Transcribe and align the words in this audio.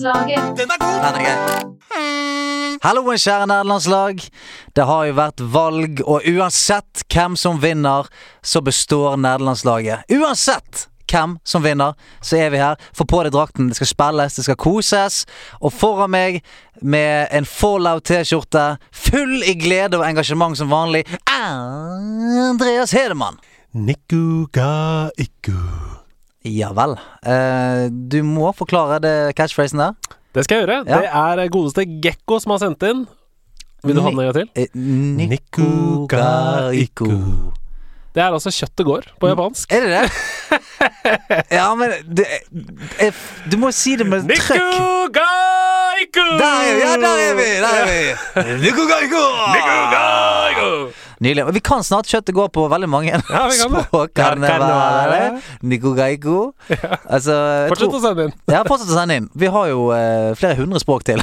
Nederlandslaget. 0.00 0.56
Den 0.58 0.70
er 0.70 0.78
god! 0.78 1.14
Den 1.14 1.26
er. 1.26 2.78
Halloen, 2.82 3.18
kjære 3.18 3.46
nederlandslag. 3.46 4.22
Det 4.76 4.84
har 4.86 5.04
jo 5.04 5.16
vært 5.18 5.42
valg, 5.52 6.00
og 6.08 6.24
uansett 6.24 7.04
hvem 7.12 7.36
som 7.36 7.60
vinner, 7.60 8.08
så 8.42 8.62
består 8.64 9.18
nederlandslaget. 9.20 10.08
Uansett 10.16 10.86
hvem 11.10 11.36
som 11.44 11.64
vinner, 11.64 11.92
så 12.22 12.38
er 12.40 12.50
vi 12.54 12.62
her. 12.62 12.80
Få 12.96 13.04
på 13.04 13.20
deg 13.26 13.34
drakten, 13.34 13.68
det 13.68 13.76
skal 13.76 13.92
spilles, 13.92 14.38
det 14.38 14.46
skal 14.46 14.56
koses. 14.56 15.24
Og 15.60 15.74
foran 15.74 16.14
meg, 16.14 16.40
med 16.80 17.28
en 17.36 17.44
Fallout 17.44 18.08
T-skjorte, 18.08 18.78
full 18.92 19.42
i 19.44 19.58
glede 19.60 20.00
og 20.00 20.08
engasjement 20.08 20.56
som 20.56 20.72
vanlig, 20.72 21.04
Andreas 21.28 22.96
Hedemann. 22.96 23.36
Niku 23.76 24.48
ga 24.54 25.10
iku. 25.20 25.99
Ja 26.48 26.70
vel. 26.72 26.96
Eh, 27.26 27.86
du 27.90 28.22
må 28.24 28.52
forklare 28.56 29.00
det 29.04 29.14
catchphrasen 29.36 29.82
der. 29.82 29.96
Det 30.34 30.44
skal 30.46 30.60
jeg 30.60 30.66
gjøre. 30.68 30.82
Ja. 30.88 31.00
Det 31.36 31.44
er 31.44 31.52
godeste 31.52 31.84
Gekko 32.04 32.38
som 32.40 32.54
har 32.54 32.62
sendt 32.62 32.84
inn. 32.86 33.06
Vil 33.84 33.96
du 33.96 34.02
ha 34.04 34.10
den 34.12 34.20
en 34.20 34.28
gang 34.28 34.36
til? 34.36 34.48
Eh, 34.54 34.68
Niku 34.76 36.06
ga 36.08 36.70
iku. 36.76 37.08
Det 38.10 38.22
er 38.22 38.32
altså 38.34 38.50
'kjøttet 38.50 38.86
går' 38.86 39.06
på 39.20 39.28
japansk. 39.30 39.70
Er 39.72 39.80
det 39.80 39.90
det? 39.90 40.10
ja, 41.58 41.74
men 41.74 41.92
det, 42.16 42.26
jeg, 42.98 43.12
Du 43.52 43.56
må 43.56 43.70
si 43.70 43.94
det 43.96 44.06
med 44.06 44.26
trøkk. 44.26 44.58
Niku 44.58 45.12
ga 45.14 45.28
iku! 46.02 46.24
Der 46.40 46.56
er 46.58 46.74
vi! 46.74 46.80
Ja, 46.80 46.96
der 46.98 47.22
er 47.28 47.34
vi! 47.38 47.48
Der 47.62 47.74
er 47.78 47.86
vi. 47.86 48.00
Niku 48.64 48.82
ga 48.90 48.98
iku. 49.06 49.22
Niku 49.54 49.76
ga 49.94 50.02
iku! 50.50 50.70
Nydelig. 51.20 51.44
Og 51.44 51.52
Vi 51.52 51.60
kan 51.60 51.82
snart 51.84 52.08
kjøttet 52.08 52.32
gå 52.36 52.46
på 52.48 52.62
veldig 52.72 52.88
mange 52.88 53.12
Ja, 53.12 53.42
språk. 53.52 54.14
Karnevale. 54.16 55.40
Niku 55.62 55.92
ga 55.98 56.06
iku. 56.14 56.52
Altså, 57.04 57.36
Fortsett 57.68 57.96
å 57.98 58.00
sende 58.00 58.24
inn. 58.28 58.34
Ja, 58.48 58.62
fortsett 58.64 58.88
å 58.92 58.96
sende 58.96 59.18
inn. 59.20 59.26
Vi 59.36 59.50
har 59.52 59.68
jo 59.68 59.90
eh, 59.92 60.30
flere 60.40 60.56
hundre 60.62 60.80
språk 60.80 61.04
til. 61.10 61.20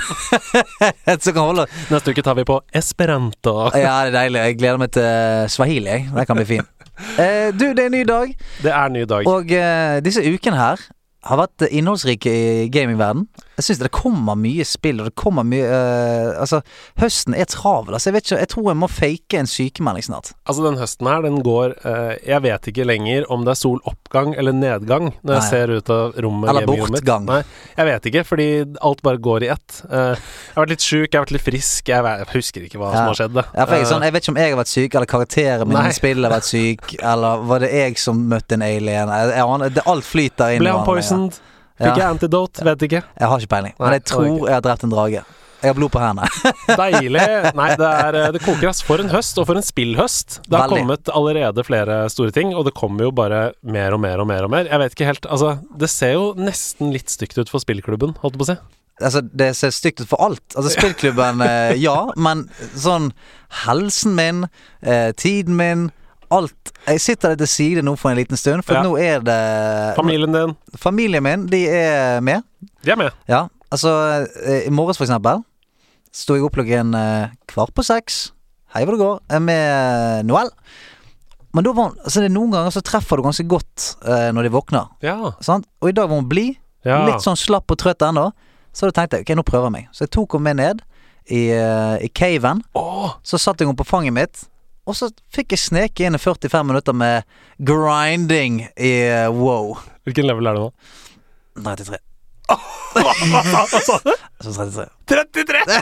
Så 1.23 1.33
kan 1.33 1.41
holde 1.47 1.65
Neste 1.89 2.13
uke 2.13 2.23
tar 2.25 2.37
vi 2.37 2.45
på 2.47 2.59
esperanto. 2.77 3.55
Ja, 3.73 4.03
det 4.05 4.11
er 4.11 4.15
deilig. 4.19 4.43
Jeg 4.51 4.59
gleder 4.61 4.81
meg 4.83 4.93
til 4.97 5.49
swahili. 5.55 5.89
jeg. 5.89 6.09
Det 6.13 6.27
kan 6.29 6.39
bli 6.41 6.49
fin. 6.57 6.67
Eh, 6.97 7.51
du, 7.53 7.75
det 7.77 7.83
er 7.83 7.89
en 7.91 7.93
ny 7.93 7.99
dag. 8.09 8.31
Det 8.63 8.71
er 8.73 8.87
en 8.89 8.95
ny 8.97 9.03
dag. 9.05 9.27
Og 9.29 9.51
eh, 9.53 9.99
disse 10.01 10.17
ukene 10.25 10.57
her 10.57 10.81
har 11.29 11.37
vært 11.37 11.67
eh, 11.67 11.75
innholdsrike 11.77 12.31
i 12.33 12.63
gamingverden. 12.73 13.27
Jeg 13.57 13.65
syns 13.65 13.79
det 13.81 13.89
kommer 13.95 14.37
mye 14.37 14.65
spill, 14.67 14.99
og 15.01 15.09
det 15.09 15.15
kommer 15.17 15.45
mye 15.47 15.65
eh, 15.65 16.35
Altså, 16.37 16.59
høsten 17.01 17.33
er 17.33 17.47
travel. 17.49 17.95
Altså, 17.97 18.11
jeg 18.11 18.17
vet 18.17 18.27
ikke 18.27 18.39
Jeg 18.43 18.51
tror 18.53 18.67
jeg 18.69 18.79
må 18.83 18.89
fake 18.91 19.39
en 19.39 19.49
sykemelding 19.49 20.05
snart. 20.05 20.31
Altså, 20.45 20.65
den 20.67 20.77
høsten 20.77 21.09
her, 21.09 21.23
den 21.25 21.39
går 21.45 21.73
eh, 21.81 22.13
Jeg 22.27 22.43
vet 22.45 22.69
ikke 22.69 22.85
lenger 22.85 23.25
om 23.33 23.47
det 23.47 23.55
er 23.55 23.59
soloppgang 23.61 24.35
eller 24.37 24.53
nedgang 24.53 25.09
når 25.25 25.39
jeg 25.39 25.47
ser 25.49 25.73
ut 25.73 25.89
av 25.93 26.19
rommet. 26.21 26.51
Eller 26.51 26.67
bortgang. 26.69 27.25
Nei, 27.27 27.41
jeg 27.79 27.89
vet 27.89 28.07
ikke, 28.11 28.23
fordi 28.27 28.47
alt 28.85 29.01
bare 29.05 29.21
går 29.23 29.47
i 29.47 29.49
ett. 29.53 29.79
Uh, 29.89 30.13
jeg 30.13 30.53
har 30.55 30.63
vært 30.63 30.73
litt 30.75 30.85
sjuk, 30.85 31.07
jeg 31.07 31.17
har 31.17 31.25
vært 31.25 31.33
litt 31.35 31.45
frisk. 31.45 31.91
Jeg, 31.91 32.05
vet, 32.05 32.23
jeg 32.23 32.29
husker 32.35 32.67
ikke 32.67 32.81
hva 32.81 32.91
Ja. 32.93 33.01
som 33.01 33.11
har 33.11 33.19
skjedd. 33.19 33.41
Ja, 33.41 33.65
jeg, 33.73 33.89
sånn, 33.89 34.05
jeg 34.05 34.15
vet 34.15 34.23
ikke 34.23 34.33
om 34.35 34.39
jeg 34.41 34.53
har 34.53 34.61
vært 34.61 34.73
syk, 34.73 34.95
eller 34.99 35.11
karakteren 35.11 35.71
min 35.71 35.81
i 35.81 35.97
spillet 35.97 36.29
har 36.29 36.35
vært 36.37 36.49
syk, 36.49 36.95
eller 37.11 37.45
var 37.49 37.65
det 37.65 37.73
jeg 37.73 37.99
som 38.01 38.23
møtte 38.31 38.57
en 38.57 38.65
alien? 38.67 39.13
Jeg, 39.17 39.35
jeg, 39.35 39.75
det, 39.77 39.85
alt 39.93 40.07
flyter 40.07 40.55
inn. 40.55 40.61
i 40.61 40.65
ble 40.65 40.75
han 40.77 40.87
poisoned? 40.87 41.37
poisoned? 41.37 41.56
Fikk 41.77 41.99
jeg 41.99 42.07
antidote? 42.07 42.63
Vet 42.65 42.87
ikke. 42.87 43.03
Jeg 43.05 43.31
har 43.31 43.43
ikke 43.43 43.53
peiling, 43.55 43.75
men 43.79 43.97
jeg 43.99 44.07
tror 44.09 44.31
jeg 44.47 44.55
har 44.55 44.63
drept 44.65 44.87
en 44.87 44.93
drage. 44.93 45.25
Jeg 45.57 45.71
har 45.71 45.77
blod 45.77 45.89
på 45.89 46.01
hendene. 46.01 46.27
Deilig. 46.81 47.21
Nei, 47.57 47.67
det, 47.79 47.87
er, 47.89 48.17
eh, 48.19 48.27
det 48.35 48.41
koker 48.45 48.69
ass. 48.69 48.83
For 48.85 49.01
en 49.01 49.09
høst, 49.09 49.39
og 49.41 49.47
for 49.49 49.57
en 49.57 49.65
spillhøst. 49.65 50.39
Det 50.45 50.53
har 50.53 50.67
Veldig. 50.67 50.83
kommet 50.83 51.09
allerede 51.17 51.65
flere 51.65 51.95
store 52.13 52.33
ting, 52.35 52.51
og 52.53 52.67
det 52.67 52.75
kommer 52.77 53.07
jo 53.07 53.13
bare 53.15 53.39
mer 53.65 53.95
og 53.97 54.03
mer 54.03 54.21
og 54.21 54.29
mer 54.29 54.45
og 54.45 54.53
mer. 54.53 54.69
Jeg 54.69 54.83
vet 54.83 54.93
ikke 54.93 55.09
helt 55.09 55.25
Altså, 55.25 55.55
det 55.81 55.89
ser 55.89 56.13
jo 56.13 56.27
nesten 56.37 56.93
litt 56.93 57.09
stygt 57.09 57.41
ut 57.41 57.49
for 57.49 57.63
spillklubben, 57.63 58.13
holdt 58.21 58.37
jeg 58.37 58.43
på 58.43 58.47
å 58.47 58.51
si. 58.51 58.57
Altså, 59.01 59.21
det 59.41 59.49
ser 59.57 59.73
stygt 59.73 60.01
ut 60.05 60.09
for 60.09 60.21
alt. 60.29 60.45
Altså, 60.53 60.75
spillklubben, 60.77 61.41
eh, 61.45 61.73
ja, 61.81 61.97
men 62.17 62.45
sånn 62.77 63.11
helsen 63.65 64.13
min, 64.17 64.45
eh, 64.85 65.09
tiden 65.17 65.57
min, 65.57 65.89
alt 66.31 66.71
Jeg 66.87 67.01
sitter 67.01 67.29
litt 67.33 67.39
til 67.43 67.47
side 67.51 67.81
nå 67.83 67.95
for 67.99 68.09
en 68.11 68.17
liten 68.17 68.37
stund, 68.39 68.63
for 68.65 68.73
Ja. 68.77 68.83
nå 68.83 68.95
er 68.99 69.19
det 69.23 69.95
Familien 69.97 70.31
din, 70.33 70.55
Familien 70.77 71.23
min, 71.23 71.45
de 71.47 71.65
er 71.69 72.21
med. 72.21 72.43
de 72.83 72.91
er 72.91 72.95
med. 72.99 73.11
Ja, 73.27 73.47
altså 73.71 73.93
eh, 74.45 74.67
I 74.67 74.69
morges, 74.71 74.97
for 74.97 75.05
eksempel, 75.07 75.43
sto 76.11 76.35
jeg 76.35 76.43
opp 76.47 76.55
klokken 76.57 76.93
eh, 76.95 77.29
kvart 77.47 77.73
på 77.75 77.83
seks. 77.83 78.31
Hei 78.73 78.83
hvor 78.85 78.95
det 78.97 79.01
går. 79.03 79.19
eh, 79.31 79.39
Med 79.39 80.25
Noel. 80.25 80.49
Men 81.53 81.63
da 81.63 81.71
var 81.73 81.89
hun 81.89 81.97
altså 82.03 82.21
det 82.21 82.27
er 82.29 82.35
noen 82.35 82.51
ganger 82.53 82.73
så 82.75 82.81
treffer 82.85 83.17
du 83.17 83.23
ganske 83.25 83.47
godt 83.49 83.85
eh, 84.05 84.29
når 84.35 84.43
de 84.47 84.49
våkner. 84.53 84.89
Ja. 85.01 85.31
Sant? 85.41 85.65
Og 85.81 85.89
i 85.89 85.95
dag 85.95 86.09
var 86.09 86.19
hun 86.19 86.27
blid. 86.29 86.57
ja. 86.85 87.05
Litt 87.07 87.23
sånn 87.23 87.37
slapp 87.39 87.71
og 87.71 87.77
trøtt 87.81 88.03
ennå. 88.05 88.29
Så 88.75 88.85
da 88.89 88.93
tenkte 88.93 89.17
jeg 89.17 89.25
ok, 89.25 89.31
nå 89.39 89.43
prøver 89.47 89.65
jeg 89.71 89.75
meg. 89.77 89.87
Så 89.95 90.05
jeg 90.05 90.11
tok 90.13 90.35
henne 90.37 90.43
med 90.51 90.59
ned 90.59 90.81
i, 91.33 91.47
eh, 91.55 91.97
i 92.05 92.09
caven. 92.13 92.61
Åh, 92.77 93.15
Så 93.23 93.39
satte 93.41 93.63
jeg 93.63 93.67
henne 93.71 93.79
på 93.79 93.87
fanget 93.87 94.13
mitt. 94.13 94.43
Og 94.87 94.95
så 94.95 95.09
fikk 95.35 95.51
jeg 95.55 95.63
sneke 95.65 96.07
inn 96.07 96.15
i 96.15 96.21
45 96.21 96.67
minutter 96.67 96.95
med 96.95 97.27
grinding 97.59 98.61
i 98.71 98.93
eh, 99.03 99.27
wow. 99.27 99.75
Hvilken 100.07 100.29
level 100.29 100.47
er 100.47 100.55
det 100.55 100.63
nå? 100.63 100.71
33. 101.65 101.99
Hva 102.47 103.65
sa 103.83 103.97
du? 104.05 104.13
Så 104.39 104.53
33. 104.55 104.85
33! 105.11 105.59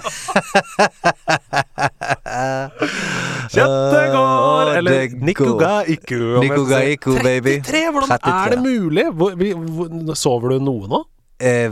Kjøttet 3.54 4.08
går! 4.16 4.72
Eller 4.80 4.92
det 4.92 5.22
Nikuga 5.22 5.84
iku. 5.86 6.42
baby. 7.22 7.60
33? 7.62 7.92
Hvordan 7.92 8.10
33. 8.10 8.34
er 8.34 8.50
det 8.56 8.60
mulig? 8.64 9.06
Hvor, 9.14 9.30
hvor, 9.38 10.14
sover 10.18 10.56
du 10.56 10.66
noe 10.66 10.90
nå? 10.90 11.04
Eh, 11.38 11.70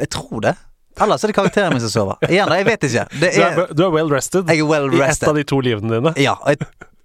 jeg 0.00 0.10
tror 0.10 0.42
det. 0.48 0.56
Ellers 1.00 1.24
er 1.24 1.28
det 1.32 1.36
karakteren 1.36 1.72
min 1.76 1.82
som 1.84 1.90
sover. 1.92 2.16
Igjen, 2.30 2.48
jeg 2.56 2.66
vet 2.66 2.84
ikke. 2.88 3.06
Er, 3.28 3.62
du 3.76 3.82
er 3.86 3.90
well 3.94 4.08
rested 4.12 4.48
jeg 4.48 4.62
er 4.64 4.68
well 4.68 4.86
rested. 4.90 5.06
i 5.06 5.10
ett 5.12 5.28
av 5.28 5.34
de 5.36 5.44
to 5.44 5.58
livene 5.60 5.92
dine. 5.98 6.12
Ja, 6.22 6.36
jeg, 6.48 6.62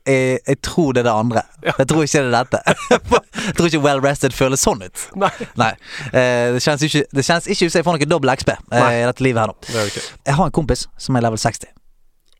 jeg, 0.07 0.39
jeg 0.47 0.59
tror 0.63 0.93
det 0.95 1.01
er 1.03 1.09
det 1.09 1.13
andre. 1.13 1.41
Jeg 1.67 1.87
tror 1.91 2.05
ikke 2.07 2.21
det 2.23 2.29
er 2.29 2.37
dette. 2.45 2.61
Jeg 3.41 3.55
tror 3.57 3.67
ikke 3.71 3.79
well 3.81 3.99
rested 4.03 4.33
føles 4.37 4.61
sånn 4.61 4.83
ut. 4.85 5.03
Nei, 5.17 5.29
Nei. 5.57 5.71
Eh, 6.13 6.51
det 6.53 6.59
kjennes 6.61 6.83
ikke 6.85 6.99
Det 7.15 7.23
kjennes 7.25 7.47
ikke 7.49 7.65
ut 7.67 7.71
som 7.73 7.79
jeg 7.79 7.85
får 7.87 7.95
noe 7.97 8.07
dobbel 8.11 8.31
XP 8.37 8.51
eh, 8.53 8.59
Nei. 8.69 8.89
i 8.99 9.05
dette 9.09 9.23
livet 9.25 9.41
her 9.41 9.49
nå. 9.49 9.55
det 9.65 9.85
det. 9.95 10.03
Jeg 10.29 10.35
har 10.37 10.49
en 10.51 10.53
kompis 10.53 10.83
som 11.01 11.17
er 11.17 11.23
level 11.25 11.41
60. 11.41 11.71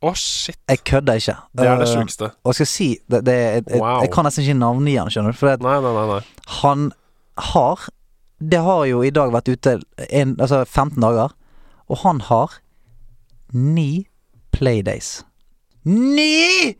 Å, 0.02 0.12
shit. 0.18 0.56
Jeg 0.70 0.80
kødder 0.92 1.18
ikke. 1.18 1.34
Det 1.58 1.66
er 1.66 1.80
det 1.82 1.88
Eh, 1.88 1.92
sjukeste. 1.96 2.28
Og 2.44 2.52
jeg 2.52 2.60
skal 2.60 2.70
si 2.70 2.88
det, 3.10 3.20
det, 3.26 3.36
jeg, 3.40 3.80
Wow. 3.82 4.00
jeg 4.04 4.12
kan 4.14 4.28
nesten 4.28 4.46
ikke 4.46 4.58
navngi 4.62 4.94
han, 5.00 5.10
skjønner 5.14 5.34
du. 5.34 5.38
For 5.42 5.50
det, 5.52 5.66
Nei, 5.66 5.74
nei, 5.84 5.92
nei. 5.98 6.06
nei. 6.12 6.46
han 6.62 6.86
har 7.50 7.84
Det 8.54 8.62
har 8.66 8.84
jo 8.90 9.02
i 9.06 9.10
dag 9.14 9.30
vært 9.34 9.50
ute 9.54 9.76
en, 10.10 10.36
altså 10.42 10.62
15 10.66 10.98
dager, 11.02 11.34
og 11.92 12.00
han 12.06 12.22
har 12.24 12.56
ni 13.52 14.06
playdays. 14.54 15.20
Ni 15.84 16.72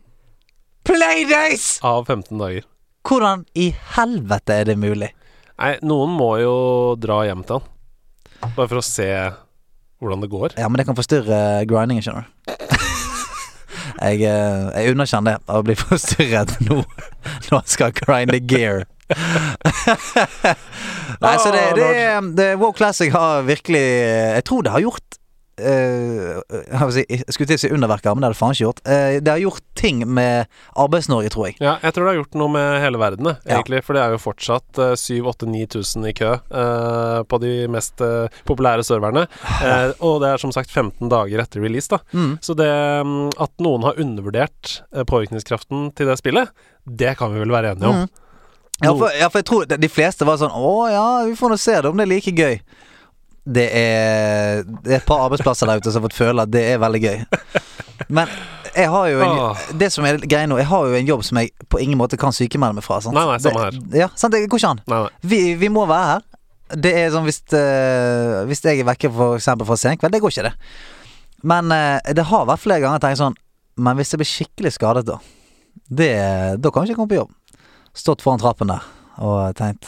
playdays! 0.87 1.77
Av 1.85 2.05
15 2.07 2.39
dager. 2.39 2.65
Hvordan 3.05 3.43
i 3.59 3.69
helvete 3.93 4.55
er 4.63 4.71
det 4.71 4.77
mulig? 4.79 5.11
Nei, 5.59 5.75
noen 5.85 6.15
må 6.17 6.31
jo 6.41 6.55
dra 6.97 7.21
hjem 7.27 7.43
til 7.45 7.59
han. 7.59 7.69
Bare 8.55 8.67
for 8.71 8.81
å 8.81 8.85
se 8.85 9.09
hvordan 10.01 10.23
det 10.23 10.31
går. 10.31 10.55
Ja, 10.59 10.67
men 10.67 10.81
det 10.81 10.87
kan 10.87 10.97
forstyrre 10.97 11.63
grindingen, 11.69 12.03
skjønner 12.03 12.25
du. 12.25 12.31
Jeg, 14.03 14.23
eh, 14.25 14.63
jeg 14.73 14.91
underkjenner 14.91 15.37
det, 15.37 15.53
å 15.53 15.61
bli 15.63 15.75
forstyrret 15.79 16.49
nå 16.65 16.81
når 17.45 17.53
jeg 17.53 17.71
skal 17.71 17.93
grinde 17.95 18.39
gear. 18.49 18.81
Nei, 21.23 21.35
så 21.39 21.51
det, 21.53 21.65
det, 21.77 21.89
det 22.37 22.47
WoW 22.59 22.73
Classic 22.75 23.11
har 23.13 23.43
virkelig 23.47 23.83
Jeg 23.83 24.43
tror 24.49 24.65
det 24.65 24.73
har 24.75 24.87
gjort 24.89 25.19
Uh, 25.53 26.41
jeg 26.49 27.19
skulle 27.29 27.45
til 27.45 27.59
å 27.59 27.61
si 27.61 27.69
underverker, 27.69 28.15
men 28.15 28.23
det 28.23 28.29
har 28.31 28.33
det 28.33 28.39
faen 28.39 28.55
ikke 28.55 28.63
gjort. 28.63 28.79
Uh, 28.87 29.19
det 29.21 29.29
har 29.29 29.41
gjort 29.43 29.61
ting 29.77 29.99
med 30.09 30.49
Arbeids-Norge, 30.81 31.29
tror 31.33 31.45
jeg. 31.49 31.59
Ja, 31.61 31.75
jeg 31.83 31.93
tror 31.93 32.07
det 32.07 32.09
har 32.09 32.17
gjort 32.23 32.37
noe 32.41 32.53
med 32.55 32.77
hele 32.81 33.01
verden, 33.01 33.29
egentlig. 33.45 33.83
Ja. 33.83 33.85
For 33.85 33.97
det 33.97 34.01
er 34.01 34.15
jo 34.15 34.21
fortsatt 34.23 34.81
uh, 34.81 34.95
7000-9000 34.97 36.09
i 36.09 36.15
kø 36.17 36.31
uh, 36.33 37.21
på 37.29 37.39
de 37.43 37.53
mest 37.71 38.01
eh, 38.03 38.41
populære 38.47 38.85
serverne. 38.85 39.27
Eh, 39.63 39.91
og 40.03 40.19
det 40.23 40.33
er 40.33 40.41
som 40.41 40.51
sagt 40.55 40.71
15 40.71 41.11
dager 41.11 41.43
etter 41.43 41.63
release, 41.63 41.89
da. 41.91 42.01
Mm. 42.13 42.33
Så 42.43 42.55
det 42.57 42.69
um, 43.03 43.29
at 43.41 43.53
noen 43.63 43.85
har 43.87 43.99
undervurdert 44.01 44.79
eh, 44.93 45.05
påvirkningskraften 45.07 45.91
til 45.97 46.09
det 46.09 46.17
spillet, 46.19 46.51
det 46.83 47.15
kan 47.19 47.33
vi 47.33 47.43
vel 47.43 47.53
være 47.53 47.75
enige 47.75 47.91
om. 47.91 48.03
Mm. 48.03 48.22
Ja 48.81 48.93
for, 48.97 49.11
ja, 49.13 49.29
for 49.29 49.39
jeg 49.39 49.45
tror 49.45 49.65
de- 49.69 49.89
fleste 49.91 50.25
var 50.25 50.39
sånn 50.41 50.51
Å 50.51 50.71
ja, 50.91 51.03
vi 51.27 51.35
får 51.37 51.53
nå 51.53 51.57
se 51.61 51.75
det, 51.81 51.89
om 51.89 51.97
det 51.99 52.07
er 52.07 52.11
like 52.15 52.31
gøy. 52.33 52.57
Det 53.43 53.67
er, 53.75 54.63
det 54.63 54.91
er 54.91 54.99
et 55.01 55.05
par 55.05 55.25
arbeidsplasser 55.25 55.67
der 55.67 55.81
ute 55.83 55.91
som 55.91 56.01
har 56.01 56.07
fått 56.09 56.17
føle 56.17 56.45
at 56.45 56.51
det 56.51 56.63
er 56.71 56.79
veldig 56.79 57.01
gøy. 57.03 57.17
Men 58.07 58.31
jeg 58.73 58.89
har 58.89 59.09
jo 59.11 59.19
en, 59.21 59.41
Det 59.77 59.89
som 59.93 60.05
er 60.07 60.17
greia 60.23 60.47
nå, 60.49 60.57
jeg 60.61 60.69
har 60.69 60.87
jo 60.87 60.95
en 60.97 61.09
jobb 61.09 61.25
som 61.27 61.39
jeg 61.41 61.51
på 61.69 61.81
ingen 61.83 61.99
måte 61.99 62.17
kan 62.19 62.33
sykemelde 62.35 62.79
meg 62.79 62.85
fra. 62.85 63.01
Sant? 63.03 63.15
Nei, 63.17 63.25
nei, 63.29 63.37
samme 63.43 63.65
her. 63.65 63.75
Det, 63.77 63.99
ja, 63.99 64.07
sant? 64.15 64.33
Det 64.33 64.45
går 64.47 64.61
ikke 64.61 64.71
an. 64.71 64.81
Nei, 64.87 65.01
nei. 65.05 65.27
Vi, 65.33 65.41
vi 65.59 65.69
må 65.73 65.85
være 65.89 66.07
her. 66.13 66.25
Det 66.87 66.93
er 67.03 67.11
sånn 67.13 67.27
hvis, 67.27 67.41
uh, 67.53 68.41
hvis 68.49 68.63
jeg 68.65 68.81
er 68.81 68.87
vekke 68.87 69.11
for 69.13 69.35
eksempel 69.37 69.67
fra 69.69 69.77
senkveld, 69.77 70.15
det 70.15 70.23
går 70.23 70.33
ikke, 70.33 70.47
det. 70.49 70.55
Men 71.43 71.69
uh, 71.75 71.99
det 72.15 72.25
har 72.31 72.47
vært 72.49 72.63
flere 72.63 72.81
ganger 72.81 72.97
jeg 72.97 73.03
tenkt 73.03 73.19
sånn 73.19 73.35
Men 73.83 73.97
hvis 73.99 74.13
jeg 74.13 74.21
blir 74.21 74.29
skikkelig 74.29 74.71
skadet, 74.77 75.03
da? 75.11 75.19
Det, 75.91 76.09
da 76.63 76.71
kan 76.71 76.85
jeg 76.87 76.93
ikke 76.93 77.03
komme 77.03 77.11
på 77.11 77.19
jobb. 77.19 77.31
Stått 77.93 78.23
foran 78.25 78.41
trappen 78.41 78.71
der 78.73 78.85
og 79.21 79.53
tenkt 79.57 79.85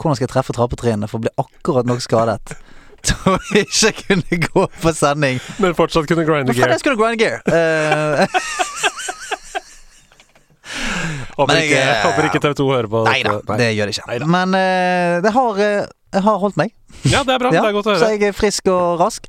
Hvordan 0.00 0.16
skal 0.16 0.26
jeg 0.26 0.32
treffe 0.32 0.52
trappetrinnene 0.56 1.08
for 1.08 1.20
å 1.20 1.24
bli 1.24 1.32
akkurat 1.40 1.88
nok 1.88 2.00
skadet 2.04 2.54
til 3.06 3.16
å 3.28 3.36
ikke 3.56 3.90
kunne 4.02 4.38
gå 4.44 4.62
på 4.82 4.92
sending. 4.96 5.40
Men 5.60 5.72
fortsatt 5.76 6.08
kunne 6.08 6.24
grinde 6.28 6.52
gear. 6.56 6.72
jeg 6.74 6.82
skulle 6.82 7.00
grind 7.00 7.20
gear. 7.20 7.40
Eh, 7.48 8.24
Håper, 11.40 11.56
jeg, 11.56 11.70
ikke, 11.70 11.80
eh, 11.80 12.02
håper 12.04 12.28
ikke 12.28 12.40
TV2 12.44 12.66
hører 12.68 12.88
på 12.90 13.00
nei 13.06 13.20
da, 13.24 13.38
det 13.58 13.70
gjør 13.74 13.88
det 13.90 13.96
ikke. 13.96 14.06
Neida. 14.10 14.28
Men 14.30 14.54
uh, 14.54 15.16
det 15.24 15.32
har, 15.34 15.60
uh, 15.64 16.20
har 16.26 16.38
holdt 16.42 16.58
meg. 16.60 16.74
Ja, 17.08 17.22
det 17.24 17.34
er 17.36 17.42
bra. 17.42 17.52
Ja, 17.56 17.64
Det 17.64 17.70
er 17.70 17.76
godt 17.78 17.88
å 17.88 17.94
høre. 17.94 18.02
så 18.02 18.12
jeg 18.12 18.28
er 18.28 18.36
frisk 18.36 18.68
og 18.72 19.00
rask. 19.00 19.26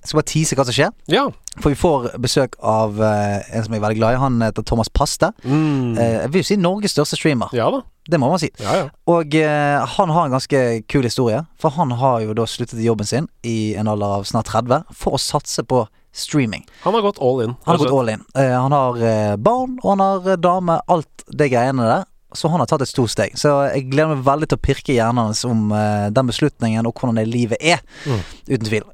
Jeg 0.00 0.08
skal 0.08 0.16
bare 0.16 0.30
tease 0.30 0.56
hva 0.56 0.64
som 0.64 0.74
skjer. 0.74 0.92
Ja. 1.12 1.26
For 1.60 1.74
vi 1.74 1.76
får 1.78 2.06
besøk 2.24 2.54
av 2.64 2.96
uh, 2.96 3.40
en 3.52 3.64
som 3.66 3.74
jeg 3.74 3.82
er 3.82 3.84
veldig 3.84 3.98
glad 3.98 4.16
i. 4.16 4.20
Han 4.22 4.40
heter 4.46 4.64
Thomas 4.64 4.88
Paste. 4.88 5.28
Mm. 5.44 5.92
Uh, 5.98 6.04
jeg 6.22 6.30
vil 6.32 6.40
jo 6.40 6.48
si 6.48 6.56
Norges 6.56 6.94
største 6.96 7.18
streamer. 7.20 7.52
ja 7.56 7.68
da. 7.72 7.84
Det 8.10 8.18
må 8.18 8.30
man 8.32 8.40
si. 8.42 8.48
Ja, 8.58 8.72
ja. 8.78 8.86
Og 9.12 9.34
uh, 9.36 9.90
han 9.92 10.10
har 10.10 10.26
en 10.26 10.32
ganske 10.32 10.60
kul 10.90 11.04
historie. 11.04 11.42
For 11.60 11.76
han 11.76 11.92
har 12.00 12.24
jo 12.24 12.34
da 12.34 12.46
sluttet 12.48 12.80
i 12.80 12.86
jobben 12.88 13.06
sin 13.06 13.28
i 13.46 13.74
en 13.78 13.90
alder 13.92 14.16
av 14.16 14.24
snart 14.26 14.48
30 14.50 14.88
for 14.96 15.18
å 15.18 15.20
satse 15.20 15.62
på 15.68 15.84
streaming. 16.16 16.64
Han 16.86 16.96
har 16.96 17.04
gått 17.04 17.20
all 17.22 17.44
in. 17.44 17.52
Han 17.68 17.76
har 17.76 17.84
gått 17.84 17.98
all 18.00 18.10
in. 18.10 18.24
Han 18.34 18.74
har 18.74 19.36
barn, 19.38 19.76
og 19.84 19.92
han 19.92 20.02
har 20.02 20.40
dame. 20.42 20.80
Alt 20.90 21.26
det 21.28 21.52
greiene 21.52 21.86
der. 21.86 22.08
Så 22.34 22.50
han 22.50 22.62
har 22.62 22.66
tatt 22.70 22.82
et 22.82 22.90
stort 22.90 23.12
steg. 23.12 23.36
Så 23.38 23.52
jeg 23.68 23.90
gleder 23.92 24.16
meg 24.16 24.24
veldig 24.26 24.48
til 24.50 24.58
å 24.58 24.64
pirke 24.64 24.96
hjernen 24.96 25.28
hans 25.28 25.44
om 25.46 25.68
den 25.70 26.32
beslutningen 26.32 26.88
og 26.88 26.96
hvordan 26.96 27.20
det 27.20 27.28
livet 27.30 27.62
er. 27.62 27.84
Mm. 28.08 28.24
Uten 28.48 28.66
tvil. 28.66 28.88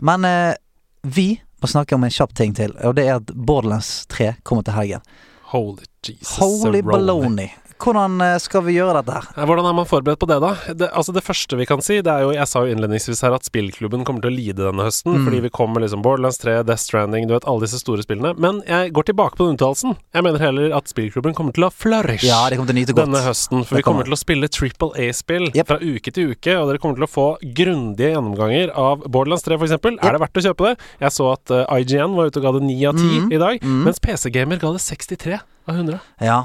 Men 0.00 0.24
eh, 0.24 0.54
vi 1.02 1.40
må 1.62 1.70
snakke 1.70 1.94
om 1.94 2.04
en 2.06 2.12
kjapp 2.14 2.34
ting 2.38 2.54
til, 2.54 2.74
og 2.86 2.94
det 2.98 3.08
er 3.08 3.16
at 3.18 3.32
Borderlands 3.34 4.06
3 4.12 4.34
kommer 4.46 4.66
til 4.66 4.76
helgen. 4.78 5.08
Holy 5.52 5.86
Jesus. 6.04 6.36
Holy 6.38 6.82
baloney. 6.84 7.48
Hvordan 7.78 8.20
eh, 8.24 8.36
skal 8.42 8.64
vi 8.66 8.74
gjøre 8.76 8.98
dette 9.00 9.14
her? 9.14 9.26
Hvordan 9.48 9.66
er 9.70 9.76
man 9.78 9.86
forberedt 9.88 10.18
på 10.20 10.26
det, 10.30 10.38
da? 10.42 10.50
Det, 10.74 10.88
altså 10.92 11.12
det 11.14 11.22
første 11.26 11.56
vi 11.58 11.66
kan 11.68 11.82
si, 11.84 12.00
det 12.04 12.10
er 12.12 12.24
jo 12.26 12.32
Jeg 12.34 12.48
sa 12.50 12.62
jo 12.66 12.72
innledningsvis 12.74 13.22
her 13.24 13.36
at 13.36 13.46
spillklubben 13.46 14.04
kommer 14.06 14.24
til 14.24 14.32
å 14.32 14.34
lide 14.36 14.66
denne 14.66 14.84
høsten, 14.86 15.14
Mm. 15.18 15.24
fordi 15.26 15.40
vi 15.46 15.50
kommer 15.54 15.80
liksom 15.84 16.02
Borderlands 16.04 16.38
3, 16.42 16.62
Death 16.66 16.82
Stranding, 16.84 17.28
du 17.28 17.34
vet 17.34 17.46
alle 17.48 17.64
disse 17.66 17.78
store 17.80 18.02
spillene. 18.04 18.34
Men 18.38 18.60
jeg 18.66 18.92
går 18.92 19.08
tilbake 19.12 19.38
på 19.38 19.46
den 19.48 19.56
uttalelsen. 19.56 19.96
Jeg 20.14 20.22
mener 20.26 20.38
heller 20.42 20.74
at 20.76 20.90
spillklubben 20.90 21.34
kommer 21.38 21.54
til 21.56 21.64
å 21.64 21.70
flourish. 21.72 22.24
Ja, 22.26 22.42
de 22.50 22.58
kommer 22.58 22.72
til 22.72 22.76
å 22.76 22.80
nyte 22.82 22.94
godt. 22.96 23.06
denne 23.06 23.22
høsten, 23.24 23.64
for 23.64 23.76
vi 23.78 23.82
kommer 23.82 24.02
kommer. 24.02 24.10
til 24.10 24.18
å 24.18 24.20
spille 24.20 24.48
Triple 24.48 24.90
A-spill 25.08 25.48
Yep. 25.54 25.66
fra 25.70 25.78
uke 25.78 26.12
til 26.12 26.32
uke, 26.34 26.56
og 26.58 26.68
dere 26.68 26.78
kommer 26.82 26.98
til 26.98 27.06
å 27.06 27.10
få 27.10 27.26
grundige 27.54 28.12
gjennomganger 28.14 28.74
av 28.74 29.06
Borderlands 29.06 29.42
3, 29.46 29.54
f.eks. 29.58 29.70
eksempel 29.72 29.98
Er 30.02 30.12
det 30.12 30.20
verdt 30.26 30.36
å 30.42 30.44
kjøpe 30.50 30.68
det? 30.72 30.76
Jeg 31.00 31.12
så 31.14 31.32
at 31.32 31.50
eh, 31.54 31.78
IGN 31.80 32.14
var 32.18 32.26
ute 32.30 32.40
og 32.42 32.46
ga 32.48 32.52
det 32.58 32.64
9 32.66 32.86
av 32.90 32.94
10 32.98 33.06
mm. 33.28 33.32
i 33.32 33.38
dag, 33.42 33.62
mm. 33.62 33.82
mens 33.86 34.00
PC-gamer 34.02 34.58
ga 34.62 34.72
det 34.74 34.80
63 34.84 35.38
av 35.68 35.74
100. 35.74 36.00
Ja. 36.24 36.38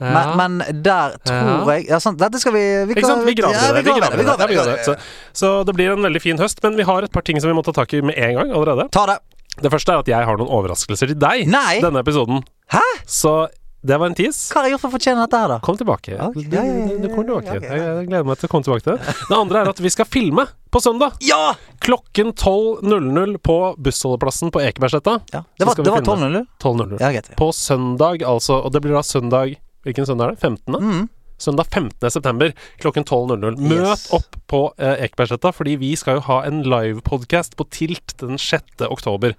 Ja. 0.00 0.34
Men, 0.34 0.58
men 0.58 0.82
der 0.82 1.16
tror 1.28 1.68
Ja. 1.68 1.74
jeg 1.76 1.88
Ja, 1.90 1.98
sant, 2.00 2.18
dette 2.18 2.40
skal 2.40 2.54
vi 2.56 2.64
Vi, 2.94 3.02
sant? 3.04 3.24
Vi 3.26 3.34
graver 3.36 3.54
ja, 3.54 3.72
det. 3.72 3.84
vi 3.84 3.90
Vi 3.90 4.00
graver 4.00 4.16
det. 4.16 4.24
Det. 4.26 4.38
Ja, 4.40 4.46
vi 4.46 4.54
graver 4.56 4.76
det. 4.76 4.84
Så, 4.86 4.96
så 5.36 5.52
det 5.68 5.74
blir 5.76 5.92
en 5.92 6.02
veldig 6.08 6.22
fin 6.24 6.38
høst, 6.40 6.62
men 6.64 6.76
vi 6.80 6.88
har 6.88 7.02
et 7.04 7.12
par 7.12 7.22
ting 7.26 7.40
som 7.40 7.50
vi 7.52 7.56
må 7.58 7.62
ta 7.66 7.72
tak 7.76 7.92
i 7.94 8.00
med 8.02 8.16
en 8.16 8.34
gang 8.40 8.50
allerede. 8.56 8.88
Ta 8.96 9.06
det. 9.12 9.18
Det 9.60 9.70
første 9.72 9.92
er 9.92 9.98
at 10.00 10.08
jeg 10.08 10.24
har 10.24 10.36
noen 10.40 10.48
overraskelser 10.48 11.10
til 11.12 11.18
deg 11.20 11.48
Nei! 11.50 11.80
denne 11.84 12.00
episoden. 12.00 12.40
Hæ? 12.72 12.80
Så 13.04 13.48
det 13.82 13.96
var 13.96 14.10
en 14.10 14.14
tease. 14.14 14.52
Hva 14.52 14.60
har 14.60 14.66
jeg 14.68 14.74
gjort 14.74 14.82
for 14.82 14.90
å 14.90 14.94
fortjene 14.94 15.22
dette 15.24 15.38
her, 15.40 15.48
da? 15.54 15.58
Kom 15.64 15.76
tilbake. 15.80 16.12
Okay. 16.16 16.44
Du, 16.52 16.56
ja, 16.56 16.64
ja, 16.64 16.72
ja, 16.80 16.86
du, 16.86 16.96
du 17.00 17.08
kommer 17.14 17.28
tilbake. 17.30 17.54
Okay. 17.60 17.78
Jeg, 17.80 18.08
gleder 18.10 18.26
meg 18.28 18.40
til 18.40 18.48
å 18.48 18.50
komme 18.52 18.66
tilbake 18.66 18.84
til 18.84 18.96
det. 18.98 19.14
Det 19.30 19.36
andre 19.38 19.62
er 19.62 19.70
at 19.72 19.80
vi 19.80 19.92
skal 19.94 20.08
filme 20.08 20.44
på 20.70 20.82
søndag. 20.84 21.16
Ja! 21.24 21.54
Klokken 21.80 22.32
12.00 22.36 23.38
på 23.40 23.56
bussholdeplassen 23.80 24.52
på 24.52 24.60
Ekebergsletta. 24.68 25.16
ja 25.32 25.42
det 25.56 25.64
var, 25.66 25.72
skal 25.74 25.84
det 25.88 25.94
vi 25.96 25.96
var 25.96 26.20
12.00? 26.28 26.46
12.00. 26.60 27.00
Ja, 27.00 27.10
greit. 27.16 27.32
På 27.40 27.50
søndag, 27.56 28.22
altså. 28.22 28.60
Og 28.64 28.72
det 28.76 28.84
blir 28.84 28.94
da 28.96 29.02
søndag 29.02 29.56
Hvilken 29.86 30.06
søndag 30.08 30.28
er 30.28 30.36
det? 30.36 30.40
15.? 30.44 30.76
Mm. 30.76 31.08
Søndag 31.40 31.70
15. 31.72 32.10
september 32.12 32.52
klokken 32.82 33.04
12.00. 33.04 33.56
Møt 33.64 33.86
Yes. 33.86 34.08
opp 34.12 34.36
på 34.50 34.66
eh, 34.76 35.06
Ekebergsletta, 35.06 35.54
fordi 35.56 35.78
vi 35.80 35.94
skal 35.96 36.18
jo 36.18 36.26
ha 36.26 36.42
en 36.44 36.60
livepodkast 36.68 37.56
på 37.56 37.64
Tilt 37.72 38.12
den 38.20 38.36
6. 38.36 38.84
oktober. 38.90 39.36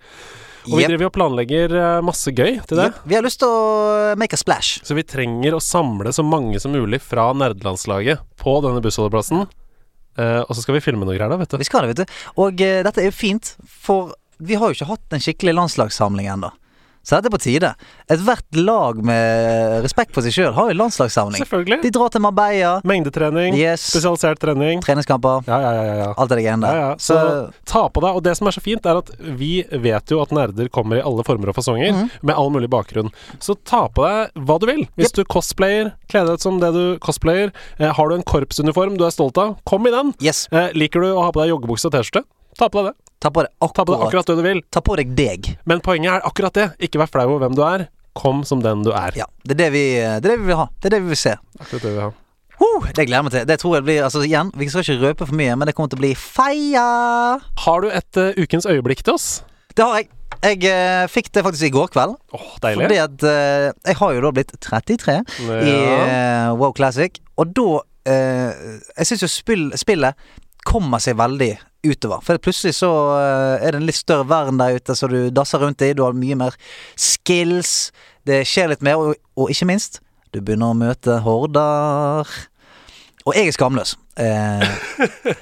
Og 0.70 0.78
vi 0.78 0.86
driver 0.86 1.10
og 1.10 1.14
planlegger 1.14 1.74
eh, 1.78 2.02
masse 2.06 2.34
gøy 2.34 2.58
til 2.70 2.78
det. 2.82 2.90
Yep. 2.90 3.06
Vi 3.06 3.18
har 3.18 3.26
lyst 3.26 3.42
til 3.42 3.54
å 3.54 4.16
make 4.18 4.38
a 4.38 4.42
splash. 4.42 4.82
Så 4.86 4.98
vi 4.98 5.06
trenger 5.06 5.58
å 5.58 5.62
samle 5.62 6.14
så 6.14 6.26
mange 6.26 6.62
som 6.62 6.74
mulig 6.74 7.02
fra 7.06 7.30
nerdelandslaget 7.38 8.22
på 8.42 8.58
denne 8.66 8.82
bussholdeplassen. 8.82 9.46
Uh, 10.20 10.42
og 10.44 10.58
så 10.58 10.60
skal 10.66 10.76
vi 10.76 10.82
filme 10.84 11.06
noe 11.08 11.16
greier, 11.16 11.32
da, 11.32 11.38
vet 11.40 11.54
du. 11.54 11.56
Vi 11.62 11.66
skal 11.70 11.86
det, 11.86 11.94
vet 11.94 12.02
du. 12.04 12.18
Og 12.44 12.60
uh, 12.60 12.82
dette 12.84 13.00
er 13.00 13.08
jo 13.08 13.14
fint, 13.16 13.54
for 13.64 14.12
vi 14.44 14.58
har 14.60 14.70
jo 14.70 14.76
ikke 14.76 14.90
hatt 14.90 15.16
en 15.16 15.24
skikkelig 15.24 15.54
landslagssamling 15.56 16.28
ennå. 16.34 16.50
Så 17.04 17.18
dette 17.18 17.32
er 17.32 17.34
på 17.34 17.42
tide. 17.42 17.70
Ethvert 18.14 18.58
lag 18.62 19.00
med 19.04 19.82
respekt 19.84 20.14
for 20.14 20.22
seg 20.22 20.36
sjøl 20.36 20.54
har 20.54 20.70
jo 20.70 20.78
landslagssamling. 20.78 21.42
Selvfølgelig. 21.42 21.80
De 21.82 21.90
drar 21.96 22.12
til 22.14 22.22
Marbella, 22.22 22.74
Mengdetrening, 22.86 23.56
yes, 23.58 23.82
spesialisert 23.90 24.38
trening. 24.40 24.82
treningskamper, 24.86 25.42
Ja, 25.48 25.58
ja, 25.64 25.72
ja. 25.74 25.96
ja, 26.02 26.10
Alt 26.16 26.32
er 26.32 26.36
det 26.42 26.46
greiene 26.46 26.62
der. 26.68 26.78
ja. 26.78 26.92
Så 27.02 27.18
Så 27.18 27.54
ta 27.66 27.88
på 27.90 28.02
deg. 28.06 28.16
Og 28.16 28.24
det 28.24 28.36
som 28.38 28.48
er 28.48 28.52
så 28.52 28.62
fint, 28.62 28.86
er 28.86 28.98
at 29.02 29.10
vi 29.20 29.64
vet 29.72 30.12
jo 30.14 30.22
at 30.22 30.30
nerder 30.32 30.70
kommer 30.70 30.98
i 30.98 31.02
alle 31.02 31.24
former 31.26 31.50
og 31.50 31.56
fasonger, 31.56 31.92
Mhm. 31.94 32.10
med 32.22 32.36
all 32.36 32.50
mulig 32.54 32.70
bakgrunn. 32.70 33.12
Så 33.40 33.56
ta 33.66 33.88
på 33.88 34.06
deg 34.06 34.32
hva 34.46 34.60
du 34.60 34.66
vil. 34.68 34.88
Hvis 34.98 35.12
du 35.14 35.24
cosplayer, 35.26 35.94
kle 36.08 36.26
deg 36.26 36.34
ut 36.38 36.42
som 36.42 36.60
det 36.60 36.72
du 36.74 37.00
cosplayer. 37.00 37.52
Eh, 37.80 37.92
har 37.92 38.10
du 38.10 38.16
en 38.16 38.24
korpsuniform 38.24 38.98
du 38.98 39.06
er 39.06 39.12
stolt 39.12 39.38
av, 39.38 39.58
kom 39.66 39.88
i 39.88 39.92
den. 39.92 40.14
yes, 40.22 40.48
Eh, 40.52 40.70
liker 40.74 41.02
du 41.02 41.14
å 41.16 41.24
ha 41.24 41.32
på 41.32 41.42
deg 41.42 41.50
joggebukse 41.50 41.86
og 41.86 41.94
T-skjorte? 41.94 42.24
Ta 42.58 42.68
på 42.70 42.84
deg 42.84 42.94
det. 42.94 43.11
Ta 43.22 43.30
på 43.32 43.44
deg 43.46 43.52
Ta 43.62 43.86
på 43.86 43.94
deg 43.94 44.02
akkurat. 44.02 44.08
akkurat 44.10 44.32
det 44.32 44.36
du 44.42 44.44
vil. 44.50 44.62
Ta 44.74 44.82
på 44.84 44.98
deg 45.00 45.12
deg. 45.18 45.52
Men 45.70 45.82
poenget 45.86 46.18
er 46.18 46.26
akkurat 46.28 46.58
det. 46.58 46.68
Ikke 46.90 47.00
vær 47.04 47.12
flau 47.14 47.28
over 47.36 47.46
hvem 47.46 47.56
du 47.58 47.64
er. 47.68 47.88
Kom 48.18 48.42
som 48.44 48.60
den 48.66 48.82
du 48.84 48.90
er. 48.92 49.14
Ja, 49.16 49.28
det 49.46 49.56
er 49.56 49.60
det 49.64 49.70
vi, 49.78 49.84
det 50.02 50.26
er 50.26 50.34
det 50.34 50.40
vi 50.42 50.50
vil 50.52 50.60
ha. 50.60 50.68
Det 50.82 50.90
er 50.92 50.98
det 50.98 51.02
vi 51.06 51.14
vil 51.14 51.22
se. 51.22 51.38
Akkurat 51.62 51.82
det 51.86 51.92
vi 51.92 51.96
vil 51.96 52.04
ha. 52.10 52.12
Uh, 52.62 52.84
det 52.94 53.06
gleder 53.08 53.16
jeg 53.18 53.26
meg 53.26 53.34
til. 53.34 53.46
Det 53.50 53.56
tror 53.62 53.72
jeg 53.80 53.86
blir 53.88 54.04
Altså 54.06 54.20
igjen, 54.22 54.52
vi 54.54 54.68
skal 54.70 54.84
ikke 54.86 54.98
røpe 55.08 55.26
for 55.30 55.38
mye, 55.40 55.56
men 55.58 55.66
det 55.70 55.74
kommer 55.78 55.90
til 55.94 55.98
å 55.98 56.04
bli 56.04 56.12
feia. 56.20 56.84
Har 57.64 57.82
du 57.86 57.88
et 57.90 58.20
uh, 58.22 58.34
ukens 58.38 58.68
øyeblikk 58.70 59.02
til 59.08 59.16
oss? 59.16 59.30
Det 59.74 59.86
har 59.86 60.02
jeg. 60.02 60.10
Jeg 60.42 60.64
eh, 60.66 61.06
fikk 61.12 61.28
det 61.36 61.44
faktisk 61.46 61.68
i 61.68 61.74
går 61.76 61.90
kveld. 61.94 62.16
Åh, 62.34 62.46
deilig. 62.64 62.86
Fordi 62.88 62.96
at 63.04 63.24
eh, 63.30 63.66
jeg 63.92 63.98
har 64.00 64.14
jo 64.16 64.22
da 64.24 64.32
blitt 64.34 64.54
33 64.64 65.18
i 65.38 65.74
Ja. 65.76 65.98
eh, 66.02 66.48
WoW 66.58 66.72
Classic, 66.74 67.20
og 67.38 67.52
da 67.54 67.66
eh, 68.10 68.80
Jeg 68.98 69.10
syns 69.12 69.22
jo 69.22 69.30
spill, 69.30 69.68
spillet 69.78 70.18
kommer 70.66 71.04
seg 71.04 71.20
veldig 71.20 71.52
utover. 71.86 72.22
For 72.26 72.42
plutselig 72.42 72.76
så 72.78 72.92
eh, 73.18 73.66
er 73.66 73.74
det 73.74 73.82
en 73.82 73.88
litt 73.90 74.00
større 74.00 74.28
verden 74.30 74.60
der 74.62 74.78
ute, 74.78 74.96
så 74.98 75.10
du 75.12 75.20
dasser 75.34 75.64
rundt 75.64 75.84
i. 75.86 75.94
Du 75.98 76.04
har 76.06 76.18
mye 76.18 76.38
mer 76.40 76.58
skills. 77.00 77.92
Det 78.28 78.44
skjer 78.48 78.72
litt 78.74 78.86
mer, 78.86 79.02
og, 79.02 79.18
og 79.40 79.54
ikke 79.54 79.70
minst, 79.70 80.00
du 80.32 80.40
begynner 80.40 80.72
å 80.74 80.78
møte 80.78 81.18
horder. 81.26 82.30
Og 83.26 83.36
jeg 83.38 83.50
er 83.50 83.58
skamløs. 83.58 83.96
Eh, 84.22 84.64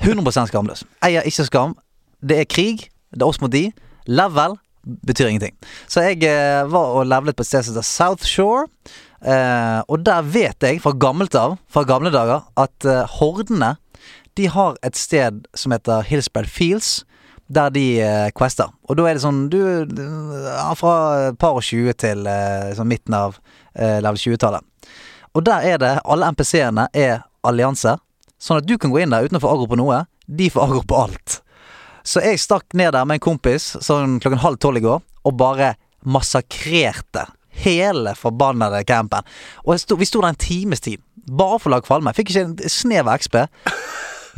100 0.05 0.50
skamløs. 0.51 0.86
Jeg 1.03 1.19
er 1.19 1.27
ikke 1.27 1.48
skam. 1.48 1.75
Det 2.19 2.41
er 2.41 2.50
krig. 2.50 2.89
Det 3.12 3.24
er 3.24 3.29
oss 3.29 3.41
mot 3.43 3.51
de. 3.51 3.69
Level 4.10 4.58
betyr 5.05 5.29
ingenting. 5.29 5.55
Så 5.88 6.03
jeg 6.08 6.24
eh, 6.27 6.63
var 6.72 6.96
og 6.98 7.08
levelet 7.08 7.38
på 7.38 7.46
et 7.46 7.50
sted 7.51 7.65
som 7.65 7.75
heter 7.75 7.88
South 7.88 8.27
Shore. 8.27 8.67
Eh, 9.19 9.79
og 9.88 10.03
der 10.05 10.24
vet 10.24 10.63
jeg 10.63 10.81
fra 10.84 10.96
gammelt 10.96 11.36
av, 11.36 11.58
fra 11.72 11.84
gamle 11.88 12.12
dager, 12.13 12.46
at 12.60 12.88
eh, 12.88 13.17
hordene 13.19 13.75
de 14.39 14.48
har 14.48 14.77
et 14.88 14.96
sted 14.96 15.43
som 15.58 15.74
heter 15.75 16.05
Hillsbred 16.08 16.48
Fields. 16.50 17.03
Der 17.50 17.72
de 17.74 17.98
eh, 18.05 18.27
quester. 18.38 18.69
Og 18.86 19.00
da 19.00 19.08
er 19.10 19.17
det 19.17 19.24
sånn 19.24 19.48
du, 19.50 19.58
du 19.89 20.03
ja, 20.46 20.67
Fra 20.77 21.31
par 21.41 21.58
og 21.58 21.65
20 21.65 21.96
til 21.98 22.27
eh, 22.29 22.75
sånn 22.77 22.91
midten 22.91 23.15
av 23.17 23.39
eh, 23.74 23.98
level 24.03 24.19
20-tallet. 24.22 24.93
Og 25.34 25.41
der 25.48 25.65
er 25.65 25.81
det 25.81 25.96
Alle 26.05 26.29
NPC-ene 26.29 26.86
er 26.93 27.24
allianser. 27.41 27.98
Sånn 28.38 28.62
at 28.62 28.69
du 28.69 28.75
kan 28.77 28.93
gå 28.93 29.01
inn 29.01 29.15
der 29.15 29.25
uten 29.25 29.39
å 29.39 29.41
få 29.41 29.55
agro 29.55 29.65
på 29.72 29.79
noe. 29.81 30.03
De 30.29 30.51
får 30.53 30.67
agro 30.67 30.84
på 30.86 31.01
alt. 31.01 31.39
Så 32.05 32.22
jeg 32.22 32.38
stakk 32.39 32.77
ned 32.77 32.93
der 32.93 33.10
med 33.10 33.17
en 33.17 33.25
kompis 33.31 33.72
sånn 33.81 34.19
klokken 34.22 34.43
halv 34.46 34.62
tolv 34.62 34.79
i 34.79 34.86
går 34.86 35.01
og 35.01 35.38
bare 35.41 35.74
massakrerte 36.05 37.25
hele 37.65 38.13
forbannede 38.15 38.86
campen. 38.88 39.25
Og 39.65 39.81
sto, 39.81 39.98
vi 39.98 40.08
sto 40.08 40.22
der 40.22 40.36
en 40.36 40.39
times 40.39 40.86
tid 40.86 41.01
bare 41.29 41.60
for 41.60 41.69
å 41.69 41.75
lage 41.75 41.89
kvalme. 41.89 42.13
Fikk 42.17 42.31
ikke 42.31 42.46
en 42.46 42.55
snev 42.72 43.10
av 43.10 43.19
XP. 43.22 43.41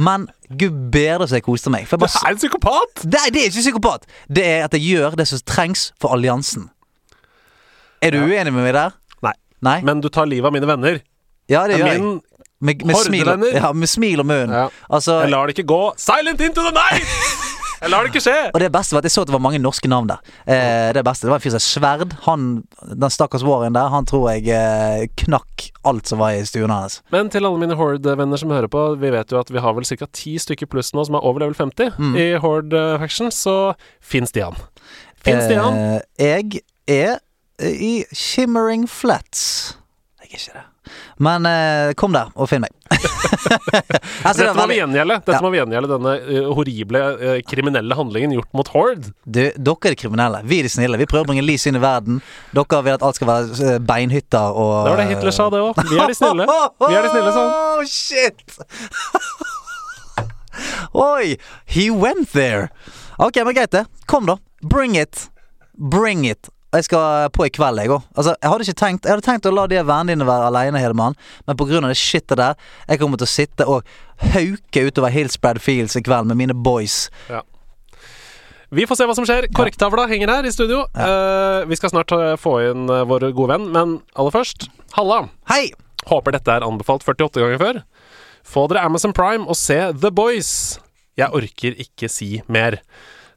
Men 0.01 0.25
gud 0.58 0.77
bedre 0.93 1.27
så 1.29 1.38
jeg 1.38 1.46
koste 1.46 1.70
meg. 1.74 1.86
For 1.89 1.98
jeg 2.00 2.03
bare, 2.05 2.15
det 2.17 2.27
er 2.27 2.34
en 2.36 2.41
psykopat! 2.41 3.03
Nei, 3.12 3.27
det 3.36 3.43
er 3.43 3.50
ikke 3.51 3.62
psykopat. 3.65 4.08
Det 4.39 4.46
er 4.48 4.63
at 4.65 4.74
jeg 4.77 4.81
gjør 4.88 5.17
det 5.20 5.27
som 5.29 5.43
trengs 5.46 5.91
for 6.01 6.15
alliansen. 6.15 6.70
Er 8.01 8.12
du 8.15 8.17
Ja. 8.17 8.25
uenig 8.25 8.53
med 8.55 8.63
meg 8.65 8.74
der? 8.74 8.96
Nei. 9.22 9.34
Nei? 9.62 9.77
Men 9.86 10.01
du 10.01 10.10
tar 10.10 10.25
livet 10.25 10.50
av 10.50 10.53
mine 10.55 10.65
venner. 10.67 11.01
Ja, 11.51 11.67
det 11.70 11.77
gjør 11.79 11.91
jeg. 11.93 12.01
Med, 12.62 12.84
med, 12.86 12.96
smil, 13.01 13.25
ja, 13.55 13.72
med 13.74 13.89
smil 13.89 14.20
og 14.22 14.25
munn. 14.29 14.51
ja. 14.53 14.67
Altså, 14.89 15.22
Jeg 15.24 15.29
lar 15.34 15.48
det 15.50 15.58
ikke 15.58 15.67
gå 15.74 15.79
silent 15.98 16.41
into 16.41 16.62
the 16.62 16.72
night! 16.72 17.08
Jeg 17.82 17.90
lar 17.90 18.06
det 18.06 18.12
ikke 18.12 18.22
skje! 18.22 18.36
og 18.54 18.60
det 18.62 18.70
beste 18.72 18.94
var 18.94 19.02
at 19.02 19.08
jeg 19.10 19.14
så 19.16 19.24
at 19.24 19.30
det 19.32 19.34
var 19.34 19.42
mange 19.42 19.60
norske 19.62 19.90
navn 19.90 20.08
der. 20.12 20.20
Eh, 20.46 20.92
det 20.94 21.02
beste, 21.08 21.26
det 21.26 21.32
var 21.34 21.40
en 21.40 21.44
fyr 21.46 21.54
som 21.56 21.62
het 21.62 21.66
Sverd. 21.66 22.14
Han, 22.28 22.44
den 22.86 23.10
stakkars 23.14 23.42
Warren 23.48 23.74
der, 23.74 23.90
han 23.90 24.06
tror 24.06 24.28
jeg 24.36 24.46
eh, 24.54 25.08
knakk 25.24 25.66
alt 25.90 26.08
som 26.12 26.22
var 26.22 26.36
i 26.38 26.44
stuen 26.46 26.70
hans. 26.70 27.00
Men 27.14 27.32
til 27.34 27.46
alle 27.48 27.58
mine 27.62 27.78
Horde-venner 27.80 28.38
som 28.38 28.54
hører 28.54 28.70
på, 28.72 28.84
vi 29.02 29.10
vet 29.16 29.34
jo 29.34 29.40
at 29.42 29.50
vi 29.50 29.64
har 29.66 29.74
vel 29.78 29.88
ca. 29.90 30.08
ti 30.14 30.36
stykker 30.42 30.70
pluss 30.70 30.94
nå 30.94 31.08
som 31.10 31.18
er 31.18 31.26
over 31.26 31.42
level 31.46 31.58
50 31.58 31.98
Mm. 31.98 32.16
i 32.22 32.28
Horde-faction, 32.42 33.32
så 33.34 33.74
finn 34.00 34.30
Stian. 34.30 34.56
Finn 35.22 35.42
Stian. 35.42 35.74
Eh, 35.74 36.02
jeg 36.22 36.62
er 36.88 37.18
i 37.62 38.04
Shimmering 38.14 38.86
Flats. 38.90 39.76
Jeg 40.22 40.30
er 40.30 40.38
ikke 40.38 40.60
det. 40.60 40.68
Men 41.22 41.46
eh, 41.46 41.92
kom 42.00 42.16
der 42.16 42.32
og 42.34 42.50
finn 42.50 42.63
meg. 42.63 42.74
altså, 44.25 44.42
Dette 44.42 44.56
må 44.58 44.66
vi 44.72 44.78
gjengjelde. 44.80 45.16
Dette 45.22 45.36
Ja. 45.38 45.42
må 45.44 45.51
vi 45.54 45.60
gjengjelde 45.60 45.90
denne 45.94 46.13
uh, 46.25 46.50
horrible 46.58 47.01
uh, 47.22 47.36
kriminelle 47.48 47.96
handlingen 47.98 48.34
gjort 48.36 48.50
mot 48.58 48.72
Horde. 48.74 49.12
du, 49.25 49.40
dere 49.54 49.90
er 49.92 49.96
de 49.96 50.00
kriminelle. 50.01 50.42
Vi 50.50 50.60
er 50.60 50.68
de 50.68 50.72
snille. 50.74 51.00
Vi 51.00 51.08
prøver 51.10 51.28
å 51.28 51.30
bringe 51.32 51.46
lys 51.46 51.68
inn 51.70 51.78
i 51.78 51.84
verden. 51.84 52.20
Dere 52.58 52.82
vil 52.88 52.98
at 52.98 53.06
alt 53.06 53.20
skal 53.20 53.30
være 53.30 53.60
eh, 53.75 53.80
beinhytter 53.92 54.58
og 54.63 54.74
Det 54.88 54.94
var 54.96 55.01
det 55.04 55.08
Hitler 55.13 55.36
sa, 55.38 55.48
det 55.54 55.62
òg. 55.63 55.82
Vi 55.92 56.00
er 56.01 56.12
de 56.12 56.18
snille. 56.18 56.48
Vi 56.90 56.98
er 56.98 57.06
de 57.08 57.13
snille, 57.13 57.36
sånn. 57.38 57.51
Oh, 57.51 57.84
shit! 57.88 58.40
Oi! 60.94 61.38
He 61.66 61.90
went 61.90 62.32
there. 62.34 62.70
Ok, 63.22 63.38
men 63.46 63.56
greit, 63.56 63.72
det. 63.72 63.86
Kom, 64.06 64.25
da. 64.28 64.38
Bring 64.62 64.98
it. 65.00 65.30
Bring 65.78 66.25
it. 66.28 66.50
Jeg 66.72 66.88
skal 66.88 67.28
på 67.36 67.46
i 67.46 67.51
kveld, 67.51 67.82
jeg 67.84 67.92
òg. 67.92 68.06
Altså, 68.16 68.34
jeg 68.38 68.48
hadde 68.48 68.66
ikke 68.68 68.80
tenkt 68.80 69.08
Jeg 69.08 69.12
hadde 69.12 69.25
tenkt 69.25 69.48
å 69.50 69.51
la 69.51 69.66
de 69.68 69.82
vennene 69.84 70.13
dine 70.13 70.28
være 70.28 70.48
aleine, 70.48 70.80
Hedemann, 70.80 71.18
men 71.46 71.58
av 71.60 71.90
det 71.90 71.98
shitet 72.00 72.38
der, 72.40 72.56
jeg 72.88 73.01
kommer 73.01 73.20
til 73.20 73.28
å 73.28 73.32
sitte 73.32 73.68
og 73.68 73.84
hauke 74.32 74.86
utover 74.88 75.12
Hillspread 75.12 75.60
Fields 75.60 75.98
i 76.00 76.04
kveld 76.06 76.30
med 76.32 76.40
mine 76.40 76.56
boys. 76.56 77.10
Ja. 77.28 77.42
Vi 78.72 78.86
får 78.88 79.01
se 79.01 79.06
hva 79.10 79.16
som 79.18 79.25
skjer. 79.28 79.50
Korktavla 79.51 80.06
henger 80.08 80.32
her 80.32 80.46
i 80.48 80.51
studio. 80.56 80.86
Eh, 80.96 81.66
vi 81.68 81.75
skal 81.75 81.92
snart 81.92 82.13
eh, 82.16 82.38
få 82.40 82.54
inn 82.70 82.86
eh, 82.88 83.04
vår 83.04 83.28
gode 83.36 83.58
venn, 83.58 83.66
men 83.74 83.98
aller 84.16 84.32
først 84.32 84.70
Halla! 84.96 85.25
Hei! 85.51 85.74
Håper 86.08 86.38
dette 86.38 86.56
er 86.56 86.63
anbefalt 86.63 87.04
48 87.04 87.44
ganger 87.44 87.60
før. 87.60 87.82
Få 88.48 88.63
dere 88.72 88.86
Amazon 88.88 89.12
Prime 89.16 89.44
og 89.44 89.60
se 89.60 89.75
The 89.92 90.12
Boys. 90.16 90.80
Jeg 91.20 91.36
orker 91.36 91.75
ikke 91.84 92.08
si 92.10 92.40
mer. 92.48 92.80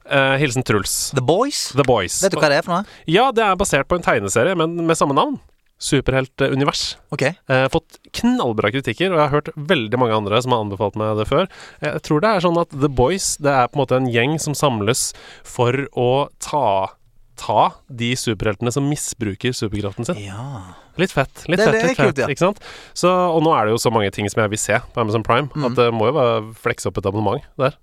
Eh, 0.04 0.37
hilsen 0.42 0.64
Truls. 0.66 1.11
The 1.16 1.25
Boys. 1.25 1.70
The 1.73 1.87
Boys. 1.87 2.20
Vet 2.25 2.34
du 2.34 2.38
hva 2.40 2.50
det 2.52 2.61
er 2.61 2.66
for 2.66 2.76
noe? 2.76 3.00
Ja, 3.11 3.30
det 3.34 3.44
er 3.44 3.58
basert 3.61 3.88
på 3.88 3.99
en 3.99 4.04
tegneserie, 4.04 4.56
men 4.58 4.76
med 4.84 4.99
samme 5.00 5.16
navn. 5.16 5.38
Superheltunivers. 5.84 6.96
Ok. 7.12 7.25
Uh, 7.50 7.66
fått 7.73 7.99
knallbra 8.14 8.70
kritikker, 8.73 9.11
og 9.11 9.18
jeg 9.18 9.25
har 9.25 9.34
hørt 9.34 9.50
veldig 9.56 9.99
mange 10.00 10.16
andre 10.16 10.40
som 10.44 10.54
har 10.54 10.62
anbefalt 10.64 10.99
meg 11.00 11.16
det 11.18 11.26
før. 11.28 11.49
Jeg 11.82 12.04
tror 12.06 12.23
det 12.23 12.30
er 12.30 12.44
sånn 12.44 12.61
at 12.62 12.70
The 12.73 12.88
Boys 12.88 13.34
det 13.42 13.52
er 13.52 13.66
på 13.68 13.78
en 13.78 13.82
måte 13.82 13.99
en 13.99 14.11
gjeng 14.12 14.38
som 14.40 14.56
samles 14.56 15.11
for 15.42 15.87
å 15.99 16.28
ta 16.42 16.94
Ta 17.34 17.73
de 17.90 18.12
superheltene 18.14 18.70
som 18.70 18.84
misbruker 18.87 19.50
superkraften 19.58 20.06
sin. 20.06 20.20
Ja. 20.23 20.76
Litt 20.97 21.11
fett. 21.11 21.45
Litt 21.49 21.59
Det- 21.59 21.65
fett, 21.67 21.73
det 21.75 21.83
litt 21.89 21.97
kult, 21.97 22.07
fett, 22.15 22.19
ja. 22.23 22.27
ikke 22.31 22.39
sant? 22.39 22.59
Så, 22.95 23.09
og 23.11 23.43
nå 23.43 23.51
er 23.59 23.65
det 23.67 23.73
jo 23.75 23.79
så 23.83 23.91
mange 23.91 24.11
ting 24.15 24.29
som 24.31 24.43
jeg 24.45 24.51
vil 24.51 24.59
se 24.63 24.79
på 24.95 25.01
Amazon 25.03 25.23
Prime, 25.27 25.49
Mm. 25.55 25.65
at 25.67 25.75
det 25.75 25.89
må 25.93 26.07
jo 26.07 26.13
være 26.15 26.55
flekse 26.55 26.87
opp 26.87 26.99
et 26.99 27.07
abonnement 27.07 27.43
der. 27.59 27.75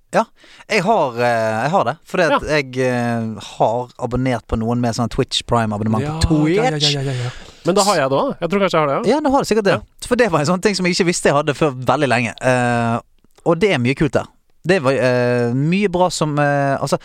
Jeg 0.70 0.84
har, 0.84 1.12
eh, 1.20 1.64
jeg 1.64 1.72
har 1.72 1.84
det, 1.84 1.98
fordi 2.06 2.24
at 2.24 2.42
jeg 2.48 2.78
eh, 2.88 3.36
har 3.58 3.90
abonnert 4.00 4.48
på 4.48 4.58
noen 4.60 4.80
med 4.80 4.96
sånn 4.96 5.10
Twitch 5.10 5.44
Prime-abonnement 5.44 6.24
på 6.24 6.46
Twitch. 6.46 6.96
Men 7.66 7.76
da 7.76 7.84
har 7.84 7.96
jeg 7.96 8.10
det 8.10 8.18
òg. 8.18 8.36
Jeg 8.42 8.50
tror 8.50 8.60
kanskje 8.60 8.72
jeg 8.72 8.82
har 8.82 8.88
det 8.88 8.98
òg. 9.02 9.08
Ja, 9.12 9.20
du 9.20 9.30
har 9.30 9.42
du 9.44 9.46
sikkert 9.46 9.64
det. 9.66 9.82
For 10.08 10.16
det 10.16 10.32
var 10.32 10.40
en 10.40 10.46
sånn 10.46 10.62
ting 10.62 10.74
som 10.76 10.86
jeg 10.86 10.96
ikke 10.96 11.06
visste 11.12 11.30
jeg 11.30 11.36
hadde 11.36 11.54
før 11.54 11.72
veldig 11.76 12.08
lenge. 12.10 12.34
Uh, 12.42 13.00
og 13.46 13.60
det 13.60 13.72
er 13.76 13.78
mye 13.84 13.94
kult 13.96 14.14
der. 14.14 14.26
Det 14.66 14.80
var 14.82 14.94
uh, 14.94 15.54
mye 15.58 15.90
bra 15.90 16.10
som 16.14 16.38
uh, 16.38 16.78
Altså, 16.82 16.98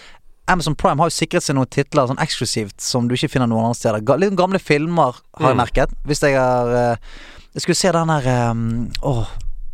Amazon 0.49 0.75
Prime 0.79 0.99
har 1.03 1.09
jo 1.11 1.15
sikret 1.17 1.43
seg 1.43 1.57
noen 1.59 1.67
titler 1.71 2.07
sånn 2.07 2.21
eksklusivt 2.23 2.81
som 2.81 3.09
du 3.09 3.15
ikke 3.17 3.31
finner 3.33 3.49
noen 3.51 3.65
andre 3.69 3.79
steder. 3.81 4.01
Ga, 4.07 4.17
litt 4.23 4.37
gamle 4.39 4.59
filmer 4.63 5.17
har 5.41 5.49
jeg 5.51 5.57
Mm. 5.57 5.63
merket. 5.65 5.91
Hvis 6.07 6.21
jeg 6.23 6.37
har 6.39 6.67
uh, 6.93 6.97
Jeg 7.57 7.63
skulle 7.63 7.77
se 7.77 7.91
den 7.93 8.09
der 8.09 8.51
um, 8.51 8.91
Åh, 9.03 9.27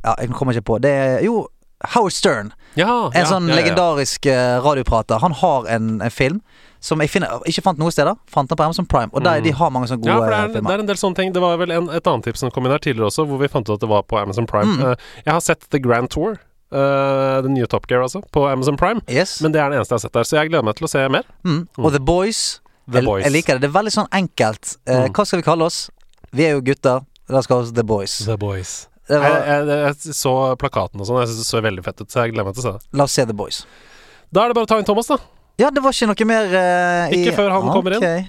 ja, 0.05 0.14
jeg 0.21 0.31
kommer 0.31 0.52
ikke 0.55 0.64
på. 0.64 0.79
Det 0.81 0.91
er 0.91 1.23
jo 1.25 1.49
Howard 1.95 2.12
Stern. 2.14 2.52
Ja, 2.79 3.11
En 3.11 3.25
ja, 3.25 3.25
sånn 3.26 3.49
ja, 3.49 3.57
ja. 3.57 3.61
legendarisk 3.62 4.26
uh, 4.31 4.61
radioprater. 4.62 5.19
Han 5.19 5.33
har 5.33 5.67
en, 5.67 6.00
en 6.00 6.11
film 6.11 6.41
som 6.83 6.99
jeg 7.02 7.11
finner, 7.11 7.43
ikke 7.47 7.62
fant 7.62 7.79
noen 7.79 7.93
steder. 7.95 8.14
Fant 8.31 8.49
den 8.50 8.57
på 8.59 8.64
Amazon 8.64 8.87
Prime. 8.87 9.11
Og 9.12 9.23
der, 9.23 9.38
Mm. 9.41 9.45
de 9.45 9.50
har 9.52 9.71
mange 9.71 9.87
sånne 9.91 10.07
Ja, 10.07 10.14
gode 10.17 10.25
for 10.25 10.31
det 10.31 10.38
er, 10.38 10.49
filmer. 10.55 10.69
det 10.71 10.75
er 10.79 10.81
en 10.83 10.87
del 10.87 10.97
sånne 10.97 11.14
ting. 11.17 11.33
Det 11.35 11.43
var 11.43 11.57
vel 11.59 11.71
en, 11.71 11.91
et 11.91 12.07
annet 12.07 12.25
tips 12.25 12.41
som 12.41 12.50
kom 12.50 12.64
inn 12.67 12.73
her 12.73 12.79
tidligere 12.79 13.07
også, 13.11 13.26
hvor 13.26 13.38
vi 13.38 13.49
fant 13.49 13.69
ut 13.69 13.75
at 13.75 13.81
det 13.81 13.88
var 13.91 14.02
på 14.02 14.19
Amazon 14.23 14.47
Prime. 14.47 14.73
Mm. 14.79 14.83
Uh, 14.83 14.95
jeg 15.26 15.33
har 15.35 15.41
sett 15.41 15.69
The 15.71 15.79
Grand 15.79 16.09
Tour, 16.11 16.38
uh, 16.73 17.43
den 17.45 17.55
nye 17.55 17.67
Top 17.71 17.87
Gear 17.91 18.02
altså, 18.02 18.23
på 18.33 18.47
Amazon 18.50 18.76
Prime. 18.81 19.00
Yes. 19.09 19.41
Men 19.45 19.52
det 19.55 19.61
er 19.62 19.71
det 19.71 19.79
eneste 19.81 19.95
jeg 19.95 20.00
har 20.00 20.05
sett 20.09 20.17
der, 20.19 20.25
så 20.29 20.37
jeg 20.41 20.50
gleder 20.50 20.64
meg 20.64 20.76
til 20.79 20.88
å 20.88 20.91
se 20.93 21.05
mer. 21.12 21.25
Mm. 21.45 21.61
Og 21.79 21.93
The 21.93 22.00
Boys. 22.00 22.61
The 22.91 22.99
jeg, 23.00 23.07
Boys. 23.07 23.25
jeg 23.26 23.33
liker 23.37 23.55
det. 23.59 23.62
Det 23.67 23.69
er 23.71 23.76
veldig 23.79 23.93
sånn 23.99 24.09
enkelt. 24.12 24.76
Uh, 24.88 24.95
Mm. 25.05 25.12
Hva 25.14 25.26
skal 25.29 25.38
vi 25.43 25.47
kalle 25.47 25.69
oss? 25.69 25.81
Vi 26.33 26.45
er 26.49 26.57
jo 26.57 26.62
gutter. 26.64 27.05
Da 27.29 27.43
skal 27.45 27.61
vi 27.61 27.62
oss 27.69 27.73
The 27.76 27.85
Boys. 27.85 28.17
The 28.26 28.37
Boys. 28.41 28.73
Det 29.09 29.19
Jeg, 29.19 29.21
var, 29.21 29.47
jeg, 29.47 29.79
jeg 30.07 30.14
så 30.17 30.33
plakaten 30.57 31.00
og 31.02 31.07
sånn, 31.09 31.21
jeg 31.23 31.29
syns 31.33 31.41
det 31.43 31.47
så 31.50 31.61
veldig 31.64 31.83
fett 31.85 32.00
ut, 32.00 32.09
så 32.11 32.23
jeg 32.25 32.33
gleder 32.33 32.47
meg 32.49 32.55
til 32.57 32.62
å 32.62 32.67
se 32.67 32.73
det. 32.79 32.97
la 32.97 33.05
oss 33.05 33.12
se 33.19 33.25
The 33.29 33.35
Boys. 33.37 33.62
Da 34.33 34.45
er 34.45 34.52
det 34.52 34.57
bare 34.57 34.64
å 34.69 34.71
ta 34.71 34.79
inn 34.81 34.87
Thomas, 34.88 35.11
da. 35.11 35.19
Ja, 35.61 35.69
det 35.75 35.83
var 35.85 35.93
ikke 35.93 36.07
noe 36.09 36.26
mer 36.31 36.55
i- 37.12 37.19
Ikke 37.19 37.35
før 37.37 37.50
han 37.52 37.67
kommer 37.69 37.99
inn. 37.99 38.29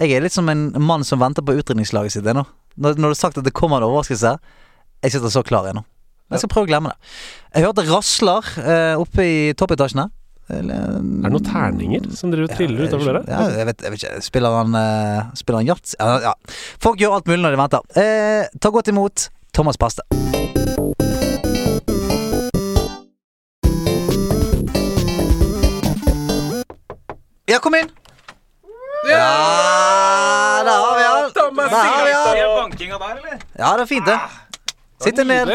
Jeg 0.00 0.12
er 0.16 0.20
litt 0.20 0.32
som 0.32 0.48
en 0.48 0.72
mann 0.80 1.04
som 1.04 1.18
venter 1.20 1.42
på 1.42 1.54
utrydningslaget 1.56 2.12
sitt 2.12 2.24
ennå. 2.26 2.44
Når, 2.76 2.94
når 2.96 3.00
du 3.00 3.14
har 3.14 3.14
sagt 3.20 3.38
at 3.38 3.44
det 3.44 3.52
kommer 3.56 3.76
en 3.80 3.88
overraskelse, 3.88 4.34
jeg 5.02 5.12
sitter 5.12 5.28
så 5.32 5.42
klar 5.46 5.66
ennå. 5.70 5.84
Jeg 6.30 6.42
skal 6.44 6.50
prøve 6.52 6.68
å 6.68 6.70
glemme 6.70 6.92
det. 6.92 7.12
Jeg 7.58 7.66
hørte 7.66 7.84
rasler 7.90 8.50
eh, 8.62 8.94
oppe 9.00 9.24
i 9.26 9.38
toppetasjene. 9.58 10.08
Eller- 10.50 10.74
Er 10.98 11.28
det 11.28 11.30
noen 11.30 11.44
terninger 11.46 12.08
som 12.18 12.30
driver 12.32 12.50
og 12.50 12.56
triller 12.58 12.88
utover 12.88 13.12
dere? 13.12 13.22
Ja, 13.30 13.42
jeg 13.58 13.66
vet, 13.70 13.82
jeg 13.86 13.90
vet 13.94 14.02
ikke. 14.02 14.22
Spiller 14.26 14.56
han, 14.58 14.74
uh, 14.74 15.30
spiller 15.38 15.62
han 15.62 15.68
yatzy? 15.70 15.94
Ja, 16.00 16.18
ja. 16.30 16.34
Folk 16.82 16.98
gjør 17.02 17.18
alt 17.20 17.30
mulig 17.30 17.42
når 17.44 17.54
de 17.54 17.62
venter. 17.62 17.86
Eh, 18.02 18.48
ta 18.60 18.70
godt 18.74 18.90
imot 18.90 19.28
Thomas 19.54 19.78
Paste. 19.78 20.02
Ja, 27.46 27.58
kom 27.58 27.74
inn! 27.74 27.90
Ja, 29.08 30.62
der 30.64 30.70
har 30.70 30.98
vi 30.98 31.04
han. 31.04 31.30
Der 31.34 31.68
har 31.74 32.04
vi 32.06 32.12
han. 32.12 32.36
Er 32.36 32.62
bankinga 32.62 32.98
der, 32.98 33.16
eller? 33.16 33.38
Ja, 33.58 33.70
det 33.76 33.82
er 33.82 33.86
fint, 33.90 34.06
det. 34.06 34.18
Sitt 35.00 35.16
deg 35.16 35.26
ned. 35.30 35.48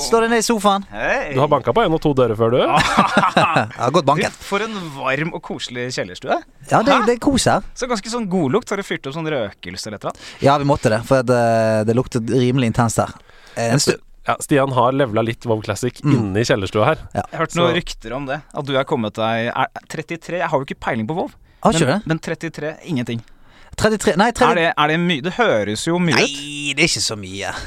Slå 0.00 0.20
deg 0.24 0.30
ned 0.32 0.40
i 0.40 0.46
sofaen. 0.46 0.84
Hey. 0.90 1.34
Du 1.34 1.40
har 1.42 1.48
banka 1.52 1.72
på 1.76 1.82
en 1.84 1.92
og 1.96 2.00
to 2.00 2.14
dører 2.16 2.36
før, 2.38 2.54
du? 2.54 2.60
jeg 2.64 3.76
har 3.76 3.90
godt 3.92 4.06
banket. 4.08 4.36
For 4.46 4.64
en 4.64 4.76
varm 4.96 5.34
og 5.36 5.42
koselig 5.44 5.88
kjellerstue. 5.96 6.38
Ja, 6.70 6.80
det, 6.86 6.96
det 7.08 7.16
er 7.18 7.20
kos 7.22 7.44
her. 7.50 7.66
Så 7.76 7.88
ganske 7.90 8.12
sånn 8.12 8.28
godlukt. 8.32 8.70
Har 8.72 8.80
du 8.80 8.86
fyrt 8.86 9.04
opp 9.10 9.16
sånn 9.18 9.28
røkelse 9.30 9.90
eller 9.92 10.00
noe? 10.06 10.14
Ja, 10.44 10.56
vi 10.62 10.68
måtte 10.68 10.92
det, 10.92 11.02
for 11.08 11.26
det, 11.28 11.40
det 11.90 11.96
luktet 11.98 12.30
rimelig 12.32 12.72
intenst 12.72 13.02
her. 13.02 13.12
Eh, 13.56 13.72
En 13.74 13.82
stund. 13.82 14.00
Ja, 14.28 14.34
Stian 14.44 14.70
har 14.76 14.92
levela 14.92 15.22
litt 15.24 15.44
WoW 15.48 15.62
Classic 15.64 15.96
Mm. 16.04 16.12
inne 16.16 16.42
i 16.42 16.44
kjellerstua 16.46 16.84
her. 16.90 16.98
Jeg 17.16 17.24
har 17.32 17.38
hørt 17.40 17.52
Så- 17.54 17.60
noen 17.60 17.74
rykter 17.74 18.12
om 18.16 18.26
det. 18.28 18.40
At 18.54 18.64
du 18.68 18.74
er 18.76 18.84
kommet 18.84 19.16
deg 19.16 19.48
er 19.48 19.68
33 19.88 20.38
Jeg 20.38 20.48
har 20.48 20.58
jo 20.60 20.64
ikke 20.68 20.78
peiling 20.80 21.08
på 21.08 21.16
Vov. 21.16 21.32
Ah, 21.64 21.72
Men, 21.72 22.02
men 22.06 22.18
33 22.20 22.76
ingenting. 22.88 23.20
33 23.80 24.16
Nei, 24.20 24.30
30, 24.36 24.50
Er 24.50 24.58
det, 24.60 24.66
er 24.76 24.92
det 24.92 24.98
mye 25.00 25.24
Det 25.24 25.32
høres 25.38 25.86
jo 25.88 25.98
mye 26.02 26.14
ut. 26.14 26.20
Nei, 26.20 26.74
det 26.76 26.84
er 26.84 26.90
ikke 26.92 27.04
så 27.08 27.16
mye. 27.20 27.54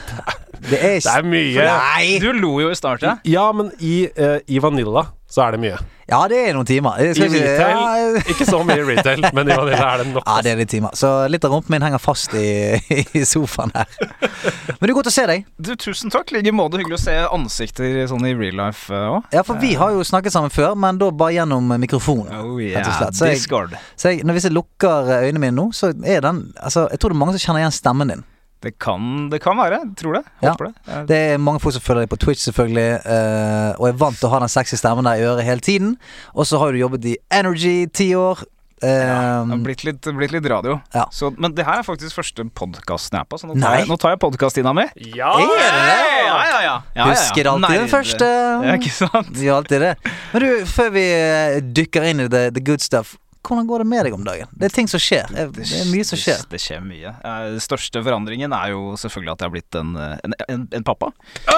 Det 0.63 0.77
er 0.79 1.01
Det 1.03 1.11
er 1.11 1.25
mye. 1.27 1.63
Nei! 1.67 2.19
Du 2.23 2.29
lo 2.31 2.53
jo 2.61 2.69
i 2.71 2.75
starten. 2.77 3.19
Ja, 3.27 3.49
men 3.51 3.73
i, 3.83 4.05
eh, 4.07 4.37
i 4.47 4.61
Vanilla 4.63 5.09
så 5.27 5.43
er 5.47 5.57
det 5.57 5.59
mye. 5.65 5.79
Ja, 6.09 6.19
det 6.27 6.39
er 6.49 6.53
noen 6.55 6.67
timer. 6.67 6.97
I 6.99 7.11
retail 7.13 7.33
ja, 7.39 8.21
Ikke 8.33 8.45
så 8.47 8.59
mye 8.67 8.83
retail, 8.83 9.21
men 9.33 9.47
i 9.47 9.55
Vanilla 9.55 9.93
er 9.93 10.01
det 10.03 10.07
nok. 10.11 10.25
ja, 10.27 10.35
det 10.43 10.51
er 10.51 10.59
litt 10.59 10.71
timer. 10.73 10.95
Så 10.99 11.11
litt 11.31 11.45
av 11.47 11.53
rumpen 11.55 11.71
min 11.75 11.85
henger 11.85 12.01
fast 12.03 12.33
i, 12.35 12.75
i 13.19 13.23
sofaen 13.27 13.71
her. 13.75 13.87
Men 14.01 14.83
det 14.83 14.89
er 14.91 14.95
godt 14.97 15.09
å 15.11 15.15
se 15.15 15.25
deg. 15.29 15.45
Du, 15.57 15.71
Tusen 15.79 16.11
takk. 16.13 16.33
I 16.33 16.39
like 16.41 16.53
måte. 16.55 16.79
Hyggelig 16.81 16.99
å 16.99 17.03
se 17.05 17.15
ansikter 17.37 18.01
sånn 18.11 18.27
i 18.27 18.33
real 18.35 18.57
life 18.59 18.91
òg. 18.93 19.29
Ja, 19.35 19.45
for 19.47 19.59
vi 19.63 19.73
har 19.79 19.93
jo 19.95 20.03
snakket 20.07 20.35
sammen 20.35 20.51
før, 20.53 20.75
men 20.79 20.99
da 21.01 21.07
bare 21.15 21.37
gjennom 21.37 21.71
mikrofon. 21.79 22.27
Oh 22.41 22.59
yeah. 22.59 22.83
Så 23.13 23.29
jeg- 23.29 23.39
Discord. 23.39 23.77
Så 23.95 24.11
jeg, 24.11 24.25
når 24.27 24.37
hvis 24.39 24.49
jeg 24.49 24.55
lukker 24.57 25.13
øynene 25.23 25.39
mine 25.47 25.55
nå, 25.57 25.69
så 25.75 25.93
er 26.03 26.21
den 26.25 26.43
Altså, 26.63 26.87
jeg 26.91 26.99
tror 26.99 27.11
det 27.13 27.15
er 27.15 27.21
mange 27.23 27.37
som 27.37 27.43
kjenner 27.47 27.63
igjen 27.63 27.75
stemmen 27.79 28.11
din. 28.11 28.23
Det 28.63 28.73
kan, 28.79 29.27
det 29.29 29.41
kan 29.43 29.57
være. 29.59 29.81
Tror 29.99 30.13
det. 30.19 30.23
Ja. 30.41 30.53
Det. 30.55 30.71
Jeg- 30.87 31.07
Det 31.11 31.17
er 31.33 31.37
mange 31.43 31.59
folk 31.59 31.75
som 31.75 31.83
følger 31.83 32.05
deg 32.05 32.09
på 32.13 32.19
Twitch, 32.23 32.45
selvfølgelig, 32.47 32.89
Uh, 33.03 33.75
og 33.79 33.87
er 33.89 33.97
vant 33.99 34.17
til 34.17 34.29
å 34.29 34.31
ha 34.31 34.39
den 34.39 34.49
sexy 34.51 34.75
stemmen 34.79 35.03
der 35.03 35.19
i 35.19 35.27
øret 35.27 35.43
hele 35.43 35.59
tiden. 35.59 35.97
Og 36.33 36.45
så 36.47 36.57
har 36.61 36.71
du 36.71 36.79
jobbet 36.79 37.05
i 37.11 37.17
Energy 37.31 37.85
ti 37.91 38.13
år. 38.15 38.43
Ja, 38.83 39.43
Det 39.47 39.53
har 39.55 39.59
blitt 39.63 39.83
litt, 39.87 40.01
blitt 40.17 40.31
litt 40.35 40.45
radio. 40.51 40.73
Ja. 40.93 41.05
Så, 41.09 41.29
men 41.39 41.53
det 41.55 41.63
her 41.63 41.79
er 41.79 41.85
faktisk 41.87 42.17
første 42.19 42.43
podkasten 42.51 43.15
jeg 43.15 43.21
er 43.23 43.29
på, 43.31 43.37
så 43.39 43.47
nå 43.47 43.55
tar 43.61 43.77
jeg, 43.79 43.87
nå 43.87 43.95
tar 44.01 44.11
jeg 44.11 44.19
podkast-Ina 44.19 44.73
mi. 44.75 44.83
Ja! 45.15 45.29
Er 45.39 45.45
det 45.47 45.85
det? 45.87 46.01
Ja, 46.27 46.33
ja, 46.35 46.43
ja. 46.49 46.59
ja, 46.67 46.75
ja. 46.97 47.05
Husker 47.13 47.47
alltid 47.53 47.79
den 47.79 47.87
første. 47.93 48.27
første. 48.27 48.67
Ja, 48.67 48.75
ikke 48.75 48.91
sant? 48.91 49.31
Gjør 49.39 49.61
alltid 49.61 49.85
det. 49.85 49.93
Men 50.33 50.41
du, 50.43 50.49
før 50.67 50.91
vi 50.97 51.05
eh, 51.15 51.59
dykker 51.79 52.09
inn 52.11 52.25
i 52.25 52.27
the, 52.27 52.49
the 52.51 52.59
good 52.59 52.83
stuff, 52.83 53.15
hvordan 53.43 53.67
går 53.69 53.83
det 53.83 53.87
med 53.91 54.05
deg 54.07 54.13
om 54.15 54.23
dagen? 54.25 54.51
Det 54.55 54.69
er 54.69 54.73
ting 54.75 54.87
som 54.91 55.01
skjer. 55.03 55.27
Det 55.29 55.41
er, 55.45 55.53
det 55.55 55.67
er 55.81 55.87
mye 55.91 56.05
som 56.07 56.19
skjer. 56.19 56.43
Det, 56.49 56.59
skjer 56.63 56.83
mye. 56.83 57.13
Eh, 57.19 57.45
Den 57.53 57.63
største 57.63 58.03
forandringen 58.05 58.53
er 58.55 58.73
jo 58.73 58.93
selvfølgelig 58.99 59.33
at 59.35 59.43
jeg 59.43 59.49
har 59.49 59.55
blitt 59.57 59.79
en, 59.79 59.95
eh, 59.99 60.13
en, 60.23 60.35
en, 60.47 60.67
en 60.79 60.85
pappa. 60.87 61.11
Ja. 61.47 61.57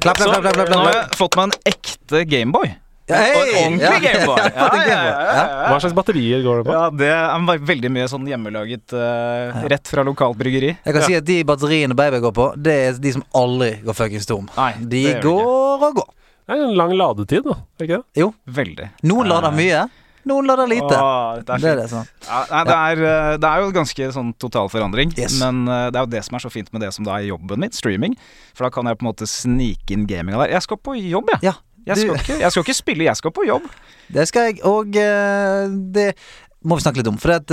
Klapp, 0.00 0.16
klapp, 0.16 0.16
klapp, 0.18 0.42
klapp, 0.42 0.56
klapp, 0.56 0.72
Nå 0.74 0.80
har 0.88 0.96
jeg 0.98 1.20
fått 1.20 1.38
meg 1.38 1.50
en 1.52 1.54
ekte 1.74 2.24
Gameboy. 2.30 2.72
Ja, 3.04 3.18
hey! 3.20 3.34
Og 3.36 3.42
en 3.44 3.56
ordentlig 3.60 3.84
Ja. 3.84 4.00
Gameboy. 4.00 4.38
Ja, 4.40 4.66
Fått 4.72 4.78
ja, 4.88 4.98
ja, 5.04 5.24
ja, 5.28 5.44
Hva 5.68 5.80
slags 5.82 5.96
batterier 5.96 6.40
går 6.44 6.62
det 6.62 6.66
på? 6.70 6.72
Ja, 6.72 6.84
det 6.88 7.10
er 7.12 7.66
veldig 7.68 7.90
mye 7.92 8.06
sånn 8.08 8.24
hjemmelaget 8.30 8.94
uh, 8.96 9.58
rett 9.68 9.90
fra 9.92 10.04
lokalt 10.08 10.38
bryggeri. 10.40 10.70
Jeg 10.78 10.96
kan 10.96 11.04
si 11.04 11.16
at 11.18 11.26
de 11.28 11.36
batteriene 11.44 11.96
baby 11.98 12.22
går 12.24 12.32
på, 12.36 12.46
det 12.56 12.76
er 12.86 13.00
de 13.04 13.12
som 13.18 13.24
aldri 13.36 13.74
går 13.84 13.98
fuckings 13.98 14.28
tom. 14.30 14.48
Nei, 14.56 14.70
De 14.80 15.04
går 15.20 15.84
og 15.90 16.00
går. 16.00 16.08
Det 16.44 16.56
er 16.56 16.64
en 16.64 16.74
lang 16.76 16.96
ladetid, 16.96 17.44
da. 17.44 17.58
Ikke 17.80 17.98
det? 17.98 18.20
Jo, 18.20 18.32
Veldig. 18.56 18.88
noen 19.08 19.28
lader 19.30 19.52
mye. 19.56 19.84
Noen 20.28 20.48
lite. 20.70 20.96
Åh, 20.96 21.40
er 21.40 21.44
det 21.46 21.70
er 21.70 21.78
det, 21.80 21.86
sånn. 21.92 22.06
Ja, 22.26 22.40
nei, 22.50 22.62
det, 22.68 22.76
er, 22.76 23.02
eh, 23.08 23.36
det 23.42 23.50
er 23.50 23.64
jo 23.64 23.74
ganske 23.74 24.08
sånn 24.16 24.32
total 24.40 24.70
forandring. 24.72 25.12
Yes. 25.18 25.36
Men 25.42 25.64
eh, 25.68 25.88
det 25.92 26.00
er 26.00 26.06
jo 26.06 26.12
det 26.14 26.22
som 26.26 26.38
er 26.38 26.44
så 26.44 26.52
fint 26.52 26.70
med 26.74 26.84
det 26.84 26.92
som 26.96 27.06
da 27.06 27.18
er 27.18 27.28
jobben 27.28 27.62
mitt, 27.64 27.76
streaming. 27.76 28.16
For 28.56 28.66
da 28.66 28.72
kan 28.74 28.88
jeg 28.90 29.00
på 29.00 29.06
en 29.06 29.10
måte 29.10 29.28
snike 29.30 29.96
inn 29.96 30.06
gaminga 30.10 30.42
der. 30.44 30.54
Jeg 30.56 30.66
skal 30.66 30.80
på 30.80 30.96
jobb, 31.00 31.34
jeg. 31.36 31.50
Ja, 31.50 31.56
Jeg 31.84 32.00
skal, 32.00 32.16
ikke, 32.16 32.38
jeg 32.40 32.50
skal 32.54 32.64
ikke 32.64 32.78
spille, 32.78 33.04
jeg 33.04 33.20
skal 33.20 33.34
på 33.36 33.44
jobb. 33.48 33.68
Det 34.14 34.26
skal 34.28 34.50
jeg, 34.50 34.58
og 34.68 34.96
eh, 35.00 35.68
det 35.96 36.10
må 36.64 36.76
vi 36.76 36.84
snakke 36.84 37.00
litt 37.00 37.08
om. 37.08 37.16
For 37.20 37.32
at, 37.32 37.48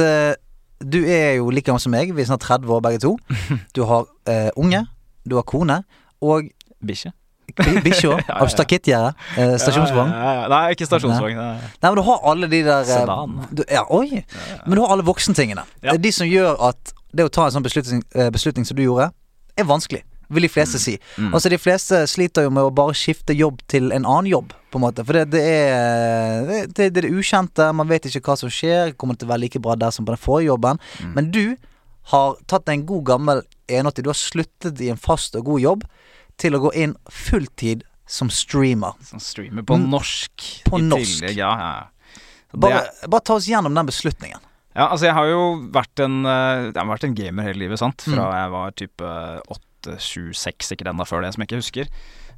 du 0.83 0.97
er 1.05 1.37
jo 1.39 1.49
like 1.53 1.67
gammel 1.67 1.81
som 1.83 1.93
meg, 1.95 2.11
vi 2.15 2.23
er 2.23 2.27
snart 2.27 2.43
30 2.43 2.71
år 2.75 2.83
begge 2.83 3.01
to. 3.03 3.15
Du 3.75 3.85
har 3.87 4.07
uh, 4.07 4.49
unge, 4.59 4.83
du 5.27 5.37
har 5.39 5.47
kone, 5.47 5.81
og 6.21 6.51
Bikkje. 6.81 7.13
Bi- 7.57 7.81
bikkja 7.85 8.17
stakittgjerde. 8.55 9.11
Eh, 9.37 9.55
stasjonsvogn. 9.61 10.11
Nei, 10.51 10.61
ikke 10.75 10.87
stasjonsvogn. 10.89 11.35
Nei. 11.37 11.57
Nei, 11.61 11.89
men 11.91 11.99
du 11.99 12.03
har 12.07 12.21
alle 12.31 12.49
de 12.51 12.61
der 12.67 12.85
eh, 12.85 12.91
Sedan. 12.91 13.35
Du, 13.51 13.63
ja, 13.71 13.83
oi. 13.89 14.23
Men 14.65 14.77
du 14.77 14.83
har 14.85 14.95
alle 14.95 15.05
voksentingene. 15.07 15.65
Ja. 15.83 15.97
De 15.97 16.11
som 16.15 16.27
gjør 16.29 16.55
at 16.71 16.93
det 17.11 17.25
å 17.27 17.33
ta 17.33 17.47
en 17.49 17.57
sånn 17.57 17.65
beslutning, 17.65 18.03
eh, 18.15 18.29
beslutning 18.31 18.65
som 18.67 18.77
du 18.79 18.85
gjorde, 18.85 19.09
er 19.59 19.67
vanskelig. 19.67 20.03
Vil 20.31 20.45
de 20.45 20.47
fleste 20.47 20.79
si. 20.79 20.93
Mm. 21.19 21.33
Altså 21.35 21.49
De 21.51 21.57
fleste 21.59 21.97
sliter 22.07 22.45
jo 22.45 22.51
med 22.55 22.63
å 22.63 22.69
bare 22.71 22.93
skifte 22.95 23.35
jobb 23.35 23.57
til 23.67 23.89
en 23.91 24.05
annen 24.07 24.29
jobb, 24.31 24.53
på 24.71 24.79
en 24.79 24.85
måte. 24.85 25.03
For 25.03 25.17
det, 25.19 25.25
det, 25.33 25.41
er, 25.43 26.45
det, 26.47 26.59
det, 26.71 26.85
det 26.95 27.01
er 27.01 27.07
det 27.09 27.17
ukjente, 27.19 27.65
man 27.75 27.89
vet 27.91 28.07
ikke 28.07 28.21
hva 28.29 28.37
som 28.39 28.47
skjer. 28.53 28.93
Kommer 28.95 29.17
det 29.17 29.25
til 29.25 29.27
å 29.27 29.33
være 29.33 29.43
like 29.43 29.59
bra 29.59 29.75
der 29.75 29.91
som 29.91 30.07
på 30.07 30.15
den 30.15 30.21
forrige 30.23 30.47
jobben? 30.53 30.79
Mm. 31.03 31.11
Men 31.17 31.27
du 31.35 31.43
har 32.13 32.39
tatt 32.49 32.71
en 32.71 32.85
god 32.87 33.03
gammel 33.11 33.43
81. 33.67 33.99
Du 34.05 34.09
har 34.13 34.17
sluttet 34.17 34.79
i 34.81 34.87
en 34.93 34.97
fast 35.03 35.35
og 35.35 35.45
god 35.51 35.61
jobb 35.65 35.83
til 36.37 36.53
å 36.57 36.59
gå 36.59 36.73
inn 36.75 36.95
fulltid 37.09 37.83
som 38.07 38.29
streamer. 38.29 38.93
Som 39.07 39.19
streamer 39.19 39.63
på 39.63 39.77
Mm. 39.77 39.89
norsk 39.89 40.63
På 40.65 40.77
norsk. 40.81 41.21
tillegg. 41.21 41.35
Ja, 41.37 41.51
ja. 41.57 41.83
Bare, 42.53 42.81
er- 42.87 43.07
bare 43.07 43.21
ta 43.21 43.35
oss 43.35 43.47
gjennom 43.47 43.73
den 43.73 43.85
beslutningen. 43.87 44.39
Ja, 44.75 44.87
altså 44.89 45.05
jeg 45.07 45.13
har 45.13 45.25
jo 45.27 45.67
vært 45.71 45.99
en, 46.03 46.25
eh, 46.25 46.71
jeg 46.71 46.75
har 46.75 46.85
vært 46.85 47.03
en 47.03 47.13
gamer 47.15 47.43
hele 47.43 47.59
livet, 47.59 47.79
sant. 47.79 48.01
Fra 48.01 48.29
Mm. 48.31 48.33
jeg 48.33 48.51
var 48.51 48.71
type 48.71 49.41
8, 49.49 49.97
7, 49.99 50.31
6, 50.33 50.67
sikkert 50.67 50.87
enda 50.89 51.03
før 51.05 51.21
det, 51.23 51.33
som 51.33 51.41
jeg 51.41 51.47
ikke 51.47 51.61
husker. 51.63 51.87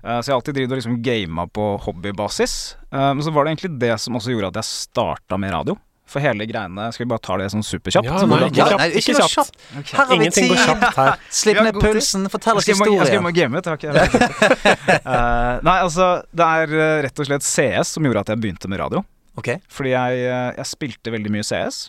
Eh, 0.04 0.20
så 0.22 0.26
jeg 0.26 0.34
har 0.34 0.42
alltid 0.42 0.56
drevet 0.56 0.72
og 0.72 0.78
liksom 0.82 1.02
gama 1.02 1.46
på 1.48 1.80
hobbybasis. 1.82 2.76
Eh, 2.92 3.14
men 3.14 3.22
så 3.24 3.32
var 3.34 3.46
det 3.46 3.58
egentlig 3.58 3.80
det 3.80 4.00
som 4.00 4.14
også 4.16 4.32
gjorde 4.34 4.48
at 4.48 4.54
jeg 4.56 4.64
starta 4.64 5.38
med 5.40 5.52
radio. 5.52 5.78
For 6.14 6.22
hele 6.22 6.46
greiene 6.50 6.86
Skal 6.94 7.06
vi 7.06 7.10
bare 7.10 7.24
ta 7.26 7.38
det 7.42 7.48
sånn 7.54 7.64
superkjapt? 7.66 8.06
Ja, 8.06 8.20
nei, 8.30 8.38
ikke 8.46 8.60
Ja, 8.60 8.68
kjapt. 8.70 8.80
nei, 8.84 8.90
ikke 9.02 9.16
noe 9.18 9.30
kjapt. 9.34 9.56
Okay. 9.80 9.96
Her 9.98 10.04
har 10.04 10.12
vi 10.12 10.18
Ingenting 10.20 10.50
går 10.52 10.60
tid. 10.60 10.66
kjapt 10.68 11.00
her. 11.00 11.24
Slipp 11.42 11.62
ned 11.66 11.80
pulsen, 11.82 12.28
fortell 12.30 12.60
oss 12.62 12.68
historien. 12.70 13.00
jeg 13.00 13.10
skal 13.10 13.24
historien. 13.24 13.34
game, 13.34 13.58
ut. 13.58 13.66
Eh, 15.04 15.56
nei, 15.66 15.78
altså 15.82 16.06
Det 16.36 16.46
er 16.46 16.74
eh, 16.78 17.02
rett 17.08 17.20
og 17.20 17.28
slett 17.28 17.44
CS 17.48 17.96
som 17.98 18.06
gjorde 18.08 18.22
at 18.24 18.32
jeg 18.34 18.42
begynte 18.44 18.70
med 18.72 18.80
radio. 18.84 19.02
Okay. 19.40 19.58
Fordi 19.74 19.90
jeg, 19.96 20.24
eh, 20.30 20.52
jeg 20.60 20.70
spilte 20.70 21.12
veldig 21.14 21.32
mye 21.34 21.44
CS. 21.48 21.88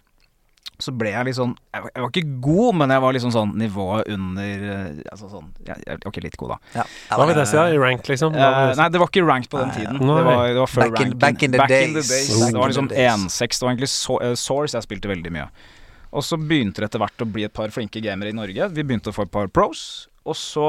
Så 0.83 0.91
ble 0.99 1.13
jeg 1.13 1.27
litt 1.29 1.37
sånn 1.37 1.53
Jeg 1.71 1.85
var, 1.85 2.09
ikke 2.11 2.41
god, 2.43 2.75
men 2.81 2.91
jeg 2.91 3.03
var 3.05 3.15
liksom 3.15 3.31
sånn 3.31 3.53
nivået 3.61 4.09
under 4.11 4.65
eh, 4.75 4.97
Altså 5.13 5.29
sånn 5.31 5.53
Jeg, 5.69 5.99
ikke 6.01 6.23
litt 6.25 6.35
god, 6.41 6.57
da. 6.57 6.81
ja. 6.81 6.87
Hva 7.15 7.29
vil 7.29 7.39
det 7.39 7.45
si, 7.47 7.55
da? 7.61 7.67
I 7.71 7.79
rank, 7.79 8.09
liksom? 8.11 8.35
Si? 8.35 8.81
nei, 8.81 8.89
det 8.91 9.03
var 9.03 9.13
ikke 9.13 9.23
rank 9.29 9.47
på 9.53 9.61
den 9.63 9.71
tiden. 9.77 10.01
nei. 10.03 10.17
Det 10.19 10.25
var, 10.27 10.43
det 10.51 10.59
var 10.65 10.73
før 10.73 10.83
Back 10.91 11.05
in- 11.05 11.13
ranken. 11.15 11.21
back 11.23 11.47
in 11.47 11.55
the 11.55 11.67
days. 11.71 12.09
days. 12.11 12.33
Back 12.41 12.53
Det 12.57 12.59
var 12.65 12.73
liksom 12.75 12.89
the 12.91 13.07
1-6. 13.07 13.61
Det 13.61 13.63
var 13.69 13.71
egentlig 13.77 13.93
so 13.95 14.19
uh, 14.19 14.35
Source 14.35 14.75
jeg 14.75 14.87
spilte 14.89 15.13
veldig 15.13 15.33
mye. 15.37 15.47
Og 16.15 16.23
så 16.27 16.39
begynte 16.43 16.83
det 16.83 16.91
etter 16.91 17.03
hvert 17.05 17.23
å 17.23 17.31
bli 17.39 17.47
et 17.47 17.55
par 17.55 17.71
flinke 17.75 18.03
gamere 18.03 18.35
i 18.35 18.37
Norge. 18.37 18.69
Vi 18.75 18.83
begynte 18.87 19.11
å 19.11 19.17
få 19.17 19.29
et 19.29 19.33
par 19.35 19.47
pros. 19.55 20.09
Og 20.27 20.35
så 20.39 20.69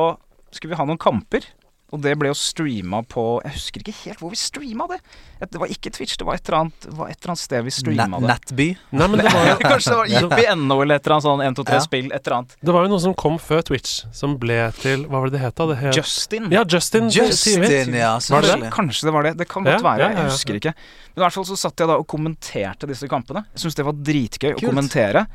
skulle 0.54 0.76
vi 0.76 0.80
ha 0.80 0.86
noen 0.86 1.02
kamper. 1.02 1.50
Og 1.96 2.02
det 2.04 2.12
ble 2.20 2.28
jo 2.28 2.36
streama 2.36 3.00
på 3.08 3.24
Jeg 3.46 3.54
husker 3.56 3.84
ikke 3.86 3.94
helt 4.04 4.20
hvor 4.20 4.34
vi 4.34 4.40
streama 4.40 4.88
det. 4.92 4.98
Det 5.46 5.60
var 5.62 5.70
ikke 5.72 5.92
Twitch, 5.96 6.18
det 6.20 6.26
var 6.28 6.36
et 6.40 6.50
eller 6.50 6.58
annet, 6.66 6.88
var 6.98 7.10
et 7.12 7.18
eller 7.22 7.32
annet 7.34 7.42
sted 7.42 7.64
vi 7.64 7.72
streama 7.76 8.20
det. 8.20 8.28
Nettby. 8.32 8.66
Nei, 8.96 9.08
men 9.12 9.22
det 9.22 9.32
var, 9.32 9.46
jo, 9.48 9.56
Kanskje 9.72 9.94
det 9.94 10.00
var 10.02 10.40
IPNO 10.42 10.78
eller 10.84 11.00
et 11.00 11.06
eller 11.08 11.16
annet 11.16 11.28
sånn 11.28 11.44
1, 11.46 11.58
2, 11.62 11.66
3 11.70 11.78
Ja. 11.80 11.84
spill, 11.86 12.10
et 12.12 12.20
eller 12.28 12.36
annet. 12.40 12.56
det 12.68 12.76
var 12.76 12.86
jo 12.88 12.92
noe 12.96 13.04
som 13.06 13.16
kom 13.24 13.38
før 13.40 13.64
Twitch, 13.70 13.94
som 14.16 14.36
ble 14.42 14.60
til 14.82 15.06
Hva 15.08 15.22
var 15.24 15.30
det 15.32 15.38
det 15.38 15.44
het? 15.46 15.56
da? 15.60 15.68
Det 15.72 15.78
het 15.84 16.00
Justin. 16.02 16.50
Ja, 16.52 16.66
Justin. 16.68 17.10
Justin, 17.16 17.96
ja. 17.96 18.14
Var 18.20 18.42
det 18.50 18.60
det? 18.66 18.72
Kanskje 18.76 19.08
det 19.10 19.14
var 19.16 19.24
det. 19.30 19.34
Det 19.40 19.48
kan 19.52 19.64
godt 19.64 19.80
Ja, 19.80 19.84
være. 19.88 20.00
ja, 20.00 20.10
ja, 20.12 20.24
Jeg 20.26 20.32
husker 20.36 20.60
ikke. 20.60 20.76
Men 21.16 21.22
i 21.22 21.26
hvert 21.26 21.38
fall 21.40 21.48
så 21.48 21.58
satt 21.64 21.80
jeg 21.80 21.88
da 21.94 21.96
og 22.02 22.08
kommenterte 22.12 22.88
disse 22.92 23.08
kampene. 23.12 23.46
Jeg 23.56 23.64
syntes 23.64 23.76
det 23.80 23.86
var 23.88 23.96
dritgøy 24.12 24.54
å 24.58 24.62
kommentere. 24.66 25.26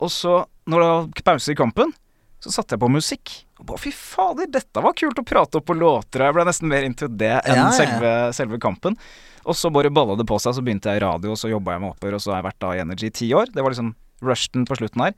Og 0.00 0.08
så, 0.10 0.40
når 0.66 0.80
det 0.80 0.88
var 0.90 1.24
pause 1.34 1.52
i 1.52 1.58
kampen, 1.58 1.92
så 2.40 2.52
satte 2.54 2.74
jeg 2.76 2.80
på 2.82 2.88
musikk. 2.92 3.32
Og 3.60 3.66
bare 3.68 3.82
fy 3.82 3.90
fader, 3.92 4.48
dette 4.48 4.80
var 4.82 4.94
kult 4.96 5.18
å 5.20 5.24
prate 5.28 5.60
opp 5.60 5.66
på 5.68 5.76
låter. 5.76 6.22
Og 6.22 6.30
jeg 6.30 6.36
ble 6.38 6.46
nesten 6.48 6.70
mer 6.72 6.86
into 6.88 7.08
det 7.08 7.34
enn 7.44 7.58
Ja, 7.60 7.66
ja. 7.68 7.74
Selve, 7.76 8.12
selve 8.36 8.58
kampen. 8.62 8.96
Og 9.44 9.56
så 9.56 9.70
bare 9.72 9.90
balla 9.92 10.16
det 10.20 10.26
på 10.28 10.36
seg, 10.40 10.54
så 10.56 10.62
begynte 10.64 10.88
jeg 10.92 11.00
i 11.00 11.04
radio, 11.04 11.32
og 11.32 11.38
så 11.40 11.48
jobba 11.52 11.72
jeg 11.76 11.80
meg 11.84 11.94
oppover, 11.94 12.16
og 12.16 12.20
så 12.24 12.32
har 12.34 12.40
jeg 12.42 12.48
vært 12.50 12.60
da 12.64 12.72
i 12.76 12.82
Energy 12.82 13.06
i 13.08 13.14
ti 13.22 13.28
år. 13.36 13.52
Det 13.54 13.62
var 13.64 13.72
liksom 13.72 13.94
rushen 14.24 14.66
på 14.68 14.76
slutten 14.76 15.04
her. 15.06 15.14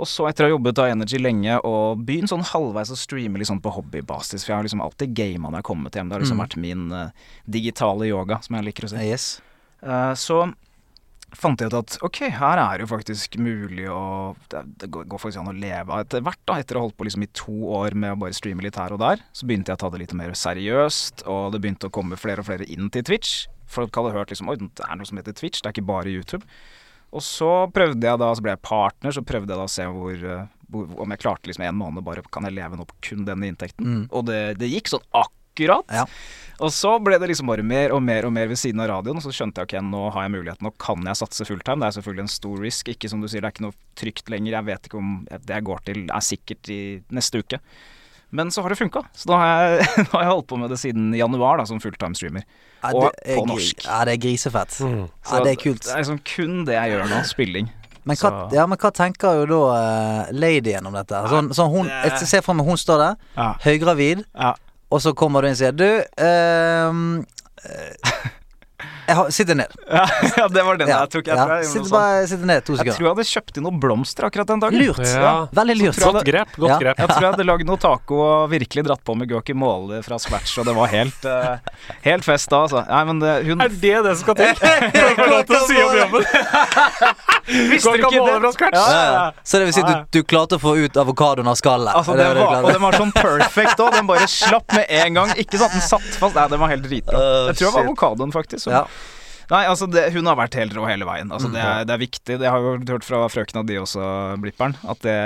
Og 0.00 0.08
så 0.08 0.24
etter 0.26 0.46
å 0.46 0.48
ha 0.48 0.54
jobbet 0.54 0.74
da 0.78 0.86
i 0.88 0.92
Energy 0.94 1.18
lenge 1.20 1.58
og 1.68 2.00
begynt 2.08 2.32
sånn 2.32 2.42
halvveis 2.48 2.90
å 2.90 2.96
streame 2.96 3.44
sånn 3.44 3.60
på 3.62 3.72
hobbybasis, 3.76 4.40
for 4.42 4.52
jeg 4.52 4.56
har 4.56 4.64
liksom 4.64 4.80
alltid 4.82 5.12
gama 5.14 5.50
når 5.52 5.58
jeg 5.60 5.60
har 5.60 5.68
kommet 5.68 5.92
hjem. 5.98 6.08
Det 6.08 6.16
har 6.16 6.24
liksom 6.24 6.40
Mm. 6.40 6.44
vært 6.46 6.56
min 6.64 6.86
uh, 6.92 7.10
digitale 7.46 8.08
yoga, 8.08 8.40
som 8.42 8.56
jeg 8.56 8.64
liker 8.70 8.88
å 8.88 8.92
si. 8.94 9.04
Yes. 9.04 9.40
Uh, 9.84 10.14
så 10.16 10.40
fant 11.38 11.60
jeg 11.60 11.72
ut 11.72 11.78
at 11.78 11.96
ok, 12.04 12.18
her 12.36 12.60
er 12.60 12.78
det 12.78 12.86
jo 12.86 12.90
faktisk 12.92 13.38
mulig 13.40 13.86
å 13.90 14.02
Det, 14.52 14.62
det 14.82 14.90
går 14.92 15.20
faktisk 15.20 15.40
an 15.40 15.52
å 15.52 15.56
leve 15.56 15.92
av 15.92 16.04
etter 16.04 16.24
hvert, 16.24 16.40
da. 16.48 16.58
Etter 16.60 16.76
å 16.76 16.82
ha 16.82 16.88
holdt 16.88 16.98
på 16.98 17.06
liksom 17.08 17.24
i 17.24 17.30
to 17.36 17.54
år 17.78 17.96
med 17.98 18.14
å 18.14 18.20
bare 18.24 18.36
streame 18.36 18.64
litt 18.64 18.78
her 18.80 18.94
og 18.94 19.00
der, 19.02 19.22
så 19.32 19.48
begynte 19.48 19.72
jeg 19.72 19.80
å 19.80 19.82
ta 19.84 19.90
det 19.92 20.02
litt 20.04 20.14
mer 20.18 20.36
seriøst, 20.36 21.24
og 21.30 21.54
det 21.54 21.62
begynte 21.64 21.88
å 21.88 21.94
komme 21.94 22.20
flere 22.20 22.44
og 22.44 22.48
flere 22.50 22.68
inn 22.68 22.92
til 22.92 23.06
Twitch. 23.08 23.46
Folk 23.72 23.96
hadde 23.96 24.14
hørt 24.16 24.32
liksom 24.32 24.50
Oi, 24.52 24.58
det 24.60 24.86
er 24.86 24.98
noe 24.98 25.08
som 25.08 25.20
heter 25.20 25.36
Twitch, 25.36 25.62
det 25.62 25.70
er 25.70 25.76
ikke 25.76 25.90
bare 25.92 26.12
YouTube. 26.12 26.44
Og 27.12 27.24
så 27.24 27.50
prøvde 27.72 28.08
jeg 28.08 28.20
da, 28.20 28.30
så 28.32 28.44
ble 28.44 28.54
jeg 28.54 28.64
partner, 28.64 29.12
så 29.12 29.24
prøvde 29.24 29.52
jeg 29.52 29.60
da 29.60 29.68
å 29.68 29.72
se 29.72 29.84
hvor, 29.92 30.16
eh, 30.16 30.48
hvor 30.72 31.04
om 31.04 31.12
jeg 31.12 31.20
klarte 31.20 31.50
liksom 31.50 31.66
en 31.66 31.76
måned 31.76 32.04
bare 32.06 32.24
Kan 32.32 32.48
jeg 32.48 32.56
leve 32.56 32.78
nå 32.78 32.86
på 32.88 33.00
kun 33.08 33.26
denne 33.28 33.50
inntekten? 33.50 33.84
Mm. 33.84 34.04
Og 34.08 34.24
det, 34.30 34.40
det 34.60 34.72
gikk 34.72 34.92
sånn 34.92 35.04
akkurat. 35.10 35.38
Ja. 35.92 36.06
Og 36.62 36.70
så 36.70 36.92
ble 37.02 37.16
det 37.18 37.26
liksom 37.32 37.48
bare 37.50 37.64
mer 37.66 37.90
og 37.96 38.02
mer 38.04 38.26
og 38.28 38.32
mer 38.34 38.46
ved 38.50 38.58
siden 38.60 38.80
av 38.84 38.90
radioen. 38.92 39.18
Og 39.18 39.24
så 39.24 39.32
skjønte 39.34 39.62
jeg 39.62 39.70
ok, 39.70 39.74
nå 39.88 40.02
har 40.14 40.26
jeg 40.28 40.34
muligheten, 40.36 40.68
nå 40.68 40.72
kan 40.78 41.02
jeg 41.08 41.18
satse 41.18 41.46
fulltime. 41.48 41.82
Det 41.82 41.88
er 41.88 41.96
selvfølgelig 41.98 42.22
en 42.26 42.34
stor 42.36 42.60
risk. 42.62 42.92
Ikke 42.92 43.10
som 43.10 43.24
du 43.24 43.26
sier, 43.26 43.42
det 43.42 43.50
er 43.50 43.56
ikke 43.56 43.66
noe 43.66 43.78
trygt 43.98 44.30
lenger. 44.30 44.58
Jeg 44.58 44.68
vet 44.68 44.86
ikke 44.86 45.00
om 45.00 45.10
det 45.32 45.56
jeg 45.56 45.66
går 45.66 45.82
til 45.88 46.04
er 46.06 46.24
sikkert 46.28 46.70
i 46.72 46.80
neste 47.18 47.42
uke. 47.42 47.58
Men 48.32 48.48
så 48.54 48.62
har 48.64 48.72
det 48.72 48.78
funka. 48.80 49.02
Så 49.12 49.28
nå 49.28 49.36
har, 49.36 49.50
jeg, 49.74 49.88
nå 50.06 50.10
har 50.14 50.22
jeg 50.24 50.32
holdt 50.32 50.48
på 50.48 50.60
med 50.62 50.70
det 50.72 50.78
siden 50.80 51.10
januar 51.18 51.60
da, 51.60 51.66
som 51.68 51.82
fulltime 51.82 52.16
streamer. 52.16 52.46
Ja, 52.80 52.94
Og 52.94 53.10
det 53.10 53.12
er 53.34 53.40
på 53.42 53.46
norsk. 53.50 53.84
Ja, 53.84 53.98
det 54.08 54.14
er 54.16 54.22
grisefett. 54.22 54.78
Mm. 54.80 55.04
Ja, 55.28 55.42
det 55.44 55.52
er 55.52 55.60
kult. 55.60 55.84
Det 55.84 55.92
er 55.92 56.00
liksom 56.04 56.22
kun 56.30 56.62
det 56.68 56.78
jeg 56.78 56.94
gjør 56.94 57.10
nå. 57.12 57.22
Spilling. 57.28 57.68
Men 58.08 58.18
hva, 58.18 58.30
ja, 58.50 58.64
men 58.66 58.80
hva 58.82 58.90
tenker 58.94 59.42
jo 59.42 59.44
da 59.50 59.58
uh, 59.70 60.30
ladyen 60.34 60.88
om 60.88 60.96
dette? 60.96 61.20
Sånn, 61.30 61.52
sånn 61.54 61.70
hun, 61.70 61.90
jeg 61.92 62.26
ser 62.26 62.42
for 62.42 62.58
meg 62.58 62.66
hun 62.66 62.80
står 62.80 63.02
der, 63.02 63.20
Ja. 63.36 63.52
høygravid, 63.62 64.24
Ja. 64.34 64.54
Og 64.92 65.02
så 65.04 65.14
kommer 65.16 65.42
du 65.42 65.48
inn 65.50 65.56
og 65.56 65.62
sier 65.62 65.74
Du, 65.76 65.88
ehm, 66.20 67.02
eh, 67.64 68.30
jeg 69.02 69.16
har, 69.18 69.30
sitter 69.34 69.56
ned. 69.58 69.72
ja, 70.38 70.44
det 70.48 70.62
var 70.62 70.78
den 70.78 70.88
Ja, 70.88 71.00
jeg 71.02 71.10
tok. 71.12 71.26
Jeg 71.26 71.36
ja. 71.36 71.44
tror 71.44 71.56
jeg 71.58 71.66
Sitter 71.72 71.90
bare 71.92 72.26
sitter 72.30 72.48
ned 72.48 72.64
to 72.64 72.76
Jeg 72.78 72.94
tror 72.94 73.06
jeg 73.06 73.10
hadde 73.10 73.24
kjøpt 73.28 73.58
inn 73.58 73.66
noen 73.66 73.80
blomster 73.82 74.28
akkurat 74.28 74.52
den 74.52 74.62
dagen. 74.62 74.78
Lurt. 74.78 75.02
Ja. 75.02 75.32
Veldig 75.58 75.76
lurt. 75.80 75.98
jeg 75.98 76.14
Godt 76.16 76.28
grep. 76.28 76.54
Godt 76.56 76.70
Ja. 76.70 76.78
grep. 76.84 77.02
Jeg 77.02 77.10
tror 77.10 77.26
jeg 77.26 77.34
hadde 77.34 77.46
lagd 77.48 77.66
noe 77.68 77.82
taco 77.82 78.20
og 78.22 78.52
virkelig 78.52 78.86
dratt 78.86 79.02
på 79.04 79.16
med 79.18 79.28
guacamole 79.32 80.00
fra 80.06 80.20
scratch, 80.22 80.54
og 80.62 80.70
det 80.70 80.76
var 80.78 80.92
helt, 80.94 81.26
uh, 81.26 81.58
helt 82.06 82.24
fest 82.24 82.48
da, 82.52 82.62
altså. 82.68 82.84
Nei, 82.88 83.02
men 83.10 83.20
det, 83.24 83.34
hun 83.50 83.66
Er 83.66 83.74
det 83.74 83.96
det 84.06 84.14
som 84.16 84.22
skal 84.22 84.38
til? 84.38 84.54
For 84.62 85.08
å 85.10 85.14
få 85.18 85.28
lov 85.34 85.44
til 85.50 85.58
å 85.58 85.62
si 85.66 85.82
opp 85.82 85.98
jobben? 85.98 86.22
Visste 87.46 87.92
du 87.96 88.02
ikke 88.02 88.10
det? 88.42 88.52
fra? 88.58 88.68
Ja, 88.72 88.82
ja. 89.12 89.22
Så 89.44 89.58
det 89.60 89.68
vil 89.70 89.74
si 89.76 89.82
du, 89.86 89.94
du 90.14 90.20
klarte 90.28 90.58
å 90.58 90.62
få 90.62 90.74
ut 90.78 90.96
avokadoen 91.02 91.48
av 91.50 91.56
skallet? 91.58 91.92
Altså, 91.94 92.14
Det 92.18 92.26
det 92.34 92.42
var 92.44 92.62
og 92.62 92.70
den 92.72 92.82
var 92.84 92.98
sånn 93.00 93.12
perfect 93.16 93.80
òg. 93.82 93.96
Den 93.96 94.06
bare 94.10 94.28
slapp 94.30 94.76
med 94.76 94.86
en 95.02 95.18
gang. 95.20 95.32
Ikke 95.40 95.58
sånn 95.58 95.72
at 95.72 95.78
den 95.78 95.84
satt 95.86 96.06
fast. 96.20 96.36
Nei, 96.38 96.46
den 96.52 96.62
var 96.62 96.72
helt 96.72 96.86
dritbra. 96.86 97.18
Uh, 97.18 97.50
Jeg 97.50 97.58
tror 97.58 97.66
det 97.68 97.74
var 97.78 97.88
avokadoen, 97.88 98.32
faktisk. 98.34 98.64
Så. 98.66 98.74
Ja. 98.74 98.84
Nei, 99.52 99.64
altså, 99.68 99.88
det, 99.90 100.06
hun 100.14 100.28
har 100.30 100.38
vært 100.38 100.54
helt 100.56 100.72
rå 100.78 100.86
hele 100.88 101.04
veien. 101.08 101.28
Altså, 101.34 101.50
det, 101.52 101.60
Mm. 101.60 101.70
er, 101.80 101.84
det 101.88 101.94
er 101.96 102.00
viktig. 102.06 102.38
Det 102.40 102.48
har 102.48 102.58
jo 102.62 102.76
hørt 102.88 103.04
fra 103.04 103.24
frøkena 103.28 103.66
di 103.66 103.76
også, 103.82 104.04
Blipperen, 104.40 104.76
at, 104.88 105.00
det, 105.04 105.16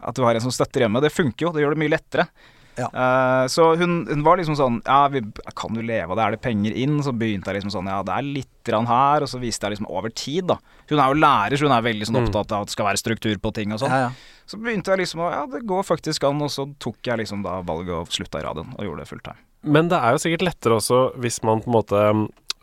at 0.00 0.14
du 0.16 0.22
har 0.24 0.34
en 0.38 0.40
som 0.46 0.54
støtter 0.54 0.86
hjemme. 0.86 1.02
Det 1.04 1.12
funker 1.12 1.48
jo. 1.48 1.52
Det 1.52 1.64
gjør 1.64 1.74
det 1.76 1.82
mye 1.82 1.92
lettere. 1.96 2.28
Ja. 2.76 2.90
Uh, 2.92 3.46
så 3.48 3.70
hun, 3.80 4.02
hun 4.10 4.22
var 4.26 4.36
liksom 4.36 4.56
sånn 4.58 4.82
Ja, 4.84 5.06
vi 5.08 5.22
kan 5.56 5.72
du 5.72 5.80
leve 5.80 6.12
av 6.12 6.18
det, 6.18 6.24
er 6.26 6.34
det 6.36 6.40
penger 6.44 6.74
inn? 6.76 6.98
Så 7.04 7.14
begynte 7.16 7.48
jeg 7.48 7.58
liksom 7.62 7.72
sånn 7.72 7.88
Ja, 7.88 8.02
det 8.04 8.12
er 8.12 8.26
litt 8.26 8.70
rann 8.74 8.88
her, 8.90 9.24
og 9.24 9.30
så 9.32 9.40
viste 9.40 9.64
jeg 9.64 9.76
liksom 9.76 9.88
over 9.88 10.12
tid, 10.12 10.44
da. 10.50 10.58
Hun 10.90 11.00
er 11.00 11.08
jo 11.14 11.18
lærer, 11.22 11.56
så 11.56 11.68
hun 11.70 11.76
er 11.76 11.86
veldig 11.86 12.08
sånn 12.10 12.18
Mm. 12.20 12.26
opptatt 12.28 12.52
av 12.52 12.62
at 12.66 12.68
det 12.68 12.76
skal 12.76 12.86
være 12.90 13.00
struktur 13.00 13.36
på 13.40 13.52
ting 13.56 13.72
og 13.72 13.80
sånn. 13.80 13.90
Ja, 13.94 14.08
ja. 14.08 14.42
Så 14.46 14.58
begynte 14.60 14.92
jeg 14.92 15.00
liksom 15.06 15.20
å 15.24 15.30
Ja, 15.32 15.46
det 15.50 15.64
går 15.66 15.82
faktisk 15.88 16.24
an, 16.28 16.42
og 16.42 16.50
så 16.52 16.66
tok 16.78 16.98
jeg 17.02 17.18
liksom 17.24 17.42
da 17.42 17.60
valget 17.62 17.94
og 17.96 18.08
slutta 18.12 18.40
i 18.40 18.46
radioen 18.46 18.74
og 18.76 18.84
gjorde 18.84 19.04
det 19.04 19.08
fulltime. 19.08 19.40
Men 19.64 19.88
det 19.88 19.98
er 19.98 20.12
jo 20.12 20.18
sikkert 20.22 20.44
lettere 20.46 20.76
også 20.78 21.00
hvis 21.18 21.40
man 21.42 21.62
på 21.64 21.70
en 21.72 21.76
måte 21.80 22.04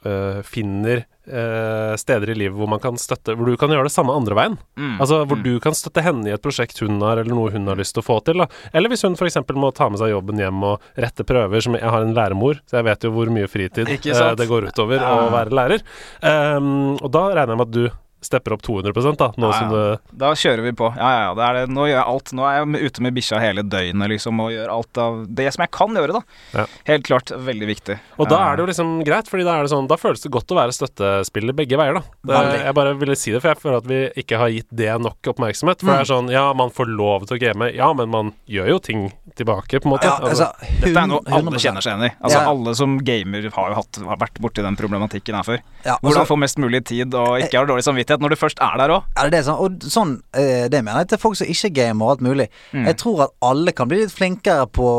øh, 0.06 0.44
finner 0.44 1.06
eh, 1.28 1.94
steder 2.00 2.30
i 2.34 2.36
livet 2.36 2.58
hvor 2.58 2.68
man 2.70 2.80
kan 2.84 2.98
støtte 3.00 3.36
Hvor 3.38 3.46
du 3.48 3.56
kan 3.58 3.70
gjøre 3.70 3.88
det 3.88 3.94
samme 3.96 4.12
andre 4.16 4.36
veien. 4.36 4.58
Mm. 4.78 4.98
Altså 5.00 5.22
hvor 5.26 5.38
Mm. 5.40 5.44
du 5.44 5.60
kan 5.60 5.74
støtte 5.74 6.04
henne 6.04 6.28
i 6.28 6.34
et 6.34 6.42
prosjekt 6.44 6.80
hun 6.84 7.00
har, 7.02 7.18
eller 7.18 7.34
noe 7.34 7.52
hun 7.52 7.66
har 7.68 7.76
lyst 7.80 7.94
til 7.96 8.04
å 8.04 8.06
få 8.06 8.20
til. 8.24 8.38
Da. 8.44 8.48
Eller 8.74 8.90
hvis 8.90 9.04
hun 9.04 9.16
f.eks. 9.16 9.38
må 9.56 9.74
ta 9.74 9.90
med 9.90 10.00
seg 10.00 10.12
jobben 10.12 10.38
hjem 10.40 10.64
og 10.64 10.82
rette 10.98 11.24
prøver. 11.24 11.62
Som 11.64 11.74
jeg 11.76 11.84
har 11.90 12.02
en 12.02 12.14
læremor, 12.14 12.60
så 12.68 12.78
jeg 12.82 12.86
vet 12.86 13.04
jo 13.04 13.12
hvor 13.12 13.32
mye 13.32 13.48
fritid 13.48 13.88
eh, 13.90 14.36
det 14.36 14.48
går 14.50 14.70
utover 14.74 15.00
Ja. 15.00 15.16
å 15.28 15.32
være 15.32 15.50
lærer. 15.56 15.82
Um, 16.22 16.96
og 17.02 17.12
da 17.12 17.28
regner 17.34 17.54
jeg 17.56 17.58
med 17.58 17.68
at 17.68 17.72
du 17.72 17.90
stepper 18.26 18.56
opp 18.56 18.64
200 18.66 19.16
da, 19.20 19.30
nå 19.38 19.50
Ja, 19.52 19.60
som 19.60 19.72
ja. 19.74 19.82
du 20.00 20.18
Da 20.24 20.32
kjører 20.38 20.64
vi 20.66 20.74
på. 20.80 20.90
Ja, 20.98 21.10
ja, 21.14 21.22
ja. 21.28 21.34
Det 21.38 21.44
er 21.48 21.54
det. 21.60 21.64
Nå 21.76 21.88
gjør 21.90 21.98
jeg 21.98 22.08
alt. 22.14 22.34
Nå 22.34 22.46
er 22.48 22.58
jeg 22.60 22.92
ute 22.92 23.04
med 23.06 23.16
bikkja 23.18 23.40
hele 23.44 23.64
døgnet, 23.68 24.10
liksom, 24.14 24.40
og 24.44 24.52
gjør 24.54 24.72
alt 24.74 25.02
av 25.04 25.20
det 25.28 25.48
som 25.56 25.64
jeg 25.66 25.72
kan 25.76 25.98
gjøre, 26.00 26.20
da. 26.20 26.22
Ja. 26.58 26.66
Helt 26.92 27.08
klart 27.08 27.34
veldig 27.34 27.70
viktig. 27.70 27.98
Og 28.18 28.30
da 28.32 28.40
er 28.50 28.56
det 28.58 28.66
jo 28.66 28.70
liksom 28.72 28.94
greit, 29.08 29.30
Fordi 29.32 29.44
da 29.48 29.58
er 29.58 29.66
det 29.66 29.72
sånn 29.74 29.88
Da 29.90 29.98
føles 30.00 30.22
det 30.24 30.32
godt 30.34 30.52
å 30.54 30.58
være 30.58 30.76
støttespiller 30.76 31.56
begge 31.58 31.78
veier, 31.80 32.00
da. 32.00 32.04
Det, 32.24 32.62
jeg 32.64 32.76
bare 32.78 32.94
ville 33.00 33.16
si 33.20 33.32
det, 33.34 33.42
for 33.44 33.54
jeg 33.54 33.62
føler 33.64 33.78
at 33.82 33.90
vi 33.90 34.00
ikke 34.24 34.40
har 34.42 34.54
gitt 34.54 34.70
det 34.72 34.92
nok 35.02 35.32
oppmerksomhet. 35.34 35.82
For 35.84 35.92
det 35.94 36.00
er 36.06 36.12
sånn 36.14 36.32
Ja, 36.34 36.46
man 36.58 36.72
får 36.74 36.92
lov 36.94 37.28
til 37.30 37.38
å 37.38 37.42
game, 37.42 37.72
ja, 37.74 37.92
men 37.98 38.10
man 38.14 38.34
gjør 38.50 38.74
jo 38.76 38.80
ting 38.84 39.06
tilbake, 39.36 39.80
på 39.82 39.88
en 39.90 39.96
måte. 39.96 40.06
Ja, 40.06 40.20
Altså, 40.24 40.52
hun, 40.60 40.80
Dette 40.84 41.00
er 41.02 41.08
noe 41.10 41.22
alle 41.26 41.52
100%. 41.52 41.64
kjenner 41.64 41.82
seg 41.82 41.94
igjen 41.96 42.06
i. 42.06 42.12
Altså 42.22 42.38
Ja. 42.38 42.50
Alle 42.54 42.76
som 42.78 42.98
gamer 43.02 43.48
har 43.56 43.70
jo 43.72 43.76
hatt, 43.80 43.98
har 44.06 44.18
vært 44.22 44.38
borti 44.44 44.62
den 44.62 44.76
problematikken 44.78 45.36
her 45.36 45.44
før. 45.48 45.60
Ja, 45.86 45.98
Hvordan 46.04 46.22
altså, 46.22 46.34
få 46.34 46.38
mest 46.40 46.58
mulig 46.62 46.84
tid 46.86 47.14
og 47.18 47.40
ikke 47.42 47.58
ha 47.64 47.66
dårlig 47.66 47.84
samvittighet 47.88 48.13
når 48.22 48.34
du 48.34 48.40
først 48.40 48.62
er 48.62 48.78
der 48.82 48.94
òg. 48.96 49.10
ja, 49.16 49.28
det 49.32 49.40
er 49.40 49.48
sånn, 49.48 49.60
og 49.64 49.88
sånn 49.90 50.14
eh, 50.38 50.70
Det 50.72 50.84
mener 50.84 51.04
jeg 51.04 51.14
til 51.14 51.22
folk 51.22 51.40
som 51.40 51.50
ikke 51.50 51.74
gamer 51.74 52.06
og 52.06 52.16
alt 52.16 52.26
mulig. 52.28 52.48
Mm. 52.72 52.88
Jeg 52.90 53.00
tror 53.02 53.26
at 53.28 53.36
alle 53.50 53.74
kan 53.76 53.90
bli 53.90 54.04
litt 54.04 54.14
flinkere 54.14 54.68
på 54.70 54.90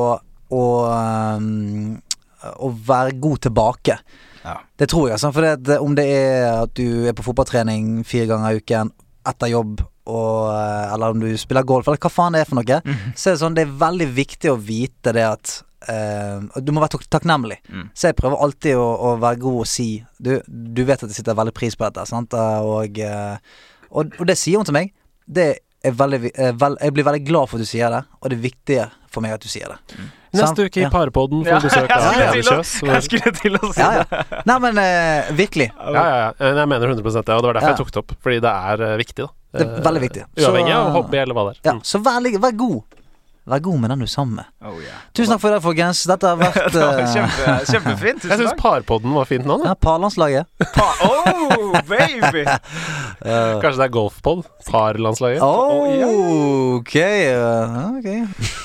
å 0.54 0.64
um, 1.38 1.96
Å 2.44 2.68
være 2.86 3.16
god 3.24 3.46
tilbake. 3.46 3.94
Ja. 4.44 4.58
Det 4.76 4.90
tror 4.92 5.08
jeg. 5.08 5.20
Sånn, 5.22 5.32
for 5.32 5.46
det, 5.56 5.78
om 5.80 5.94
det 5.96 6.04
er 6.12 6.50
at 6.66 6.74
du 6.76 7.08
er 7.08 7.16
på 7.16 7.24
fotballtrening 7.24 8.02
fire 8.04 8.28
ganger 8.28 8.52
i 8.52 8.60
uken 8.60 8.92
etter 9.24 9.48
jobb, 9.48 9.80
og, 10.04 10.50
eh, 10.52 10.92
eller 10.92 11.14
om 11.14 11.22
du 11.22 11.30
spiller 11.40 11.64
golf, 11.64 11.88
eller 11.88 12.02
hva 12.02 12.12
faen 12.12 12.36
det 12.36 12.42
er 12.44 12.50
for 12.50 12.60
noe, 12.60 12.80
mm. 12.84 13.14
så 13.16 13.30
er 13.30 13.36
det 13.36 13.40
sånn 13.40 13.56
Det 13.56 13.64
er 13.64 13.78
veldig 13.80 14.08
viktig 14.18 14.52
å 14.52 14.58
vite 14.60 15.14
det 15.16 15.24
at 15.24 15.54
eh, 15.88 16.60
Du 16.62 16.72
må 16.72 16.80
være 16.82 16.94
tak- 16.96 17.08
takknemlig. 17.10 17.58
Mm. 17.68 17.90
Så 17.94 18.08
jeg 18.10 18.16
prøver 18.16 18.40
alltid 18.44 18.76
å, 18.80 18.88
å 19.10 19.14
være 19.22 19.40
god 19.44 19.60
og 19.64 19.66
si 19.70 19.88
du, 20.20 20.40
du 20.46 20.82
vet 20.84 21.02
at 21.02 21.08
jeg 21.10 21.16
sitter 21.20 21.34
veldig 21.38 21.54
pris 21.54 21.76
på 21.76 21.84
dette, 21.88 22.06
sant? 22.10 22.34
Og, 22.34 22.98
eh, 22.98 23.36
og, 23.90 24.12
og 24.18 24.26
det 24.26 24.38
sier 24.40 24.58
hun 24.60 24.64
til 24.68 24.74
meg. 24.76 24.92
Det 25.26 25.48
er 25.84 25.92
veldig, 25.92 26.30
eh, 26.34 26.52
jeg 26.56 26.92
blir 26.96 27.04
veldig 27.04 27.24
glad 27.28 27.48
for 27.50 27.56
at 27.60 27.64
du 27.66 27.68
sier 27.68 27.90
det, 27.92 28.02
og 28.20 28.30
det 28.30 28.38
er 28.38 28.44
viktig 28.48 28.78
for 29.14 29.20
meg 29.22 29.34
at 29.36 29.42
du 29.44 29.48
sier 29.52 29.68
det. 29.70 29.78
Mm. 29.98 30.12
Neste 30.34 30.64
uke 30.66 30.80
i 30.80 30.82
Ja. 30.82 30.88
Parpodden 30.90 31.44
får 31.46 31.60
du 31.62 31.66
besøk 31.68 31.92
av 31.94 32.16
Kjøs. 32.34 32.70
Jeg 32.82 33.02
skulle 33.06 33.32
til 33.38 33.54
å 33.60 33.68
si 33.70 33.78
Ja, 33.84 34.02
det. 34.02 34.22
Nei, 34.50 34.56
men 34.64 34.80
uh, 34.82 35.28
virkelig. 35.38 35.68
Ja, 35.78 35.92
ja, 35.94 36.16
ja. 36.24 36.48
Jeg 36.58 36.66
mener 36.72 36.88
100 36.90 37.04
det, 37.04 37.36
og 37.36 37.44
det 37.44 37.46
var 37.52 37.54
derfor 37.60 37.68
Ja. 37.68 37.74
jeg 37.76 37.78
tok 37.84 37.92
det 37.94 38.00
opp. 38.02 38.14
Fordi 38.24 38.40
det 38.42 38.54
er 38.72 38.82
eh, 38.88 38.96
viktig, 38.98 39.28
da. 39.28 39.30
Det 39.54 39.62
er 39.68 39.84
veldig 39.86 40.02
viktig. 40.02 40.24
Uavhengig 40.42 40.72
av 40.74 40.88
hobby 40.96 41.20
eller 41.22 41.36
hva 41.38 41.44
det 41.46 41.52
er. 41.54 41.60
Ja, 41.68 41.74
Mm. 41.76 41.84
så 41.86 42.00
vær, 42.02 42.26
vær 42.42 42.56
god. 42.58 42.98
Vær 43.44 43.60
god 43.60 43.76
med 43.82 43.90
den 43.92 44.00
du 44.00 44.06
er 44.06 44.08
sammen 44.08 44.38
med. 44.38 44.46
Oh, 44.64 44.78
yeah. 44.80 45.00
Tusen 45.12 45.34
takk 45.34 45.42
for 45.42 45.52
det, 45.52 45.60
folkens. 45.60 45.98
Dette 46.08 46.30
har 46.30 46.38
vært 46.40 46.70
Det 46.72 46.80
var 46.80 47.00
eh, 47.02 47.10
kjempe, 47.12 47.56
kjempefint. 47.68 48.22
Jeg 48.24 48.30
Tusen 48.30 48.46
syns. 48.46 48.54
Parpodden 48.56 49.12
var 49.12 49.28
fint 49.28 49.44
nå. 49.44 49.58
da. 49.60 49.74
ja, 49.74 49.74
Parlandslaget. 49.76 50.48
Pa 50.72 50.86
oh, 51.04 51.74
baby! 51.84 52.46
Uh, 52.48 53.60
Kanskje 53.62 53.82
det 53.82 53.84
er 53.84 53.92
golfpod? 53.92 54.46
Parlandslaget? 54.64 55.44
oh, 55.44 56.78
ok. 56.78 56.94
eh, 56.96 57.76
ok. 57.98 58.08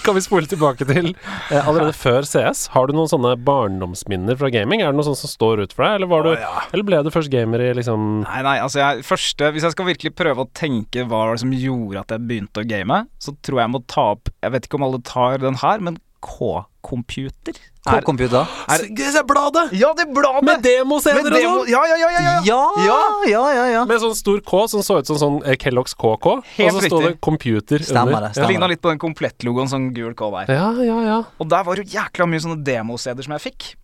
Kan 0.05 0.15
vi 0.15 0.23
spole 0.23 0.47
tilbake 0.47 0.87
til 0.87 1.11
eh, 1.11 1.59
allerede 1.59 1.91
før 1.99 2.23
CS? 2.23 2.69
Har 2.71 2.87
du 2.87 2.95
noen 2.95 3.11
sånne 3.11 3.35
barndomsminner 3.43 4.39
fra 4.39 4.47
gaming? 4.53 4.79
Er 4.79 4.93
det 4.93 5.01
noe 5.01 5.09
sånt 5.09 5.19
som 5.19 5.33
står 5.33 5.65
ut 5.65 5.75
for 5.75 5.89
deg, 5.89 5.99
eller, 5.99 6.11
var 6.13 6.23
du, 6.23 6.31
ja. 6.39 6.63
eller 6.71 6.87
ble 6.87 7.03
du 7.03 7.11
først 7.11 7.33
gamer 7.33 7.65
i 7.67 7.73
liksom 7.77 8.07
Nei, 8.23 8.39
nei, 8.47 8.55
altså 8.63 8.79
jeg, 8.79 9.03
første 9.07 9.51
Hvis 9.51 9.65
jeg 9.67 9.75
skal 9.75 9.87
virkelig 9.91 10.15
prøve 10.15 10.47
å 10.47 10.49
tenke 10.55 11.03
hva 11.03 11.25
var 11.25 11.35
det 11.35 11.43
som 11.43 11.51
gjorde 11.51 12.05
at 12.05 12.15
jeg 12.15 12.25
begynte 12.29 12.63
å 12.63 12.67
game, 12.69 13.03
så 13.19 13.35
tror 13.43 13.59
jeg 13.59 13.67
jeg 13.67 13.73
må 13.75 13.81
ta 13.91 14.05
opp 14.15 14.31
Jeg 14.39 14.53
vet 14.55 14.67
ikke 14.68 14.68
om 14.73 14.83
alle 14.83 15.01
tar 15.01 15.37
den 15.39 15.55
her, 15.55 15.79
men 15.79 15.97
K-computer. 16.21 17.53
Er- 17.87 18.01
K-computer. 18.01 18.45
er- 18.67 19.11
Se 19.11 19.23
bladet! 19.23 19.71
Ja, 19.71 19.93
det 19.95 20.05
bladet! 20.13 20.43
Med 20.43 20.61
demoscener 20.61 21.23
Med 21.23 21.33
og 21.33 21.65
sånn! 21.65 21.69
Ja, 21.71 21.81
ja, 21.87 21.95
ja, 21.95 22.09
ja, 22.09 22.19
ja. 22.19 22.41
Ja, 22.85 22.99
ja, 23.29 23.43
ja, 23.55 23.65
ja. 23.71 23.85
Med 23.85 24.01
sånn 24.01 24.15
stor 24.15 24.41
K 24.41 24.67
som 24.67 24.81
så 24.81 24.99
ut 24.99 25.07
som 25.07 25.17
sånn 25.17 25.37
eh, 25.45 25.55
Kellogg's 25.55 25.95
KK. 25.95 26.41
Helt 26.57 26.73
og 26.75 26.81
så 26.81 26.87
står 26.91 27.07
det 27.07 27.21
computer 27.21 27.79
Stemmer 27.79 28.11
under. 28.11 28.19
det, 28.21 28.27
Det 28.27 28.35
stemmer. 28.43 28.47
ligna 28.51 28.67
litt 28.67 28.81
på 28.81 28.89
den 28.91 28.99
komplettlogoen 28.99 29.69
som 29.69 29.93
gul 29.93 30.13
K 30.13 30.29
var. 30.29 30.45
Ja, 30.49 30.71
ja, 30.83 30.99
ja. 31.07 31.23
Og 31.39 31.47
der 31.49 31.63
var 31.63 31.75
det 31.75 31.87
jo 31.87 31.97
jækla 31.99 32.27
mye 32.27 32.39
sånne 32.43 32.63
demoscener 32.63 33.23
som 33.23 33.33
jeg 33.39 33.41
fikk. 33.53 33.75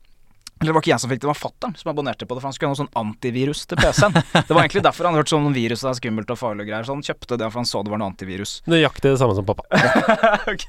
Eller 0.59 0.71
det 0.71 0.75
var 0.77 0.83
ikke 0.85 0.91
jeg 0.93 1.03
som 1.03 1.11
fikk 1.11 1.19
det, 1.19 1.25
det 1.25 1.31
var 1.33 1.37
fatter'n 1.37 1.73
som 1.75 1.89
abonnerte 1.91 2.25
på 2.25 2.35
det. 2.35 2.41
For 2.41 2.47
han 2.47 2.55
skulle 2.55 2.69
ha 2.69 2.75
noe 2.75 2.79
sånn 2.79 2.99
antivirus 3.01 3.65
til 3.67 3.79
PC-en. 3.81 4.13
Det 4.15 4.53
var 4.55 4.61
egentlig 4.61 4.85
derfor 4.85 5.09
han 5.09 5.17
hørte 5.19 5.33
sånn 5.33 5.55
virus 5.55 5.83
er 5.83 5.97
skummelt 5.97 6.31
og 6.31 6.39
farlig 6.39 6.63
og 6.63 6.69
greier. 6.69 6.87
Så 6.87 6.95
han 6.95 7.03
kjøpte 7.03 7.37
det 7.41 7.49
for 7.49 7.59
han 7.59 7.67
så 7.67 7.81
det 7.83 7.91
var 7.91 7.99
noe 7.99 8.07
antivirus. 8.13 8.53
Nøyaktig 8.71 9.11
det 9.11 9.19
samme 9.19 9.35
som 9.35 9.47
pappa. 9.47 9.67
ok 10.53 10.65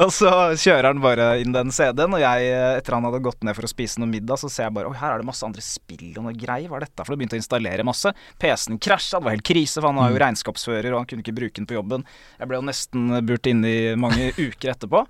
Og 0.00 0.14
så 0.14 0.32
kjører 0.56 0.88
han 0.88 1.04
bare 1.04 1.28
inn 1.42 1.52
den 1.54 1.74
CD-en, 1.74 2.16
og 2.16 2.24
jeg, 2.24 2.48
etter 2.80 2.96
han 2.96 3.06
hadde 3.10 3.22
gått 3.28 3.44
ned 3.44 3.58
for 3.58 3.68
å 3.68 3.72
spise 3.74 4.00
noe 4.00 4.10
middag, 4.10 4.40
så 4.40 4.48
ser 4.48 4.68
jeg 4.70 4.76
bare 4.80 4.88
Oi, 4.88 4.96
her 5.02 5.12
er 5.12 5.20
det 5.20 5.28
masse 5.28 5.44
andre 5.46 5.64
spill 5.64 6.08
og 6.16 6.24
noe 6.30 6.34
greier. 6.40 6.70
Hva 6.72 6.80
er 6.80 6.88
dette? 6.88 7.04
For 7.04 7.12
det 7.12 7.20
begynte 7.20 7.36
å 7.36 7.42
installere 7.42 7.86
masse. 7.86 8.14
PC-en 8.40 8.80
krasja, 8.80 9.20
det 9.20 9.28
var 9.28 9.36
helt 9.36 9.48
krise, 9.52 9.78
for 9.82 9.92
han 9.92 10.00
var 10.00 10.16
jo 10.16 10.24
regnskapsfører, 10.24 10.90
og 10.94 11.02
han 11.02 11.12
kunne 11.12 11.26
ikke 11.26 11.38
bruke 11.42 11.60
den 11.60 11.68
på 11.68 11.76
jobben. 11.76 12.08
Jeg 12.40 12.50
ble 12.50 12.62
jo 12.62 12.68
nesten 12.72 13.18
burt 13.28 13.52
inne 13.52 13.68
i 13.68 13.80
mange 14.00 14.32
uker 14.40 14.72
etterpå. 14.74 15.04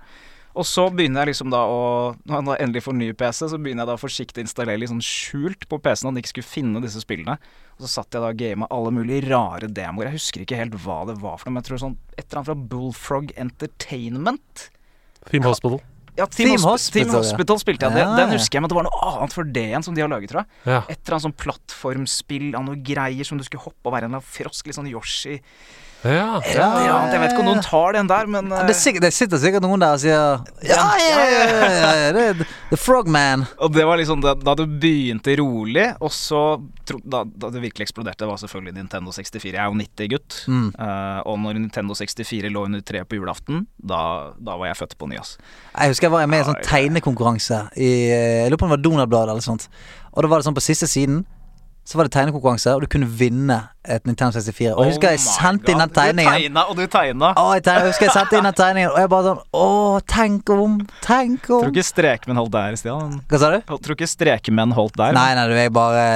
Og 0.55 0.63
så 0.67 0.85
begynner 0.93 1.25
jeg 1.25 1.33
liksom 1.33 1.51
da 1.51 1.61
å 1.67 1.79
Når 2.23 2.35
jeg 2.37 2.47
da 2.47 2.57
endelig 2.63 2.83
får 2.85 2.95
ny 2.95 3.09
PC, 3.19 3.41
så 3.51 3.59
begynner 3.59 3.83
jeg 3.83 3.91
da 3.91 3.97
forsiktig 3.99 4.41
å 4.41 4.45
installere 4.45 4.79
litt 4.79 4.91
sånn 4.91 5.03
skjult 5.03 5.67
på 5.71 5.79
PC-en, 5.83 6.09
at 6.09 6.15
den 6.15 6.21
ikke 6.23 6.33
skulle 6.35 6.51
finne 6.53 6.83
disse 6.83 7.01
spillene. 7.03 7.35
Og 7.75 7.83
så 7.85 7.91
satt 7.97 8.15
jeg 8.15 8.23
da 8.23 8.29
og 8.31 8.39
gama 8.39 8.69
alle 8.71 8.93
mulige 8.95 9.25
rare 9.27 9.67
demoer. 9.67 10.09
Jeg 10.09 10.19
husker 10.19 10.45
ikke 10.45 10.59
helt 10.61 10.77
hva 10.85 11.01
det 11.09 11.17
var 11.19 11.41
for 11.41 11.49
noe, 11.49 11.57
men 11.57 11.63
jeg 11.63 11.71
tror 11.71 11.83
sånn 11.83 11.97
et 12.15 12.23
eller 12.23 12.39
annet 12.39 12.51
fra 12.51 12.57
Bullfrog 12.71 13.35
Entertainment. 13.35 14.69
Theme 15.27 15.51
Hospital. 15.51 15.83
Ja, 16.15 16.25
Team, 16.31 16.53
Team 16.53 16.63
Hospital, 16.63 17.09
Team. 17.09 17.15
Hospital 17.17 17.59
spilte 17.59 17.87
jeg. 17.89 17.99
Ja, 17.99 18.05
Den, 18.15 18.29
den 18.29 18.37
husker 18.37 18.55
jeg, 18.55 18.63
men 18.63 18.71
det 18.71 18.77
var 18.77 18.85
noe 18.87 19.07
annet 19.09 19.35
for 19.35 19.55
det 19.57 19.65
igjen 19.67 19.83
som 19.83 19.97
de 19.97 20.03
har 20.03 20.11
laget, 20.11 20.31
tror 20.31 20.45
jeg. 20.45 20.61
Ja. 20.63 20.77
Et 20.87 20.95
eller 21.01 21.17
annet 21.17 21.25
sånn 21.25 21.39
plattformspill 21.43 22.45
av 22.55 22.63
noe 22.69 22.79
greier 22.79 23.27
som 23.27 23.39
du 23.39 23.43
skulle 23.43 23.65
hoppe 23.65 23.91
og 23.91 23.97
være 23.97 24.07
en 24.07 24.21
frosk, 24.23 24.69
litt 24.69 24.77
sånn 24.77 24.87
Yoshi. 24.87 25.41
Ja. 26.03 26.41
ja. 26.43 26.67
Jeg 27.09 27.21
vet 27.21 27.31
ikke 27.31 27.41
om 27.41 27.49
noen 27.49 27.63
tar 27.65 27.95
den 27.97 28.09
der, 28.09 28.27
men 28.29 28.51
Det, 28.51 28.73
er 28.73 28.77
sikkert, 28.77 29.05
det 29.07 29.13
sitter 29.15 29.41
sikkert 29.41 29.63
noen 29.65 29.81
der 29.81 29.95
og 29.95 30.03
sier 30.03 30.43
Ja, 30.65 30.85
ja, 31.01 31.23
ja, 31.23 31.23
ja, 31.25 31.69
ja, 31.71 31.91
ja 32.03 32.11
det 32.13 32.45
The 32.69 32.77
Frogman. 32.77 33.45
Og 33.61 33.73
det 33.73 33.85
var 33.87 33.99
liksom 33.99 34.21
da, 34.23 34.33
da 34.37 34.55
det 34.57 34.65
begynte 34.81 35.35
rolig, 35.39 35.85
og 36.03 36.11
så 36.13 36.41
tro, 36.87 36.99
da, 37.01 37.23
da 37.25 37.51
det 37.53 37.61
virkelig 37.63 37.87
eksploderte, 37.87 38.27
var 38.29 38.39
selvfølgelig 38.41 38.75
Nintendo 38.77 39.13
64. 39.15 39.53
Jeg 39.53 39.61
er 39.61 39.69
jo 39.69 39.77
90-gutt. 39.79 40.39
Mm. 40.51 40.67
Uh, 40.77 41.19
og 41.29 41.39
når 41.43 41.59
Nintendo 41.59 41.97
64 41.97 42.51
lå 42.53 42.65
under 42.67 42.83
treet 42.85 43.09
på 43.09 43.19
julaften, 43.19 43.65
da, 43.77 44.01
da 44.37 44.57
var 44.59 44.71
jeg 44.71 44.81
født 44.81 44.97
på 44.99 45.09
ny, 45.11 45.19
ass. 45.21 45.37
Jeg 45.75 45.93
husker 45.93 46.09
jeg 46.09 46.15
var 46.15 46.27
med 46.31 46.41
i 46.41 46.43
en 46.43 46.49
sånn 46.51 46.65
tegnekonkurranse 46.65 47.61
i 47.77 47.91
eh, 48.09 48.41
Jeg 48.43 48.51
lurer 48.51 48.61
på 48.61 48.67
om 48.67 48.73
det 48.73 48.77
var 48.77 48.85
Donald-bladet 48.89 49.35
eller 49.35 49.45
sånt. 49.45 49.69
Og 50.13 50.23
da 50.23 50.31
var 50.31 50.41
det 50.41 50.47
sånn 50.47 50.57
på 50.57 50.63
siste 50.63 50.89
siden 50.89 51.23
så 51.85 51.99
var 51.99 52.07
det 52.07 52.15
tegnekonkurranse, 52.15 52.71
og 52.73 52.81
du 52.81 52.87
kunne 52.89 53.05
vinne 53.05 53.59
et 53.85 54.07
Nintendo 54.09 54.33
64. 54.33 54.71
Og 54.73 54.87
jeg 54.87 54.95
husker 54.95 55.11
jeg 55.13 55.19
Oh 55.21 55.35
sendte 55.35 55.73
inn 55.75 55.83
den 55.83 55.91
tegningen. 55.93 56.31
Du 56.33 56.41
tegna, 56.41 56.63
og 56.65 56.79
du 56.79 56.87
tegna. 56.89 57.29
Å, 57.37 57.43
jeg, 57.53 57.65
jeg 57.69 57.85
husker 57.91 58.07
jeg 58.07 58.15
sendte 58.15 58.39
inn 58.39 58.47
den 58.49 58.57
tegningen, 58.57 58.89
og 58.89 58.97
jeg 59.03 59.11
bare 59.11 59.27
sånn 59.27 59.43
Å, 59.61 59.67
tenk 60.15 60.49
om, 60.55 60.79
tenk 61.05 61.45
om. 61.51 61.61
Tror 61.67 61.75
ikke 61.75 61.85
strekmenn 61.85 62.41
holdt 62.41 62.55
der, 62.55 62.79
Stian. 62.81 63.19
Hva 63.29 63.41
sa 63.43 63.51
du? 63.53 63.59
Tror 63.69 63.97
ikke 63.99 64.09
strekmenn 64.09 64.73
holdt 64.73 64.97
der. 64.97 65.13
Nei, 65.13 65.29
nei, 65.37 65.45
du, 65.51 65.53
jeg 65.59 65.73
bare 65.75 66.07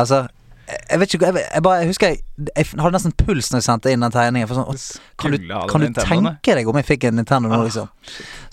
Altså, 0.00 0.24
jeg, 0.68 0.98
vet 1.00 1.14
ikke 1.16 1.28
jeg, 1.30 1.42
jeg 1.54 1.62
bare 1.64 1.80
jeg 1.82 1.88
husker 1.90 2.10
jeg, 2.12 2.18
jeg 2.52 2.66
hadde 2.78 2.92
nesten 2.94 3.14
puls 3.18 3.48
når 3.50 3.60
jeg 3.62 3.66
sendte 3.66 3.92
inn 3.94 4.04
den 4.04 4.14
tegningen. 4.14 4.48
For 4.50 4.58
sånn, 4.60 4.82
kan 5.18 5.34
du, 5.34 5.38
kan 5.72 5.84
du 5.84 5.88
tenke 5.96 6.56
deg 6.58 6.68
om 6.70 6.76
jeg 6.80 6.86
fikk 6.90 7.08
en 7.08 7.18
Nintendo 7.18 7.48
nå, 7.50 7.58
Ah, 7.58 7.64
liksom? 7.66 7.88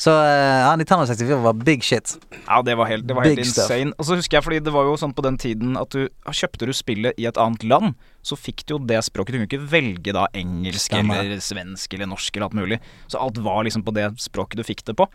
Så 0.01 0.13
eh, 0.23 0.61
ja, 0.63 0.71
Nintendo 0.79 1.05
64 1.09 1.37
var 1.43 1.59
big 1.67 1.83
shit. 1.85 2.15
Ja, 2.47 2.61
det 2.65 2.77
var 2.79 2.89
helt, 2.89 3.05
det 3.09 3.17
var 3.17 3.27
helt 3.27 3.43
insane. 3.43 3.93
Og 3.99 4.07
så 4.07 4.17
husker 4.19 4.39
jeg, 4.39 4.45
fordi 4.47 4.61
det 4.65 4.73
var 4.75 4.87
jo 4.89 4.95
sånn 4.99 5.13
på 5.17 5.25
den 5.27 5.37
tiden 5.41 5.75
at 5.79 5.91
du 5.93 6.07
Kjøpte 6.35 6.67
du 6.67 6.73
spillet 6.75 7.15
i 7.21 7.27
et 7.29 7.37
annet 7.39 7.63
land, 7.63 7.93
så 8.25 8.35
fikk 8.35 8.63
du 8.65 8.73
jo 8.75 8.79
det 8.89 8.97
språket. 9.05 9.35
Du 9.35 9.37
kunne 9.37 9.47
ikke 9.47 9.69
velge 9.71 10.11
da 10.15 10.25
engelsk 10.35 10.89
Stemmer. 10.89 11.21
eller 11.21 11.39
svensk 11.43 11.93
eller 11.95 12.09
norsk 12.09 12.35
eller 12.35 12.47
alt 12.49 12.57
mulig. 12.57 12.79
Så 13.11 13.21
alt 13.21 13.37
var 13.45 13.63
liksom 13.67 13.85
på 13.85 13.93
det 13.95 14.09
språket 14.23 14.59
du 14.59 14.65
fikk 14.67 14.81
det 14.89 14.95
på. 14.99 15.05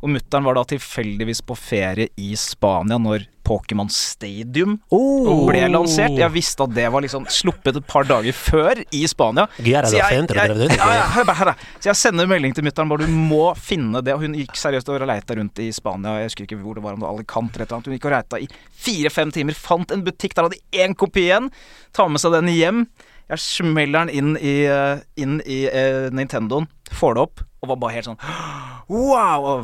Og 0.00 0.12
mutter'n 0.14 0.46
var 0.46 0.56
da 0.56 0.62
tilfeldigvis 0.70 1.42
på 1.44 1.56
ferie 1.58 2.08
i 2.16 2.30
Spania 2.38 2.96
når 3.02 3.26
Pokémon 3.50 3.90
Stadium 3.90 4.76
Oh. 4.94 5.46
ble 5.48 5.64
lansert. 5.72 6.14
Jeg 6.18 6.30
visste 6.34 6.62
at 6.66 6.74
det 6.76 6.86
var 6.92 7.02
liksom 7.02 7.26
sluppet 7.30 7.80
et 7.80 7.86
par 7.90 8.06
dager 8.06 8.36
før 8.36 8.80
i 8.94 9.02
Spania. 9.10 9.48
Så 9.58 9.64
jeg, 9.66 10.22
jeg, 10.30 10.30
jeg. 10.30 11.54
Så 11.80 11.90
jeg 11.90 11.98
sender 11.98 12.30
melding 12.30 12.54
til 12.54 12.66
mutter'n 12.66 12.90
bare 12.92 13.06
du 13.08 13.10
må 13.14 13.50
finne 13.58 14.02
det. 14.06 14.14
Og 14.14 14.24
hun 14.24 14.36
gikk 14.38 14.54
seriøst 14.58 14.90
og 14.92 15.06
leita 15.10 15.36
rundt 15.38 15.58
i 15.64 15.70
Spania. 15.74 16.18
Jeg 16.20 16.30
husker 16.30 16.46
ikke 16.46 16.60
hvor 16.62 16.78
det 16.78 16.84
var, 16.86 16.94
om 16.94 17.02
det 17.02 17.08
var 17.08 17.16
Alicante 17.18 17.60
eller 17.60 17.74
noe. 17.74 17.90
Hun 17.90 17.98
gikk 17.98 18.08
og 18.10 18.14
leita 18.16 18.40
i 18.40 18.50
fire-fem 18.86 19.34
timer. 19.34 19.58
Fant 19.58 19.94
en 19.94 20.04
butikk, 20.06 20.36
der 20.36 20.46
hadde 20.46 20.58
de 20.60 20.84
én 20.84 20.94
kopi 20.98 21.26
igjen. 21.28 21.50
Tar 21.96 22.10
med 22.12 22.22
seg 22.22 22.36
den 22.38 22.52
hjem. 22.54 22.84
Jeg 23.30 23.42
smeller 23.44 24.06
den 24.06 24.16
inn 24.18 24.32
i, 24.42 24.56
eh, 24.66 25.02
inn 25.22 25.38
i 25.46 25.62
eh, 25.70 26.08
Nintendoen. 26.14 26.66
Får 26.90 27.14
det 27.14 27.26
opp. 27.28 27.44
Og 27.60 27.68
var 27.70 27.76
bare 27.82 27.98
helt 27.98 28.08
sånn 28.08 28.16
Wow! 28.90 29.60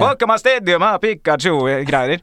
Pokémon 0.00 0.38
Stadium, 0.40 0.82
ah, 0.82 0.96
Pikachu! 0.98 1.52
Greier. 1.86 2.22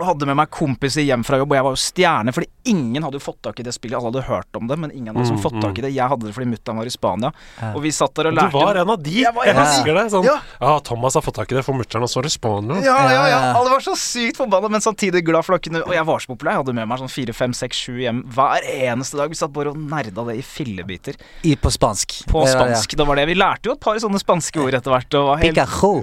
Og 0.00 0.06
hadde 0.08 0.26
med 0.30 0.36
meg 0.40 0.50
kompiser 0.50 1.04
hjem 1.04 1.22
fra 1.26 1.36
jobb, 1.40 1.52
og 1.52 1.56
jeg 1.58 1.64
var 1.66 1.74
jo 1.76 1.80
stjerne 1.80 2.32
fordi 2.32 2.48
ingen 2.70 3.02
hadde 3.04 3.18
jo 3.18 3.24
fått 3.24 3.40
tak 3.44 3.60
i 3.60 3.64
det 3.66 3.72
spillet. 3.76 3.96
Alle 3.98 4.10
hadde 4.10 4.22
hørt 4.28 4.56
om 4.56 4.66
det, 4.70 4.78
men 4.80 4.90
ingen 4.92 5.14
hadde 5.14 5.30
Mm, 5.30 5.38
fått 5.42 5.60
tak 5.62 5.78
i 5.78 5.82
det. 5.84 5.90
Jeg 5.94 6.08
hadde 6.08 6.26
det 6.26 6.34
fordi 6.34 6.48
mutter'n 6.50 6.76
var 6.80 6.86
i 6.86 6.90
Spania, 6.90 7.32
Ja. 7.60 7.72
og 7.74 7.82
vi 7.82 7.90
satt 7.90 8.14
der 8.14 8.28
og 8.28 8.34
lærte. 8.34 8.50
Du 8.50 8.58
var 8.58 8.74
en 8.80 8.90
av 8.90 9.02
de! 9.02 9.10
Jeg 9.22 9.34
var 9.34 9.44
Jeg 9.44 9.54
en 9.54 9.60
av 9.60 9.66
de. 9.66 9.70
husker 9.76 9.94
det. 9.94 10.04
Sånn, 10.12 10.24
Ja. 10.24 10.38
ja, 10.60 10.78
Thomas 10.80 11.14
har 11.14 11.22
fått 11.22 11.34
tak 11.34 11.52
i 11.52 11.54
det 11.54 11.64
for 11.64 11.74
mutter'n, 11.74 12.02
også 12.02 12.22
så 12.22 12.24
i 12.24 12.84
Ja, 12.84 12.96
ja, 13.10 13.10
ja. 13.10 13.26
Ja. 13.28 13.52
Alle 13.58 13.70
var 13.70 13.80
så 13.80 13.94
sykt 13.96 14.36
forbanna, 14.36 14.68
men 14.70 14.80
samtidig 14.80 15.24
glad 15.24 15.44
for 15.44 15.54
å 15.56 15.60
Og 15.60 15.92
jeg 15.94 16.04
var 16.06 16.18
så 16.18 16.26
populær. 16.26 16.52
Jeg 16.52 16.64
hadde 16.64 16.74
med 16.74 16.88
meg 16.88 16.98
sånn 16.98 17.10
fire, 17.10 17.32
fem, 17.32 17.52
seks, 17.52 17.76
sju 17.76 17.98
hjem 18.00 18.22
hver 18.24 18.60
eneste 18.64 19.16
dag. 19.16 19.28
Vi 19.28 19.34
satt 19.36 19.52
bare 19.52 19.68
og 19.70 19.76
nerda 19.76 20.24
det 20.26 20.36
i 20.38 20.42
fillebiter. 20.42 21.14
I, 21.44 21.54
på 21.56 21.70
spansk. 21.70 22.26
På 22.26 22.44
Det 22.44 22.54
var 22.56 22.66
det, 22.66 22.70
ja. 22.72 22.80
spansk. 22.80 22.96
Var 23.10 23.16
det 23.16 23.26
Vi 23.28 23.34
lærte 23.34 23.62
jo 23.64 23.72
et 23.72 23.80
par 23.80 23.94
sånne 23.96 24.18
spanske 24.20 24.56
ord 24.62 24.74
etter 24.74 24.90
hvert. 24.90 25.14
Og 25.14 25.38
helt 25.40 25.54
Pikachu. 25.54 26.02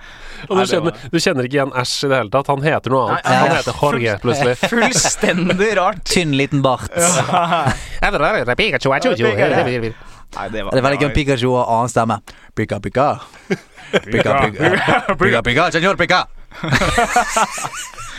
Og 0.50 0.56
du 0.56 0.64
kjenner, 0.66 0.96
du 1.12 1.18
kjenner 1.20 1.44
ikke 1.46 1.58
igjen 1.58 1.72
Æsj 1.76 2.04
i 2.04 2.08
det 2.10 2.16
hele 2.20 2.30
tatt. 2.30 2.46
Han 2.48 2.62
heter 2.64 2.90
noe 2.90 3.02
annet. 3.10 3.24
Nei, 3.24 3.29
Han 3.30 3.50
ja. 3.50 3.60
heter 3.60 3.78
Jorge, 3.82 4.16
plutselig. 4.22 4.56
fullstendig 4.72 5.70
rart. 5.78 6.02
Tynn 6.10 6.34
liten 6.38 6.62
bart. 6.64 6.90
Nei, 10.30 10.48
det 10.52 10.62
var 10.62 10.70
Det 10.70 10.78
er 10.78 10.84
veldig 10.86 11.00
gøy 11.02 11.14
Pikachu 11.14 11.48
og 11.50 11.62
annen 11.64 11.90
stemme. 11.90 12.20
Pika, 12.56 12.78
pika. 12.82 13.08
Pika, 13.90 14.36
pika. 14.50 15.16
Pika, 15.18 15.42
pika, 15.42 15.70
senor 15.74 15.98
pika. 15.98 16.26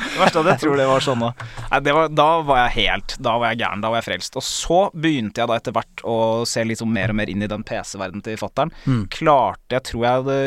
Det 0.02 0.18
verste 0.18 0.40
er 0.40 0.48
at 0.48 0.50
jeg 0.54 0.62
tror 0.64 0.80
det 0.80 0.88
var 0.90 1.04
sånn. 1.06 1.24
Nei, 1.72 1.80
da 2.16 2.28
var 2.46 2.62
jeg 2.64 2.74
helt 2.80 3.16
Da 3.22 3.36
var 3.38 3.52
jeg 3.52 3.62
gæren. 3.62 3.84
Da 3.84 3.92
var 3.92 4.02
jeg 4.02 4.08
frelst. 4.10 4.38
Og 4.40 4.46
så 4.46 4.80
begynte 4.98 5.44
jeg 5.44 5.52
da 5.52 5.60
etter 5.60 5.76
hvert 5.76 6.04
å 6.08 6.16
se 6.50 6.64
sånn 6.80 6.94
mer 6.94 7.14
og 7.14 7.20
mer 7.20 7.32
inn 7.32 7.46
i 7.46 7.50
den 7.52 7.66
PC-verdenen 7.68 8.26
til 8.26 8.40
fatter'n. 8.42 8.74
Mm. 8.86 9.04
Klarte 9.14 9.78
Jeg 9.78 9.88
tror 9.92 10.06
jeg 10.06 10.22
hadde 10.22 10.40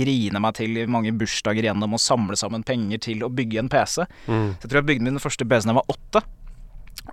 grina 0.00 0.42
meg 0.42 0.56
til 0.58 0.80
i 0.80 0.88
mange 0.90 1.12
bursdager 1.16 1.68
gjennom 1.68 1.96
å 1.96 2.02
samle 2.02 2.38
sammen 2.38 2.64
penger 2.66 3.02
til 3.10 3.24
å 3.26 3.32
bygge 3.32 3.62
en 3.62 3.72
PC. 3.72 4.06
Mm. 4.26 4.48
Så 4.56 4.64
jeg 4.64 4.70
tror 4.70 4.80
jeg 4.80 4.90
bygde 4.92 5.08
min 5.10 5.22
første 5.22 5.48
PC 5.48 5.68
da 5.68 5.74
jeg 5.74 5.80
var 5.82 5.96
åtte. 5.96 6.24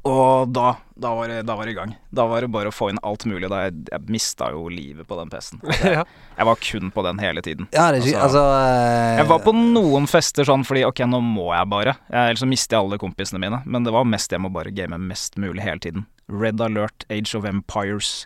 Og 0.04 0.50
da, 0.52 0.74
da, 1.00 1.14
var 1.16 1.30
det, 1.32 1.38
da 1.48 1.56
var 1.56 1.68
det 1.68 1.72
i 1.72 1.78
gang. 1.78 1.94
Da 2.12 2.26
var 2.28 2.44
det 2.44 2.50
bare 2.52 2.68
å 2.68 2.76
få 2.76 2.90
inn 2.92 3.00
alt 3.08 3.24
mulig. 3.30 3.48
Da 3.52 3.62
jeg, 3.66 3.86
jeg 3.88 4.12
mista 4.12 4.50
jo 4.52 4.66
livet 4.72 5.08
på 5.08 5.16
den 5.20 5.32
PC-en. 5.32 5.62
Ja. 5.94 6.04
Jeg 6.36 6.48
var 6.50 6.58
kun 6.66 6.90
på 6.92 7.04
den 7.06 7.20
hele 7.22 7.44
tiden. 7.46 7.68
Ja, 7.76 7.86
det 7.94 8.02
er 8.02 8.08
ikke 8.10 8.24
Altså, 8.26 8.42
eh, 8.58 9.20
Jeg 9.22 9.28
var 9.30 9.44
på 9.46 9.54
noen 9.56 10.08
fester 10.10 10.48
sånn 10.48 10.66
fordi 10.68 10.82
ok, 10.88 11.04
nå 11.08 11.22
må 11.24 11.52
jeg 11.54 11.70
bare. 11.72 11.94
Jeg, 12.10 12.34
ellers 12.34 12.44
så 12.44 12.50
mister 12.50 12.76
jeg 12.76 12.88
alle 12.88 13.00
kompisene 13.00 13.40
mine. 13.44 13.62
Men 13.64 13.88
det 13.88 13.94
var 13.96 14.08
mest 14.10 14.34
jeg 14.34 14.44
må 14.44 14.52
bare 14.52 14.74
game 14.76 14.98
mest 15.08 15.40
mulig 15.40 15.64
hele 15.64 15.80
tiden. 15.84 16.08
Red 16.28 16.60
Alert, 16.64 17.06
Age 17.14 17.38
of 17.40 17.48
Empires. 17.48 18.26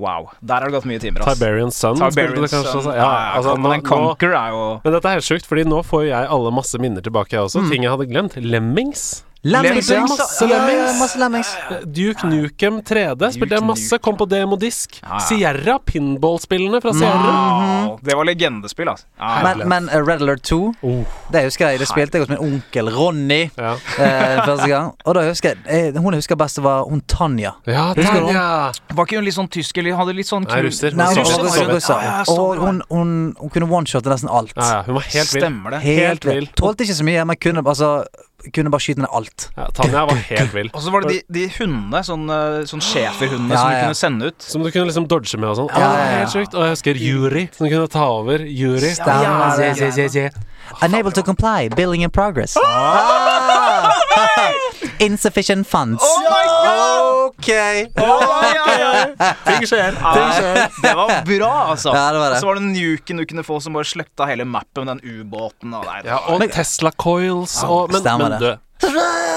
Wow. 0.00 0.30
Der 0.40 0.62
har 0.62 0.70
det 0.70 0.78
gått 0.78 0.86
mye 0.88 1.02
timer. 1.02 1.26
Tiberian 1.26 1.74
Sun 1.74 1.98
Tiberian 2.00 2.48
Sun. 2.48 2.88
Ja, 2.88 2.94
Ja, 2.96 3.10
altså, 3.36 3.58
men 3.58 3.82
nå, 3.82 3.84
nå, 3.84 4.14
er 4.16 4.80
men 4.86 4.96
dette 4.96 5.10
er 5.10 5.18
helt 5.18 5.28
sjukt, 5.28 5.48
fordi 5.50 5.66
nå 5.68 5.82
får 5.84 6.06
jo 6.06 6.14
jeg 6.14 6.30
alle 6.38 6.54
masse 6.56 6.80
minner 6.80 7.04
tilbake, 7.04 7.36
jeg 7.36 7.44
også. 7.50 7.66
Ting 7.68 7.84
jeg 7.84 7.92
hadde 7.92 8.08
glemt. 8.08 8.38
Lemmings. 8.40 9.26
Lemmings, 9.42 9.88
ja. 9.90 9.96
Lemmings, 9.96 10.18
Masse 10.18 10.44
Ja, 10.46 10.50
ja, 10.56 10.66
Lemmings. 10.66 10.98
Masse 11.00 11.18
lemmings. 11.18 11.48
Duke 11.90 12.26
Nukem 12.30 12.76
3D 12.86 13.30
spilte 13.34 13.56
jeg 13.58 13.64
masse. 13.66 13.98
Kom 13.98 14.14
på 14.20 14.26
demodisk. 14.30 15.00
Sierra, 15.26 15.78
pinball-spillene 15.82 16.78
fra 16.84 16.92
Sierra. 16.94 17.32
Wow. 17.88 17.96
Det 18.06 18.14
var 18.16 18.28
legendespill, 18.28 18.88
altså. 18.92 19.06
Men, 19.42 19.64
men 19.68 19.88
uh, 19.90 19.98
Red 20.06 20.22
Alert 20.22 20.44
2, 20.46 20.60
Oh, 20.86 21.02
det 21.34 21.42
husker 21.48 21.72
jeg. 21.72 21.80
Det 21.82 21.88
spilte 21.90 22.18
jeg 22.20 22.26
hos 22.26 22.30
min 22.30 22.38
onkel 22.42 22.90
Ronny 22.94 23.40
ja. 23.58 23.72
eh, 23.98 24.38
første 24.46 24.68
gang. 24.70 24.92
Og 25.06 25.18
da 25.18 25.24
husker 25.28 25.56
jeg 25.56 25.90
eh, 25.90 25.98
Hun 26.02 26.14
jeg 26.14 26.22
husker 26.22 26.38
best, 26.38 26.62
var 26.62 26.86
hun 26.88 27.02
Tanja. 27.10 27.52
ja, 27.66 27.88
Tanja. 27.98 28.46
Var 28.94 29.06
ikke 29.10 29.18
hun 29.18 29.26
litt 29.26 29.36
sånn 29.36 29.50
tysk, 29.52 29.78
eller 29.82 29.98
hadde 29.98 30.14
litt 30.16 30.30
sånn 30.30 30.46
Nei, 30.46 30.54
kul 30.60 30.68
russer. 30.70 30.94
Nei, 30.98 31.08
Russer, 31.18 31.42
russer, 31.42 31.66
russer. 31.70 31.98
Ja, 31.98 32.18
ja, 32.20 32.24
sånn 32.30 32.38
Og 32.42 32.62
hun, 32.62 32.82
hun, 32.94 33.14
hun 33.42 33.52
kunne 33.54 33.68
one-shotte 33.74 34.10
nesten 34.12 34.30
alt. 34.30 34.54
Ja, 34.56 34.70
ja, 34.78 34.82
hun 34.86 34.98
var 35.00 35.06
helt 35.10 35.34
vill. 35.34 35.42
Stemmer 35.42 35.76
det. 35.76 35.82
Helt 35.88 36.06
Helt 36.12 36.28
vill. 36.30 36.50
Tålte 36.58 36.86
ikke 36.86 36.98
så 37.02 37.06
mye, 37.10 37.24
men 37.32 37.38
kunne, 37.42 37.64
altså, 37.66 37.92
kunne 38.54 38.70
bare 38.72 38.82
skyte 38.82 39.02
ned 39.04 39.12
alt. 39.14 39.48
Ja, 39.56 39.66
Tanja 39.76 40.04
var 40.08 40.16
helt 40.28 40.54
vill. 40.54 40.70
Og 40.74 40.82
så 40.82 40.90
var 40.94 41.04
det 41.06 41.12
de, 41.12 41.20
de 41.36 41.44
hundene, 41.58 42.00
sånn, 42.06 42.24
eh, 42.32 42.62
sånn 42.70 42.82
schæferhundene 42.82 43.54
Ja, 43.54 43.60
som 43.62 43.70
du 43.70 43.76
ja. 43.76 43.82
kunne 43.86 43.98
sende 44.00 44.30
ut. 44.32 44.42
Som 44.54 44.64
du 44.66 44.70
kunne 44.74 44.88
liksom 44.90 45.06
dodge 45.10 45.38
med 45.38 45.50
og 45.52 45.60
sånn. 45.62 45.70
Ja, 45.74 45.80
Ja, 45.82 45.92
ja. 46.02 46.16
Helt 46.22 46.34
sjukt. 46.34 46.54
Og 46.58 46.66
jeg 46.66 46.74
husker 46.76 47.02
Juri, 47.06 47.44
som 47.54 47.68
kunne 47.68 47.88
ta 47.92 48.06
over. 48.18 48.44
Juri. 48.46 48.94
Stemmer 48.96 49.22
Ja, 49.22 49.72
ja, 49.72 49.92
ja, 49.94 50.08
ja. 50.26 50.30
Unable 50.80 51.12
to 51.12 51.22
comply, 51.22 51.68
billing 51.68 52.02
in 52.02 52.10
progress. 52.10 52.56
Ah! 52.56 53.90
Insufficient 54.98 55.66
funds. 55.66 56.02
Ok. 57.22 57.46
Ting 59.44 59.66
skjer. 59.66 59.94
Ja, 60.02 60.68
det 60.82 60.94
var 60.94 61.24
bra, 61.26 61.52
altså. 61.70 61.92
Ja, 61.94 62.12
det 62.12 62.18
var 62.18 62.28
det. 62.30 62.36
Og 62.36 62.40
så 62.40 62.46
var 62.46 62.54
det 62.58 62.62
nuken 62.66 63.16
du 63.22 63.24
kunne 63.26 63.44
få 63.46 63.58
som 63.62 63.76
bare 63.78 63.88
sletta 63.88 64.26
hele 64.30 64.44
mappen 64.48 64.86
med 64.86 64.96
den 64.96 65.20
ubåten. 65.22 65.74
Og 65.74 65.86
Ja, 66.04 66.18
og 66.28 66.42
Tesla 66.52 66.90
Coils 66.90 67.62
og 67.64 67.92
Men, 67.92 68.02
men 68.22 68.38
du, 68.40 68.50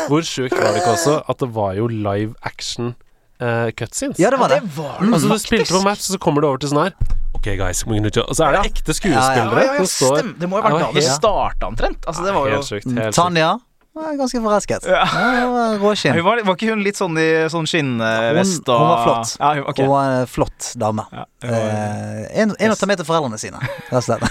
hvor 0.09 0.25
sjukt 0.25 0.57
var 0.57 0.73
det 0.73 0.81
ikke 0.81 0.95
også 0.95 1.19
at 1.29 1.41
det 1.41 1.49
var 1.55 1.73
jo 1.77 1.87
live 1.87 2.33
action 2.43 2.95
uh, 3.41 3.69
cutscenes? 3.75 4.19
Ja, 4.19 4.29
det 4.31 4.39
var 4.39 4.49
det. 4.49 4.61
det 4.63 4.71
var 4.77 5.01
Altså 5.01 5.27
Du 5.33 5.37
spilte 5.39 5.73
på 5.73 5.83
match, 5.83 6.09
og 6.09 6.15
så 6.15 6.19
kommer 6.21 6.41
du 6.41 6.47
over 6.47 6.57
til 6.63 6.69
sånn 6.69 6.83
her 6.85 6.93
Ok, 7.35 7.51
guys, 7.59 7.83
Og 7.85 8.33
så 8.35 8.47
er 8.47 8.51
det 8.57 8.71
ekte 8.71 8.93
skuespillere 8.95 9.61
ja, 9.65 9.73
ja, 9.75 9.79
ja 9.81 9.85
står. 9.85 10.33
Det 10.39 10.47
må 10.49 10.57
jo 10.57 10.63
ha 10.63 10.69
vært 10.71 10.81
da 10.81 10.91
det 10.95 11.03
helt- 11.03 11.15
starta 11.19 11.67
omtrent. 11.67 12.05
Altså, 12.07 12.23
det 12.25 12.33
var 12.33 12.47
jo 12.49 12.55
Helt 12.55 12.65
sykt, 12.69 12.85
Helt 12.89 13.01
sjukt. 13.11 13.15
Tanja 13.19 13.49
var 13.95 14.15
ganske 14.19 14.39
forelsket. 14.43 14.87
Ja. 14.91 15.03
Ja, 15.07 15.43
var 15.53 15.77
Råskinn. 15.79 16.17
Var, 16.23 16.41
var 16.43 16.55
ikke 16.57 16.67
hun 16.73 16.81
litt 16.83 16.97
sånn 16.99 17.15
i 17.21 17.27
sånn 17.47 17.63
skinnvest 17.69 18.65
Hun- 18.67 18.73
og 18.73 18.79
hun 18.81 18.89
var 18.89 19.03
flott. 19.05 19.35
Ja, 19.39 19.51
hun, 19.53 19.63
ok. 19.71 19.77
Hun 19.79 19.87
var 19.93 20.09
en 20.17 20.27
flott 20.27 20.71
dame. 20.81 21.05
Ja, 21.13 21.23
var- 21.45 21.53
Eh, 21.55 22.41
en, 22.41 22.51
en 22.59 22.71
å 22.71 22.75
ta 22.75 22.85
med 22.89 22.97
til 22.99 23.05
foreldrene 23.07 23.39
sine, 23.39 23.61
rett 23.61 23.93
og 23.93 24.03
slett. 24.03 24.25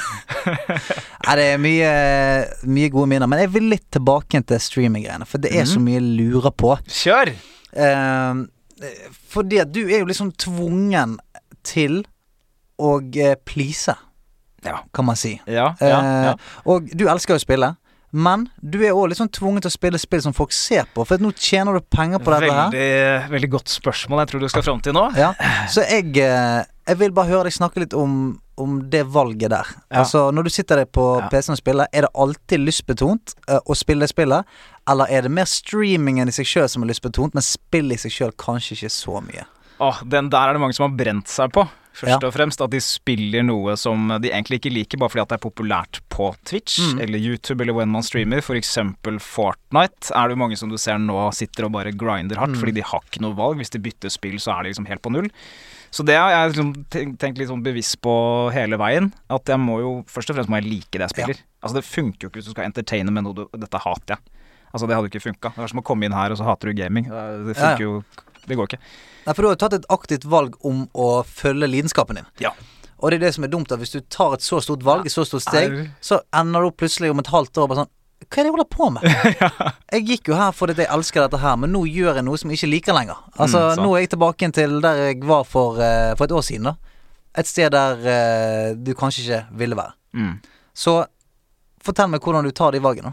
Nei, 1.25 1.37
det 1.41 1.47
er 1.55 1.59
mye, 1.63 1.93
mye 2.77 2.91
gode 2.93 3.09
minner. 3.15 3.31
Men 3.31 3.41
jeg 3.45 3.53
vil 3.55 3.71
litt 3.73 3.87
tilbake 3.95 4.43
til 4.45 4.61
streaminggreiene, 4.61 5.25
for 5.29 5.39
det 5.41 5.55
er 5.57 5.65
så 5.65 5.79
Mhm. 5.81 5.85
mye 5.89 6.01
jeg 6.01 6.09
lurer 6.19 6.53
på. 6.53 6.75
Kjør! 6.89 7.33
Eh, 7.75 8.45
fordi 9.29 9.61
at 9.63 9.73
du 9.73 9.83
er 9.89 10.01
jo 10.03 10.09
liksom 10.11 10.33
tvungen 10.41 11.19
til 11.65 12.03
å 12.81 12.97
eh, 13.17 13.37
please, 13.47 13.95
Ja. 14.65 14.79
kan 14.95 15.05
man 15.05 15.17
si. 15.17 15.41
Ja, 15.47 15.75
ja, 15.81 15.89
ja. 15.89 16.31
Eh, 16.31 16.37
og 16.67 16.89
du 16.97 17.07
elsker 17.09 17.35
jo 17.35 17.39
å 17.39 17.45
spille. 17.45 17.77
Men 18.15 18.45
du 18.63 18.79
er 18.87 18.93
òg 18.95 19.09
liksom 19.11 19.27
tvunget 19.35 19.65
til 19.65 19.73
å 19.73 19.75
spille 19.75 19.99
spill 19.99 20.21
som 20.23 20.33
folk 20.33 20.53
ser 20.55 20.85
på, 20.95 21.03
for 21.07 21.19
nå 21.19 21.33
tjener 21.35 21.75
du 21.75 21.81
penger 21.91 22.21
på 22.23 22.31
dette 22.31 22.47
her. 22.53 22.71
Veldig, 22.71 23.31
veldig 23.33 23.51
godt 23.57 23.73
spørsmål 23.73 24.23
jeg 24.23 24.29
tror 24.31 24.41
du 24.45 24.49
skal 24.53 24.63
fram 24.63 24.81
til 24.87 24.95
nå. 24.95 25.09
Ja, 25.19 25.33
så 25.69 25.83
jeg, 25.83 26.13
eh, 26.23 26.63
jeg 26.87 27.01
vil 27.01 27.11
bare 27.17 27.27
høre 27.33 27.49
deg 27.49 27.57
snakke 27.57 27.83
litt 27.83 27.93
om, 27.99 28.39
om 28.57 28.77
det 28.89 29.03
valget 29.11 29.51
der. 29.51 29.67
Ja. 29.91 30.05
Altså, 30.05 30.29
når 30.31 30.47
du 30.47 30.51
sitter 30.55 30.77
der 30.77 30.87
på 30.87 31.09
Ja. 31.25 31.29
PC-en 31.29 31.57
og 31.57 31.59
spiller, 31.59 31.87
er 31.93 32.07
det 32.07 32.13
alltid 32.15 32.63
lystbetont 32.63 33.35
å 33.51 33.75
spille 33.75 34.07
det 34.07 34.11
spillet? 34.15 34.47
Eller 34.89 35.07
er 35.09 35.23
det 35.23 35.31
mer 35.33 35.47
streamingen 35.49 36.29
i 36.29 36.35
seg 36.37 36.45
sjøl 36.47 36.69
som 36.69 36.83
er 36.85 36.91
lystbetont, 36.93 37.33
men 37.35 37.43
spill 37.43 37.93
i 37.93 37.97
seg 37.97 38.13
sjøl 38.13 38.33
kanskje 38.37 38.77
ikke 38.77 38.91
så 38.93 39.23
mye? 39.25 39.47
Åh, 39.81 40.03
den 40.07 40.29
der 40.31 40.49
er 40.51 40.53
det 40.55 40.61
mange 40.61 40.75
som 40.77 40.91
har 40.91 40.97
brent 40.97 41.27
seg 41.33 41.51
på. 41.53 41.65
Først 41.95 42.21
Ja. 42.23 42.27
og 42.27 42.35
fremst 42.35 42.61
at 42.61 42.71
de 42.71 42.81
spiller 42.83 43.45
noe 43.47 43.77
som 43.79 44.09
de 44.21 44.29
egentlig 44.29 44.59
ikke 44.59 44.73
liker, 44.75 44.99
bare 44.99 45.11
fordi 45.11 45.23
at 45.23 45.29
det 45.29 45.37
er 45.39 45.49
populært 45.49 46.01
på 46.11 46.35
Twitch 46.45 46.81
Mm. 46.81 47.01
eller 47.01 47.19
YouTube 47.19 47.61
eller 47.63 47.73
when 47.73 47.89
man 47.89 48.03
streamer. 48.03 48.41
For 48.43 48.55
eksempel 48.57 49.21
Fortnite 49.21 50.11
er 50.11 50.27
det 50.29 50.35
jo 50.37 50.41
mange 50.43 50.59
som 50.59 50.69
du 50.69 50.77
ser 50.77 50.99
nå 50.99 51.33
sitter 51.33 51.65
og 51.67 51.73
bare 51.73 51.93
grinder 51.93 52.37
hardt, 52.37 52.51
Mm. 52.57 52.61
fordi 52.61 52.75
de 52.75 52.81
har 52.83 53.01
ikke 53.01 53.21
noe 53.23 53.35
valg. 53.37 53.57
Hvis 53.59 53.71
de 53.71 53.79
bytter 53.79 54.11
spill, 54.11 54.35
så 54.41 54.59
er 54.59 54.63
de 54.65 54.69
liksom 54.71 54.87
helt 54.89 55.03
på 55.03 55.13
null. 55.13 55.31
Så 55.93 56.05
det 56.05 56.17
har 56.19 56.31
jeg 56.31 56.55
liksom 56.57 56.75
tenkt, 56.91 57.39
litt 57.39 57.49
sånn 57.49 57.63
bevisst 57.63 58.01
på 58.03 58.51
hele 58.53 58.77
veien. 58.77 59.13
At 59.31 59.45
jeg 59.45 59.59
må 59.59 59.79
jo 59.79 60.05
Først 60.09 60.31
og 60.31 60.37
fremst 60.37 60.49
må 60.51 60.61
jeg 60.61 60.69
like 60.69 60.91
det 60.99 61.01
jeg 61.01 61.11
spiller. 61.11 61.37
Altså 61.63 61.75
Det 61.75 61.85
funker 61.85 62.19
jo 62.23 62.29
ikke 62.29 62.41
hvis 62.43 62.47
du 62.47 62.51
skal 62.51 62.65
entertaine 62.65 63.11
med 63.13 63.23
noe 63.23 63.35
du 63.35 63.47
Dette 63.57 63.79
hater 63.79 64.17
jeg. 64.17 64.19
Altså 64.75 64.89
Det 64.91 64.97
hadde 64.99 65.09
ikke 65.13 65.23
funka. 65.23 65.53
Det 65.55 65.63
er 65.65 65.71
som 65.71 65.81
å 65.81 65.87
komme 65.87 66.09
inn 66.09 66.15
her, 66.17 66.35
og 66.35 66.41
så 66.41 66.47
hater 66.49 66.73
du 66.73 66.79
gaming. 66.83 67.07
Det 67.47 67.55
funker 67.55 67.85
jo 67.87 67.93
Det 68.45 68.57
går 68.59 68.67
ikke. 68.73 68.81
Nei, 69.25 69.33
for 69.33 69.41
du 69.41 69.47
har 69.49 69.55
jo 69.55 69.61
tatt 69.63 69.77
et 69.79 69.87
aktivt 69.95 70.25
valg 70.29 70.57
om 70.69 70.83
å 70.93 71.09
følge 71.25 71.69
lidenskapen 71.71 72.19
din. 72.19 72.27
Ja. 72.43 72.51
Og 72.99 73.11
det 73.11 73.17
er 73.21 73.23
det 73.29 73.35
som 73.37 73.45
er 73.47 73.53
dumt, 73.53 73.71
at 73.73 73.81
hvis 73.81 73.95
du 73.95 74.01
tar 74.13 74.35
et 74.37 74.45
så 74.45 74.59
stort 74.65 74.83
valg, 74.85 75.07
et 75.09 75.13
så 75.15 75.25
stort 75.25 75.45
steg, 75.47 75.73
så 76.05 76.19
ender 76.37 76.61
du 76.61 76.69
opp 76.73 76.77
plutselig 76.83 77.09
om 77.15 77.23
et 77.23 77.31
halvt 77.33 77.57
år 77.63 77.71
bare 77.71 77.85
sånn 77.85 77.91
Hva 78.25 78.41
er 78.41 78.45
det 78.45 78.51
jeg 78.51 78.55
holder 78.55 78.69
på 78.73 78.87
med? 78.95 79.03
Jeg 79.95 80.05
gikk 80.11 80.29
jo 80.33 80.37
her 80.39 80.53
fordi 80.57 80.77
jeg 80.81 80.89
elsker 80.93 81.25
dette 81.25 81.41
her, 81.43 81.57
men 81.61 81.73
nå 81.75 81.83
gjør 81.87 82.17
jeg 82.21 82.25
noe 82.25 82.39
som 82.41 82.51
jeg 82.51 82.59
ikke 82.61 82.71
liker 82.73 82.97
lenger. 82.97 83.19
Altså, 83.39 83.61
Mm, 83.77 83.83
nå 83.85 83.91
er 83.97 84.01
jeg 84.05 84.11
tilbake 84.15 84.49
til 84.57 84.79
der 84.85 85.01
jeg 85.09 85.19
var 85.29 85.45
for, 85.45 85.77
uh, 85.81 86.15
for 86.17 86.25
et 86.25 86.33
år 86.33 86.45
siden, 86.47 86.71
da. 86.71 86.75
Et 87.37 87.47
sted 87.51 87.71
der 87.75 88.01
uh, 88.01 88.75
du 88.77 88.93
kanskje 88.97 89.25
ikke 89.27 89.43
ville 89.61 89.77
være. 89.77 89.93
Mm. 90.17 90.33
Så 90.75 90.97
fortell 91.85 92.09
meg 92.13 92.21
hvordan 92.25 92.45
du 92.49 92.51
tar 92.57 92.73
de 92.73 92.81
valgene. 92.81 93.13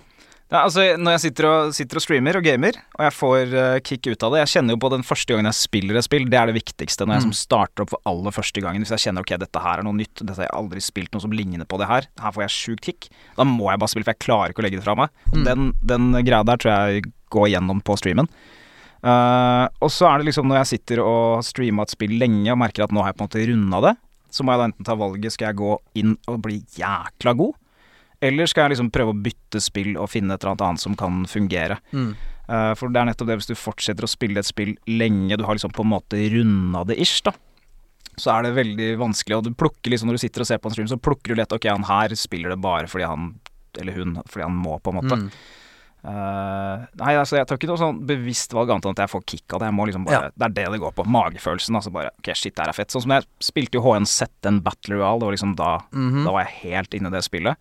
Ja, 0.51 0.65
altså, 0.65 0.83
når 0.99 1.13
jeg 1.15 1.21
sitter 1.23 1.45
og, 1.47 1.69
sitter 1.71 1.95
og 1.95 2.03
streamer 2.03 2.35
og 2.35 2.43
gamer, 2.43 2.75
og 2.97 3.05
jeg 3.05 3.13
får 3.15 3.53
uh, 3.55 3.75
kick 3.87 4.09
ut 4.11 4.23
av 4.27 4.33
det 4.33 4.41
Jeg 4.41 4.51
kjenner 4.51 4.75
jo 4.75 4.81
på 4.83 4.89
den 4.91 5.05
første 5.07 5.31
gangen 5.31 5.47
jeg 5.47 5.55
spiller 5.61 5.95
et 5.95 6.03
spill, 6.03 6.25
det 6.27 6.39
er 6.41 6.51
det 6.51 6.57
viktigste. 6.57 7.07
Når 7.07 7.15
jeg 7.15 7.21
Mm. 7.21 7.27
som 7.29 7.37
starter 7.39 7.85
opp 7.85 7.93
for 7.93 8.01
aller 8.11 8.35
første 8.35 8.59
gangen. 8.63 8.83
Hvis 8.83 8.91
jeg 8.91 9.05
kjenner 9.05 9.23
ok, 9.23 9.31
dette 9.39 9.61
her 9.63 9.79
er 9.79 9.87
noe 9.87 9.95
nytt, 9.95 10.11
dette 10.19 10.35
har 10.35 10.49
jeg 10.49 10.57
aldri 10.59 10.83
spilt 10.83 11.13
noe 11.15 11.23
som 11.23 11.31
ligner 11.31 11.63
på 11.63 11.79
det 11.79 11.87
her, 11.87 12.09
her 12.19 12.35
får 12.35 12.43
jeg 12.43 12.55
sjukt 12.57 12.83
kick, 12.89 13.07
da 13.37 13.45
må 13.47 13.71
jeg 13.71 13.79
bare 13.79 13.93
spille, 13.93 14.03
for 14.03 14.11
jeg 14.11 14.25
klarer 14.27 14.51
ikke 14.51 14.59
å 14.59 14.67
legge 14.67 14.81
det 14.81 14.83
fra 14.89 14.97
meg. 14.99 15.09
Mm. 15.31 15.43
den, 15.47 15.71
den 15.93 16.11
greia 16.27 16.43
der 16.43 16.59
tror 16.59 16.73
jeg 16.75 17.07
går 17.31 17.47
gjennom 17.55 17.79
på 17.87 17.95
streamen. 18.01 18.27
Uh, 19.01 19.65
og 19.81 19.89
så 19.89 20.11
er 20.11 20.19
det 20.19 20.27
liksom 20.29 20.45
når 20.51 20.59
jeg 20.61 20.71
sitter 20.75 20.99
og 21.01 21.41
streamer 21.47 21.87
et 21.87 21.95
spill 21.95 22.19
lenge 22.21 22.51
og 22.51 22.59
merker 22.61 22.83
at 22.85 22.91
nå 22.93 23.01
har 23.01 23.13
jeg 23.13 23.17
på 23.17 23.23
en 23.23 23.29
måte 23.31 23.47
runda 23.49 23.79
det, 23.87 23.95
så 24.31 24.43
må 24.43 24.51
jeg 24.53 24.61
da 24.61 24.67
enten 24.69 24.87
ta 24.87 24.95
valget 24.99 25.33
skal 25.33 25.49
jeg 25.49 25.59
gå 25.63 25.71
inn 26.03 26.13
og 26.29 26.37
bli 26.43 26.59
jækla 26.77 27.33
god, 27.39 27.55
Eller 28.21 28.45
skal 28.49 28.67
jeg 28.67 28.75
liksom 28.75 28.91
prøve 28.93 29.13
å 29.15 29.21
bytte 29.25 29.61
spill 29.63 29.95
og 29.97 30.09
finne 30.13 30.35
et 30.35 30.43
eller 30.43 30.53
annet 30.53 30.65
annet 30.67 30.83
som 30.83 30.95
kan 30.99 31.23
fungere? 31.29 31.79
Mm. 31.91 32.11
Uh, 32.51 32.73
for 32.77 32.91
det 32.91 32.99
er 33.01 33.07
nettopp 33.09 33.29
det, 33.31 33.37
hvis 33.39 33.49
du 33.49 33.55
fortsetter 33.57 34.05
å 34.05 34.09
spille 34.11 34.41
et 34.41 34.45
spill 34.45 34.75
lenge, 34.89 35.37
du 35.39 35.45
har 35.47 35.55
liksom 35.57 35.71
på 35.73 35.85
en 35.85 35.93
måte 35.93 36.19
runda 36.33 36.83
det 36.85 36.99
ish, 37.01 37.21
da. 37.25 37.33
Så 38.19 38.29
er 38.33 38.43
det 38.43 38.51
veldig 38.57 38.89
vanskelig, 38.99 39.37
og 39.39 39.45
du 39.47 39.53
plukker 39.55 39.89
liksom 39.93 40.09
når 40.11 40.19
du 40.19 40.23
sitter 40.25 40.43
og 40.43 40.47
ser 40.49 40.59
på 40.61 40.67
en 40.69 40.75
stream, 40.75 40.89
så 40.91 40.99
plukker 40.99 41.31
du 41.31 41.39
lett 41.39 41.53
Ok, 41.55 41.65
han 41.71 41.87
her 41.87 42.13
spiller 42.19 42.51
det 42.53 42.59
bare 42.61 42.89
fordi 42.91 43.07
han 43.07 43.29
Eller 43.79 43.95
hun, 43.95 44.17
fordi 44.27 44.43
han 44.43 44.57
må, 44.59 44.75
på 44.83 44.91
en 44.91 44.97
måte. 44.99 45.15
Mm. 45.15 45.29
Uh, 46.01 46.81
nei, 46.97 47.11
altså 47.13 47.37
jeg 47.37 47.45
tar 47.47 47.59
ikke 47.59 47.69
noe 47.69 47.77
sånn 47.79 47.99
bevisst 48.09 48.55
valg 48.57 48.71
annet 48.73 48.87
enn 48.89 48.95
at 48.97 49.03
jeg 49.03 49.11
får 49.13 49.23
kick 49.29 49.53
av 49.53 49.61
det. 49.61 49.67
Jeg 49.69 49.77
må 49.77 49.85
liksom 49.87 50.05
bare, 50.07 50.31
Det 50.33 50.47
er 50.47 50.55
det 50.57 50.65
det 50.73 50.79
går 50.81 50.95
på. 50.97 51.05
Magefølelsen. 51.13 51.77
Altså 51.77 51.93
bare 51.93 52.09
Ok, 52.17 52.31
shit, 52.35 52.55
det 52.55 52.65
her 52.65 52.73
er 52.73 52.77
fett. 52.77 52.91
Sånn 52.93 53.05
som 53.05 53.13
jeg 53.15 53.27
spilte 53.39 53.77
jo 53.77 53.83
HNZ, 53.85 54.17
en 54.49 54.59
Battle 54.65 54.97
Royale. 54.97 55.21
Det 55.21 55.27
var 55.29 55.37
liksom 55.37 55.55
da 55.55 55.71
Mhm. 55.93 56.23
Da 56.25 56.31
var 56.35 56.43
jeg 56.45 56.57
helt 56.65 56.93
inne 56.97 57.07
i 57.07 57.15
det 57.15 57.23
spillet. 57.23 57.55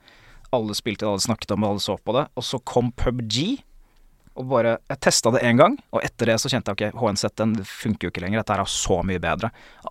Alle 0.55 0.75
spilte 0.75 1.05
det, 1.05 1.11
alle 1.11 1.23
snakket 1.23 1.53
om 1.55 1.65
det, 1.65 1.73
alle 1.73 1.83
så 1.85 1.97
på 1.99 2.15
det. 2.17 2.29
Og 2.37 2.47
så 2.47 2.61
kom 2.67 2.93
PubG. 2.93 3.61
Og 4.39 4.47
bare 4.47 4.77
Jeg 4.89 5.01
testa 5.03 5.31
det 5.35 5.43
én 5.45 5.59
gang, 5.59 5.75
og 5.93 6.05
etter 6.07 6.31
det 6.31 6.37
så 6.41 6.49
kjente 6.49 6.71
jeg 6.71 6.93
ok, 6.95 7.01
HNZ 7.01 7.25
den 7.37 7.55
funker 7.67 8.07
jo 8.07 8.13
ikke 8.13 8.23
lenger. 8.23 8.41
Dette 8.41 8.55
her 8.55 8.63
er 8.63 8.71
så 8.71 9.01
mye 9.05 9.21
bedre. 9.21 9.51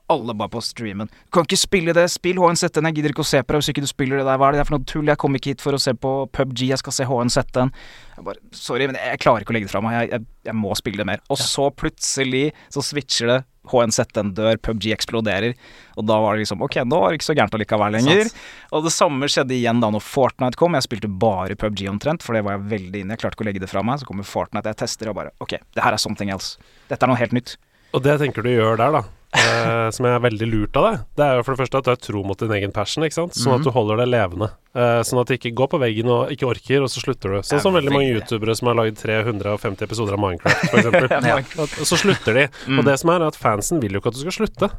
Alle 0.09 0.33
bare 0.33 0.53
på 0.53 0.61
streamen. 0.63 1.11
Kan 1.35 1.45
ikke 1.45 1.59
spille 1.59 1.93
det! 1.93 2.07
Spill 2.09 2.39
HNZ 2.39 2.71
den! 2.73 2.87
Jeg 2.89 2.97
gidder 2.97 3.13
ikke 3.13 3.25
å 3.25 3.29
se 3.29 3.43
på 3.43 3.53
det 3.53 3.61
hvis 3.61 3.71
ikke 3.73 3.83
du 3.83 3.91
spiller 3.91 4.21
det 4.21 4.25
der. 4.29 4.39
Hva 4.39 4.49
er 4.49 4.55
det 4.55 4.63
der 4.63 4.69
for 4.69 4.77
noe 4.79 4.87
tull? 4.89 5.11
Jeg 5.11 5.21
kom 5.21 5.35
ikke 5.37 5.53
hit 5.53 5.65
for 5.65 5.75
å 5.75 5.81
se 5.81 5.93
på 5.93 6.13
PubG, 6.33 6.69
jeg 6.71 6.81
skal 6.81 6.95
se 6.95 7.09
HNZ 7.09 7.43
den. 7.59 7.73
Jeg 8.19 8.25
bare 8.27 8.41
Sorry, 8.55 8.87
men 8.89 8.97
jeg 8.99 9.21
klarer 9.23 9.45
ikke 9.45 9.53
å 9.53 9.55
legge 9.55 9.69
det 9.69 9.73
fra 9.73 9.81
meg. 9.83 9.95
Jeg, 9.95 10.09
jeg, 10.11 10.27
jeg 10.49 10.57
må 10.59 10.75
spille 10.77 10.99
det 10.99 11.07
mer. 11.07 11.21
Og 11.31 11.39
så 11.39 11.69
plutselig 11.71 12.49
så 12.73 12.83
switcher 12.83 13.31
det. 13.31 13.39
HNZ 13.69 13.99
den 14.15 14.31
dør, 14.33 14.57
PubG 14.65 14.89
eksploderer. 14.95 15.53
Og 15.99 16.07
da 16.09 16.17
var 16.23 16.35
det 16.35 16.43
liksom 16.43 16.63
Ok, 16.65 16.79
nå 16.89 16.99
var 17.03 17.13
det 17.13 17.19
ikke 17.19 17.27
så 17.29 17.35
gærent 17.37 17.55
allikevel 17.55 17.95
lenger. 17.99 18.31
Sant. 18.31 18.47
Og 18.75 18.87
det 18.87 18.93
samme 18.95 19.29
skjedde 19.29 19.55
igjen 19.55 19.83
da 19.83 19.91
når 19.93 20.03
Fortnite 20.03 20.59
kom. 20.59 20.75
Jeg 20.77 20.87
spilte 20.87 21.11
bare 21.21 21.57
PubG 21.59 21.85
omtrent, 21.91 22.25
for 22.25 22.35
det 22.35 22.43
var 22.47 22.57
jeg 22.57 22.67
veldig 22.73 23.03
inne. 23.03 23.15
Jeg 23.15 23.23
klarte 23.23 23.37
ikke 23.39 23.47
å 23.47 23.49
legge 23.51 23.63
det 23.63 23.71
fra 23.71 23.85
meg. 23.85 24.01
Så 24.01 24.09
kommer 24.09 24.27
Fortnite, 24.27 24.73
jeg 24.73 24.81
tester 24.83 25.13
og 25.13 25.19
bare 25.21 25.35
Ok, 25.43 25.55
det 25.75 25.85
her 25.85 25.95
er 25.95 26.01
something 26.01 26.33
else. 26.33 26.57
Dette 26.91 27.05
er 27.05 27.13
noe 27.13 27.19
helt 27.21 27.35
nytt. 27.35 27.55
Og 27.95 28.03
det 28.05 28.19
tenker 28.21 28.45
du 28.45 28.51
gjør 28.51 28.77
der, 28.77 28.99
da, 28.99 29.05
eh, 29.37 29.89
som 29.93 30.07
er 30.09 30.21
veldig 30.23 30.47
lurt 30.49 30.79
av 30.79 30.87
deg, 30.87 31.03
det 31.19 31.25
er 31.25 31.37
jo 31.37 31.45
for 31.45 31.53
det 31.53 31.61
første 31.61 31.81
at 31.81 31.87
du 31.87 31.91
er 31.93 32.01
tro 32.01 32.23
mot 32.25 32.39
din 32.41 32.53
egen 32.57 32.73
passion, 32.75 33.05
ikke 33.05 33.17
sant? 33.17 33.37
Sånn 33.37 33.59
at 33.59 33.65
du 33.67 33.71
holder 33.75 34.01
det 34.01 34.07
levende. 34.09 34.49
Eh, 34.77 35.01
sånn 35.05 35.21
at 35.21 35.29
det 35.29 35.39
ikke 35.39 35.53
går 35.59 35.71
på 35.73 35.81
veggen 35.81 36.11
og 36.13 36.33
ikke 36.33 36.49
orker, 36.49 36.85
og 36.85 36.91
så 36.93 37.03
slutter 37.03 37.37
du. 37.37 37.39
Sånn 37.45 37.63
som 37.63 37.77
veldig 37.77 37.93
mange 37.93 38.11
youtubere 38.13 38.55
som 38.57 38.71
har 38.71 38.79
laget 38.79 39.01
350 39.01 39.85
episoder 39.85 40.17
av 40.17 40.23
Minecraft, 40.23 40.73
f.eks. 40.73 41.85
Så 41.89 41.97
slutter 41.99 42.37
de. 42.37 42.47
Mm. 42.67 42.81
Og 42.81 42.87
det 42.89 42.97
som 43.01 43.13
er, 43.13 43.23
er 43.23 43.33
at 43.33 43.39
fansen 43.39 43.81
vil 43.83 43.97
jo 43.97 44.01
ikke 44.01 44.13
at 44.13 44.19
du 44.19 44.23
skal 44.25 44.37
slutte. 44.41 44.71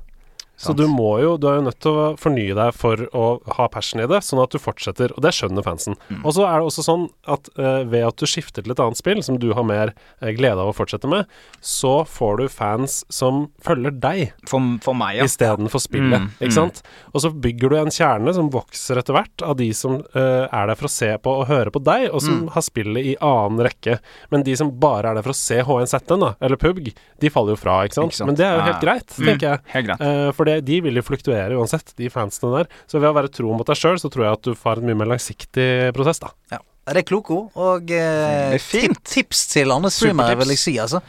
Så 0.61 0.75
du 0.77 0.83
må 0.93 1.15
jo 1.23 1.31
Du 1.41 1.47
er 1.49 1.57
jo 1.57 1.63
nødt 1.65 1.79
til 1.81 1.97
å 1.97 2.03
fornye 2.21 2.53
deg 2.59 2.75
for 2.77 3.01
å 3.17 3.25
ha 3.57 3.67
passion 3.73 4.03
i 4.03 4.07
det, 4.11 4.19
sånn 4.27 4.43
at 4.43 4.53
du 4.53 4.59
fortsetter. 4.61 5.15
Og 5.17 5.23
det 5.25 5.33
skjønner 5.33 5.65
fansen. 5.65 5.97
Mm. 6.11 6.19
Og 6.21 6.35
så 6.37 6.45
er 6.45 6.61
det 6.61 6.67
også 6.69 6.85
sånn 6.85 7.07
at 7.33 7.49
uh, 7.57 7.81
ved 7.89 8.05
at 8.11 8.17
du 8.21 8.27
skifter 8.29 8.63
til 8.67 8.75
et 8.75 8.83
annet 8.85 8.99
spill 9.01 9.23
som 9.25 9.39
du 9.41 9.49
har 9.57 9.65
mer 9.65 9.95
uh, 10.21 10.29
glede 10.37 10.61
av 10.61 10.69
å 10.69 10.77
fortsette 10.77 11.09
med, 11.09 11.25
så 11.65 12.05
får 12.05 12.43
du 12.43 12.45
fans 12.53 12.99
som 13.13 13.47
følger 13.65 13.95
deg 14.03 14.35
For, 14.51 14.61
for 14.85 14.97
meg, 15.01 15.17
ja. 15.23 15.25
istedenfor 15.29 15.81
spillet. 15.81 16.27
Mm, 16.27 16.29
Ikke 16.39 16.53
mm. 16.53 16.57
sant? 16.59 16.83
Og 17.15 17.25
så 17.25 17.33
bygger 17.33 17.73
du 17.73 17.79
en 17.81 17.91
kjerne 17.95 18.35
som 18.37 18.51
vokser 18.53 19.01
etter 19.01 19.17
hvert, 19.17 19.47
av 19.47 19.57
de 19.61 19.71
som 19.77 19.97
uh, 20.03 20.45
er 20.53 20.69
der 20.71 20.77
for 20.77 20.91
å 20.91 20.93
se 20.93 21.11
på 21.25 21.35
og 21.41 21.49
høre 21.51 21.73
på 21.75 21.83
deg, 21.89 22.11
og 22.13 22.21
som 22.21 22.31
Mm. 22.41 22.49
har 22.55 22.63
spillet 22.63 23.05
i 23.11 23.17
annen 23.25 23.59
rekke. 23.67 23.97
Men 24.31 24.45
de 24.47 24.53
som 24.57 24.69
bare 24.81 25.11
er 25.11 25.17
der 25.19 25.25
for 25.27 25.33
å 25.35 25.37
se 25.37 25.59
HNZ-en, 25.67 26.21
da, 26.23 26.29
eller 26.41 26.57
PUBG, 26.61 26.93
de 27.21 27.31
faller 27.33 27.57
jo 27.57 27.59
fra, 27.61 27.81
ikke 27.89 27.97
sant? 27.99 28.13
Ikke 28.13 28.21
sant? 28.21 28.29
Men 28.31 28.39
det 28.39 28.47
er 28.47 28.55
jo 28.57 28.63
helt 28.69 28.85
greit, 28.85 29.17
Mm. 29.19 29.27
tenker 29.27 29.47
jeg. 29.49 29.61
Helt 29.75 29.87
greit. 29.89 30.01
Eh, 30.01 30.31
for 30.51 30.59
det, 30.59 30.67
de 30.67 30.81
vil 30.85 30.99
jo 30.99 31.05
fluktuere 31.07 31.59
uansett, 31.59 31.95
de 31.99 32.11
fansene 32.13 32.51
der. 32.59 32.71
Så 32.91 32.99
ved 32.99 33.11
å 33.11 33.17
være 33.17 33.31
tro 33.33 33.53
mot 33.55 33.69
deg 33.69 33.79
sjøl, 33.79 34.01
så 34.03 34.11
tror 34.13 34.27
jeg 34.27 34.39
at 34.39 34.49
du 34.49 34.59
får 34.59 34.81
en 34.81 34.91
mye 34.91 34.99
mer 35.03 35.13
langsiktig 35.15 35.71
prosess, 35.97 36.23
da. 36.23 36.35
Ja. 36.53 36.61
Det 36.91 37.05
er 37.05 37.07
kloke 37.07 37.37
ord, 37.37 37.59
og 37.61 37.91
eh, 37.95 38.57
fint. 38.59 38.97
tip, 39.05 39.29
tips 39.29 39.45
til 39.53 39.71
andre 39.71 39.93
streamere, 39.95 40.35
vil 40.41 40.51
jeg 40.57 40.59
si. 40.59 40.73
Altså. 40.83 41.03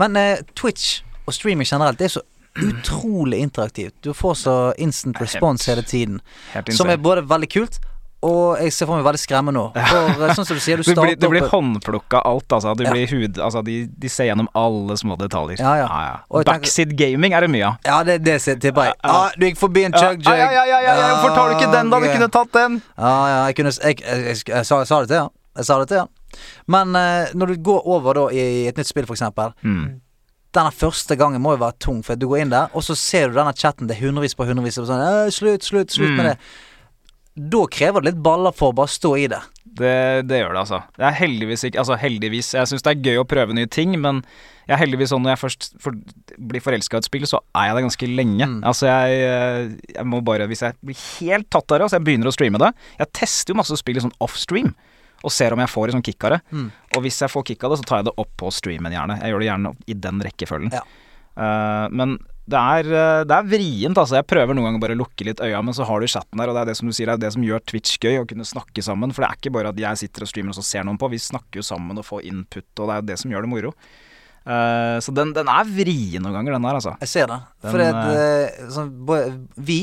Men 0.00 0.16
eh, 0.16 0.40
Twitch 0.56 1.02
og 1.26 1.34
streaming 1.36 1.68
generelt, 1.68 1.98
det 2.00 2.08
er 2.08 2.14
så 2.14 2.22
utrolig 2.56 3.42
interaktivt. 3.44 3.98
Du 4.00 4.14
får 4.16 4.38
så 4.46 4.54
instant 4.80 5.20
response 5.20 5.68
hele 5.68 5.84
tiden, 5.84 6.22
som 6.72 6.88
er 6.88 7.02
både 7.02 7.26
veldig 7.28 7.50
kult 7.52 7.76
og 8.22 8.58
jeg 8.58 8.72
ser 8.72 8.86
for 8.88 8.96
meg 8.96 9.04
veldig 9.04 9.20
skremmer 9.20 9.52
nå. 9.54 9.62
For 9.74 10.22
eh, 10.26 10.32
sånn 10.34 10.46
som 10.48 10.56
du 10.56 10.60
sier, 10.64 10.76
du 10.80 10.82
Det 10.86 10.94
blir, 10.94 11.14
starter 11.14 11.20
det 11.20 11.30
blir 11.30 11.48
håndplukka 11.52 12.22
alt, 12.24 12.48
altså. 12.52 12.74
Det 12.76 12.86
Ja. 12.86 12.92
blir 12.92 13.06
hud, 13.12 13.38
altså 13.38 13.62
de, 13.64 13.86
de 13.86 14.08
ser 14.08 14.24
gjennom 14.30 14.48
alle 14.54 14.96
små 14.96 15.16
detaljer. 15.20 15.60
Ja, 15.60 15.74
ja. 15.82 15.86
ja, 15.86 16.16
ja. 16.32 16.42
Backseat 16.48 16.96
gaming 16.96 17.32
er 17.36 17.40
det 17.46 17.50
mye 17.52 17.66
av. 17.68 17.76
Ja, 17.84 18.02
det, 18.04 18.18
det 18.24 18.38
ser- 18.42 18.56
tipper 18.62 18.88
jeg. 18.90 18.94
Ah, 19.04 19.30
du 19.36 19.46
gikk 19.46 19.58
forbi 19.60 19.84
en 19.84 19.92
chug 19.92 20.18
jug. 20.24 20.30
ja, 20.32 20.50
ja, 20.50 20.64
ja, 20.64 20.80
ja, 20.80 20.94
ja. 20.96 21.08
Hvorfor 21.14 21.34
tar 21.36 21.48
du 21.52 21.56
ikke 21.60 21.72
den, 21.76 21.90
da? 21.92 22.00
Du 22.00 22.08
kunne 22.12 22.30
tatt 22.38 22.52
den. 22.56 22.80
Ja, 22.98 23.12
ja, 23.28 23.38
jeg 23.50 23.56
kunne 23.60 23.72
Jeg, 23.76 24.00
jeg, 24.00 24.24
jeg, 24.26 24.42
jeg, 24.48 24.66
sa, 24.66 24.84
sa 24.84 25.00
det 25.04 25.08
til 25.12 25.20
han. 25.26 25.30
Jeg 25.56 25.64
sa 25.68 25.78
det 25.82 25.88
til 25.92 25.98
han. 26.04 26.08
Men 26.68 26.96
uh, 26.96 27.30
når 27.34 27.46
du 27.54 27.62
går 27.64 27.86
over 27.86 28.14
da 28.18 28.26
i 28.34 28.66
et 28.68 28.76
nytt 28.76 28.88
spill, 28.90 29.06
for 29.06 29.14
eksempel. 29.16 29.52
Mm. 29.62 30.00
Denne 30.56 30.72
første 30.72 31.16
gangen 31.20 31.42
må 31.44 31.52
jo 31.52 31.60
være 31.60 31.76
tung, 31.84 31.98
for 32.04 32.16
du 32.16 32.26
går 32.30 32.38
inn 32.46 32.52
der, 32.52 32.70
og 32.72 32.80
så 32.84 32.94
ser 32.96 33.28
du 33.28 33.36
denne 33.36 33.52
chatten. 33.56 33.88
Det 33.90 33.96
er 33.98 34.06
hundrevis 34.06 34.32
på 34.38 34.46
hundrevis. 34.48 34.78
Og 34.80 34.86
sånn, 34.88 35.02
«Øh, 35.04 35.28
slutt, 35.34 35.64
slutt, 35.68 35.92
slutt 35.92 36.14
Mm. 36.14 36.16
med 36.16 36.24
det. 36.30 36.36
Da 37.36 37.66
krever 37.68 38.00
det 38.02 38.14
litt 38.14 38.24
baller 38.24 38.54
for 38.56 38.72
å 38.72 38.76
bare 38.76 38.90
stå 38.90 39.12
i 39.20 39.28
det. 39.28 39.42
Det, 39.76 39.96
det 40.24 40.38
gjør 40.40 40.54
det, 40.54 40.60
altså. 40.62 40.78
Det 40.96 41.04
er 41.04 41.16
heldigvis 41.18 41.64
ikke 41.68 41.82
Altså, 41.82 41.98
heldigvis. 42.00 42.54
Jeg 42.56 42.70
syns 42.70 42.84
det 42.86 42.94
er 42.94 43.10
gøy 43.10 43.20
å 43.20 43.26
prøve 43.28 43.56
nye 43.56 43.68
ting, 43.68 43.92
men 44.00 44.22
jeg 44.66 44.74
er 44.74 44.80
heldigvis 44.80 45.12
sånn 45.12 45.22
når 45.22 45.34
jeg 45.34 45.40
først 45.42 45.66
for, 45.82 45.98
blir 46.50 46.64
forelska 46.64 46.96
i 46.96 47.02
et 47.02 47.08
spill, 47.08 47.26
så 47.28 47.42
er 47.52 47.68
jeg 47.68 47.76
det 47.76 47.84
ganske 47.84 48.08
lenge. 48.08 48.48
Mm. 48.48 48.56
Altså, 48.66 48.88
jeg, 48.88 49.18
eh, 49.26 49.90
jeg 49.98 50.08
må 50.08 50.22
bare 50.24 50.48
Hvis 50.48 50.64
jeg 50.64 50.78
blir 50.80 51.02
helt 51.20 51.50
tatt 51.52 51.68
av 51.68 51.76
det, 51.76 51.86
altså 51.86 52.00
jeg 52.00 52.06
begynner 52.08 52.30
å 52.30 52.34
streame 52.34 52.60
det 52.62 52.72
Jeg 52.98 53.12
tester 53.20 53.52
jo 53.52 53.60
masse 53.60 53.78
spill 53.82 54.00
i 54.00 54.04
sånn 54.06 54.16
offstream, 54.24 54.72
og 55.22 55.34
ser 55.34 55.52
om 55.52 55.60
jeg 55.62 55.72
får 55.72 55.92
sånn 55.94 56.06
kick 56.06 56.24
av 56.28 56.36
det. 56.36 56.40
Mm. 56.56 56.70
Og 56.96 57.04
hvis 57.04 57.20
jeg 57.22 57.32
får 57.32 57.44
kick 57.50 57.66
av 57.66 57.72
det, 57.72 57.80
så 57.82 57.88
tar 57.88 58.00
jeg 58.00 58.08
det 58.08 58.16
opp 58.22 58.32
på 58.40 58.52
streamen, 58.54 58.96
gjerne. 58.96 59.20
Jeg 59.20 59.32
gjør 59.32 59.42
det 59.42 59.50
gjerne 59.50 59.74
i 59.86 59.98
den 60.06 60.24
rekkefølgen. 60.24 60.74
Ja. 60.76 60.82
Uh, 61.36 61.86
men 61.92 62.16
det 62.46 62.58
er, 62.58 62.88
eh, 62.94 63.24
det 63.26 63.34
er 63.34 63.46
vrient, 63.50 63.98
altså. 63.98 64.20
Jeg 64.20 64.28
prøver 64.30 64.54
noen 64.54 64.68
ganger 64.68 64.82
bare 64.84 64.94
å 64.94 65.00
lukke 65.00 65.26
litt 65.26 65.40
øya, 65.42 65.58
men 65.66 65.74
så 65.74 65.86
har 65.88 66.00
du 66.00 66.06
chatten 66.06 66.38
der, 66.38 66.52
og 66.52 66.54
det 66.54 66.62
er 66.62 66.70
det 66.70 66.76
som 66.78 66.86
du 66.86 66.94
sier, 66.94 67.10
det 67.10 67.18
er 67.18 67.24
det 67.26 67.32
som 67.34 67.46
gjør 67.46 67.64
Twitch 67.66 67.98
gøy, 67.98 68.20
å 68.20 68.28
kunne 68.30 68.46
snakke 68.46 68.84
sammen. 68.86 69.14
For 69.14 69.24
det 69.24 69.30
er 69.30 69.40
ikke 69.40 69.54
bare 69.56 69.72
at 69.74 69.80
jeg 69.82 70.02
sitter 70.04 70.26
og 70.26 70.30
streamer 70.30 70.54
og 70.54 70.60
så 70.60 70.66
ser 70.68 70.86
noen 70.86 71.00
på, 71.00 71.10
vi 71.10 71.18
snakker 71.22 71.58
jo 71.58 71.66
sammen 71.66 71.98
og 71.98 72.06
får 72.06 72.28
input, 72.30 72.68
og 72.78 72.84
det 72.84 72.92
er 72.94 73.00
jo 73.00 73.08
det 73.10 73.18
som 73.22 73.34
gjør 73.34 73.46
det 73.46 73.50
moro. 73.50 73.74
Uh, 74.46 75.02
så 75.02 75.10
den, 75.10 75.32
den 75.34 75.48
er 75.50 75.66
vrien 75.66 76.22
noen 76.22 76.36
ganger, 76.38 76.54
den 76.54 76.68
der, 76.68 76.78
altså. 76.78 76.94
Jeg 77.02 77.10
ser 77.10 77.32
det. 77.32 77.40
Den, 77.64 77.72
For 77.72 77.82
det, 77.82 77.90
uh, 77.90 78.70
så, 78.70 78.86
vi 79.58 79.80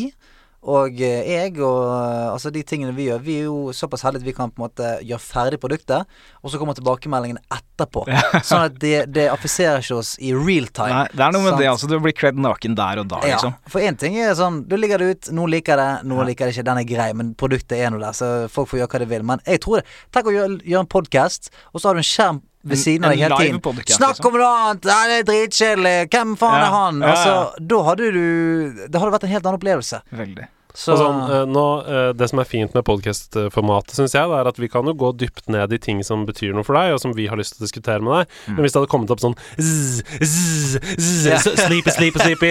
og 0.64 1.00
eh, 1.04 1.26
jeg 1.28 1.58
og 1.60 1.80
eh, 1.92 2.32
altså 2.32 2.52
de 2.56 2.62
tingene 2.64 2.94
vi 2.96 3.10
gjør 3.10 3.20
Vi 3.26 3.34
er 3.42 3.48
jo 3.50 3.74
såpass 3.76 4.06
heldige 4.06 4.24
at 4.24 4.28
vi 4.30 4.34
kan 4.38 4.52
på 4.54 4.62
en 4.62 4.66
måte 4.68 4.92
gjøre 5.04 5.20
ferdig 5.20 5.60
produktet, 5.60 6.06
og 6.42 6.54
så 6.54 6.60
kommer 6.62 6.78
tilbakemeldingen 6.78 7.42
etterpå. 7.52 8.06
Sånn 8.48 8.66
at 8.70 8.78
det, 8.80 8.94
det 9.12 9.26
affiserer 9.34 9.84
ikke 9.84 9.98
oss 10.00 10.14
i 10.24 10.32
real 10.34 10.70
time. 10.72 10.94
Nei, 11.04 11.08
det 11.12 11.26
er 11.26 11.36
noe 11.36 11.44
med 11.44 11.52
sant? 11.56 11.60
det, 11.64 11.68
altså. 11.74 11.90
Du 11.92 11.98
blir 12.00 12.16
kledd 12.16 12.40
naken 12.40 12.78
der 12.80 13.04
og 13.04 13.10
da, 13.12 13.20
Ja, 13.28 13.36
liksom. 13.36 13.58
for 13.76 13.84
én 13.84 14.00
ting 14.00 14.16
er 14.24 14.32
sånn 14.40 14.62
Du 14.72 14.78
ligger 14.80 15.04
det 15.04 15.10
ut, 15.18 15.32
noen 15.36 15.52
liker 15.52 15.80
det, 15.82 15.90
noen 16.08 16.24
Ja. 16.24 16.30
liker 16.32 16.48
det 16.48 16.56
ikke. 16.56 16.68
Den 16.72 16.82
er 16.86 16.88
grei, 16.94 17.10
men 17.18 17.34
produktet 17.36 17.78
er 17.84 17.92
nå 17.92 18.00
der, 18.00 18.16
så 18.16 18.32
folk 18.54 18.72
får 18.72 18.84
gjøre 18.84 18.94
hva 18.96 19.04
de 19.04 19.12
vil. 19.12 19.28
Men 19.34 19.44
jeg 19.50 19.60
tror 19.68 19.82
det 19.82 19.86
Tenk 20.16 20.32
å 20.32 20.36
gjøre, 20.38 20.62
gjøre 20.64 20.86
en 20.88 20.92
podkast, 20.96 21.52
og 21.74 21.82
så 21.84 21.90
har 21.92 22.00
du 22.00 22.04
en 22.06 22.12
skjerm 22.14 22.42
ved 22.64 22.80
siden 22.80 23.04
av 23.06 23.12
deg 23.12 23.20
hele 23.26 23.38
tiden. 23.42 23.60
podcast, 23.62 23.98
Snakk 24.00 24.16
liksom. 24.18 24.30
om 24.34 24.40
noe 24.40 24.52
annet! 24.64 24.86
Ja, 24.88 25.00
det 25.10 25.18
er 25.20 25.30
dritkjedelig! 25.30 25.96
Hvem 26.14 26.36
faen 26.40 26.60
Ja, 26.60 26.66
er 26.68 26.76
han? 26.78 27.02
Altså, 27.04 27.34
da 27.60 27.82
hadde 27.90 28.12
du 28.16 28.24
Det 28.88 29.00
hadde 29.02 29.12
vært 29.18 29.24
en 29.28 29.34
helt 29.36 29.46
annen 29.46 29.60
opplevelse. 29.60 30.02
Veldig. 30.12 30.48
Så 30.74 30.96
sånn, 30.98 31.20
eh, 31.30 31.44
nå, 31.46 31.64
eh, 31.86 32.12
det 32.18 32.28
som 32.32 32.40
er 32.42 32.48
fint 32.50 32.74
med 32.74 32.82
podkastformatet, 32.88 33.94
syns 33.94 34.16
jeg, 34.16 34.26
er 34.26 34.48
at 34.50 34.58
vi 34.58 34.70
kan 34.74 34.88
jo 34.90 34.96
gå 34.98 35.12
dypt 35.22 35.46
ned 35.54 35.74
i 35.76 35.78
ting 35.78 36.02
som 36.06 36.26
betyr 36.26 36.56
noe 36.58 36.66
for 36.66 36.74
deg, 36.74 36.96
og 36.96 37.02
som 37.04 37.14
vi 37.14 37.28
har 37.30 37.38
lyst 37.38 37.56
til 37.56 37.62
å 37.62 37.68
diskutere 37.68 38.02
med 38.02 38.24
deg. 38.24 38.32
Mm. 38.48 38.56
Men 38.56 38.66
hvis 38.66 38.74
det 38.74 38.82
hadde 38.82 38.90
kommet 38.90 39.14
opp 39.14 39.22
sånn 39.22 39.38
zzz, 39.54 40.02
zzz, 40.18 40.80
zzz. 40.98 41.46
Sleepy, 41.64 41.94
sleepy, 41.94 42.20
sleepy 42.24 42.50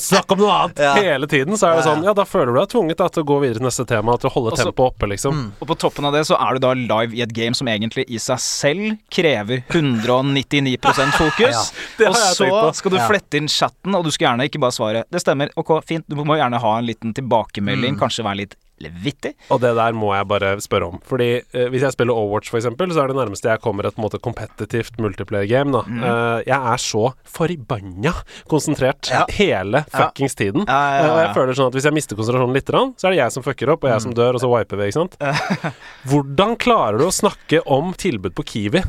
Snakk 0.00 0.32
om 0.32 0.40
noe 0.40 0.54
annet 0.54 0.80
Ja. 0.82 0.94
hele 0.96 1.28
tiden, 1.28 1.58
så 1.60 1.68
er 1.68 1.78
det 1.78 1.84
sånn 1.86 2.04
Ja, 2.06 2.14
da 2.16 2.24
føler 2.28 2.54
du 2.54 2.58
deg 2.58 2.70
tvunget 2.72 3.02
da, 3.02 3.08
til 3.12 3.24
å 3.24 3.28
gå 3.28 3.36
videre 3.44 3.60
til 3.60 3.66
neste 3.68 3.84
tema, 3.88 4.16
til 4.20 4.30
å 4.30 4.34
holde 4.34 4.54
Og 4.54 4.58
tempoet 4.62 4.94
oppe, 4.96 5.10
liksom. 5.12 5.36
Mm. 5.36 5.52
Og 5.60 5.68
på 5.68 5.76
toppen 5.84 6.08
av 6.08 6.16
det 6.16 6.24
så 6.28 6.38
er 6.40 6.56
du 6.56 6.64
da 6.64 6.72
live 6.78 7.18
i 7.18 7.22
et 7.26 7.34
game 7.36 7.56
som 7.58 7.68
egentlig 7.68 8.06
i 8.08 8.20
seg 8.22 8.40
selv 8.42 8.96
krever 9.12 9.64
199% 9.68 11.18
fokus. 11.20 11.72
Ja, 12.02 12.08
og 12.08 12.16
så 12.16 12.48
skal 12.74 12.94
du 12.94 12.98
flette 13.04 13.38
inn 13.38 13.48
chatten, 13.50 13.94
og 13.94 14.06
du 14.06 14.10
skal 14.10 14.30
gjerne 14.30 14.46
ikke 14.48 14.60
bare 14.62 14.74
svare 14.74 15.04
'det 15.06 15.20
stemmer', 15.22 15.52
ok, 15.60 15.70
fint, 15.86 16.04
du 16.08 16.16
må 16.18 16.36
gjerne 16.38 16.58
ha 16.58 16.72
en 16.78 16.86
liten 16.88 17.12
tilbakemelding, 17.42 17.94
Mm. 17.94 17.98
kanskje 18.00 18.24
være 18.24 18.36
litt 18.36 18.56
vittig. 18.82 19.34
Og 19.50 19.60
det 19.60 19.76
der 19.76 19.92
må 19.92 20.12
jeg 20.12 20.26
bare 20.26 20.56
spørre 20.60 20.88
om. 20.88 20.98
Fordi 21.06 21.36
eh, 21.54 21.68
hvis 21.70 21.82
jeg 21.82 21.92
spiller 21.92 22.14
Overwatch, 22.18 22.50
eksempel, 22.52 22.90
så 22.90 23.04
er 23.04 23.06
det 23.12 23.16
nærmeste 23.16 23.46
jeg 23.46 23.60
kommer 23.62 23.86
et 23.86 23.94
på 23.94 24.02
en 24.02 24.08
måte 24.08 24.18
kompetitivt 24.18 24.96
multiplayer-game. 24.98 25.70
da 25.70 25.82
Mm. 25.86 26.02
Eh, 26.02 26.42
Jeg 26.46 26.58
er 26.58 26.76
så 26.82 27.14
forbanna 27.24 28.12
konsentrert 28.48 29.08
Ja. 29.08 29.24
hele 29.30 29.84
fuckings 29.88 30.34
tiden. 30.34 30.64
Ja, 30.66 30.72
ja, 30.72 30.98
Eh, 30.98 31.06
ja, 31.06 31.12
Og 31.12 31.18
jeg 31.26 31.34
føler 31.36 31.54
sånn 31.54 31.66
at 31.68 31.72
hvis 31.74 31.84
jeg 31.84 31.92
mister 31.94 32.16
konsentrasjonen 32.16 32.54
litt, 32.54 32.66
så 32.66 33.04
er 33.06 33.10
det 33.10 33.18
jeg 33.18 33.32
som 33.32 33.42
fucker 33.44 33.68
opp, 33.70 33.84
og 33.84 33.90
jeg 33.90 34.00
som 34.02 34.14
dør, 34.14 34.34
og 34.34 34.40
så 34.40 34.50
wiper 34.50 34.76
vi, 34.76 34.88
ikke 34.90 34.92
sant. 34.98 35.16
Hvordan 36.08 36.56
klarer 36.58 36.98
du 36.98 37.04
å 37.06 37.12
snakke 37.14 37.62
om 37.66 37.92
tilbud 37.94 38.34
på 38.34 38.44
Kiwi 38.44 38.82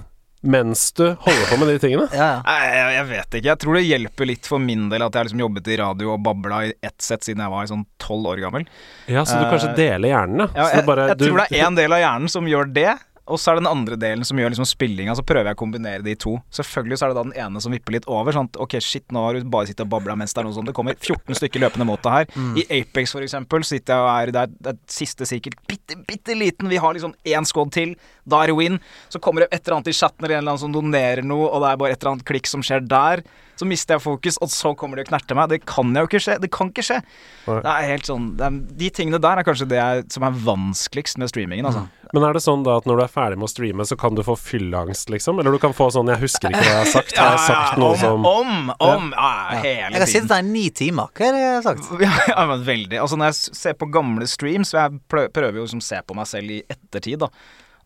mens 0.44 0.90
du 0.98 1.06
holder 1.24 1.46
på 1.50 1.58
med 1.62 1.70
de 1.72 1.78
tingene? 1.80 2.08
Ja, 2.12 2.26
ja. 2.34 2.40
Nei, 2.44 2.58
jeg, 2.68 2.96
jeg 2.98 3.08
vet 3.14 3.38
ikke. 3.40 3.48
Jeg 3.48 3.62
tror 3.64 3.78
det 3.80 3.84
hjelper 3.88 4.30
litt 4.30 4.50
for 4.50 4.64
min 4.64 4.90
del 4.92 5.06
at 5.06 5.14
jeg 5.16 5.22
har 5.22 5.30
liksom 5.30 5.44
jobbet 5.46 5.70
i 5.72 5.78
radio 5.80 6.12
og 6.16 6.24
babla 6.26 6.60
i 6.68 6.74
ett 6.84 7.00
sett 7.04 7.24
siden 7.24 7.44
jeg 7.46 7.54
var 7.54 7.70
sånn 7.72 7.86
tolv 8.04 8.28
år 8.34 8.44
gammel. 8.44 8.68
Ja, 9.08 9.24
så 9.24 9.40
du 9.40 9.48
kanskje 9.48 9.72
Eh, 9.74 9.78
deler 9.80 10.12
hjernen, 10.12 10.44
da? 10.44 10.48
Ja, 10.58 10.68
jeg, 10.76 10.86
bare, 10.88 11.08
jeg 11.14 11.20
du, 11.22 11.26
tror 11.30 11.40
det 11.42 11.48
er 11.50 11.66
én 11.68 11.78
del 11.80 11.96
av 11.96 12.02
hjernen 12.04 12.32
som 12.32 12.48
gjør 12.50 12.70
det, 12.76 12.92
og 13.24 13.40
så 13.40 13.52
er 13.52 13.56
det 13.56 13.64
den 13.64 13.72
andre 13.72 13.96
delen 13.96 14.26
som 14.28 14.40
gjør 14.40 14.52
liksom 14.52 14.68
spillinga. 14.68 15.14
Så 15.16 15.24
prøver 15.24 15.48
jeg 15.48 15.56
å 15.56 15.60
kombinere 15.62 16.04
de 16.04 16.16
to. 16.20 16.36
Selvfølgelig 16.52 16.98
så 17.00 17.06
er 17.06 17.14
det 17.14 17.18
da 17.18 17.24
den 17.30 17.38
ene 17.40 17.62
som 17.64 17.72
vipper 17.72 17.96
litt 17.96 18.08
over. 18.12 18.36
Sånn 18.36 18.50
at 18.52 18.60
ok, 18.66 18.76
shit, 18.84 19.06
nå 19.16 19.24
har 19.24 19.38
du 19.38 19.48
bare 19.54 19.70
sittet 19.70 19.86
og 19.86 19.94
babla 19.94 20.18
mens 20.20 20.36
det 20.36 20.42
er 20.42 20.48
noe 20.50 20.56
sånt. 20.58 20.68
Det 20.68 20.76
kommer 20.76 20.98
14 21.00 21.40
stykker 21.40 21.64
løpende 21.64 21.88
mot 21.88 22.04
deg 22.04 22.18
her. 22.18 22.28
Mm. 22.36 22.58
I 22.60 22.66
Apex 22.82 23.16
for 23.16 23.24
eksempel 23.24 23.64
sitter 23.68 23.96
jeg 23.96 24.04
og 24.04 24.12
er 24.12 24.34
der 24.36 24.50
er, 24.50 24.58
det 24.68 24.74
er 24.74 24.82
siste 24.92 25.28
sirkel 25.30 25.56
bitte, 25.70 25.96
bitte 26.10 26.36
liten. 26.36 26.68
Vi 26.72 26.82
har 26.84 26.98
liksom 26.98 27.16
én 27.24 27.48
squad 27.48 27.72
til. 27.76 27.96
Da 28.28 28.44
er 28.44 28.52
det 28.52 28.58
win. 28.60 28.82
Så 29.14 29.24
kommer 29.24 29.46
det 29.46 29.54
et 29.54 29.64
eller 29.64 29.80
annet 29.80 29.94
i 29.94 29.96
chatten 29.96 30.26
eller 30.26 30.36
en 30.36 30.44
eller 30.44 30.56
annen 30.58 30.66
som 30.66 30.76
donerer 30.76 31.24
noe, 31.24 31.48
og 31.48 31.64
det 31.64 31.72
er 31.72 31.80
bare 31.80 31.96
et 31.96 32.04
eller 32.04 32.18
annet 32.18 32.28
klikk 32.28 32.52
som 32.52 32.66
skjer 32.66 32.84
der. 32.84 33.24
Så 33.64 33.68
mister 33.70 33.96
jeg 33.96 34.04
fokus, 34.04 34.38
og 34.44 34.50
så 34.52 34.74
kommer 34.76 35.00
de 35.00 35.06
og 35.06 35.08
knerter 35.08 35.38
meg. 35.40 35.52
Det 35.54 35.62
kan 35.70 35.94
jo 35.96 36.04
ikke 36.10 36.20
skje. 36.20 36.36
Det 36.44 36.50
kan 36.52 36.72
ikke 36.74 36.84
skje. 36.84 37.00
Nei. 37.48 37.60
Det 37.64 37.74
er 37.74 37.86
helt 37.94 38.10
sånn 38.10 38.26
det 38.40 38.48
er, 38.48 38.58
De 38.84 38.90
tingene 38.98 39.20
der 39.24 39.40
er 39.40 39.48
kanskje 39.48 39.68
det 39.72 39.80
jeg, 39.80 40.06
som 40.12 40.26
er 40.28 40.36
vanskeligst 40.44 41.22
med 41.22 41.32
streamingen, 41.32 41.70
altså. 41.70 41.86
Men 42.14 42.28
er 42.28 42.36
det 42.36 42.44
sånn 42.46 42.62
da 42.66 42.76
at 42.78 42.86
når 42.86 43.00
du 43.00 43.04
er 43.06 43.10
ferdig 43.10 43.40
med 43.40 43.48
å 43.48 43.52
streame, 43.54 43.86
så 43.90 43.96
kan 43.98 44.14
du 44.14 44.22
få 44.26 44.36
fylleangst, 44.38 45.10
liksom? 45.10 45.40
Eller 45.42 45.56
du 45.56 45.62
kan 45.64 45.74
få 45.74 45.88
sånn 45.96 46.12
'jeg 46.12 46.22
husker 46.22 46.52
ikke 46.52 46.62
hva 46.62 46.74
jeg 46.76 46.82
har 46.84 46.92
sagt', 46.92 47.18
har 47.18 47.32
jeg 47.38 47.48
sagt 47.48 47.80
noe 47.82 47.96
om, 47.96 47.98
som 48.04 48.26
Om, 48.26 48.74
om, 48.78 49.08
ja. 49.16 49.32
hele 49.64 49.96
Jeg 49.96 50.04
har 50.04 50.12
sittet 50.12 50.30
der 50.30 50.44
i 50.44 50.50
ni 50.52 50.70
timer. 50.70 51.10
Hva 51.16 51.26
er 51.30 51.34
det 51.34 51.42
jeg 51.42 51.56
har 51.56 51.66
sagt? 51.72 51.90
Ja, 52.04 52.14
ja, 52.28 52.46
men 52.52 52.66
veldig. 52.68 53.00
Altså 53.00 53.18
Når 53.18 53.32
jeg 53.32 53.58
ser 53.64 53.74
på 53.74 53.90
gamle 53.90 54.28
streams 54.28 54.74
og 54.76 54.80
Jeg 54.84 55.00
prøver 55.10 55.58
jo 55.58 55.66
liksom 55.66 55.82
å 55.82 55.90
se 55.90 56.02
på 56.06 56.16
meg 56.20 56.28
selv 56.28 56.52
i 56.52 56.62
ettertid, 56.70 57.24
da. 57.24 57.32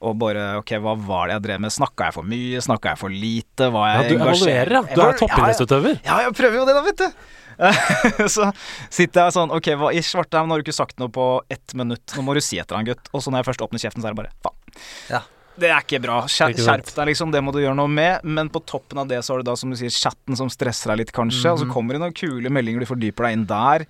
Og 0.05 0.17
bare 0.21 0.43
Ok, 0.59 0.75
hva 0.83 0.93
var 0.99 1.29
det 1.29 1.37
jeg 1.37 1.45
drev 1.47 1.63
med? 1.65 1.73
Snakka 1.73 2.09
jeg 2.09 2.17
for 2.17 2.27
mye? 2.33 2.61
Snakka 2.63 2.93
jeg 2.93 3.01
for 3.01 3.13
lite? 3.23 3.69
Var 3.73 3.93
Ja, 3.93 4.03
du 4.05 4.15
evaluerer, 4.17 4.75
ja. 4.77 4.83
Du 4.91 5.01
er 5.05 5.17
toppidrettsutøver. 5.21 5.99
Ja, 6.05 6.19
jeg 6.27 6.35
prøver 6.37 6.61
jo 6.61 6.67
det, 6.69 6.77
da, 6.77 6.83
vet 6.85 7.01
du. 7.01 7.33
så 8.35 8.51
sitter 8.93 9.23
jeg 9.23 9.33
sånn 9.33 9.49
Ok, 9.55 9.71
hva, 9.81 9.89
i 9.89 10.03
svarte 10.05 10.43
nå 10.45 10.53
har 10.53 10.61
du 10.61 10.67
ikke 10.67 10.77
sagt 10.77 10.99
noe 11.01 11.09
på 11.13 11.25
ett 11.53 11.73
minutt. 11.77 12.13
Nå 12.13 12.25
må 12.25 12.37
du 12.37 12.41
si 12.43 12.59
et 12.59 12.67
eller 12.67 12.83
annet, 12.83 12.93
gutt. 12.93 13.09
Og 13.13 13.25
så 13.25 13.33
når 13.33 13.41
jeg 13.41 13.49
først 13.49 13.65
åpner 13.65 13.81
kjeften, 13.81 14.03
så 14.03 14.11
er 14.11 14.15
det 14.15 14.21
bare 14.21 14.35
faen. 14.45 14.77
Ja. 15.09 15.23
Det 15.57 15.71
er 15.73 15.81
ikke 15.81 15.99
bra. 16.03 16.19
Skjerp 16.29 16.59
deg, 16.93 17.07
liksom. 17.09 17.31
Det 17.33 17.41
må 17.41 17.49
du 17.55 17.63
gjøre 17.63 17.77
noe 17.79 17.89
med. 17.89 18.21
Men 18.29 18.51
på 18.53 18.61
toppen 18.69 19.01
av 19.01 19.09
det 19.09 19.23
så 19.25 19.33
har 19.33 19.41
du 19.41 19.47
da, 19.49 19.55
som 19.57 19.73
du 19.73 19.77
sier, 19.79 19.89
chatten 19.93 20.37
som 20.37 20.51
stresser 20.53 20.93
deg 20.93 21.01
litt, 21.01 21.13
kanskje. 21.15 21.49
Og 21.49 21.63
så 21.63 21.69
kommer 21.71 21.97
det 21.97 22.03
noen 22.03 22.13
kule 22.13 22.51
meldinger, 22.53 22.85
du 22.85 22.91
fordyper 22.91 23.25
deg 23.25 23.39
inn 23.39 23.47
der. 23.49 23.87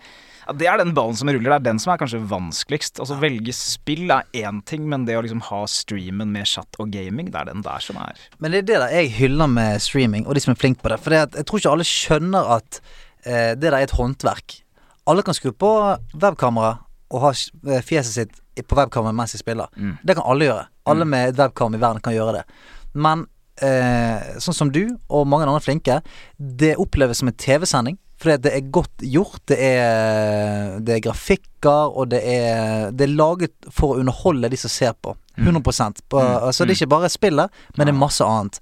Ja, 0.48 0.54
det 0.56 0.68
er 0.72 0.80
den 0.80 0.94
ballen 0.96 1.18
som 1.20 1.28
ruller. 1.28 1.50
Det 1.50 1.56
er 1.58 1.66
den 1.66 1.80
som 1.84 1.92
er 1.92 2.00
kanskje 2.00 2.22
vanskeligst. 2.30 3.02
Altså 3.04 3.18
Velge 3.20 3.52
spill 3.56 4.08
er 4.14 4.24
én 4.38 4.62
ting, 4.68 4.86
men 4.88 5.04
det 5.08 5.18
å 5.20 5.24
liksom 5.26 5.44
ha 5.50 5.60
streamen 5.68 6.32
med 6.32 6.48
chat 6.48 6.80
og 6.80 6.94
gaming, 6.94 7.34
det 7.34 7.42
er 7.42 7.50
den 7.50 7.66
der 7.66 7.84
som 7.84 8.00
er 8.00 8.16
Men 8.40 8.56
det 8.56 8.64
er 8.64 8.70
det 8.70 8.80
der 8.86 8.96
jeg 8.96 9.12
hyller 9.18 9.52
med 9.52 9.84
streaming, 9.84 10.24
og 10.26 10.38
de 10.38 10.46
som 10.46 10.56
er 10.56 10.62
flinke 10.62 10.84
på 10.84 10.94
det. 10.94 11.02
For 11.04 11.12
det 11.12 11.22
at 11.26 11.38
jeg 11.42 11.50
tror 11.50 11.62
ikke 11.62 11.76
alle 11.76 11.90
skjønner 11.92 12.56
at 12.58 12.82
eh, 13.26 13.54
det 13.60 13.66
der 13.68 13.80
er 13.82 13.90
et 13.90 13.98
håndverk. 14.00 14.62
Alle 15.08 15.24
kan 15.24 15.36
skru 15.36 15.52
på 15.52 15.72
webkamera 16.16 16.78
og 17.12 17.24
ha 17.24 17.34
eh, 17.36 17.84
fjeset 17.84 18.16
sitt 18.16 18.68
på 18.68 18.80
webkamera 18.80 19.16
mens 19.16 19.36
de 19.36 19.44
spiller. 19.44 19.68
Mm. 19.76 19.98
Det 20.04 20.16
kan 20.16 20.28
alle 20.32 20.48
gjøre. 20.48 20.68
Alle 20.88 21.08
med 21.08 21.34
et 21.34 21.40
webkam 21.44 21.76
i 21.76 21.82
verden 21.82 22.04
kan 22.04 22.16
gjøre 22.16 22.40
det. 22.40 22.48
Men 22.96 23.28
eh, 23.64 24.40
sånn 24.40 24.56
som 24.56 24.72
du 24.72 24.84
og 25.12 25.28
mange 25.28 25.48
andre 25.48 25.64
flinke, 25.64 26.00
det 26.38 26.78
oppleves 26.80 27.20
som 27.20 27.32
en 27.32 27.36
TV-sending. 27.36 28.00
Fordi 28.18 28.38
det 28.48 28.54
er 28.58 28.70
godt 28.74 29.06
gjort. 29.06 29.42
Det 29.52 29.58
er, 29.62 30.80
det 30.82 30.96
er 30.96 31.06
grafikker, 31.06 31.94
og 31.94 32.10
det 32.14 32.22
er, 32.26 32.90
det 32.92 33.06
er 33.06 33.14
laget 33.14 33.54
for 33.70 33.94
å 33.94 34.02
underholde 34.02 34.50
de 34.50 34.58
som 34.58 34.74
ser 34.74 34.98
på. 34.98 35.16
100 35.38 35.62
på, 36.10 36.18
Mm. 36.18 36.46
Altså 36.48 36.66
Det 36.66 36.72
er 36.72 36.76
ikke 36.82 36.96
bare 36.96 37.10
spillet, 37.10 37.50
men 37.78 37.86
det 37.86 37.94
er 37.94 38.00
masse 38.00 38.26
annet. 38.26 38.58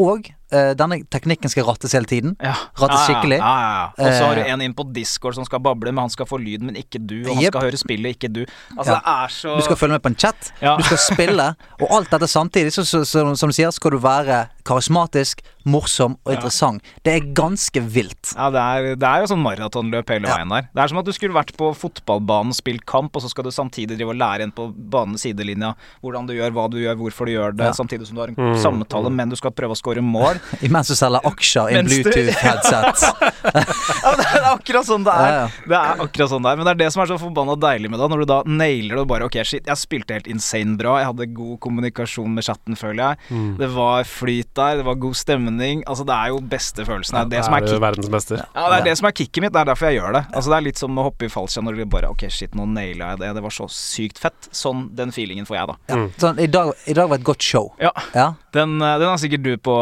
Og 0.00 0.28
uh, 0.54 0.72
denne 0.78 1.00
teknikken 1.12 1.50
skal 1.52 1.66
rattes 1.68 1.92
hele 1.96 2.08
tiden. 2.08 2.36
Ja. 2.40 2.54
Rattes 2.78 3.06
skikkelig. 3.08 3.40
Ja, 3.40 3.54
ja, 3.60 3.72
ja. 3.74 3.86
Og 3.96 4.14
så 4.14 4.28
har 4.28 4.38
du 4.38 4.40
Eh, 4.40 4.52
en 4.52 4.62
inn 4.64 4.74
på 4.74 4.86
Discord 4.94 5.34
som 5.36 5.44
skal 5.44 5.60
bable, 5.60 5.92
men 5.92 6.02
han 6.06 6.12
skal 6.12 6.28
få 6.28 6.38
lyden, 6.40 6.70
men 6.70 6.76
ikke 6.76 7.00
du. 7.00 7.18
Og 7.26 7.34
han 7.34 7.42
yep. 7.44 7.52
skal 7.52 7.66
høre 7.68 7.80
spillet, 7.80 8.16
ikke 8.16 8.30
du. 8.32 8.44
Altså, 8.78 8.94
det 8.94 9.02
er 9.04 9.34
så 9.34 9.56
Du 9.56 9.64
skal 9.66 9.76
følge 9.76 9.98
med 9.98 10.02
på 10.04 10.12
en 10.12 10.16
chat, 10.16 10.52
du 10.60 10.84
skal 10.86 11.02
spille, 11.10 11.48
og 11.80 11.96
alt 11.98 12.10
dette 12.12 12.28
samtidig. 12.28 12.72
Så, 12.72 12.84
så, 12.84 13.04
så, 13.04 13.26
som 13.34 13.52
du 13.52 13.56
sier, 13.56 13.70
skal 13.70 13.96
du 13.96 13.98
være 13.98 14.46
karismatisk, 14.64 15.40
morsom 15.68 16.14
og 16.24 16.32
interessant. 16.34 16.82
Det 17.04 17.12
er 17.18 17.26
ganske 17.36 17.80
vilt. 17.92 18.32
Ja, 18.36 18.48
det 18.50 18.60
er, 18.60 18.94
det 18.96 19.06
er 19.08 19.20
jo 19.24 19.28
sånn 19.34 19.42
maratonløp 19.44 20.08
hele 20.08 20.26
Ja. 20.28 20.36
veien 20.38 20.48
der. 20.48 20.68
Det 20.74 20.82
er 20.82 20.88
som 20.88 20.98
at 20.98 21.04
du 21.04 21.12
skulle 21.12 21.34
vært 21.36 21.52
på 21.56 21.68
fotballbanen 21.76 22.54
og 22.54 22.56
spilt 22.56 22.84
kamp, 22.88 23.14
og 23.16 23.22
så 23.22 23.28
skal 23.28 23.44
du 23.44 23.50
samtidig 23.50 23.98
drive 23.98 24.14
og 24.14 24.16
lære 24.20 24.42
en 24.48 24.52
på 24.56 24.70
banens 24.72 25.20
sidelinja 25.26 25.74
hvordan 26.02 26.26
du 26.26 26.32
gjør, 26.34 26.50
hva 26.56 26.64
du 26.70 26.78
gjør, 26.80 26.96
hvorfor 26.96 27.26
du 27.28 27.32
gjør 27.36 27.56
det, 27.56 27.66
Ja. 27.66 27.72
samtidig 27.76 28.06
som 28.06 28.16
du 28.16 28.20
har 28.22 28.28
en 28.28 28.34
Mm. 28.40 28.56
samtale, 28.62 29.10
men 29.12 29.28
du 29.28 29.36
skal 29.36 29.50
prøve 29.50 29.72
å 29.72 29.76
score 29.76 30.00
mål. 30.00 30.40
Imens 30.62 30.88
du 30.88 30.94
selger 30.94 31.20
aksjer 31.24 31.70
i 31.72 31.74
en 31.78 31.86
Bluetooth-headset. 31.86 33.04
Ja, 34.00 34.10
det 34.16 34.24
er 34.26 34.44
akkurat 34.54 34.86
sånn 34.86 35.04
det 35.04 35.12
er. 35.12 35.30
Ja, 35.30 35.40
ja. 35.40 35.46
Det 35.68 35.76
er 35.76 36.00
akkurat 36.04 36.30
sånn 36.30 36.42
det 36.44 36.50
er 36.52 36.56
Men 36.56 36.66
det 36.66 36.72
er 36.72 36.78
det 36.84 36.92
som 36.92 37.02
er 37.02 37.06
så 37.10 37.18
forbanna 37.20 37.54
deilig 37.60 37.90
med 37.90 38.00
det, 38.00 38.08
når 38.10 38.18
du 38.22 38.26
da 38.30 38.42
nailer 38.46 38.96
det 38.96 39.02
og 39.04 39.08
bare 39.08 39.24
Ok, 39.30 39.36
shit, 39.44 39.66
jeg 39.66 39.76
spilte 39.76 40.14
helt 40.16 40.26
insane 40.30 40.76
bra. 40.80 40.96
Jeg 40.98 41.06
hadde 41.10 41.26
god 41.34 41.58
kommunikasjon 41.60 42.32
med 42.34 42.44
chatten, 42.44 42.76
føler 42.78 43.02
jeg. 43.10 43.18
Mm. 43.30 43.56
Det 43.58 43.68
var 43.74 44.04
flyt 44.08 44.49
der, 44.54 44.76
det 44.80 44.84
var 44.86 44.94
god 45.00 45.14
stemning. 45.14 45.82
Altså, 45.86 46.04
det 46.06 46.14
er 46.14 46.28
jo 46.32 46.40
beste 46.40 46.84
følelsen. 46.84 47.14
Det 47.16 47.20
er 47.20 47.30
det 47.38 47.44
som 47.46 47.54
er 47.54 47.60
du 47.60 47.66
kick 47.72 47.80
verdensmester. 47.84 48.42
Ja, 48.54 48.64
det 48.72 48.78
er 48.80 48.84
det 48.90 48.94
som 48.98 49.06
er 49.06 49.12
kicket 49.12 49.42
mitt. 49.44 49.52
Det 49.54 49.60
er 49.60 49.68
derfor 49.70 49.90
jeg 49.90 50.00
gjør 50.00 50.12
det. 50.18 50.22
Altså 50.34 50.50
Det 50.50 50.56
er 50.58 50.66
litt 50.66 50.78
som 50.82 50.98
å 50.98 51.04
hoppe 51.06 51.28
i 51.28 51.30
fallskjerm 51.32 51.68
når 51.70 51.76
du 51.80 51.84
bare 51.92 52.10
Ok, 52.10 52.24
shit, 52.30 52.54
nå 52.58 52.66
naila 52.66 53.12
jeg 53.12 53.20
det. 53.22 53.30
Det 53.38 53.42
var 53.46 53.50
så 53.54 53.68
sykt 53.70 54.18
fett. 54.18 54.48
Sånn, 54.52 54.88
den 54.96 55.10
feelingen 55.14 55.46
får 55.46 55.56
jeg, 55.60 55.66
da. 55.70 55.76
Ja. 55.94 56.00
Sånn, 56.18 56.40
i, 56.40 56.46
dag, 56.50 56.72
I 56.86 56.94
dag 56.98 57.08
var 57.12 57.20
et 57.20 57.24
godt 57.30 57.42
show. 57.42 57.72
Ja. 57.80 57.92
Ja, 58.14 58.32
Den, 58.52 58.80
eh, 58.82 58.98
den 58.98 59.08
har 59.08 59.16
sikkert 59.22 59.42
du 59.46 59.56
på, 59.58 59.76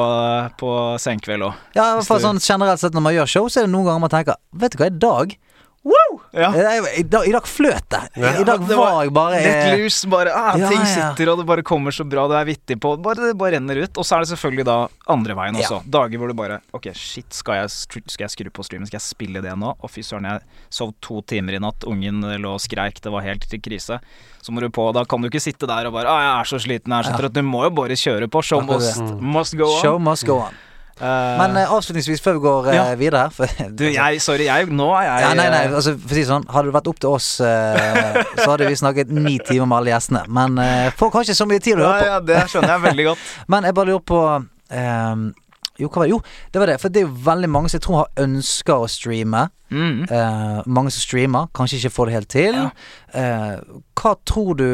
på 0.61 0.71
senkveld 1.01 1.49
òg. 1.49 1.55
ja 1.75 2.01
for 2.03 2.19
du- 2.19 2.25
sånn 2.29 2.41
generelt 2.43 2.81
sett 2.81 2.93
når 2.95 3.01
man 3.09 3.15
gjør 3.15 3.27
show, 3.29 3.49
så 3.49 3.63
er 3.63 3.67
det 3.67 3.73
noen 3.73 3.87
ganger 3.89 4.01
man 4.01 4.11
tenker 4.11 4.37
Vet 4.53 4.73
du 4.73 4.79
hva, 4.83 4.87
i 4.87 4.99
dag 4.99 5.37
Ja. 6.33 6.51
I, 6.53 7.01
i, 7.01 7.03
dag, 7.03 7.25
I 7.29 7.33
dag 7.33 7.47
fløt 7.49 7.87
det. 7.89 8.01
Ja. 8.21 8.33
I 8.41 8.45
dag 8.45 8.61
Det 8.69 8.77
var 8.77 9.03
jeg 9.05 9.13
bare 9.17 9.39
Litt 9.41 9.81
lus, 9.81 10.01
bare 10.11 10.33
ah, 10.37 10.59
Ja, 10.61 10.69
Ting 10.69 10.83
ja. 10.85 10.89
sitter, 10.93 11.31
og 11.33 11.39
det 11.41 11.47
bare 11.49 11.63
kommer 11.67 11.95
så 11.95 12.05
bra, 12.05 12.27
det 12.29 12.37
er 12.41 12.49
vittig 12.51 12.77
på 12.83 12.95
bare, 13.01 13.31
Det 13.31 13.37
bare 13.41 13.57
renner 13.57 13.81
ut. 13.85 13.97
Og 13.97 14.05
så 14.05 14.17
er 14.19 14.27
det 14.27 14.31
selvfølgelig 14.35 14.67
da 14.69 14.77
andre 15.09 15.35
veien 15.39 15.57
Ja. 15.57 15.65
også. 15.67 15.81
Dager 15.89 16.19
hvor 16.21 16.29
du 16.29 16.37
bare 16.39 16.61
Ok, 16.77 16.91
shit, 16.95 17.29
skal 17.33 17.63
jeg, 17.63 17.71
skal 17.73 18.27
jeg 18.27 18.35
skru 18.37 18.51
på 18.51 18.67
streamen? 18.67 18.87
Skal 18.91 19.01
jeg 19.01 19.07
spille 19.09 19.43
det 19.45 19.57
nå? 19.57 19.73
Og 19.81 19.91
fy 19.91 20.05
søren, 20.05 20.29
jeg 20.29 20.45
sov 20.71 20.93
to 21.01 21.23
timer 21.23 21.57
i 21.57 21.63
natt. 21.65 21.87
Ungen 21.89 22.21
lå 22.43 22.55
og 22.59 22.61
skreik. 22.61 23.01
Det 23.01 23.11
var 23.13 23.25
helt 23.25 23.49
til 23.49 23.61
krise. 23.65 23.99
Så 24.43 24.53
må 24.53 24.61
du 24.61 24.69
på. 24.71 24.93
Da 24.95 25.05
kan 25.09 25.21
du 25.25 25.29
ikke 25.31 25.43
sitte 25.43 25.67
der 25.67 25.89
og 25.89 25.93
bare 25.97 26.07
ah, 26.07 26.21
'Jeg 26.23 26.41
er 26.41 26.45
så 26.53 26.59
sliten, 26.63 26.93
jeg 26.93 26.99
er 26.99 27.09
så 27.09 27.17
Ja. 27.17 27.19
trøtt'. 27.25 27.33
Du 27.33 27.43
må 27.43 27.65
jo 27.65 27.71
bare 27.71 27.97
kjøre 27.97 28.29
på. 28.29 28.43
Show 28.45 28.61
must, 28.61 29.01
must 29.21 29.57
go 29.57 29.65
on. 29.65 29.81
Show 29.83 29.99
must 29.99 30.27
go 30.27 30.39
on. 30.45 30.55
Eh, 31.01 31.39
Men 31.39 31.57
eh, 31.57 31.71
avslutningsvis, 31.71 32.21
før 32.25 32.33
vi 32.39 32.43
går 32.47 32.69
eh, 32.73 32.75
Ja. 32.79 32.85
videre 32.99 33.21
her 33.27 33.31
for, 33.31 33.47
du, 33.79 33.85
jeg 33.87 34.21
Sorry, 34.25 34.47
jeg 34.49 34.67
Nå 34.75 34.89
er 34.99 35.05
jeg 35.07 35.23
ja, 35.23 35.33
Nei, 35.39 35.49
nei, 35.55 35.61
altså 35.79 35.93
for 35.95 36.11
å 36.11 36.17
si 36.17 36.23
det 36.25 36.29
sånn 36.31 36.47
Hadde 36.51 36.71
det 36.71 36.75
vært 36.75 36.91
opp 36.91 36.99
til 37.05 37.11
oss, 37.15 37.29
eh, 37.41 38.19
så 38.43 38.49
hadde 38.51 38.67
vi 38.69 38.79
snakket 38.81 39.13
ni 39.15 39.37
timer 39.39 39.67
med 39.71 39.79
alle 39.79 39.93
gjestene. 39.95 40.25
Men 40.29 40.59
eh, 40.63 40.89
folk 40.99 41.15
har 41.15 41.23
ikke 41.29 41.39
så 41.39 41.47
mye 41.47 41.63
tid 41.63 41.79
å 41.79 41.85
ja, 41.87 41.93
høre 41.93 42.01
på. 42.03 42.09
ja, 42.11 42.19
Det 42.33 42.41
skjønner 42.53 42.75
jeg 42.75 42.85
veldig 42.89 43.07
godt. 43.13 43.29
Men 43.55 43.69
jeg 43.71 43.77
bare 43.79 43.93
lurer 43.93 44.05
på 44.11 44.23
ehm, 44.75 45.23
Jo, 45.79 45.87
hva 45.89 46.03
var 46.03 46.09
det? 46.09 46.11
Jo, 46.17 46.21
det 46.53 46.59
var 46.65 46.73
det. 46.73 46.77
For 46.83 46.91
det 46.91 47.01
er 47.05 47.07
jo 47.07 47.15
veldig 47.31 47.49
mange 47.55 47.71
som 47.71 47.79
jeg 47.79 47.85
tror 47.87 48.01
har 48.01 48.25
ønsker 48.27 48.83
å 48.83 48.89
streame. 48.91 49.45
Mm. 49.71 49.99
Eh, 50.11 50.61
mange 50.67 50.91
som 50.91 51.05
streamer, 51.05 51.47
kanskje 51.55 51.79
ikke 51.79 51.95
får 51.95 52.11
det 52.11 52.17
helt 52.19 52.33
til. 52.35 52.57
Ja. 52.59 52.71
Eh, 53.15 53.83
hva 54.03 54.17
tror 54.27 54.57
du 54.59 54.69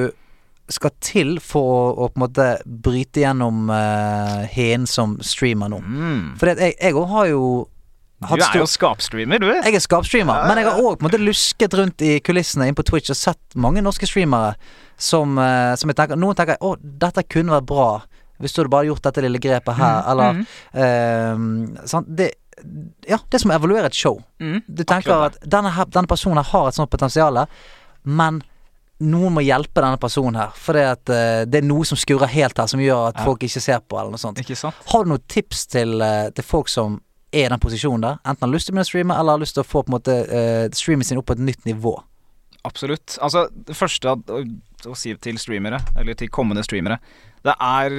skal 0.73 0.95
til 1.05 1.37
for 1.45 1.93
å, 1.93 2.09
på 2.09 2.19
en 2.19 2.25
måte 2.25 2.47
bryte 2.65 3.21
gjennom 3.25 3.69
uh, 3.69 4.45
hen 4.55 4.87
som 4.89 5.19
streamer 5.25 5.73
nå? 5.73 5.81
Mm. 5.85 6.23
For 6.41 6.55
jeg 6.55 6.95
òg 6.97 7.07
har 7.11 7.29
jo 7.33 7.43
Du 8.25 8.41
er 8.41 8.57
jo 8.63 8.69
skapstreamer, 8.71 9.43
du. 9.43 9.51
jeg 9.53 9.77
er 9.77 9.85
skapstreamer, 9.85 10.45
Ja, 10.45 10.49
men 10.49 10.63
jeg 10.63 10.71
har 10.71 10.81
òg 10.81 11.05
lusket 11.21 11.77
rundt 11.77 12.01
i 12.05 12.17
kulissene 12.25 12.71
inn 12.71 12.79
på 12.79 12.87
Twitch 12.87 13.13
og 13.13 13.21
sett 13.21 13.59
mange 13.61 13.83
norske 13.85 14.09
streamere 14.09 14.55
som, 14.97 15.37
eh, 15.39 15.75
som 15.77 15.91
jeg 15.91 15.99
tenker 15.99 16.17
Noen 16.17 16.39
tenker 16.39 16.57
å, 16.65 16.77
dette 16.81 17.27
kunne 17.29 17.59
vært 17.59 17.69
bra 17.69 17.89
hvis 18.43 18.55
du 18.55 18.63
hadde 18.63 18.73
bare 18.73 18.89
gjort 18.89 19.05
dette 19.05 19.23
lille 19.23 19.39
grepet 19.39 19.77
her, 19.79 20.01
Mm, 20.03 20.09
eller 20.11 20.33
mm. 20.35 20.47
Uh, 20.75 21.85
sant? 21.87 22.09
Det, 22.09 22.33
ja, 23.07 23.19
det 23.31 23.39
er 23.39 23.43
som 23.43 23.53
å 23.53 23.55
evaluere 23.55 23.87
et 23.87 23.95
show. 23.95 24.19
Mm. 24.43 24.59
Du 24.67 24.83
tenker 24.83 25.13
Akkurat 25.13 25.39
at 25.39 25.47
denne, 25.55 25.71
denne 25.95 26.11
personen 26.11 26.43
har 26.45 26.69
et 26.69 26.77
sånt 26.77 26.91
potensial, 26.91 27.39
men 28.05 28.43
noen 29.03 29.35
må 29.35 29.43
hjelpe 29.43 29.83
denne 29.83 29.99
personen 29.99 30.39
her. 30.39 30.53
For 30.55 30.77
det, 30.77 30.85
at, 30.95 31.11
uh, 31.11 31.43
det 31.51 31.61
er 31.61 31.67
noe 31.67 31.85
som 31.89 31.99
skurrer 31.99 32.31
helt 32.31 32.59
her, 32.59 32.69
som 32.71 32.81
gjør 32.81 33.09
at 33.11 33.19
Ja. 33.19 33.25
folk 33.27 33.43
ikke 33.43 33.61
ser 33.61 33.81
på, 33.81 33.99
eller 33.99 34.15
noe 34.15 34.23
sånt. 34.23 34.39
Har 34.39 35.05
du 35.05 35.11
noen 35.11 35.25
tips 35.29 35.67
til, 35.67 36.01
uh, 36.01 36.31
til 36.31 36.45
folk 36.45 36.69
som 36.69 37.01
er 37.33 37.47
i 37.47 37.49
den 37.49 37.59
posisjonen 37.61 38.01
der? 38.07 38.19
Enten 38.25 38.47
har 38.47 38.55
lyst 38.55 38.67
til 38.71 38.79
å 38.79 38.85
streame, 38.87 39.19
eller 39.19 39.33
har 39.33 39.43
lyst 39.43 39.55
til 39.59 39.65
å 39.65 39.67
få 39.67 39.83
på 39.83 39.91
en 39.91 39.99
måte 39.99 40.15
uh, 40.31 40.69
streamen 40.71 41.05
sin 41.05 41.19
opp 41.19 41.27
på 41.27 41.35
et 41.35 41.43
nytt 41.43 41.65
nivå. 41.67 41.97
Absolutt. 42.65 43.19
Altså, 43.21 43.49
det 43.53 43.77
første 43.77 44.09
å, 44.15 44.41
å 44.89 44.95
si 44.97 45.13
til 45.21 45.37
streamere, 45.39 45.83
eller 45.99 46.15
til 46.15 46.31
kommende 46.33 46.63
streamere 46.65 46.97
Det 47.45 47.53
er, 47.61 47.91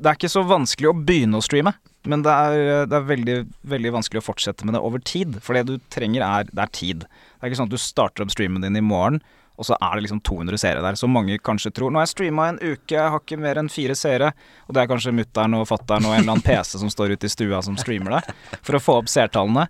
det 0.00 0.06
er 0.06 0.16
ikke 0.16 0.30
så 0.32 0.40
vanskelig 0.48 0.88
å 0.88 0.94
begynne 0.96 1.36
å 1.36 1.44
streame, 1.44 1.74
men 2.08 2.22
det 2.24 2.32
er, 2.32 2.86
det 2.88 2.96
er 2.96 3.04
veldig, 3.04 3.34
veldig 3.68 3.92
vanskelig 3.92 4.22
å 4.22 4.24
fortsette 4.24 4.64
med 4.64 4.72
det 4.72 4.80
over 4.80 4.98
tid. 5.04 5.36
For 5.44 5.52
det 5.52 5.66
du 5.68 5.74
trenger, 5.92 6.24
er, 6.24 6.44
det 6.48 6.62
er 6.64 6.72
tid. 6.72 7.04
Det 7.04 7.42
er 7.42 7.50
ikke 7.50 7.58
sånn 7.60 7.68
at 7.68 7.74
du 7.74 7.82
starter 7.82 8.24
opp 8.24 8.32
streamen 8.32 8.64
din 8.64 8.80
i 8.80 8.80
morgen, 8.80 9.20
og 9.58 9.66
så 9.66 9.76
er 9.76 9.96
det 9.96 10.06
liksom 10.06 10.22
200 10.22 10.60
seere 10.62 10.82
der. 10.84 10.98
Så 10.98 11.10
mange 11.10 11.38
kanskje 11.42 11.72
tror 11.74 11.90
Nå 11.90 11.98
har 11.98 12.06
jeg 12.06 12.14
streama 12.14 12.48
en 12.52 12.60
uke, 12.62 12.94
jeg 12.94 13.12
har 13.12 13.22
ikke 13.22 13.40
mer 13.42 13.58
enn 13.58 13.70
fire 13.72 13.96
seere. 13.98 14.32
Og 14.68 14.74
det 14.76 14.82
er 14.82 14.90
kanskje 14.90 15.14
mutter'n 15.18 15.56
og 15.58 15.66
fatter'n 15.68 16.06
og 16.06 16.14
en 16.14 16.22
eller 16.22 16.36
annen 16.36 16.46
PC 16.46 16.78
som 16.78 16.92
står 16.92 17.16
ute 17.16 17.26
i 17.26 17.32
stua 17.32 17.62
som 17.66 17.78
streamer 17.80 18.18
det, 18.18 18.36
for 18.62 18.78
å 18.78 18.82
få 18.82 19.00
opp 19.02 19.10
seertallene. 19.10 19.66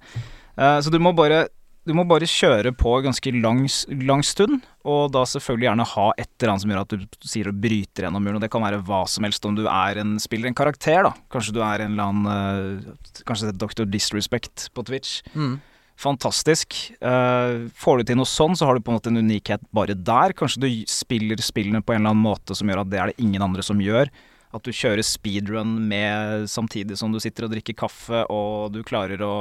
Uh, 0.59 0.77
så 0.85 0.93
du 0.93 1.01
må 1.01 1.15
bare 1.17 1.47
du 1.89 1.95
må 1.97 2.05
bare 2.05 2.27
kjøre 2.29 2.75
på 2.77 2.91
ganske 3.01 3.31
lang, 3.41 3.63
lang 4.05 4.21
stund, 4.27 4.61
og 4.85 5.13
da 5.15 5.23
selvfølgelig 5.25 5.69
gjerne 5.71 5.87
ha 5.95 6.05
et 6.21 6.29
eller 6.29 6.53
annet 6.53 6.65
som 6.65 6.73
gjør 6.75 6.83
at 6.83 6.93
du 6.93 7.29
sier 7.31 7.49
du 7.49 7.63
bryter 7.63 8.05
gjennom 8.05 8.27
muren. 8.27 8.37
Og 8.37 8.45
det 8.45 8.51
kan 8.53 8.65
være 8.65 8.83
hva 8.85 8.99
som 9.09 9.25
helst, 9.25 9.47
om 9.49 9.57
du 9.57 9.65
er 9.65 10.03
en, 10.03 10.19
spiller 10.21 10.51
en 10.51 10.59
karakter, 10.59 11.01
da. 11.07 11.15
Kanskje 11.33 11.55
du 11.57 11.63
er 11.65 11.87
en 11.87 11.95
eller 11.95 12.11
annen 12.11 12.29
eh, 12.35 13.23
Kanskje 13.25 13.49
det 13.49 13.55
er 13.55 13.63
Dr. 13.63 13.89
Disrespect 13.89 14.69
på 14.77 14.85
Twitch. 14.85 15.23
Mm. 15.33 15.57
Fantastisk. 15.99 16.77
Uh, 17.03 17.67
får 17.75 17.99
du 17.99 18.07
til 18.07 18.19
noe 18.21 18.29
sånn, 18.29 18.55
så 18.55 18.69
har 18.69 18.77
du 18.77 18.85
på 18.87 18.93
en 18.93 18.99
måte 19.01 19.11
en 19.11 19.19
unikhet 19.19 19.65
bare 19.75 19.97
der. 19.99 20.35
Kanskje 20.39 20.63
du 20.63 20.69
spiller 20.87 21.41
spillene 21.43 21.83
på 21.83 21.95
en 21.95 22.05
eller 22.05 22.15
annen 22.15 22.23
måte 22.23 22.55
som 22.55 22.71
gjør 22.71 22.85
at 22.85 22.93
det 22.93 23.01
er 23.03 23.11
det 23.11 23.25
ingen 23.25 23.43
andre 23.43 23.65
som 23.67 23.83
gjør. 23.83 24.13
At 24.55 24.65
du 24.65 24.71
kjører 24.73 25.03
speedrun 25.05 25.75
med 25.91 26.47
samtidig 26.49 26.97
som 27.01 27.11
du 27.13 27.19
sitter 27.21 27.49
og 27.49 27.53
drikker 27.53 27.77
kaffe, 27.77 28.23
og 28.31 28.71
du 28.77 28.85
klarer 28.87 29.25
å 29.27 29.35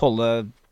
holde 0.00 0.30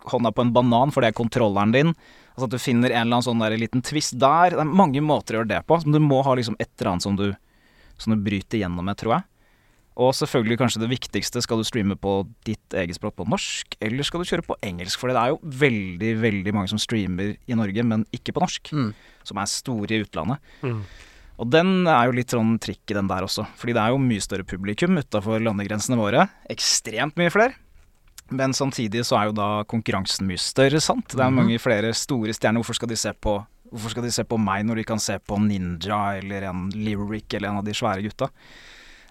hånda 0.08 0.32
på 0.32 0.46
en 0.46 0.54
banan, 0.56 0.94
for 0.94 1.04
det 1.04 1.12
er 1.12 1.20
kontrolleren 1.20 1.74
din. 1.74 1.92
Altså 2.32 2.48
at 2.48 2.56
du 2.56 2.62
finner 2.62 2.94
en 2.94 3.02
eller 3.02 3.18
annen 3.18 3.28
sånn 3.28 3.44
der 3.44 3.60
liten 3.60 3.84
twist 3.84 4.16
der. 4.20 4.56
Det 4.56 4.64
er 4.64 4.76
mange 4.80 5.04
måter 5.04 5.36
å 5.36 5.42
gjøre 5.42 5.52
det 5.52 5.62
på. 5.68 5.78
Men 5.84 5.98
du 5.98 6.04
må 6.04 6.24
ha 6.24 6.32
liksom 6.38 6.56
et 6.58 6.70
eller 6.78 6.94
annet 6.94 7.04
som 7.04 7.20
du, 7.20 7.28
som 8.00 8.16
du 8.16 8.24
bryter 8.24 8.64
gjennom 8.64 8.88
med, 8.88 8.96
tror 9.00 9.18
jeg. 9.18 9.28
Og 9.96 10.12
selvfølgelig 10.12 10.58
kanskje 10.60 10.82
det 10.82 10.90
viktigste, 10.92 11.40
skal 11.40 11.62
du 11.62 11.64
streame 11.64 11.96
på 11.96 12.18
ditt 12.44 12.76
eget 12.76 12.98
språk 12.98 13.14
på 13.16 13.24
norsk, 13.32 13.78
eller 13.80 14.04
skal 14.04 14.20
du 14.20 14.28
kjøre 14.28 14.44
på 14.44 14.58
engelsk? 14.66 15.00
For 15.00 15.08
det 15.08 15.16
er 15.16 15.32
jo 15.32 15.38
veldig, 15.64 16.10
veldig 16.20 16.52
mange 16.52 16.72
som 16.72 16.80
streamer 16.80 17.36
i 17.48 17.56
Norge, 17.56 17.84
men 17.86 18.04
ikke 18.12 18.34
på 18.36 18.44
norsk. 18.44 18.72
Mm. 18.76 18.90
Som 19.26 19.40
er 19.40 19.48
store 19.48 19.96
i 19.96 20.02
utlandet. 20.04 20.50
Mm. 20.60 20.82
Og 21.40 21.48
den 21.52 21.72
er 21.88 22.08
jo 22.08 22.16
litt 22.16 22.32
sånn 22.32 22.56
trikk 22.60 22.92
i 22.92 22.96
den 22.96 23.08
der 23.08 23.24
også. 23.24 23.46
Fordi 23.60 23.76
det 23.76 23.82
er 23.82 23.92
jo 23.92 24.02
mye 24.04 24.24
større 24.24 24.46
publikum 24.48 25.00
utafor 25.00 25.40
landegrensene 25.44 25.98
våre. 26.00 26.28
Ekstremt 26.52 27.16
mye 27.20 27.32
flere. 27.32 27.56
Men 28.36 28.52
samtidig 28.56 29.04
så 29.06 29.20
er 29.20 29.28
jo 29.28 29.36
da 29.38 29.50
konkurransen 29.70 30.26
mye 30.28 30.40
større, 30.40 30.80
sant. 30.82 31.12
Det 31.12 31.22
er 31.22 31.34
mange 31.34 31.58
flere 31.62 31.92
store 31.96 32.34
stjerner. 32.36 32.60
Hvorfor 32.60 32.80
skal 32.80 32.92
de 32.92 33.00
se 33.00 33.12
på 33.16 33.38
Hvorfor 33.66 33.90
skal 33.90 34.04
de 34.06 34.12
se 34.14 34.22
på 34.22 34.36
meg 34.38 34.62
når 34.62 34.78
de 34.78 34.82
kan 34.86 35.00
se 35.02 35.16
på 35.18 35.36
Ninja 35.42 35.98
eller 36.20 36.44
en 36.46 36.68
Lyric 36.70 37.34
eller 37.34 37.50
en 37.50 37.58
av 37.58 37.64
de 37.66 37.74
svære 37.74 38.04
gutta? 38.04 38.28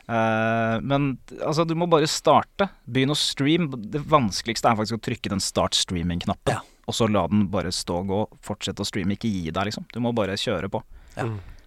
Eh, 0.07 0.75
men 0.85 1.09
altså, 1.39 1.65
du 1.65 1.75
må 1.77 1.87
bare 1.89 2.09
starte. 2.09 2.69
Begynn 2.85 3.13
å 3.13 3.19
streame. 3.19 3.79
Det 3.91 4.03
vanskeligste 4.11 4.71
er 4.71 4.79
faktisk 4.79 4.99
å 4.99 5.05
trykke 5.09 5.33
den 5.33 5.43
start 5.43 5.77
streaming-knappen. 5.77 6.53
Ja. 6.57 6.61
Og 6.85 6.93
så 6.93 7.07
la 7.09 7.25
den 7.31 7.47
bare 7.53 7.73
stå 7.73 8.01
og 8.03 8.11
gå. 8.11 8.21
Fortsett 8.45 8.81
å 8.81 8.87
streame, 8.87 9.17
ikke 9.17 9.31
gi 9.31 9.49
deg, 9.49 9.71
liksom. 9.71 9.87
Du 9.93 10.01
må 10.05 10.13
bare 10.15 10.37
kjøre 10.37 10.69
på. 10.73 10.83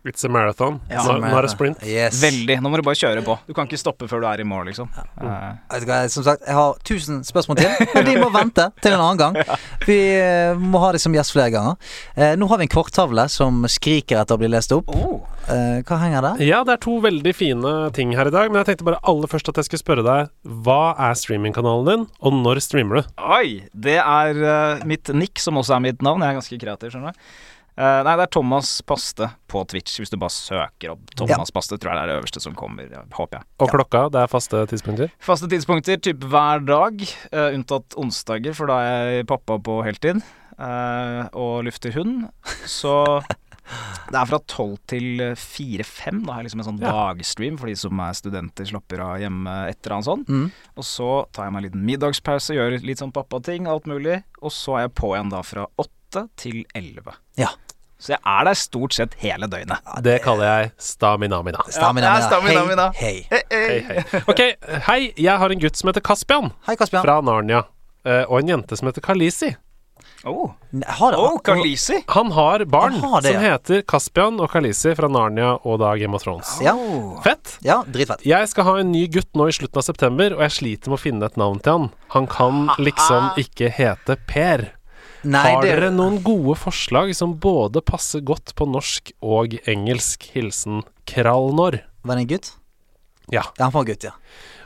It's 0.07 0.25
a 0.25 0.29
marathon, 0.29 0.81
Ja. 0.91 1.03
not, 1.05 1.21
not 1.21 1.45
a 1.45 1.49
sprint. 1.49 1.83
Yes. 1.83 2.23
Veldig. 2.23 2.61
Nå 2.63 2.71
må 2.71 2.79
du 2.79 2.85
bare 2.87 2.99
kjøre 2.99 3.25
på. 3.27 3.39
Du 3.47 3.55
kan 3.57 3.67
ikke 3.67 3.81
stoppe 3.81 4.09
før 4.09 4.23
du 4.23 4.29
er 4.31 4.41
i 4.41 4.47
mål, 4.47 4.69
liksom. 4.71 4.89
Ja. 4.95 5.05
Mm. 5.21 5.89
Uh. 5.89 6.09
Som 6.09 6.25
sagt, 6.27 6.45
jeg 6.47 6.55
har 6.55 6.79
tusen 6.87 7.25
spørsmål 7.27 7.59
til, 7.61 7.89
men 7.95 8.07
de 8.07 8.17
må 8.23 8.31
vente 8.41 8.69
til 8.83 8.95
en 8.95 9.03
annen 9.03 9.19
gang. 9.19 9.59
Vi 9.87 9.99
eh, 10.19 10.55
må 10.59 10.81
ha 10.83 10.93
dem 10.95 11.03
som 11.03 11.17
gjest 11.17 11.35
flere 11.35 11.51
ganger. 11.55 11.77
Eh, 12.17 12.37
nå 12.39 12.49
har 12.49 12.61
vi 12.63 12.69
en 12.69 12.73
korttavle 12.73 13.27
som 13.33 13.67
skriker 13.69 14.23
etter 14.23 14.39
å 14.39 14.43
bli 14.43 14.53
lest 14.53 14.73
opp. 14.77 14.95
oh. 14.95 15.27
Eh, 15.49 15.79
hva 15.89 15.97
henger 16.03 16.25
der? 16.25 16.41
Ja, 16.45 16.59
det 16.67 16.75
er 16.75 16.81
to 16.85 16.99
veldig 17.01 17.33
fine 17.33 17.71
ting 17.97 18.13
her 18.19 18.29
i 18.29 18.33
dag, 18.35 18.51
men 18.51 18.61
jeg 18.61 18.69
tenkte 18.69 18.89
bare 18.91 19.01
aller 19.09 19.31
først 19.31 19.49
at 19.49 19.57
jeg 19.57 19.69
skulle 19.69 19.81
spørre 19.81 20.05
deg 20.05 20.29
Hva 20.45 20.93
er 21.09 21.17
streamingkanalen 21.17 21.89
din, 21.89 22.05
og 22.21 22.37
når 22.37 22.61
streamer 22.65 23.01
du? 23.01 23.15
Oi! 23.25 23.63
Det 23.73 23.97
er 24.03 24.43
uh, 24.43 24.85
mitt 24.89 25.09
nick, 25.17 25.41
som 25.41 25.57
også 25.57 25.79
er 25.79 25.87
mitt 25.87 26.05
navn. 26.05 26.21
Jeg 26.21 26.35
er 26.35 26.41
ganske 26.43 26.61
kreativ, 26.61 26.93
skjønner 26.93 27.17
du. 27.17 27.31
Eh, 27.79 28.01
nei, 28.03 28.15
det 28.19 28.25
er 28.27 28.31
Thomas 28.35 28.73
Paste 28.83 29.29
på 29.47 29.61
Twitch. 29.71 30.01
Hvis 30.03 30.11
du 30.11 30.17
bare 30.19 30.35
søker 30.35 30.97
opp 30.97 31.13
Thomas 31.15 31.53
Paste, 31.55 31.77
tror 31.79 31.93
jeg 31.93 31.99
det 32.01 32.03
er 32.03 32.11
det 32.11 32.17
øverste 32.19 32.43
som 32.43 32.57
kommer. 32.59 32.89
Håper 33.15 33.39
jeg. 33.39 33.47
Og 33.63 33.71
klokka, 33.71 34.01
det 34.11 34.25
er 34.25 34.33
faste 34.33 34.65
tidspunkter? 34.73 35.13
Faste 35.23 35.47
tidspunkter 35.53 36.01
typ 36.03 36.27
hver 36.27 36.65
dag, 36.67 37.05
uh, 37.31 37.51
unntatt 37.55 37.95
onsdager, 38.01 38.57
for 38.59 38.71
da 38.73 38.81
er 38.83 39.13
jeg 39.21 39.29
pappa 39.31 39.61
på 39.63 39.77
heltid 39.87 40.19
uh, 40.59 41.29
og 41.39 41.69
lufter 41.69 41.95
hund. 41.95 42.27
Så 42.67 42.97
det 44.11 44.19
er 44.19 44.27
fra 44.33 44.41
tolv 44.51 44.81
til 44.91 45.23
fire-fem. 45.39 46.25
Da 46.27 46.35
har 46.35 46.43
jeg 46.43 46.49
liksom 46.49 46.65
en 46.65 46.69
sånn 46.73 46.83
Ja. 46.83 46.97
dagstream 47.13 47.61
for 47.63 47.71
de 47.71 47.77
som 47.79 48.03
er 48.03 48.19
studenter, 48.19 48.67
slapper 48.73 49.05
av 49.07 49.23
hjemme, 49.23 49.55
et 49.71 49.79
eller 49.85 50.01
annet 50.01 50.11
sånt. 50.11 50.35
Mm. 50.35 50.51
Og 50.75 50.89
så 50.91 51.13
tar 51.31 51.47
jeg 51.47 51.55
meg 51.55 51.63
en 51.63 51.69
liten 51.69 51.87
middagspause, 51.93 52.59
gjør 52.59 52.81
litt 52.83 53.05
sånn 53.05 53.15
pappating, 53.15 53.71
alt 53.71 53.87
mulig. 53.87 54.19
Og 54.43 54.51
så 54.51 54.81
er 54.81 54.89
jeg 54.89 54.97
på 54.99 55.15
igjen 55.15 55.31
da 55.31 55.45
fra 55.47 55.71
åtte 55.79 56.27
til 56.41 56.65
elleve. 56.75 57.15
Ja. 57.39 57.53
Så 57.99 58.13
jeg 58.15 58.21
er 58.23 58.45
der 58.47 58.55
stort 58.55 58.95
sett 58.95 59.15
hele 59.19 59.49
døgnet. 59.51 59.83
Det 60.07 60.21
kaller 60.23 60.47
jeg 60.47 60.73
staminamina. 60.79 61.59
Staminamina. 61.67 61.73
Stamina, 61.73 62.13
Ja, 62.15 62.27
staminamina. 62.29 62.89
Hei, 62.95 63.27
hei. 63.31 63.43
hei. 63.51 63.63
Hei, 63.69 64.03
hei. 64.13 64.21
Ok, 64.31 64.43
hei, 64.87 65.01
jeg 65.19 65.39
har 65.43 65.51
en 65.51 65.59
gutt 65.65 65.77
som 65.81 65.91
heter 65.91 66.05
Kaspian, 66.07 66.53
Hei, 66.69 66.77
Kaspian. 66.79 67.03
fra 67.03 67.21
Narnia. 67.21 67.65
eh, 68.07 68.23
Og 68.29 68.39
en 68.41 68.49
jente 68.55 68.77
som 68.79 68.87
heter 68.89 69.03
Kalisi. 69.03 69.57
Oh, 70.25 70.51
Har 70.87 71.15
oh 71.15 71.39
Kalisi! 71.45 72.01
Han 72.09 72.31
har 72.33 72.65
barn 72.65 72.93
Han 72.93 73.11
har 73.13 73.21
det, 73.23 73.33
som 73.35 73.43
ja. 73.45 73.51
heter 73.53 73.83
Kaspian 73.83 74.39
og 74.41 74.51
Kalisi 74.51 74.95
fra 74.99 75.07
Narnia 75.09 75.57
og 75.65 75.79
da 75.83 75.93
Game 75.97 76.15
of 76.15 76.23
Thrones. 76.23 76.57
Ja. 76.63 76.75
Oh. 76.75 77.21
Fett! 77.23 77.57
ja, 77.63 77.83
dritfett. 77.87 78.25
Jeg 78.27 78.49
skal 78.51 78.65
ha 78.65 78.77
en 78.81 78.91
ny 78.93 79.07
gutt 79.15 79.31
nå 79.39 79.47
i 79.49 79.55
slutten 79.55 79.79
av 79.79 79.87
september, 79.87 80.35
og 80.35 80.43
jeg 80.47 80.51
sliter 80.57 80.91
med 80.91 80.99
å 80.99 81.03
finne 81.03 81.27
et 81.27 81.37
navn 81.39 81.59
til 81.63 81.73
han. 81.73 81.91
Han 82.15 82.27
kan 82.31 82.69
liksom 82.79 83.31
ikke 83.43 83.71
hete 83.75 84.17
Per. 84.27 84.69
Nei, 85.27 85.43
Har 85.43 85.63
det 85.65 85.73
dere 85.73 85.89
noen 85.91 86.21
gode 86.23 86.55
forslag 86.61 87.11
som 87.17 87.33
både 87.43 87.83
passer 87.83 88.23
godt 88.23 88.53
på 88.59 88.69
norsk 88.71 89.11
og 89.25 89.57
engelsk? 89.67 90.29
Hilsen 90.35 90.85
Kralnor 91.11 91.81
Var 92.07 92.21
det 92.21 92.23
en 92.23 92.31
gutt? 92.31 92.53
Ja. 93.29 93.43
Ja, 93.59 93.67
han 93.67 93.75
var 93.75 93.83
en 93.83 93.91
gutt, 93.91 94.07
ja. 94.07 94.15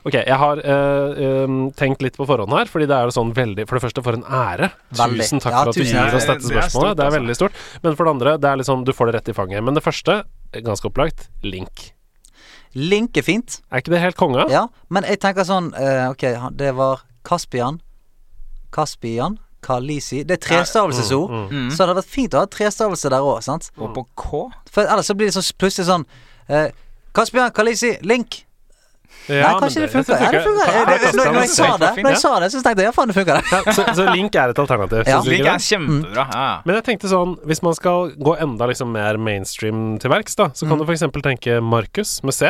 Ok, 0.03 0.17
jeg 0.19 0.35
har 0.39 0.59
eh, 0.67 1.23
em, 1.45 1.57
tenkt 1.79 2.03
litt 2.03 2.17
på 2.19 2.27
forhånd 2.27 2.53
her, 2.57 2.67
fordi 2.71 2.89
det 2.91 2.97
er 2.99 3.13
sånn 3.15 3.31
veldig 3.37 3.65
For 3.71 3.79
det 3.79 3.85
første, 3.85 4.03
for 4.03 4.19
en 4.19 4.25
ære. 4.27 4.69
Veldig. 4.99 5.23
Tusen 5.23 5.43
takk 5.43 5.55
Ja, 5.55 5.63
for 5.63 5.71
at 5.71 5.79
du 5.79 5.85
gir 5.87 6.17
oss 6.19 6.27
dette 6.27 6.27
Det 6.27 6.35
er 6.35 6.43
stort, 6.43 6.53
spørsmålet. 6.53 6.97
Det 6.99 7.05
er 7.07 7.15
veldig 7.17 7.37
stort. 7.39 7.59
Men 7.87 7.97
for 7.99 8.05
det 8.09 8.15
andre, 8.17 8.35
det 8.43 8.51
er 8.51 8.61
litt 8.61 8.69
sånn 8.71 8.85
du 8.87 8.93
får 8.97 9.11
det 9.11 9.15
rett 9.21 9.31
i 9.31 9.37
fanget. 9.37 9.63
Men 9.63 9.79
det 9.79 9.85
første, 9.87 10.17
ganske 10.59 10.91
opplagt, 10.91 11.29
Link. 11.47 11.93
Link 12.75 13.17
er 13.21 13.27
fint. 13.27 13.61
Er 13.71 13.83
ikke 13.83 13.95
det 13.95 14.03
helt 14.03 14.19
konge? 14.19 14.47
Ja, 14.51 14.67
men 14.91 15.07
jeg 15.07 15.21
tenker 15.23 15.47
sånn 15.47 15.71
eh, 15.79 16.07
Ok, 16.11 16.25
det 16.59 16.75
var 16.79 17.03
Kaspian. 17.29 17.79
Kaspian. 18.75 19.39
Kalisi. 19.63 20.23
Det 20.27 20.39
er 20.39 20.43
trestavelsesord. 20.49 21.31
Mm, 21.31 21.43
mm. 21.49 21.59
Mm. 21.65 21.71
Så 21.71 21.77
det 21.79 21.89
hadde 21.89 22.01
vært 22.03 22.13
fint 22.19 22.35
å 22.35 22.43
ha 22.43 22.47
trestavelse 22.51 23.11
der 23.13 23.21
òg. 23.23 23.69
Og 23.79 23.93
på 23.97 24.07
K 24.19 24.47
For 24.73 24.83
ellers 24.87 25.07
så 25.11 25.15
blir 25.19 25.31
det 25.31 25.37
så, 25.39 25.45
plutselig 25.59 25.87
sånn 25.89 26.07
eh, 26.49 26.71
Kaspian, 27.15 27.51
Kalisi, 27.55 27.97
Link. 28.03 28.43
Ja, 29.29 29.53
Nei, 29.53 29.61
kanskje 29.61 29.83
det, 29.85 29.87
det 29.87 29.93
funker. 29.93 30.19
Ja, 30.19 30.31
det 30.33 30.41
funker. 30.43 30.67
Eh, 30.67 30.87
det- 30.99 31.15
Når 31.15 31.27
når 31.29 31.37
er 31.37 31.43
jeg 31.45 31.51
sa 31.55 31.67
det, 31.79 31.91
når 32.03 32.11
jeg 32.11 32.19
sa 32.23 32.31
det, 32.41 32.49
så 32.51 32.63
tenkte 32.65 32.83
jeg 32.83 32.89
ja, 32.89 32.95
faen, 32.97 33.09
det 33.13 33.15
funker. 33.15 33.43
Ja, 33.53 33.61
så, 33.77 33.85
så 33.95 34.07
Link 34.17 34.35
er 34.35 34.51
et 34.51 34.59
alternativ? 34.59 35.05
Ja. 35.07 35.21
Link 35.23 35.47
er 35.47 35.61
kjempebra. 35.63 36.25
Ja. 36.33 36.47
Men 36.67 36.75
jeg 36.81 36.85
tenkte 36.89 37.11
sånn, 37.13 37.37
hvis 37.47 37.63
man 37.63 37.77
skal 37.79 38.11
gå 38.19 38.35
enda 38.43 38.67
liksom 38.73 38.91
mer 38.97 39.21
mainstream 39.23 39.99
til 40.03 40.11
verks, 40.11 40.35
da, 40.41 40.49
så 40.57 40.67
kan 40.67 40.79
Mm. 40.81 40.87
du 40.87 40.91
f.eks. 40.91 41.05
tenke 41.23 41.61
Marcus 41.63 42.17
med 42.25 42.35
C, 42.35 42.47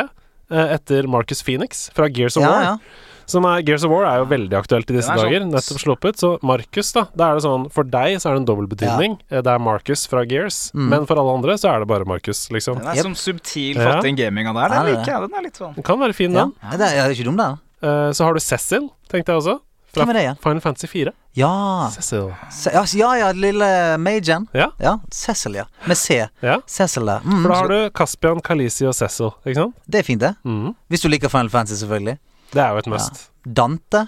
eh, 0.49 0.73
etter 0.79 1.05
Marcus 1.07 1.43
Phoenix 1.43 1.89
fra 1.93 2.07
Gears 2.09 2.37
of 2.37 2.43
Ja, 2.47 2.49
War. 2.49 2.79
Ja. 3.23 3.31
Som 3.31 3.45
er, 3.45 3.61
Gears 3.63 3.83
of 3.87 3.91
War 3.91 4.05
er 4.05 4.17
jo 4.21 4.25
veldig 4.29 4.57
aktuelt 4.59 4.89
i 4.91 4.93
disse 4.97 5.07
Den 5.09 5.19
er 5.19 5.23
dager. 5.23 5.39
sånn- 5.45 5.53
Nettopp 5.55 5.79
sluppet. 5.81 6.15
Så 6.19 6.31
Marcus, 6.43 6.91
da. 6.93 7.05
Da 7.15 7.31
er 7.31 7.35
det 7.39 7.43
sånn 7.43 7.71
For 7.71 7.83
deg 7.83 8.17
så 8.19 8.29
er 8.29 8.33
det 8.37 8.41
en 8.43 8.45
dobbeltbetydning. 8.51 9.17
Ja. 9.31 9.41
Det 9.41 9.47
er 9.53 9.59
Marcus 9.59 10.05
fra 10.07 10.23
Gears. 10.25 10.71
Mm. 10.75 10.89
Men 10.89 11.05
for 11.05 11.15
alle 11.17 11.33
andre 11.37 11.53
så 11.57 11.73
er 11.73 11.79
det 11.79 11.87
bare 11.87 12.05
Marcus, 12.05 12.49
liksom. 12.51 12.77
Den 12.79 12.87
er 12.87 12.95
Yep. 12.95 13.03
som 13.03 13.15
subtil 13.15 13.75
Ja. 13.75 14.01
fattig 14.01 14.17
gaminga 14.17 14.53
der. 14.53 14.69
Den 14.69 14.85
det 14.85 14.93
er 14.93 14.97
liker 14.99 15.11
jeg. 15.11 15.29
Den 15.29 15.37
er 15.39 15.41
litt 15.43 15.53
sånn 15.57 15.75
Den 15.75 15.83
kan 15.83 15.99
være 15.99 16.13
fin, 16.13 16.31
ja. 16.33 16.45
den. 16.45 16.53
Det 16.77 16.81
er, 16.81 17.05
er 17.05 17.09
ikke 17.09 17.23
dum, 17.25 17.37
den. 17.37 17.59
Eh, 17.81 18.11
Så 18.11 18.23
har 18.25 18.33
du 18.33 18.39
Cecil, 18.39 18.89
tenkte 19.09 19.27
jeg 19.33 19.37
også. 19.41 19.59
Fra 19.93 20.05
Hvem 20.05 20.09
er 20.09 20.13
det 20.13 20.23
ja? 20.23 20.33
Final 20.41 20.59
Fantasy 20.59 20.87
4. 20.87 21.11
Ja. 21.35 21.87
Cecil. 21.91 22.33
Se, 22.49 22.71
ja, 22.73 22.83
ja, 22.95 23.13
ja, 23.13 23.31
lille 23.31 23.97
Majan. 23.99 24.47
Ja. 24.53 24.71
Ja, 24.81 24.97
Cecil, 25.11 25.53
ja. 25.53 25.65
Med 25.85 25.95
C. 25.97 26.27
Ja. 26.41 26.57
Cecil 26.65 27.05
der. 27.05 27.19
Mm, 27.23 27.43
For 27.43 27.49
da 27.49 27.55
har 27.55 27.67
du 27.67 27.89
Caspian, 27.91 28.41
Kalisi 28.41 28.87
og 28.87 28.95
Cecil, 28.95 29.29
ikke 29.45 29.55
sant? 29.55 29.75
Det 29.87 29.99
er 29.99 30.03
fint, 30.03 30.19
det. 30.19 30.35
Mm. 30.43 30.73
Hvis 30.89 31.01
du 31.01 31.09
liker 31.09 31.29
Final 31.29 31.49
Fantasy, 31.49 31.85
selvfølgelig. 31.85 32.17
Det 32.53 32.61
er 32.61 32.71
jo 32.75 32.81
et 32.83 32.89
must. 32.93 33.23
Dante. 33.43 34.05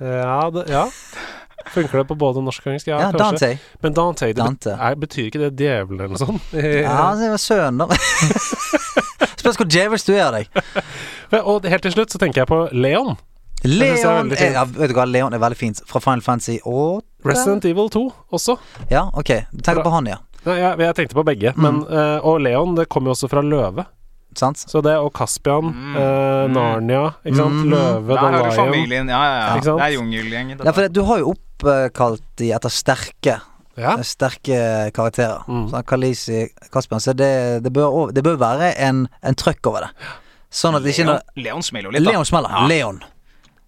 Ja, 0.00 0.40
det, 0.54 0.64
ja. 0.70 0.86
Funker 1.70 2.00
det 2.00 2.06
på 2.08 2.16
både 2.18 2.40
norsk 2.42 2.64
og 2.64 2.72
engelsk? 2.72 2.88
Ja, 2.88 2.98
Ja. 3.04 3.10
Dante. 3.12 3.50
Men 3.82 3.94
Dante, 3.94 4.26
det 4.30 4.36
Dante. 4.38 4.70
er, 4.78 4.94
betyr 4.96 5.26
ikke 5.28 5.42
det 5.42 5.50
djevelen 5.60 6.00
eller 6.00 6.14
noe 6.14 6.22
sånt? 6.22 6.54
Ja, 6.56 7.10
det 7.18 7.28
var 7.34 7.42
sønnen, 7.42 7.84
da. 7.84 7.98
Spørs 9.40 9.58
hvor 9.60 9.68
djevelsk 9.68 10.08
du 10.08 10.14
er 10.16 10.24
av 10.28 10.38
deg. 10.38 10.48
Og 11.44 11.68
helt 11.68 11.84
til 11.84 11.94
slutt 11.94 12.12
så 12.12 12.20
tenker 12.20 12.42
jeg 12.42 12.50
på 12.50 12.62
Leon. 12.72 13.16
Leon 13.64 14.32
er, 14.32 14.54
ja, 14.54 14.64
Vet 14.64 14.88
du 14.92 14.96
hva, 14.96 15.04
Leon 15.04 15.36
er 15.36 15.40
veldig 15.42 15.58
fint. 15.60 15.82
Fra 15.88 16.00
Final 16.00 16.22
Fantasy 16.24 16.58
og 16.64 17.02
Resident 17.28 17.66
Evil 17.68 17.90
2 17.92 18.02
også. 18.32 18.56
Ja, 18.92 19.06
ok. 19.12 19.34
Du 19.52 19.60
tenker 19.60 19.84
på 19.84 19.92
han, 19.92 20.08
ja. 20.08 20.16
Nei, 20.46 20.56
jeg, 20.56 20.78
jeg 20.80 20.96
tenkte 20.96 21.18
på 21.18 21.24
begge. 21.28 21.52
Mm. 21.56 21.64
Men, 21.66 21.80
eh, 21.92 22.24
og 22.24 22.40
Leon 22.40 22.72
det 22.78 22.88
kommer 22.88 23.12
jo 23.12 23.18
også 23.18 23.28
fra 23.28 23.42
Løve. 23.44 23.84
Sant? 24.38 24.56
Så 24.70 24.82
det 24.82 24.94
og 24.96 25.12
Caspian, 25.16 25.72
Mm. 25.74 25.96
eh, 25.96 26.46
Mm. 26.46 26.52
Narnia, 26.54 27.14
ikke 27.24 27.36
sant. 27.36 27.54
Mm. 27.64 27.70
Løve, 27.70 28.08
Der 28.14 28.18
har 28.18 28.50
du 28.50 28.56
familien. 28.56 29.08
Ja, 29.08 29.20
ja, 29.24 29.54
ja. 29.56 29.60
Det 29.60 29.82
er 29.86 29.96
jungelgjengen. 29.98 30.58
Ja, 30.64 30.70
for 30.72 30.82
det, 30.82 30.92
du 30.92 31.02
har 31.04 31.18
jo 31.18 31.34
oppkalt 31.34 32.22
de 32.36 32.52
etter 32.52 32.68
sterke. 32.70 33.40
Ja. 33.76 33.96
Sterke 34.04 34.90
karakterer. 34.92 35.44
Mm. 35.48 35.70
Sånn 35.70 35.84
Kalisi, 35.86 36.48
Caspian. 36.72 37.00
Så 37.00 37.14
det, 37.16 37.62
det, 37.64 37.72
bør, 37.72 38.12
det 38.12 38.22
bør 38.24 38.36
være 38.38 38.74
en, 38.78 39.08
en 39.22 39.34
trøkk 39.34 39.66
over 39.66 39.80
det. 39.86 39.90
Sånn 40.50 40.74
at 40.76 40.82
ikke 40.82 41.04
Leon, 41.06 41.20
når 41.36 41.44
Leon 41.44 41.62
smeller 41.62 41.88
jo 41.88 41.90
litt, 41.94 42.04
da. 42.04 42.10
Leon 42.10 42.24
smeller. 42.26 42.50
Ja. 42.50 42.66
Leon. 42.66 43.00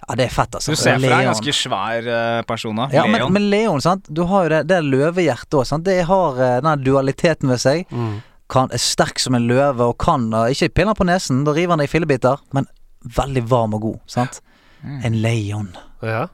Ja, 0.08 0.16
det 0.18 0.24
er 0.26 0.32
fett, 0.34 0.50
altså. 0.58 0.72
Du 0.74 0.76
ser 0.76 0.96
for 0.98 1.06
deg 1.06 1.12
en 1.20 1.28
ganske 1.30 1.52
svær 1.54 2.08
eh, 2.10 2.42
person, 2.42 2.74
da. 2.76 2.88
Ja, 2.92 3.04
men, 3.06 3.20
Leon. 3.20 3.32
men 3.32 3.44
Leon, 3.52 3.80
sant. 3.80 4.08
Du 4.12 4.24
har 4.26 4.44
jo 4.44 4.48
det, 4.50 4.66
det 4.66 4.76
er 4.80 4.82
løvehjertet 4.82 5.54
òg, 5.60 5.64
sant. 5.68 5.84
Det 5.86 6.00
har 6.08 6.40
eh, 6.42 6.60
den 6.66 6.82
dualiteten 6.84 7.48
ved 7.54 7.60
seg. 7.62 7.86
Mm. 7.94 8.16
Kan, 8.50 8.72
er 8.74 8.80
sterk 8.82 9.20
som 9.22 9.36
en 9.38 9.46
løve 9.48 9.86
og 9.92 9.98
kan 10.02 10.26
eh, 10.34 10.50
Ikke 10.52 10.68
piller 10.80 10.96
på 10.98 11.06
nesen, 11.08 11.44
da 11.46 11.54
river 11.56 11.74
han 11.74 11.82
det 11.82 11.88
i 11.88 11.92
fillebiter, 11.92 12.40
men 12.52 12.66
veldig 13.16 13.42
varm 13.50 13.74
og 13.78 13.84
god, 13.86 13.98
sant. 14.10 14.40
Mm. 14.82 14.98
En 15.06 15.18
leon. 15.22 15.68
Ja. 16.02 16.26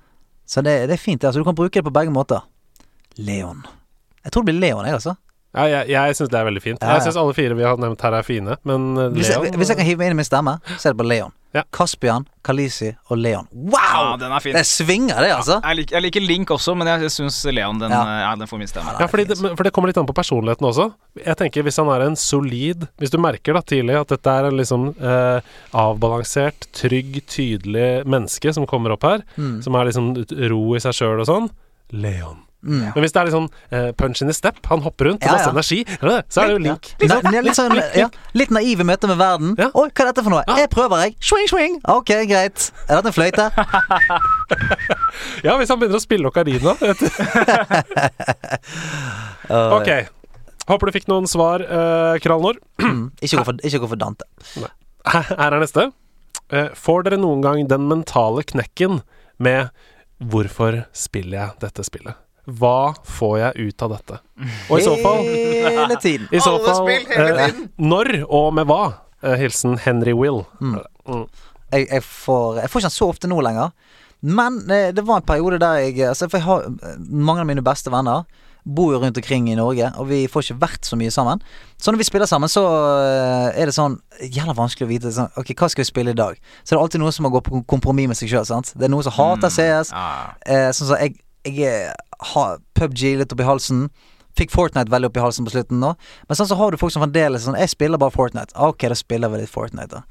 Så 0.49 0.65
det, 0.65 0.75
det 0.89 0.97
er 0.97 1.03
fint. 1.03 1.25
Altså, 1.25 1.41
du 1.41 1.45
kan 1.45 1.57
bruke 1.57 1.79
det 1.79 1.85
på 1.85 1.93
begge 1.95 2.13
måter. 2.13 2.45
Leon. 3.21 3.65
Jeg 4.25 4.33
tror 4.33 4.45
det 4.45 4.53
blir 4.53 4.61
Leon, 4.61 4.87
jeg, 4.87 4.95
altså. 4.95 5.15
Ja, 5.57 5.65
jeg, 5.69 5.89
jeg 5.93 6.17
syns 6.17 6.31
det 6.33 6.39
er 6.39 6.47
veldig 6.49 6.63
fint. 6.63 6.81
Ja, 6.83 6.89
ja. 6.91 6.99
Jeg 6.99 7.09
syns 7.09 7.19
alle 7.21 7.35
fire 7.37 7.57
vi 7.57 7.65
har 7.65 7.79
nevnt 7.81 8.03
her, 8.05 8.17
er 8.19 8.27
fine, 8.27 8.57
men 8.69 8.89
Leon 8.97 9.17
Hvis 9.17 9.31
jeg, 9.33 9.53
hvis 9.57 9.73
jeg 9.73 9.81
kan 9.81 9.89
hive 9.89 10.01
meg 10.01 10.11
inn 10.11 10.17
i 10.17 10.21
min 10.21 10.29
stemme, 10.29 10.59
så 10.77 10.91
er 10.91 10.95
det 10.97 11.01
bare 11.01 11.13
Leon. 11.13 11.35
Ja. 11.57 11.63
Caspian, 11.73 12.27
Kalisi 12.45 12.91
og 13.09 13.17
Leon. 13.17 13.47
Wow! 13.53 13.79
Ja, 13.81 14.17
den 14.21 14.33
er 14.37 14.41
fin. 14.45 14.53
Det 14.55 14.67
svinger, 14.69 15.17
det, 15.25 15.31
altså. 15.33 15.57
Jeg 15.65 15.77
liker, 15.79 15.95
jeg 15.97 16.03
liker 16.05 16.21
Link 16.27 16.51
også, 16.53 16.75
men 16.77 16.87
jeg 16.91 17.09
syns 17.15 17.39
Leon 17.53 17.79
den, 17.81 17.91
Ja. 17.91 18.03
eh, 18.05 18.21
ja, 18.27 18.35
den 18.37 18.47
får 18.51 18.59
min 18.61 18.69
stemme. 18.69 18.93
Ja, 19.01 19.07
fordi 19.09 19.25
det, 19.31 19.39
for 19.41 19.65
det 19.65 19.73
kommer 19.73 19.89
litt 19.89 19.97
an 19.99 20.07
på 20.07 20.13
personligheten 20.15 20.69
også. 20.69 20.91
Jeg 21.25 21.37
tenker 21.41 21.63
Hvis 21.65 21.79
han 21.81 21.89
er 21.89 22.05
en 22.07 22.17
solid 22.17 22.87
Hvis 23.01 23.11
du 23.11 23.17
merker 23.19 23.55
da 23.57 23.61
tidlig 23.65 23.97
at 24.01 24.09
dette 24.13 24.27
er 24.31 24.45
en 24.51 24.57
liksom 24.61 24.89
eh, 25.01 25.41
avbalansert, 25.75 26.69
trygg, 26.77 27.23
tydelig 27.27 28.05
menneske 28.07 28.53
som 28.55 28.67
kommer 28.67 28.93
opp 28.95 29.03
her, 29.09 29.25
Mm. 29.39 29.63
som 29.65 29.75
er 29.75 29.85
liksom 29.89 30.13
ro 30.51 30.75
i 30.77 30.81
seg 30.81 30.93
sjøl 30.93 31.21
og 31.21 31.27
sånn 31.27 31.51
Leon. 31.93 32.45
Mm. 32.59 32.89
Men 32.91 33.05
hvis 33.05 33.13
det 33.15 33.21
er 33.21 33.29
litt 33.29 33.35
sånn 33.37 33.47
uh, 33.71 33.91
punch 33.95 34.21
in 34.25 34.31
the 34.31 34.35
step, 34.35 34.59
han 34.67 34.83
hopper 34.83 35.13
rundt, 35.13 35.23
Ja, 35.23 35.37
masse 35.37 35.47
ja. 35.47 35.53
energi, 35.55 35.79
er 35.87 36.25
så 36.33 36.43
er 36.43 36.51
det 36.51 36.57
jo 36.57 36.63
Link. 36.65 36.91
Litt, 36.99 37.13
sånn, 37.13 37.29
litt, 37.47 37.59
sånn, 37.59 37.77
ja, 37.95 38.09
litt 38.35 38.51
naive 38.55 38.87
møte 38.89 39.11
med 39.11 39.21
verden. 39.21 39.55
Oi, 39.69 39.87
hva 39.87 40.05
er 40.05 40.11
dette 40.11 40.25
for 40.27 40.35
noe? 40.35 40.43
Jeg 40.59 40.71
prøver, 40.73 41.05
jeg. 41.07 41.15
Swing, 41.23 41.47
swing. 41.51 41.79
Ok, 41.95 42.11
greit. 42.31 42.69
Er 42.89 42.99
dette 42.99 43.13
en 43.13 43.17
fløyte? 43.17 43.49
Ja, 45.45 45.55
hvis 45.59 45.69
han 45.71 45.79
begynner 45.81 45.99
å 45.99 46.03
spille. 46.03 46.31
Uh, 49.49 49.75
Ok. 49.79 49.91
Håper 50.69 50.89
du 50.89 50.95
fikk 50.95 51.09
noen 51.09 51.29
svar, 51.31 51.63
uh, 51.65 52.19
Kralnor. 52.23 52.59
mm, 52.83 53.05
ikke, 53.21 53.39
gå 53.39 53.45
for, 53.47 53.61
ikke 53.65 53.83
gå 53.85 53.91
for 53.93 54.01
Dante. 54.01 54.27
Her 55.09 55.47
er 55.49 55.59
neste. 55.63 55.89
Uh, 56.53 56.69
får 56.77 57.07
dere 57.07 57.21
noen 57.21 57.45
gang 57.45 57.67
den 57.71 57.89
mentale 57.91 58.45
knekken 58.47 59.03
med 59.39 59.71
'Hvorfor 60.19 60.83
spiller 60.97 61.39
jeg 61.39 61.61
dette 61.63 61.85
spillet?' 61.87 62.28
Hva 62.49 62.95
får 63.05 63.35
jeg 63.43 63.69
ut 63.69 63.85
av 63.85 63.93
dette? 63.93 64.19
Og 64.71 64.79
i 64.79 64.85
så 64.87 64.95
fall 65.03 65.21
Hele 65.27 65.99
tiden. 66.01 66.29
I 66.33 66.41
så 66.41 66.55
Alle 66.55 66.65
fall 66.65 66.79
spill, 66.81 67.07
hele 67.13 67.45
eh, 67.45 67.61
Når 67.77 68.13
og 68.25 68.51
med 68.57 68.71
hva? 68.71 68.83
Eh, 69.23 69.37
hilsen 69.41 69.77
Henry 69.83 70.15
Will. 70.17 70.45
Mm. 70.63 70.79
Mm. 71.09 71.25
Jeg, 71.75 71.89
jeg, 71.91 72.03
får, 72.07 72.61
jeg 72.63 72.71
får 72.71 72.81
ikke 72.81 72.89
den 72.89 72.97
så 72.97 73.09
ofte 73.13 73.29
nå 73.31 73.41
lenger. 73.45 73.75
Men 74.21 74.63
eh, 74.71 74.91
det 74.95 75.05
var 75.07 75.21
en 75.21 75.29
periode 75.29 75.61
der 75.63 75.83
jeg 75.85 76.09
altså, 76.09 76.29
For 76.31 76.39
jeg 76.39 76.47
har 76.47 76.69
eh, 76.71 77.01
mange 77.11 77.45
av 77.45 77.51
mine 77.51 77.65
beste 77.65 77.93
venner 77.93 78.25
bor 78.69 78.93
jo 78.93 78.99
rundt 79.01 79.17
omkring 79.17 79.47
i 79.49 79.55
Norge, 79.57 79.87
og 79.97 80.11
vi 80.11 80.27
får 80.29 80.43
ikke 80.45 80.61
vært 80.61 80.85
så 80.85 80.97
mye 80.99 81.13
sammen. 81.15 81.41
Så 81.81 81.89
når 81.89 82.03
vi 82.03 82.07
spiller 82.09 82.29
sammen, 82.29 82.51
så 82.53 82.65
eh, 82.69 83.61
er 83.63 83.71
det 83.71 83.73
sånn 83.73 83.95
jævla 84.21 84.53
vanskelig 84.59 84.85
å 84.85 84.91
vite 84.91 85.13
sånn, 85.15 85.31
Ok, 85.41 85.55
hva 85.57 85.71
skal 85.73 85.87
vi 85.87 85.89
spille 85.89 86.13
i 86.13 86.19
dag? 86.19 86.37
Så 86.61 86.75
det 86.75 86.77
er 86.77 86.83
alltid 86.83 87.01
noen 87.01 87.15
som 87.17 87.25
må 87.25 87.33
gå 87.33 87.41
på 87.47 87.63
kompromiss 87.71 88.11
med 88.11 88.19
seg 88.19 88.35
sjøl. 88.35 88.45
Det 88.75 88.85
er 88.85 88.93
noen 88.93 89.07
som 89.07 89.17
hater 89.17 89.55
CS. 89.55 89.95
Ja. 89.95 90.11
Eh, 90.45 90.69
sånn 90.77 90.91
som 90.91 91.01
jeg, 91.01 91.17
jeg 91.49 91.95
har 92.35 92.59
PubG 92.75 93.17
litt 93.19 93.33
opp 93.33 93.41
i 93.41 93.47
halsen. 93.49 93.89
Fikk 94.39 94.53
Fortnite 94.55 94.91
veldig 94.93 95.09
opp 95.11 95.17
i 95.19 95.23
halsen 95.23 95.47
på 95.47 95.51
slutten 95.55 95.81
nå. 95.83 95.95
Men 96.29 96.39
sånn 96.39 96.47
så 96.51 96.59
har 96.59 96.71
du 96.71 96.79
folk 96.79 96.93
som 96.95 97.03
fremdeles 97.03 97.43
sånn 97.47 97.57
Jeg 97.59 97.73
spiller 97.73 97.99
bare 97.99 98.15
Fortnite. 98.15 98.55
Ah, 98.55 98.69
Ok, 98.71 98.85
da 98.91 98.95
spiller 98.99 99.33
vi 99.33 99.41
litt 99.43 99.51
Fortnite, 99.51 99.99
da. 99.99 100.03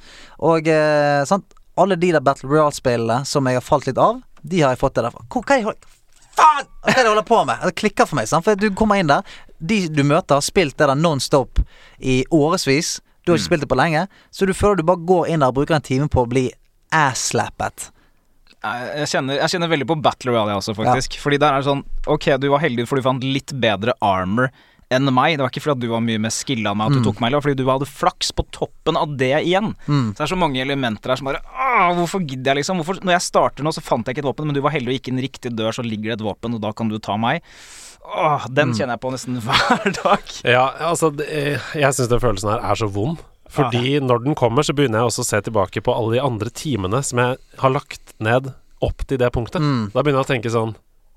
Og 0.43 0.67
eh, 0.67 1.21
sant 1.29 1.53
alle 1.77 1.95
de 1.95 2.09
der 2.11 2.23
Battle 2.25 2.49
Royale-spillene 2.49 3.21
som 3.29 3.45
jeg 3.47 3.59
har 3.59 3.63
falt 3.63 3.85
litt 3.87 3.99
av, 4.01 4.19
de 4.41 4.63
har 4.63 4.73
jeg 4.73 4.81
fått 4.81 4.95
det 4.97 5.03
derfra. 5.05 5.23
Hva 5.29 5.43
hva 5.45 5.57
holder 5.67 5.93
Faen! 6.37 6.65
Hva 6.83 6.91
er 6.91 6.97
det 6.97 7.03
jeg 7.03 7.11
holder 7.11 7.25
på 7.27 7.37
med? 7.49 7.61
Det 7.65 7.75
klikker 7.81 8.05
for 8.09 8.17
meg. 8.19 8.27
Sant? 8.29 8.45
For 8.45 8.57
du 8.59 8.67
kommer 8.77 8.99
inn 9.01 9.09
der, 9.09 9.23
de 9.57 9.77
du 9.89 10.03
møter, 10.05 10.37
har 10.37 10.45
spilt 10.45 10.75
det 10.77 10.87
der 10.89 10.97
non 10.97 11.21
stop 11.23 11.61
i 11.99 12.19
årevis. 12.33 12.97
Du 13.25 13.31
har 13.31 13.39
ikke 13.39 13.47
spilt 13.49 13.63
det 13.65 13.69
på 13.71 13.77
lenge, 13.79 14.03
så 14.31 14.45
du 14.45 14.53
føler 14.53 14.77
du 14.81 14.85
bare 14.87 15.01
går 15.07 15.31
inn 15.33 15.41
der 15.41 15.49
og 15.53 15.57
bruker 15.57 15.77
en 15.77 15.85
time 15.85 16.07
på 16.13 16.23
å 16.23 16.29
bli 16.29 16.45
ass-slappet. 16.93 17.89
Jeg 18.63 19.07
kjenner, 19.11 19.37
jeg 19.37 19.49
kjenner 19.53 19.69
veldig 19.69 19.85
på 19.87 20.01
Battle 20.01 20.31
Royale 20.33 20.55
jeg 20.55 20.61
også, 20.63 20.73
faktisk. 20.79 21.19
Fordi 21.21 21.37
der 21.39 21.53
er 21.53 21.61
det 21.61 21.67
sånn 21.69 21.83
Ok, 22.07 22.25
du 22.41 22.49
var 22.49 22.59
heldig 22.63 22.87
for 22.89 22.97
du 22.97 23.05
fant 23.05 23.23
litt 23.23 23.53
bedre 23.61 23.93
armor 24.01 24.49
enn 24.89 25.03
meg. 25.13 25.35
Det 25.37 25.43
var 25.43 25.51
ikke 25.51 25.61
fordi 25.65 25.75
at 25.75 25.81
du 25.83 25.87
var 25.91 25.99
mye 26.01 26.19
mer 26.23 26.31
skilla 26.31 26.71
enn 26.71 26.77
meg 26.79 26.87
at 26.87 26.93
du 26.95 26.99
Mm. 27.01 27.05
tok 27.09 27.19
meg, 27.19 27.27
eller 27.33 27.41
fordi 27.43 27.57
du 27.59 27.65
hadde 27.67 27.85
flaks 27.85 28.31
på 28.31 28.45
toppen 28.55 28.95
av 28.95 29.17
det 29.19 29.33
igjen. 29.45 29.75
Mm. 29.85 30.13
Så 30.13 30.17
det 30.17 30.21
er 30.25 30.31
så 30.33 30.37
mange 30.39 30.61
elementer 30.63 31.09
her 31.11 31.17
som 31.19 31.27
bare 31.27 31.41
Åh, 31.43 31.93
hvorfor 31.99 32.23
gidder 32.25 32.55
jeg, 32.55 32.63
liksom? 32.63 32.79
Hvorfor, 32.81 33.01
når 33.03 33.17
jeg 33.19 33.21
starter 33.27 33.63
nå, 33.67 33.73
så 33.75 33.83
fant 33.83 34.07
jeg 34.07 34.15
ikke 34.15 34.23
et 34.25 34.29
våpen, 34.31 34.45
men 34.47 34.55
du 34.55 34.61
var 34.61 34.71
heldig 34.71 34.87
og 34.87 34.95
gikk 34.97 35.09
inn 35.11 35.19
riktig 35.21 35.51
dør, 35.55 35.75
så 35.75 35.83
ligger 35.83 36.15
det 36.15 36.21
et 36.21 36.25
våpen, 36.25 36.55
og 36.55 36.61
da 36.63 36.71
kan 36.71 36.87
du 36.89 36.97
ta 36.99 37.17
meg. 37.17 37.43
Åh, 38.07 38.47
den 38.47 38.69
Mm. 38.71 38.77
kjenner 38.79 38.95
jeg 38.95 39.01
på 39.03 39.11
nesten 39.11 39.41
hver 39.45 39.91
dag. 40.03 40.23
Ja, 40.47 40.71
altså 40.79 41.11
det, 41.15 41.27
eh, 41.29 41.59
Jeg 41.75 41.93
syns 41.93 42.07
den 42.09 42.19
følelsen 42.23 42.49
her 42.55 42.63
er 42.71 42.75
så 42.79 42.87
vond. 42.89 43.19
Fordi 43.53 43.99
når 44.03 44.23
den 44.25 44.35
kommer, 44.35 44.63
så 44.65 44.73
begynner 44.77 45.01
jeg 45.03 45.11
også 45.11 45.23
å 45.25 45.29
se 45.29 45.41
tilbake 45.47 45.81
på 45.85 45.93
alle 45.95 46.17
de 46.17 46.23
andre 46.25 46.49
timene 46.51 47.03
som 47.05 47.21
jeg 47.23 47.37
har 47.61 47.73
lagt 47.73 48.15
ned 48.23 48.51
opp 48.83 49.07
til 49.09 49.17
det 49.21 49.31
punktet. 49.33 49.61
Mm. 49.63 49.87
Da 49.93 50.03
begynner 50.03 50.21
jeg 50.21 50.27
å 50.27 50.33
tenke 50.35 50.51
sånn 50.53 50.75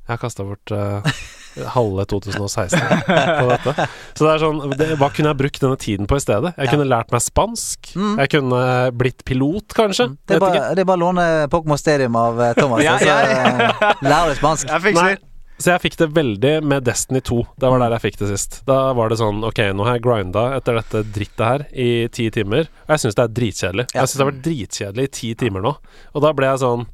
Jeg 0.09 0.15
har 0.17 0.21
kasta 0.23 0.43
bort 0.47 0.73
uh, 0.73 1.05
halve 1.77 2.05
2016 2.09 2.81
på 3.05 3.47
dette. 3.51 3.75
Så 4.17 4.25
det 4.25 4.31
er 4.33 4.43
sånn 4.43 4.61
det, 4.79 4.89
Hva 4.99 5.11
kunne 5.15 5.31
jeg 5.35 5.39
brukt 5.43 5.61
denne 5.63 5.79
tiden 5.79 6.09
på 6.11 6.17
i 6.19 6.23
stedet? 6.25 6.55
Jeg 6.57 6.67
Ja. 6.67 6.73
kunne 6.73 6.89
lært 6.89 7.13
meg 7.15 7.23
spansk. 7.23 7.93
Mm. 7.95 8.15
Jeg 8.23 8.33
kunne 8.37 8.63
blitt 8.97 9.25
pilot, 9.29 9.75
kanskje. 9.77 10.09
Det 10.27 10.39
er, 10.39 10.43
bare, 10.43 10.63
det 10.75 10.83
er 10.83 10.89
bare 10.89 10.99
å 10.99 11.05
låne 11.05 11.27
Pokémon 11.53 11.79
Stadium 11.79 12.17
av 12.19 12.41
eh, 12.43 12.55
Thomas. 12.59 12.83
Ja, 12.87 12.97
så, 12.99 13.07
ja, 13.07 13.19
eh, 13.21 13.93
lærer 14.03 14.33
du 14.35 14.41
spansk. 14.41 14.67
Jeg 14.73 14.87
fikser. 14.89 15.21
Så 15.61 15.75
jeg 15.75 15.83
fikk 15.83 15.97
det 16.01 16.07
veldig 16.17 16.53
med 16.65 16.87
Destiny 16.89 17.21
2. 17.21 17.43
Det 17.61 17.69
var 17.69 17.83
der 17.83 17.93
jeg 17.99 18.05
fikk 18.07 18.15
det 18.23 18.29
sist. 18.31 18.61
Da 18.69 18.79
var 18.97 19.13
det 19.13 19.19
sånn 19.21 19.43
Ok, 19.45 19.59
nå 19.77 19.85
har 19.85 19.99
jeg 19.99 20.05
grinda 20.07 20.45
etter 20.57 20.79
dette 20.79 21.03
drittet 21.13 21.45
her 21.45 21.65
i 21.77 22.09
ti 22.13 22.31
timer, 22.33 22.71
og 22.87 22.95
jeg 22.95 23.03
syns 23.03 23.19
det 23.19 23.27
er 23.27 23.35
dritkjedelig. 23.37 23.87
Ja. 23.91 23.99
Jeg 23.99 24.09
syns 24.09 24.17
det 24.17 24.25
har 24.25 24.31
vært 24.31 24.47
dritkjedelig 24.47 25.05
i 25.05 25.13
ti 25.19 25.33
timer 25.43 25.67
nå. 25.67 25.75
Og 26.15 26.25
da 26.25 26.33
ble 26.37 26.49
jeg 26.53 26.63
sånn 26.65 26.87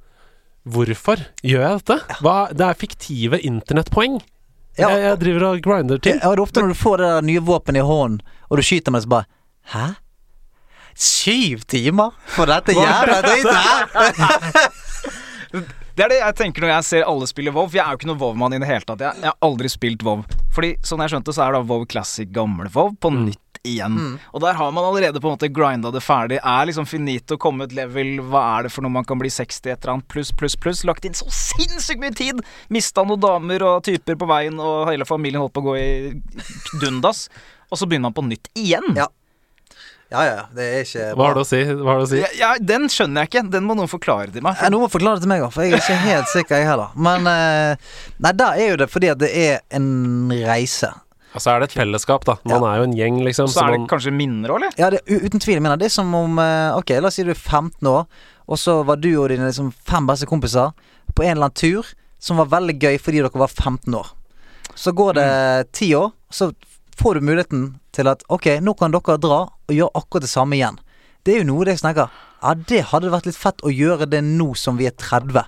Hvorfor 0.67 1.21
gjør 1.47 1.63
jeg 1.63 1.79
dette? 1.79 2.19
Hva, 2.27 2.35
det 2.51 2.65
er 2.67 2.79
fiktive 2.81 3.39
internettpoeng. 3.47 4.19
Ja. 4.75 4.91
Jeg, 4.91 5.05
jeg 5.05 5.21
driver 5.23 5.47
og 5.53 5.63
grinder 5.63 6.03
ting. 6.03 6.19
Ja, 6.19 6.27
det 6.27 6.35
er 6.35 6.43
ofte 6.43 6.65
når 6.65 6.75
du 6.75 6.81
får 6.81 6.97
det 7.05 7.13
nye 7.29 7.45
våpenet 7.47 7.85
i 7.85 7.87
hånden, 7.87 8.19
og 8.51 8.59
du 8.59 8.67
skyter 8.67 8.91
med 8.91 9.05
det, 9.05 9.07
så 9.07 9.15
bare 9.15 9.31
Hæ? 9.77 9.87
Syv 10.97 11.63
timer 11.71 12.19
for 12.35 12.51
dette 12.51 12.75
jævla 12.75 13.23
dritet 13.23 13.55
her? 13.63 14.71
Det 15.97 16.05
er 16.05 16.13
det 16.13 16.19
jeg 16.21 16.37
tenker 16.37 16.65
når 16.67 16.75
jeg 16.75 16.87
ser 16.91 17.07
alle 17.09 17.27
spille 17.31 17.53
WoW. 17.55 17.71
For 17.71 17.79
jeg 17.79 17.87
er 17.87 17.95
jo 17.95 18.01
ikke 18.03 18.11
noen 18.11 18.21
WoW-mann 18.21 18.53
i 18.53 18.61
det 18.61 18.69
hele 18.69 18.85
tatt. 18.85 19.01
Jeg, 19.01 19.17
jeg 19.23 19.31
har 19.33 19.39
aldri 19.47 19.71
spilt 19.73 20.05
WoW. 20.05 20.27
Fordi 20.53 20.75
sånn 20.85 21.01
jeg 21.05 21.15
skjønte, 21.15 21.33
så 21.33 21.47
er 21.47 21.57
da 21.57 21.63
WoW 21.65 21.87
Classic 21.89 22.29
gammel 22.37 22.69
WoW 22.75 22.93
på 23.01 23.13
nytt 23.15 23.41
igjen. 23.67 23.97
Og 24.37 24.43
der 24.45 24.55
har 24.61 24.71
man 24.77 24.85
allerede 24.85 25.23
på 25.23 25.31
en 25.31 25.39
måte 25.39 25.49
grinda 25.51 25.91
det 25.95 26.03
ferdig. 26.05 26.39
Er 26.45 26.69
liksom 26.69 26.87
finito, 26.87 27.39
kommet 27.41 27.73
level, 27.75 28.21
hva 28.29 28.45
er 28.59 28.69
det 28.69 28.75
for 28.75 28.85
noe 28.85 28.93
man 28.95 29.09
kan 29.09 29.19
bli 29.19 29.33
60 29.33 29.73
et 29.73 29.73
eller 29.81 29.97
annet, 29.97 30.09
pluss, 30.13 30.31
pluss, 30.37 30.55
pluss. 30.61 30.85
Lagt 30.87 31.09
inn 31.09 31.17
så 31.17 31.27
sinnssykt 31.33 32.03
mye 32.03 32.15
tid! 32.17 32.45
Mista 32.73 33.03
noen 33.07 33.23
damer 33.25 33.65
og 33.67 33.85
typer 33.89 34.21
på 34.21 34.29
veien, 34.31 34.61
og 34.61 34.91
hele 34.93 35.09
familien 35.09 35.43
holdt 35.43 35.57
på 35.57 35.65
å 35.65 35.71
gå 35.71 35.79
i 35.81 35.89
dundas. 36.83 37.27
Og 37.73 37.81
så 37.81 37.89
begynner 37.89 38.11
man 38.13 38.19
på 38.21 38.27
nytt 38.29 38.53
igjen. 38.55 38.93
Ja. 39.01 39.09
Ja, 40.07 40.23
ja, 40.23 40.43
det 40.55 40.65
er 40.71 40.85
ikke 40.85 41.07
Hva 41.19 41.25
har 41.27 41.35
du 41.35 41.41
å 41.43 41.47
si? 41.47 41.59
Du 41.67 41.83
å 41.83 42.05
si? 42.07 42.21
Ja, 42.21 42.29
ja, 42.39 42.51
den 42.63 42.87
skjønner 42.93 43.25
jeg 43.25 43.33
ikke. 43.33 43.43
Den 43.51 43.65
må 43.67 43.75
noen 43.75 43.91
forklare 43.91 44.31
til 44.31 44.45
meg. 44.47 44.61
Ja, 44.63 44.71
Noen 44.71 44.87
må 44.87 44.91
forklare 44.93 45.19
det 45.19 45.27
til 45.27 45.33
meg 45.33 45.43
òg, 45.43 45.51
for 45.55 45.67
jeg 45.67 45.75
er 45.75 45.83
ikke 45.83 45.97
helt 46.05 46.31
sikker, 46.31 46.61
jeg 46.63 46.69
heller. 46.69 46.93
Men 46.95 47.27
eh, 47.31 47.97
Nei, 48.23 48.33
da 48.39 48.53
er 48.55 48.71
jo 48.71 48.79
det 48.85 48.89
fordi 48.93 49.11
at 49.11 49.19
det 49.25 49.33
er 49.35 49.59
en 49.75 50.31
reise. 50.47 50.93
Altså 51.37 51.53
er 51.53 51.61
det 51.61 51.69
et 51.73 51.77
fellesskap, 51.81 52.23
da. 52.25 52.39
Man 52.47 52.65
er 52.65 52.79
jo 52.81 52.87
en 52.87 52.95
gjeng, 52.97 53.19
liksom. 53.27 53.51
Så 53.53 53.65
er 53.65 53.75
det 53.75 53.83
man, 53.83 53.91
kanskje 53.91 54.15
minner 54.15 54.55
òg, 54.55 54.61
eller? 54.63 54.79
Ja, 54.79 54.93
det, 54.95 55.03
uten 55.11 55.43
tvil. 55.43 55.59
minner. 55.59 55.73
mener, 55.73 55.83
det 55.83 55.91
er 55.91 55.97
som 55.99 56.15
om 56.17 56.39
eh, 56.41 56.79
Ok, 56.79 56.95
la 57.03 57.11
oss 57.11 57.19
si 57.19 57.27
du 57.27 57.35
er 57.35 57.43
15 57.43 57.91
år, 57.91 58.07
og 58.47 58.63
så 58.63 58.79
var 58.87 59.03
du 59.03 59.11
og 59.19 59.29
dine 59.35 59.51
liksom, 59.51 59.73
fem 59.91 60.07
beste 60.07 60.29
kompiser 60.31 60.71
på 61.17 61.27
en 61.27 61.35
eller 61.35 61.51
annen 61.51 61.59
tur 61.59 61.91
som 62.23 62.39
var 62.41 62.49
veldig 62.55 62.79
gøy 62.79 62.97
fordi 63.03 63.25
dere 63.25 63.43
var 63.43 63.51
15 63.51 63.99
år. 63.99 64.15
Så 64.77 64.93
går 64.97 65.19
det 65.19 65.29
ti 65.77 65.91
år, 65.99 66.13
så 66.31 66.51
får 66.97 67.15
du 67.15 67.21
muligheten 67.29 67.65
til 67.93 68.09
at 68.09 68.23
ok, 68.33 68.47
nå 68.65 68.75
kan 68.79 68.91
dere 68.95 69.19
dra 69.21 69.41
og 69.49 69.73
gjøre 69.75 69.93
akkurat 69.95 70.25
det 70.27 70.31
samme 70.33 70.57
igjen. 70.59 70.79
Det 71.27 71.35
er 71.35 71.43
jo 71.43 71.49
noe 71.55 71.65
det 71.67 71.75
jeg 71.77 71.83
snakker 71.85 72.09
Ja, 72.43 72.53
det 72.55 72.83
hadde 72.93 73.11
vært 73.11 73.27
litt 73.27 73.37
fett 73.39 73.63
å 73.67 73.73
gjøre 73.73 74.07
det 74.09 74.21
nå 74.23 74.53
som 74.57 74.77
vi 74.79 74.87
er 74.87 74.93
30. 74.95 75.47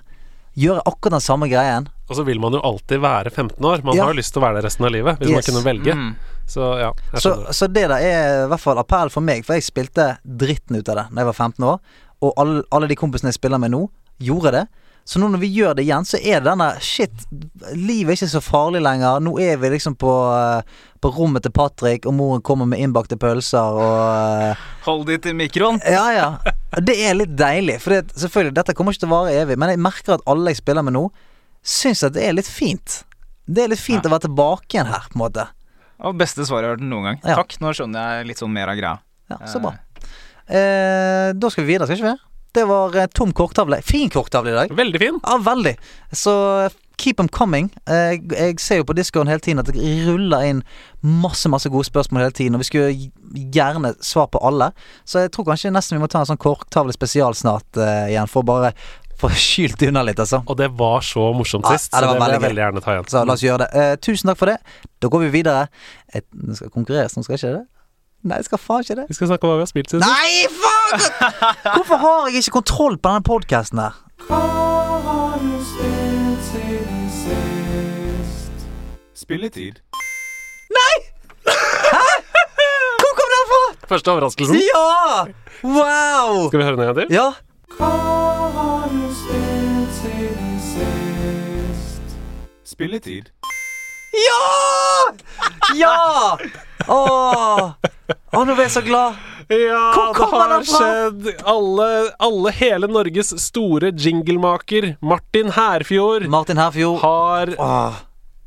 Gjøre 0.58 0.82
akkurat 0.88 1.12
den 1.18 1.20
samme 1.22 1.46
greien. 1.48 1.86
og 2.08 2.16
så 2.16 2.24
vil 2.24 2.40
man 2.40 2.52
jo 2.56 2.60
alltid 2.64 3.00
være 3.04 3.30
15 3.30 3.62
år. 3.64 3.84
Man 3.84 3.94
Ja. 3.96 4.04
har 4.04 4.12
jo 4.14 4.18
lyst 4.18 4.32
til 4.32 4.40
å 4.42 4.46
være 4.46 4.56
det 4.56 4.64
resten 4.64 4.84
av 4.86 4.90
livet, 4.92 5.18
hvis 5.20 5.30
man 5.30 5.42
kunne 5.42 5.64
velge. 5.64 5.94
Mm. 5.94 6.14
Så 6.48 6.60
ja, 6.80 6.92
jeg 7.12 7.20
Så, 7.20 7.52
så 7.52 7.66
det 7.68 7.88
der 7.88 8.00
er 8.00 8.44
i 8.44 8.48
hvert 8.48 8.60
fall 8.60 8.78
appell 8.78 9.10
for 9.10 9.20
meg, 9.20 9.44
for 9.44 9.54
jeg 9.54 9.62
spilte 9.68 10.18
dritten 10.24 10.76
ut 10.80 10.88
av 10.88 10.96
det 10.96 11.04
da 11.12 11.20
jeg 11.20 11.26
var 11.26 11.32
15 11.36 11.64
år. 11.64 11.78
Og 12.22 12.32
alle, 12.36 12.62
alle 12.72 12.88
de 12.88 12.96
kompisene 12.96 13.28
jeg 13.28 13.34
spiller 13.38 13.58
med 13.60 13.70
nå, 13.70 13.88
gjorde 14.18 14.50
det. 14.52 14.66
Så 15.08 15.16
nå 15.22 15.30
når 15.32 15.40
vi 15.40 15.48
gjør 15.56 15.76
det 15.78 15.86
igjen, 15.86 16.04
så 16.04 16.18
er 16.20 16.42
det 16.42 16.50
denne 16.50 16.66
Shit, 16.84 17.22
livet 17.72 18.12
er 18.12 18.18
ikke 18.18 18.26
så 18.34 18.42
farlig 18.44 18.82
lenger. 18.84 19.22
Nå 19.24 19.32
er 19.40 19.56
vi 19.56 19.70
liksom 19.72 19.94
på, 19.96 20.10
eh, 20.36 20.82
på 21.00 21.12
rommet 21.16 21.46
til 21.46 21.54
Patrick, 21.56 22.04
og 22.04 22.12
moren 22.18 22.44
kommer 22.44 22.68
med 22.68 22.82
innbakte 22.84 23.16
pølser 23.16 23.78
og 23.80 24.50
eh, 24.50 24.66
Hold 24.84 25.06
de 25.08 25.16
til 25.24 25.38
mikroen. 25.38 25.80
Ja, 25.88 26.04
ja. 26.12 26.28
Det 26.84 26.98
er 27.08 27.16
litt 27.16 27.32
deilig. 27.40 27.78
For 27.80 27.96
det, 27.96 28.12
selvfølgelig, 28.20 28.58
dette 28.60 28.76
kommer 28.76 28.92
ikke 28.92 29.06
til 29.06 29.08
å 29.08 29.14
vare 29.16 29.38
evig, 29.46 29.56
men 29.56 29.72
jeg 29.72 29.80
merker 29.88 30.18
at 30.18 30.28
alle 30.28 30.52
jeg 30.52 30.60
spiller 30.60 30.84
med 30.84 30.98
nå, 30.98 31.06
syns 31.64 32.04
at 32.04 32.12
det 32.18 32.28
er 32.28 32.36
litt 32.36 32.52
fint. 32.52 33.00
Det 33.48 33.64
er 33.64 33.72
litt 33.72 33.80
fint 33.80 34.04
å 34.04 34.12
være 34.12 34.26
tilbake 34.28 34.76
igjen 34.76 34.92
her, 34.92 35.08
på 35.08 35.16
en 35.16 35.24
måte. 35.24 35.48
Og 36.04 36.20
beste 36.20 36.44
svaret 36.44 36.68
jeg 36.68 36.74
har 36.74 36.76
hørt 36.76 36.84
noen 36.92 37.08
gang. 37.14 37.20
Ja. 37.24 37.40
Takk, 37.40 37.56
nå 37.64 37.72
skjønner 37.72 38.18
jeg 38.20 38.28
litt 38.34 38.44
sånn 38.44 38.52
mer 38.52 38.70
av 38.70 38.76
greia. 38.76 38.98
Ja, 39.32 39.40
Så 39.48 39.64
bra. 39.64 39.72
Eh, 40.48 41.32
da 41.32 41.50
skal 41.52 41.64
vi 41.64 41.72
videre, 41.72 41.88
skal 41.88 41.96
ikke 41.96 42.12
vi? 42.12 42.27
Det 42.56 42.64
var 42.68 42.96
eh, 42.96 43.06
tom 43.14 43.32
korktavle. 43.36 43.80
Fin 43.84 44.10
korktavle 44.10 44.52
i 44.54 44.56
dag. 44.56 44.76
Veldig 44.76 45.00
fin. 45.02 45.18
Ja, 45.22 45.36
veldig. 45.44 45.74
Så 46.16 46.34
eh, 46.64 46.76
keep 46.98 47.16
them 47.20 47.28
coming. 47.28 47.68
Eh, 47.86 48.16
Jeg, 48.16 48.22
jeg 48.32 48.60
ser 48.60 48.80
jo 48.80 48.86
på 48.88 48.96
discoen 48.98 49.28
hele 49.30 49.42
tiden 49.44 49.60
at 49.62 49.68
det 49.70 49.82
ruller 50.08 50.46
inn 50.48 50.62
masse 51.02 51.48
masse 51.52 51.70
gode 51.70 51.86
spørsmål 51.86 52.24
hele 52.26 52.36
tiden. 52.38 52.56
Og 52.58 52.64
vi 52.64 52.68
skulle 52.70 53.10
gjerne 53.54 53.92
svar 54.04 54.30
på 54.32 54.40
alle. 54.42 54.72
Så 55.04 55.26
jeg 55.26 55.34
tror 55.36 55.50
kanskje 55.50 55.74
nesten 55.74 55.98
vi 55.98 56.02
må 56.02 56.10
ta 56.10 56.24
en 56.24 56.30
sånn 56.32 56.40
korktavle 56.40 56.94
spesial 56.96 57.36
snart 57.38 57.78
uh, 57.78 58.08
igjen, 58.08 58.26
for 58.30 58.42
å 58.42 58.48
bare 58.48 58.72
få 59.20 59.30
skylt 59.48 59.82
unna 59.86 60.02
litt, 60.06 60.18
altså. 60.22 60.42
Og 60.46 60.58
det 60.58 60.70
var 60.78 61.04
så 61.06 61.28
morsomt 61.36 61.66
sist, 61.70 61.92
ja, 61.92 62.00
det 62.02 62.08
så 62.08 62.14
det 62.14 62.20
vil 62.24 62.34
jeg 62.38 62.46
veldig 62.48 62.64
gjerne 62.64 62.82
ta 62.84 62.96
igjen. 62.96 63.08
Så 63.12 63.24
la 63.28 63.36
oss 63.36 63.44
gjøre 63.46 63.66
det. 63.66 63.70
Uh, 63.86 63.94
tusen 64.08 64.32
takk 64.32 64.40
for 64.40 64.50
det. 64.54 64.58
Da 64.98 65.10
går 65.12 65.26
vi 65.26 65.34
videre. 65.40 65.66
Jeg 66.14 66.26
skal 66.58 66.72
konkurreres 66.74 67.14
nå, 67.18 67.26
skal 67.26 67.38
ikke 67.38 67.56
det? 67.60 67.66
Nei, 68.26 68.36
jeg 68.40 68.44
skal 68.48 68.58
faen 68.58 68.82
ikke 68.82 68.96
det. 68.98 69.04
Vi 69.08 69.14
skal 69.14 69.28
snakke 69.30 69.46
om 69.46 69.52
hva 69.52 69.58
vi 69.60 69.62
har 69.62 69.70
spilt 69.70 69.92
siden 69.92 70.02
sist. 70.02 70.10
Nei, 70.10 70.50
faen! 70.50 70.98
Hvorfor 71.76 72.00
har 72.02 72.26
jeg 72.28 72.42
ikke 72.42 72.56
kontroll 72.58 72.98
på 72.98 73.12
denne 73.12 73.22
podkasten 73.28 73.78
her? 73.78 73.94
Spilletid. 79.14 79.78
Nei! 80.78 80.94
Hæ? 81.46 82.06
Hvor 83.02 83.12
kom 83.20 83.30
den 83.34 83.44
fra? 83.52 83.62
Første 83.88 84.10
overraskelsen. 84.10 84.56
Ja! 84.66 85.24
Wow! 85.64 86.48
Skal 86.48 86.58
vi 86.58 86.64
høre 86.64 86.76
den 86.76 86.80
en 86.80 86.94
gang 86.94 86.98
til? 86.98 87.14
Ja. 87.14 87.32
Spilletid. 92.64 93.30
Ja! 94.26 95.12
Ja! 95.76 96.38
Åh, 96.88 97.72
Åh, 98.32 98.44
nå 98.44 98.54
ble 98.56 98.64
jeg 98.64 98.72
så 98.78 98.82
glad. 98.86 99.16
Ja, 99.48 99.56
det 99.96 100.14
kommer 100.16 100.42
har 100.44 100.50
den 100.52 100.64
fra? 100.68 100.78
skjedd. 100.78 101.28
Alle, 101.48 101.88
alle 102.20 102.52
hele 102.58 102.88
Norges 102.92 103.30
store 103.40 103.90
jinglemaker, 103.96 104.90
Martin 105.00 105.50
Herfjord, 105.56 106.26
Martin 106.28 106.60
Herfjord. 106.60 107.00
har 107.00 107.54
Åh. 107.58 107.98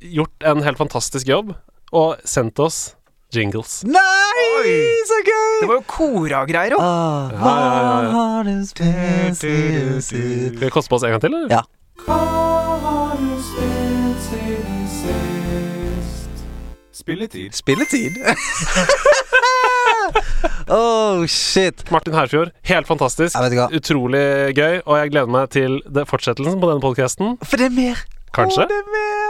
gjort 0.02 0.44
en 0.52 0.62
helt 0.66 0.78
fantastisk 0.82 1.28
jobb 1.30 1.54
og 1.92 2.22
sendt 2.26 2.60
oss 2.62 2.80
jingles. 3.34 3.80
Nei, 3.88 4.78
så 5.10 5.18
gøy! 5.26 5.58
Det 5.62 5.68
var 5.72 5.78
jo 5.80 5.84
kora-greier, 5.90 6.76
jo. 6.78 6.82
Ah, 6.82 7.34
Ja, 7.34 7.42
ja, 7.42 7.74
ja, 7.74 7.98
ja. 8.06 8.12
heart 8.16 8.54
is 8.54 8.74
pieces. 8.78 10.08
Skal 10.12 10.66
vi 10.66 10.70
koste 10.74 10.90
på 10.94 11.00
oss 11.02 11.06
en 11.08 11.16
gang 11.18 11.22
til, 11.26 11.34
eller? 11.34 11.62
Ja. 11.62 11.64
Spilletid. 17.02 17.56
Spilletid? 17.58 18.20
oh, 20.70 21.26
shit. 21.26 21.82
Martin 21.92 22.14
Herfjord, 22.14 22.52
helt 22.70 22.88
fantastisk. 22.88 23.40
Utrolig 23.74 24.54
gøy, 24.54 24.84
og 24.86 25.00
jeg 25.00 25.14
gleder 25.16 25.32
meg 25.34 25.50
til 25.56 25.80
fortsettelsen 26.06 26.62
på 26.62 26.70
denne 26.70 26.84
podkasten. 26.84 27.40
For 27.42 27.58
det 27.58 27.72
er 27.72 27.80
mer. 27.80 28.04
Kanskje? 28.32 28.64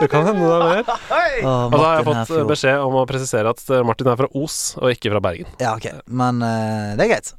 Det 0.02 0.08
kan 0.12 0.28
hende 0.28 0.46
det 0.46 0.54
er 0.54 0.66
mer. 0.66 0.90
Og 1.72 1.74
da 1.74 1.82
har 1.82 1.96
jeg 2.00 2.06
fått 2.06 2.34
beskjed 2.52 2.84
om 2.86 3.00
å 3.02 3.06
presisere 3.10 3.50
at 3.50 3.64
eh, 3.74 3.82
Martin 3.86 4.12
er 4.12 4.20
fra 4.20 4.30
Os, 4.38 4.58
og 4.78 4.94
ikke 4.94 5.10
fra 5.14 5.22
Bergen. 5.24 5.50
Ja, 5.62 5.74
ok. 5.74 5.88
Men 6.06 6.44
uh, 6.46 6.94
det 7.00 7.08
er 7.08 7.12
greit. 7.16 7.32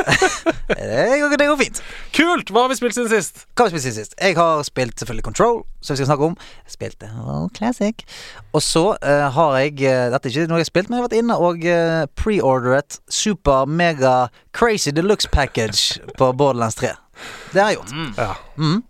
det, 0.74 1.20
går, 1.22 1.36
det 1.38 1.46
går 1.46 1.60
fint. 1.60 1.80
Kult! 2.16 2.50
Hva 2.50 2.64
har 2.64 2.72
vi 2.72 2.80
spilt 2.80 2.98
siden 2.98 3.10
sist? 3.12 3.44
Hva 3.54 3.68
har 3.68 3.70
vi 3.70 3.78
spilt 3.78 3.86
siden 3.86 3.98
sist? 4.00 4.18
Jeg 4.18 4.34
har 4.38 4.64
spilt 4.66 4.98
selvfølgelig 4.98 5.28
Control, 5.30 5.62
som 5.78 5.94
vi 5.94 6.00
skal 6.00 6.10
snakke 6.10 6.32
om. 6.32 6.36
Jeg 6.66 6.74
spilte 6.74 7.12
oh, 7.22 7.46
Classic. 7.54 8.04
Og 8.50 8.66
så 8.66 8.84
uh, 8.98 9.26
har 9.36 9.56
jeg 9.60 9.78
eh, 9.86 10.08
Dette 10.10 10.26
er 10.26 10.34
ikke 10.34 10.50
noe 10.50 10.58
jeg 10.58 10.66
har 10.66 10.72
spilt, 10.72 10.90
men 10.90 10.98
jeg 10.98 11.04
har 11.04 11.08
vært 11.08 11.18
inne 11.22 11.38
og 11.38 11.66
uh, 11.70 12.02
preordret 12.18 12.98
Super 13.06 13.70
Mega 13.70 14.16
Crazy 14.56 14.90
Deluxe 14.90 15.30
Package 15.30 16.02
på 16.18 16.32
Borderlands 16.34 16.78
3. 16.82 16.96
Det 17.54 17.62
har 17.62 17.74
jeg 17.74 17.82
gjort. 17.82 17.98
Ja. 18.18 18.32
Mm. 18.58 18.80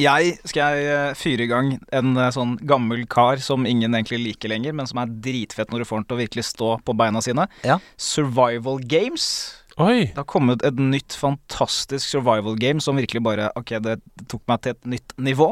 Jeg 0.00 0.36
skal 0.44 0.76
jeg 0.76 0.88
eh, 0.92 1.12
fyre 1.16 1.46
i 1.46 1.50
gang 1.50 1.70
en 1.94 2.16
eh, 2.16 2.32
sånn 2.34 2.56
gammel 2.68 3.04
kar 3.10 3.40
som 3.42 3.66
ingen 3.68 3.96
egentlig 3.96 4.20
liker 4.22 4.52
lenger, 4.52 4.74
men 4.76 4.88
som 4.88 5.00
er 5.02 5.12
dritfett 5.24 5.72
når 5.72 5.82
du 5.82 5.88
får 5.88 6.02
han 6.02 6.08
til 6.08 6.18
å 6.18 6.22
virkelig 6.22 6.48
stå 6.50 6.72
på 6.84 6.96
beina 6.98 7.22
sine. 7.24 7.46
Ja. 7.66 7.78
Survival 8.00 8.82
Games. 8.84 9.28
Oi! 9.76 10.08
Det 10.08 10.20
har 10.20 10.28
kommet 10.28 10.62
et 10.64 10.78
nytt 10.80 11.12
fantastisk 11.20 12.08
survival 12.08 12.56
game 12.56 12.80
som 12.80 12.96
virkelig 12.96 13.20
bare 13.26 13.50
Ok, 13.60 13.74
det 13.84 13.98
tok 14.24 14.40
meg 14.48 14.62
til 14.64 14.72
et 14.72 14.88
nytt 14.94 15.12
nivå. 15.20 15.50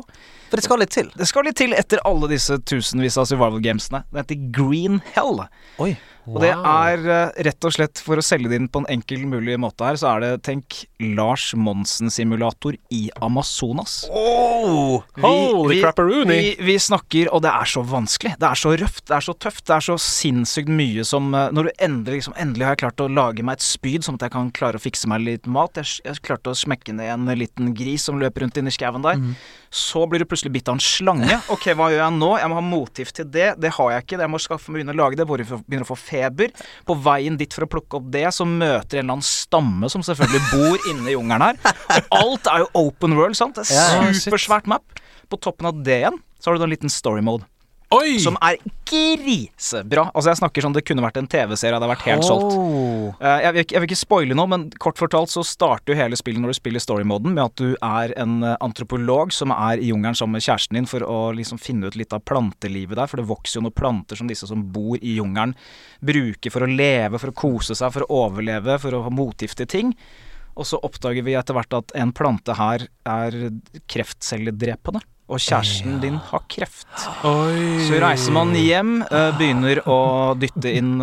For 0.55 0.61
det 0.61 0.68
skal 0.68 0.78
litt 0.84 0.92
til. 0.94 1.09
Det 1.18 1.26
skal 1.26 1.48
litt 1.48 1.57
til 1.59 1.72
etter 1.74 1.98
alle 2.07 2.28
disse 2.30 2.55
tusenvis 2.70 3.16
av 3.18 3.26
survival 3.26 3.59
gamesene. 3.59 4.05
Det 4.12 4.22
heter 4.22 4.44
Green 4.55 5.00
Hell. 5.16 5.40
Oi. 5.82 5.96
Og 6.24 6.40
det 6.40 6.55
er 6.55 7.02
eh, 7.05 7.42
rett 7.44 7.66
og 7.68 7.74
slett, 7.74 8.00
for 8.00 8.16
å 8.16 8.24
selge 8.24 8.48
det 8.48 8.57
inn 8.57 8.68
på 8.72 8.80
en 8.80 8.88
enkel 8.94 9.26
mulig 9.28 9.59
måte 9.61 9.84
her, 9.84 9.98
så 10.00 10.14
er 10.14 10.22
det, 10.22 10.30
tenk, 10.46 10.78
Lars 11.18 11.50
Monsen-simulator 11.59 12.78
i 12.94 13.02
Amazonas. 13.24 14.07
Oh. 14.09 15.02
Holy 15.20 15.82
crapperoony. 15.82 16.38
Vi, 16.38 16.55
vi 16.64 16.76
snakker, 16.80 17.28
og 17.34 17.44
det 17.44 17.52
er 17.52 17.68
så 17.68 17.84
vanskelig. 17.84 18.34
Det 18.40 18.48
er 18.48 18.61
så 18.61 18.72
røft, 18.80 19.05
det 19.11 19.18
er 19.18 19.26
så 19.26 19.36
tøft. 19.36 19.66
Det 19.68 19.76
er 19.76 19.86
så 19.90 19.98
sinnssykt 20.00 20.72
mye 20.72 21.05
som 21.05 21.28
eh, 21.36 21.50
Når 21.55 21.68
du 21.68 21.84
endelig 21.84 22.22
liksom, 22.22 22.38
Endelig 22.40 22.66
har 22.66 22.76
jeg 22.76 22.82
klart 22.86 23.05
å 23.05 23.11
lage 23.12 23.44
meg 23.44 23.59
et 23.59 23.66
spyd, 23.66 24.07
sånn 24.07 24.16
at 24.16 24.26
jeg 24.26 24.34
kan 24.34 24.52
klare 24.57 24.80
å 24.80 24.82
fikse 24.82 25.11
meg 25.11 25.26
litt 25.26 25.50
mat. 25.50 25.76
Jeg, 25.82 26.00
jeg 26.07 26.24
klarte 26.24 26.55
å 26.55 26.59
smekke 26.59 26.96
ned 26.96 27.12
en 27.12 27.28
liten 27.36 27.74
gris 27.76 28.09
som 28.09 28.18
løper 28.20 28.46
rundt 28.46 28.59
inni 28.61 28.72
skauen 28.72 29.05
der. 29.05 29.20
Så 29.74 30.05
blir 30.09 30.22
du 30.22 30.28
plutselig 30.30 30.43
bitt 30.53 30.68
av 30.68 30.76
en 30.78 30.82
slange. 30.84 31.40
Ok, 31.55 31.68
hva 31.76 31.88
gjør 31.92 32.03
jeg 32.03 32.16
nå? 32.18 32.30
Jeg 32.40 32.51
må 32.51 32.59
ha 32.59 32.64
motgift 32.64 33.16
til 33.16 33.28
det. 33.30 33.49
Det 33.62 33.70
har 33.76 33.92
jeg 33.95 34.05
ikke. 34.05 34.18
Jeg 34.24 34.32
må 34.32 34.40
skaffe 34.42 34.74
begynne 34.74 34.95
å 34.95 34.99
lage 34.99 35.18
det. 35.20 35.26
Hvor 35.28 35.40
jeg 35.40 35.49
begynner 35.49 35.86
å 35.86 35.90
få 35.92 35.99
feber. 36.01 36.53
På 36.88 36.97
veien 37.07 37.38
dit 37.40 37.55
for 37.55 37.66
å 37.66 37.70
plukke 37.70 38.01
opp 38.01 38.11
det, 38.14 38.26
så 38.34 38.47
møter 38.49 39.01
en 39.01 39.05
eller 39.05 39.18
annen 39.18 39.26
stamme 39.28 39.90
som 39.92 40.05
selvfølgelig 40.05 40.42
bor 40.51 40.90
inne 40.92 41.09
i 41.12 41.16
jungelen 41.16 41.47
her. 41.49 41.74
Og 42.03 42.18
alt 42.20 42.53
er 42.53 42.64
jo 42.64 42.70
open 42.86 43.16
world, 43.18 43.38
sant? 43.38 43.61
Det 43.61 43.68
er. 43.70 44.12
Supersvært 44.18 44.68
map. 44.70 45.03
På 45.30 45.40
toppen 45.40 45.70
av 45.70 45.80
det 45.86 46.03
igjen 46.03 46.20
så 46.40 46.51
har 46.51 46.59
du 46.59 46.64
da 46.64 46.66
en 46.68 46.74
liten 46.74 46.92
story 46.92 47.22
mode. 47.24 47.47
Oi! 47.93 48.16
Som 48.18 48.35
er 48.43 48.57
grisebra. 48.89 50.07
Altså 50.16 50.30
Jeg 50.32 50.39
snakker 50.41 50.64
sånn 50.64 50.74
det 50.74 50.82
kunne 50.89 51.03
vært 51.05 51.18
en 51.20 51.28
TV-serie, 51.30 51.76
hadde 51.76 51.89
vært 51.91 52.07
helt. 52.09 52.24
Oh. 52.24 52.30
solgt. 52.30 53.20
jeg, 53.20 53.53
vil, 53.55 53.62
ikke- 53.64 53.74
jeg 53.76 53.80
vil 53.82 53.89
ikke 53.91 53.99
spoile 54.01 54.35
noe, 54.35 54.47
men 54.51 54.64
kort 54.82 54.99
fortalt 54.99 55.30
så 55.30 55.45
starter 55.47 55.93
jo 55.95 55.99
hele 56.01 56.16
spillet 56.18 56.41
når 56.43 56.55
du 56.55 56.59
spiller 56.59 56.80
story-moden 56.82 57.35
med 57.37 57.45
at 57.45 57.55
du 57.61 57.76
er 57.82 58.14
en 58.18 58.43
eh, 58.43 58.57
antropolog 58.64 59.32
som 59.32 59.53
er 59.55 59.78
i 59.78 59.91
jungelen 59.93 60.16
sammen 60.18 60.32
med 60.39 60.43
kjæresten 60.43 60.74
din 60.80 60.87
for 60.91 61.01
å 61.07 61.32
liksom 61.37 61.61
finne 61.62 61.87
ut 61.87 61.97
litt 62.01 62.12
av 62.16 62.24
plantelivet 62.26 62.97
der, 62.99 63.07
for 63.07 63.20
det 63.22 63.28
vokser 63.30 63.61
jo 63.61 63.66
noen 63.68 63.76
planter 63.78 64.16
som 64.18 64.26
disse 64.30 64.49
som 64.51 64.64
bor 64.74 64.97
i 65.01 65.16
jungelen 65.20 65.55
bruker 66.03 66.51
for 66.51 66.66
å 66.66 66.70
leve, 66.70 67.18
for 67.20 67.30
å 67.30 67.37
kose 67.37 67.74
seg, 67.78 67.93
for 67.95 68.07
å 68.09 68.22
overleve, 68.26 68.78
for 68.82 68.97
å 68.99 69.05
ha 69.07 69.11
motgift 69.14 69.57
til 69.61 69.66
ting. 69.70 69.95
Og 70.57 70.66
så 70.66 70.78
oppdager 70.82 71.22
vi 71.26 71.35
etter 71.35 71.55
hvert 71.57 71.72
at 71.74 71.95
en 71.99 72.12
plante 72.14 72.55
her 72.55 72.87
er 73.07 73.51
kreftcelledrepende. 73.91 75.01
Og 75.24 75.40
kjæresten 75.40 76.02
din 76.02 76.18
har 76.20 76.42
kreft. 76.52 76.88
Oi. 77.24 77.80
Så 77.86 77.96
reiser 78.02 78.34
man 78.36 78.50
hjem, 78.52 78.98
begynner 79.38 79.80
å 79.88 79.96
dytte 80.36 80.68
inn 80.76 80.98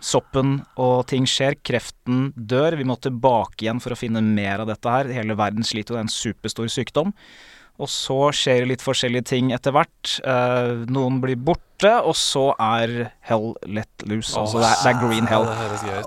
soppen, 0.00 0.62
og 0.80 1.04
ting 1.10 1.28
skjer. 1.28 1.58
Kreften 1.60 2.30
dør. 2.32 2.78
Vi 2.80 2.88
må 2.88 2.96
tilbake 2.96 3.66
igjen 3.66 3.82
for 3.84 3.92
å 3.92 4.00
finne 4.00 4.24
mer 4.24 4.64
av 4.64 4.72
dette 4.72 4.88
her. 4.88 5.12
Hele 5.12 5.36
verden 5.36 5.68
sliter 5.68 5.92
jo, 5.92 5.98
det 5.98 6.00
er 6.00 6.08
en 6.08 6.16
superstor 6.16 6.72
sykdom. 6.72 7.12
Og 7.78 7.86
så 7.92 8.32
skjer 8.34 8.64
det 8.64 8.72
litt 8.72 8.82
forskjellige 8.82 9.28
ting 9.36 9.52
etter 9.54 9.76
hvert. 9.76 10.16
Noen 10.88 11.20
blir 11.22 11.36
borte, 11.36 11.92
og 12.00 12.16
så 12.18 12.48
er 12.56 13.12
hell 13.28 13.52
let 13.68 14.08
loose. 14.08 14.32
Altså 14.34 14.64
det 14.64 14.72
er, 14.72 14.80
det 14.82 14.90
er 14.96 15.02
green 15.04 15.28
hell. 15.30 15.46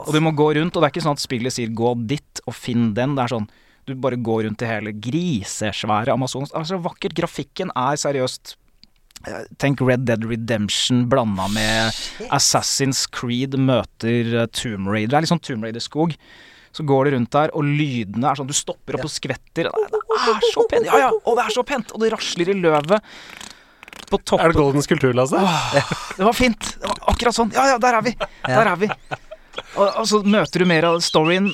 Og 0.02 0.12
du 0.12 0.20
må 0.20 0.34
gå 0.36 0.50
rundt, 0.58 0.74
og 0.74 0.82
det 0.82 0.90
er 0.90 0.96
ikke 0.98 1.06
sånn 1.06 1.16
at 1.16 1.24
spillet 1.30 1.54
sier 1.56 1.70
'gå 1.70 1.94
dit 2.10 2.42
og 2.44 2.58
finn 2.58 2.96
den'. 2.98 3.16
Det 3.16 3.24
er 3.24 3.38
sånn 3.38 3.48
du 3.88 3.96
bare 3.96 4.16
går 4.22 4.44
rundt 4.48 4.62
i 4.62 4.70
hele 4.70 4.92
grisesvære 4.94 6.14
Amazonas. 6.14 6.52
Altså 6.58 6.78
vakkert. 6.84 7.16
Grafikken 7.18 7.72
er 7.76 7.98
seriøst 8.00 8.56
eh, 9.28 9.44
Tenk 9.62 9.82
Red 9.82 10.06
Dead 10.08 10.24
Redemption 10.30 11.08
blanda 11.12 11.48
med 11.52 11.92
Assassin's 12.32 13.04
Creed 13.12 13.58
møter 13.60 14.36
eh, 14.44 14.48
Tomb 14.54 14.88
Raider. 14.92 15.12
Det 15.16 15.20
er 15.22 15.26
litt 15.28 15.34
sånn 15.34 15.44
Tomb 15.50 15.66
Raider-skog. 15.68 16.16
Så 16.72 16.86
går 16.88 17.10
du 17.10 17.16
rundt 17.18 17.34
der, 17.36 17.52
og 17.58 17.66
lydene 17.68 18.30
er 18.30 18.38
sånn 18.40 18.48
Du 18.48 18.54
stopper 18.56 18.96
opp 18.96 19.04
og 19.10 19.12
skvetter. 19.12 19.68
Det 19.68 19.72
er- 19.72 20.36
er 20.38 20.46
så 20.54 20.64
pent! 20.72 20.86
Ja, 20.88 21.00
ja! 21.08 21.10
Og 21.26 21.36
det 21.36 21.44
er 21.50 21.56
så 21.58 21.64
pent! 21.68 21.92
Og 21.92 22.00
det 22.06 22.14
rasler 22.14 22.52
i 22.54 22.56
løvet. 22.62 23.02
På 24.12 24.20
Er 24.20 24.24
toppen 24.28 24.52
det 24.54 24.56
Goldens 24.60 24.88
kulturlasse? 24.88 25.40
det 26.18 26.24
var 26.24 26.34
fint. 26.36 26.60
Det 26.80 26.88
var 26.88 26.98
akkurat 27.12 27.36
sånn. 27.36 27.52
Ja, 27.56 27.66
ja, 27.74 27.78
der 27.82 27.98
er 28.00 28.06
vi. 28.08 28.14
Der 28.48 28.70
er 28.72 28.80
vi. 28.80 28.88
Og, 29.76 29.86
og 29.88 30.06
så 30.08 30.22
møter 30.24 30.64
du 30.64 30.68
mer 30.68 30.88
av 30.94 30.98
storyen, 31.04 31.50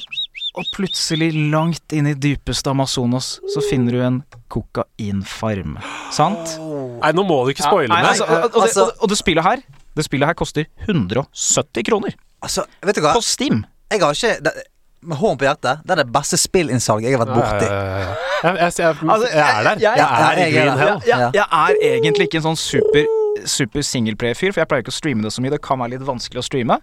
Og 0.57 0.65
plutselig, 0.73 1.31
langt 1.53 1.93
inn 1.93 2.07
i 2.09 2.13
dypeste 2.17 2.71
Amazonas, 2.71 3.35
så 3.53 3.61
finner 3.69 3.91
du 3.93 3.99
en 4.01 4.15
kokainfarm. 4.49 5.75
Sant? 6.15 6.55
Nei, 7.01 7.11
nå 7.13 7.23
må 7.27 7.43
du 7.45 7.51
ikke 7.53 7.65
spoile 7.67 7.91
meg. 7.91 8.05
altså, 8.09 8.25
og, 8.25 8.57
altså- 8.63 8.85
og, 8.87 9.03
og 9.05 9.09
det 9.11 9.17
spillet 9.19 9.43
her 9.45 9.61
Det 9.97 10.05
spillet 10.05 10.27
her 10.27 10.33
koster 10.37 10.65
170 10.87 11.83
kroner 11.87 12.15
Altså, 12.41 12.65
vet 12.85 12.95
du 12.95 13.01
hva? 13.01 13.13
på 13.17 13.21
Steam. 13.25 13.63
Jeg 13.91 13.99
har 14.01 14.13
ikke 14.13 14.33
det, 14.45 14.51
Med 15.01 15.17
hånden 15.17 15.37
på 15.37 15.45
hjertet, 15.45 15.81
det 15.85 15.91
er 15.93 16.01
det 16.03 16.11
beste 16.13 16.37
spillinnsalget 16.41 17.09
jeg 17.11 17.17
har 17.17 17.25
vært 17.25 17.35
borti. 17.37 17.67
Ja. 17.69 18.15
Jeg, 18.43 18.57
jeg, 18.57 18.73
jeg, 18.77 18.95
Altså, 19.09 19.27
jeg 19.29 19.45
er 19.45 19.63
der. 19.63 19.77
jeg- 19.79 19.97
Jeg 19.97 20.09
er 20.09 20.41
i 20.47 20.51
Green. 20.51 20.77
Hell. 20.77 21.01
Jeg, 21.05 21.31
jeg 21.33 21.45
er 21.51 21.75
egentlig 22.01 22.27
ikke 22.27 22.37
en 22.41 22.47
sånn 22.49 22.57
super 22.57 23.05
Super 23.45 23.81
singleplayer-fyr, 23.85 24.49
for 24.51 24.61
jeg 24.61 24.67
pleier 24.67 24.81
ikke 24.81 24.89
å 24.89 24.97
streame 24.97 25.21
det 25.21 25.29
så 25.31 25.41
mye. 25.45 25.51
Det 25.53 25.61
kan 25.61 25.77
være 25.77 25.91
litt 25.93 26.01
vanskelig 26.01 26.39
å 26.41 26.43
streame. 26.43 26.79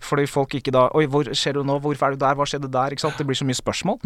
Fordi 0.00 0.26
folk 0.26 0.54
ikke 0.54 0.72
da 0.74 0.88
Oi, 0.94 1.06
hvor 1.06 1.24
skjer 1.32 1.54
det 1.58 1.66
nå? 1.66 1.78
Hvorfor 1.80 2.06
er 2.06 2.16
du 2.16 2.20
der? 2.24 2.34
Hva 2.34 2.44
skjedde 2.46 2.70
der? 2.72 2.90
Ikke 2.92 3.00
sant? 3.06 3.16
Det 3.18 3.26
blir 3.26 3.38
så 3.38 3.46
mye 3.48 3.56
spørsmål. 3.58 3.98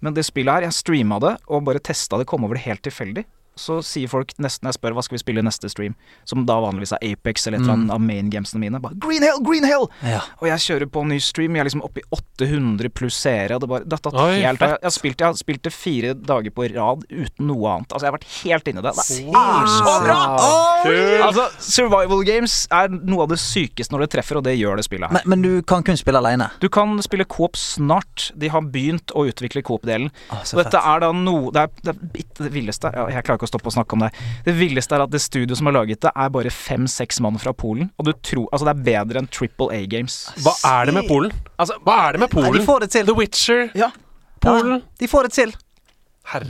Men 0.00 0.14
det 0.14 0.24
spillet 0.26 0.52
her, 0.52 0.62
jeg 0.68 0.72
streama 0.72 1.18
det 1.20 1.36
og 1.48 1.64
bare 1.64 1.78
testa 1.80 2.18
det, 2.18 2.26
kom 2.26 2.44
over 2.44 2.54
det 2.58 2.64
helt 2.66 2.82
tilfeldig. 2.82 3.24
Så 3.54 3.78
sier 3.86 4.10
folk 4.10 4.32
nesten 4.42 4.68
jeg 4.68 4.76
spør 4.78 4.96
hva 4.96 5.04
skal 5.04 5.18
vi 5.18 5.22
spille 5.22 5.42
i 5.42 5.46
neste 5.46 5.70
stream, 5.70 5.94
som 6.28 6.42
da 6.48 6.56
vanligvis 6.62 6.94
er 6.96 7.12
Apex 7.12 7.46
eller 7.46 7.60
et 7.60 7.64
eller 7.64 7.76
annet 7.76 7.94
av 7.94 8.02
main 8.02 8.30
gamesene 8.32 8.62
mine. 8.62 8.80
Bare 8.82 8.98
Green 9.00 9.22
Hell, 9.22 9.40
Green 9.44 9.66
Hell! 9.68 9.86
Ja. 10.02 10.22
Og 10.40 10.48
jeg 10.50 10.64
kjører 10.66 10.90
på 10.90 11.04
en 11.04 11.12
ny 11.14 11.20
stream, 11.22 11.54
jeg 11.54 11.64
er 11.64 11.68
liksom 11.70 11.84
oppe 11.86 12.02
i 12.02 12.06
800 12.14 12.90
pluss 12.94 13.18
seere. 13.24 13.56
Og 13.56 13.64
det 13.64 13.70
bare, 13.70 13.86
dette 13.94 14.12
Oi, 14.14 14.40
helt, 14.42 14.62
jeg, 14.62 14.74
jeg, 14.74 14.88
har 14.88 14.94
spilt, 14.96 15.22
jeg 15.22 15.28
har 15.28 15.38
spilt 15.38 15.64
det 15.66 15.74
fire 15.74 16.14
dager 16.18 16.54
på 16.54 16.66
rad 16.74 17.06
uten 17.10 17.48
noe 17.48 17.76
annet. 17.76 17.94
Altså 17.94 18.06
Jeg 18.06 18.10
har 18.10 18.16
vært 18.18 18.30
helt 18.40 18.70
inni 18.72 18.84
det. 18.84 18.94
Det 18.98 19.20
er 19.44 19.70
så 19.76 19.94
bra! 20.04 20.18
Kult. 20.84 21.24
Altså 21.24 21.46
Survival 21.64 22.24
games 22.26 22.56
er 22.74 22.90
noe 22.94 23.24
av 23.24 23.32
det 23.32 23.40
sykeste 23.42 23.94
når 23.94 24.06
det 24.06 24.10
treffer, 24.16 24.40
og 24.40 24.46
det 24.46 24.56
gjør 24.58 24.80
det 24.80 24.86
spillet 24.88 25.10
her. 25.10 25.20
Men, 25.20 25.30
men 25.34 25.44
du 25.46 25.62
kan 25.68 25.84
kun 25.86 25.98
spille 26.00 26.20
aleine. 26.20 26.50
Du 26.62 26.68
kan 26.72 26.96
spille 27.04 27.26
coop 27.28 27.58
snart. 27.60 28.30
De 28.38 28.50
har 28.52 28.64
begynt 28.74 29.14
å 29.14 29.26
utvikle 29.28 29.62
coop-delen. 29.64 30.10
Oh, 30.30 30.42
dette 30.42 30.70
fett. 30.70 30.80
er 30.80 31.04
da 31.04 31.10
noe 31.14 31.52
Det 31.54 31.64
er 31.64 31.72
det, 31.86 32.24
det 32.38 32.50
villeste 32.54 32.90
ja, 32.94 33.06
Jeg 33.12 33.26
klarer 33.26 33.40
ikke 33.40 33.43
å 33.46 33.50
stoppe 33.50 33.70
å 33.70 33.74
snakke 33.76 33.96
om 33.96 34.04
det. 34.06 34.10
Det 34.46 34.54
villeste 34.58 34.96
er 34.96 35.04
at 35.04 35.12
det 35.12 35.20
studioet 35.24 35.60
som 35.60 35.68
har 35.70 35.76
laget 35.78 36.02
det, 36.04 36.12
er 36.14 36.32
bare 36.34 36.52
fem-seks 36.54 37.20
mann 37.24 37.38
fra 37.40 37.52
Polen. 37.56 37.90
Og 37.98 38.08
du 38.08 38.12
tror 38.24 38.48
Altså, 38.52 38.66
det 38.68 38.74
er 38.74 38.84
bedre 38.90 39.22
enn 39.22 39.28
Triple 39.32 39.70
A 39.74 39.84
Games. 39.90 40.18
Hva 40.44 40.54
er 40.80 40.86
det 40.90 40.94
med 40.98 41.08
Polen? 41.08 41.32
Altså, 41.58 41.78
Hva 41.84 41.96
er 42.08 42.16
det 42.16 42.24
med 42.24 42.28
Nei, 42.32 42.42
Polen? 42.42 42.58
de 42.60 42.66
får 42.66 42.80
det 42.84 42.90
til. 42.94 43.06
The 43.08 43.16
Witcher, 43.18 43.62
ja. 43.78 43.90
Polen 44.44 44.76
Ja, 44.76 44.80
de 45.00 45.08
får 45.08 45.28
det 45.28 45.32
til. 45.38 45.54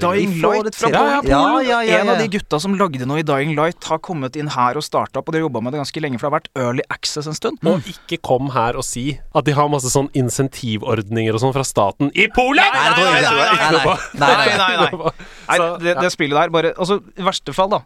Dying 0.00 0.36
Light 0.40 0.76
fra. 0.78 0.88
Polen. 0.88 1.28
Ja, 1.28 1.62
ja, 1.62 1.82
ja, 1.82 1.98
En 2.00 2.08
av 2.08 2.18
de 2.18 2.28
gutta 2.28 2.60
som 2.62 2.76
lagde 2.78 3.06
noe 3.08 3.20
i 3.20 3.26
Dying 3.26 3.54
Light, 3.58 3.82
har 3.90 3.98
kommet 3.98 4.36
inn 4.38 4.48
her 4.54 4.78
og 4.78 4.84
starta 4.86 5.20
opp, 5.20 5.28
og 5.28 5.34
de 5.34 5.40
har 5.40 5.48
jobba 5.48 5.60
med 5.64 5.74
det 5.74 5.82
ganske 5.82 6.02
lenge, 6.04 6.20
for 6.20 6.28
det 6.28 6.30
har 6.30 6.36
vært 6.38 6.50
early 6.62 6.86
access 6.94 7.28
en 7.30 7.36
stund. 7.36 7.58
Og 7.68 7.84
ikke 7.90 8.20
kom 8.24 8.52
her 8.54 8.78
og 8.78 8.86
si 8.86 9.18
at 9.34 9.44
de 9.48 9.56
har 9.56 9.68
masse 9.72 9.90
sånn 9.92 10.08
insentivordninger 10.16 11.34
og 11.34 11.42
sånn 11.42 11.54
fra 11.56 11.66
staten 11.66 12.12
i 12.14 12.28
Polen! 12.34 12.64
Nei. 12.64 12.88
Nei, 12.94 13.10
nei, 13.10 13.90
nei, 14.22 14.56
nei, 14.62 14.72
nei. 14.80 15.12
Nei, 15.50 15.58
det, 15.84 15.98
det 16.00 16.10
spillet 16.14 16.38
der 16.38 16.52
bare 16.54 16.72
Altså, 16.78 17.00
i 17.18 17.26
verste 17.26 17.54
fall, 17.56 17.72
da. 17.74 17.82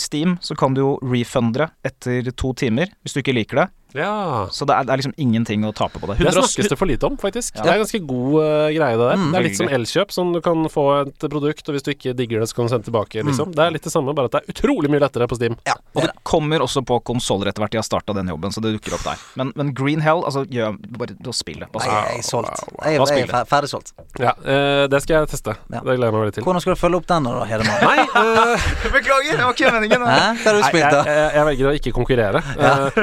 Steam, 0.00 0.38
så 0.40 0.54
kan 0.56 0.72
du 0.72 0.80
jo 0.80 0.92
refunde 1.04 1.66
etter 1.84 2.30
to 2.32 2.54
timer 2.56 2.88
hvis 3.02 3.12
du 3.16 3.20
ikke 3.20 3.34
liker 3.36 3.60
det. 3.64 3.66
Ja. 3.96 4.48
Så 4.52 4.66
det 4.68 4.76
er, 4.76 4.86
det 4.88 4.94
er 4.94 5.02
liksom 5.02 5.14
ingenting 5.20 5.66
å 5.68 5.72
tape 5.76 6.00
på 6.00 6.08
det. 6.10 6.18
Det 6.20 6.28
100 6.30 6.46
snakkes 6.46 6.70
det 6.72 6.78
for 6.80 6.90
lite 6.90 7.08
om, 7.08 7.18
faktisk. 7.20 7.56
Det 7.58 7.66
er 7.66 7.76
en 7.76 7.82
ganske 7.84 8.00
god 8.08 8.36
uh, 8.38 8.68
greie, 8.72 8.96
det 8.98 9.08
der. 9.08 9.20
Mm, 9.20 9.28
det 9.32 9.40
er 9.40 9.46
litt 9.46 9.58
som 9.60 9.72
Elkjøp, 9.78 10.14
sånn 10.14 10.32
du 10.36 10.40
kan 10.44 10.66
få 10.72 10.86
et 11.02 11.26
produkt, 11.32 11.64
og 11.68 11.76
hvis 11.76 11.86
du 11.86 11.92
ikke 11.94 12.14
digger 12.18 12.42
det, 12.42 12.48
så 12.50 12.58
kan 12.58 12.68
du 12.68 12.74
sende 12.74 12.88
tilbake, 12.88 13.24
liksom. 13.26 13.52
Det 13.56 13.64
er 13.66 13.74
litt 13.74 13.86
det 13.86 13.92
samme, 13.94 14.14
bare 14.16 14.30
at 14.30 14.36
det 14.38 14.42
er 14.42 14.56
utrolig 14.56 14.90
mye 14.92 15.02
lettere 15.04 15.28
på 15.30 15.38
Steam. 15.38 15.58
Ja, 15.68 15.76
Og 15.96 16.06
det 16.06 16.12
kommer 16.28 16.64
også 16.64 16.84
på 16.86 16.98
konsoller 17.06 17.50
etter 17.50 17.64
hvert. 17.64 17.74
De 17.74 17.80
har 17.80 17.86
starta 17.86 18.16
den 18.16 18.30
jobben, 18.32 18.54
så 18.54 18.62
det 18.64 18.74
dukker 18.76 18.96
opp 18.98 19.06
der. 19.06 19.22
Men, 19.40 19.52
men 19.58 19.72
Green 19.76 20.02
Hell, 20.04 20.24
altså 20.28 20.44
gjør 20.50 20.76
bare 20.98 21.16
å 21.28 21.36
spille. 21.36 21.68
Nei, 21.68 21.82
Altså, 21.82 21.90
jeg 21.92 22.18
er 22.18 22.26
solgt. 22.26 22.62
Jeg, 22.84 22.98
jeg 23.02 23.28
er 23.28 23.48
ferdig 23.50 23.70
solgt. 23.72 23.92
Ja, 24.20 24.32
uh, 24.38 24.84
det 24.92 25.02
skal 25.04 25.18
jeg 25.18 25.30
teste. 25.32 25.56
Ja. 25.72 25.80
Det 25.82 25.96
gleder 25.96 26.08
jeg 26.08 26.14
meg 26.14 26.24
veldig 26.24 26.36
til. 26.36 26.46
Hvordan 26.46 26.64
skal 26.64 26.76
du 26.76 26.80
følge 26.80 27.00
opp 27.00 27.08
den 27.10 27.28
da, 27.28 27.34
Hedemann? 27.48 27.82
Nei, 27.82 28.04
uh, 28.12 28.66
Beklager, 28.94 29.38
det 29.38 29.46
var 29.46 29.56
ikke 29.56 29.72
meningen. 29.74 30.04
Hva 30.06 30.18
har 30.22 30.58
du 30.58 30.60
nei 30.60 30.70
spilt, 30.70 30.84
jeg, 30.84 30.94
da? 30.94 31.02
jeg, 31.08 31.30
jeg 31.36 31.48
velger 31.50 31.70
å 31.70 31.74
ikke 31.80 31.94
konkurrere, 31.96 32.42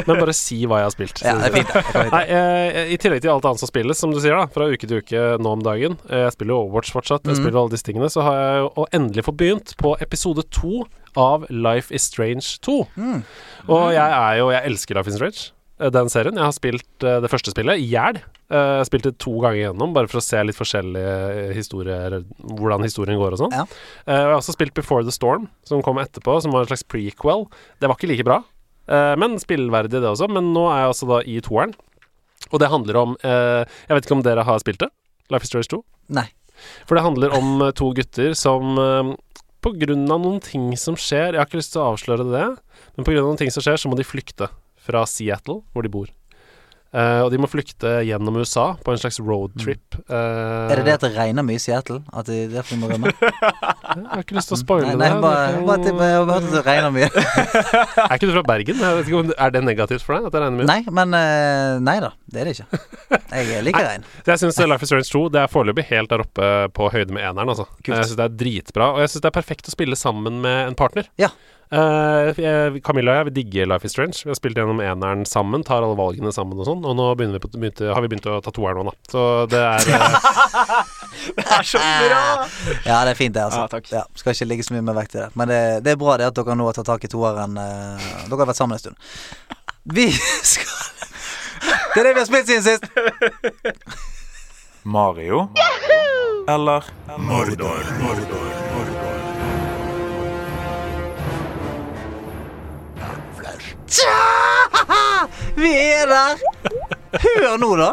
men 0.05 0.13
bare 0.23 0.35
si 0.37 0.61
hva 0.69 0.78
jeg 0.79 0.87
har 0.87 0.95
spilt. 0.95 1.21
Ja, 1.25 1.33
det 1.39 1.49
er 1.49 1.55
fint. 1.59 1.73
det. 1.93 2.05
Nei, 2.13 2.23
eh, 2.39 2.93
I 2.95 2.97
tillegg 3.01 3.21
til 3.25 3.31
alt 3.33 3.45
annet 3.49 3.59
som 3.63 3.69
spilles, 3.71 3.99
som 3.99 4.11
du 4.15 4.19
sier, 4.23 4.35
da 4.39 4.47
fra 4.53 4.67
uke 4.71 4.87
til 4.89 5.01
uke 5.03 5.25
nå 5.41 5.53
om 5.57 5.61
dagen 5.65 5.97
eh, 6.09 6.25
Jeg 6.25 6.33
spiller 6.37 6.55
jo 6.55 6.61
Overwatch 6.65 6.91
fortsatt, 6.95 7.23
jeg 7.27 7.35
Mhm. 7.35 7.43
spiller 7.43 7.59
alle 7.61 7.75
disse 7.75 7.87
tingene. 7.87 8.09
Så 8.09 8.23
har 8.25 8.39
jeg 8.39 8.65
jo 8.65 8.87
endelig 8.99 9.25
fått 9.27 9.37
begynt 9.43 9.75
på 9.77 9.93
episode 10.01 10.43
to 10.49 10.85
av 11.17 11.45
Life 11.49 11.91
is 11.93 12.03
Strange 12.03 12.59
2. 12.61 12.87
Mm. 12.97 13.23
Og 13.67 13.87
jeg 13.93 14.11
er 14.23 14.37
jo 14.39 14.49
Jeg 14.53 14.65
elsker 14.69 14.95
Life 14.95 15.09
is 15.09 15.15
Strange, 15.19 15.51
eh, 15.79 15.89
den 15.89 16.09
serien. 16.09 16.35
Jeg 16.35 16.43
har 16.45 16.53
spilt 16.53 17.03
uh, 17.07 17.19
det 17.23 17.29
første 17.31 17.51
spillet 17.51 17.79
i 17.81 17.87
hjel. 17.89 18.19
Spilte 18.49 19.11
det 19.11 19.19
to 19.21 19.35
ganger 19.43 19.59
gjennom, 19.69 19.91
bare 19.93 20.07
for 20.09 20.17
å 20.17 20.23
se 20.25 20.39
litt 20.43 20.57
forskjellige 20.57 21.53
historier, 21.53 22.23
hvordan 22.41 22.81
historien 22.81 23.19
går 23.21 23.35
og 23.35 23.41
sånn. 23.43 23.53
Ja. 23.53 23.65
Uh, 24.07 24.15
jeg 24.15 24.25
har 24.25 24.37
også 24.39 24.55
spilt 24.55 24.73
Before 24.73 25.03
the 25.05 25.13
Storm, 25.13 25.49
som 25.69 25.83
kom 25.85 25.97
etterpå, 26.01 26.39
som 26.41 26.51
var 26.55 26.61
en 26.65 26.71
slags 26.71 26.81
prequel. 26.89 27.45
Det 27.79 27.87
var 27.89 27.95
ikke 27.99 28.09
like 28.09 28.25
bra, 28.25 28.39
men 28.89 29.37
spillverdig 29.41 29.99
det 30.01 30.09
også. 30.09 30.27
Men 30.33 30.49
nå 30.55 30.63
er 30.71 30.83
jeg 30.83 30.91
altså 30.93 31.09
da 31.11 31.19
i 31.21 31.37
toeren. 31.45 31.75
Og 32.49 32.61
det 32.61 32.71
handler 32.71 32.99
om 32.99 33.15
eh, 33.25 33.63
Jeg 33.87 33.95
vet 33.95 34.07
ikke 34.07 34.17
om 34.17 34.25
dere 34.25 34.45
har 34.47 34.61
spilt 34.63 34.81
det? 34.83 34.89
Life 35.29 35.45
is 35.45 35.51
Strange 35.51 35.69
2? 35.71 35.81
Nei. 36.17 36.27
For 36.87 36.97
det 36.97 37.05
handler 37.05 37.35
om 37.37 37.65
eh, 37.65 37.73
to 37.77 37.91
gutter 37.97 38.35
som 38.37 38.79
eh, 38.81 39.11
på 39.59 39.73
grunn 39.81 40.07
av 40.09 40.23
noen 40.23 40.39
ting 40.43 40.71
som 40.79 40.97
skjer 40.99 41.33
Jeg 41.33 41.41
har 41.41 41.49
ikke 41.49 41.59
lyst 41.59 41.75
til 41.75 41.83
å 41.83 41.91
avsløre 41.93 42.29
det, 42.31 42.45
men 42.95 43.05
på 43.05 43.11
grunn 43.11 43.25
av 43.25 43.33
noen 43.33 43.41
ting 43.41 43.51
som 43.51 43.65
skjer, 43.65 43.79
så 43.79 43.91
må 43.91 43.99
de 43.99 44.07
flykte 44.07 44.47
fra 44.79 45.03
Seattle, 45.09 45.59
hvor 45.73 45.83
de 45.83 45.91
bor. 45.91 46.07
Eh, 46.89 47.19
og 47.21 47.29
de 47.29 47.37
må 47.37 47.45
flykte 47.45 47.99
gjennom 48.07 48.39
USA 48.41 48.71
på 48.81 48.89
en 48.95 48.97
slags 48.97 49.19
roadtrip. 49.21 49.99
Uh, 50.09 50.15
Mm. 50.19 50.71
Er 50.73 50.75
det 50.79 50.85
det 50.87 50.93
at 50.95 51.03
det 51.05 51.09
regner 51.15 51.43
mye 51.45 51.57
i 51.59 51.61
Seattle? 51.61 51.99
At 52.13 52.25
det 52.25 52.35
er 52.45 52.47
derfor 52.53 52.77
må 52.81 52.87
rømme? 52.89 53.11
Jeg 53.19 54.05
har 54.09 54.21
ikke 54.23 54.35
lyst 54.37 54.49
til 54.51 54.55
å 54.57 54.59
spoile 54.61 54.87
Nei, 54.89 54.95
nei, 54.97 55.09
det. 55.11 55.19
bare, 55.21 55.51
Det 55.53 55.65
bare, 55.67 55.83
til- 55.83 55.99
jeg 55.99 56.15
har 56.17 56.25
hørt 56.29 56.47
at 56.47 56.53
det 56.55 56.61
regner 56.65 56.91
mye. 56.93 57.09
Er 58.05 58.13
ikke 58.15 58.29
du 58.29 58.33
fra 58.35 58.43
Bergen? 58.49 58.81
Jeg 58.81 58.97
vet 58.99 59.09
ikke 59.11 59.19
om, 59.19 59.31
er 59.45 59.53
det 59.55 59.61
negativt 59.65 60.05
for 60.05 60.15
deg? 60.17 60.27
At 60.29 60.35
det 60.37 60.41
regner 60.43 60.57
mye? 60.61 60.67
Nei, 60.69 60.79
men 60.99 61.13
uh, 61.17 61.79
Nei 61.89 61.97
da, 62.05 62.11
det 62.33 62.41
er 62.41 62.49
det 62.49 62.55
ikke. 62.57 62.81
Jeg 63.33 63.63
liker 63.69 63.85
regn. 63.89 64.07
Jeg 64.29 64.41
syns 64.43 64.61
Life 64.69 64.85
is 64.85 64.91
Strange 64.93 65.09
2 65.13 65.23
Det 65.35 65.41
er 65.43 65.51
foreløpig 65.53 65.85
helt 65.91 66.09
der 66.13 66.23
oppe 66.25 66.49
på 66.77 66.89
høyde 66.93 67.13
med 67.15 67.21
eneren. 67.25 67.53
Altså. 67.53 67.65
Kult. 67.83 67.93
Jeg 67.97 68.09
syns 68.09 68.17
det 68.21 68.25
er 68.29 68.35
dritbra, 68.43 68.91
og 68.95 69.03
jeg 69.05 69.13
syns 69.13 69.25
det 69.25 69.31
er 69.31 69.37
perfekt 69.39 69.69
å 69.69 69.75
spille 69.75 69.97
sammen 69.99 70.41
med 70.45 70.67
en 70.71 70.77
partner. 70.79 71.09
Ja. 71.21 71.29
Eh, 71.69 72.39
jeg, 72.41 72.79
Camilla 72.81 73.13
og 73.13 73.19
jeg 73.19 73.25
vi 73.27 73.33
digger 73.35 73.67
Life 73.69 73.85
is 73.85 73.93
Strange. 73.93 74.23
Vi 74.23 74.31
har 74.31 74.37
spilt 74.37 74.57
gjennom 74.57 74.81
eneren 74.81 75.21
sammen, 75.29 75.61
tar 75.65 75.83
alle 75.85 75.97
valgene 75.97 76.31
sammen 76.33 76.57
og 76.57 76.65
sånn. 76.65 76.81
Og 76.81 76.95
nå 76.97 77.09
vi 77.19 77.27
på, 77.41 77.51
begynte, 77.53 77.91
har 77.93 78.01
vi 78.05 78.09
begynt 78.09 78.29
å 78.29 78.39
ta 78.45 78.53
toeren 78.55 78.81
nå, 78.81 78.89
da. 78.89 79.11
Så 79.13 79.25
det 79.51 79.61
er 79.61 79.81
uh... 79.93 80.87
Det 81.35 81.45
er 81.45 81.65
så 81.67 81.79
bra! 81.81 82.21
Ja, 82.87 83.01
det 83.05 83.11
er 83.11 83.17
fint, 83.17 83.35
det, 83.35 83.43
altså. 83.43 83.65
Ja, 83.65 83.69
takk. 83.69 83.89
skal 84.17 84.33
ikke 84.33 84.47
ligge 84.49 84.65
så 84.65 84.73
mye 84.73 84.85
mer 84.87 84.97
vekt 84.97 85.17
i 85.17 85.21
det. 85.21 85.29
Men 85.37 85.51
det, 85.51 85.61
det 85.85 85.93
er 85.93 85.99
bra 86.01 86.17
det 86.17 86.29
at 86.29 86.37
dere 86.37 86.57
nå 86.57 86.69
har 86.69 86.77
tatt 86.77 86.89
tak 86.89 87.05
i 87.05 87.11
toeren. 87.11 87.57
Uh, 87.59 88.09
dere 88.25 88.39
har 88.39 88.49
vært 88.49 88.61
sammen 88.61 88.79
en 88.79 88.81
stund. 88.81 88.97
Vi 89.89 90.09
skal 90.53 90.73
Det 91.93 92.01
er 92.01 92.07
det 92.07 92.15
vi 92.15 92.21
har 92.21 92.29
spilt 92.29 92.49
siden 92.49 92.65
sist. 92.65 92.87
Mario 94.83 95.49
eller 96.49 96.87
Mordor. 97.17 97.83
Mordor. 97.99 98.47
Mordor. 98.73 98.88
Vi 105.59 105.71
er 105.73 106.05
der! 106.09 106.43
Hør 107.23 107.57
nå, 107.57 107.71
da. 107.79 107.89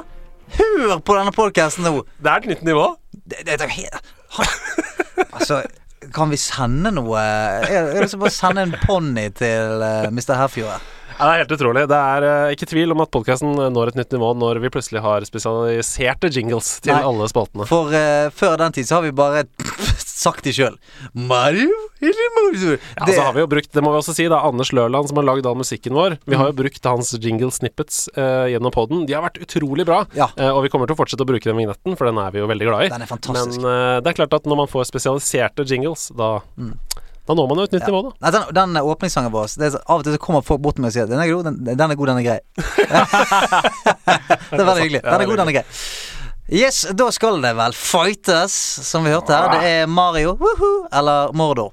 Hør 0.57 0.99
på 1.01 1.17
denne 1.17 1.33
podkasten 1.35 1.87
nå. 1.87 2.03
Det 2.21 2.31
er 2.31 2.43
et 2.43 2.51
nytt 2.53 2.65
nivå. 2.67 2.87
Det, 3.13 3.43
det, 3.47 3.57
det, 3.59 3.89
altså, 5.33 5.63
kan 6.15 6.31
vi 6.31 6.39
sende 6.39 6.93
noe 6.95 7.23
Jeg 7.67 7.87
vil 7.89 8.05
å 8.07 8.21
bare 8.21 8.35
sende 8.35 8.67
en 8.67 8.77
ponni 8.85 9.27
til 9.35 9.83
uh, 9.83 10.11
Mr. 10.13 10.37
Herfjord. 10.37 10.85
Ja, 11.17 11.25
det 11.25 11.33
er 11.33 11.43
helt 11.45 11.55
utrolig. 11.57 11.87
Det 11.89 11.97
er 11.97 12.27
uh, 12.29 12.53
ikke 12.53 12.69
tvil 12.69 12.93
om 12.93 13.01
at 13.05 13.13
podkasten 13.15 13.57
når 13.73 13.93
et 13.93 14.01
nytt 14.03 14.13
nivå 14.13 14.35
når 14.37 14.61
vi 14.61 14.71
plutselig 14.73 15.01
har 15.05 15.25
spesialiserte 15.25 16.29
jingles 16.33 16.77
til 16.85 16.93
Nei. 16.93 17.03
alle 17.09 17.29
spaltene. 17.33 17.65
For 17.69 17.93
uh, 17.95 18.29
før 18.37 18.59
den 18.61 18.77
tid 18.77 18.89
så 18.89 18.99
har 18.99 19.07
vi 19.07 19.15
bare 19.17 19.47
sagt 20.27 20.45
det 20.45 20.53
sjøl. 20.57 20.77
Mario 21.13 21.73
eller 22.05 22.33
Mario? 22.37 22.77
Ja, 22.99 23.07
så 23.09 23.23
har 23.25 23.33
vi 23.37 23.41
jo 23.41 23.49
brukt, 23.49 23.73
det 23.73 23.85
må 23.85 23.93
vi 23.95 24.01
også 24.01 24.15
si, 24.17 24.27
da, 24.29 24.43
Anders 24.45 24.73
Lørland 24.77 25.09
som 25.09 25.21
har 25.21 25.29
lagd 25.29 25.49
all 25.49 25.57
musikken 25.57 25.97
vår. 25.97 26.19
Vi 26.29 26.37
har 26.37 26.51
jo 26.51 26.59
brukt 26.59 26.89
hans 26.89 27.15
jingle 27.17 27.49
snippets 27.55 28.07
uh, 28.19 28.45
gjennom 28.53 28.75
poden. 28.75 29.07
De 29.09 29.17
har 29.17 29.25
vært 29.25 29.41
utrolig 29.41 29.87
bra. 29.89 30.03
Ja. 30.17 30.29
Eh, 30.37 30.51
og 30.53 30.65
vi 30.67 30.73
kommer 30.73 30.89
til 30.89 30.97
å 30.97 31.01
fortsette 31.01 31.25
å 31.25 31.29
bruke 31.29 31.49
den 31.49 31.59
vignetten, 31.59 31.97
for 31.97 32.09
den 32.09 32.21
er 32.21 32.35
vi 32.35 32.43
jo 32.43 32.51
veldig 32.51 32.69
glad 32.69 32.87
i. 32.87 32.93
Den 32.93 33.07
er 33.07 33.11
fantastisk. 33.11 33.63
Men 33.63 33.73
eh, 33.73 33.99
det 34.05 34.13
er 34.13 34.19
klart 34.21 34.37
at 34.37 34.49
når 34.49 34.61
man 34.65 34.71
får 34.71 34.89
spesialiserte 34.91 35.67
jingles, 35.69 36.11
da, 36.17 36.35
da 37.27 37.35
når 37.35 37.49
man 37.51 37.59
jo 37.61 37.65
et 37.67 37.75
nytt 37.77 37.89
nivå, 37.91 38.01
da. 38.07 38.11
Nei, 38.23 38.31
den, 38.37 38.45
den 38.55 38.71
åpningssangen 38.83 39.33
vår 39.35 39.47
det 39.59 39.67
er, 39.69 39.73
så- 39.77 39.85
Av 39.87 40.01
og 40.01 40.05
til 40.07 40.15
så 40.17 40.23
kommer 40.23 40.43
folk 40.47 40.63
bort 40.63 40.77
til 40.79 40.85
meg 40.87 40.91
og 40.93 40.97
sier 40.97 41.07
Den 41.11 41.23
er 41.23 41.29
god, 41.33 41.45
den, 41.49 41.57
den 41.67 41.91
er 41.91 41.97
god, 41.99 42.09
den 42.13 42.21
er 42.21 42.27
grei. 42.27 42.41
det 44.53 44.61
er 44.61 44.69
veldig 44.69 44.85
hyggelig. 44.85 45.03
Den 45.07 45.21
er 45.21 45.27
god, 45.31 45.39
den 45.43 45.51
er 45.51 45.55
grei. 45.61 45.67
Yes, 46.47 46.85
da 46.95 47.09
skal 47.11 47.41
det 47.43 47.51
vel 47.59 47.73
fightes, 47.75 48.53
som 48.87 49.03
vi 49.03 49.11
hørte 49.11 49.35
her. 49.35 49.49
Det 49.57 49.71
er 49.81 49.89
Mario 49.91 50.37
woohoo, 50.39 50.85
eller 50.95 51.33
Mordor. 51.35 51.73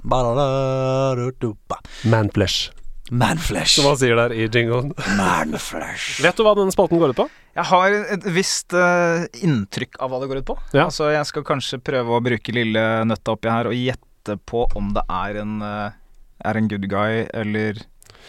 Manflesh. 2.10 2.72
Manflesh. 3.14 3.76
som 3.78 3.86
han 3.91 3.99
sier 4.01 4.18
der 4.18 4.34
i 4.34 4.47
jinglen. 4.47 4.89
Manflesh. 5.20 6.24
Vet 6.26 6.39
du 6.39 6.41
hva 6.47 6.56
denne 6.58 6.74
spalten 6.74 6.97
går 7.01 7.14
ut 7.14 7.20
på? 7.22 7.28
Jeg 7.54 7.66
har 7.70 7.93
et 8.16 8.24
visst 8.34 8.74
uh, 8.74 9.28
inntrykk 9.45 9.99
av 10.01 10.10
hva 10.10 10.18
det 10.24 10.30
går 10.32 10.39
ut 10.41 10.47
på. 10.47 10.56
Ja. 10.74 10.88
Altså, 10.88 11.12
jeg 11.14 11.28
skal 11.30 11.45
kanskje 11.45 11.78
prøve 11.84 12.10
å 12.18 12.24
bruke 12.26 12.56
lille 12.56 12.82
nøtta 13.06 13.36
oppi 13.38 13.51
her 13.54 13.70
og 13.70 13.78
gjette 13.78 14.01
på 14.46 14.68
om 14.76 14.94
det 14.96 15.04
er 15.10 15.42
en 15.44 15.62
eh, 15.62 15.92
Er 16.44 16.58
en 16.58 16.68
good 16.68 16.88
guy 16.92 17.26
eller 17.34 17.80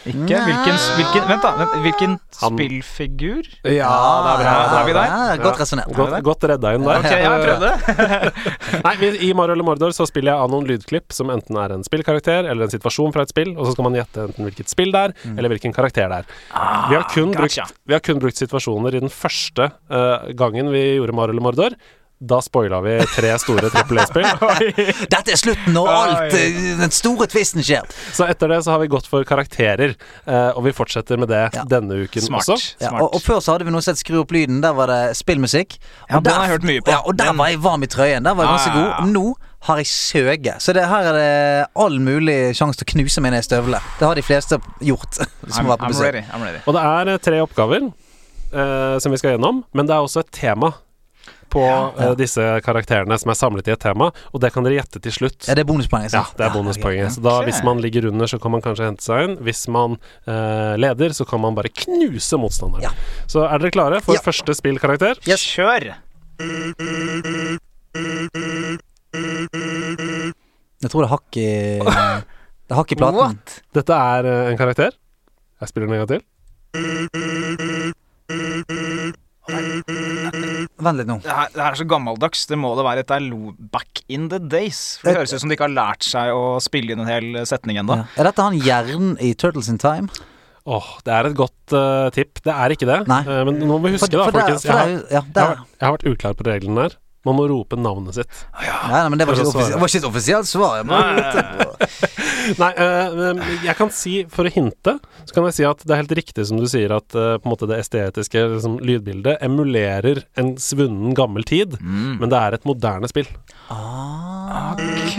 ikke. 0.05 0.37
Hvilken, 0.37 0.75
hvilken 0.99 1.23
Vent, 1.29 1.41
da. 1.41 1.51
Vent, 1.57 1.71
hvilken 1.81 2.11
Han- 2.41 2.53
spillfigur? 2.53 3.47
Ja, 3.63 3.89
det 4.21 4.31
er 4.35 4.41
bra. 4.43 4.53
Da 4.69 4.81
er 4.81 4.85
vi 4.85 4.93
der. 4.93 5.05
Ja, 5.09 5.35
godt 5.41 5.55
Ja. 5.57 5.63
resonnert. 5.63 5.95
Godt, 5.95 6.23
godt 6.23 6.43
redda 6.51 6.73
inn 6.75 6.83
der. 6.83 6.99
Ok, 6.99 7.09
jeg 7.09 7.39
prøvde. 7.47 7.71
Nei, 8.85 8.93
I 9.29 9.33
Mario 9.33 9.55
eller 9.55 9.63
Mordor 9.65 9.95
så 9.95 10.05
spiller 10.05 10.33
jeg 10.35 10.41
av 10.45 10.51
noen 10.51 10.67
lydklipp 10.69 11.15
som 11.15 11.31
enten 11.33 11.57
er 11.57 11.73
en 11.73 11.83
spillkarakter 11.87 12.45
eller 12.51 12.67
en 12.67 12.73
situasjon 12.75 13.15
fra 13.15 13.25
et 13.25 13.33
spill, 13.33 13.55
og 13.57 13.65
så 13.65 13.73
skal 13.73 13.87
man 13.87 13.97
gjette 13.97 14.27
enten 14.27 14.45
hvilket 14.45 14.69
spill 14.69 14.91
det 14.93 15.01
er, 15.07 15.15
eller 15.33 15.49
hvilken 15.55 15.73
karakter 15.73 16.11
det 16.11 16.21
er. 16.21 16.25
Vi 16.91 16.95
har 16.99 17.07
kun, 17.09 17.31
gotcha. 17.33 17.65
brukt, 17.65 17.73
vi 17.87 17.93
har 17.97 18.05
kun 18.05 18.19
brukt 18.21 18.37
situasjoner 18.43 18.95
i 18.99 18.99
den 19.07 19.09
første 19.09 19.71
uh, 19.89 20.29
gangen 20.37 20.69
vi 20.75 20.85
gjorde 20.99 21.15
Mario 21.17 21.33
eller 21.33 21.47
Mordor. 21.49 21.79
Da 22.25 22.39
spoila 22.41 22.79
vi 22.81 22.95
tre 23.13 23.31
store 23.41 23.69
trippel 23.69 23.99
A-spill. 24.01 24.25
Dette 25.13 25.33
er 25.35 25.37
slutten 25.39 25.75
når 25.75 25.89
alt 25.93 26.33
eh, 26.39 26.57
Den 26.81 26.93
store 26.95 27.27
tvisten 27.29 27.61
skjer. 27.65 27.85
Så 28.15 28.25
etter 28.29 28.49
det 28.49 28.61
så 28.65 28.73
har 28.73 28.81
vi 28.81 28.89
gått 28.91 29.05
for 29.11 29.25
karakterer, 29.27 29.93
eh, 30.25 30.49
og 30.57 30.63
vi 30.65 30.73
fortsetter 30.75 31.19
med 31.21 31.29
det 31.29 31.43
Ja. 31.55 31.63
denne 31.69 31.99
uken 32.05 32.25
Smart. 32.25 32.47
også. 32.49 32.75
Ja, 32.81 32.93
og, 32.97 33.13
og 33.15 33.21
før 33.21 33.41
så 33.45 33.53
hadde 33.55 33.67
vi 33.67 33.73
noe 33.75 33.85
sett 33.85 33.99
Skru 34.01 34.17
opp 34.23 34.31
lyden. 34.33 34.61
Der 34.65 34.73
var 34.77 34.89
det 34.91 35.01
spillmusikk. 35.19 35.77
Ja, 36.09 36.17
Og 36.17 36.23
der- 36.25 36.33
har 36.39 36.47
jeg 36.47 36.55
hørt 36.57 36.65
mye 36.71 36.81
på. 36.85 36.91
Ja, 36.91 37.01
og 37.05 37.17
der 37.17 37.29
Den- 37.31 37.37
var 37.37 37.47
jeg 37.53 37.61
varm 37.63 37.83
i 37.83 37.87
trøyen. 37.87 38.23
Der 38.25 38.33
var 38.33 38.43
jeg 38.49 38.55
ganske 38.57 38.73
ja. 38.73 38.85
god. 39.01 39.11
Nå 39.13 39.25
har 39.65 39.77
jeg 39.81 39.87
søge. 39.89 40.55
Så 40.61 40.73
det, 40.77 40.83
her 40.89 41.07
er 41.09 41.13
det 41.17 41.67
all 41.75 41.99
mulig 41.99 42.55
sjanse 42.57 42.77
til 42.81 42.85
å 42.85 42.91
knuse 42.95 43.21
meg 43.25 43.31
ned 43.33 43.41
i 43.41 43.47
støvlene. 43.47 43.79
Det 43.99 44.05
har 44.07 44.15
de 44.17 44.21
fleste 44.25 44.59
gjort. 44.81 45.13
som 45.17 45.29
I'm, 45.29 45.69
har 45.69 45.71
vært 45.77 45.85
på 45.85 45.93
I'm 45.93 46.01
ready. 46.01 46.21
I'm 46.33 46.43
ready. 46.45 46.59
Og 46.65 46.73
det 46.77 46.83
er 46.89 47.13
eh, 47.13 47.21
tre 47.29 47.39
oppgaver 47.45 47.87
eh, 48.53 48.97
som 49.01 49.11
vi 49.13 49.17
skal 49.21 49.35
gjennom, 49.35 49.63
men 49.73 49.87
det 49.89 49.95
er 49.95 50.05
også 50.05 50.21
et 50.25 50.31
tema 50.35 50.73
på 51.53 51.61
eh, 51.99 52.11
disse 52.19 52.43
karakterene 52.65 53.17
som 53.21 53.31
er 53.31 53.37
samlet 53.39 53.67
i 53.69 53.73
et 53.75 53.79
tema, 53.83 54.09
og 54.33 54.41
det 54.43 54.51
kan 54.55 54.63
dere 54.65 54.77
gjette 54.79 54.99
til 55.03 55.13
slutt. 55.15 55.47
Ja, 55.47 55.55
det 55.55 55.63
er 55.65 55.69
bonuspoenget. 55.69 56.13
Ja, 56.17 56.23
det 56.37 56.45
er 56.47 56.53
bonuspoenget. 56.55 57.05
ja. 57.05 57.09
Så 57.15 57.21
da, 57.25 57.35
hvis 57.47 57.61
man 57.63 57.79
ligger 57.83 58.09
under, 58.11 58.27
så 58.27 58.39
kan 58.41 58.51
man 58.55 58.61
kanskje 58.65 58.89
hente 58.89 59.05
seg 59.05 59.23
inn. 59.29 59.37
Hvis 59.45 59.65
man 59.71 59.95
uh, 60.27 60.73
leder, 60.81 61.13
så 61.15 61.23
kan 61.29 61.39
man 61.43 61.55
bare 61.57 61.71
knuse 61.71 62.37
motstanderen. 62.41 62.83
Ja. 62.89 62.91
Så 63.31 63.45
er 63.47 63.57
dere 63.63 63.71
klare 63.75 64.01
for 64.03 64.17
Ja. 64.17 64.23
første 64.25 64.55
spillkarakter? 64.57 65.21
Ja, 65.29 65.35
Kjør! 65.39 65.95
Jeg 70.83 70.91
tror 70.91 71.01
det 71.01 71.07
er 71.07 71.13
hakk 71.15 71.37
i 71.39 71.45
Det 71.79 72.73
er 72.73 72.79
hakk 72.79 72.91
i 72.91 72.97
platen. 72.99 73.19
What? 73.21 73.59
Dette 73.77 73.93
er 73.93 74.25
eh, 74.31 74.49
en 74.51 74.57
karakter. 74.59 74.91
Jeg 75.61 75.67
spiller 75.71 75.87
den 75.87 75.95
en 75.95 76.05
gang 76.05 76.11
til. 76.15 76.21
Vent 79.47 80.97
litt 80.99 81.09
nå. 81.09 81.17
Det 81.23 81.31
her, 81.31 81.49
det 81.53 81.61
her 81.61 81.71
er 81.71 81.79
så 81.79 81.87
gammeldags. 81.89 82.45
Det 82.49 82.57
må 82.59 82.71
det 82.77 82.85
være. 82.87 83.03
Dette 83.03 83.17
er 83.19 83.27
back 83.71 84.01
in 84.09 84.29
the 84.31 84.39
days. 84.39 84.97
For 85.01 85.09
Det 85.09 85.15
Et- 85.15 85.19
høres 85.21 85.33
ut 85.35 85.39
som 85.43 85.49
de 85.49 85.55
ikke 85.57 85.67
har 85.67 85.75
lært 85.75 86.03
seg 86.03 86.31
å 86.33 86.59
spille 86.63 86.91
inn 86.95 86.99
en 87.03 87.07
hel 87.09 87.45
setning 87.45 87.77
ennå. 87.77 87.97
Ja. 88.01 88.05
Er 88.17 88.23
dette 88.31 88.41
han 88.41 88.57
Jern 88.59 89.17
i 89.21 89.33
Turtles 89.33 89.69
in 89.69 89.77
Time? 89.77 90.09
Åh, 90.65 90.85
det 91.05 91.13
er 91.13 91.27
et 91.29 91.35
godt 91.37 91.73
uh, 91.77 92.09
tipp. 92.09 92.41
Det 92.41 92.49
er 92.51 92.73
ikke 92.73 92.87
det. 92.89 93.01
Eh, 93.05 93.43
men 93.45 93.59
nå 93.61 93.77
må 93.77 93.83
vi 93.85 93.91
huske, 93.99 94.09
da, 94.09 94.23
for 94.25 94.31
da, 94.33 94.39
folkens. 94.41 94.63
for 94.65 94.73
Jeg 94.73 94.77
har, 94.79 94.87
det 94.87 95.11
er 95.11 95.13
ja, 95.13 95.21
det 95.21 95.43
er- 95.43 95.59
jeg 95.79 95.85
har 95.85 95.97
vært 95.97 96.07
uklar 96.09 96.33
på 96.33 96.45
reglene 96.47 96.81
her. 96.87 96.95
Man 97.25 97.35
må 97.39 97.47
rope 97.49 97.77
navnet 97.79 98.13
sitt. 98.19 98.29
Nei, 98.53 98.67
nei, 98.93 99.03
men 99.09 99.17
det 99.21 99.25
var 99.27 99.39
ikke, 99.41 99.49
et 99.65 99.71
det 99.73 99.79
var 99.81 99.89
ikke 99.89 100.01
et 100.03 100.07
offisielt 100.11 100.49
svar. 100.49 100.83
Nei, 102.61 102.71
uh, 102.77 103.41
jeg 103.67 103.75
kan 103.79 103.89
si, 103.93 104.13
for 104.29 104.45
å 104.45 104.53
hinte, 104.53 104.93
så 105.25 105.33
kan 105.33 105.47
jeg 105.49 105.55
si 105.57 105.65
at 105.65 105.81
det 105.81 105.95
er 105.95 106.01
helt 106.03 106.13
riktig 106.19 106.45
som 106.45 106.59
du 106.61 106.67
sier, 106.69 106.93
at 106.93 107.09
uh, 107.17 107.35
på 107.41 107.49
en 107.49 107.53
måte 107.55 107.69
det 107.71 107.79
estetiske 107.81 108.43
liksom, 108.55 108.77
lydbildet 108.85 109.41
emulerer 109.45 110.21
en 110.37 110.53
svunnen 110.61 111.15
gammel 111.17 111.43
tid, 111.49 111.77
Mm. 111.85 112.19
men 112.21 112.29
det 112.31 112.37
er 112.39 112.55
et 112.55 112.65
moderne 112.67 113.07
spill. 113.09 113.27
Ah, 113.73 114.75
Ok. 114.75 115.17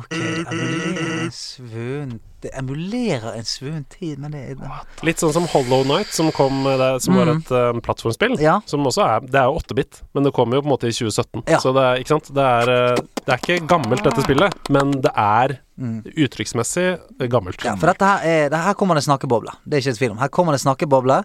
ok. 0.00 0.14
Emulerer 0.14 1.24
en 1.24 1.32
svunn 1.34 2.16
Det 2.44 2.50
emulerer 2.60 3.38
en 3.38 3.46
svunnen 3.48 3.84
tid, 3.88 4.18
men 4.20 4.34
det 4.34 4.42
er 4.52 4.80
Litt 5.06 5.16
sånn 5.22 5.32
som 5.32 5.46
Hollow 5.48 5.82
Night, 5.88 6.10
som 6.12 6.28
kom 6.36 6.62
det, 6.66 6.90
som 7.02 7.16
var 7.16 7.30
Mm. 7.32 7.38
et 7.40 7.50
eh, 7.56 7.80
plattformspill. 7.80 8.36
Ja. 8.42 8.58
Som 8.68 8.84
også 8.84 9.00
er 9.06 9.20
Det 9.24 9.40
er 9.40 9.48
jo 9.48 9.56
8-bit, 9.62 10.02
men 10.14 10.24
det 10.28 10.32
kom 10.36 10.52
jo 10.52 10.60
på 10.60 10.68
en 10.68 10.74
måte 10.74 10.90
i 10.90 10.92
2017. 10.92 11.42
Ja. 11.48 11.58
Så 11.58 11.72
det 11.72 11.82
er, 11.88 12.02
ikke 12.04 12.12
sant? 12.14 12.28
Det 12.36 12.44
er, 12.44 12.72
eh, 12.74 12.96
det 13.24 13.32
er 13.32 13.40
ikke 13.40 13.66
gammelt, 13.66 14.04
dette 14.04 14.22
spillet, 14.26 14.52
men 14.70 14.90
det 15.00 15.12
er 15.16 15.58
Mm. 15.80 16.04
uttrykksmessig 16.06 17.00
gammelt. 17.32 17.64
Ja, 17.64 17.74
for 17.74 17.86
dette 17.90 18.04
her 18.06 18.20
er 18.22 18.48
det, 18.50 18.58
Her 18.62 18.74
kommer 18.74 18.94
det 18.94 19.02
snakkebobler. 19.04 19.56
Det 19.66 19.74
er 19.74 19.80
ikke 19.82 19.94
et 19.94 19.98
tvil 19.98 20.10
om. 20.12 20.18
Her 20.18 20.28
kommer 20.28 20.52
det 20.52 20.60
snakkeboble, 20.60 21.24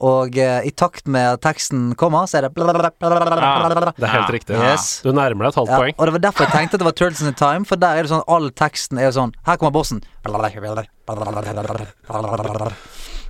og 0.00 0.36
eh, 0.38 0.60
i 0.68 0.70
takt 0.70 1.06
med 1.10 1.34
at 1.34 1.40
teksten 1.42 1.94
kommer, 1.98 2.26
så 2.30 2.38
er 2.38 2.48
det 2.48 2.52
Ja, 2.56 2.72
Det 2.72 4.04
er 4.04 4.12
helt 4.12 4.28
Ja. 4.28 4.34
riktig. 4.34 4.54
Yes. 4.58 5.00
Du 5.02 5.10
nærmer 5.12 5.44
deg 5.44 5.48
et 5.48 5.54
halvt 5.58 5.70
Ja, 5.70 5.78
poeng. 5.78 5.94
og 5.98 6.06
det 6.06 6.12
var 6.12 6.22
derfor 6.30 6.44
jeg 6.46 6.52
tenkte 6.52 6.74
at 6.74 6.80
det 6.80 6.88
var 6.88 6.92
Turtles 7.00 7.22
in 7.22 7.34
Time, 7.34 7.64
for 7.64 7.76
der 7.76 7.96
er 7.98 8.02
det 8.02 8.10
sånn 8.12 8.22
all 8.28 8.50
teksten 8.50 8.98
er 8.98 9.10
jo 9.10 9.14
sånn 9.20 9.32
Her 9.46 9.56
kommer 9.56 9.72
bossen. 9.72 10.02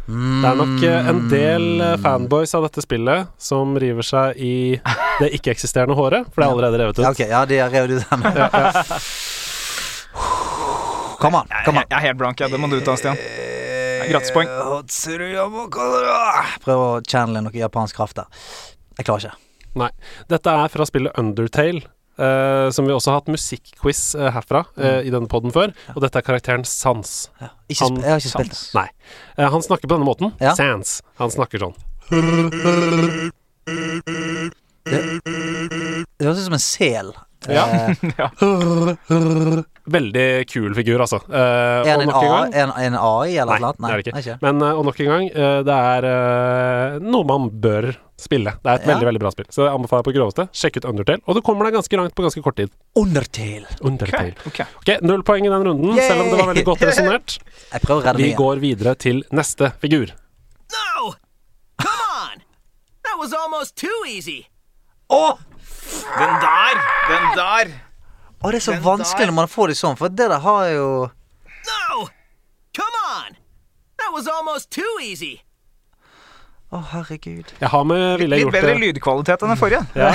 Det 0.09 0.49
er 0.49 0.55
nok 0.57 0.83
eh, 0.89 1.09
en 1.11 1.29
del 1.29 1.81
eh, 1.85 1.97
fanboys 2.01 2.55
av 2.57 2.62
dette 2.64 2.81
spillet 2.81 3.29
som 3.37 3.75
river 3.77 4.03
seg 4.09 4.39
i 4.41 4.81
det 5.21 5.29
ikke-eksisterende 5.37 5.95
håret, 5.99 6.31
for 6.33 6.41
det 6.41 6.47
er 6.49 6.53
allerede 6.55 6.79
revet 6.81 6.97
ut. 6.99 7.05
Ja, 7.05 7.11
ok, 7.12 7.21
ja, 7.29 7.45
de 7.45 7.59
har 7.61 7.69
revet 7.69 7.91
ut 7.99 8.09
den. 8.09 8.23
Kom 11.19 11.35
an, 11.35 11.49
Jeg, 11.51 11.64
kom 11.66 11.75
jeg, 11.75 11.83
an. 11.85 11.91
jeg 11.91 11.99
er 11.99 12.05
helt 12.07 12.19
blank. 12.21 12.41
Ja. 12.41 12.49
Det 12.49 12.61
må 12.62 12.71
du 12.71 12.79
ta, 12.87 12.95
Stian. 12.97 13.19
Grattispoeng. 14.13 14.49
Prøv 16.65 16.83
å 16.83 16.89
channele 17.09 17.45
noe 17.47 17.55
japansk 17.57 17.97
kraft 17.99 18.19
der. 18.21 18.27
Jeg 18.99 19.07
klarer 19.09 19.29
ikke. 19.29 19.37
Nei. 19.79 19.91
Dette 20.31 20.55
er 20.65 20.73
fra 20.73 20.87
spillet 20.89 21.19
Undertale. 21.21 21.85
Uh, 22.19 22.67
som 22.75 22.83
vi 22.83 22.91
også 22.91 23.13
har 23.13 23.21
hatt 23.21 23.29
musikkquiz 23.31 24.01
uh, 24.19 24.25
herfra 24.35 24.65
eh, 24.75 25.05
i 25.07 25.11
denne 25.15 25.31
poden 25.31 25.53
før. 25.55 25.71
Og 25.95 26.03
dette 26.03 26.19
er 26.19 26.25
karakteren 26.27 26.65
Sans. 26.67 27.13
Ja. 27.39 27.53
Ikke 27.71 27.85
Han- 27.85 28.01
jeg 28.03 28.11
har 28.11 28.19
ikke 28.19 28.33
spilt 28.33 28.57
det. 28.57 28.75
Nei. 28.75 28.89
Han 29.55 29.63
snakker 29.63 29.87
på 29.87 29.95
denne 29.95 30.09
måten. 30.09 30.33
Ja. 30.43 30.57
Sans. 30.59 30.97
Han 31.23 31.31
snakker 31.31 31.63
sånn. 31.63 31.79
Det 36.19 36.27
høres 36.27 36.41
ut 36.43 36.49
som 36.49 36.59
en 36.59 36.65
sel. 36.65 37.15
Ja. 37.47 37.64
Eh, 37.70 39.62
Veldig 39.89 40.24
kul 40.51 40.74
figur, 40.76 41.01
altså. 41.01 41.20
Uh, 41.30 41.36
er 41.86 41.86
han 41.89 42.03
og 42.03 42.03
en, 42.03 42.11
nok 42.11 42.24
en 42.53 42.59
en, 42.61 42.72
en 42.91 42.97
AI 42.99 43.39
eller 43.41 43.62
Nei, 43.62 43.70
nei, 43.80 43.89
det 43.89 43.95
er 43.95 44.03
det 44.03 44.11
ikke. 44.11 44.20
ikke. 44.20 44.34
Men 44.45 44.61
uh, 44.61 44.72
og 44.76 44.84
nok 44.84 44.99
en 45.01 45.09
gang, 45.12 45.28
uh, 45.32 45.61
det 45.64 45.76
er 45.78 46.99
noe 47.01 47.24
man 47.30 47.47
bør 47.62 47.89
spille. 48.20 48.53
Det 48.61 48.68
er 48.68 48.74
et 48.82 48.84
Ja. 48.84 48.91
veldig 48.93 49.07
veldig 49.09 49.22
bra 49.22 49.30
spill. 49.32 49.47
Så 49.55 49.64
jeg 49.64 49.72
anbefaler 49.78 50.05
på 50.05 50.12
groveste. 50.12 50.49
Sjekk 50.53 50.76
ut 50.80 50.89
Undertale. 50.91 51.22
Og 51.24 51.39
du 51.39 51.41
kommer 51.47 51.68
deg 51.68 51.78
ganske 51.78 52.01
langt 52.01 52.14
på 52.18 52.26
ganske 52.26 52.43
kort 52.45 52.59
tid. 52.59 52.74
Undertale. 52.99 53.64
Undertale. 53.80 54.34
Ok. 54.51 54.61
Ok, 54.82 54.93
Null 55.07 55.22
poeng 55.22 55.47
i 55.47 55.53
den 55.55 55.64
runden, 55.70 55.95
Yay! 55.97 56.05
selv 56.09 56.26
om 56.26 56.32
det 56.34 56.41
var 56.43 56.51
veldig 56.53 56.66
godt 56.68 56.84
resonnert. 56.91 57.39
Vi 58.18 58.32
går 58.36 58.61
videre 58.61 58.97
til 58.99 59.22
neste 59.32 59.72
figur. 59.80 60.12
No! 60.74 61.14
Come 61.80 62.05
on! 62.18 62.43
That 63.07 63.16
was 63.22 63.32
almost 63.32 63.76
too 63.78 64.05
easy. 64.11 64.43
Å! 65.09 65.39
Den 66.18 66.34
der! 66.45 66.80
Den 67.09 67.26
der! 67.39 67.74
Å, 68.39 68.51
det 68.53 68.61
er 68.61 68.64
så 68.68 68.72
Den 68.76 68.84
vanskelig 68.84 69.24
der- 69.26 69.32
når 69.32 69.39
man 69.41 69.49
får 69.51 69.68
det 69.72 69.76
sånn, 69.80 69.97
for 69.99 70.09
det 70.09 70.28
der 70.30 70.39
har 70.45 70.68
jo 70.70 70.89
No! 71.68 72.07
Come 72.76 73.05
on! 73.11 73.36
That 73.99 74.12
was 74.14 74.28
almost 74.30 74.70
too 74.70 74.99
easy. 75.03 75.41
Å, 76.70 76.82
herregud. 76.93 77.49
Jeg 77.62 77.68
har 77.72 77.84
med 77.89 78.18
ville 78.20 78.36
Litt 78.36 78.45
gjort 78.45 78.53
bedre 78.59 78.74
det 78.76 78.80
lydkvalitet 78.82 79.43
enn 79.43 79.53
den 79.55 79.57
forrige. 79.61 79.80
ja, 79.97 80.11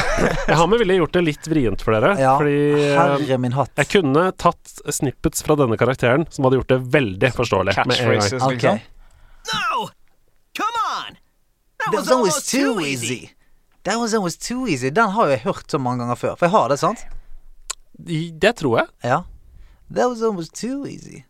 Jeg 0.47 0.55
har 0.59 0.67
med 0.69 0.79
ville 0.83 0.97
gjort 0.99 1.15
det 1.17 1.23
litt 1.25 1.47
vrient 1.49 1.81
for 1.81 1.95
dere. 1.97 2.11
Ja, 2.21 2.35
Fordi 2.37 2.59
eh, 2.77 2.93
herre 2.99 3.37
min 3.41 3.55
hatt. 3.57 3.71
jeg 3.81 3.89
kunne 3.89 4.27
tatt 4.37 4.75
snippets 4.93 5.41
fra 5.43 5.57
denne 5.57 5.77
karakteren 5.81 6.27
som 6.29 6.45
hadde 6.45 6.59
gjort 6.61 6.69
det 6.75 6.79
veldig 6.93 7.31
forståelig. 7.33 7.73
med 7.73 7.97
en 7.97 8.05
gang. 8.05 8.21
Catchphrases, 8.21 8.43
Ok. 8.45 8.53
liksom. 8.53 8.79
No! 9.49 9.87
Come 10.61 10.83
on! 10.93 11.17
That 11.17 11.89
That 11.89 11.93
was 11.97 12.05
was 12.05 12.11
almost 12.13 12.51
too 12.51 12.79
easy. 12.85 13.31
That 13.83 13.99
was 13.99 14.13
almost 14.15 14.41
too 14.47 14.65
easy. 14.67 14.89
Den 14.95 15.09
har 15.11 15.27
jeg 15.33 15.41
hørt 15.43 15.71
så 15.71 15.79
mange 15.81 15.99
ganger 16.03 16.15
før. 16.15 16.35
For 16.39 16.45
jeg 16.47 16.51
har 16.55 16.69
det, 16.71 16.79
sant? 16.79 17.01
I- 18.07 18.31
Det 18.31 18.55
tror 18.55 18.77
jeg. 18.79 18.87
Ja. 19.03 19.21
That 19.93 20.07
was 20.09 20.21
almost 20.23 20.55
too 20.55 20.85
easy. 20.87 21.23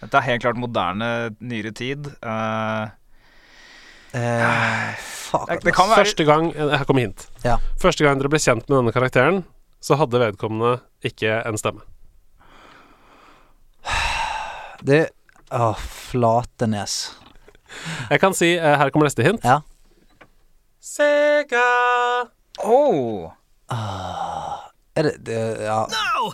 Dette 0.00 0.16
er 0.16 0.20
helt 0.26 0.42
klart 0.42 0.56
moderne, 0.58 1.30
nyere 1.40 1.70
tid. 1.76 2.06
Eh, 2.22 2.88
uh, 4.14 4.94
fuck. 5.30 5.46
det, 5.48 5.60
det 5.64 5.74
kan 5.76 5.88
være 5.92 6.02
Første 6.04 6.24
gang 6.26 6.50
eh, 6.56 6.72
Her 6.78 6.84
kommer 6.88 7.04
hint. 7.06 7.28
Ja. 7.44 7.58
Første 7.80 8.04
gang 8.04 8.18
dere 8.18 8.28
ble 8.32 8.40
kjent 8.42 8.66
med 8.68 8.78
denne 8.80 8.92
karakteren, 8.96 9.42
så 9.80 9.94
hadde 10.00 10.18
vedkommende 10.20 10.80
ikke 11.06 11.38
en 11.46 11.58
stemme. 11.60 11.84
Det 14.82 15.10
Å, 15.50 15.72
Flatenes. 15.78 17.16
Jeg 18.10 18.20
kan 18.22 18.34
si 18.34 18.52
uh, 18.58 18.76
Her 18.80 18.90
kommer 18.94 19.08
neste 19.08 19.24
hint. 19.26 19.42
Ja. 19.46 19.60
Sega. 20.80 21.60
oh. 22.64 23.30
Er 24.96 25.02
det, 25.06 25.12
det 25.26 25.40
Ja, 25.64 25.84
No! 25.86 26.32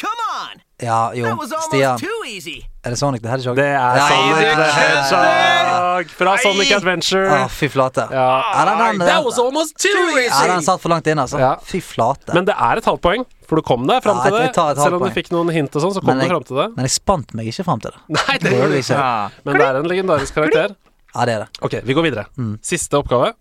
Come 0.00 0.24
on! 0.32 0.60
ja 0.80 1.10
jo. 1.12 1.24
That 1.26 1.36
was 1.38 1.52
almost 1.52 1.68
Stian. 1.68 1.98
too 2.00 2.24
easy. 2.26 2.62
Er 2.84 2.90
det 2.94 2.98
Sonic 2.98 3.20
the 3.22 3.28
Hedgehog? 3.28 3.56
Det 3.56 3.66
er 3.66 3.96
Nei, 3.98 4.08
Sonic 4.08 4.36
det 4.36 4.54
the 4.56 4.62
er- 4.64 4.78
Hedgehog 4.80 6.10
fra 6.16 6.36
Sonic 6.40 6.70
Adventure. 6.76 7.26
Å, 7.36 7.48
fy 7.52 7.68
flate. 7.68 8.06
Ja. 8.12 8.28
Ja, 8.54 8.62
den, 8.64 9.00
den, 9.00 9.08
That 9.08 9.24
was 9.26 9.38
almost 9.38 9.76
too 9.76 10.06
ja, 10.16 10.46
den 10.54 10.64
satt 10.64 10.80
for 10.80 10.88
langt 10.92 11.06
inne, 11.12 11.26
altså. 11.26 11.40
Ja. 11.40 11.50
Fy 11.64 11.80
flate. 11.84 12.32
Men 12.36 12.48
det 12.48 12.54
er 12.56 12.80
et 12.80 12.88
halvt 12.88 13.02
poeng, 13.04 13.26
for 13.48 13.60
du 13.60 13.62
kom 13.66 13.84
deg 13.88 14.00
fram 14.04 14.20
Ja, 14.22 14.30
til 14.30 14.38
det. 14.38 14.80
Selv 14.80 14.96
om 15.00 15.04
du 15.04 15.12
fikk 15.16 15.28
noen 15.34 15.52
hint 15.56 15.76
og 15.76 15.84
sånn, 15.84 15.96
så 15.98 16.04
kom 16.04 16.16
jeg, 16.16 16.28
du 16.30 16.32
fram 16.36 16.46
til 16.48 16.62
det. 16.62 16.68
Men 16.78 16.88
jeg 16.88 16.96
spant 16.96 17.34
meg 17.36 17.48
ikke 17.52 17.64
fram 17.68 17.80
til 17.84 17.92
det. 17.96 18.00
Nei, 18.16 18.38
det 18.38 18.46
Det 18.48 18.54
gjorde 18.56 18.72
du 18.72 18.80
ikke. 18.80 19.02
Men 19.44 19.60
det 19.60 19.66
er 19.68 19.80
en 19.82 19.90
legendarisk 19.92 20.40
karakter. 20.40 20.76
Ja, 21.10 21.24
det 21.26 21.34
er 21.34 21.44
det. 21.44 21.50
Ok, 21.66 21.76
vi 21.84 21.92
går 21.98 22.08
videre. 22.08 22.24
Siste 22.62 22.96
oppgave. 23.02 23.34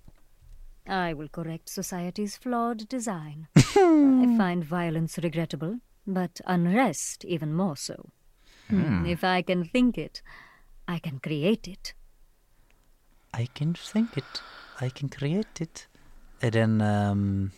I 0.90 1.14
will 1.14 1.30
correct 1.30 1.70
society's 1.70 2.38
flawed 2.44 2.88
design. 2.92 3.48
I 3.56 4.38
find 4.44 4.64
violence 4.64 5.22
regrettable, 5.24 5.80
but 6.08 6.42
unrest 6.48 7.24
even 7.28 7.54
more 7.54 7.76
so. 7.76 7.94
Hmm, 8.70 9.06
If 9.06 9.24
I 9.24 9.42
can 9.42 9.66
think 9.66 9.98
it, 9.98 10.22
I 10.88 11.00
can 11.00 11.20
create 11.20 11.68
it. 11.72 11.94
I 13.34 13.48
can 13.56 13.74
think 13.76 14.18
it. 14.18 14.42
I 14.82 14.90
can 14.90 15.10
create 15.10 15.62
it. 15.62 15.88
Er 16.42 16.50
det 16.50 16.62
en 16.64 16.82
um, 16.82 17.52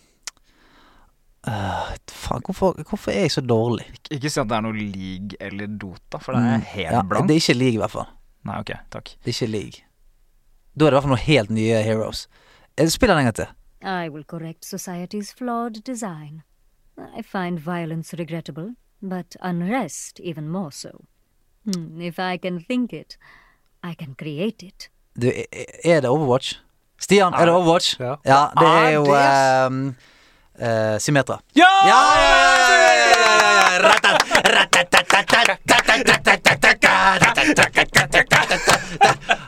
øh, 1.47 1.97
Faen, 2.11 2.41
hvorfor, 2.45 2.83
hvorfor 2.89 3.11
er 3.11 3.19
jeg 3.19 3.31
så 3.31 3.41
dårlig? 3.41 3.85
Ikke 4.11 4.29
si 4.29 4.39
at 4.39 4.49
det 4.49 4.55
er 4.57 4.61
noe 4.65 4.73
league 4.77 5.37
eller 5.39 5.67
Dota, 5.67 6.17
for 6.17 6.31
det 6.33 6.41
er 6.41 6.57
Mm. 6.57 6.61
helt 6.67 6.91
Ja, 6.91 7.01
blank. 7.01 7.27
det 7.27 7.35
er 7.35 7.39
ikke 7.41 7.53
league, 7.59 7.73
i 7.73 7.77
hvert 7.77 7.91
fall. 7.91 8.05
Nei, 8.45 8.59
ok, 8.59 8.71
takk. 8.91 9.03
Det 9.25 9.27
er 9.27 9.45
ikke 9.45 9.51
league. 9.51 9.83
Da 10.79 10.85
er 10.85 10.89
det 10.89 10.91
i 10.91 10.95
hvert 10.95 11.03
fall 11.03 11.09
noen 11.15 11.27
helt 11.27 11.49
nye 11.49 11.83
heroes. 11.83 12.27
Eh, 12.77 12.87
Spill 12.87 13.09
den 13.09 13.17
en 13.17 13.23
gang 13.25 13.35
til. 13.35 13.47
I 13.83 14.09
will 14.09 14.23
correct 14.23 14.65
society's 14.65 15.33
flawed 15.37 15.81
design. 15.85 16.41
I 17.17 17.21
find 17.23 17.59
violence 17.59 18.17
regrettable, 18.17 18.75
but 19.01 19.35
unrest 19.43 20.19
even 20.23 20.47
more 20.49 20.71
so. 20.71 20.89
Hmm, 21.65 22.01
If 22.01 22.19
I 22.19 22.37
can 22.37 22.63
think 22.69 22.93
it, 22.93 23.17
I 23.83 23.93
can 23.93 24.15
create 24.19 24.65
it. 24.65 24.89
Du, 25.21 25.27
er- 25.27 25.65
er 25.85 25.99
det 26.01 26.09
Overwatch? 26.09 26.59
Stian, 26.99 27.33
er 27.33 27.45
det 27.45 27.53
Overwatch? 27.53 27.99
Ja. 27.99 28.15
det 28.25 28.67
er 28.67 28.85
Er 28.85 28.89
jo 28.89 29.67
um, 29.67 29.95
eh, 30.61 30.95
Symmetra. 31.01 31.39
Ja! 31.57 31.71
Ja, 31.89 32.01
ja, 32.21 32.31
ja, 32.37 32.61
ja, 32.61 32.93
ja, 33.01 33.17
ja, 33.17 33.41
ja, 33.41 33.97
ja. 33.97 34.11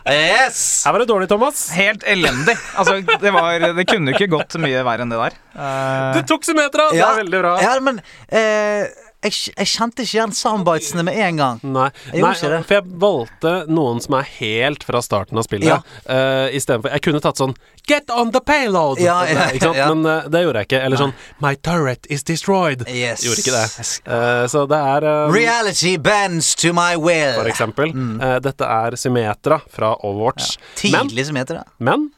Yes! 0.10 0.84
Her 0.86 0.92
var 0.92 1.00
det 1.00 1.06
dårlig, 1.06 1.30
Thomas. 1.30 1.70
Helt 1.72 2.04
elendig. 2.04 2.58
Altså, 2.76 3.00
det, 3.22 3.32
var, 3.32 3.60
det 3.78 3.86
kunne 3.88 4.12
ikke 4.14 4.28
gått 4.34 4.58
mye 4.62 4.84
verre 4.84 5.06
enn 5.06 5.14
det 5.14 5.20
der. 5.22 5.38
Uh, 5.56 6.18
Du 6.18 6.22
tok 6.34 6.46
Symmetra! 6.48 6.90
Det 6.92 7.02
er 7.04 7.20
veldig 7.22 7.42
bra. 7.44 7.54
Ja, 7.64 7.74
men 7.84 8.02
eh, 8.28 8.92
jeg, 9.24 9.54
jeg 9.56 9.70
kjente 9.72 10.04
ikke 10.04 10.18
igjen 10.18 10.34
soundbitesene 10.38 11.06
med 11.08 11.20
en 11.28 11.40
gang. 11.40 11.62
Nei, 11.64 11.90
Jeg 12.12 12.24
nei 12.24 12.34
for 12.38 12.76
jeg 12.76 12.86
valgte 13.04 13.54
noen 13.72 14.02
som 14.04 14.18
er 14.20 14.28
helt 14.38 14.84
fra 14.88 15.02
starten 15.06 15.40
av 15.40 15.48
spillet. 15.48 15.70
Ja. 15.70 15.80
Uh, 16.08 16.48
Istedenfor 16.56 16.94
Jeg 16.94 17.04
kunne 17.06 17.22
tatt 17.24 17.40
sånn 17.42 17.56
Get 17.88 18.12
on 18.16 18.32
the 18.32 18.40
payload! 18.44 19.02
Ja, 19.04 19.22
ja, 19.28 19.50
ja. 19.60 19.88
Men 19.92 20.06
uh, 20.08 20.30
det 20.32 20.44
gjorde 20.46 20.64
jeg 20.64 20.70
ikke. 20.70 20.82
Eller 20.88 21.02
sånn 21.02 21.16
My 21.44 21.54
turret 21.60 22.08
is 22.14 22.24
destroyed. 22.28 22.86
Yes. 22.88 23.26
Gjorde 23.28 23.44
ikke 23.44 23.56
det. 23.58 23.88
Uh, 24.08 24.44
så 24.52 24.66
det 24.72 24.80
er 24.96 25.08
um, 25.10 25.36
Reality 25.36 25.96
bends 26.00 26.54
to 26.60 26.74
my 26.76 26.96
will. 27.00 27.36
For 27.40 27.52
eksempel. 27.52 27.92
Eh, 27.94 28.38
dette 28.44 28.68
er 28.68 28.96
Symmetra 29.00 29.60
fra 29.72 29.94
Overwatch. 30.00 30.56
Tidlig 30.80 31.28
som 31.30 31.40
heter 31.40 31.64
men 31.84 32.10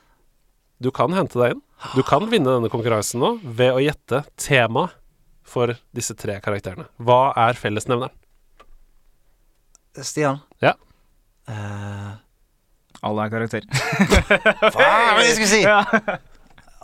du 0.78 0.91
kan 0.91 1.14
hente 1.16 1.39
deg 1.39 1.56
inn. 1.56 1.62
Du 1.95 2.03
kan 2.08 2.26
vinne 2.32 2.51
denne 2.51 2.70
konkurransen 2.72 3.22
nå 3.24 3.36
ved 3.43 3.76
å 3.76 3.82
gjette 3.84 4.24
temaet 4.41 4.95
for 5.56 5.74
disse 5.95 6.16
tre 6.20 6.38
karakterene. 6.43 6.88
Hva 6.99 7.32
er 7.47 7.58
fellesnevneren? 7.60 8.14
Stian. 10.03 10.41
Ja. 10.64 10.76
Uh, 11.47 12.16
alle 13.06 13.26
er 13.26 13.32
karakter. 13.32 13.68
hva 14.76 14.88
var 14.88 15.22
det 15.22 15.30
jeg 15.32 15.38
skulle 15.39 15.53
si? 15.53 15.64
Ja. 15.70 15.84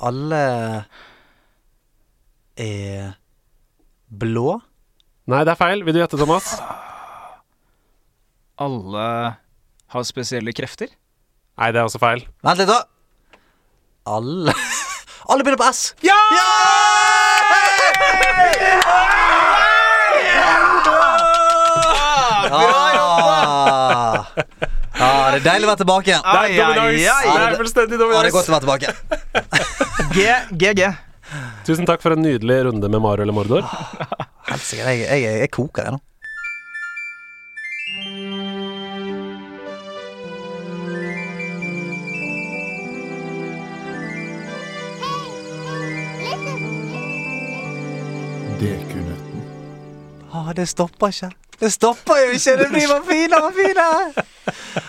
Alle 0.02 0.38
er 2.58 3.12
blå. 4.10 4.56
Nei, 5.30 5.44
det 5.46 5.54
er 5.54 5.60
feil. 5.60 5.84
Vil 5.86 5.94
du 5.94 6.02
gjette, 6.02 6.18
Thomas? 6.18 6.56
Alle 8.62 9.06
har 9.94 10.08
spesielle 10.08 10.56
krefter. 10.58 10.90
Nei, 11.62 11.70
det 11.70 11.84
er 11.84 11.86
også 11.86 12.02
feil. 12.02 12.26
Vent 12.42 12.64
litt, 12.64 12.72
da. 12.72 12.82
Alle 14.10 14.56
Alle 15.32 15.46
begynner 15.46 15.62
på 15.62 15.70
S. 15.70 15.92
Ja! 16.02 16.18
Ah. 22.52 24.26
Ah, 25.02 25.32
det 25.32 25.40
er 25.40 25.46
deilig 25.46 25.66
å 25.66 25.72
være 25.72 25.82
tilbake 25.82 26.12
igjen. 26.12 26.26
Det 26.26 26.32
er 26.42 26.58
dominans! 26.60 26.98
Det 27.02 27.32
er 27.46 27.56
fullstendig 27.62 27.98
Ah, 28.02 28.08
det 28.12 28.30
er 28.30 28.36
godt 28.36 28.50
å 28.50 28.54
være 28.56 28.66
tilbake. 28.66 28.88
GG. 30.52 30.82
Tusen 31.68 31.88
takk 31.88 32.02
for 32.04 32.12
en 32.16 32.24
nydelig 32.26 32.58
runde 32.68 32.88
med 32.92 33.02
Mario 33.04 33.24
eller 33.26 33.36
Mordor. 33.36 33.64
Helsike, 34.50 34.84
jeg, 34.84 35.06
jeg, 35.06 35.20
jeg, 35.24 35.36
jeg 35.46 35.52
koker, 35.54 35.88
jeg 35.88 35.96
nå. 35.96 36.02
Det 50.58 50.68
stopper 50.70 51.08
ikke. 51.08 51.32
Det 51.60 51.74
stopper 51.74 52.24
jo 52.26 52.32
ikke! 52.38 52.58
Det 52.58 52.70
blir 52.70 52.88
bare 52.90 53.06
finere 53.10 53.44
og 53.44 53.54
finere! 53.54 54.26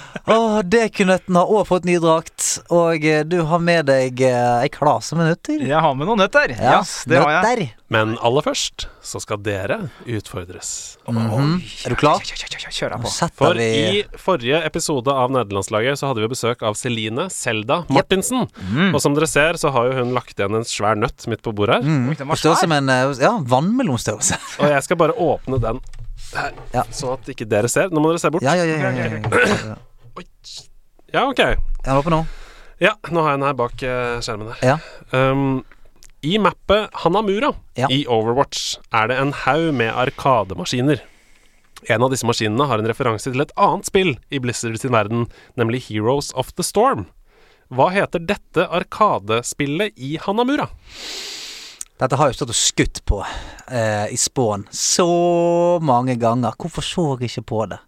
Åh, 0.30 0.60
Dekunøtten 0.62 1.34
har 1.34 1.50
òg 1.50 1.64
fått 1.66 1.86
ny 1.88 1.96
drakt, 1.98 2.44
og 2.70 3.02
eh, 3.02 3.24
du 3.26 3.40
har 3.48 3.58
med 3.58 3.88
deg 3.90 4.20
eh, 4.22 4.62
ei 4.62 4.68
klase 4.70 5.16
med 5.18 5.26
nøtter. 5.32 5.64
Jeg 5.66 5.80
har 5.82 5.96
med 5.98 6.06
noen 6.06 6.22
nøtter. 6.22 6.52
Yes, 6.54 6.92
det 7.10 7.18
har 7.18 7.32
jeg. 7.42 7.72
Men 7.92 8.14
aller 8.22 8.44
først 8.46 8.86
så 9.02 9.18
skal 9.20 9.40
dere 9.42 9.80
utfordres. 10.06 10.70
Mhm. 11.10 11.56
Er 11.84 11.94
du 11.94 11.98
klar? 11.98 12.22
Kjør, 12.22 12.94
på. 13.02 13.10
For 13.36 13.58
vi 13.58 13.66
i 13.98 14.04
forrige 14.16 14.62
episode 14.64 15.10
av 15.10 15.34
Nederlandslaget 15.34 15.98
så 15.98 16.12
hadde 16.12 16.22
vi 16.22 16.30
besøk 16.30 16.62
av 16.64 16.78
Celine 16.78 17.26
Selda 17.34 17.82
Martinsen. 17.92 18.46
Mm. 18.70 18.94
Og 18.94 19.02
som 19.02 19.18
dere 19.18 19.26
ser, 19.28 19.58
så 19.60 19.74
har 19.74 19.90
jo 19.90 19.98
hun 19.98 20.14
lagt 20.16 20.38
igjen 20.38 20.54
en 20.56 20.64
svær 20.68 20.96
nøtt 21.02 21.26
midt 21.28 21.42
på 21.42 21.52
bordet 21.52 21.82
her. 21.82 21.84
mm, 21.84 22.14
størrelse 22.38 22.70
med 22.70 22.84
en 22.86 22.94
eh, 22.94 23.22
ja, 23.26 23.34
vannmelonstørrelse. 23.42 24.38
Og 24.62 24.70
jeg 24.70 24.86
skal 24.86 25.02
bare 25.02 25.18
åpne 25.18 25.58
den 25.66 25.82
her, 26.32 26.54
Ja. 26.72 26.86
sånn 26.94 27.18
at 27.18 27.34
ikke 27.34 27.50
dere 27.50 27.68
ser. 27.68 27.90
Nå 27.90 28.00
må 28.00 28.14
dere 28.14 28.22
se 28.22 28.30
bort. 28.30 28.46
Ja, 28.46 28.54
ja, 28.54 28.64
ja. 28.64 28.94
ja, 28.94 29.74
ja, 30.16 30.64
ja, 31.12 31.26
ok. 31.28 31.38
Jeg 31.84 31.98
oppe 31.98 32.12
nå? 32.12 32.22
Ja, 32.82 32.94
nå 33.12 33.22
har 33.22 33.34
jeg 33.34 33.40
den 33.40 33.46
her 33.46 33.56
bak 33.58 33.82
eh, 33.86 34.18
skjermen 34.24 34.50
her. 34.52 34.62
Ja. 34.64 34.76
Um, 35.14 35.62
I 36.26 36.36
mappet 36.42 36.90
Hanamura 37.02 37.52
Ja. 37.78 37.88
i 37.90 38.04
Overwatch 38.10 38.76
er 38.92 39.08
det 39.10 39.18
en 39.20 39.32
haug 39.44 39.72
med 39.78 39.92
arkademaskiner. 39.92 41.02
En 41.90 42.02
av 42.06 42.12
disse 42.12 42.26
maskinene 42.26 42.66
har 42.70 42.78
en 42.78 42.86
referanse 42.86 43.30
til 43.32 43.42
et 43.42 43.52
annet 43.58 43.86
spill 43.88 44.12
i 44.30 44.38
Blizzard 44.42 44.78
sin 44.78 44.94
verden, 44.94 45.26
nemlig 45.58 45.82
Heroes 45.88 46.30
of 46.38 46.52
the 46.54 46.62
Storm. 46.66 47.06
Hva 47.72 47.88
heter 47.94 48.22
dette 48.22 48.66
arkadespillet 48.68 49.94
i 49.96 50.16
Hanamura? 50.22 50.68
Dette 52.02 52.18
har 52.18 52.30
jeg 52.30 52.38
stått 52.38 52.50
og 52.52 52.58
skutt 52.58 53.00
på 53.06 53.20
eh, 53.70 54.08
i 54.10 54.18
spåen 54.18 54.64
så 54.74 55.06
mange 55.82 56.16
ganger. 56.18 56.54
Hvorfor 56.58 56.82
så 56.86 57.04
jeg 57.20 57.30
ikke 57.30 57.46
på 57.52 57.60
det? 57.70 57.78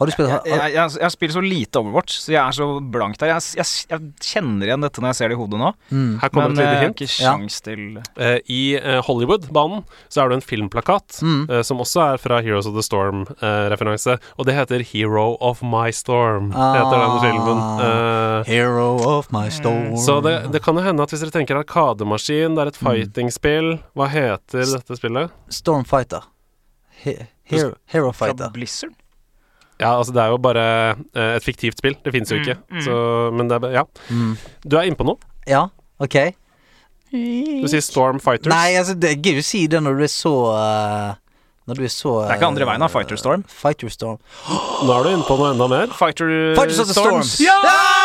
Har 0.00 0.08
du 0.08 0.12
spilt 0.14 0.28
Jeg, 0.30 0.32
har, 0.32 0.46
jeg, 0.48 0.72
jeg, 0.78 0.94
jeg 1.04 1.12
spiller 1.12 1.34
så 1.36 1.42
lite 1.44 1.80
Overwatch, 1.82 2.14
så 2.24 2.32
jeg 2.32 2.40
er 2.40 2.56
så 2.56 2.66
blank 2.80 3.18
der. 3.20 3.34
Jeg, 3.34 3.42
jeg, 3.60 3.66
jeg 3.90 4.00
kjenner 4.24 4.70
igjen 4.70 4.80
dette 4.86 5.02
når 5.04 5.12
jeg 5.12 5.18
ser 5.20 5.28
det 5.28 5.36
i 5.36 5.40
hodet 5.42 5.60
nå, 5.60 5.68
mm, 5.90 6.14
Her 6.22 6.32
kommer 6.32 6.48
men 6.48 6.56
et 6.56 6.64
lite 6.64 6.80
hint. 6.86 7.02
ikke 7.04 7.20
Ja. 7.20 7.34
til 7.68 7.82
uh, 8.00 8.38
I 8.48 8.62
uh, 8.80 9.00
Hollywood-banen 9.04 9.84
så 10.08 10.22
er 10.24 10.32
det 10.32 10.40
en 10.40 10.46
filmplakat 10.48 11.20
Mm. 11.20 11.42
uh, 11.50 11.60
som 11.66 11.78
også 11.84 12.00
er 12.14 12.16
fra 12.22 12.40
Heroes 12.40 12.66
of 12.66 12.72
the 12.74 12.82
Storm-referanse, 12.82 14.16
og 14.38 14.46
det 14.48 14.54
heter 14.56 14.82
Hero 14.92 15.36
of 15.40 15.60
My 15.62 15.90
Storm. 15.92 16.50
Heter 16.52 16.96
den 16.96 17.10
Ah. 17.10 17.20
filmen. 17.20 17.60
Eh, 17.84 18.44
Hero 18.54 18.96
of 19.18 19.28
my 19.32 19.48
storm. 19.50 19.96
Så 20.00 20.20
det, 20.24 20.52
det 20.52 20.62
kan 20.64 20.74
jo 20.76 20.82
hende 20.84 21.02
at 21.02 21.10
hvis 21.12 21.20
dere 21.20 21.30
tenker 21.34 21.58
arkademaskin, 21.60 22.54
det 22.56 22.62
er 22.62 22.70
Mm. 22.70 22.72
et 22.72 22.80
fighting-spill 22.80 23.78
Hva 23.96 24.06
heter 24.08 24.64
dette 24.64 24.96
spillet? 24.96 25.30
Stormfighter. 25.50 26.22
He, 27.02 27.16
hero, 27.44 27.74
hero 27.86 28.12
Fra. 28.12 28.32
Blizzard? 28.52 28.92
Ja, 29.80 29.94
altså 29.96 30.12
det 30.14 30.22
er 30.22 30.34
jo 30.34 30.38
bare 30.42 30.64
eh, 30.94 31.36
et 31.38 31.46
fiktivt 31.46 31.80
spill. 31.80 31.96
Det 32.04 32.12
fins 32.14 32.30
jo 32.32 32.38
ikke. 32.40 32.58
Så, 32.84 32.94
men 33.36 33.48
det 33.50 33.58
er 33.62 33.80
Ja. 33.80 33.84
Mm. 34.10 34.36
Du 34.66 34.76
er 34.76 34.88
innpå 34.90 35.06
noe. 35.08 35.18
Ja, 35.48 35.66
ok. 35.98 36.18
Du 37.10 37.66
sier 37.70 37.82
Storm 37.82 38.20
Fighters. 38.22 38.52
Nei, 38.52 38.76
altså, 38.78 38.94
det 38.94 39.16
er 39.16 39.18
gøy 39.24 39.40
si 39.42 39.64
det 39.70 39.80
når 39.82 39.98
du 39.98 40.04
er 40.06 40.12
så 40.12 40.34
uh, 40.54 41.16
Når 41.66 41.80
du 41.80 41.82
er 41.88 41.90
så 41.90 42.12
Det 42.22 42.36
er 42.36 42.38
ikke 42.38 42.50
andre 42.52 42.68
veien 42.68 42.86
av 42.86 42.92
Fighter 42.92 43.18
Storm. 43.18 43.42
Fighter 43.50 43.90
Storm. 43.90 44.20
Nå 44.86 44.94
er 44.94 45.08
du 45.08 45.10
inne 45.16 45.26
på 45.26 45.38
noe 45.40 45.50
enda 45.54 45.66
mer. 45.70 45.90
Fighter 45.96 46.30
Fighters 46.58 46.78
of 46.78 46.92
the 46.92 46.94
Storms. 46.94 47.34
Storms. 47.34 47.40
Ja! 47.42 47.99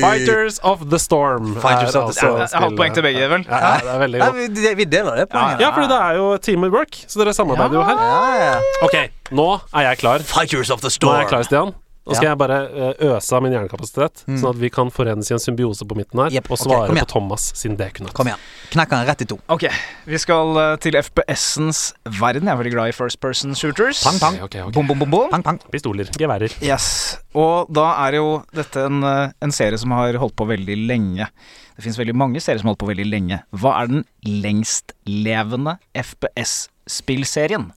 Fighters 0.00 0.58
of 0.62 0.86
the 0.90 0.98
Storm. 0.98 1.54
Fighters 1.60 1.94
er 1.94 2.00
of 2.00 2.14
the 2.14 2.14
altså 2.14 2.20
Storm. 2.20 2.38
Jeg 2.40 2.48
har 2.52 2.64
halvt 2.66 2.76
poeng 2.80 2.94
til 2.94 3.02
begge, 3.06 3.28
vel? 3.34 3.44
Ja, 3.50 3.74
det 3.82 3.92
er 3.94 3.98
veldig 4.04 4.20
godt. 4.22 4.40
vi, 4.56 4.74
vi 4.80 4.88
deler 4.96 5.20
det 5.20 5.28
poenget. 5.32 5.60
Ja, 5.60 5.70
fordi 5.74 5.90
det 5.92 6.00
er 6.00 6.18
jo 6.20 6.26
teamwork, 6.48 7.02
så 7.06 7.20
dere 7.22 7.34
samarbeider 7.36 7.78
jo 7.80 7.84
her. 7.90 8.02
Ja, 8.06 8.32
ja. 8.44 8.56
Ok, 8.86 8.96
nå 9.30 9.48
er 9.74 9.88
jeg 9.90 10.02
klar. 10.04 10.26
Fighters 10.34 10.70
of 10.70 10.80
the 10.84 10.90
Storm. 10.90 11.12
Nå 11.12 11.16
er 11.18 11.24
jeg 11.26 11.32
klar, 11.34 11.46
Stian. 11.50 11.74
Nå 12.08 12.14
skal 12.16 12.24
Ja. 12.24 12.30
jeg 12.32 12.38
bare 12.40 12.58
eh, 12.68 13.02
øse 13.12 13.36
av 13.36 13.42
min 13.44 13.52
hjernekapasitet, 13.52 14.22
sånn 14.24 14.48
at 14.50 14.58
vi 14.58 14.70
kan 14.72 14.88
forenes 14.90 15.28
i 15.30 15.34
en 15.36 15.42
symbiose 15.42 15.84
på 15.86 15.98
midten 15.98 16.22
her 16.22 16.32
yep. 16.32 16.48
og 16.48 16.56
svare 16.58 16.88
okay, 16.88 17.02
på 17.04 17.10
Thomas 17.12 17.50
sin 17.58 17.76
dekunøtt. 17.76 18.14
Kom 18.16 18.30
igjen. 18.30 18.40
Knekk 18.72 18.94
han 18.96 19.04
rett 19.06 19.24
i 19.24 19.28
to. 19.28 19.36
Ok, 19.52 19.66
vi 20.08 20.20
skal 20.22 20.56
eh, 20.62 20.74
til 20.80 20.96
FPS-ens 20.96 21.82
verden. 22.18 22.48
Jeg 22.48 22.54
er 22.56 22.60
veldig 22.62 22.72
glad 22.72 22.92
i 22.92 22.96
first 22.96 23.20
person 23.20 23.52
shooters. 23.58 24.00
Pang, 24.06 24.18
pang. 24.22 24.40
Okay, 24.46 24.62
okay, 24.62 24.68
ok. 24.70 24.74
Bom, 24.78 24.88
bom, 24.88 25.04
bom, 25.04 25.12
bom. 25.12 25.28
Pang, 25.34 25.44
pang. 25.44 25.60
Pistoler, 25.70 26.08
geværer. 26.16 26.56
Yes. 26.64 27.18
Og 27.36 27.68
da 27.68 27.90
er 28.06 28.16
jo 28.18 28.40
dette 28.56 28.86
en, 28.88 29.04
eh, 29.04 29.36
en 29.44 29.52
serie 29.54 29.78
som 29.78 29.92
har 29.94 30.16
holdt 30.22 30.38
på 30.40 30.48
veldig 30.48 30.78
lenge. 30.88 31.28
Det 31.76 31.84
fins 31.84 32.00
veldig 32.00 32.16
mange 32.16 32.40
serier 32.40 32.60
som 32.60 32.68
har 32.68 32.74
holdt 32.74 32.82
på 32.82 32.90
veldig 32.90 33.06
lenge. 33.08 33.42
Hva 33.56 33.76
er 33.82 33.92
den 33.92 34.02
lengstlevende 34.24 35.76
FPS-spillserien? 35.96 37.70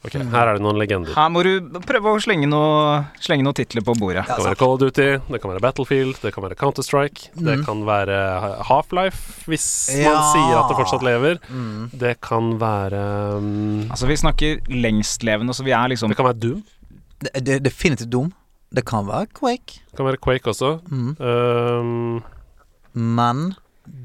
Ok, 0.00 0.14
Her 0.16 0.48
er 0.48 0.56
det 0.56 0.62
noen 0.64 0.78
legender. 0.80 1.12
Her 1.12 1.28
må 1.28 1.42
du 1.44 1.80
prøve 1.84 2.14
å 2.16 2.20
slenge 2.24 2.46
noe, 2.48 3.02
slenge 3.20 3.44
noen 3.44 3.56
titler 3.58 3.84
på 3.84 3.92
bordet. 4.00 4.22
Det 4.24 4.38
kan 4.38 4.46
være 4.46 4.58
Call 4.62 4.72
of 4.72 4.80
Duty, 4.80 5.08
det 5.28 5.40
kan 5.42 5.52
være 5.52 5.62
Battlefield, 5.66 6.16
det 6.22 6.32
kan 6.32 6.44
være 6.46 6.56
Counter-Strike, 6.56 7.28
det 7.36 7.58
kan 7.66 7.82
være 7.84 8.16
Half-Life, 8.70 9.44
hvis 9.50 9.66
man 10.00 10.22
sier 10.32 10.56
at 10.62 10.72
det 10.72 10.78
fortsatt 10.80 11.04
lever. 11.04 11.36
Det 12.00 12.14
kan 12.24 12.54
være 12.62 13.02
um, 13.36 13.84
Altså 13.90 14.08
Vi 14.08 14.16
snakker 14.22 14.72
lengstlevende, 14.72 15.52
så 15.56 15.66
vi 15.68 15.76
er 15.76 15.92
liksom 15.92 16.12
Det 16.12 16.16
kan 16.16 16.30
være 16.30 16.40
Doom. 16.46 16.64
Det, 17.20 17.34
det 17.44 17.60
definitivt 17.68 18.08
Doom. 18.12 18.32
Det 18.72 18.86
kan 18.88 19.04
være 19.04 19.28
Quake, 19.36 19.82
Det 19.90 20.00
kan 20.00 20.08
være 20.08 20.22
Quake 20.24 20.48
også. 20.54 20.78
Mm. 20.88 21.12
Um, 21.20 22.22
men 22.94 23.50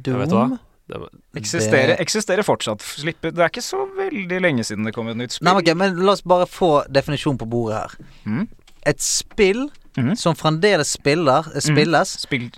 jeg 0.04 0.20
vet 0.20 0.34
hva. 0.34 0.48
Doom 0.50 0.60
Det 0.88 1.42
eksisterer, 1.42 1.88
det- 1.88 2.00
eksisterer 2.00 2.46
fortsatt. 2.46 2.82
Slipper, 2.82 3.32
det 3.32 3.42
er 3.42 3.50
ikke 3.50 3.64
så 3.66 3.88
veldig 3.98 4.42
lenge 4.42 4.64
siden 4.64 4.86
det 4.86 4.94
kom 4.94 5.08
et 5.10 5.18
nytt 5.18 5.34
spill. 5.34 5.46
Nei, 5.50 5.56
okay, 5.58 5.74
ok, 5.74 5.78
men 5.78 5.96
la 6.06 6.12
oss 6.12 6.22
bare 6.22 6.46
få 6.46 6.86
definisjon 6.94 7.38
på 7.42 7.50
bordet 7.50 7.80
her. 7.80 7.98
Mm. 8.26 8.48
Et 8.86 9.02
spill 9.02 9.70
mm. 9.98 10.16
som 10.16 10.36
fremdeles 10.36 10.88
spiller, 10.88 11.48
spilles, 11.60 12.18
spilles, 12.20 12.20
Spill 12.22 12.52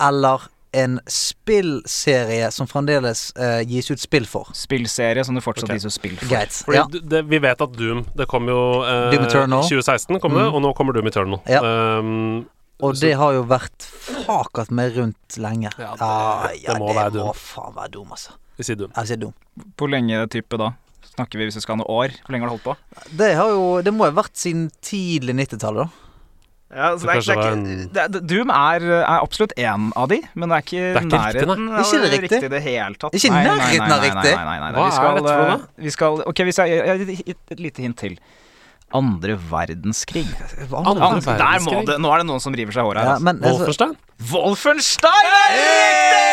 eller 0.00 0.48
en 0.72 1.00
spillserie 1.06 2.50
som 2.50 2.68
fremdeles 2.70 3.32
uh, 3.38 3.60
gis 3.66 3.90
ut 3.90 4.00
spill 4.00 4.26
for. 4.28 4.50
Spillserie 4.54 5.24
som 5.26 5.34
det 5.34 5.42
fortsatt 5.42 5.70
okay. 5.70 5.80
gis 5.80 5.88
ut 5.88 5.96
spill 5.96 6.16
for. 6.20 6.30
Fordi 6.64 6.78
Ja. 6.78 6.86
det, 6.86 7.24
vi 7.30 7.38
vet 7.42 7.60
at 7.60 7.74
Doom 7.78 8.04
Det 8.16 8.28
kom 8.28 8.48
jo 8.48 8.84
uh, 8.84 9.10
Doom 9.10 9.24
Eternal. 9.24 9.62
2016, 9.66 10.20
kom 10.20 10.36
det, 10.38 10.46
og 10.46 10.62
nå 10.62 10.72
kommer 10.78 10.92
Doom 10.92 11.06
Eternal. 11.10 11.40
Ja. 11.48 11.62
Um, 11.98 12.46
Og 12.82 12.94
det 13.00 13.12
har 13.20 13.32
jo 13.36 13.42
vært 13.50 13.86
fakat 14.26 14.70
med 14.70 14.96
rundt 14.96 15.38
lenge. 15.38 15.70
Ja, 15.78 15.94
det- 15.96 16.62
ja, 16.64 16.72
det 16.74 16.78
må 16.80 16.92
være 16.94 17.12
Doom. 17.12 17.26
må 17.30 17.34
faen 17.36 17.74
være 17.76 17.90
dum, 17.96 18.08
altså. 18.10 18.30
vi 18.56 18.64
sier 18.64 18.76
dum. 18.76 18.92
Jeg 18.96 19.06
sier 19.06 19.16
dum. 19.20 19.34
Hvor 19.76 19.88
lenge 19.90 20.26
type 20.30 20.56
da? 20.60 20.72
Snakker 21.14 21.38
vi 21.40 21.46
hvis 21.48 21.56
vi 21.58 21.60
skal 21.64 21.76
ha 21.76 21.82
noen 21.82 21.90
år? 21.90 22.08
Hvor 22.24 22.30
lenge 22.32 22.46
har 22.46 22.50
det 22.52 22.60
holdt 22.60 22.68
på? 22.68 23.16
Det 23.16 23.34
har 23.36 23.48
jo 23.50 23.82
Det 23.82 23.92
må 23.92 24.04
ha 24.04 24.10
vært 24.14 24.36
siden 24.36 24.70
tidlig 24.80 25.34
90-tallet, 25.34 25.84
da. 25.86 26.06
Ja, 26.70 26.92
Så 26.96 27.08
kanskje 27.08 27.34
det 27.34 27.42
er, 27.42 27.56
ikke, 27.58 27.92
det 27.92 28.02
er, 28.04 28.20
Doom 28.30 28.50
er, 28.54 28.84
er 29.02 29.18
absolutt 29.24 29.52
én 29.58 29.88
av 29.98 30.06
de, 30.12 30.20
men 30.38 30.48
det 30.52 30.54
er 30.54 30.62
ikke 30.62 30.70
Det 30.70 31.00
er 31.00 31.00
ikke 31.00 31.10
riktig, 31.10 31.18
nærheten 31.18 31.64
nei. 31.66 31.72
av 31.74 31.80
Ikke 31.82 32.00
det 32.04 32.20
riktig? 32.22 32.38
i 32.44 32.48
det 32.52 32.60
hele 32.62 32.94
tatt. 32.94 33.12
Ikke 33.18 33.30
nærheten 33.34 33.50
av 33.50 33.58
nærheten 33.58 33.80
nei, 33.80 33.88
nei, 33.88 33.96
nei, 33.98 34.04
riktig? 34.06 34.34
Nei, 34.36 34.44
nei, 34.44 34.58
nei, 34.60 34.70
nei. 34.70 34.78
Hva 34.78 34.84
Vi 34.86 34.94
skal, 34.94 35.10
er 35.10 35.18
dette 35.18 35.34
for 35.34 35.50
noe, 35.50 35.56
eh? 35.56 35.82
Vi 35.82 35.90
skal, 35.96 36.20
ok, 36.30 36.42
hvis 36.46 36.60
jeg, 36.62 36.70
jeg, 36.70 36.86
jeg, 36.86 37.24
jeg 37.26 37.36
Et 37.50 37.58
lite 37.66 37.82
hint 37.82 37.96
til. 37.98 38.14
Andre 38.96 39.36
verdenskrig. 39.50 40.26
Andre 40.66 40.98
verdenskrig. 40.98 41.36
Der 41.38 41.64
må 41.66 41.82
det, 41.86 41.98
nå 42.02 42.10
er 42.10 42.22
det 42.22 42.28
noen 42.30 42.42
som 42.42 42.54
river 42.58 42.74
seg 42.74 42.82
i 42.82 42.88
håret 42.88 43.02
her. 43.02 43.06
Ja, 43.06 43.16
altså. 43.16 43.26
men 43.28 43.42
altså, 43.42 43.58
Wolfenstein? 43.60 43.92
Wolfenstein 44.32 45.34
er 45.40 45.52
riktig! 45.56 46.30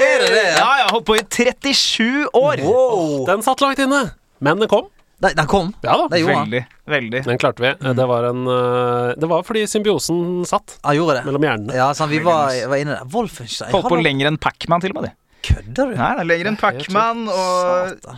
Det 0.00 0.30
det, 0.30 0.40
ja? 0.44 0.56
Ja, 0.58 0.70
jeg 0.80 0.86
har 0.86 0.94
holdt 0.96 1.06
på 1.08 1.18
i 1.18 1.22
37 1.22 2.32
år. 2.40 2.64
Wow! 2.66 3.20
Den 3.28 3.44
satt 3.46 3.62
langt 3.62 3.82
inne, 3.82 4.02
men 4.42 4.62
den 4.62 4.70
kom. 4.70 4.90
Nei, 5.20 5.34
den 5.36 5.48
kom. 5.50 5.68
Ja 5.84 5.98
da. 6.00 6.06
Det 6.08 6.22
gjorde 6.22 6.36
han. 6.38 6.48
Veldig, 6.48 6.60
veldig. 6.88 7.22
Den 7.28 7.40
klarte 7.40 7.64
vi. 7.64 7.72
Det 8.00 8.06
var 8.08 8.26
en 8.30 8.46
eh, 8.48 9.10
Det 9.20 9.28
var 9.28 9.44
fordi 9.44 9.66
symbiosen 9.68 10.46
satt 10.48 10.78
ja, 10.80 10.94
gjorde 10.96 11.18
det. 11.18 11.24
mellom 11.28 11.44
hjernene. 11.44 11.76
Ja, 11.76 11.90
sånn, 11.96 12.08
vi 12.12 12.22
var, 12.24 12.54
var 12.72 12.80
inne 12.80 12.96
der. 12.96 13.10
Wolfenstein. 13.12 13.68
Holdt 13.74 13.90
på 13.92 14.00
lenger 14.00 14.30
enn 14.30 14.40
Pacman 14.40 14.80
til 14.80 14.94
og 14.94 15.02
med, 15.02 15.10
de. 15.10 15.16
Kødder 15.42 15.92
du? 15.92 15.94
Nei, 15.96 16.10
det 16.18 16.24
er 16.24 16.28
lenger 16.28 16.50
enn 16.50 16.58
Pacman, 16.60 17.22
og 17.32 18.10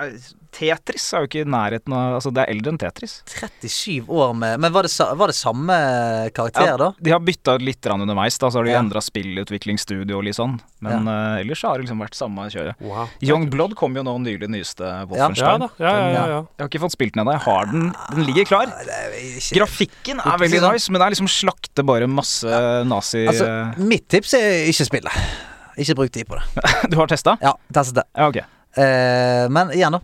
eh, 0.00 0.16
Tetris 0.54 1.04
er 1.14 1.24
jo 1.24 1.26
ikke 1.28 1.40
i 1.42 1.46
nærheten 1.50 1.90
av 1.96 2.16
Altså, 2.20 2.30
det 2.34 2.44
er 2.44 2.50
eldre 2.52 2.70
enn 2.72 2.78
Tetris. 2.78 3.14
37 3.30 4.06
år 4.14 4.34
med 4.38 4.60
Men 4.62 4.74
var 4.74 4.86
det, 4.86 4.92
var 5.18 5.30
det 5.32 5.34
samme 5.38 5.76
karakter, 6.36 6.76
da? 6.78 6.88
De 7.02 7.10
har 7.14 7.22
bytta 7.24 7.56
litt 7.62 7.86
underveis, 7.90 8.38
da, 8.38 8.50
så 8.54 8.60
har 8.60 8.68
de 8.68 8.74
Ja. 8.74 8.80
endra 8.82 9.02
spillutviklingsstudio 9.02 10.18
og 10.18 10.24
litt 10.28 10.38
sånn. 10.38 10.56
Men 10.84 11.08
eh, 11.10 11.40
ellers 11.42 11.62
har 11.66 11.78
det 11.78 11.86
liksom 11.86 12.02
vært 12.04 12.18
samme 12.18 12.46
kjøret. 12.50 12.78
Wow. 12.82 13.08
Young 13.22 13.48
Blood 13.50 13.74
kom 13.78 13.94
jo 13.98 14.04
nå 14.06 14.14
nylig, 14.22 14.50
nyeste 14.50 14.92
Wolfenstein. 15.10 15.66
Ja, 15.78 15.90
ja, 15.94 16.10
ja, 16.14 16.26
ja. 16.34 16.40
Jeg 16.58 16.64
har 16.66 16.70
ikke 16.70 16.82
fått 16.86 16.96
spilt 16.96 17.14
den 17.16 17.24
ennå. 17.24 17.34
Jeg 17.38 17.44
har 17.48 17.70
den. 17.72 17.88
Den 18.14 18.26
ligger 18.28 18.44
klar. 18.50 18.66
Det 18.84 18.98
er 19.00 19.16
ikke 19.38 19.58
Grafikken 19.62 20.22
er 20.22 20.38
veldig 20.44 20.60
sånn. 20.62 20.72
nice, 20.78 20.90
men 20.94 21.00
det 21.02 21.06
er 21.08 21.16
liksom 21.16 21.30
slakte 21.30 21.86
bare 21.86 22.06
masse 22.10 22.62
nazi... 22.86 23.24
Altså, 23.30 23.50
mitt 23.82 24.06
tips 24.12 24.34
er 24.38 24.68
ikke 24.70 24.86
spille. 24.90 25.10
Ikke 25.80 25.96
bruk 25.98 26.12
tid 26.14 26.28
på 26.28 26.38
det. 26.38 26.44
du 26.92 26.96
har 27.00 27.08
testa? 27.10 27.36
Ja, 27.42 27.54
testet 27.74 28.00
det. 28.02 28.06
Ja, 28.14 28.28
ok. 28.30 28.36
Eh, 28.78 29.44
men 29.54 29.70
igjen, 29.74 29.92
da. 29.96 30.00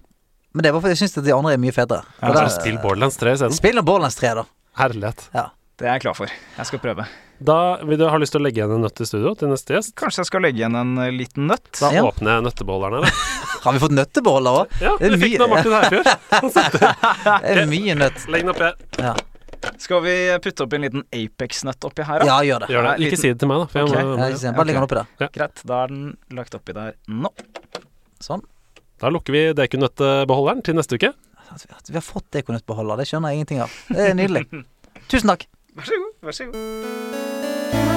Men 0.55 0.67
det 0.67 0.73
var 0.75 0.83
fordi 0.83 0.97
jeg 0.97 1.05
syns 1.05 1.19
at 1.21 1.27
de 1.29 1.35
andre 1.37 1.53
er 1.55 1.61
mye 1.63 1.75
fetere. 1.75 2.03
Ja, 2.21 2.31
Og 2.35 2.51
Spill 2.57 2.79
Borderlands 2.83 3.17
3 3.21 3.37
isteden. 3.39 3.55
Spill 3.55 3.77
nå 3.79 3.85
Borderlands 3.87 4.17
3, 4.19 4.33
da. 4.41 4.45
Herlighet. 4.81 5.29
Ja. 5.37 5.49
Det 5.79 5.87
er 5.89 5.95
jeg 5.97 6.03
klar 6.09 6.17
for. 6.19 6.33
Jeg 6.59 6.67
skal 6.69 6.81
prøve. 6.83 7.07
Da 7.41 7.55
vil 7.89 7.97
du 7.97 8.03
ha 8.11 8.19
lyst 8.21 8.35
til 8.35 8.43
å 8.43 8.45
legge 8.45 8.61
igjen 8.61 8.75
en 8.75 8.83
nøtt 8.85 9.01
i 9.01 9.07
studio 9.09 9.31
til 9.39 9.49
neste 9.49 9.73
gjest. 9.79 9.95
Kanskje 9.97 10.21
jeg 10.21 10.29
skal 10.29 10.43
legge 10.45 10.61
igjen 10.61 10.75
en 10.77 10.91
eh, 11.01 11.13
liten 11.15 11.47
nøtt. 11.49 11.71
Da 11.79 11.89
Ja. 11.95 12.03
åpner 12.05 12.35
jeg 12.37 12.45
nøttebeholderen 12.51 12.99
eller? 13.01 13.23
Har 13.65 13.77
vi 13.77 13.81
fått 13.81 13.95
nøttebeholder 13.97 14.59
òg? 14.65 14.75
Ja, 14.83 14.93
Det 15.01 15.17
fikk 15.23 15.39
den 15.39 15.47
av 15.47 15.55
Martin 15.55 15.75
Herfjord. 15.79 16.11
Det 17.47 17.57
er 17.63 17.67
mye 17.71 17.97
nøtt. 18.03 18.27
Legg 18.33 18.45
den 18.45 18.53
oppi 18.53 18.67
her. 18.67 18.77
Ja, 19.01 19.15
Skal 19.81 20.01
vi 20.05 20.15
putte 20.45 20.65
oppi 20.65 20.77
en 20.79 20.85
liten 20.87 21.03
Apex-nøtt 21.13 21.85
oppi 21.89 22.05
her, 22.07 22.23
da? 22.23 22.27
ja 22.31 22.37
gjør 22.47 22.65
det. 22.65 22.69
Gjør 22.75 22.87
det. 22.89 22.93
Ikke 23.07 23.19
si 23.21 23.29
det 23.33 23.39
til 23.43 23.49
meg, 23.51 23.63
da. 23.63 23.67
For 23.73 23.81
jeg 23.81 23.89
må, 23.91 24.15
jeg, 24.21 24.39
sant. 24.41 24.57
Bare 24.57 24.69
legg 24.71 24.79
den 24.79 24.87
oppi 24.87 24.99
der. 25.01 25.31
Greit, 25.37 25.63
da 25.69 25.81
er 25.85 25.93
den 25.93 26.05
lagt 26.39 26.57
oppi 26.57 26.77
der 26.77 26.95
nå. 27.09 27.33
Sånn. 28.25 28.45
Da 29.01 29.09
lukker 29.13 29.33
vi 29.37 29.43
dekunøttbeholderen 29.57 30.65
til 30.65 30.77
neste 30.81 30.97
uke. 31.01 31.13
At 31.51 31.89
vi- 31.89 31.95
har 31.99 32.05
fått 32.07 32.29
dekunøttbeholder, 32.37 32.97
det 33.03 33.09
skjønner 33.11 33.33
jeg 33.33 33.41
ingenting 33.41 33.61
av. 33.65 33.71
Det 33.89 34.11
er 34.11 34.15
nydelig. 34.15 34.45
Tusen 35.11 35.29
takk. 35.33 35.47
Vær 35.77 35.85
så 35.89 35.97
god. 35.99 36.13
Vær 36.29 36.33
så 36.37 36.45
god. 36.53 37.91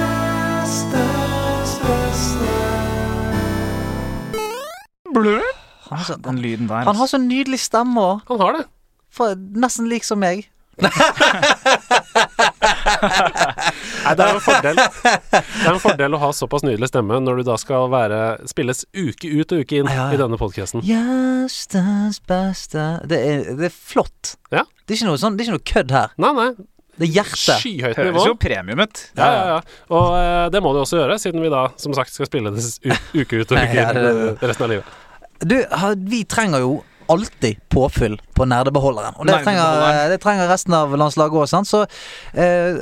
Han 5.13 5.97
har 5.97 6.05
så, 6.07 6.15
Den 6.17 6.39
lyden 6.41 6.67
der. 6.67 6.85
han 6.87 6.95
har 6.95 7.07
så 7.07 7.17
nydelig 7.21 7.59
stemme 7.59 7.99
òg. 8.01 8.21
Han 8.27 8.39
har 8.41 8.57
det. 8.57 8.63
Nesten 9.61 9.89
lik 9.91 10.03
som 10.07 10.19
meg. 10.19 10.47
Nei, 14.03 14.13
det 14.17 14.25
er 14.25 14.31
jo 14.31 14.39
en 14.39 14.43
fordel 14.43 14.79
Det 14.79 15.67
er 15.67 15.73
en 15.73 15.81
fordel 15.83 16.15
å 16.17 16.21
ha 16.23 16.29
såpass 16.35 16.65
nydelig 16.65 16.89
stemme 16.91 17.19
når 17.23 17.41
du 17.41 17.45
da 17.51 17.57
skal 17.61 17.89
være 17.93 18.19
spilles 18.49 18.83
uke 18.95 19.29
ut 19.29 19.53
og 19.53 19.63
uke 19.63 19.81
inn 19.81 19.89
Ja, 19.91 19.95
ja. 19.99 20.07
i 20.15 20.19
denne 20.21 20.37
podkasten. 20.41 20.83
Beste 20.83 21.81
det 23.09 23.19
er, 23.19 23.37
det 23.59 23.67
er 23.69 23.75
flott. 23.75 24.35
Ja. 24.53 24.63
Det 24.85 24.95
er 24.95 25.01
ikke 25.01 25.09
noe, 25.11 25.21
sånn, 25.21 25.35
det 25.37 25.43
er 25.43 25.51
ikke 25.51 25.57
noe 25.57 25.69
kødd 25.73 25.91
her. 25.95 26.09
Nei, 26.21 26.31
nei. 26.39 26.49
Det 26.93 27.07
er 27.07 27.11
hjertet. 27.15 27.57
Skyhøyt 27.63 27.97
Høres 27.97 28.27
jo 28.29 28.35
premium 28.37 28.83
ut. 28.83 28.99
Ja, 29.17 29.27
ja, 29.33 29.43
ja. 29.55 29.59
Og 29.97 30.07
eh, 30.19 30.45
det 30.53 30.59
må 30.63 30.69
du 30.75 30.79
også 30.83 30.99
gjøre, 30.99 31.15
siden 31.21 31.41
vi 31.41 31.49
da 31.53 31.63
som 31.81 31.95
sagt 31.97 32.13
skal 32.13 32.29
spille 32.29 32.49
det 32.53 32.63
uke 33.17 33.41
ut 33.41 33.49
og 33.49 33.57
uke 33.57 33.77
inn 33.81 34.37
resten 34.43 34.67
av 34.67 34.71
livet. 34.75 34.99
Du, 35.43 35.57
vi 36.07 36.21
trenger 36.29 36.59
jo 36.63 36.71
alltid 37.11 37.57
påfyll 37.69 38.19
på 38.35 38.45
nerdebeholderen. 38.49 39.15
Og 39.19 39.27
det 39.27 39.39
trenger, 39.43 40.09
det 40.09 40.19
trenger 40.23 40.47
resten 40.51 40.73
av 40.77 40.93
landslaget 40.97 41.33
òg. 41.43 41.65
Så 41.67 41.85
eh, 42.33 42.77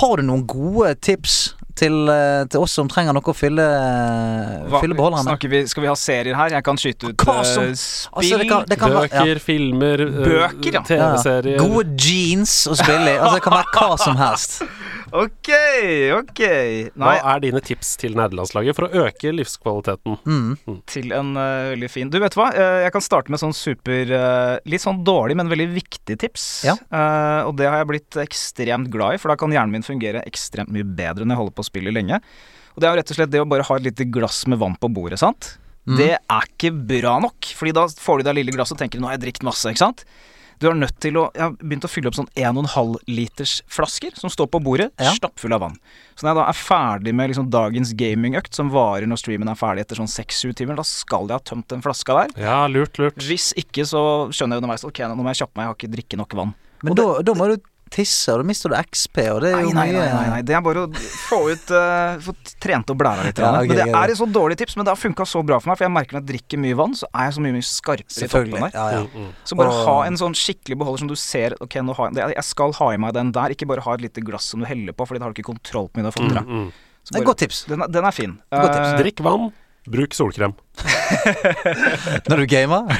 har 0.00 0.16
du 0.16 0.22
noen 0.28 0.44
gode 0.46 0.94
tips 1.00 1.54
til, 1.78 2.08
eh, 2.10 2.42
til 2.50 2.60
oss 2.64 2.72
som 2.74 2.88
trenger 2.90 3.14
noe 3.14 3.22
å 3.22 3.34
fylle, 3.36 3.62
Hva- 4.68 4.80
fylle 4.82 4.96
beholderen 4.98 5.24
med? 5.30 5.44
Vi, 5.50 5.60
skal 5.70 5.84
vi 5.84 5.88
ha 5.88 5.94
serier 5.94 6.34
her? 6.34 6.50
Jeg 6.56 6.64
kan 6.66 6.76
skyte 6.76 7.12
ut 7.12 7.16
Hva 7.22 7.44
som- 7.46 7.68
spill, 7.74 8.10
Altså, 8.18 8.38
det 8.38 8.48
kan, 8.50 8.64
det 8.66 8.78
kan 8.80 8.90
være 8.96 9.08
Bøker, 9.12 9.38
filmer, 9.44 10.00
eh, 10.00 10.24
Bøker, 10.26 10.72
ja. 10.74 10.82
TV-serier. 10.82 11.58
Gode 11.62 11.94
jeans 11.96 12.66
å 12.66 12.74
spille 12.76 13.14
i. 13.14 13.18
Altså, 13.18 13.34
det 13.38 13.42
kan 13.46 13.52
være 13.60 13.72
hva 13.78 13.98
som 13.98 14.16
helst. 14.16 14.62
Ok, 15.14 15.50
ok. 16.16 16.42
Hva 16.98 17.14
er 17.16 17.42
dine 17.44 17.62
tips 17.64 17.94
til 18.00 18.16
nederlandslaget 18.18 18.76
for 18.76 18.88
å 18.88 19.04
øke 19.06 19.32
livskvaliteten? 19.32 20.18
Mm. 20.28 20.80
til 20.88 21.12
en 21.16 21.32
uh, 21.38 21.70
veldig 21.72 21.88
fin 21.92 22.10
Du 22.12 22.18
vet 22.20 22.34
hva, 22.36 22.48
Eh, 22.58 22.82
jeg 22.84 22.92
kan 22.94 23.04
starte 23.04 23.32
med 23.32 23.40
sånn 23.40 23.54
super 23.56 24.10
uh, 24.10 24.56
Litt 24.68 24.82
sånn 24.82 25.02
dårlig, 25.06 25.36
men 25.38 25.50
veldig 25.50 25.68
viktig 25.76 26.16
tips. 26.20 26.46
Ja. 26.66 26.74
Uh, 26.90 27.48
og 27.48 27.56
det 27.60 27.68
har 27.68 27.82
jeg 27.82 27.90
blitt 27.92 28.18
ekstremt 28.22 28.90
glad 28.92 29.16
i, 29.16 29.20
for 29.22 29.32
da 29.32 29.38
kan 29.40 29.52
hjernen 29.54 29.76
min 29.76 29.86
fungere 29.86 30.24
ekstremt 30.28 30.72
mye 30.74 30.86
bedre 30.86 31.26
når 31.26 31.34
jeg 31.34 31.42
holder 31.42 31.56
på 31.58 31.64
å 31.64 31.68
spille 31.68 31.94
lenge. 31.94 32.20
Og 32.74 32.82
det 32.82 32.88
er 32.88 32.94
jo 32.94 33.00
rett 33.00 33.12
og 33.12 33.18
slett 33.18 33.32
det 33.34 33.42
å 33.42 33.48
bare 33.48 33.66
ha 33.68 33.78
et 33.78 33.86
lite 33.88 34.06
glass 34.12 34.44
med 34.50 34.60
vann 34.60 34.76
på 34.80 34.90
bordet, 34.94 35.20
sant. 35.20 35.54
Mm. 35.88 35.96
Det 36.00 36.10
er 36.16 36.50
ikke 36.52 36.72
bra 36.74 37.14
nok, 37.24 37.48
Fordi 37.56 37.72
da 37.76 37.86
får 37.88 38.20
du 38.20 38.28
deg 38.28 38.36
lille 38.40 38.52
glass 38.52 38.74
og 38.74 38.80
tenker 38.80 39.00
nå 39.00 39.08
har 39.08 39.16
jeg 39.16 39.24
drukket 39.28 39.46
masse, 39.48 39.72
ikke 39.72 39.84
sant. 39.86 40.04
Du 40.58 40.66
er 40.68 40.74
nødt 40.74 40.96
til 40.98 41.14
å 41.20 41.28
Jeg 41.34 41.42
har 41.44 41.52
begynt 41.60 41.84
å 41.86 41.90
fylle 41.90 42.10
opp 42.10 42.16
sånn 42.18 42.28
1,5 42.34 42.96
liters 43.06 43.62
flasker 43.70 44.16
som 44.18 44.30
står 44.30 44.48
på 44.50 44.60
bordet, 44.62 44.90
Ja. 44.98 45.12
stappfulle 45.14 45.54
av 45.54 45.60
vann. 45.60 45.76
Så 46.16 46.26
når 46.26 46.34
jeg 46.34 46.38
da 46.40 46.48
er 46.48 46.58
ferdig 46.58 47.14
med 47.14 47.30
liksom 47.30 47.50
dagens 47.50 47.92
gamingøkt, 47.94 48.54
som 48.54 48.70
varer 48.70 49.06
når 49.06 49.18
streamen 49.22 49.48
er 49.48 49.54
ferdig 49.54 49.80
etter 49.86 49.96
sånn 49.96 50.10
6-7 50.10 50.54
timer, 50.54 50.74
da 50.76 50.82
skal 50.82 51.28
jeg 51.28 51.38
ha 51.38 51.38
tømt 51.38 51.68
den 51.68 51.80
flaska 51.82 52.26
der. 52.26 52.28
Ja, 52.42 52.66
lurt, 52.66 52.98
lurt. 52.98 53.16
Hvis 53.22 53.52
ikke, 53.54 53.86
så 53.86 54.28
skjønner 54.34 54.56
jeg 54.58 54.62
underveis 54.64 54.84
ok, 54.84 54.98
nå 55.06 55.16
må 55.22 55.30
jeg 55.32 55.46
kjappe 55.46 55.56
meg, 55.56 55.64
jeg 55.64 55.70
har 55.70 55.78
ikke 55.78 55.94
drikke 55.94 56.16
nok 56.18 56.34
vann. 56.34 56.54
Men 56.82 56.94
da, 56.94 57.22
da 57.22 57.34
må 57.34 57.48
du 57.54 57.62
tisse, 57.92 58.32
og 58.32 58.40
da 58.42 58.46
mister 58.48 58.72
du 58.72 58.76
XP, 58.78 59.18
og 59.32 59.40
det 59.44 59.50
er 59.52 59.56
Nei, 59.56 59.62
jo 59.64 59.72
nei, 59.76 59.86
mye 59.88 59.98
nei, 59.98 60.08
nei, 60.12 60.28
nei. 60.34 60.40
Det 60.48 60.54
er 60.56 60.62
bare 60.64 60.84
å 60.86 60.88
få 61.28 61.38
ut 61.52 61.72
uh, 61.74 62.18
Få 62.24 62.34
trent 62.62 62.92
opp 62.94 62.98
blæra 63.00 63.24
litt. 63.26 63.38
Ja, 63.42 63.50
okay, 63.58 63.68
men 63.68 63.76
det 63.80 63.86
er 64.00 64.12
et 64.14 64.18
så 64.20 64.26
dårlig 64.30 64.58
tips, 64.60 64.76
men 64.78 64.86
det 64.88 64.92
har 64.94 65.00
funka 65.00 65.26
så 65.28 65.42
bra 65.46 65.58
for 65.60 65.70
meg. 65.72 65.78
For 65.80 65.86
jeg 65.88 65.94
merker 65.96 66.18
når 66.18 66.24
jeg 66.24 66.30
drikker 66.32 66.62
mye 66.64 66.78
vann, 66.78 66.96
så 66.98 67.08
er 67.12 67.28
jeg 67.28 67.36
så 67.38 67.44
mye 67.44 67.56
mye 67.58 67.68
skarpere 67.68 68.26
i 68.26 68.30
toppen 68.32 68.58
der. 68.58 68.74
Ja, 68.76 68.86
ja. 68.96 69.00
Mm, 69.06 69.28
mm. 69.28 69.30
Så 69.50 69.58
bare 69.60 69.72
Og- 69.74 69.84
ha 69.88 69.96
en 70.08 70.18
sånn 70.20 70.36
skikkelig 70.38 70.78
beholder 70.82 71.04
som 71.04 71.08
du 71.12 71.16
ser 71.16 71.56
Ok, 71.64 71.78
nå 71.82 71.94
har 71.98 72.12
jeg, 72.12 72.34
jeg 72.36 72.44
skal 72.44 72.72
ha 72.80 72.90
i 72.94 72.98
meg 72.98 73.14
den 73.18 73.32
der. 73.32 73.54
Ikke 73.56 73.66
bare 73.70 73.84
ha 73.86 73.94
et 73.98 74.04
lite 74.04 74.24
glass 74.24 74.44
som 74.52 74.60
du 74.60 74.66
heller 74.68 74.92
på, 74.92 75.06
Fordi 75.08 75.18
da 75.20 75.26
har 75.28 75.32
du 75.32 75.40
ikke 75.42 75.52
kontroll 75.54 75.88
på 75.88 75.98
mye 76.00 76.08
du 76.08 76.10
har 76.12 76.16
fått 76.18 76.30
i 76.30 76.36
deg. 76.38 76.72
Så 77.08 77.14
Det 77.14 77.16
er 77.16 77.22
et 77.22 77.28
godt 77.30 77.38
tips 77.40 77.64
Den, 77.70 77.82
er- 77.82 77.88
den 77.88 78.04
er 78.04 78.12
fin. 78.12 78.38
Godt 78.52 78.72
tips. 78.74 78.92
Drikk 79.02 79.20
vann, 79.24 79.50
bruk 79.88 80.14
solkrem. 80.16 80.54
når 82.28 82.42
du 82.42 82.46
gamer. 82.50 82.90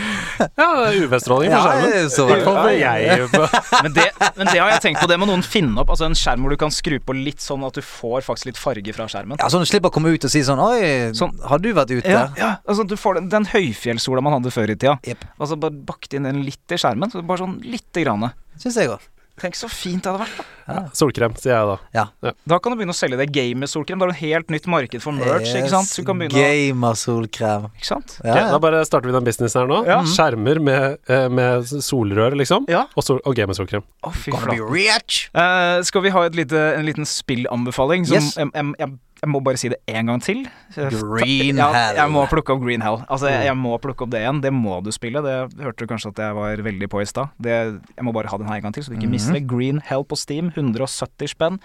Ja, 0.59 0.69
UV-stråling 0.95 1.51
Ja, 1.51 1.61
for 1.61 1.69
skjermen. 1.69 1.93
er 1.99 2.43
for 2.45 2.71
jeg. 2.73 3.29
men, 3.85 3.93
det, 3.97 4.07
men 4.39 4.51
det 4.51 4.61
har 4.61 4.73
jeg 4.75 4.83
tenkt 4.85 5.03
på. 5.03 5.09
Det 5.11 5.19
må 5.21 5.29
noen 5.29 5.45
finne 5.47 5.83
opp. 5.83 5.91
Altså 5.95 6.07
En 6.09 6.17
skjerm 6.19 6.47
hvor 6.47 6.55
du 6.55 6.59
kan 6.61 6.73
skru 6.75 6.99
på 7.03 7.17
litt 7.17 7.43
sånn 7.45 7.67
at 7.67 7.77
du 7.79 7.83
får 7.85 8.25
faktisk 8.27 8.53
litt 8.53 8.61
farge 8.61 8.95
fra 8.97 9.09
skjermen. 9.11 9.41
Ja, 9.41 9.51
Sånn 9.53 9.65
du 9.67 9.71
slipper 9.71 9.93
å 9.93 9.97
komme 9.99 10.13
ut 10.15 10.25
og 10.29 10.33
si 10.33 10.45
sånn 10.47 10.63
Oi, 10.63 10.81
Sånn. 11.19 11.35
har 11.51 11.63
du 11.63 11.71
vært 11.77 11.93
ute? 11.95 12.09
Ja, 12.09 12.29
ja, 12.39 12.55
altså 12.69 12.87
du 12.89 12.97
får 12.99 13.21
den, 13.21 13.29
den 13.33 13.49
høyfjellssola 13.51 14.25
man 14.25 14.39
hadde 14.39 14.55
før 14.55 14.73
i 14.73 14.79
tida. 14.79 14.99
Yep. 15.09 15.29
Altså 15.39 15.59
bare 15.61 15.85
bakt 15.93 16.15
inn 16.17 16.29
den 16.29 16.43
litt 16.47 16.75
i 16.75 16.81
skjermen. 16.81 17.13
Så 17.13 17.23
bare 17.27 17.45
sånn 17.45 17.59
lite 17.67 18.05
grann. 18.07 18.31
Syns 18.59 18.79
jeg 18.81 18.91
òg. 18.95 19.03
Tenk 19.39 19.55
så 19.59 19.69
fint 19.71 20.03
det 20.03 20.11
hadde 20.13 20.25
vært. 20.27 20.47
da 20.69 20.81
Solkrem, 20.93 21.33
sier 21.41 21.55
jeg 21.55 21.79
da. 21.95 22.33
Da 22.47 22.59
kan 22.61 22.73
du 22.75 22.77
begynne 22.81 22.93
å 22.93 22.99
selge 22.99 23.17
det 23.21 23.29
gamer-solkrem. 23.33 23.99
Da 24.01 24.05
har 24.07 24.13
du 24.13 24.17
et 24.19 24.23
helt 24.27 24.51
nytt 24.53 24.67
marked 24.69 25.01
for 25.05 25.13
merch. 25.17 25.55
ikke 25.57 25.71
sant? 25.73 25.89
Så 25.89 26.03
du 26.03 26.09
kan 26.09 26.19
begynne 26.21 26.37
å, 26.37 26.43
Gamersolkrem. 26.73 27.69
Ikke 27.79 27.89
sant? 27.89 28.19
Ja, 28.25 28.33
Ok, 28.33 28.41
ja. 28.41 28.51
Da 28.53 28.59
bare 28.63 28.83
starter 28.89 29.09
vi 29.09 29.15
den 29.17 29.25
businessen 29.29 29.63
her 29.63 29.71
nå. 29.71 29.79
Ja. 29.89 30.01
Skjermer 30.05 30.61
med, 30.61 30.99
eh, 31.09 31.29
med 31.29 31.65
solrør, 31.65 32.37
liksom. 32.37 32.67
Ja. 32.69 32.85
Og, 32.97 33.05
sol 33.07 33.21
og 33.25 33.35
gamersolkrem. 33.39 33.83
Å, 34.05 34.13
fy 34.13 34.31
Gonna 34.35 34.53
be 34.53 34.59
flate. 34.59 34.73
rich! 34.75 35.31
Eh, 35.35 35.83
skal 35.89 36.03
vi 36.03 36.11
ha 36.11 36.25
et 36.29 36.35
lite, 36.37 36.59
en 36.77 36.85
liten 36.87 37.07
spillanbefaling? 37.09 38.07
Som 38.07 38.17
Yes. 38.19 38.35
jeg, 38.37 38.51
jeg, 38.55 38.75
jeg, 38.79 38.99
jeg 39.19 39.31
må 39.33 39.41
bare 39.43 39.59
si 39.59 39.71
det 39.73 39.79
én 39.91 40.07
gang 40.07 40.21
til. 40.23 40.45
Eh, 40.79 40.95
Green 40.95 41.59
ja, 41.59 41.69
Hell. 41.75 41.97
Jeg 41.99 42.13
må 42.15 42.23
plukke 42.31 42.55
opp 42.55 42.63
Green 42.63 42.85
Hell. 42.85 43.01
Altså, 43.11 43.27
jeg, 43.33 43.49
jeg 43.49 43.59
må 43.59 43.75
plukke 43.83 44.07
opp 44.07 44.13
det 44.15 44.23
igjen. 44.23 44.43
Det 44.45 44.53
må 44.55 44.79
du 44.85 44.93
spille. 44.95 45.23
Det 45.25 45.35
hørte 45.65 45.83
du 45.83 45.91
kanskje 45.91 46.13
at 46.13 46.23
jeg 46.23 46.37
var 46.39 46.63
veldig 46.69 46.89
på 46.93 47.03
i 47.03 47.09
stad. 47.09 47.35
Jeg 47.43 48.07
må 48.07 48.15
bare 48.15 48.31
ha 48.31 48.39
den 48.39 48.51
her 48.51 48.61
en 48.61 48.69
gang 48.69 48.77
til, 48.77 48.87
så 48.87 48.93
du 48.93 48.99
ikke 48.99 49.11
mister 49.11 49.35
det. 49.35 49.47
Green 49.51 49.83
Hell 49.89 50.07
på 50.07 50.19
Steam, 50.19 50.53
170 50.55 51.35
spenn. 51.35 51.59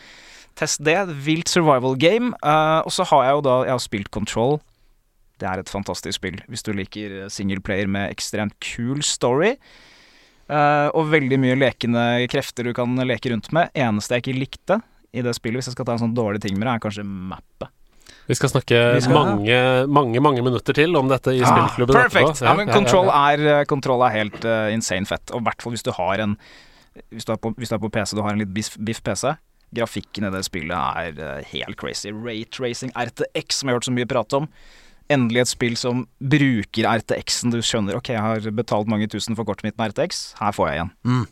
Test 0.58 0.82
det. 0.86 0.98
Vilt 1.26 1.52
survival 1.52 1.98
game. 2.02 2.34
Uh, 2.42 2.82
og 2.82 2.94
så 2.96 3.06
har 3.12 3.28
jeg 3.28 3.38
jo 3.38 3.44
da 3.46 3.58
Jeg 3.68 3.76
har 3.76 3.84
spilt 3.86 4.14
Control. 4.14 4.58
Det 5.42 5.50
er 5.50 5.60
et 5.60 5.70
fantastisk 5.70 6.22
spill 6.22 6.38
hvis 6.48 6.64
du 6.64 6.72
liker 6.78 7.26
singleplayer 7.34 7.90
med 7.90 8.14
ekstremt 8.14 8.56
kul 8.64 9.04
story. 9.06 9.58
Uh, 10.50 10.90
og 10.98 11.12
veldig 11.14 11.38
mye 11.40 11.58
lekende 11.58 12.26
krefter 12.32 12.66
du 12.66 12.74
kan 12.74 12.98
leke 13.06 13.30
rundt 13.34 13.52
med. 13.54 13.70
Eneste 13.78 14.18
jeg 14.18 14.26
ikke 14.26 14.42
likte 14.42 14.80
i 15.14 15.22
det 15.22 15.34
spillet, 15.38 15.60
hvis 15.62 15.70
jeg 15.72 15.76
skal 15.78 15.86
ta 15.86 15.94
en 15.98 16.04
sånn 16.08 16.16
dårlig 16.18 16.42
ting 16.42 16.58
med 16.58 16.68
det, 16.68 16.74
er 16.76 16.84
kanskje 16.84 17.06
mappet. 17.06 17.70
Vi 18.28 18.36
skal 18.40 18.50
snakke 18.54 18.78
Vi 18.96 19.02
skal- 19.04 19.14
mange, 19.14 19.58
mange 19.92 20.22
mange 20.24 20.42
minutter 20.44 20.74
til 20.74 20.96
om 20.96 21.10
dette 21.12 21.28
i 21.36 21.42
Ah, 21.44 21.50
spillklubben 21.68 21.94
perfect! 21.98 22.30
etterpå. 22.40 22.46
Ja, 22.48 22.54
men 22.56 22.68
kontroll 22.72 23.10
er, 23.10 23.60
eh, 23.60 23.66
Control 23.66 24.02
er 24.08 24.14
helt 24.16 24.46
uh, 24.46 24.72
insane 24.72 25.06
fett. 25.06 25.30
Og 25.32 25.42
i 25.42 25.44
hvert 25.44 25.62
fall 25.62 25.74
hvis 25.74 25.84
du 25.84 25.92
har 25.92 26.20
en 26.24 26.38
Hvis 27.12 27.26
du 27.26 27.32
er 27.34 27.38
på, 27.38 27.54
hvis 27.58 27.70
du 27.70 27.76
er 27.76 27.80
på 27.80 27.90
PC, 27.92 28.14
du 28.16 28.22
har 28.22 28.32
en 28.34 28.38
litt 28.40 28.54
biff, 28.54 28.78
biff 28.78 29.02
PC. 29.04 29.36
Grafikken 29.74 30.28
i 30.28 30.30
det 30.30 30.44
spillet 30.46 30.72
er 30.78 31.40
uh, 31.40 31.44
helt 31.44 31.76
crazy. 31.76 32.12
Rate-racing, 32.14 32.92
RTX, 32.94 33.56
som 33.58 33.68
jeg 33.68 33.74
har 33.74 33.80
hørt 33.80 33.88
så 33.90 33.94
mye 33.96 34.06
prat 34.08 34.32
om. 34.38 34.48
Endelig 35.10 35.42
et 35.42 35.48
spill 35.48 35.76
som 35.76 36.06
bruker 36.22 36.86
RTX-en. 36.86 37.50
Du 37.52 37.58
skjønner 37.66 37.96
ok, 37.98 38.10
jeg 38.14 38.22
har 38.22 38.40
betalt 38.54 38.88
mange 38.88 39.08
tusen 39.10 39.36
for 39.36 39.44
kortet 39.44 39.64
mitt 39.64 39.78
med 39.78 39.90
RTX. 39.92 40.36
Her 40.40 40.52
får 40.54 40.70
jeg 40.70 40.78
igjen. 40.78 40.92
Mm. 41.04 41.28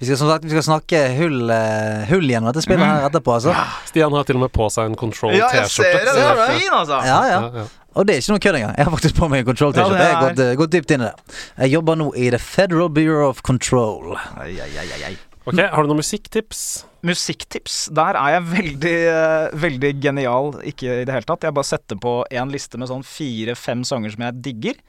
Vi 0.00 0.08
skal, 0.08 0.18
som 0.18 0.28
sagt, 0.28 0.44
vi 0.44 0.50
skal 0.50 0.64
snakke 0.66 1.00
hull, 1.16 1.46
uh, 1.48 2.02
hull 2.10 2.26
gjennom 2.26 2.50
dette 2.50 2.64
spillet 2.66 2.82
her 2.82 3.06
etterpå, 3.06 3.36
altså. 3.38 3.54
Stian 3.88 4.12
har 4.12 4.26
til 4.26 4.40
og 4.40 4.44
med 4.46 4.52
på 4.54 4.66
seg 4.74 4.90
en 4.90 4.98
Control 4.98 5.36
T-skjorte. 5.38 6.02
Den 6.10 6.20
er 6.24 6.44
fin, 6.50 6.70
altså! 6.74 7.00
Ja, 7.06 7.20
ja. 7.30 7.40
Ja, 7.44 7.64
ja. 7.64 7.66
Og 7.94 8.06
det 8.08 8.16
er 8.16 8.24
ikke 8.24 8.34
noe 8.34 8.42
kødd 8.42 8.56
engang. 8.58 8.72
Jeg 8.74 8.86
har 8.88 8.94
faktisk 8.96 9.18
på 9.20 9.28
meg 9.30 9.44
en 9.44 9.46
control-T-skjorte. 9.52 10.00
Ja, 10.00 10.00
det 10.00 10.08
Jeg 10.08 10.16
har 10.16 10.24
gått, 10.34 10.58
gått 10.58 10.72
dypt 10.74 10.94
inn 10.96 11.04
i 11.04 11.06
det. 11.06 11.36
Jeg 11.62 11.74
jobber 11.76 12.00
nå 12.00 12.08
i 12.18 12.26
The 12.34 12.40
Federal 12.42 12.90
Bureau 12.90 13.28
of 13.28 13.44
Control. 13.46 14.16
Ai, 14.42 14.50
ai, 14.64 14.72
ai. 14.82 15.12
Ok, 15.44 15.60
Har 15.60 15.84
du 15.84 15.90
noen 15.92 16.00
musikktips? 16.00 16.64
Musikktips. 17.04 17.76
Der 17.94 18.16
er 18.18 18.38
jeg 18.38 18.44
veldig, 18.48 18.96
eh, 19.12 19.56
veldig 19.60 19.92
genial. 20.02 20.54
Ikke 20.66 21.02
i 21.02 21.04
det 21.04 21.14
hele 21.14 21.28
tatt. 21.28 21.44
Jeg 21.46 21.54
bare 21.54 21.68
setter 21.68 22.00
på 22.00 22.16
en 22.32 22.50
liste 22.50 22.80
med 22.80 22.88
sånn 22.90 23.04
fire-fem 23.06 23.84
sanger 23.86 24.16
som 24.16 24.26
jeg 24.26 24.42
digger. 24.42 24.80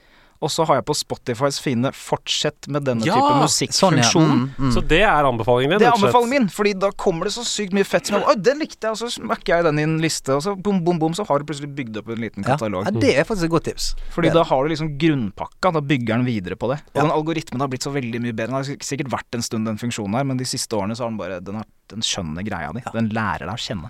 Og 0.43 0.51
så 0.51 0.65
har 0.67 0.79
jeg 0.79 0.85
på 0.85 0.95
Spotifys 0.97 1.59
fine 1.63 1.91
'fortsett 1.95 2.67
med 2.67 2.83
denne 2.83 3.05
Ja, 3.05 3.15
type 3.15 3.71
Sånn, 3.75 3.97
ja. 3.97 4.09
Mm, 4.15 4.51
mm. 4.57 4.71
Så 4.73 4.81
det 4.85 5.01
er 5.01 5.23
anbefalingen 5.23 5.75
din? 5.75 5.79
Det 5.79 5.87
er 5.87 5.95
anbefalingen 5.95 6.29
min, 6.29 6.47
Fordi 6.49 6.73
da 6.77 6.91
kommer 6.91 7.25
det 7.25 7.33
så 7.33 7.45
sykt 7.47 7.73
mye 7.73 7.85
fett 7.87 8.07
som 8.07 8.21
Oi, 8.21 8.35
den 8.35 8.59
likte 8.59 8.87
jeg, 8.87 8.91
og 8.91 8.97
så 8.97 9.09
smakker 9.09 9.55
jeg 9.55 9.63
den 9.63 9.79
i 9.79 9.83
en 9.83 9.97
liste, 10.01 10.33
og 10.35 10.43
så 10.43 10.55
bom, 10.55 10.83
bom, 10.83 10.99
bom, 10.99 11.13
så 11.13 11.25
har 11.27 11.39
du 11.39 11.45
plutselig 11.45 11.73
bygd 11.75 11.97
opp 11.97 12.09
en 12.09 12.21
liten 12.21 12.43
katalog. 12.43 12.85
ja, 12.85 12.91
det 12.91 13.15
er 13.17 13.23
faktisk 13.23 13.45
et 13.45 13.51
godt 13.51 13.63
tips. 13.71 13.95
Fordi 14.11 14.31
da 14.33 14.43
har 14.43 14.63
du 14.63 14.69
liksom 14.69 14.97
grunnpakka, 14.97 15.73
da 15.73 15.81
bygger 15.81 16.17
den 16.17 16.25
videre 16.25 16.55
på 16.55 16.71
det. 16.73 16.81
Og 16.93 16.95
Ja. 16.95 17.01
den 17.01 17.11
algoritmen 17.11 17.61
har 17.61 17.67
blitt 17.67 17.83
så 17.83 17.91
veldig 17.93 18.21
mye 18.21 18.33
bedre. 18.33 18.47
Den 18.47 18.59
har 18.59 18.63
sikkert 18.63 19.09
vært 19.09 19.33
en 19.33 19.41
stund, 19.41 19.65
den 19.65 19.77
funksjonen 19.77 20.15
her, 20.15 20.23
men 20.23 20.37
de 20.37 20.45
siste 20.45 20.75
årene 20.75 20.95
så 20.95 21.03
har 21.05 21.09
den 21.09 21.17
bare 21.17 21.39
Den, 21.45 21.55
har, 21.55 21.65
den 21.89 22.01
skjønner 22.01 22.43
greia 22.43 22.73
di. 22.73 22.81
Den 22.93 23.09
lærer 23.09 23.45
deg 23.45 23.55
å 23.55 23.59
kjenne. 23.59 23.89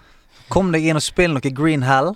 Kom 0.54 0.70
deg 0.72 0.84
inn 0.86 0.98
og 1.00 1.02
spill 1.02 1.34
noe 1.34 1.52
Green 1.58 1.82
Hell. 1.88 2.12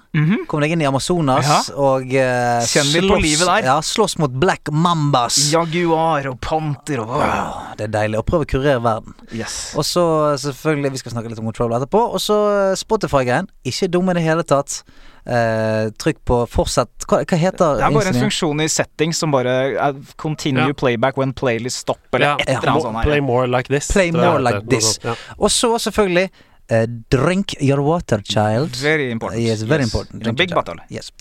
Kom 0.49 0.61
deg 0.61 0.76
inn 0.76 0.84
i 0.84 0.88
Amazonas 0.89 1.47
Ja. 1.49 1.60
og 1.81 2.06
uh, 2.14 2.61
Kjenn 2.69 2.91
litt 2.93 3.07
på 3.10 3.18
livet 3.23 3.45
der. 3.49 3.65
Ja, 3.72 3.77
slåss 3.81 4.18
mot 4.22 4.31
Black 4.31 4.69
Mambas. 4.72 5.39
Jaguar 5.51 6.27
og 6.30 6.38
panter 6.45 7.01
og 7.01 7.10
wow, 7.15 7.73
det 7.80 7.88
er 7.89 7.93
deilig 7.97 8.22
å 8.22 8.26
prøve 8.27 8.45
å 8.45 8.49
kurere 8.53 8.80
verden. 8.85 9.15
Yes. 9.34 9.73
Og 9.76 9.85
så 9.88 10.03
selvfølgelig, 10.45 10.91
vi 10.93 11.01
skal 11.01 11.15
snakke 11.15 11.31
litt 11.34 11.41
om 11.41 11.49
Control 11.49 11.73
etterpå. 11.80 12.01
Og 12.14 12.22
så 12.22 12.38
eh, 12.53 12.73
Spotify-greien. 12.80 13.49
Ikke 13.65 13.89
dum 13.91 14.10
i 14.14 14.18
det 14.19 14.26
hele 14.27 14.45
tatt. 14.47 14.84
Uh, 15.30 15.89
trykk 16.01 16.22
på 16.26 16.38
fortsett. 16.49 17.03
Hva, 17.10 17.19
hva 17.27 17.38
heter 17.38 17.76
Det 17.81 17.84
er 17.85 17.93
bare 17.93 18.14
en 18.14 18.22
funksjon 18.23 18.64
i 18.64 18.69
settings 18.72 19.19
som 19.22 19.34
bare 19.34 19.51
er 19.77 19.97
continue 20.18 20.69
Ja. 20.72 20.73
playback 20.73 21.18
when 21.22 21.34
playlist 21.38 21.84
stopper', 21.85 22.18
eller 22.18 22.26
Ja, 22.26 22.35
et 22.47 22.49
eller 22.64 22.72
annet 22.72 22.85
sånt. 22.88 23.01
Play 23.03 23.22
more 23.22 23.45
like 23.47 23.69
this. 23.69 23.91
Play 23.91 24.11
more 24.15 24.39
like 24.41 24.64
this. 24.69 24.97
Og 25.38 25.51
så 25.53 25.76
selvfølgelig 25.77 26.30
eh, 26.69 26.85
Drink 27.09 27.55
your 27.61 27.81
water, 27.81 28.21
child. 28.23 28.75
Very 28.81 29.11
important. 29.11 29.41
Yes, 29.41 29.61
very 29.61 29.83
Yes. 29.83 29.93
important. 29.93 30.27
A 30.27 30.33
big 30.33 30.53
bottle. 30.53 30.75
Yes. 30.89 31.11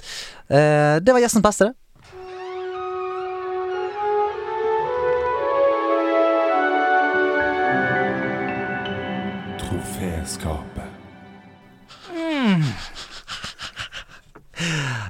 Uh, 0.50 1.00
det 1.00 1.12
var 1.12 1.20
gjestens 1.20 1.42
beste, 1.44 1.64
det. 1.64 1.74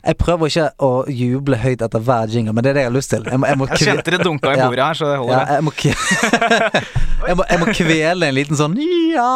Jeg 0.09 0.17
prøver 0.17 0.49
ikke 0.49 0.67
å 0.81 0.91
juble 1.13 1.59
høyt 1.61 1.83
etter 1.85 2.01
hver 2.01 2.31
jingle, 2.33 2.55
men 2.57 2.65
det 2.65 2.71
er 2.73 2.79
det 2.79 2.85
jeg 2.87 2.91
har 2.91 2.97
lyst 2.97 3.11
til. 3.13 3.27
Jeg 3.29 3.41
må, 3.43 3.47
jeg 3.51 3.59
må 3.61 3.67
Jeg 3.75 3.85
kjente 3.85 4.15
det 4.17 4.21
dunka 4.25 4.55
i 4.55 4.57
Ja. 4.59 4.69
bordet 4.71 4.87
her, 4.87 4.95
så 4.97 5.05
det 5.11 5.17
ja, 5.17 5.21
holder. 5.21 5.45
det. 5.45 5.59
jeg, 5.59 5.65
må 5.69 5.73
jeg, 7.29 7.37
må, 7.37 7.45
jeg 7.53 7.61
må 7.61 7.67
kvele 7.77 8.31
en 8.33 8.37
liten 8.39 8.57
sånn 8.59 8.79
ja 9.13 9.29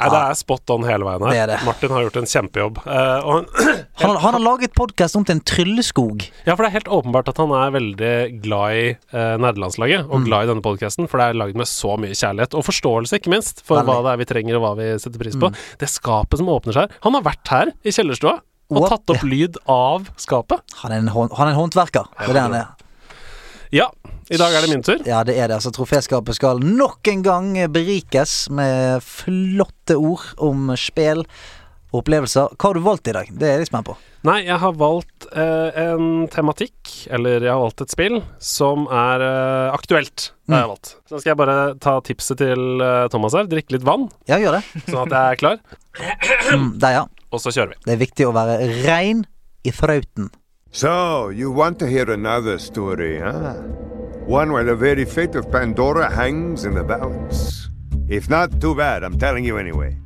Nei, 0.00 0.06
det 0.08 0.16
er 0.30 0.36
spot 0.38 0.70
on 0.72 0.84
hele 0.88 1.04
veien 1.04 1.20
her. 1.26 1.34
Det 1.34 1.40
det. 1.50 1.56
Martin 1.66 1.92
har 1.92 2.04
gjort 2.06 2.14
en 2.16 2.28
kjempejobb. 2.30 2.78
Uh, 2.86 3.26
og 3.28 3.50
Han, 4.00 4.14
han 4.22 4.36
har 4.38 4.40
laget 4.40 4.72
podkast 4.78 5.18
om 5.18 5.26
til 5.28 5.36
en 5.36 5.42
trylleskog. 5.44 6.24
Ja, 6.46 6.54
for 6.54 6.64
det 6.64 6.70
er 6.70 6.76
helt 6.78 6.88
åpenbart 6.88 7.28
at 7.28 7.36
han 7.42 7.52
er 7.52 7.74
veldig 7.74 8.12
glad 8.40 8.78
i 8.78 8.86
uh, 9.12 9.34
nederlandslaget, 9.44 10.06
og 10.08 10.22
Mm. 10.22 10.24
glad 10.30 10.46
i 10.46 10.50
denne 10.54 10.64
podkasten, 10.64 11.04
for 11.10 11.20
det 11.20 11.26
er 11.34 11.38
lagd 11.42 11.58
med 11.60 11.68
så 11.68 11.98
mye 12.00 12.16
kjærlighet, 12.16 12.56
og 12.56 12.64
forståelse, 12.70 13.20
ikke 13.20 13.34
minst, 13.34 13.60
for 13.66 13.76
Veldig. 13.82 13.92
hva 13.92 14.06
det 14.06 14.14
er 14.14 14.22
vi 14.22 14.28
trenger, 14.32 14.56
og 14.56 14.64
hva 14.64 14.72
vi 14.80 14.88
setter 15.04 15.20
pris 15.20 15.36
på. 15.36 15.50
Mm. 15.52 15.60
Det 15.84 15.90
skapet 15.92 16.40
som 16.40 16.48
åpner 16.52 16.76
seg 16.80 16.96
Han 17.04 17.18
har 17.18 17.26
vært 17.28 17.52
her 17.52 17.74
i 17.84 17.92
kjellerstua 17.92 18.38
og 18.70 18.80
What? 18.84 18.92
tatt 18.94 19.14
opp 19.16 19.24
lyd 19.26 19.56
av 19.70 20.08
skapet. 20.20 20.62
Han 20.84 20.92
er 20.94 21.02
en, 21.02 21.08
hånd, 21.14 21.32
han 21.36 21.48
er 21.50 21.54
en 21.56 21.60
håndverker. 21.64 22.06
Det 22.18 22.28
er 22.30 22.36
det 22.38 22.44
han 22.48 22.58
er. 22.60 22.68
Ja, 23.74 23.86
i 24.30 24.38
dag 24.38 24.54
er 24.54 24.64
det 24.64 24.70
min 24.72 24.82
tur. 24.86 24.98
Ja, 25.06 25.20
det 25.26 25.36
er 25.38 25.50
det. 25.50 25.56
Altså, 25.60 25.70
Troféskapet 25.74 26.34
skal 26.38 26.58
nok 26.62 27.06
en 27.10 27.22
gang 27.26 27.52
berikes 27.70 28.48
med 28.54 29.02
flotte 29.06 29.94
ord 29.98 30.24
om 30.42 30.72
spill 30.78 31.22
og 31.90 32.00
opplevelser. 32.04 32.52
Hva 32.54 32.68
har 32.70 32.78
du 32.78 32.82
valgt 32.86 33.10
i 33.10 33.14
dag? 33.14 33.30
Det 33.34 33.46
er 33.48 33.56
jeg 33.56 33.62
litt 33.64 33.70
spent 33.72 33.86
på. 33.90 33.96
Nei, 34.26 34.36
jeg 34.46 34.58
har 34.62 34.74
valgt 34.78 35.26
eh, 35.32 35.78
en 35.86 36.26
tematikk, 36.30 36.76
eller 37.10 37.40
jeg 37.42 37.50
har 37.50 37.62
valgt 37.62 37.82
et 37.86 37.90
spill, 37.94 38.18
som 38.42 38.84
er 38.92 39.22
eh, 39.26 39.70
aktuelt. 39.74 40.28
Det 40.46 40.54
har 40.54 40.66
jeg 40.66 40.70
valgt. 40.74 40.92
Så 41.08 41.22
skal 41.22 41.32
jeg 41.32 41.40
bare 41.40 41.56
ta 41.82 41.94
tipset 42.06 42.38
til 42.42 42.84
eh, 42.84 43.06
Thomas 43.10 43.34
her. 43.38 43.48
Drikke 43.50 43.74
litt 43.78 43.86
vann, 43.86 44.06
Ja, 44.30 44.38
gjør 44.42 44.58
det. 44.60 44.84
sånn 44.90 45.02
at 45.08 45.14
jeg 45.16 45.34
er 45.34 45.40
klar. 45.42 45.58
Mm, 46.52 46.68
der, 46.82 46.98
ja. 47.00 47.06
Og 47.30 47.42
så 47.42 47.52
kjører 47.54 47.74
vi. 47.74 47.80
Det 47.86 47.94
er 47.94 48.00
viktig 48.00 48.26
å 48.28 48.34
være 48.34 48.58
rein 48.86 49.24
i 49.64 49.72
frauten. 49.74 50.30
So, 50.72 51.30
you 51.30 51.50
want 51.50 51.78
to 51.80 51.86
hear 51.86 52.10
another 52.10 52.58
story, 52.58 53.18
huh? 53.18 53.56
One 54.26 54.52
where 54.52 54.64
the 54.64 54.76
very 54.76 55.04
fate 55.04 55.34
of 55.34 55.50
Pandora 55.50 56.10
hangs 56.10 56.64
in 56.64 56.74
the 56.74 56.84
balance. 56.84 57.68
If 58.08 58.28
not, 58.28 58.60
too 58.60 58.74
bad. 58.74 59.02
I'm 59.02 59.18
telling 59.18 59.44
you 59.44 59.58
anyway. 59.58 59.96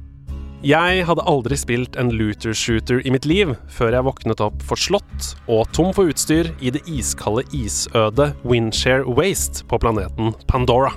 Jeg 0.65 1.05
hadde 1.05 1.25
aldri 1.29 1.59
spilt 1.61 1.99
en 2.01 2.09
looter-shooter 2.17 3.03
i 3.05 3.13
mitt 3.13 3.27
liv 3.29 3.51
før 3.69 3.99
jeg 3.99 4.07
våknet 4.07 4.41
opp 4.41 4.65
forslått 4.65 5.35
og 5.45 5.69
tom 5.77 5.91
for 5.93 6.09
utstyr 6.09 6.49
i 6.65 6.73
det 6.73 6.81
iskalde 6.89 7.45
isødet 7.53 8.31
Windshare 8.49 9.05
Waste 9.05 9.67
på 9.69 9.77
planeten 9.85 10.33
Pandora. 10.49 10.95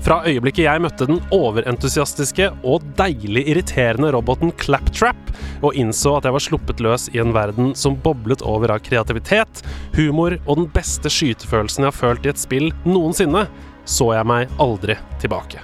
Fra 0.00 0.22
øyeblikket 0.24 0.64
jeg 0.64 0.80
møtte 0.80 1.04
den 1.08 1.18
overentusiastiske 1.34 2.46
og 2.64 2.84
deilig 2.96 3.42
irriterende 3.52 4.08
roboten 4.14 4.52
Claptrap, 4.60 5.18
og 5.60 5.76
innså 5.76 6.14
at 6.16 6.24
jeg 6.24 6.36
var 6.36 6.44
sluppet 6.44 6.80
løs 6.80 7.08
i 7.12 7.20
en 7.20 7.34
verden 7.36 7.74
som 7.76 7.98
boblet 8.00 8.40
over 8.40 8.72
av 8.72 8.80
kreativitet, 8.86 9.60
humor 9.98 10.38
og 10.46 10.62
den 10.62 10.70
beste 10.72 11.12
skytefølelsen 11.12 11.84
jeg 11.84 11.92
har 11.92 11.98
følt 11.98 12.24
i 12.24 12.32
et 12.32 12.40
spill 12.40 12.70
noensinne, 12.88 13.44
så 13.84 14.14
jeg 14.16 14.30
meg 14.30 14.56
aldri 14.62 14.96
tilbake. 15.20 15.60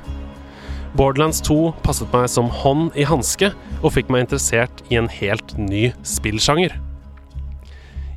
Borderlands 0.96 1.40
2 1.44 1.58
passet 1.84 2.12
meg 2.12 2.28
som 2.32 2.52
hånd 2.62 2.90
i 2.96 3.08
hanske, 3.08 3.54
og 3.82 3.94
fikk 3.96 4.12
meg 4.12 4.26
interessert 4.26 4.84
i 4.92 5.00
en 5.00 5.08
helt 5.12 5.56
ny 5.60 5.90
spillsjanger. 6.04 6.76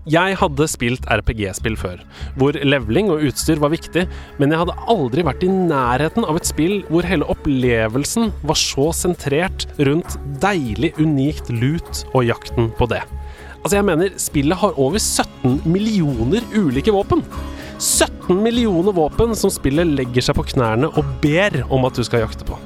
Jeg 0.10 0.38
hadde 0.40 0.66
spilt 0.72 1.06
RPG-spill 1.12 1.76
før, 1.78 2.00
hvor 2.40 2.56
leveling 2.66 3.12
og 3.14 3.22
utstyr 3.28 3.60
var 3.62 3.70
viktig, 3.74 4.08
men 4.40 4.50
jeg 4.50 4.62
hadde 4.64 4.78
aldri 4.90 5.26
vært 5.28 5.44
i 5.46 5.50
nærheten 5.52 6.26
av 6.26 6.40
et 6.40 6.50
spill 6.50 6.80
hvor 6.90 7.06
hele 7.06 7.28
opplevelsen 7.30 8.32
var 8.42 8.58
så 8.58 8.88
sentrert 8.96 9.68
rundt 9.78 10.18
deilig, 10.42 10.96
unikt 10.98 11.52
lut 11.54 12.04
og 12.16 12.26
jakten 12.26 12.72
på 12.80 12.90
det. 12.90 13.04
Altså, 13.60 13.76
jeg 13.76 13.88
mener, 13.92 14.18
spillet 14.18 14.58
har 14.58 14.82
over 14.82 14.98
17 14.98 15.62
millioner 15.70 16.48
ulike 16.56 16.96
våpen. 16.96 17.22
17 17.78 18.34
millioner 18.42 18.96
våpen 18.96 19.38
som 19.38 19.54
spillet 19.54 19.94
legger 20.00 20.26
seg 20.26 20.40
på 20.40 20.48
knærne 20.56 20.90
og 20.90 21.18
ber 21.22 21.62
om 21.70 21.86
at 21.86 22.00
du 22.00 22.08
skal 22.08 22.26
jakte 22.26 22.48
på. 22.50 22.58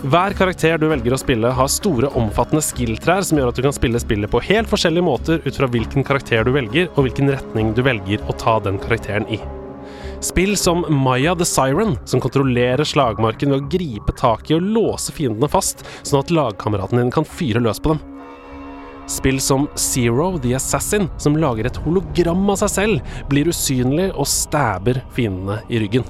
Hver 0.00 0.32
karakter 0.32 0.78
du 0.80 0.86
velger 0.88 1.12
å 1.12 1.18
spille, 1.20 1.48
har 1.52 1.66
store, 1.68 2.08
omfattende 2.16 2.62
skill-trær 2.64 3.20
som 3.26 3.36
gjør 3.36 3.50
at 3.50 3.58
du 3.58 3.66
kan 3.66 3.74
spille 3.76 4.00
spillet 4.00 4.30
på 4.32 4.40
helt 4.46 4.70
forskjellige 4.70 5.04
måter 5.04 5.42
ut 5.44 5.56
fra 5.58 5.66
hvilken 5.68 6.06
karakter 6.08 6.46
du 6.46 6.54
velger, 6.54 6.86
og 6.94 7.04
hvilken 7.04 7.28
retning 7.28 7.74
du 7.76 7.82
velger 7.84 8.22
å 8.24 8.32
ta 8.40 8.54
den 8.64 8.78
karakteren 8.80 9.28
i. 9.28 9.36
Spill 10.24 10.54
som 10.56 10.86
Maya 10.88 11.34
the 11.36 11.44
Siren, 11.44 11.98
som 12.08 12.22
kontrollerer 12.24 12.88
slagmarken 12.88 13.52
ved 13.52 13.60
å 13.60 13.68
gripe 13.74 14.14
tak 14.16 14.48
i 14.48 14.56
og 14.56 14.70
låse 14.72 15.12
fiendene 15.12 15.52
fast, 15.52 15.84
sånn 16.00 16.22
at 16.22 16.32
lagkameraten 16.32 17.02
din 17.02 17.12
kan 17.12 17.28
fyre 17.28 17.60
løs 17.60 17.82
på 17.84 17.92
dem. 17.92 18.00
Spill 19.04 19.36
som 19.44 19.68
Zero 19.76 20.30
the 20.40 20.54
Assassin, 20.56 21.10
som 21.20 21.36
lager 21.36 21.68
et 21.68 21.82
hologram 21.84 22.48
av 22.48 22.62
seg 22.62 22.72
selv, 22.72 23.12
blir 23.28 23.52
usynlig 23.52 24.08
og 24.14 24.24
stabber 24.32 25.02
fiendene 25.12 25.60
i 25.68 25.84
ryggen. 25.84 26.08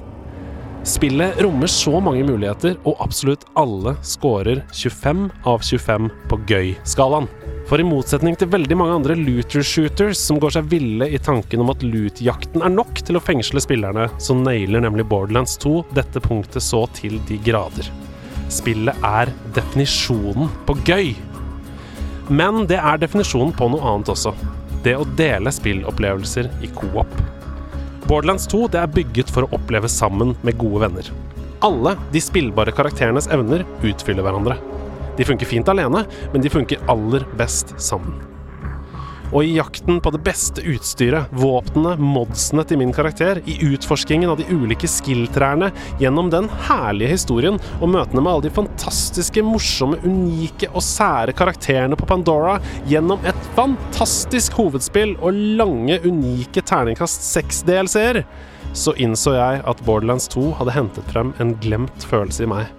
Spillet 0.83 1.41
rommer 1.41 1.69
så 1.69 1.99
mange 2.01 2.23
muligheter, 2.25 2.73
og 2.89 2.97
absolutt 3.03 3.43
alle 3.59 3.93
scorer 4.01 4.63
25 4.73 5.27
av 5.45 5.61
25 5.61 6.07
på 6.29 6.39
gøy-skalaen. 6.49 7.27
For 7.69 7.77
i 7.77 7.85
motsetning 7.85 8.33
til 8.35 8.49
veldig 8.49 8.77
mange 8.79 8.95
andre 8.97 9.15
looter-shooters 9.19 10.17
som 10.17 10.39
går 10.41 10.55
seg 10.55 10.71
ville 10.71 11.05
i 11.05 11.19
tanken 11.21 11.61
om 11.61 11.69
at 11.69 11.85
loot-jakten 11.85 12.65
er 12.65 12.73
nok 12.73 13.03
til 13.05 13.19
å 13.19 13.21
fengsle 13.21 13.61
spillerne, 13.61 14.07
så 14.17 14.33
nailer 14.33 14.81
nemlig 14.81 15.05
Borderlands 15.11 15.53
2 15.61 15.75
dette 15.93 16.23
punktet 16.25 16.65
så 16.65 16.87
til 16.97 17.19
de 17.29 17.37
grader. 17.45 17.91
Spillet 18.51 19.05
er 19.05 19.29
definisjonen 19.53 20.49
på 20.65 20.75
gøy. 20.89 21.13
Men 22.33 22.65
det 22.65 22.81
er 22.81 22.97
definisjonen 23.03 23.53
på 23.53 23.69
noe 23.69 23.85
annet 23.85 24.09
også. 24.15 24.33
Det 24.81 24.97
å 24.97 25.05
dele 25.19 25.53
spillopplevelser 25.53 26.49
i 26.65 26.71
co-op. 26.73 27.13
Borderlands 28.07 28.47
2 28.51 28.65
det 28.73 28.81
er 28.81 28.95
bygget 28.95 29.31
for 29.33 29.45
å 29.45 29.53
oppleve 29.57 29.89
sammen 29.91 30.35
med 30.45 30.57
gode 30.61 30.85
venner. 30.85 31.11
Alle 31.61 31.95
de 32.13 32.21
spillbare 32.23 32.73
karakterenes 32.73 33.29
evner 33.31 33.65
utfyller 33.85 34.25
hverandre. 34.25 34.57
De 35.17 35.27
funker 35.27 35.49
fint 35.49 35.69
alene, 35.69 36.05
men 36.33 36.41
de 36.41 36.49
funker 36.49 36.81
aller 36.89 37.27
best 37.37 37.75
sammen. 37.81 38.30
Og 39.31 39.45
i 39.47 39.53
jakten 39.55 40.01
på 40.03 40.11
det 40.11 40.19
beste 40.25 40.63
utstyret, 40.67 41.31
våpnene, 41.31 41.95
modsene 42.03 42.65
til 42.67 42.81
min 42.81 42.91
karakter, 42.95 43.39
i 43.47 43.55
utforskingen 43.71 44.31
av 44.31 44.41
de 44.41 44.47
ulike 44.51 44.89
skill-trærne, 44.91 45.71
gjennom 46.01 46.31
den 46.33 46.49
herlige 46.67 47.13
historien 47.13 47.59
og 47.79 47.93
møtene 47.93 48.19
med 48.19 48.31
alle 48.33 48.47
de 48.49 48.53
fantastiske, 48.57 49.43
morsomme, 49.47 50.01
unike 50.03 50.67
og 50.73 50.83
sære 50.83 51.35
karakterene 51.37 51.95
på 51.99 52.09
Pandora, 52.09 52.57
gjennom 52.91 53.23
et 53.27 53.47
fantastisk 53.55 54.59
hovedspill 54.59 55.15
og 55.21 55.39
lange, 55.61 56.01
unike 56.03 56.65
terningkast 56.67 57.23
6-DLC-er, 57.31 58.25
så 58.75 58.95
innså 58.99 59.35
jeg 59.35 59.63
at 59.67 59.87
Borderlands 59.87 60.27
2 60.31 60.51
hadde 60.59 60.75
hentet 60.75 61.07
frem 61.11 61.33
en 61.43 61.55
glemt 61.63 62.07
følelse 62.11 62.45
i 62.45 62.51
meg. 62.51 62.69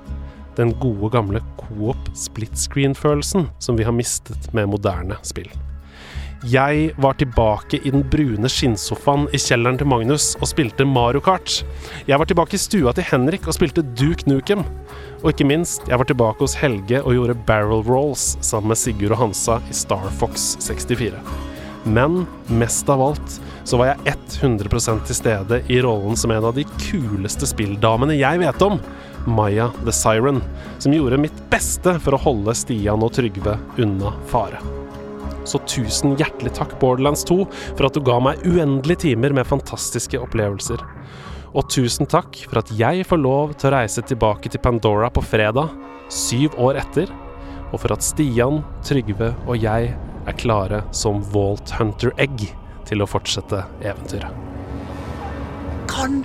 Den 0.57 0.77
gode, 0.81 1.09
gamle 1.13 1.41
coop 1.57 2.13
split 2.17 2.57
screen-følelsen 2.61 3.49
som 3.57 3.81
vi 3.81 3.89
har 3.89 3.97
mistet 3.97 4.53
med 4.53 4.69
moderne 4.73 5.17
spill. 5.25 5.49
Jeg 6.43 6.89
var 6.99 7.15
tilbake 7.15 7.79
i 7.87 7.91
den 7.95 8.03
brune 8.11 8.49
skinnsofaen 8.51 9.29
i 9.31 9.39
kjelleren 9.39 9.77
til 9.79 9.87
Magnus 9.87 10.33
og 10.41 10.49
spilte 10.51 10.83
Mario 10.83 11.23
Kart. 11.23 11.61
Jeg 12.09 12.19
var 12.19 12.27
tilbake 12.27 12.59
i 12.59 12.61
stua 12.63 12.91
til 12.97 13.07
Henrik 13.07 13.47
og 13.47 13.55
spilte 13.55 13.85
Duke 13.95 14.27
Nukem. 14.27 14.65
Og 15.23 15.31
ikke 15.31 15.47
minst, 15.47 15.87
jeg 15.87 16.01
var 16.01 16.11
tilbake 16.11 16.43
hos 16.43 16.59
Helge 16.59 16.99
og 17.05 17.15
gjorde 17.15 17.39
barrel 17.47 17.87
rolls 17.87 18.33
sammen 18.43 18.73
med 18.73 18.83
Sigurd 18.83 19.15
og 19.15 19.23
Hansa 19.23 19.61
i 19.71 19.79
Star 19.85 20.11
Fox 20.19 20.57
64. 20.67 21.23
Men 21.87 22.25
mest 22.51 22.91
av 22.91 23.07
alt 23.07 23.39
så 23.63 23.79
var 23.79 23.93
jeg 23.93 24.19
100% 24.43 25.07
til 25.07 25.23
stede 25.23 25.63
i 25.71 25.79
rollen 25.87 26.19
som 26.19 26.35
en 26.35 26.51
av 26.51 26.59
de 26.59 26.67
kuleste 26.89 27.47
spilldamene 27.55 28.19
jeg 28.19 28.43
vet 28.43 28.67
om. 28.67 28.83
Maya 29.31 29.71
the 29.85 29.95
Siren, 29.95 30.43
som 30.83 30.91
gjorde 30.91 31.23
mitt 31.23 31.43
beste 31.55 32.01
for 32.03 32.19
å 32.19 32.25
holde 32.27 32.59
Stian 32.59 33.07
og 33.07 33.15
Trygve 33.15 33.61
unna 33.79 34.17
fare. 34.27 34.82
Så 35.53 35.61
tusen 35.69 36.15
hjertelig 36.17 36.55
takk, 36.57 36.79
Borderlands 36.81 37.27
2, 37.29 37.43
for 37.77 37.85
at 37.85 37.97
du 37.97 38.01
ga 38.05 38.17
meg 38.25 38.41
uendelige 38.49 39.05
timer 39.05 39.35
med 39.37 39.49
fantastiske 39.49 40.17
opplevelser. 40.17 40.81
Og 41.53 41.67
tusen 41.69 42.09
takk 42.09 42.39
for 42.47 42.63
at 42.63 42.73
jeg 42.73 43.05
får 43.05 43.21
lov 43.21 43.53
til 43.61 43.69
å 43.69 43.75
reise 43.75 44.05
tilbake 44.09 44.49
til 44.49 44.63
Pandora 44.65 45.11
på 45.13 45.21
fredag, 45.27 45.75
syv 46.09 46.57
år 46.57 46.81
etter, 46.81 47.13
og 47.69 47.83
for 47.83 47.93
at 47.93 48.05
Stian, 48.05 48.63
Trygve 48.85 49.35
og 49.45 49.61
jeg 49.61 49.93
er 49.93 50.39
klare 50.41 50.83
som 50.97 51.21
Walt 51.35 51.75
Hunter 51.77 52.15
Egg 52.21 52.47
til 52.89 53.05
å 53.05 53.09
fortsette 53.09 53.65
eventyret. 53.85 54.33
Kan 55.93 56.23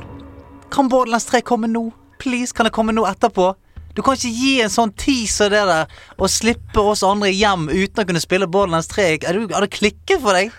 Kan 0.72 0.90
Borderlands 0.92 1.28
3 1.28 1.42
komme 1.48 1.68
nå? 1.72 1.90
Please, 2.20 2.52
kan 2.56 2.68
det 2.68 2.76
komme 2.76 2.96
nå 2.96 3.04
etterpå? 3.08 3.54
Du 3.98 4.04
kan 4.06 4.14
ikke 4.14 4.30
gi 4.30 4.52
en 4.62 4.70
sånn 4.70 4.92
teaser 4.94 5.50
det 5.50 5.64
der, 5.66 5.94
og 6.22 6.30
slippe 6.30 6.84
oss 6.86 7.02
andre 7.06 7.32
hjem 7.34 7.66
uten 7.72 8.04
å 8.04 8.06
kunne 8.06 8.22
spille 8.22 8.46
Borderlands 8.46 8.92
3. 8.92 9.08
Er 9.26 9.40
du, 9.40 9.48
er 9.50 9.66
det 9.66 9.74
klikket 9.74 10.22
for 10.22 10.38
deg? 10.38 10.54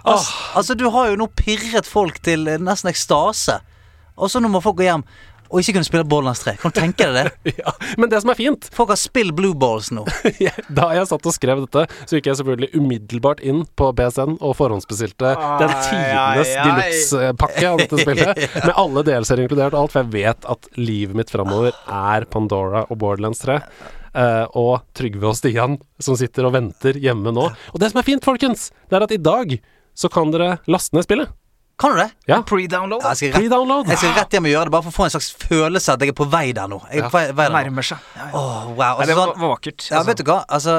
Altså, 0.00 0.32
altså, 0.58 0.74
du 0.74 0.88
har 0.90 1.12
jo 1.12 1.18
nå 1.20 1.28
pirret 1.38 1.86
folk 1.86 2.18
til 2.26 2.48
eh, 2.50 2.58
nesten 2.58 2.90
ekstase. 2.90 3.60
Og 4.18 4.32
så 4.32 4.42
nå 4.42 4.50
må 4.50 4.58
folk 4.64 4.80
gå 4.80 4.88
hjem 4.88 5.04
og 5.50 5.60
ikke 5.60 5.74
kunne 5.76 5.86
spille 5.88 6.06
Borderlands 6.06 6.42
3. 6.44 6.54
Kan 6.62 6.72
du 6.72 6.78
tenke 6.78 7.06
deg 7.10 7.30
det? 7.44 7.54
Ja, 7.60 7.72
men 7.98 8.10
det 8.12 8.20
som 8.22 8.30
er 8.32 8.38
fint 8.38 8.68
Folk 8.74 8.92
har 8.92 8.98
spilt 9.00 9.34
blue 9.36 9.56
balls 9.58 9.90
nå. 9.94 10.04
Da 10.78 10.90
jeg 10.94 11.08
satt 11.10 11.26
og 11.26 11.34
skrev 11.34 11.64
dette, 11.64 11.84
så 12.06 12.16
gikk 12.16 12.30
jeg 12.30 12.40
selvfølgelig 12.40 12.70
umiddelbart 12.78 13.42
inn 13.44 13.64
på 13.78 13.90
BSN 13.98 14.38
og 14.38 14.54
forhåndsbestilte 14.58 15.34
den 15.60 15.74
tidenes 15.86 16.52
deluxe-pakke 16.54 17.66
av 17.72 17.82
dette 17.82 18.02
spillet. 18.04 18.44
Med 18.66 18.74
alle 18.78 19.04
delser 19.06 19.42
inkludert 19.42 19.74
og 19.74 19.84
alt, 19.84 19.94
for 19.94 20.04
jeg 20.04 20.12
vet 20.14 20.46
at 20.54 20.70
livet 20.78 21.18
mitt 21.18 21.32
framover 21.32 21.74
er 21.86 22.28
Pandora 22.30 22.86
og 22.88 23.00
Borderlands 23.02 23.42
3. 23.44 23.58
Uh, 24.10 24.46
og 24.58 24.72
Trygve 24.98 25.28
og 25.30 25.36
Stian 25.38 25.76
som 26.02 26.16
sitter 26.18 26.48
og 26.48 26.56
venter 26.56 26.98
hjemme 26.98 27.30
nå. 27.34 27.50
Og 27.70 27.82
det 27.82 27.92
som 27.92 28.00
er 28.00 28.08
fint, 28.08 28.26
folkens, 28.26 28.70
det 28.90 28.98
er 28.98 29.06
at 29.06 29.14
i 29.14 29.20
dag 29.22 29.58
så 29.94 30.10
kan 30.12 30.32
dere 30.34 30.56
laste 30.70 30.96
ned 30.96 31.06
spillet. 31.06 31.30
Kan 31.80 31.94
du 31.94 32.00
det? 32.02 32.10
Ja. 32.28 32.42
Pre-download. 32.44 33.04
Jeg 33.20 33.32
Pre-download. 33.32 33.88
jeg 33.88 33.98
skal 34.02 34.16
rett 34.18 34.34
hjem 34.36 34.48
og 34.50 34.52
gjøre 34.52 34.68
det, 34.68 34.72
bare 34.74 34.84
for 34.84 34.92
å 34.92 34.96
få 34.98 35.06
en 35.06 35.12
slags 35.14 35.30
følelse 35.40 35.94
at 35.94 36.02
jeg 36.04 36.12
er 36.12 36.16
på 36.18 36.26
vei 36.28 36.50
der 36.56 36.68
nå. 36.68 36.76
Jeg 36.92 37.06
er 37.06 37.08
på 37.08 37.16
vei, 37.16 37.30
der 37.32 37.54
nå. 37.54 37.56
Nærmer 37.56 37.86
seg. 37.88 38.10
Ja, 38.18 38.26
oh, 38.36 38.66
wow. 38.74 38.98
Altså, 38.98 39.06
det 39.08 39.16
var, 39.16 39.30
sånn, 39.30 39.40
var 39.40 39.52
vakkert. 39.54 39.86
ja, 39.88 40.02
vet 40.10 40.20
du 40.20 40.26
hva? 40.28 40.36
Altså, 40.58 40.74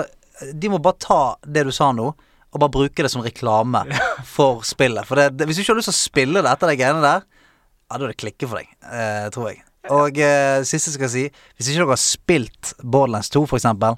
de 0.61 0.69
må 0.69 0.77
bare 0.85 0.99
ta 1.01 1.21
det 1.57 1.65
du 1.65 1.73
sa 1.73 1.89
nå, 1.97 2.11
og 2.51 2.59
bare 2.59 2.73
bruke 2.77 3.05
det 3.05 3.09
som 3.13 3.25
reklame 3.25 3.81
for 4.35 4.61
spillet. 4.67 5.07
For 5.09 5.17
det, 5.17 5.31
det, 5.39 5.49
hvis 5.49 5.57
du 5.57 5.63
ikke 5.63 5.73
har 5.73 5.81
lyst 5.81 5.89
til 5.89 5.97
å 5.97 6.01
spille 6.03 6.45
det 6.45 6.53
etter 6.53 6.69
de 6.69 6.77
greiene 6.83 7.01
der, 7.01 7.25
ja, 7.25 7.97
da 7.97 8.05
er 8.05 8.13
det 8.13 8.19
klikke 8.21 8.47
for 8.51 8.61
deg, 8.61 8.69
eh, 8.93 9.25
tror 9.33 9.49
jeg. 9.49 9.63
Og 9.91 10.21
eh, 10.21 10.61
siste 10.69 10.93
skal 10.93 11.07
jeg 11.09 11.15
si, 11.15 11.25
hvis 11.57 11.71
ikke 11.71 11.81
dere 11.81 11.95
har 11.95 12.03
spilt 12.03 12.75
Borderlands 12.83 13.33
2, 13.33 13.47
for 13.49 13.57
eksempel, 13.57 13.97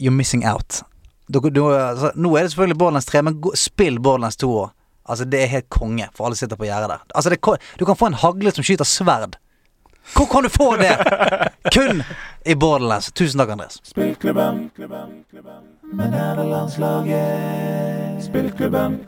you're 0.00 0.14
missing 0.14 0.46
out. 0.48 0.80
Dere, 1.28 1.52
du, 1.52 1.62
altså, 1.76 2.14
nå 2.16 2.32
er 2.38 2.46
det 2.46 2.54
selvfølgelig 2.54 2.80
Borderlands 2.80 3.10
3, 3.12 3.22
men 3.28 3.38
spill 3.58 4.00
Borderlands 4.00 4.40
2 4.40 4.48
òg. 4.62 4.72
Altså, 5.08 5.24
det 5.24 5.42
er 5.42 5.46
helt 5.46 5.70
konge, 5.70 6.08
for 6.16 6.26
alle 6.28 6.36
sitter 6.36 6.56
på 6.56 6.64
gjerdet 6.68 6.88
der. 6.90 7.04
Altså, 7.14 7.30
det, 7.30 7.40
du 7.80 7.84
kan 7.84 7.96
få 7.96 8.06
en 8.06 8.14
hagle 8.14 8.50
som 8.50 8.64
skyter 8.64 8.84
sverd. 8.84 9.38
Hvor 10.16 10.26
kan 10.32 10.42
du 10.42 10.48
få 10.48 10.76
det? 10.76 10.94
Kun 11.74 12.02
i 12.46 12.54
Borderlands. 12.54 13.12
Tusen 13.12 13.38
takk, 13.38 13.50
Andreas. 13.50 13.80
Spillklubben 13.84 14.70
med 15.92 16.10
landslaget? 16.50 18.24
Spillklubben 18.24 19.06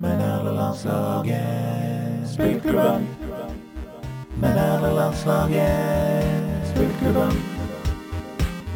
med 0.00 0.18
landslaget? 0.54 2.28
Spillklubben 2.34 3.08
med 4.40 4.54
landslaget? 4.94 6.68
Spillklubben 6.70 7.42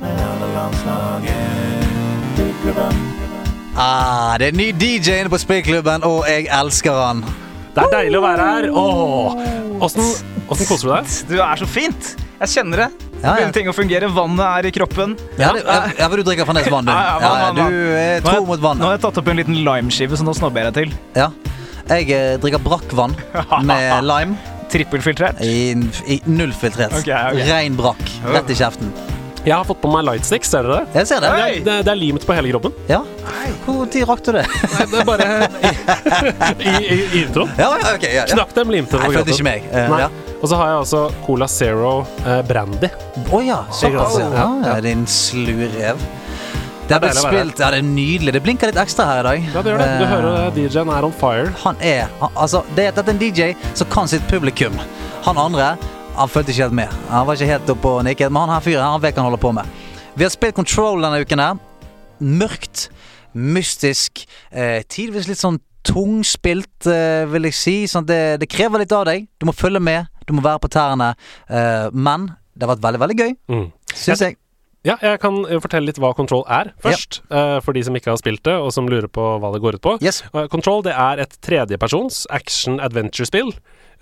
med 0.00 0.16
landslaget? 0.54 1.84
Spillklubben. 2.34 3.21
Ah, 3.76 4.34
det 4.38 4.50
er 4.52 4.56
ny 4.58 4.70
DJ 4.76 5.20
inne 5.22 5.30
på 5.32 5.38
spillklubben, 5.40 6.04
og 6.04 6.26
jeg 6.28 6.48
elsker 6.52 6.92
han. 6.98 7.22
Det 7.72 7.86
er 7.86 7.92
deilig 7.94 8.18
å 8.20 8.24
være 8.26 8.48
her. 8.50 8.66
Åh, 8.76 9.38
Åssen 9.82 10.04
åssen 10.52 10.68
koser 10.68 10.90
du 10.90 10.92
deg? 10.92 11.14
Du 11.30 11.38
er 11.40 11.56
så 11.62 11.66
fint! 11.66 12.10
Jeg 12.42 12.50
kjenner 12.52 12.82
det. 12.84 12.88
Ja, 13.22 13.22
ja. 13.22 13.32
Begynner 13.38 13.54
ting 13.54 13.68
å 13.70 13.74
fungere. 13.74 14.08
Vannet 14.12 14.42
er 14.44 14.66
i 14.68 14.72
kroppen. 14.74 15.14
Ja, 15.38 15.52
det, 15.54 15.62
ja, 15.64 15.76
ja, 15.94 16.08
for 16.10 16.18
du 16.18 16.24
drikker 16.26 16.46
Farnes 16.48 16.66
vann, 16.70 16.88
du. 16.88 16.92
Ja, 16.92 17.02
ja, 17.06 17.18
vann, 17.22 17.38
vann, 17.38 17.60
vann. 17.60 17.72
du 17.72 17.92
er 17.96 18.24
tro 18.24 18.32
jeg- 18.34 18.46
mot 18.50 18.60
Nå 18.80 18.84
har 18.88 18.96
jeg 18.96 19.02
tatt 19.06 19.20
opp 19.22 19.28
en 19.30 19.38
liten 19.38 19.60
limeskive, 19.64 20.18
så 20.18 20.26
nå 20.26 20.34
snobber 20.36 20.64
jeg 20.66 20.72
deg 20.74 20.80
til. 20.82 20.96
Ja. 21.16 21.28
Jeg 21.88 22.10
eh, 22.10 22.36
drikker 22.42 22.62
brakkvann 22.66 23.14
med 23.64 24.04
lime. 24.10 24.36
Trippelfiltrert. 24.72 25.40
I, 25.44 25.72
i 26.08 26.20
nullfiltrert. 26.26 26.94
Okay, 27.00 27.14
okay. 27.14 27.48
Rein 27.50 27.76
brakk. 27.78 28.02
Rett 28.26 28.50
i 28.50 28.58
kjeften. 28.58 28.90
Jeg 29.44 29.54
har 29.58 29.64
fått 29.66 29.80
på 29.82 29.90
meg 29.90 30.04
lightsticks, 30.06 30.50
ser 30.52 30.62
dere 30.62 30.76
det? 30.84 31.00
Jeg 31.00 31.06
ser 31.10 31.20
det. 31.24 31.30
Det 31.34 31.42
er, 31.42 31.54
det, 31.66 31.76
det 31.88 31.90
er 31.92 31.98
limt 31.98 32.26
på 32.28 32.34
hele 32.36 32.52
kroppen. 32.54 32.74
Ja. 32.88 33.00
Hvor 33.64 33.86
tid 33.90 34.04
rakk 34.06 34.22
du 34.22 34.30
det? 34.36 34.44
Nei, 34.46 34.84
det 34.92 35.00
er 35.00 35.08
bare 35.08 35.26
i, 36.62 36.72
i, 36.78 36.98
i 37.18 37.22
introen. 37.24 37.50
Ja, 37.58 37.72
ja, 37.80 37.94
ok. 37.96 38.06
Ja, 38.06 38.12
ja. 38.20 38.26
Knakk 38.36 38.54
dem 38.54 38.70
limte 38.70 39.00
Nei, 39.00 39.08
på 39.10 39.16
følte 39.18 39.34
ikke 39.34 39.46
meg. 39.48 39.66
Eh, 39.72 39.88
Nei. 39.90 40.00
ja. 40.04 40.10
Og 40.42 40.48
så 40.50 40.58
har 40.58 40.72
jeg 40.72 40.80
også 40.84 41.02
Cola 41.26 41.48
Zero 41.50 41.92
eh, 42.26 42.40
Brandy. 42.46 42.90
Å 43.34 43.40
ja, 43.46 43.60
såpass. 43.74 44.18
Ja, 44.22 44.48
Ja, 44.66 44.76
din 44.84 45.02
slurrev. 45.10 46.02
Det 46.82 46.96
er 46.96 47.00
blitt 47.02 47.14
deilig 47.14 47.22
å 47.22 47.26
være 47.28 47.38
spilt, 47.42 47.60
ja, 47.62 47.68
det 47.72 47.78
er 47.78 47.86
nydelig. 47.86 48.32
Det 48.36 48.40
blinker 48.44 48.70
litt 48.72 48.78
ekstra 48.82 49.04
her 49.08 49.20
i 49.22 49.26
dag. 49.28 49.44
Ja, 49.54 49.62
det 49.64 49.70
gjør 49.72 49.82
det. 49.82 49.86
Du 49.98 50.04
Eh, 50.04 50.10
hører 50.12 50.32
det. 50.36 50.64
DJ-en 50.66 50.90
er 50.92 51.06
on 51.06 51.14
fire. 51.18 51.52
Han 51.62 51.76
er 51.80 52.08
han- 52.20 52.34
Altså, 52.36 52.62
det, 52.76 52.88
dette 52.94 53.08
er 53.10 53.14
en 53.14 53.18
DJ 53.22 53.52
som 53.78 53.86
kan 53.88 54.10
sitt 54.10 54.26
publikum. 54.28 54.74
Han 55.26 55.38
andre 55.38 55.76
han 56.16 56.28
fulgte 56.28 56.52
ikke 56.52 56.66
helt 56.66 56.76
med. 56.76 56.92
Han 57.10 57.26
var 57.26 57.34
ikke 57.38 57.50
helt 57.52 57.70
oppe 57.72 57.88
og 57.98 58.04
nikket, 58.06 58.32
men 58.32 58.44
han 58.46 58.54
her 58.56 58.64
fyren 58.64 58.84
han 58.84 59.00
vet 59.02 59.14
hva 59.16 59.22
han 59.24 59.30
holder 59.30 59.42
på 59.42 59.52
med. 59.56 59.66
Vi 60.16 60.24
har 60.26 60.32
spilt 60.34 60.54
Control 60.58 61.00
denne 61.00 61.22
uken 61.24 61.40
her. 61.40 61.60
Mørkt, 62.22 62.88
mystisk, 63.34 64.26
eh, 64.52 64.82
tidvis 64.92 65.28
litt 65.30 65.40
sånn 65.40 65.58
tungspilt, 65.88 66.86
eh, 66.86 67.24
vil 67.32 67.48
jeg 67.48 67.56
si. 67.58 67.76
Sånn 67.90 68.06
det, 68.06 68.38
det 68.42 68.48
krever 68.52 68.84
litt 68.84 68.92
av 68.92 69.06
deg. 69.08 69.26
Du 69.40 69.46
må 69.48 69.54
følge 69.56 69.80
med, 69.82 70.06
du 70.28 70.34
må 70.36 70.44
være 70.44 70.60
på 70.62 70.70
tærne. 70.70 71.14
Eh, 71.48 71.88
men 71.92 72.28
det 72.54 72.66
har 72.68 72.74
vært 72.76 72.84
veldig, 72.84 73.00
veldig 73.06 73.18
gøy, 73.18 73.36
Mm. 73.48 73.72
syns 73.94 74.20
jeg. 74.20 74.36
Ja, 74.84 74.96
jeg 75.00 75.20
kan 75.22 75.44
eh, 75.46 75.60
fortelle 75.62 75.86
litt 75.86 75.98
hva 76.02 76.12
Control 76.14 76.42
er 76.50 76.72
først. 76.82 77.20
eh, 77.30 77.60
for 77.60 77.72
de 77.72 77.82
som 77.86 77.94
ikke 77.94 78.10
har 78.10 78.18
spilt 78.18 78.42
det, 78.42 78.52
og 78.52 78.72
som 78.74 78.86
lurer 78.90 79.06
på 79.08 79.38
hva 79.40 79.52
det 79.54 79.62
går 79.62 79.74
ut 79.78 79.80
på. 79.82 79.96
Yes. 80.02 80.22
Eh, 80.34 80.46
Control 80.48 80.82
det 80.82 80.92
er 80.92 81.20
et 81.22 81.36
tredjepersons 81.40 82.26
action-adventure-spill. 82.30 83.52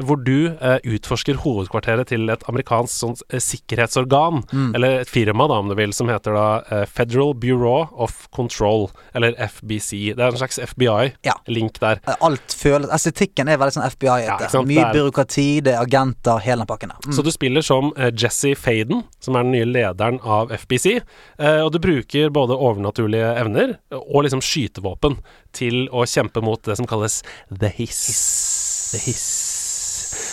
Hvor 0.00 0.16
du 0.24 0.46
eh, 0.60 0.78
utforsker 0.84 1.38
hovedkvarteret 1.42 2.08
til 2.08 2.28
et 2.32 2.42
amerikansk 2.48 2.94
sånn, 2.94 3.16
eh, 3.32 3.38
sikkerhetsorgan, 3.42 4.42
Mm. 4.50 4.74
eller 4.74 5.00
et 5.00 5.08
firma, 5.08 5.46
da, 5.48 5.58
om 5.60 5.68
du 5.68 5.74
vil, 5.74 5.92
som 5.92 6.08
heter 6.08 6.32
da 6.34 6.46
eh, 6.70 6.84
Federal 6.86 7.34
Bureau 7.34 7.88
of 8.00 8.28
Control, 8.34 8.88
eller 9.14 9.34
FBC. 9.38 10.14
Det 10.16 10.18
er 10.24 10.30
en 10.32 10.36
slags 10.40 10.58
FBI-link 10.58 11.78
der. 11.80 12.00
Alt 12.20 12.54
føles 12.56 12.90
Estetikken 12.90 13.48
er 13.48 13.58
veldig 13.60 13.76
sånn 13.78 13.88
FBI-ete. 13.90 14.48
ikke 14.48 14.64
Mye 14.66 14.92
byråkrati, 14.94 15.46
det 15.62 15.74
er 15.74 15.82
agenter, 15.84 16.38
hele 16.40 16.64
den 16.64 16.66
pakken 16.70 16.88
der. 16.94 16.98
Mm. 17.06 17.12
Så 17.16 17.22
du 17.24 17.30
spiller 17.30 17.62
som 17.62 17.92
Jesse 18.16 18.54
Faden, 18.56 19.04
som 19.20 19.36
er 19.36 19.42
den 19.44 19.52
nye 19.52 19.64
lederen 19.68 20.20
av 20.24 20.50
FBC. 20.52 21.00
Eh, 21.38 21.60
og 21.64 21.72
du 21.72 21.78
bruker 21.78 22.30
både 22.30 22.56
overnaturlige 22.56 23.36
evner 23.40 23.76
og 23.92 24.24
liksom 24.24 24.40
skytevåpen 24.44 25.18
til 25.52 25.88
å 25.90 26.04
kjempe 26.06 26.42
mot 26.42 26.62
det 26.62 26.76
som 26.78 26.86
kalles 26.86 27.22
The 27.50 27.68
Hiss. 27.68 28.90
The 28.92 28.98
Hiss. 28.98 29.26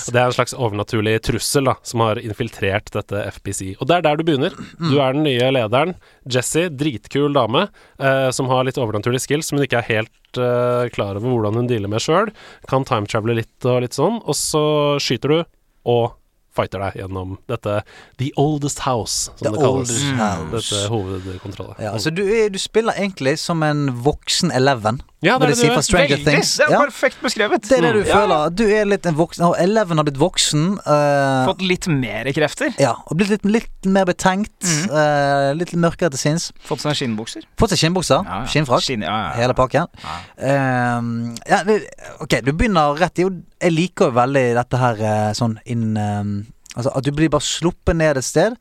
Og 0.08 0.14
det 0.16 0.22
er 0.22 0.30
en 0.30 0.36
slags 0.36 0.56
overnaturlig 0.58 1.16
trussel 1.28 1.70
da, 1.70 1.76
som 1.88 2.04
har 2.06 2.22
infiltrert 2.22 2.92
dette 2.96 3.24
FBC. 3.38 3.74
Og 3.78 3.90
det 3.90 3.98
er 3.98 4.06
der 4.08 4.20
du 4.20 4.26
begynner. 4.28 4.56
Du 4.80 4.98
er 5.00 5.16
den 5.18 5.26
nye 5.28 5.50
lederen. 5.54 5.96
Jesse, 6.28 6.68
dritkul 6.74 7.36
dame, 7.36 7.68
eh, 8.00 8.30
som 8.36 8.52
har 8.52 8.68
litt 8.68 8.80
overnaturlige 8.82 9.26
skills 9.28 9.52
som 9.52 9.60
hun 9.60 9.68
ikke 9.68 9.82
er 9.82 9.92
helt 9.92 10.42
eh, 10.42 10.88
klar 10.96 11.20
over 11.20 11.32
hvordan 11.32 11.62
hun 11.62 11.72
dealer 11.72 11.92
med 11.92 12.04
sjøl. 12.04 12.32
Kan 12.70 12.88
timetravele 12.88 13.42
litt 13.42 13.68
og 13.68 13.84
litt 13.86 13.98
sånn. 13.98 14.22
Og 14.26 14.38
så 14.38 14.64
skyter 15.04 15.34
du, 15.34 15.42
og 15.88 16.16
fighter 16.58 16.82
deg 16.82 17.02
gjennom 17.02 17.36
dette 17.50 17.82
The 18.22 18.32
Oldest 18.42 18.82
House, 18.88 19.32
som 19.38 19.46
The 19.46 19.54
det 19.54 19.64
kalles. 19.64 19.94
House. 20.18 20.50
Dette 20.56 20.82
hovedkontrollet. 20.94 21.82
Ja, 21.84 21.94
altså 21.94 22.14
du, 22.14 22.24
du 22.26 22.60
spiller 22.62 22.98
egentlig 22.98 23.38
som 23.42 23.64
en 23.66 23.88
voksen 24.06 24.54
Eleven. 24.56 25.02
Ja, 25.26 25.40
det 25.42 25.48
er 25.48 25.50
det 25.50 25.58
si 25.58 25.66
du 25.66 25.72
er. 25.74 25.82
Veldig! 25.82 26.18
Things. 26.28 26.52
Det 26.60 26.66
er 26.68 26.74
Ja, 26.76 26.80
perfekt 26.86 27.22
beskrevet. 27.24 27.64
det 27.66 27.78
er 27.78 27.82
det 27.88 27.94
du 27.96 28.00
mm. 28.04 28.10
føler. 28.12 28.50
Du 28.54 28.64
er 28.70 28.86
litt 28.86 29.06
en 29.10 29.16
voksen 29.18 29.46
Og 29.48 29.56
Eleven 29.58 29.98
har 29.98 30.06
blitt 30.06 30.20
voksen. 30.22 30.66
Uh, 30.86 31.48
Fått 31.48 31.64
litt 31.66 31.88
mer 31.90 32.30
krefter. 32.38 32.76
ja, 32.78 32.94
og 33.02 33.18
blitt 33.18 33.32
litt, 33.34 33.48
litt 33.50 33.90
mer 33.90 34.06
betenkt. 34.06 34.54
Mm. 34.62 34.92
Uh, 34.94 35.50
litt 35.58 35.74
mørkere 35.74 36.14
til 36.14 36.22
sinns. 36.22 36.52
Fått 36.68 36.86
seg 36.86 37.00
skinnbukser. 37.00 37.48
Fått 37.58 37.74
seg 37.74 37.82
skinnbukser. 37.82 38.22
Ja, 38.22 38.44
ja. 38.44 38.52
Skinnfrakk. 38.52 38.86
Skinn, 38.86 39.02
ja, 39.08 39.16
ja, 39.16 39.32
ja. 39.32 39.40
Hele 39.42 39.58
pakken. 39.58 39.90
Uh, 40.38 41.34
ja, 41.50 41.64
det, 41.66 41.80
ok, 42.22 42.38
du 42.46 42.54
begynner 42.54 42.94
rett 43.02 43.18
i 43.18 43.26
jo, 43.26 43.34
Jeg 43.64 43.74
liker 43.74 44.12
jo 44.12 44.20
veldig 44.20 44.46
dette 44.60 44.84
her 44.84 45.34
sånn 45.38 45.58
inn 45.66 45.98
ehm, 45.98 46.36
Altså 46.78 46.92
at 46.94 47.06
du 47.08 47.10
blir 47.16 47.32
bare 47.34 47.42
sluppet 47.42 47.98
ned 47.98 48.20
et 48.20 48.26
sted. 48.26 48.54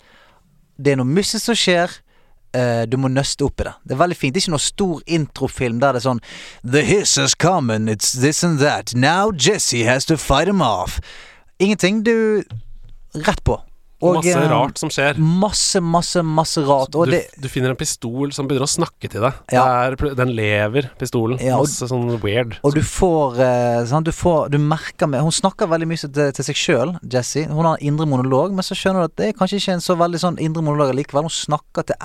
Det 0.81 0.95
er 0.95 0.97
noe 1.03 1.09
mystisk 1.09 1.51
som 1.51 1.59
skjer. 1.59 1.93
Eh, 2.57 2.83
du 2.89 2.97
må 3.01 3.11
nøste 3.13 3.47
opp 3.47 3.61
i 3.61 3.69
det. 3.69 3.75
Det 3.85 3.97
er 3.97 4.03
veldig 4.03 4.19
fint. 4.19 4.35
Det 4.35 4.43
er 4.43 4.47
ikke 4.47 4.57
noe 4.57 4.67
stor 4.67 5.05
introfilm 5.19 5.81
der 5.83 5.97
det 5.97 6.03
er 6.03 6.09
sånn 6.09 6.23
The 6.65 6.83
hiss 6.87 7.17
is 7.21 7.37
come 7.37 7.75
and 7.75 7.93
it's 7.93 8.13
this 8.17 8.43
and 8.47 8.61
that. 8.65 8.95
Now 8.95 9.31
Jesse 9.33 9.85
has 9.85 10.09
to 10.11 10.17
fight 10.17 10.49
him 10.49 10.63
off. 10.65 11.01
Ingenting. 11.59 12.03
Du 12.07 12.43
Rett 13.17 13.43
på. 13.45 13.61
Og, 14.05 14.19
Masse 14.19 14.33
eh, 14.37 14.51
rart 14.51 14.77
som 14.77 14.91
skjer. 14.93 15.17
Masse, 15.17 15.81
masse, 15.81 16.21
masse 16.21 16.61
rart. 16.69 16.93
Du, 16.93 17.09
det 17.09 17.23
du 17.41 17.47
finner 17.49 17.73
en 17.73 17.79
pistol 17.81 18.29
som 18.37 18.45
begynner 18.49 18.69
å 18.69 18.69
snakke 18.69 19.09
til 19.09 19.25
deg. 19.25 19.39
Ja. 19.55 19.63
Det 19.89 20.11
er, 20.11 20.17
den 20.19 20.35
lever, 20.37 20.91
pistolen. 21.01 21.41
Ja, 21.41 21.57
og- 21.57 21.65
Masse 21.65 21.89
sånn 21.89 22.05
weird. 22.21 22.59
Og 22.61 22.77
du 22.77 22.83
får, 22.85 23.41
sant, 23.89 24.05
du 24.05 24.13
får 24.13 24.51
Du 24.53 24.59
merker 24.61 25.09
med 25.09 25.25
Hun 25.25 25.33
snakker 25.33 25.71
veldig 25.73 25.89
mye 25.89 26.03
til, 26.05 26.33
til 26.37 26.45
seg 26.51 26.61
sjøl, 26.61 26.95
Jesse. 27.09 27.47
Hun 27.49 27.65
har 27.65 27.79
en 27.79 27.89
indre 27.89 28.05
monolog, 28.07 28.53
men 28.53 28.67
så 28.67 28.77
skjønner 28.77 29.07
du 29.07 29.09
at 29.09 29.17
det 29.17 29.31
er 29.31 29.39
kanskje 29.41 29.63
ikke 29.63 29.79
en 29.79 29.87
så 29.89 29.97
veldig 29.97 30.21
sånn 30.21 30.39
indre 30.45 30.63
monolog 30.67 30.93
likevel. 30.95 31.31
Hun 31.31 31.33
snakker 31.33 31.89
til 31.89 31.97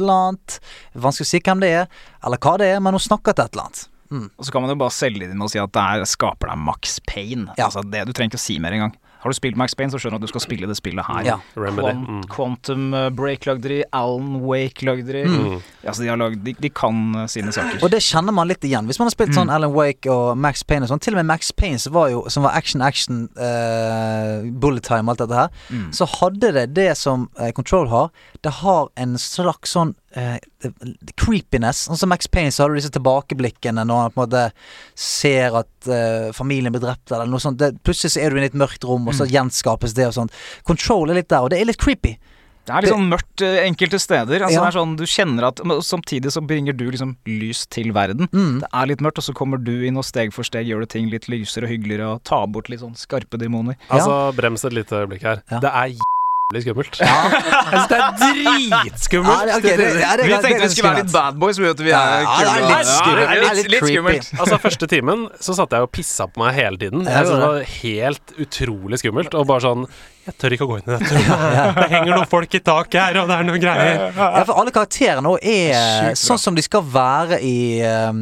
et 0.00 0.04
eller 0.06 0.26
annet. 0.26 0.58
Vanskelig 1.06 1.28
å 1.28 1.30
si 1.30 1.42
hvem 1.46 1.62
det 1.62 1.72
er, 1.84 2.02
eller 2.26 2.40
hva 2.42 2.56
det 2.60 2.72
er, 2.74 2.82
men 2.82 2.96
hun 2.96 3.06
snakker 3.06 3.36
til 3.36 3.46
et 3.46 3.54
eller 3.54 3.68
annet. 3.68 3.86
Og 4.10 4.42
så 4.46 4.50
kan 4.50 4.64
man 4.64 4.72
jo 4.72 4.80
bare 4.80 4.94
selge 4.94 5.22
det 5.22 5.34
inn 5.36 5.44
og 5.44 5.52
si 5.52 5.60
at 5.62 5.70
det 5.76 5.82
er, 5.84 6.08
skaper 6.08 6.50
deg 6.50 6.62
Max 6.66 6.98
pain. 7.06 7.46
Ja. 7.54 7.68
Altså 7.68 7.84
det 7.86 8.08
Du 8.08 8.12
trenger 8.16 8.34
ikke 8.34 8.42
å 8.42 8.46
si 8.48 8.58
mer 8.62 8.74
engang. 8.74 8.96
Har 9.20 9.30
du 9.30 9.36
spilt 9.36 9.56
Max 9.56 9.74
Payne, 9.76 9.90
så 9.92 9.98
skjønner 10.00 10.16
du 10.18 10.24
at 10.24 10.28
du 10.28 10.32
skal 10.32 10.40
spille 10.40 10.66
det 10.66 10.76
spillet 10.78 11.04
her. 11.06 11.22
Ja. 11.26 11.36
Quant- 11.54 12.06
Mm. 12.10 12.22
Quantum 12.32 12.94
eh, 12.94 13.08
Break 13.10 13.44
lagde 13.46 13.68
de, 13.68 13.82
Alan 13.92 14.40
Wake 14.40 14.82
lagde 14.86 15.06
de. 15.12 15.24
Mm. 15.28 15.58
Altså 15.84 16.02
de, 16.02 16.08
har 16.08 16.16
lagd, 16.16 16.42
de, 16.44 16.54
de 16.58 16.70
kan 16.70 17.14
eh, 17.14 17.26
sine 17.28 17.52
saker. 17.52 17.82
Og 17.84 17.90
det 17.92 18.00
kjenner 18.02 18.32
man 18.32 18.48
litt 18.48 18.64
igjen. 18.64 18.86
Hvis 18.88 18.98
man 18.98 19.06
har 19.10 19.14
spilt 19.14 19.34
sånn 19.36 19.50
Alan 19.52 19.72
Wake 19.76 20.08
og 20.10 20.38
Max 20.40 20.62
Payne 20.64 20.84
og 20.88 20.92
sånn, 20.94 21.00
til 21.04 21.14
og 21.14 21.20
med 21.20 21.26
Max 21.34 21.52
Payne 21.52 21.78
som 21.78 21.92
var 21.92 22.08
jo 22.10 22.24
Som 22.32 22.42
var 22.44 22.56
action, 22.56 22.80
action, 22.82 23.28
uh, 23.36 24.42
bullet 24.60 24.82
time 24.86 25.08
alt 25.12 25.18
dette 25.22 25.34
her, 25.36 25.48
Mm. 25.70 25.90
så 25.94 26.06
hadde 26.08 26.52
det 26.56 26.74
det 26.74 26.96
som 26.96 27.28
Control 27.54 27.88
har. 27.88 28.10
Det 28.42 28.52
har 28.62 28.88
en 28.96 29.14
slags 29.18 29.74
sånn 29.76 29.94
eh, 30.16 30.38
creepiness. 31.20 31.84
Sånn 31.88 32.00
som 32.00 32.12
Max 32.12 32.28
Payne 32.30 32.52
så 32.54 32.64
har 32.64 32.72
du 32.72 32.78
disse 32.80 32.92
tilbakeblikkene 32.94 33.84
når 33.86 34.02
han 34.04 34.14
på 34.14 34.24
en 34.24 34.26
måte 34.26 34.44
ser 34.98 35.56
at 35.62 35.90
uh, 35.90 36.32
familien 36.36 36.74
blir 36.74 36.82
drept 36.84 37.12
eller 37.12 37.30
noe 37.30 37.42
sånt. 37.42 37.60
Det, 37.60 37.72
plutselig 37.86 38.16
så 38.16 38.24
er 38.24 38.34
du 38.34 38.40
i 38.40 38.48
et 38.48 38.58
mørkt 38.58 38.84
rom, 38.86 39.08
og 39.08 39.16
så 39.16 39.28
gjenskapes 39.30 39.96
det 39.96 40.10
og 40.10 40.16
sånt. 40.16 40.36
Control 40.68 41.12
er 41.12 41.20
litt 41.20 41.30
der, 41.32 41.46
og 41.46 41.52
det 41.52 41.60
er 41.60 41.70
litt 41.70 41.80
creepy. 41.80 42.16
Det 42.70 42.74
er 42.76 42.84
litt 42.84 42.92
sånn 42.92 43.08
mørkt 43.10 43.42
eh, 43.44 43.62
enkelte 43.64 43.98
steder. 43.98 44.44
Altså 44.44 44.58
Ja. 44.58 44.64
det 44.66 44.68
er 44.68 44.76
sånn 44.76 44.96
Du 44.98 45.04
kjenner 45.08 45.48
at 45.48 45.62
Samtidig 45.86 46.30
så 46.34 46.42
bringer 46.44 46.76
du 46.76 46.84
liksom 46.90 47.16
lys 47.26 47.64
til 47.66 47.90
verden. 47.96 48.28
Mm. 48.30 48.60
Det 48.60 48.68
er 48.70 48.90
litt 48.90 49.00
mørkt, 49.00 49.18
og 49.18 49.26
så 49.26 49.34
kommer 49.34 49.58
du 49.58 49.72
inn 49.86 49.96
og 49.96 50.04
steg 50.06 50.34
for 50.36 50.46
steg 50.46 50.68
gjør 50.68 50.84
du 50.84 50.92
ting 50.92 51.10
litt 51.10 51.26
lysere 51.32 51.66
og 51.66 51.72
hyggeligere 51.72 52.14
og 52.14 52.22
tar 52.28 52.46
bort 52.52 52.68
litt 52.70 52.84
sånn 52.84 52.94
skarpe 52.98 53.40
demoner. 53.40 53.80
Altså, 53.88 54.30
brems 54.36 54.64
et 54.64 54.76
lite 54.76 55.02
øyeblikk 55.02 55.24
her. 55.26 55.42
Ja. 55.50 55.60
Det 55.64 55.72
er 55.72 55.96
jævlig 56.50 56.62
skummelt. 56.64 56.98
Jeg 57.00 57.08
synes 57.70 57.88
det 57.90 57.98
er 57.98 58.10
dritskummelt! 58.20 59.48
Ja, 59.50 59.58
det- 59.60 59.62
det- 59.62 59.76
det- 59.78 60.24
Vi 60.24 60.28
det- 60.28 60.28
det 60.30 60.42
tenkte 60.42 60.62
vi 60.62 60.68
skulle 60.68 60.90
være 60.90 61.02
litt 61.04 61.12
bad 61.12 61.38
boys. 61.38 61.58
Vi 61.58 61.64
vet 61.64 61.70
at 61.70 61.84
vi 61.84 61.90
er 61.90 61.94
ja, 61.94 62.38
det 62.38 62.46
er 62.48 62.68
litt 62.68 62.86
skummelt. 62.86 63.28
det 63.28 63.36
er 63.36 63.40
litt, 63.40 63.56
litt 63.56 63.70
litt 63.70 63.90
skummelt. 63.90 64.30
Altså 64.40 64.58
Første 64.60 64.86
timen 64.88 65.28
så 65.40 65.54
satt 65.54 65.70
jeg 65.70 65.80
og 65.82 65.90
pissa 65.92 66.26
på 66.26 66.38
meg 66.44 66.54
hele 66.54 66.76
tiden. 66.76 67.04
Jeg 67.04 67.26
synes 67.26 67.40
det 67.40 67.48
var 67.48 67.64
helt 67.82 68.32
utrolig 68.38 68.98
skummelt. 68.98 69.34
Og 69.34 69.46
bare 69.46 69.60
sånn 69.60 69.86
Jeg 70.26 70.34
tør 70.38 70.50
ikke 70.52 70.66
å 70.66 70.68
gå 70.68 70.76
inn 70.78 70.94
i 70.94 70.98
dette. 70.98 71.14
Det 71.80 71.88
henger 71.90 72.14
noen 72.14 72.28
folk 72.28 72.54
i 72.54 72.60
taket 72.60 73.00
her, 73.00 73.16
og 73.22 73.28
det 73.28 73.36
er 73.38 73.44
noen 73.44 73.60
greier. 73.60 74.12
Ja, 74.14 74.44
for 74.44 74.54
alle 74.60 74.70
karakterene 74.70 75.26
òg 75.26 75.38
er 75.42 76.12
sånn 76.14 76.38
som 76.38 76.54
de 76.54 76.62
skal 76.62 76.82
være 76.82 77.40
i 77.42 77.80
eh, 77.80 78.12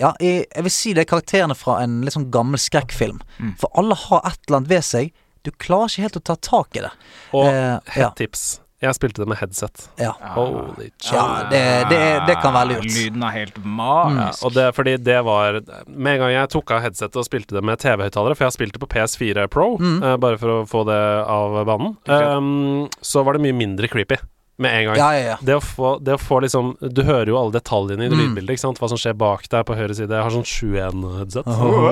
Ja, 0.00 0.10
i, 0.20 0.44
jeg 0.44 0.62
vil 0.66 0.70
si 0.74 0.92
det 0.92 1.06
er 1.06 1.10
karakterene 1.16 1.54
fra 1.56 1.78
en 1.82 2.02
litt 2.04 2.12
sånn 2.12 2.30
gammel 2.30 2.58
skrekkfilm. 2.60 3.20
Mm. 3.40 3.54
For 3.60 3.70
alle 3.78 3.94
har 3.94 4.20
et 4.26 4.38
eller 4.48 4.58
annet 4.58 4.68
ved 4.68 4.84
seg. 4.84 5.12
Du 5.46 5.50
klarer 5.62 5.90
ikke 5.92 6.06
helt 6.08 6.20
å 6.20 6.24
ta 6.32 6.36
tak 6.42 6.76
i 6.80 6.82
det. 6.88 6.92
Og 7.32 7.46
Eh, 7.52 7.98
ja. 8.02 8.10
tips. 8.18 8.46
Jeg 8.82 8.92
spilte 8.92 9.22
det 9.22 9.26
med 9.30 9.38
headset. 9.40 9.86
Ja. 9.96 10.10
Holy. 10.34 10.90
Ja, 11.08 11.46
det, 11.48 11.60
det, 11.88 12.00
det 12.28 12.34
kan 12.42 12.52
være 12.52 12.74
lurt. 12.74 12.84
Lyden 12.92 13.22
er 13.24 13.32
helt 13.32 13.56
Ja, 13.56 13.62
magisk. 13.64 14.42
og 14.44 14.52
det, 14.52 14.66
fordi 14.76 14.96
det 15.00 15.16
var 15.24 15.62
Med 15.88 16.12
en 16.12 16.20
gang 16.20 16.32
jeg 16.34 16.50
tok 16.52 16.70
av 16.76 16.82
headsetet 16.84 17.16
og 17.16 17.24
spilte 17.24 17.56
det 17.56 17.62
med 17.64 17.80
TV-høyttalere, 17.80 18.36
for 18.36 18.44
jeg 18.44 18.50
har 18.52 18.56
spilt 18.58 18.76
det 18.76 18.82
på 18.84 18.90
PS4 18.92 19.46
Pro, 19.48 19.78
Mm. 19.80 20.02
uh, 20.04 20.16
bare 20.20 20.36
for 20.38 20.48
å 20.58 20.68
få 20.68 20.84
det 20.90 21.00
av 21.24 21.56
banen, 21.64 21.96
um, 22.04 22.88
så 23.00 23.24
var 23.24 23.32
det 23.38 23.46
mye 23.48 23.56
mindre 23.56 23.88
creepy 23.88 24.18
med 24.58 24.72
en 24.72 24.84
gang. 24.88 24.96
Ja, 24.96 25.08
ja, 25.14 25.24
ja. 25.32 25.36
Det 25.44 25.54
å, 25.58 25.60
få, 25.60 25.90
det 26.00 26.14
å 26.16 26.20
få 26.20 26.38
liksom 26.40 26.70
Du 26.80 27.02
hører 27.04 27.28
jo 27.28 27.36
alle 27.36 27.52
detaljene 27.58 28.06
i 28.06 28.08
det 28.08 28.16
Mm. 28.16 28.22
lydbildet, 28.22 28.54
ikke 28.56 28.62
sant? 28.64 28.78
Hva 28.80 28.88
som 28.88 28.96
skjer 29.00 29.12
bak 29.20 29.44
deg 29.52 29.66
på 29.68 29.76
høyre 29.76 29.94
side. 29.98 30.08
Jeg 30.16 30.22
har 30.24 30.32
sånn 30.32 30.46
7-1-headset. 30.48 31.46
oh, 31.46 31.88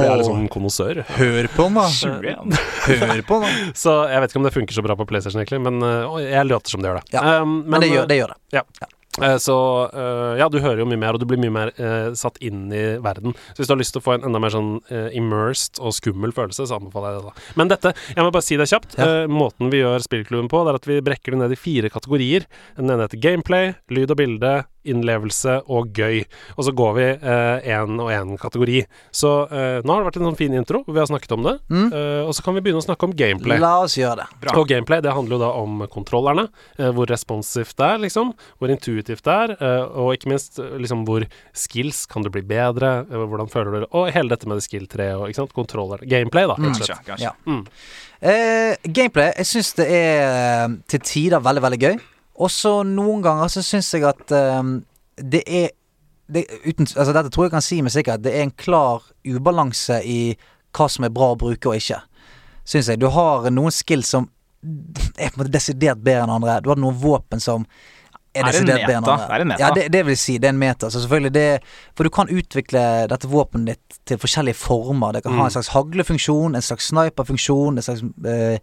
jeg 0.00 0.08
er 0.08 0.16
liksom 0.22 0.48
konnoissør. 0.52 1.02
Hør 1.18 1.48
på 1.56 1.68
meg! 1.74 1.90
21. 1.92 2.58
Hør 2.88 3.22
på 3.28 3.40
meg! 3.44 3.58
Så 3.84 3.96
jeg 4.08 4.20
vet 4.24 4.30
ikke 4.32 4.40
om 4.40 4.48
det 4.48 4.54
funker 4.56 4.78
så 4.78 4.84
bra 4.88 4.96
på 4.96 5.06
PlayStation, 5.10 5.42
egentlig, 5.42 5.60
men 5.68 5.82
øh, 5.84 6.18
jeg 6.24 6.48
later 6.48 6.70
som 6.76 6.80
det 6.84 6.90
gjør 6.92 7.02
det. 7.02 7.12
Ja, 7.18 7.24
Um, 7.42 7.58
Men 7.68 7.80
det 7.84 7.90
gjør 7.92 8.06
det. 8.08 8.16
Gjør 8.22 8.32
det. 8.32 8.58
Eh, 8.58 8.94
Så 9.42 9.56
eh, 9.92 10.38
ja, 10.40 10.48
du 10.50 10.58
hører 10.62 10.82
jo 10.82 10.88
mye 10.88 11.00
mer, 11.00 11.16
og 11.16 11.22
du 11.22 11.26
blir 11.28 11.40
mye 11.42 11.54
mer 11.54 11.72
eh, 11.76 12.10
satt 12.18 12.38
inn 12.44 12.68
i 12.74 12.84
verden. 13.02 13.34
Så 13.52 13.62
hvis 13.62 13.70
du 13.70 13.74
har 13.74 13.80
lyst 13.80 13.94
til 13.96 14.02
å 14.02 14.06
få 14.06 14.16
en 14.16 14.26
enda 14.28 14.40
mer 14.42 14.54
sånn 14.54 14.72
eh, 14.94 15.10
immersed 15.18 15.80
og 15.82 15.94
skummel 15.96 16.34
følelse, 16.36 16.68
så 16.68 16.78
anbefaler 16.78 17.16
jeg 17.16 17.24
det. 17.24 17.32
da 17.32 17.58
Men 17.60 17.72
dette, 17.72 17.94
jeg 18.14 18.24
må 18.24 18.32
bare 18.34 18.46
si 18.46 18.58
det 18.60 18.68
kjapt. 18.70 18.98
Ja. 18.98 19.08
Eh, 19.08 19.30
måten 19.30 19.72
vi 19.72 19.82
gjør 19.82 20.04
Spillklubben 20.04 20.50
på, 20.52 20.62
det 20.64 20.74
er 20.74 20.80
at 20.80 20.90
vi 20.90 21.00
brekker 21.04 21.34
det 21.34 21.42
ned 21.42 21.54
i 21.56 21.60
fire 21.60 21.92
kategorier. 21.92 22.48
Den 22.78 22.92
ene 22.92 23.08
heter 23.08 23.22
gameplay, 23.22 23.72
lyd 23.92 24.14
og 24.14 24.20
bilde, 24.20 24.54
innlevelse 24.88 25.58
og 25.68 25.90
gøy. 25.96 26.22
Og 26.56 26.64
så 26.66 26.72
går 26.76 26.92
vi 26.98 27.06
én 27.72 27.94
og 28.00 28.10
én 28.14 28.34
kategori. 28.40 28.82
Så 29.14 29.32
eh, 29.50 29.80
nå 29.84 29.92
har 29.94 30.02
det 30.04 30.08
vært 30.08 30.18
en 30.20 30.28
sånn 30.30 30.38
fin 30.38 30.54
intro, 30.56 30.82
vi 30.86 30.98
har 31.00 31.08
snakket 31.10 31.34
om 31.36 31.46
det. 31.46 31.54
Mm. 31.72 31.88
Eh, 31.92 32.22
og 32.28 32.32
så 32.36 32.44
kan 32.46 32.56
vi 32.56 32.62
begynne 32.64 32.80
å 32.82 32.86
snakke 32.86 33.08
om 33.08 33.14
gameplay. 33.18 33.60
La 33.62 33.74
oss 33.82 33.96
gjøre 33.98 34.22
det. 34.22 34.28
Bra. 34.44 34.54
Og 34.60 34.68
gameplay 34.70 35.02
det 35.04 35.12
handler 35.16 35.36
jo 35.38 35.42
da 35.42 35.50
om 35.60 35.82
kontrollerne. 35.92 36.46
Eh, 36.78 36.90
hvor 36.96 37.10
responsivt 37.10 37.74
det 37.78 37.88
er, 37.88 38.02
liksom. 38.06 38.32
Hvor 38.58 38.72
intuitivt 38.72 39.24
det 39.26 39.34
er. 39.34 39.56
Eh, 39.58 39.84
og 40.04 40.14
ikke 40.16 40.32
minst 40.32 40.60
eh, 40.62 40.74
liksom 40.80 41.04
hvor 41.08 41.26
skills 41.56 42.04
kan 42.10 42.24
du 42.26 42.30
bli 42.34 42.42
bedre. 42.46 43.02
Eh, 43.08 43.24
hvordan 43.28 43.50
føler 43.52 43.74
du 43.74 43.80
det? 43.84 43.90
Og 43.98 44.10
hele 44.14 44.32
dette 44.32 44.48
med 44.48 44.60
det 44.60 44.66
skill 44.68 44.86
3 44.90 45.10
og 45.18 45.26
ikke 45.28 45.42
sant? 45.42 45.56
kontroller. 45.58 46.02
Gameplay, 46.08 46.46
da, 46.46 46.54
rett 46.54 46.60
og 46.60 46.76
Kanskje, 46.76 46.86
slett. 46.92 47.06
kanskje. 47.08 47.24
Ja. 47.24 47.34
Mm. 47.48 47.64
Eh, 48.18 48.76
gameplay, 48.94 49.32
jeg 49.38 49.46
syns 49.52 49.72
det 49.78 49.86
er 49.94 50.22
eh, 50.28 50.76
til 50.90 51.00
tider 51.06 51.42
veldig, 51.44 51.62
veldig 51.64 51.78
gøy. 51.82 51.98
Og 52.38 52.50
så 52.54 52.80
noen 52.86 53.22
ganger 53.24 53.50
så 53.50 53.64
syns 53.66 53.90
jeg 53.94 54.06
at 54.06 54.30
um, 54.60 54.78
det 55.18 55.42
er 55.46 55.72
det, 56.28 56.44
uten, 56.66 56.84
altså 56.84 57.12
Dette 57.16 57.30
tror 57.32 57.46
jeg 57.46 57.54
kan 57.54 57.64
si 57.64 57.80
med 57.82 57.92
sikkerhet. 57.94 58.22
Det 58.24 58.34
er 58.36 58.44
en 58.44 58.52
klar 58.52 59.06
ubalanse 59.24 60.02
i 60.04 60.36
hva 60.76 60.88
som 60.92 61.06
er 61.06 61.14
bra 61.14 61.32
å 61.32 61.38
bruke 61.40 61.70
og 61.70 61.78
ikke. 61.78 62.02
Syns 62.68 62.90
jeg. 62.92 63.00
Du 63.00 63.08
har 63.14 63.48
noen 63.50 63.72
skills 63.72 64.12
som 64.12 64.28
er 65.16 65.30
på 65.30 65.38
en 65.38 65.40
måte 65.40 65.54
desidert 65.54 66.02
bedre 66.04 66.26
enn 66.26 66.34
andre. 66.34 66.58
Du 66.60 66.68
har 66.68 66.80
noen 66.80 66.98
våpen 67.00 67.40
som 67.40 67.64
er 68.34 68.44
Er 68.46 68.52
det 68.52 68.60
en 68.60 68.66
bedre 68.66 68.94
enn 68.94 69.02
meta? 69.02 69.16
Det 69.16 69.34
er 69.34 69.40
en 69.40 69.48
meta. 69.48 69.60
Ja, 69.62 69.70
det, 69.74 69.84
det 69.92 70.02
vil 70.06 70.16
si. 70.16 70.38
Det 70.38 70.44
er 70.50 70.54
en 70.54 70.58
meta. 70.60 70.90
Så 70.90 71.00
selvfølgelig 71.04 71.32
det 71.32 71.62
For 71.96 72.04
du 72.04 72.10
kan 72.10 72.28
utvikle 72.28 72.82
dette 73.08 73.26
våpenet 73.28 73.66
ditt 73.74 73.98
til 74.06 74.18
forskjellige 74.18 74.54
former. 74.54 75.12
Det 75.12 75.22
kan 75.24 75.32
ha 75.32 75.38
Mm. 75.38 75.44
en 75.46 75.50
slags 75.56 75.68
haglefunksjon, 75.74 76.54
en 76.54 76.62
slags 76.62 76.88
sniperfunksjon, 76.92 77.76
en 77.78 77.82
slags 77.82 78.02
eh, 78.24 78.58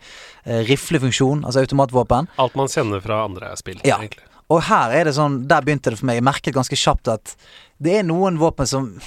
eh, 0.45 0.63
riflefunksjon, 0.69 1.43
altså 1.45 1.59
automatvåpen. 1.65 2.27
Alt 2.37 2.55
man 2.55 2.67
kjenner 2.67 3.01
fra 3.01 3.23
andre 3.25 3.55
spill, 3.57 3.81
Ja. 3.83 3.97
egentlig. 3.97 4.23
Og 4.49 4.61
her 4.63 4.91
er 4.91 5.03
det 5.05 5.15
sånn 5.15 5.47
Der 5.47 5.61
begynte 5.61 5.89
det 5.89 5.97
for 5.99 6.05
meg. 6.05 6.15
Jeg 6.15 6.23
merket 6.23 6.53
ganske 6.53 6.75
kjapt 6.77 7.07
at 7.07 7.35
det 7.81 7.99
er 7.99 8.03
noen 8.03 8.37
våpen 8.37 8.67
som 8.67 8.99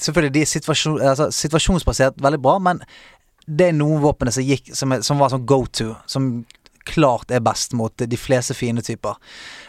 Selvfølgelig, 0.00 0.32
de 0.34 0.40
er 0.42 0.48
situasjon, 0.50 0.98
altså, 1.00 1.30
situasjonsbasert 1.32 2.18
veldig 2.20 2.40
bra, 2.42 2.58
men 2.58 2.80
det 3.48 3.68
er 3.70 3.72
noen 3.72 4.02
våpen 4.02 4.30
som 4.32 4.44
gikk 4.44 4.74
Som, 4.76 4.92
er, 4.92 5.00
som 5.06 5.18
var 5.18 5.30
sånn 5.32 5.46
go 5.46 5.64
to. 5.66 5.94
Som 6.06 6.44
klart 6.88 7.32
er 7.32 7.44
best 7.44 7.76
mot 7.78 7.94
de 7.96 8.18
fleste 8.18 8.56
fiendetyper. 8.56 9.18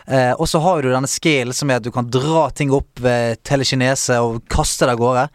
Eh, 0.07 0.31
og 0.33 0.47
så 0.49 0.61
har 0.63 0.81
du 0.81 0.91
denne 0.91 1.09
skillen 1.09 1.55
som 1.55 1.71
er 1.71 1.81
at 1.81 1.85
du 1.85 1.91
kan 1.93 2.09
dra 2.11 2.47
ting 2.55 2.73
opp 2.75 3.01
ved 3.03 3.41
telekinese 3.47 4.19
og 4.23 4.41
kaste 4.51 4.87
det 4.87 4.95
av 4.95 5.01
gårde. 5.01 5.27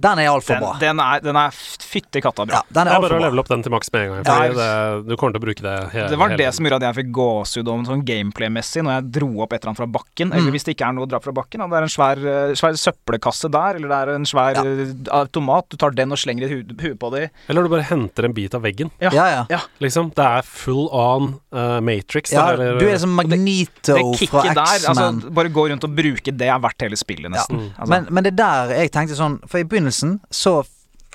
Den 0.00 0.18
er 0.22 0.28
altfor 0.30 0.54
Den, 0.54 0.60
bra. 0.62 0.72
den 0.80 1.00
er, 1.00 1.20
den 1.24 1.36
er 1.36 1.50
fytti 1.50 2.20
katta 2.22 2.44
bra. 2.46 2.60
Ja, 2.60 2.62
den 2.70 2.86
er 2.86 2.90
Det 2.90 2.96
er 2.96 3.04
bare 3.06 3.16
å 3.18 3.22
levele 3.24 3.40
opp 3.42 3.48
den 3.48 3.62
til 3.66 3.72
maks 3.72 3.90
med 3.92 4.02
en 4.02 4.10
gang. 4.10 4.24
Ja, 4.24 4.34
Fordi 4.36 4.54
det, 4.60 5.08
du 5.08 5.16
kommer 5.16 5.32
til 5.34 5.40
å 5.40 5.44
bruke 5.46 5.62
det 5.66 5.74
hele 5.94 6.08
Det 6.12 6.18
var 6.20 6.28
hele 6.30 6.38
det 6.44 6.54
som 6.54 6.64
gjorde 6.68 6.78
at 6.80 6.86
jeg 6.88 6.98
fikk 7.04 7.10
gåsehud 7.18 7.68
om 7.74 7.84
sånn 7.88 8.04
gameplay-messig 8.06 8.84
når 8.86 8.92
jeg 8.98 9.10
dro 9.18 9.28
opp 9.42 9.52
et 9.52 9.60
eller 9.62 9.72
annet 9.72 9.80
fra 9.82 9.88
bakken. 9.98 10.30
Mm. 10.30 10.36
Eller 10.38 10.50
hvis 10.54 10.64
det 10.68 10.74
ikke 10.76 10.88
er 10.88 10.92
noe 10.98 11.06
å 11.06 11.10
dra 11.10 11.20
fra 11.24 11.32
bakken. 11.32 11.64
Det 11.70 11.78
er 11.80 11.86
en 11.88 11.94
svær, 11.96 12.22
eh, 12.34 12.54
svær 12.60 12.78
søppelkasse 12.80 13.50
der, 13.50 13.76
eller 13.80 13.88
det 13.88 13.98
er 14.00 14.14
en 14.14 14.24
svær 14.28 14.54
Ja. 14.54 14.62
eh, 14.64 14.94
automat. 15.20 15.68
Du 15.70 15.76
tar 15.76 15.90
den 15.90 16.12
og 16.12 16.18
slenger 16.18 16.44
i 16.46 16.52
hu- 16.54 16.94
på 17.00 17.10
det. 17.12 17.30
Eller 17.48 17.62
du 17.62 17.68
bare 17.68 17.82
henter 17.88 18.24
en 18.24 18.32
bit 18.32 18.54
av 18.54 18.62
veggen. 18.62 18.90
Ja, 19.00 19.10
ja. 19.50 19.60
Liksom. 19.80 20.12
Det 20.14 20.24
er 20.24 20.42
full 20.42 20.88
on 20.92 21.40
uh, 21.52 21.80
Matrix. 21.80 22.32
ja 22.32 22.46
der, 22.56 22.62
eller- 22.62 22.78
du 22.80 22.86
er 22.88 22.98
som 22.98 23.10
Magnito 23.14 23.94
Det 23.94 24.28
fra 24.28 24.42
X-Man. 24.44 24.56
altså 24.56 25.32
bare 25.32 25.48
gå 25.48 25.68
rundt 25.70 25.84
og 25.84 25.94
bruke 25.96 26.30
det 26.36 26.48
er 26.48 26.58
verdt 26.58 26.80
hele 26.82 26.96
spillet, 26.96 27.30
nesten. 27.30 27.72
Altså, 27.78 27.88
Men, 27.90 28.06
men 28.10 28.24
det 28.24 28.32
er 28.32 28.36
der 28.36 28.74
jeg 28.80 28.90
tenkte 28.92 29.16
sånn 29.18 29.38
For 29.48 29.58
i 29.58 29.64
begynnelsen 29.80 30.18
så 30.30 30.60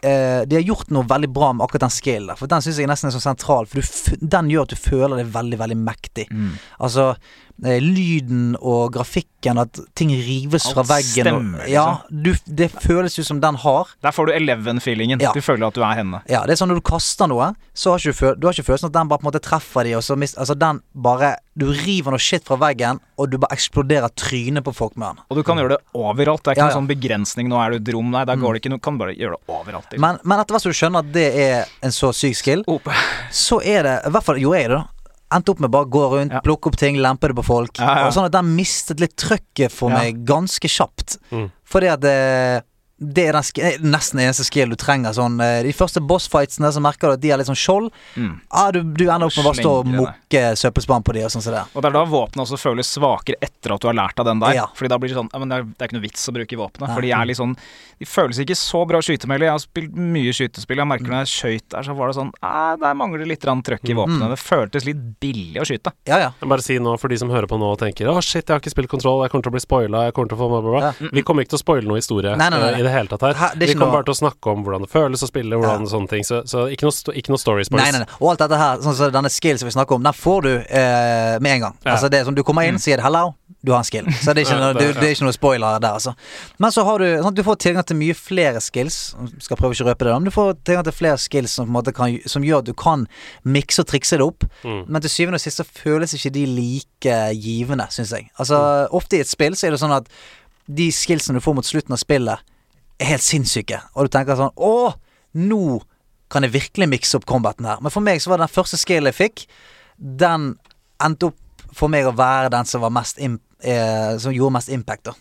eh, 0.01 0.43
De 0.47 0.57
har 0.57 0.65
gjort 0.65 0.91
noe 0.93 1.07
veldig 1.07 1.31
bra 1.33 1.53
med 1.53 1.65
akkurat 1.65 1.87
den 1.87 1.95
skillen 1.95 2.29
der. 2.31 2.39
For 2.39 2.51
den 2.51 2.65
syns 2.65 2.81
jeg 2.81 2.89
nesten 2.89 3.09
er 3.09 3.15
så 3.15 3.23
sentral. 3.23 3.69
For 3.69 3.81
du, 3.81 4.19
den 4.35 4.51
gjør 4.51 4.67
at 4.67 4.75
du 4.75 4.79
føler 4.79 5.21
deg 5.21 5.33
veldig, 5.33 5.61
veldig 5.61 5.79
mektig. 5.81 6.27
mm. 6.31 6.53
Altså 6.85 7.13
lyden 7.61 8.55
og 8.59 8.91
grafikken, 8.95 9.59
at 9.61 9.79
ting 9.95 10.09
rives 10.11 10.65
Alt 10.67 10.73
fra 10.75 10.83
veggen. 10.89 11.27
stemmer, 11.29 11.61
og, 11.63 11.69
ja, 11.71 11.85
du, 12.09 12.31
det 12.45 12.67
føles 12.83 13.15
ut 13.19 13.25
som 13.27 13.39
den 13.43 13.55
har. 13.61 13.91
Der 14.03 14.11
får 14.15 14.27
du 14.27 14.33
Eleven-feelingen. 14.35 15.21
Ja. 15.23 15.31
Du 15.35 15.41
føler 15.45 15.67
at 15.69 15.77
du 15.77 15.83
er 15.85 15.95
henne. 16.01 16.21
Ja, 16.31 16.43
det 16.45 16.55
er 16.55 16.59
sånn 16.61 16.71
når 16.73 16.81
du 16.81 16.85
kaster 16.89 17.29
noe, 17.31 17.51
så 17.77 17.93
har 17.95 18.01
ikke 18.03 18.35
du, 18.35 18.41
du 18.41 18.47
har 18.49 18.57
ikke 18.57 18.67
følelsen 18.71 18.89
at 18.91 18.97
den 18.97 19.07
bare 19.11 19.21
på 19.21 19.27
en 19.27 19.31
måte 19.31 19.43
treffer 19.45 19.87
de, 19.87 19.95
og 19.99 20.03
så 20.05 20.17
mist, 20.19 20.37
altså 20.41 20.57
den 20.59 20.81
bare 20.93 21.35
Du 21.55 21.69
river 21.71 22.11
noe 22.11 22.19
shit 22.19 22.43
fra 22.43 22.57
veggen, 22.59 22.97
og 23.15 23.29
du 23.31 23.37
bare 23.39 23.55
eksploderer 23.55 24.11
trynet 24.19 24.65
på 24.65 24.73
folk 24.75 24.97
med 24.99 25.13
den. 25.15 25.21
Og 25.31 25.37
du 25.39 25.43
kan 25.47 25.55
gjøre 25.61 25.77
det 25.77 25.83
overalt. 25.95 26.43
Det 26.43 26.51
er 26.51 26.57
ikke 26.57 26.59
Ja, 26.59 26.65
ja. 26.67 26.73
noen 26.73 26.81
sånn 26.81 26.89
begrensning. 26.91 27.47
Nå 27.47 27.61
er 27.63 27.71
du 27.71 27.77
et 27.79 27.93
rom. 27.95 28.09
Nei, 28.11 28.25
der 28.27 28.35
går 28.41 28.57
det 28.57 28.59
ikke. 28.65 28.73
Du 28.75 28.81
kan 28.83 28.97
bare 28.99 29.13
gjøre 29.15 29.37
det 29.37 29.53
overalt. 29.55 29.87
liksom. 29.93 30.01
Men, 30.03 30.19
men 30.27 30.41
etter 30.43 30.51
hvert 30.57 30.65
som 30.65 30.73
du 30.73 30.79
skjønner 30.81 31.05
at 31.05 31.13
det 31.15 31.27
er 31.45 31.71
en 31.87 31.95
så 31.95 32.11
syk 32.11 32.35
skill, 32.35 32.65
Ope. 32.67 32.91
så 33.31 33.61
er 33.63 33.87
det 33.87 33.95
I 34.09 34.11
hvert 34.17 34.27
fall 34.27 34.41
gjorde 34.43 34.59
jeg 34.59 34.69
det, 34.73 34.81
da. 34.81 34.83
Endte 35.33 35.51
opp 35.51 35.59
med 35.59 35.71
bare 35.71 35.85
å 35.85 35.89
gå 35.89 36.03
rundt, 36.11 36.31
Ja. 36.31 36.39
plukke 36.41 36.67
opp 36.67 36.75
ting, 36.77 36.95
lempe 37.01 37.27
det 37.27 37.35
på 37.35 37.43
folk. 37.43 37.79
Ja, 37.79 37.95
ja. 37.99 38.07
Og 38.07 38.13
sånn 38.13 38.25
at 38.25 38.31
den 38.31 38.55
mistet 38.55 38.99
litt 38.99 39.15
trøkket 39.17 39.71
for 39.71 39.89
Ja. 39.89 39.97
meg 39.97 40.23
ganske 40.25 40.67
kjapt. 40.69 41.17
Mm. 41.31 41.51
Fordi 41.65 41.87
at 41.91 41.99
det, 42.01 42.63
det 43.13 43.27
er 43.29 43.37
den 43.37 43.45
sk 43.45 43.59
eh, 43.61 43.77
nesten 43.83 44.21
eneste 44.23 44.45
skill 44.47 44.71
du 44.73 44.77
trenger. 44.79 45.13
Sånn, 45.15 45.37
eh, 45.43 45.61
de 45.65 45.73
første 45.75 46.01
bossfightsene 46.01 46.71
så 46.73 46.81
merker 46.83 47.11
du 47.13 47.17
at 47.17 47.23
de 47.23 47.31
har 47.33 47.41
litt 47.41 47.49
sånn 47.49 47.59
skjold. 47.59 47.91
Mm. 48.15 48.33
Ah, 48.49 48.71
du, 48.73 48.81
du 48.83 49.05
ender 49.05 49.27
opp 49.27 49.35
med 49.37 49.43
å 49.43 49.47
bare 49.49 49.61
stå 49.61 49.73
og 49.81 49.89
mukke 49.91 50.43
søppelspann 50.59 51.05
på 51.05 51.15
de 51.17 51.25
og 51.27 51.33
sånn 51.33 51.45
som 51.45 51.55
det. 51.55 51.63
Og 51.73 51.83
det 51.83 51.91
er 51.91 51.97
da 51.97 52.03
våpenet 52.09 52.43
også 52.45 52.59
føles 52.61 52.91
svakere 52.95 53.39
etter 53.45 53.75
at 53.75 53.83
du 53.83 53.89
har 53.89 53.97
lært 53.97 54.19
av 54.21 54.29
den 54.29 54.41
der. 54.43 54.55
Ja. 54.57 54.65
Fordi 54.75 54.91
da 54.91 54.99
blir 55.01 55.13
det 55.13 55.19
sånn 55.19 55.29
Ja, 55.33 55.41
men 55.41 55.51
det 55.51 55.59
er, 55.59 55.67
det 55.69 55.81
er 55.85 55.89
ikke 55.91 55.97
noe 55.99 56.05
vits 56.07 56.25
å 56.29 56.35
bruke 56.35 56.59
våpenet. 56.59 56.93
For 56.95 57.05
de 57.05 57.11
er 57.15 57.29
litt 57.29 57.39
sånn 57.39 57.55
De 57.99 58.07
føles 58.09 58.39
ikke 58.43 58.57
så 58.59 58.81
bra 58.87 58.99
å 58.99 59.05
skyte 59.05 59.29
med. 59.29 59.37
eller 59.39 59.51
Jeg 59.51 59.55
har 59.55 59.63
spilt 59.63 59.95
mye 59.95 60.33
skytespill. 60.35 60.81
Jeg 60.83 60.89
merker 60.91 61.11
når 61.11 61.23
jeg 61.23 61.33
skøyt 61.33 61.67
der, 61.75 61.87
så 61.87 61.95
var 61.97 62.11
det 62.11 62.17
sånn 62.19 62.31
Æ, 62.43 62.53
der 62.81 62.97
mangler 62.97 63.23
det 63.23 63.29
litt 63.31 63.45
trøkk 63.45 63.89
i 63.89 63.95
våpenet. 63.95 64.25
Mm. 64.25 64.33
Det 64.33 64.41
føltes 64.41 64.87
litt 64.87 65.03
billig 65.21 65.61
å 65.61 65.67
skyte. 65.67 65.93
Ja, 66.09 66.19
ja. 66.21 66.31
Jeg 66.41 66.49
Bare 66.51 66.65
si 66.65 66.77
nå 66.79 66.95
for 67.01 67.11
de 67.11 67.17
som 67.21 67.31
hører 67.31 67.47
på 67.49 67.59
nå 67.59 67.71
og 67.73 67.79
tenker 67.81 68.09
Å 68.11 68.19
shit, 68.23 68.43
jeg 68.45 68.53
har 68.53 68.61
ikke 68.63 68.73
spilt 68.73 68.91
kontroll, 68.91 69.23
jeg 69.25 69.33
kommer 69.33 69.47
til 69.47 69.53
å 69.53 69.55
bli 69.55 69.63
spoila, 69.63 70.05
jeg 70.07 70.15
kommer 70.17 70.31
til 70.31 70.37
å 70.37 70.41
få 70.43 70.49
bla, 70.51 70.61
bla. 70.65 71.09
Vi 71.15 71.23
kommer 71.25 71.45
ikke 71.45 71.55
til 71.55 71.59
å 71.61 71.63
spoile 71.63 71.89
noe 71.89 72.01
historie 72.01 72.35
Nei, 72.39 72.49
nei, 72.53 72.59
nei, 72.61 72.71
eh, 72.75 72.79
i 72.81 72.85
det 72.85 72.93
hele 72.95 73.11
tatt 73.11 73.21
her. 73.27 73.35
Er 73.51 73.59
Vi 73.59 73.73
kommer 73.73 73.91
noe- 73.91 73.97
bare 73.99 74.07
til 74.07 74.15
å 74.15 74.19
snakke 74.21 74.51
om 74.51 74.63
hvordan 74.65 74.85
det 74.85 74.89
føles 74.91 75.23
å 75.23 75.29
spille, 75.29 75.59
hvordan 75.59 75.87
sånne 75.91 76.09
ting. 76.11 76.23
Så, 76.27 76.41
så 76.49 76.65
ikke 76.71 76.87
noe, 76.87 77.15
ikke 77.21 77.33
noe 77.33 77.41
story 77.41 77.63
spoils. 77.67 77.83
Nei, 77.83 77.91
nei, 77.93 78.01
nei. 78.05 78.19
Og 78.21 78.31
alt 78.33 78.43
dette 78.45 78.57
her, 78.59 78.81
sånn 78.85 78.95
som 78.97 79.11
denne 79.13 79.31
skills 79.33 79.63
vi 79.67 79.73
snakker 79.75 79.99
om, 79.99 80.03
den 80.07 80.15
får 80.17 80.41
du 80.47 80.51
eh, 80.55 81.35
med 81.43 81.51
en 81.57 81.65
gang. 81.67 81.75
Ja. 81.85 81.95
Altså 81.95 82.09
det 82.09 82.19
er 82.21 82.29
sånn, 82.29 82.35
Du 82.35 82.43
kommer 82.47 82.67
inn, 82.67 82.79
sier 82.79 82.97
det 82.97 83.05
'hello', 83.05 83.33
du 83.65 83.71
har 83.71 83.79
en 83.79 83.87
skill. 83.87 84.05
Så 84.21 84.33
det 84.33 84.43
er 84.43 84.45
ikke 84.49 84.59
noe, 84.61 84.73
det- 84.73 84.93
det, 84.95 85.03
er 85.03 85.13
ikke 85.15 85.25
noe 85.27 85.33
spoiler 85.33 85.79
der, 85.79 85.93
altså. 85.93 86.15
Men 86.59 86.71
så 86.71 86.83
har 86.85 86.99
du 86.99 87.05
sånn 87.23 87.33
du 87.33 87.43
får 87.43 87.57
tilgang 87.57 87.85
til 87.85 87.97
mye 87.97 88.13
flere 88.15 88.61
skills. 88.61 89.15
Skal 89.39 89.57
prøve 89.57 89.73
ikke 89.73 89.85
å 89.85 89.89
røpe 89.93 90.05
det, 90.05 90.13
men 90.13 90.23
du 90.25 90.31
får 90.31 90.53
tilgang 90.63 90.83
til 90.83 90.93
flere 90.93 91.17
skills 91.17 91.51
som, 91.51 91.73
kan, 91.93 92.19
som 92.25 92.43
gjør 92.43 92.59
at 92.59 92.65
du 92.65 92.73
kan 92.73 93.07
mikse 93.45 93.79
og 93.81 93.87
trikse 93.87 94.17
det 94.17 94.25
opp. 94.25 94.43
Mm. 94.63 94.85
Men 94.87 95.01
til 95.01 95.09
syvende 95.09 95.35
og 95.35 95.41
sist 95.41 95.57
så 95.57 95.65
føles 95.65 96.13
ikke 96.13 96.31
de 96.33 96.45
like 96.45 97.17
givende, 97.41 97.87
syns 97.91 98.11
jeg. 98.11 98.29
Altså 98.39 98.87
Ofte 98.91 99.17
i 99.17 99.19
et 99.19 99.27
spill 99.29 99.53
så 99.55 99.67
er 99.67 99.71
det 99.71 99.79
sånn 99.81 99.95
at 99.95 100.07
de 100.67 100.87
skillsene 100.91 101.37
du 101.37 101.43
får 101.45 101.55
mot 101.55 101.65
slutten 101.65 101.93
av 101.93 101.99
spillet, 102.01 102.39
er 102.99 103.11
helt 103.15 103.25
sinnssyke. 103.25 103.81
Og 103.95 104.07
du 104.07 104.13
tenker 104.13 104.37
sånn 104.39 104.53
Å, 104.55 104.93
nå 105.41 105.63
kan 106.31 106.45
jeg 106.45 106.55
virkelig 106.55 106.87
mikse 106.89 107.19
opp 107.19 107.27
combaten 107.29 107.67
her. 107.67 107.81
Men 107.83 107.93
for 107.93 108.03
meg 108.05 108.21
så 108.23 108.31
var 108.31 108.41
den 108.41 108.51
første 108.51 108.79
skillen 108.81 109.11
jeg 109.11 109.19
fikk, 109.19 109.45
den 109.97 110.53
endte 111.03 111.29
opp 111.31 111.65
for 111.75 111.91
meg 111.91 112.07
å 112.07 112.15
være 112.15 112.51
den 112.53 112.67
som 112.67 112.83
var 112.83 112.93
mest 112.95 113.19
eh, 113.19 114.15
Som 114.21 114.33
gjorde 114.35 114.55
mest 114.57 114.71
impact, 114.71 115.11
da. 115.11 115.15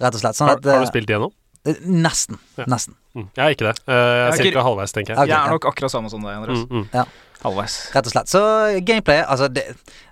Rett 0.00 0.14
og 0.14 0.22
slett. 0.22 0.38
Sånn 0.38 0.50
Har, 0.50 0.60
at 0.60 0.68
har 0.68 0.84
du 0.84 0.86
eh, 0.86 0.92
spilt 0.92 1.10
igjennom? 1.10 1.32
Eh, 1.66 1.80
Nesten. 1.86 2.38
Ja. 2.58 2.64
Nesten. 2.70 2.94
Mm. 3.16 3.28
Jeg 3.36 3.44
er 3.46 3.54
ikke 3.56 3.66
det. 3.68 3.76
Eh, 3.86 3.94
jeg 3.94 4.00
er 4.00 4.36
Jeg 4.36 4.40
er 4.40 4.50
ikke- 4.52 4.64
halvveis, 4.66 4.92
tenker 4.92 5.14
jeg. 5.14 5.18
Okay, 5.18 5.28
jeg 5.28 5.36
er 5.38 5.46
ja. 5.46 5.52
nok 5.56 5.64
akkurat 5.70 5.90
samme 5.90 6.10
som 6.10 6.20
deg, 6.22 6.36
Andreas. 6.36 6.66
Mm, 6.70 6.88
mm. 6.92 7.06
Halvveis. 7.42 7.74
Rett 7.94 8.06
og 8.06 8.12
slett. 8.12 8.28
Så 8.32 8.40
gameplay 8.84 9.22
Altså, 9.22 9.48
det, 9.52 9.64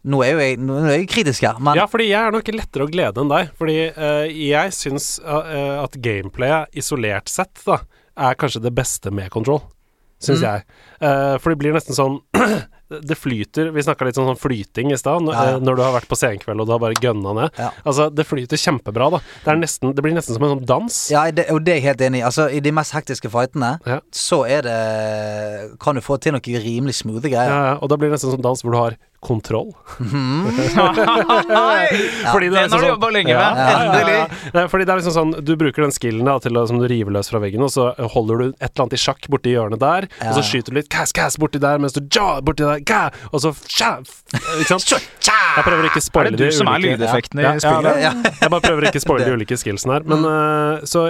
nå 0.05 0.23
er 0.25 0.33
jo 0.35 0.39
jeg, 0.45 0.59
nå 0.61 0.77
er 0.85 0.99
jeg 0.99 1.09
kritisk 1.09 1.41
her, 1.47 1.59
men 1.59 1.75
Ja, 1.77 1.87
fordi 1.87 2.09
jeg 2.11 2.21
er 2.21 2.31
nok 2.37 2.51
lettere 2.53 2.85
å 2.87 2.91
glede 2.93 3.21
enn 3.25 3.29
deg. 3.33 3.51
Fordi 3.59 3.77
uh, 3.97 4.27
jeg 4.29 4.73
syns 4.77 5.21
uh, 5.25 5.83
at 5.85 5.97
gameplayet 6.05 6.69
isolert 6.77 7.29
sett 7.33 7.55
da 7.65 7.81
er 8.17 8.35
kanskje 8.39 8.63
det 8.63 8.75
beste 8.77 9.11
med 9.11 9.31
control. 9.31 9.63
Syns 10.23 10.41
Mm. 10.41 10.45
jeg. 10.47 10.65
Uh, 11.03 11.39
for 11.39 11.51
det 11.51 11.59
blir 11.59 11.73
nesten 11.75 11.97
sånn 11.97 12.21
det 13.03 13.17
flyter 13.19 13.71
Vi 13.75 13.83
snakka 13.83 14.05
litt 14.07 14.15
sånn, 14.19 14.27
sånn 14.31 14.39
flyting 14.41 14.93
i 14.93 14.97
stad, 15.01 15.23
Ja, 15.27 15.33
ja. 15.33 15.57
eh, 15.57 15.61
når 15.65 15.77
du 15.77 15.83
har 15.83 15.93
vært 15.97 16.09
på 16.11 16.17
senkveld 16.19 16.61
og 16.61 16.67
du 16.69 16.73
har 16.73 16.79
bare 16.83 16.95
gønna 17.01 17.35
ned. 17.35 17.51
Ja. 17.59 17.71
Altså, 17.85 18.11
det 18.15 18.27
flyter 18.27 18.57
kjempebra, 18.61 19.11
da. 19.11 19.19
Det, 19.45 19.51
er 19.53 19.57
nesten, 19.63 19.95
det 19.95 20.03
blir 20.05 20.15
nesten 20.15 20.35
som 20.37 20.45
en 20.45 20.55
sånn 20.59 20.67
dans. 20.67 20.99
Ja, 21.11 21.25
det, 21.31 21.49
og 21.51 21.65
det 21.65 21.73
er 21.75 21.81
jeg 21.81 21.87
helt 21.89 22.01
enig 22.09 22.21
i. 22.23 22.27
Altså, 22.29 22.49
I 22.51 22.61
de 22.61 22.73
mest 22.73 22.93
hektiske 22.95 23.31
fightene 23.33 23.79
Ja. 23.87 24.01
så 24.13 24.45
er 24.49 24.63
det 24.63 25.79
Kan 25.81 25.95
du 25.97 26.01
få 26.05 26.19
til 26.21 26.33
noe 26.37 26.41
rimelig 26.65 26.95
smoothe 27.03 27.29
Ja, 27.31 27.35
greier. 27.37 27.51
ja, 27.51 27.79
og 27.81 27.89
da 27.91 27.97
blir 27.97 28.11
det 28.11 28.19
nesten 28.19 28.31
som 28.35 28.43
dans 28.43 28.63
hvor 28.63 28.73
du 28.73 28.79
har 28.79 28.97
kontroll. 29.25 29.73
Det 32.35 32.47
er 32.47 32.51
Den 32.51 32.55
har 32.55 32.69
du 32.69 32.75
sånn- 32.75 32.87
jobba 32.89 33.11
lenge 33.15 33.33
med. 33.33 33.37
ja, 33.37 33.51
ja, 33.57 33.79
Endelig. 33.85 34.17
ja. 34.55 34.67
Fordi 34.69 34.85
det 34.87 34.93
er 34.95 35.01
liksom 35.01 35.15
sånn 35.15 35.33
Du 35.45 35.53
bruker 35.61 35.83
den 35.85 35.93
skillen 35.95 36.25
da 36.29 36.37
til 36.43 36.57
som 36.69 36.79
du 36.81 36.87
river 36.91 37.13
løs 37.17 37.31
fra 37.33 37.41
veggen, 37.43 37.63
og 37.65 37.71
så 37.73 37.89
holder 38.15 38.39
du 38.39 38.45
et 38.53 38.71
eller 38.71 38.85
annet 38.85 38.97
i 38.97 39.01
sjakk 39.01 39.29
borti 39.33 39.55
hjørnet 39.55 39.81
der, 39.83 40.09
Ja, 40.21 40.31
og 40.31 40.39
så 40.39 40.45
skyter 40.47 40.73
du 40.75 40.79
litt 40.81 40.89
kass, 40.93 41.13
kass 41.17 41.37
borti 41.41 41.61
der, 41.63 41.79
mens 41.83 41.93
du 41.97 42.01
ja 42.15 42.41
borti 42.45 42.65
der, 42.67 42.81
ka, 42.87 43.11
og 43.33 43.41
så 43.45 43.53
tja, 43.69 43.93
Ikke 44.61 44.79
sant? 44.79 44.95
Jeg 45.25 45.65
prøver 45.67 45.89
ikke 45.91 46.03
å 46.03 46.21
Er 46.25 46.31
det 46.31 46.39
du 46.39 46.45
de 46.45 46.51
som 46.53 46.69
er 46.69 46.79
ulike- 46.79 46.97
lydeffekten 46.99 47.41
Ja, 47.45 47.55
i 47.55 47.63
spillet? 47.63 48.01
Ja. 48.05 48.13
Jeg 48.43 48.51
bare 48.51 48.61
prøver 48.65 48.89
ikke 48.91 49.01
spoile 49.05 49.25
de 49.29 49.33
ulike 49.39 49.57
skillsene 49.61 49.99
her. 49.99 50.03
Men 50.09 50.25
eh, 50.29 50.85
så 50.89 51.07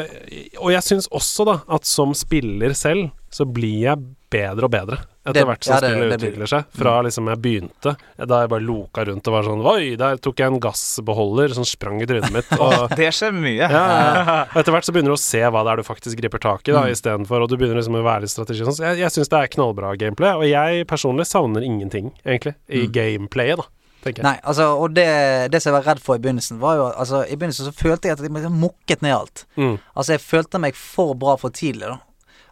Og 0.61 0.71
jeg 0.75 0.83
syns 0.85 1.09
også, 1.11 1.45
da, 1.49 1.59
at 1.75 1.85
som 1.89 2.15
spiller 2.15 2.75
selv, 2.79 3.11
så 3.35 3.45
blir 3.51 3.81
jeg 3.89 3.99
bedre 4.31 4.65
og 4.69 4.71
bedre 4.75 4.99
etter 5.25 5.33
Det- 5.41 5.47
hvert 5.49 5.65
som 5.65 5.75
ja, 5.75 5.81
det- 5.81 5.91
spillet 5.95 6.21
utvikler 6.21 6.47
seg. 6.53 6.65
Fra 6.77 6.95
liksom 7.03 7.29
jeg 7.33 7.41
begynte, 7.43 7.97
da 8.29 8.41
jeg 8.43 8.49
bare 8.53 8.61
loka 8.61 9.05
rundt 9.09 9.27
og 9.29 9.33
var 9.33 9.43
sånn 9.43 9.65
Oi, 9.65 9.97
der 9.97 10.17
tok 10.19 10.37
jeg 10.39 10.47
en 10.53 10.61
gassbeholder 10.61 11.55
som 11.55 11.65
sprang 11.65 12.01
i 12.03 12.07
trynet 12.07 12.31
mitt. 12.33 12.53
Og 12.61 12.91
Det 12.95 13.09
skjer 13.15 13.33
mye. 13.33 13.57
ja, 13.65 13.69
ja. 13.71 14.45
Etter 14.61 14.73
hvert 14.73 14.85
så 14.85 14.93
begynner 14.93 15.15
du 15.15 15.17
å 15.17 15.21
se 15.25 15.41
hva 15.41 15.65
det 15.65 15.73
er 15.73 15.77
du 15.77 15.83
faktisk 15.89 16.17
griper 16.21 16.39
tak 16.41 16.69
i, 16.69 16.73
da, 16.73 16.83
Mm. 16.85 16.93
istedenfor. 16.93 17.43
Og 17.43 17.49
du 17.49 17.57
begynner 17.57 17.77
liksom 17.81 17.97
å 17.97 18.05
være 18.05 18.21
litt 18.27 18.31
strategi. 18.35 18.61
Sånn. 18.65 18.77
Så 18.77 18.85
jeg, 18.85 18.99
jeg 19.01 19.11
syns 19.17 19.29
det 19.33 19.41
er 19.41 19.49
knallbra 19.57 19.97
gameplay, 19.97 20.35
og 20.37 20.45
jeg 20.45 20.87
personlig 20.87 21.25
savner 21.27 21.65
ingenting, 21.65 22.13
egentlig, 22.27 22.55
i 22.69 22.87
gameplayet, 22.87 23.57
da. 23.65 23.71
Nei, 24.05 24.35
altså, 24.45 24.67
og 24.85 24.93
det, 24.93 25.51
det 25.51 25.63
som 25.63 25.73
jeg 25.73 25.79
var 25.83 25.95
redd 25.95 26.01
for 26.05 26.17
i 26.17 26.21
begynnelsen, 26.21 26.59
var 26.61 26.75
jo 26.77 26.83
Altså, 26.93 27.23
i 27.25 27.37
begynnelsen 27.41 27.65
så 27.65 27.73
følte 27.73 28.11
jeg 28.11 28.19
at 28.19 28.21
jeg 28.21 28.51
mukket 28.53 29.01
ned 29.01 29.15
alt. 29.17 29.47
Mm. 29.57 29.79
Altså, 29.97 30.13
jeg 30.13 30.21
følte 30.21 30.61
meg 30.61 30.75
for 30.77 31.15
bra 31.17 31.39
for 31.41 31.49
tidlig, 31.49 31.89
da. 31.89 31.97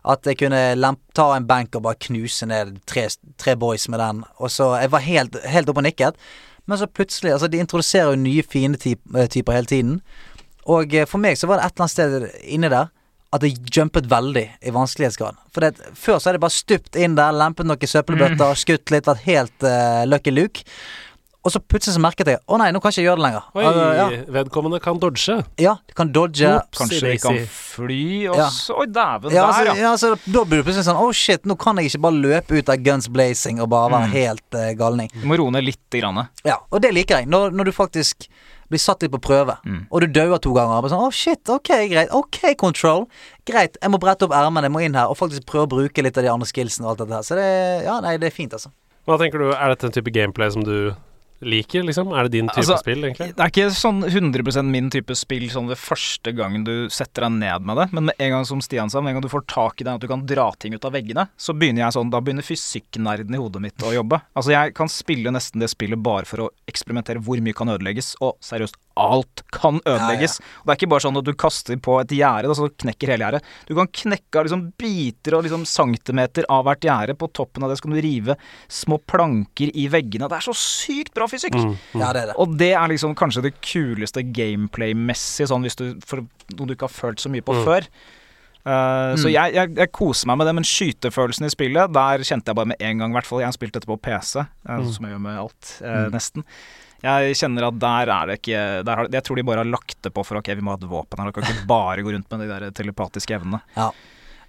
At 0.04 0.26
jeg 0.26 0.40
kunne 0.40 0.94
ta 1.14 1.26
en 1.36 1.46
benk 1.46 1.76
og 1.78 1.84
bare 1.84 2.00
knuse 2.08 2.46
ned 2.50 2.80
tre, 2.90 3.06
tre 3.38 3.54
boys 3.56 3.88
med 3.88 4.02
den. 4.02 4.24
Og 4.38 4.50
så 4.50 4.72
Jeg 4.80 4.90
var 4.90 5.06
helt, 5.06 5.36
helt 5.46 5.68
oppe 5.68 5.78
og 5.78 5.86
nikket. 5.86 6.18
Men 6.66 6.78
så 6.78 6.86
plutselig 6.86 7.32
Altså, 7.32 7.48
de 7.48 7.58
introduserer 7.58 8.10
jo 8.10 8.16
nye 8.16 8.42
fiendetyper 8.42 9.52
hele 9.52 9.66
tiden. 9.66 10.00
Og 10.66 10.94
eh, 10.94 11.06
for 11.06 11.18
meg 11.18 11.38
så 11.38 11.46
var 11.46 11.58
det 11.58 11.66
et 11.66 11.74
eller 11.74 11.86
annet 11.86 11.94
sted 11.94 12.44
inni 12.54 12.68
der 12.70 12.90
at 13.32 13.40
det 13.40 13.54
jumpet 13.72 14.10
veldig 14.10 14.44
i 14.60 14.72
vanskelighetsgrad. 14.74 15.38
For 15.54 15.64
det, 15.64 15.78
før 15.96 16.18
så 16.18 16.28
hadde 16.28 16.36
jeg 16.36 16.44
bare 16.44 16.54
stupt 16.54 16.98
inn 17.00 17.14
der, 17.16 17.32
lempet 17.32 17.64
noen 17.68 17.88
søppelbøtter, 17.88 18.58
skutt 18.60 18.92
litt, 18.92 19.08
vært 19.08 19.24
helt 19.24 19.64
uh, 19.64 20.02
lucky 20.04 20.34
luke. 20.34 20.66
Og 21.42 21.50
så 21.50 21.58
plutselig 21.58 21.96
så 21.96 22.00
merket 22.04 22.28
jeg 22.30 22.38
Å 22.46 22.56
nei, 22.60 22.68
nå 22.70 22.78
kan 22.78 22.92
jeg 22.92 23.00
ikke 23.02 23.08
gjøre 23.08 23.18
det 23.18 23.24
lenger. 23.24 23.46
Oi, 23.58 23.62
Altså, 23.66 23.86
ja, 23.98 24.04
vedkommende 24.36 24.78
kan 24.84 24.98
dodge. 25.02 25.36
ja, 25.58 25.72
de 25.88 25.94
kan 25.98 26.12
dodge. 26.14 26.46
Ops. 26.60 26.78
Kanskje 26.78 27.00
de 27.10 27.16
kan 27.18 27.38
fly, 27.50 28.28
og 28.30 28.36
Ja. 28.38 28.46
så 28.54 28.76
Oi, 28.78 28.86
dæven, 28.86 29.32
Ja, 29.34 29.42
der, 29.42 29.48
altså, 29.48 29.64
ja. 29.64 29.74
ja, 29.74 29.90
altså, 29.90 30.10
da 30.32 30.44
blir 30.44 30.62
du 30.62 30.68
plutselig 30.68 30.86
sånn 30.86 31.00
Oh 31.02 31.10
shit, 31.12 31.42
nå 31.44 31.56
kan 31.58 31.76
jeg 31.82 31.90
ikke 31.90 32.00
bare 32.06 32.20
løpe 32.22 32.58
ut 32.62 32.68
av 32.68 32.76
guns 32.86 33.08
blazing 33.08 33.60
og 33.60 33.68
bare 33.74 33.90
være 33.90 34.08
helt 34.14 34.54
uh, 34.54 34.72
galning. 34.78 35.10
Du 35.18 35.26
må 35.26 35.36
roe 35.38 35.50
ned 35.50 35.64
lite 35.66 35.98
grann. 36.00 36.28
Ja, 36.44 36.58
og 36.70 36.80
det 36.82 36.92
liker 36.94 37.18
jeg. 37.18 37.26
Når, 37.28 37.50
når 37.50 37.64
du 37.64 37.72
faktisk 37.72 38.28
blir 38.70 38.78
satt 38.80 39.02
litt 39.02 39.10
på 39.12 39.18
prøve, 39.20 39.58
Mm. 39.66 39.86
og 39.90 40.00
du 40.00 40.06
dauer 40.06 40.38
to 40.40 40.54
ganger. 40.54 40.78
og 40.78 40.82
Bare 40.86 40.92
sånn, 40.94 41.02
oh 41.04 41.10
shit, 41.10 41.42
ok, 41.50 41.68
greit. 41.90 42.08
Ok, 42.10 42.54
control. 42.56 43.08
Greit, 43.44 43.76
jeg 43.82 43.90
må 43.90 43.98
brette 44.00 44.22
opp 44.24 44.32
ermene, 44.32 44.62
jeg 44.64 44.72
må 44.72 44.80
inn 44.86 44.94
her 44.94 45.10
og 45.12 45.18
faktisk 45.18 45.44
prøve 45.44 45.66
å 45.66 45.72
bruke 45.74 46.02
litt 46.02 46.16
av 46.16 46.22
de 46.24 46.30
andre 46.32 46.46
skillsene 46.46 46.86
og 46.86 46.94
alt 46.94 47.02
dette 47.02 47.18
her. 47.18 47.22
Så 47.26 47.36
det, 47.36 47.84
ja, 47.84 47.98
nei, 48.00 48.16
det 48.16 48.30
er 48.30 48.36
fint, 48.36 48.52
altså. 48.56 48.70
Hva 49.06 49.18
tenker 49.18 49.38
du, 49.42 49.50
er 49.52 49.68
dette 49.74 49.84
en 49.90 49.92
type 49.92 50.10
gameplay 50.14 50.48
som 50.54 50.62
du 50.64 50.94
liker, 51.42 51.84
liksom? 51.86 52.12
Er 52.14 52.28
det 52.28 52.34
din 52.36 52.48
type 52.50 52.62
Altså, 52.62 52.78
spill, 52.82 53.04
egentlig? 53.08 53.32
Det 53.36 53.44
er 53.44 53.52
ikke 53.52 53.68
sånn 53.76 54.02
100% 54.06 54.70
min 54.72 54.90
type 54.94 55.16
spill 55.18 55.48
sånn 55.52 55.70
ved 55.70 55.80
første 55.80 56.32
gangen 56.36 56.64
du 56.66 56.88
setter 56.92 57.26
deg 57.26 57.38
ned 57.40 57.66
med 57.68 57.80
det, 57.80 57.88
men 57.96 58.08
med 58.10 58.22
en 58.22 58.36
gang 58.36 58.46
som 58.48 58.62
Stian 58.64 58.92
sa, 58.92 59.02
med 59.02 59.12
en 59.12 59.18
gang 59.18 59.26
du 59.26 59.32
får 59.32 59.46
tak 59.50 59.82
i 59.82 59.86
det 59.86 59.94
at 59.96 60.04
du 60.04 60.08
kan 60.10 60.24
dra 60.28 60.48
ting 60.58 60.76
ut 60.76 60.86
av 60.88 60.94
veggene, 60.96 61.26
så 61.36 61.54
begynner 61.56 61.86
jeg 61.86 61.96
sånn, 61.98 62.12
da 62.12 62.22
begynner 62.24 62.46
fysikknerden 62.46 63.34
i 63.34 63.40
hodet 63.42 63.62
mitt 63.64 63.86
å 63.86 63.94
jobbe. 63.94 64.22
Altså 64.38 64.54
jeg 64.54 64.74
kan 64.78 64.90
spille 64.92 65.34
nesten 65.34 65.62
det 65.62 65.70
spillet 65.72 66.00
bare 66.02 66.28
for 66.28 66.46
å 66.46 66.50
eksperimentere 66.70 67.22
hvor 67.22 67.42
mye 67.42 67.56
kan 67.56 67.72
ødelegges, 67.72 68.14
og 68.22 68.38
seriøst, 68.44 68.78
alt 68.96 69.42
kan 69.52 69.80
ødelegges. 69.88 70.38
Og 70.60 70.66
det 70.66 70.72
er 70.74 70.78
ikke 70.80 70.90
bare 70.92 71.04
sånn 71.06 71.16
at 71.18 71.24
du 71.24 71.32
kaster 71.34 71.76
på 71.82 72.00
et 72.00 72.08
gjerde, 72.16 72.48
og 72.52 72.56
så 72.58 72.68
knekker 72.84 73.12
hele 73.14 73.24
gjerdet. 73.24 73.42
Du 73.68 73.74
kan 73.78 73.88
knekke 73.88 74.38
av 74.40 74.44
liksom 74.48 74.64
biter 74.78 75.36
og 75.38 75.44
liksom 75.46 75.64
centimeter 75.68 76.44
av 76.52 76.64
hvert 76.68 76.80
gjerde. 76.88 77.16
På 77.18 77.30
toppen 77.32 77.62
av 77.64 77.70
det 77.72 77.78
så 77.80 77.86
kan 77.88 77.96
du 77.96 78.00
rive 78.04 78.36
små 78.68 78.98
planker 79.08 79.70
i 79.74 79.88
veggene. 79.92 80.28
Det 80.28 80.38
er 80.40 80.46
så 80.48 80.56
sykt 80.56 81.14
bra 81.14 81.26
fysikk! 81.30 81.54
Mm, 81.56 81.76
mm. 81.94 82.00
Ja, 82.00 82.12
det 82.12 82.22
er 82.22 82.32
det. 82.32 82.38
Og 82.42 82.56
det 82.60 82.72
er 82.76 82.88
liksom 82.92 83.14
kanskje 83.18 83.42
det 83.48 83.54
kuleste 83.64 84.22
gameplay-messig, 84.22 85.48
sånn 85.50 85.62
hvis 85.66 85.78
du 85.78 85.86
For 86.06 86.22
noe 86.56 86.66
du 86.68 86.74
ikke 86.74 86.88
har 86.88 86.96
følt 86.96 87.20
så 87.22 87.30
mye 87.32 87.44
på 87.44 87.54
Mm. 87.56 87.64
før. 87.64 87.86
Uh, 88.62 89.16
Så 89.18 89.26
jeg, 89.32 89.54
jeg, 89.56 89.72
jeg 89.74 89.90
koser 89.90 90.28
meg 90.30 90.38
med 90.38 90.46
det, 90.46 90.54
men 90.54 90.64
skytefølelsen 90.68 91.46
i 91.48 91.50
spillet, 91.50 91.90
der 91.92 92.22
kjente 92.22 92.46
jeg 92.52 92.54
bare 92.54 92.70
med 92.70 92.78
en 92.80 92.98
gang, 93.02 93.10
i 93.10 93.16
hvert 93.18 93.26
fall. 93.26 93.40
Jeg 93.42 93.48
har 93.50 93.56
spilt 93.56 93.74
dette 93.74 93.88
på 93.90 93.96
PC, 93.98 94.38
uh, 94.38 94.46
Mm. 94.78 94.92
som 94.92 95.04
jeg 95.08 95.12
gjør 95.16 95.20
med 95.24 95.38
alt, 95.42 95.72
eh, 95.82 96.08
nesten. 96.14 96.44
Jeg 97.02 97.34
kjenner 97.40 97.66
at 97.68 97.78
der 97.82 98.12
er 98.14 98.26
det 98.30 98.38
ikke 98.40 98.62
der 98.86 98.96
har, 99.00 99.08
Jeg 99.10 99.24
tror 99.26 99.36
de 99.36 99.42
bare 99.48 99.64
har 99.64 99.70
lagt 99.72 99.96
det 100.06 100.12
på 100.14 100.22
for 100.24 100.38
ok, 100.38 100.52
vi 100.54 100.62
må 100.62 100.70
ha 100.70 100.78
et 100.78 100.88
våpen 100.88 101.18
her. 101.18 101.30
Dere 101.30 101.42
kan 101.42 101.42
ikke 101.56 101.66
bare 101.66 102.02
gå 102.06 102.12
rundt 102.14 102.30
med 102.30 102.44
de 102.46 102.50
der 102.52 102.70
telepatiske 102.70 103.34
evnene. 103.40 103.60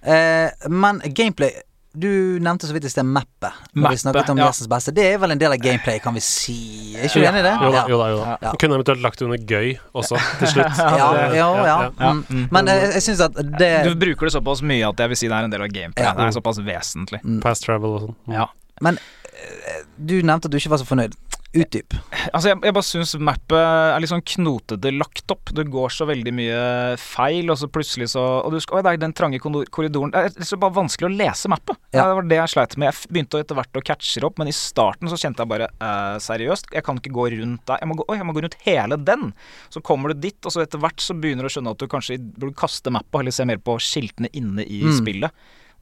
Eh, 0.04 0.50
men 0.70 1.00
gameplay 1.16 1.50
Du 1.96 2.08
nevnte 2.42 2.66
så 2.66 2.74
vidt 2.74 2.86
i 2.86 2.90
sted 2.90 3.06
mappet. 3.06 3.54
Når 3.78 3.92
vi 3.94 3.98
snakket 4.02 4.30
om 4.34 4.40
ja. 4.42 4.48
Beste. 4.50 4.92
Det 4.98 5.04
er 5.14 5.20
vel 5.22 5.36
en 5.36 5.38
del 5.38 5.54
av 5.54 5.60
gameplay, 5.62 6.00
kan 6.02 6.16
vi 6.18 6.24
si. 6.26 6.56
Er 6.98 7.06
ikke 7.06 7.22
du 7.22 7.28
enig 7.30 7.44
i 7.44 7.46
det? 7.46 7.52
Jo 7.62 7.70
da, 7.70 7.76
Ja. 7.78 7.84
jo 7.92 7.98
da. 8.02 8.08
Jo 8.10 8.18
da. 8.18 8.38
Ja. 8.42 8.54
Kunne 8.64 8.80
eventuelt 8.80 9.04
lagt 9.06 9.20
det 9.22 9.28
under 9.28 9.38
gøy 9.38 9.76
også, 9.94 10.18
til 10.40 10.48
slutt. 10.56 10.80
Ja, 11.00 11.12
Det- 11.14 11.36
ja, 11.38 11.50
ja. 11.54 11.76
Ja, 12.00 12.12
Mm. 12.14 12.24
mm. 12.30 12.48
Men 12.52 12.66
jeg, 12.74 12.90
jeg 12.98 13.02
syns 13.06 13.22
at 13.22 13.38
det 13.60 13.70
Du 13.86 13.94
bruker 13.96 14.26
det 14.26 14.34
såpass 14.34 14.64
mye 14.66 14.90
at 14.90 14.98
jeg 15.06 15.10
vil 15.14 15.18
si 15.22 15.28
det 15.30 15.38
er 15.38 15.44
en 15.46 15.54
del 15.54 15.62
av 15.62 15.70
gameplay. 15.70 16.04
Ja. 16.04 16.14
Det 16.18 16.26
er 16.26 16.32
såpass 16.42 16.58
vesentlig. 16.66 17.22
Past 17.46 17.64
travel 17.70 17.94
og 17.94 18.02
sånn. 18.08 18.16
Mm. 18.28 18.34
Ja. 18.40 18.48
Men 18.82 18.98
eh, 18.98 19.84
du 20.02 20.16
nevnte 20.24 20.50
at 20.50 20.52
du 20.52 20.58
ikke 20.58 20.74
var 20.74 20.82
så 20.82 20.90
fornøyd. 20.90 21.14
Utdyp. 21.54 21.94
Altså, 22.34 22.48
jeg, 22.50 22.58
jeg 22.66 22.74
bare 22.74 22.88
syns 22.88 23.12
mappet 23.22 23.54
er 23.60 24.02
litt 24.02 24.10
sånn 24.10 24.24
knotete 24.26 24.90
lagt 24.96 25.30
opp. 25.34 25.52
Det 25.54 25.66
går 25.70 25.94
så 25.94 26.08
veldig 26.10 26.34
mye 26.34 26.62
feil, 26.98 27.52
og 27.54 27.60
så 27.62 27.70
plutselig 27.70 28.08
så 28.16 28.24
Og 28.42 28.56
du 28.56 28.60
skal, 28.64 28.80
oi, 28.80 28.84
det 28.88 28.94
er 28.96 29.02
den 29.04 29.14
trange 29.14 29.38
korridoren 29.44 30.14
Det 30.16 30.24
er 30.42 30.48
så 30.50 30.58
bare 30.58 30.74
vanskelig 30.80 31.10
å 31.12 31.14
lese 31.14 31.52
mappet. 31.54 31.78
Ja. 31.94 32.08
Det 32.10 32.18
var 32.18 32.30
det 32.32 32.40
jeg 32.40 32.54
sleit 32.56 32.78
med. 32.82 32.90
Jeg 32.90 33.14
begynte 33.14 33.44
etter 33.44 33.60
hvert 33.60 33.80
å 33.82 33.86
catche 33.86 34.20
det 34.24 34.30
opp, 34.32 34.42
men 34.42 34.50
i 34.50 34.56
starten 34.58 35.12
så 35.12 35.20
kjente 35.22 35.46
jeg 35.46 35.52
bare 35.54 35.70
eh, 35.70 36.18
Seriøst, 36.26 36.72
jeg 36.74 36.86
kan 36.88 36.98
ikke 37.02 37.14
gå 37.14 37.28
rundt 37.38 37.66
der. 37.70 37.82
Jeg 37.84 37.92
må 37.92 38.00
gå, 38.02 38.08
oi, 38.10 38.18
jeg 38.18 38.30
må 38.30 38.34
gå 38.38 38.46
rundt 38.48 38.58
hele 38.66 38.98
den. 38.98 39.30
Så 39.74 39.84
kommer 39.86 40.14
du 40.14 40.24
dit, 40.26 40.40
og 40.46 40.56
så 40.56 40.64
etter 40.66 40.82
hvert 40.82 41.04
så 41.04 41.14
begynner 41.18 41.46
du 41.46 41.52
å 41.52 41.56
skjønne 41.58 41.76
at 41.78 41.82
du 41.84 41.90
kanskje 41.92 42.18
burde 42.34 42.58
kaste 42.58 42.90
mappet, 42.94 43.20
eller 43.22 43.36
se 43.36 43.46
mer 43.50 43.62
på 43.62 43.78
skiltene 43.84 44.32
inne 44.34 44.66
i 44.66 44.82
Mm. 44.84 44.96
spillet. 44.98 45.32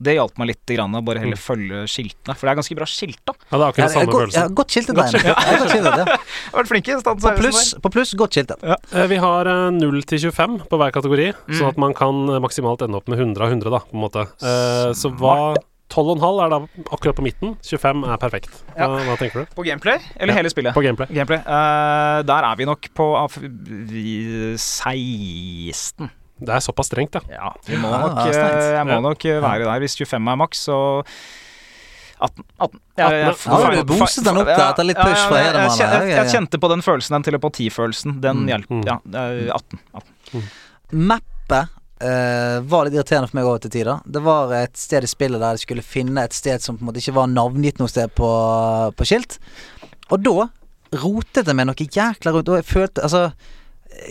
Det 0.02 0.16
hjalp 0.18 0.38
meg 0.42 0.48
litt, 0.52 0.64
grann, 0.74 0.96
å 0.98 1.02
bare 1.06 1.22
heller 1.22 1.38
følge 1.38 1.84
skiltene. 1.92 2.34
For 2.36 2.48
det 2.48 2.52
er 2.54 2.60
ganske 2.62 2.78
bra 2.80 2.88
skilta. 2.90 3.36
Ja, 3.38 3.58
det 3.58 3.62
er 3.62 3.68
akkurat 3.68 3.82
Ja, 3.84 3.90
samme 3.94 4.16
følelsen. 4.18 4.42
ja, 4.42 4.48
godt 4.62 4.74
skiltet, 4.74 4.98
Reine. 4.98 5.22
Ja, 5.22 5.58
godt 5.62 5.74
skiltet, 5.76 5.98
ja. 6.02 6.06
Jeg 6.18 6.52
har 6.52 6.60
vært 6.64 6.72
flinke. 6.74 7.00
Statens 7.04 7.22
På 7.24 7.30
vegvesen 7.30 7.52
pluss, 7.52 7.74
på 7.86 7.92
pluss 7.94 8.14
godt 8.18 8.38
skiltet. 8.40 8.64
Ja. 8.66 8.78
Vi 9.12 9.20
har 9.22 9.46
eh, 9.52 9.66
0 9.78 10.02
til 10.10 10.24
25 10.32 10.60
på 10.72 10.82
hver 10.82 10.92
kategori, 10.98 11.28
Mm. 11.48 11.58
sånn 11.60 11.70
at 11.70 11.78
man 11.78 11.94
kan 11.98 12.24
eh, 12.34 12.40
maksimalt 12.42 12.82
ende 12.82 12.98
opp 12.98 13.08
med 13.12 13.20
100 13.22 13.46
av 13.46 13.52
100, 13.54 13.70
da, 13.78 13.80
på 13.86 13.94
en 13.98 14.04
måte. 14.08 14.26
Smart. 14.42 14.98
Så 14.98 15.12
hva 15.22 15.36
12,5 15.92 16.38
er 16.46 16.50
da 16.54 16.60
akkurat 16.96 17.18
på 17.18 17.24
midten. 17.26 17.58
25 17.68 18.06
er 18.08 18.18
perfekt. 18.22 18.62
Hva, 18.78 18.88
hva 19.04 19.18
tenker 19.20 19.44
du? 19.44 19.50
På 19.58 19.66
gameplay, 19.68 20.00
eller 20.16 20.32
Ja, 20.32 20.38
hele 20.40 20.50
spillet? 20.54 20.74
På 20.74 20.82
gameplay. 20.86 21.10
Gameplay. 21.12 21.42
Uh, 21.44 22.22
der 22.24 22.48
er 22.48 22.56
vi 22.56 22.66
nok 22.70 22.88
på 22.96 23.10
av- 23.20 23.36
vi- 23.38 24.56
16. 24.56 26.10
Det 26.42 26.56
er 26.56 26.64
såpass 26.64 26.90
strengt, 26.90 27.16
ja. 27.16 27.22
Ja, 27.30 27.52
vi 27.68 27.78
må 27.78 27.92
Ja, 27.92 28.02
nok, 28.08 28.20
eh, 28.26 28.72
jeg 28.74 28.86
må 28.90 28.98
Ja. 28.98 29.00
nok 29.06 29.26
eh, 29.26 29.40
være 29.44 29.68
der. 29.68 29.84
Hvis 29.84 29.98
25 30.00 30.32
er 30.32 30.40
maks, 30.42 30.64
så 30.68 30.78
18. 32.22 32.46
18. 32.60 32.80
Jeg, 32.98 33.12
jeg, 33.12 33.36
ja. 33.46 33.60
Ja, 33.62 33.82
du 33.82 33.84
boostet 33.90 34.26
den 34.26 34.40
opp 34.42 34.50
der 34.50 34.64
etter 34.68 34.86
litt 34.86 34.98
push 34.98 35.26
fra 35.26 35.38
jeg, 35.38 35.46
jeg, 35.46 35.54
Hedemann. 35.54 35.78
jeg, 35.82 36.16
jeg, 36.16 36.32
kjente 36.36 36.62
på 36.62 36.70
den 36.70 36.82
følelsen, 36.86 37.18
den 37.18 37.28
telepatifølelsen. 37.30 38.18
Den 38.22 38.48
hjalp. 38.50 38.68
hjelper. 38.70 38.82
Mm. 38.82 39.14
Ja, 39.14 39.28
eh, 39.28 39.54
18. 39.56 39.80
18. 40.02 40.50
Mappet 41.12 41.78
Uh, 42.02 42.64
var 42.66 42.88
litt 42.88 42.96
irriterende 42.96 43.30
for 43.30 43.38
meg 43.38 43.46
over 43.46 43.60
til 43.62 43.70
tider. 43.76 44.00
Det 44.10 44.24
var 44.26 44.50
et 44.58 44.74
sted 44.74 45.06
i 45.06 45.10
spillet 45.10 45.38
der 45.38 45.54
jeg 45.54 45.68
skulle 45.68 45.84
finne 45.86 46.24
et 46.26 46.34
sted 46.34 46.64
som 46.64 46.74
på 46.74 46.82
en 46.82 46.88
måte 46.90 46.98
ikke 46.98 47.14
var 47.14 47.28
navngitt 47.30 47.78
noe 47.78 47.92
sted 47.92 48.10
på, 48.18 48.30
på 48.98 49.06
skilt. 49.06 49.36
Og 50.10 50.24
da 50.26 50.48
rotet 51.04 51.46
jeg 51.46 51.58
meg 51.60 51.70
noe 51.70 51.78
jækla 51.86 52.34
rundt, 52.34 52.50
og 52.50 52.58
jeg 52.58 52.66
følte 52.66 53.06
Altså 53.06 53.22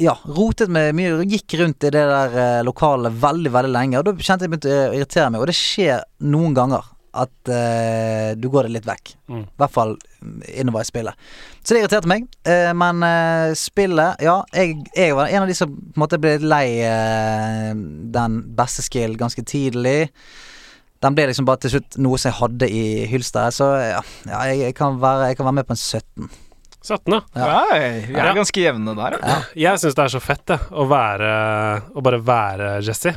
ja, 0.00 0.14
rotet 0.36 0.70
meg 0.72 0.94
mye, 0.96 1.24
gikk 1.28 1.58
rundt 1.60 1.84
i 1.86 1.92
det 1.92 2.06
der 2.12 2.38
eh, 2.38 2.62
lokalet 2.66 3.16
veldig, 3.20 3.52
veldig 3.52 3.74
lenge. 3.74 4.00
Og 4.00 4.08
da 4.08 4.14
kjente 4.16 4.46
jeg 4.46 4.52
begynte 4.52 4.78
å 4.88 4.96
irritere 4.96 5.28
meg, 5.32 5.42
og 5.42 5.50
det 5.50 5.58
skjer 5.58 6.02
noen 6.30 6.56
ganger 6.56 6.88
at 7.10 7.50
eh, 7.50 8.32
du 8.38 8.46
går 8.50 8.68
det 8.68 8.76
litt 8.76 8.86
vekk. 8.86 9.14
Mm. 9.30 9.42
I 9.42 9.62
hvert 9.62 9.74
fall 9.74 9.96
innover 10.52 10.84
i 10.84 10.88
spillet. 10.88 11.30
Så 11.62 11.74
det 11.74 11.82
irriterte 11.82 12.10
meg. 12.10 12.28
Eh, 12.46 12.70
men 12.76 13.02
eh, 13.06 13.54
spillet 13.58 14.22
Ja, 14.22 14.40
jeg, 14.54 14.76
jeg 14.94 15.16
var 15.18 15.30
en 15.30 15.44
av 15.44 15.50
de 15.50 15.56
som 15.58 15.72
på 15.72 15.96
en 15.96 16.04
måte 16.04 16.20
ble 16.22 16.36
lei 16.42 16.68
den 18.14 18.38
beste 18.58 18.84
skill 18.86 19.18
ganske 19.20 19.42
tidlig. 19.46 20.12
Den 21.00 21.16
ble 21.16 21.30
liksom 21.30 21.48
bare 21.48 21.64
til 21.64 21.74
slutt 21.76 21.98
noe 22.02 22.20
som 22.20 22.30
jeg 22.30 22.40
hadde 22.42 22.70
i 22.70 22.84
hylsteret. 23.10 23.56
Så 23.56 23.72
ja, 23.80 24.04
ja 24.28 24.44
jeg, 24.52 24.62
jeg, 24.68 24.78
kan 24.78 25.00
være, 25.02 25.32
jeg 25.32 25.40
kan 25.40 25.50
være 25.50 25.60
med 25.60 25.68
på 25.70 25.76
en 25.76 25.82
17. 25.82 26.30
17, 26.82 27.12
ja. 27.12 27.20
Nei, 27.36 27.80
vi 28.08 28.14
er 28.16 28.26
Ja. 28.30 28.34
ganske 28.34 28.60
jevne 28.62 28.94
der. 28.96 29.18
Ja. 29.20 29.38
Jeg 29.54 29.78
syns 29.82 29.94
det 29.98 30.04
er 30.06 30.12
så 30.14 30.20
fett, 30.24 30.44
det, 30.48 30.58
å 30.72 30.86
være 30.88 31.32
Å 31.94 32.02
bare 32.02 32.20
være 32.24 32.70
Jesse. 32.86 33.12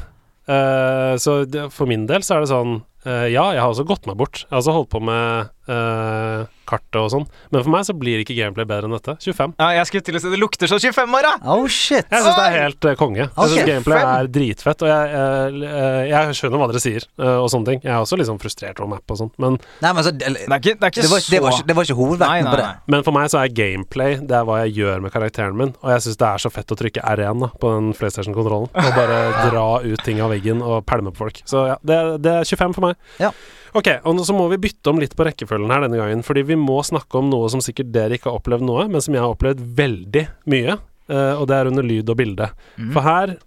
Uh, 0.48 1.16
så 1.18 1.46
det, 1.48 1.70
for 1.72 1.88
min 1.88 2.06
del 2.06 2.22
så 2.28 2.36
er 2.36 2.44
det 2.44 2.50
sånn 2.52 2.82
eh, 3.06 3.28
Ja, 3.34 3.50
jeg 3.56 3.62
har 3.62 3.70
også 3.70 3.86
gått 3.88 4.08
meg 4.10 4.18
bort. 4.20 4.44
Jeg 4.46 4.52
har 4.54 4.62
også 4.64 4.76
holdt 4.76 4.92
på 4.94 5.02
med 5.04 5.50
uh, 5.70 6.46
kartet 6.68 7.00
og 7.00 7.10
sånn. 7.12 7.26
Men 7.52 7.64
for 7.64 7.72
meg 7.74 7.86
så 7.88 7.96
blir 7.98 8.22
ikke 8.24 8.36
gameplay 8.38 8.68
bedre 8.68 8.88
enn 8.90 8.96
dette. 8.96 9.16
25. 9.24 9.56
Ja, 9.60 9.70
jeg 9.78 9.90
skulle 9.90 10.06
til 10.08 10.18
å 10.18 10.22
si 10.24 10.32
det 10.34 10.40
lukter 10.42 10.72
som 10.72 10.80
25 10.82 11.18
år, 11.20 11.28
da! 11.28 11.34
Oh 11.54 11.68
shit! 11.68 12.08
Jeg 12.08 12.24
syns 12.26 12.38
det 12.40 12.48
er 12.48 12.58
helt 12.66 12.88
uh, 12.88 12.96
konge. 13.00 13.28
Jeg 13.28 13.54
syns 13.54 13.70
gameplay 13.70 14.04
er 14.04 14.32
dritfett. 14.40 14.86
Og 14.86 14.92
jeg, 14.92 15.62
jeg 16.10 16.38
skjønner 16.40 16.62
hva 16.64 16.70
dere 16.72 16.84
sier, 16.84 17.08
og 17.20 17.50
sånne 17.52 17.70
ting. 17.72 17.84
Jeg 17.84 17.94
er 17.94 18.02
også 18.04 18.20
sånn 18.24 18.42
frustrert 18.42 18.80
over 18.80 18.94
map 18.96 19.14
og 19.14 19.20
sånn, 19.20 19.32
Men, 19.42 19.58
Nei, 19.84 19.92
men 19.96 20.06
så, 20.06 20.14
det, 20.16 20.30
Det 20.34 20.48
er 20.48 20.62
ikke, 20.62 20.76
det 20.80 20.88
er 20.88 20.94
ikke 20.94 21.04
det, 21.04 21.12
var, 21.12 21.24
det, 21.28 21.42
var 21.44 21.56
ikke, 21.58 21.68
det 21.68 21.76
var 21.78 21.88
ikke 21.88 21.98
hovedvekten 21.98 22.34
Nei, 22.34 22.44
nei, 22.46 22.54
på 22.54 22.60
det. 22.62 22.68
men 22.94 23.06
for 23.06 23.16
meg 23.16 23.32
så 23.34 23.40
er 23.42 23.52
gameplay 23.56 24.16
Det 24.22 24.36
er 24.38 24.46
hva 24.48 24.60
jeg 24.64 24.76
gjør 24.78 25.04
med 25.04 25.14
karakteren 25.14 25.58
min. 25.60 25.74
Og 25.84 25.92
jeg 25.92 26.06
syns 26.06 26.20
det 26.22 26.30
er 26.30 26.44
så 26.44 26.52
fett 26.54 26.72
å 26.72 26.78
trykke 26.80 27.04
R1 27.14 27.44
da, 27.44 27.50
på 27.60 27.74
den 27.76 27.92
PlayStation-kontrollen. 27.98 28.70
Og 28.72 28.90
bare 28.98 29.20
dra 29.50 29.66
ut 29.84 30.06
ting 30.06 30.22
av 30.24 30.32
veggen 30.34 30.64
og 30.64 30.86
pælme 30.90 31.14
på 31.14 31.26
folk. 31.26 31.42
Så 31.50 31.66
ja, 31.74 31.78
det, 31.84 32.00
det 32.24 32.36
er 32.40 32.48
25 32.48 32.78
for 32.78 32.88
meg. 32.88 32.93
Ja. 33.22 33.32
Ok, 33.74 33.90
og 34.06 34.20
så 34.28 34.36
må 34.38 34.46
vi 34.52 34.60
bytte 34.68 34.92
om 34.92 35.00
litt 35.02 35.16
på 35.18 35.26
rekkefølgen 35.26 35.72
her 35.74 35.86
denne 35.88 35.98
gangen. 35.98 36.22
Fordi 36.26 36.44
vi 36.46 36.58
må 36.60 36.78
snakke 36.86 37.18
om 37.20 37.32
noe 37.32 37.50
som 37.50 37.64
sikkert 37.64 37.92
dere 37.96 38.20
ikke 38.20 38.30
har 38.30 38.38
opplevd 38.40 38.66
noe, 38.68 38.86
men 38.92 39.02
som 39.02 39.16
jeg 39.18 39.24
har 39.24 39.34
opplevd 39.34 39.64
veldig 39.80 40.28
mye. 40.54 40.78
eh, 41.10 41.34
og 41.34 41.48
det 41.50 41.58
er 41.58 41.70
under 41.72 41.84
lyd 41.84 42.10
og 42.14 42.20
bilde. 42.20 42.50
Mm. 42.78 42.92
For 42.96 43.06
her 43.06 43.38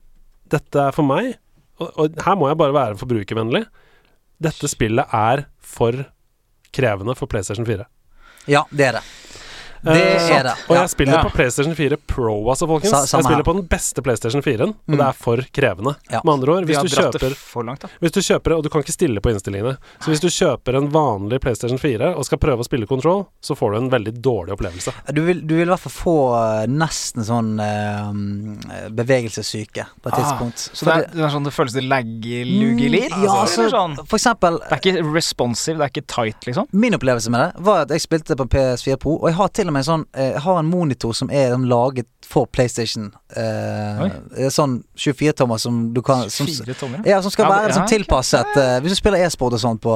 Dette 0.46 0.78
er 0.78 0.92
for 0.94 1.02
meg, 1.02 1.32
og, 1.82 1.88
og 1.98 2.20
her 2.22 2.36
må 2.38 2.46
jeg 2.46 2.58
bare 2.60 2.74
være 2.76 2.98
forbrukervennlig. 3.00 3.64
Dette 4.38 4.68
spillet 4.70 5.10
er 5.10 5.46
for 5.58 6.04
krevende 6.76 7.16
for 7.18 7.26
PlayStation 7.26 7.66
4. 7.66 7.86
Ja, 8.46 8.62
det 8.70 8.86
er 8.86 8.98
det. 9.00 9.02
Det 9.86 10.02
Eh, 10.16 10.30
er 10.38 10.42
det. 10.42 10.54
Og 10.68 10.76
jeg 10.76 10.90
spiller 10.90 11.12
Ja. 11.16 11.22
på 11.22 11.30
PlayStation 11.32 11.74
4 11.74 11.96
Pro, 12.06 12.36
altså, 12.50 12.66
folkens. 12.66 12.90
Sa- 12.90 13.16
jeg 13.16 13.24
spiller 13.24 13.36
her. 13.36 13.42
på 13.46 13.54
den 13.54 13.66
beste 13.70 14.02
PlayStation 14.02 14.42
4-en, 14.42 14.68
og 14.70 14.88
Mm. 14.88 14.96
det 14.98 15.06
er 15.06 15.12
for 15.12 15.36
krevende. 15.54 15.96
Ja. 16.10 16.20
Med 16.24 16.32
andre 16.34 16.48
ord, 16.56 16.64
hvis 16.66 16.82
du, 16.82 16.88
kjøper, 16.88 17.18
det 17.30 17.36
for 17.36 17.62
langt, 17.62 17.80
da. 17.80 17.88
hvis 18.02 18.12
du 18.12 18.20
kjøper 18.20 18.56
Og 18.56 18.62
du 18.62 18.68
kan 18.68 18.82
ikke 18.82 18.92
stille 18.92 19.20
på 19.20 19.30
innstillingene. 19.32 19.76
Så 20.00 20.10
hvis 20.10 20.20
du 20.20 20.28
kjøper 20.28 20.76
en 20.76 20.88
vanlig 20.90 21.40
PlayStation 21.40 21.78
4 21.78 22.14
og 22.16 22.24
skal 22.24 22.38
prøve 22.38 22.58
å 22.60 22.64
spille 22.64 22.86
Control, 22.86 23.26
så 23.42 23.56
får 23.56 23.72
du 23.72 23.76
en 23.76 23.90
veldig 23.90 24.20
dårlig 24.22 24.52
opplevelse. 24.58 24.92
Du 25.12 25.22
vil, 25.24 25.40
du 25.46 25.54
vil 25.56 25.66
i 25.68 25.70
hvert 25.70 25.80
fall 25.80 25.92
få 25.92 26.62
eh, 26.62 26.66
nesten 26.66 27.22
sånn 27.24 27.60
eh, 27.60 28.90
bevegelsessyke 28.90 29.86
på 30.02 30.08
et 30.10 30.14
Ah, 30.14 30.16
tidspunkt. 30.22 30.58
Så 30.74 30.84
det 30.86 30.94
er, 30.94 31.06
det 31.12 31.24
er 31.24 31.28
sånn 31.34 31.44
det 31.44 31.52
føles 31.52 31.72
det 31.76 31.84
lagger, 31.84 32.44
luger 32.46 32.90
litt? 32.90 33.10
Mm, 33.12 33.24
Ja, 33.26 33.32
altså, 33.42 33.64
altså, 33.66 33.70
sånn. 33.70 33.96
for 34.06 34.16
eksempel 34.18 34.58
Det 34.60 34.72
er 34.72 34.80
ikke 34.80 35.14
responsive, 35.14 35.78
det 35.78 35.84
er 35.86 35.90
ikke 36.00 36.06
tight, 36.06 36.40
liksom? 36.46 36.66
Min 36.72 36.92
opplevelse 36.94 37.30
med 37.30 37.40
det 37.54 37.62
var 37.64 37.82
at 37.82 37.88
jeg 37.88 38.00
spilte 38.00 38.36
på 38.36 38.46
PS4 38.48 38.96
Pro, 38.98 39.16
og 39.18 39.28
jeg 39.28 39.34
har 39.34 39.48
til 39.48 39.66
og 39.68 39.72
med 39.74 39.75
en 39.78 39.84
sånn 39.86 40.04
eh, 40.14 40.32
Jeg 40.34 40.42
har 40.46 40.58
en 40.60 40.70
monitor 40.70 41.12
som 41.16 41.30
er 41.30 41.50
sånn 41.54 41.66
laget 41.70 42.06
for 42.26 42.46
PlayStation. 42.46 43.12
Eh, 43.36 44.48
sånn 44.52 44.78
24-tommer 44.98 45.58
som 45.62 45.92
du 45.94 46.02
kan 46.06 46.26
som, 46.30 46.46
tommer, 46.78 47.02
ja. 47.04 47.16
Ja, 47.16 47.20
som 47.22 47.30
skal 47.34 47.46
Ja, 47.46 47.52
være 47.56 47.68
liksom 47.70 47.84
ja, 47.84 47.88
sånn, 47.88 47.92
tilpasset 47.94 48.56
eh, 48.62 48.78
Hvis 48.82 48.96
du 48.96 49.00
spiller 49.02 49.22
e-sport 49.26 49.54
og 49.58 49.62
sånt 49.62 49.82
på, 49.84 49.94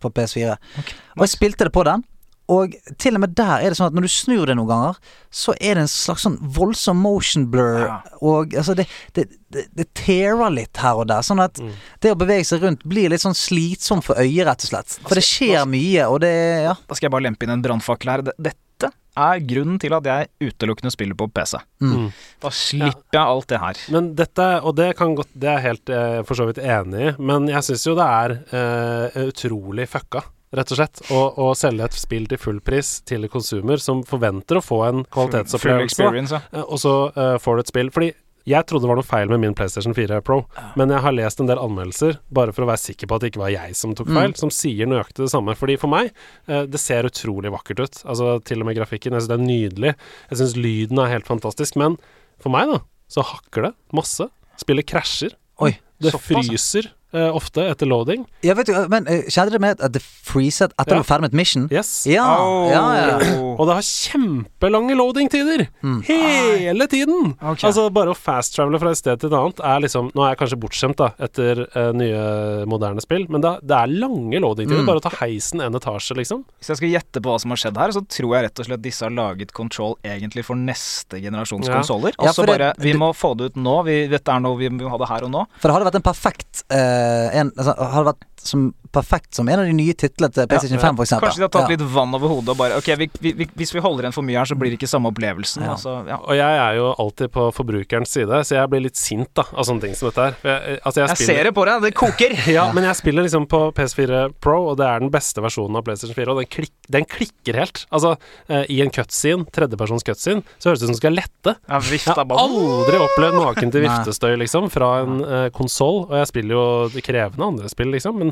på 0.00 0.10
PS4. 0.16 0.56
Okay. 0.80 0.96
Og 1.18 1.26
jeg 1.26 1.34
spilte 1.36 1.68
det 1.68 1.74
på 1.76 1.84
den. 1.88 2.06
Og 2.50 2.72
til 2.98 3.14
og 3.14 3.20
med 3.22 3.36
der 3.38 3.60
er 3.62 3.70
det 3.70 3.76
sånn 3.78 3.92
at 3.92 3.94
når 3.94 4.08
du 4.08 4.10
snur 4.10 4.48
det 4.50 4.56
noen 4.58 4.66
ganger, 4.66 4.96
så 5.30 5.52
er 5.62 5.76
det 5.78 5.84
en 5.84 5.90
slags 5.92 6.24
sånn 6.26 6.34
voldsom 6.56 6.98
motion 6.98 7.44
blur. 7.52 7.84
Ja. 7.84 7.98
Og 8.26 8.56
altså, 8.58 8.74
det, 8.74 8.88
det, 9.14 9.28
det, 9.54 9.68
det 9.78 9.86
tearer 9.94 10.50
litt 10.56 10.80
her 10.82 10.98
og 10.98 11.06
der. 11.12 11.22
Sånn 11.22 11.38
at 11.44 11.60
Mm. 11.62 11.70
det 12.02 12.10
å 12.10 12.18
bevege 12.18 12.48
seg 12.48 12.64
rundt 12.66 12.82
blir 12.90 13.12
litt 13.12 13.22
sånn 13.22 13.38
slitsomt 13.38 14.02
for 14.08 14.18
øyet, 14.18 14.42
rett 14.48 14.64
og 14.66 14.72
slett. 14.72 14.96
For 15.06 15.14
det 15.20 15.22
skjer 15.28 15.62
mye, 15.70 16.08
og 16.10 16.18
det 16.26 16.32
Ja. 16.64 16.74
Da 16.88 16.98
skal 16.98 17.06
jeg 17.06 17.14
bare 17.14 17.26
lempe 17.28 17.46
inn 17.46 17.54
en 17.54 17.62
brannfakkel 17.62 18.10
her. 18.16 18.22
Det- 18.26 18.56
Dette 18.80 18.96
er 19.20 19.42
grunnen 19.44 19.78
til 19.82 19.92
at 19.92 20.06
jeg 20.06 20.50
utelukkende 20.50 20.92
spiller 20.94 21.18
på 21.18 21.28
PC. 21.34 21.58
Mm. 21.82 22.08
Da 22.40 22.52
slipper 22.54 23.18
jeg 23.18 23.22
alt 23.34 23.48
det 23.50 23.60
her. 23.60 23.80
Men 23.92 24.12
dette, 24.16 24.48
og 24.64 24.76
det 24.78 24.92
kan 24.96 25.16
godt 25.18 25.32
Det 25.34 25.48
er 25.50 25.58
jeg 25.58 25.66
helt 25.66 25.92
eh, 25.92 26.20
for 26.28 26.38
så 26.38 26.46
vidt 26.48 26.60
enig 26.62 27.08
i, 27.10 27.14
men 27.18 27.48
jeg 27.50 27.66
syns 27.66 27.86
jo 27.88 27.96
det 27.98 28.06
er 28.06 28.36
eh, 28.56 29.24
utrolig 29.28 29.88
fucka. 29.90 30.24
Rett 30.50 30.72
og 30.74 30.80
slett. 30.80 31.00
Å, 31.14 31.18
å 31.44 31.50
selge 31.54 31.86
et 31.86 31.94
spill 31.94 32.24
til 32.30 32.40
full 32.40 32.58
pris 32.64 32.96
til 33.06 33.28
konsumer 33.30 33.78
som 33.82 34.00
forventer 34.06 34.58
å 34.58 34.64
få 34.64 34.80
en 34.88 35.04
kvalitetsopplevelse, 35.06 36.40
ja. 36.40 36.40
Eh, 36.50 36.64
og 36.64 36.80
så 36.82 36.94
eh, 37.14 37.36
får 37.42 37.56
du 37.56 37.62
et 37.62 37.70
spill 37.70 37.92
Fordi 37.94 38.10
jeg 38.50 38.66
trodde 38.68 38.84
det 38.84 38.90
var 38.90 38.98
noe 38.98 39.06
feil 39.06 39.30
med 39.30 39.40
min 39.44 39.54
PlayStation 39.56 39.94
4 39.96 40.20
Pro, 40.26 40.40
men 40.78 40.92
jeg 40.92 41.02
har 41.04 41.14
lest 41.16 41.40
en 41.42 41.48
del 41.50 41.60
anmeldelser, 41.62 42.18
bare 42.34 42.54
for 42.56 42.66
å 42.66 42.70
være 42.70 42.82
sikker 42.82 43.10
på 43.10 43.16
at 43.16 43.24
det 43.24 43.32
ikke 43.32 43.42
var 43.44 43.52
jeg 43.54 43.76
som 43.78 43.94
tok 43.96 44.10
feil, 44.16 44.34
som 44.38 44.52
sier 44.54 44.90
nøyaktig 44.90 45.24
det 45.24 45.32
samme. 45.32 45.54
Fordi 45.58 45.78
for 45.80 45.92
meg, 45.92 46.12
eh, 46.50 46.64
det 46.70 46.80
ser 46.82 47.08
utrolig 47.08 47.52
vakkert 47.54 47.80
ut. 47.84 48.00
Altså 48.04 48.36
til 48.44 48.62
og 48.62 48.70
med 48.70 48.78
grafikken. 48.78 49.14
Jeg 49.14 49.24
syns 49.24 49.32
det 49.32 49.38
er 49.38 49.46
nydelig. 49.46 49.94
Jeg 50.32 50.42
syns 50.42 50.56
lyden 50.58 51.02
er 51.02 51.12
helt 51.14 51.30
fantastisk. 51.30 51.78
Men 51.80 51.96
for 52.42 52.52
meg, 52.54 52.70
da, 52.72 52.80
så 53.10 53.24
hakker 53.26 53.70
det 53.70 53.74
masse. 53.96 54.28
Spillet 54.60 54.88
krasjer. 54.90 55.36
Oi. 55.60 55.74
Det 56.00 56.14
fryser 56.16 56.90
eh, 57.12 57.28
ofte 57.36 57.64
etter 57.70 57.88
loading. 57.90 58.24
Ja, 58.46 58.54
vet 58.58 58.66
du, 58.70 58.74
men 58.92 59.06
uh, 59.08 59.22
Skjedde 59.30 59.54
dere 59.54 59.62
med 59.64 59.80
at 59.82 59.92
det 59.94 60.02
freeset 60.04 60.72
etter 60.78 60.94
Ja. 60.96 61.00
du 61.00 61.02
var 61.02 61.08
ferdig 61.08 61.26
med 61.26 61.32
et 61.34 61.38
mission? 61.40 61.68
Yes. 61.72 61.90
Ja, 62.06 62.26
ja, 62.70 62.82
ja. 62.96 63.16
Oh. 63.40 63.54
Og 63.60 63.66
det 63.68 63.76
har 63.78 63.86
kjempelange 63.86 64.96
loading-tider! 64.98 65.66
Hele 66.06 66.86
tiden! 66.90 67.34
Okay. 67.40 67.66
Altså 67.70 67.86
Bare 67.94 68.12
å 68.14 68.18
fast-travele 68.18 68.80
fra 68.82 68.92
et 68.94 69.00
sted 69.00 69.20
til 69.20 69.30
et 69.30 69.36
annet 69.36 69.62
er 69.72 69.82
liksom 69.84 70.10
Nå 70.14 70.24
er 70.24 70.32
jeg 70.34 70.40
kanskje 70.42 70.58
bortskjemt 70.62 70.98
da 71.00 71.10
etter 71.26 71.62
uh, 71.74 71.90
nye, 71.96 72.22
moderne 72.70 73.02
spill, 73.04 73.26
men 73.32 73.42
det, 73.44 73.52
det 73.66 73.76
er 73.76 73.92
lange 74.00 74.40
loading-tider. 74.42 74.82
Mm. 74.84 74.88
Bare 74.90 75.02
å 75.02 75.04
ta 75.04 75.12
heisen 75.20 75.62
en 75.64 75.76
etasje, 75.78 76.16
liksom. 76.18 76.44
Hvis 76.60 76.72
jeg 76.72 76.80
skal 76.80 76.94
gjette 76.94 77.22
på 77.22 77.30
hva 77.32 77.38
som 77.42 77.54
har 77.54 77.60
skjedd 77.62 77.80
her, 77.80 77.94
så 77.96 78.02
tror 78.06 78.36
jeg 78.36 78.46
rett 78.48 78.62
og 78.62 78.68
slett 78.70 78.84
disse 78.84 79.06
har 79.06 79.14
laget 79.14 79.52
Control 79.56 79.96
egentlig 80.06 80.44
for 80.46 80.58
neste 80.58 81.20
generasjons 81.22 81.68
Ja. 81.68 81.78
konsoller. 81.80 82.14
Ja, 82.18 82.32
det- 82.32 82.46
bare 82.50 82.72
Vi 82.78 82.92
må 82.94 83.10
få 83.16 83.34
det 83.36 83.52
ut 83.52 83.56
nå. 83.60 83.76
Vi, 83.86 83.96
dette 84.10 84.32
er 84.32 84.40
noe 84.40 84.58
vi 84.60 84.68
må 84.72 84.88
ha 84.90 84.98
det 85.00 85.08
her 85.10 85.24
og 85.26 85.30
nå. 85.34 85.44
For 85.60 85.68
det 85.68 85.76
hadde 85.76 85.88
vært 85.90 85.98
en 86.00 86.06
perfekt 86.06 86.62
eh, 86.70 86.99
en, 87.40 87.52
altså, 87.56 87.74
Hadde 87.94 88.06
vært 88.10 88.26
som, 88.46 88.70
perfekt 88.94 89.34
som 89.36 89.48
en 89.48 89.60
av 89.62 89.68
de 89.68 89.74
nye 89.76 89.94
titlene 89.94 90.32
til 90.34 90.48
PlayStation 90.50 90.80
5, 90.80 90.96
for 90.98 91.06
eksempel. 91.06 91.28
Kanskje 91.28 91.42
de 91.42 91.46
har 91.46 91.52
tatt 91.54 91.68
Ja. 91.68 91.76
litt 91.76 91.84
vann 91.94 92.14
over 92.16 92.32
hodet 92.32 92.54
og 92.54 92.58
bare 92.58 92.78
Ok, 92.80 92.88
vi, 92.98 93.08
vi, 93.20 93.32
vi, 93.38 93.46
hvis 93.60 93.74
vi 93.74 93.82
holder 93.84 94.06
igjen 94.06 94.16
for 94.16 94.26
mye 94.26 94.38
her, 94.40 94.48
så 94.50 94.56
blir 94.58 94.72
det 94.72 94.78
ikke 94.80 94.90
samme 94.90 95.10
opplevelsen. 95.12 95.64
Ja. 95.66 95.74
Altså, 95.76 95.94
ja. 96.08 96.18
Og 96.24 96.34
jeg 96.38 96.58
er 96.64 96.78
jo 96.78 96.88
alltid 97.04 97.32
på 97.34 97.46
forbrukerens 97.54 98.14
side, 98.16 98.40
så 98.48 98.56
jeg 98.56 98.72
blir 98.72 98.84
litt 98.86 98.98
sint 98.98 99.30
da 99.36 99.44
av 99.50 99.68
sånne 99.68 99.86
ting 99.86 99.94
som 99.98 100.10
dette 100.10 100.26
her. 100.26 100.38
Jeg, 100.42 100.74
eh, 100.76 100.80
altså 100.84 101.02
jeg, 101.04 101.12
Jeg 101.14 101.28
ser 101.30 101.50
det 101.50 101.54
på 101.54 101.66
deg, 101.68 101.82
det 101.86 101.94
koker! 101.94 102.36
Ja, 102.60 102.66
men 102.74 102.84
jeg 102.88 102.98
spiller 102.98 103.22
liksom 103.26 103.46
på 103.50 103.60
PS4 103.76 104.24
Pro, 104.42 104.56
og 104.72 104.78
det 104.80 104.86
er 104.88 105.04
den 105.04 105.12
beste 105.12 105.42
versjonen 105.44 105.78
av 105.78 105.84
PlayStation 105.86 106.16
4, 106.16 106.32
og 106.34 106.40
den, 106.42 106.50
klik, 106.50 106.72
den 106.90 107.06
klikker 107.06 107.60
helt. 107.62 107.84
Altså, 107.94 108.16
eh, 108.50 108.64
i 108.72 108.80
en 108.82 108.90
cutscene, 108.90 109.46
tredjepersons 109.54 110.04
cutscene, 110.06 110.42
så 110.58 110.70
høres 110.70 110.82
det 110.82 110.88
ut 110.88 110.90
som 110.90 110.96
du 110.96 111.02
skal 111.02 111.16
lette. 111.16 111.54
Jeg 111.70 112.00
har 112.08 112.24
aldri 112.40 112.98
opplevd 113.04 113.38
maken 113.38 113.72
til 113.74 113.84
viftestøy, 113.86 114.34
liksom, 114.40 114.68
fra 114.72 114.90
en 115.04 115.20
uh, 115.22 115.48
konsoll. 115.54 116.04
Og 116.08 116.16
jeg 116.20 116.30
spiller 116.30 116.56
jo 116.56 116.64
de 116.92 117.04
krevende 117.04 117.48
andre 117.52 117.70
spill, 117.72 117.90
liksom. 117.94 118.18
Men, 118.20 118.29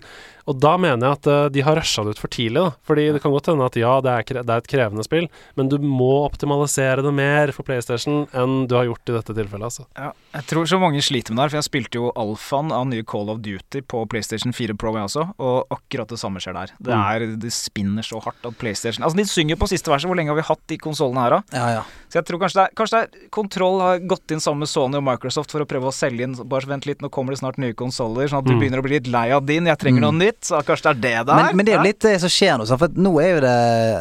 og 0.48 0.56
da 0.62 0.76
mener 0.80 1.02
jeg 1.04 1.16
at 1.18 1.26
eh, 1.28 1.48
de 1.52 1.60
har 1.66 1.76
rusha 1.76 2.04
det 2.06 2.14
ut 2.16 2.20
for 2.22 2.32
tidlig, 2.32 2.56
da. 2.62 2.70
Fordi 2.88 3.02
det 3.12 3.20
kan 3.20 3.32
godt 3.34 3.50
hende 3.52 3.66
at 3.68 3.76
ja, 3.76 4.00
det 4.00 4.12
er, 4.14 4.42
det 4.42 4.48
er 4.54 4.62
et 4.62 4.70
krevende 4.70 5.04
spill, 5.04 5.26
men 5.60 5.68
du 5.68 5.76
må 5.82 6.24
optimalisere 6.24 7.02
det 7.04 7.12
mer 7.12 7.52
for 7.52 7.66
PlayStation 7.68 8.22
enn 8.32 8.66
du 8.70 8.74
har 8.78 8.86
gjort 8.88 9.12
i 9.12 9.16
dette 9.18 9.34
tilfellet, 9.36 9.68
altså. 9.68 9.84
Ja, 9.98 10.12
jeg 10.38 10.46
tror 10.48 10.64
så 10.70 10.78
mange 10.80 11.02
sliter 11.04 11.34
med 11.34 11.42
det 11.42 11.44
her, 11.44 11.52
for 11.52 11.60
jeg 11.60 11.68
spilte 11.68 12.00
jo 12.00 12.12
alfaen 12.16 12.72
av 12.72 12.86
nye 12.88 13.04
Call 13.04 13.28
of 13.28 13.42
Duty 13.44 13.82
på 13.84 14.06
PlayStation 14.08 14.54
4 14.56 14.76
Pro, 14.80 14.94
jeg 14.96 15.04
også, 15.10 15.26
og 15.36 15.68
akkurat 15.76 16.08
det 16.08 16.18
samme 16.22 16.40
skjer 16.40 16.56
der. 16.56 16.72
Det, 16.80 16.94
Mm. 16.98 17.04
er, 17.12 17.26
det 17.44 17.52
spinner 17.52 18.02
så 18.02 18.18
hardt 18.24 18.44
at 18.48 18.56
PlayStation 18.58 19.04
Altså, 19.04 19.16
de 19.20 19.24
synger 19.28 19.56
på 19.60 19.68
siste 19.68 19.90
verset. 19.92 20.08
Hvor 20.08 20.16
lenge 20.16 20.32
har 20.32 20.36
vi 20.40 20.46
hatt 20.48 20.62
de 20.72 20.78
konsollene 20.80 21.20
her, 21.26 21.30
da? 21.36 21.42
Ja, 21.52 21.68
ja. 21.76 21.82
Så 22.08 22.18
jeg 22.18 22.24
tror 22.24 22.40
kanskje 22.40 22.56
det 22.56 22.64
er, 22.64 22.74
kanskje 22.74 22.96
det 22.96 23.04
er 23.04 23.28
Kontroll 23.36 23.80
har 23.84 23.98
gått 24.08 24.32
inn 24.32 24.40
sammen 24.40 24.64
med 24.64 24.70
Sony 24.72 24.96
og 24.96 25.04
Microsoft 25.04 25.52
for 25.52 25.60
å 25.60 25.66
prøve 25.68 25.90
å 25.90 25.92
selge 25.92 26.24
inn 26.24 26.34
Bare 26.48 26.64
vent 26.70 26.86
litt, 26.88 27.02
nå 27.04 27.10
kommer 27.12 27.34
det 27.36 27.42
snart 27.42 27.58
nye 27.60 27.76
konsoller, 27.76 28.26
sånn 28.32 28.40
at 28.40 28.48
du 28.48 28.54
Mm. 28.54 28.60
begynner 28.62 28.80
å 28.80 28.86
bli 28.86 28.96
litt 28.96 29.06
lei 29.12 29.30
av 29.30 29.44
din. 29.46 29.66
Jeg 29.68 29.78
trenger 29.88 30.04
noe 30.06 30.16
nytt. 30.18 30.40
Så 30.48 30.60
kanskje 30.66 30.92
det 30.92 30.92
er 30.92 31.00
det 31.00 31.30
det 31.30 31.34
er? 31.34 31.40
Men, 31.40 31.56
men 31.58 31.68
det 31.68 31.74
er 31.74 31.80
jo 31.80 31.88
litt 31.88 32.04
det 32.04 32.14
som 32.22 32.32
skjer 32.32 32.60
nå. 32.60 32.68
For 32.70 33.00
nå 33.08 33.14
er 33.22 33.32
jo 33.32 33.40
det 33.44 33.56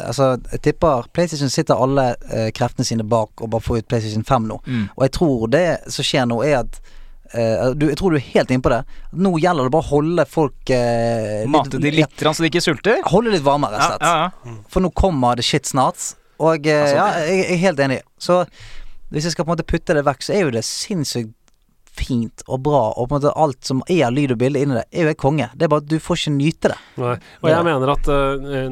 Altså, 0.08 0.28
jeg 0.52 0.62
tipper 0.68 1.08
PlayStation 1.16 1.50
sitter 1.52 1.80
alle 1.80 2.10
eh, 2.28 2.50
kreftene 2.54 2.86
sine 2.86 3.06
bak 3.08 3.42
og 3.42 3.50
bare 3.54 3.64
får 3.64 3.82
ut 3.82 3.90
PlayStation 3.90 4.24
5 4.28 4.48
nå. 4.52 4.60
Mm. 4.66 4.86
Og 4.94 5.04
jeg 5.06 5.14
tror 5.18 5.50
det 5.52 5.66
som 5.94 6.06
skjer 6.06 6.30
nå, 6.30 6.40
er 6.46 6.62
at 6.62 6.80
Uh, 7.28 7.74
du, 7.76 7.90
Jeg 7.90 7.98
tror 8.00 8.14
du 8.14 8.16
er 8.16 8.24
helt 8.24 8.48
inne 8.54 8.64
på 8.64 8.70
det. 8.72 8.78
Nå 9.20 9.34
gjelder 9.36 9.68
det 9.68 9.72
bare 9.74 9.84
å 9.84 9.90
holde 9.90 10.24
folk 10.32 10.70
uh, 10.72 11.42
Mate 11.52 11.76
de 11.76 11.90
litt, 11.92 12.22
ja, 12.24 12.32
så 12.32 12.40
de 12.40 12.48
ikke 12.48 12.62
sulter? 12.64 13.02
Holde 13.12 13.34
litt 13.34 13.44
varmere, 13.44 13.76
rett 13.76 13.84
og 13.84 13.98
slett. 13.98 14.06
Ja, 14.08 14.30
ja, 14.48 14.54
For 14.72 14.80
nå 14.80 14.88
kommer 14.96 15.36
det 15.36 15.44
shit 15.44 15.68
snart. 15.68 16.14
Og 16.40 16.64
uh, 16.64 16.72
Altså, 16.72 16.94
ja, 16.96 17.08
jeg, 17.26 17.42
jeg 17.42 17.58
er 17.58 17.62
helt 17.66 17.82
enig. 17.84 18.00
Så 18.16 18.40
hvis 19.12 19.28
jeg 19.28 19.34
skal 19.34 19.44
på 19.44 19.52
en 19.52 19.58
måte 19.58 19.68
putte 19.68 19.96
det 19.96 20.06
vekk, 20.08 20.24
så 20.24 20.34
er 20.38 20.46
jo 20.46 20.54
det 20.56 20.64
sinnssykt 20.64 21.34
fint 21.98 22.44
og 22.46 22.62
bra, 22.66 22.82
og 22.94 23.08
på 23.08 23.16
en 23.16 23.18
måte 23.18 23.34
alt 23.44 23.68
som 23.68 23.82
er 23.90 24.06
av 24.08 24.16
lyd 24.16 24.34
og 24.34 24.40
bilde 24.40 24.62
inni 24.62 24.78
det, 24.78 24.86
er 24.92 25.08
jo 25.08 25.14
et 25.14 25.20
konge. 25.20 25.50
Det 25.54 25.66
er 25.66 25.72
bare 25.72 25.84
at 25.84 25.90
du 25.90 25.98
får 26.02 26.22
ikke 26.22 26.34
nyte 26.38 26.72
det. 26.72 26.78
Nei. 27.02 27.14
Og 27.42 27.50
jeg 27.52 27.68
mener 27.68 27.94
at 27.94 28.10
øh, 28.14 28.66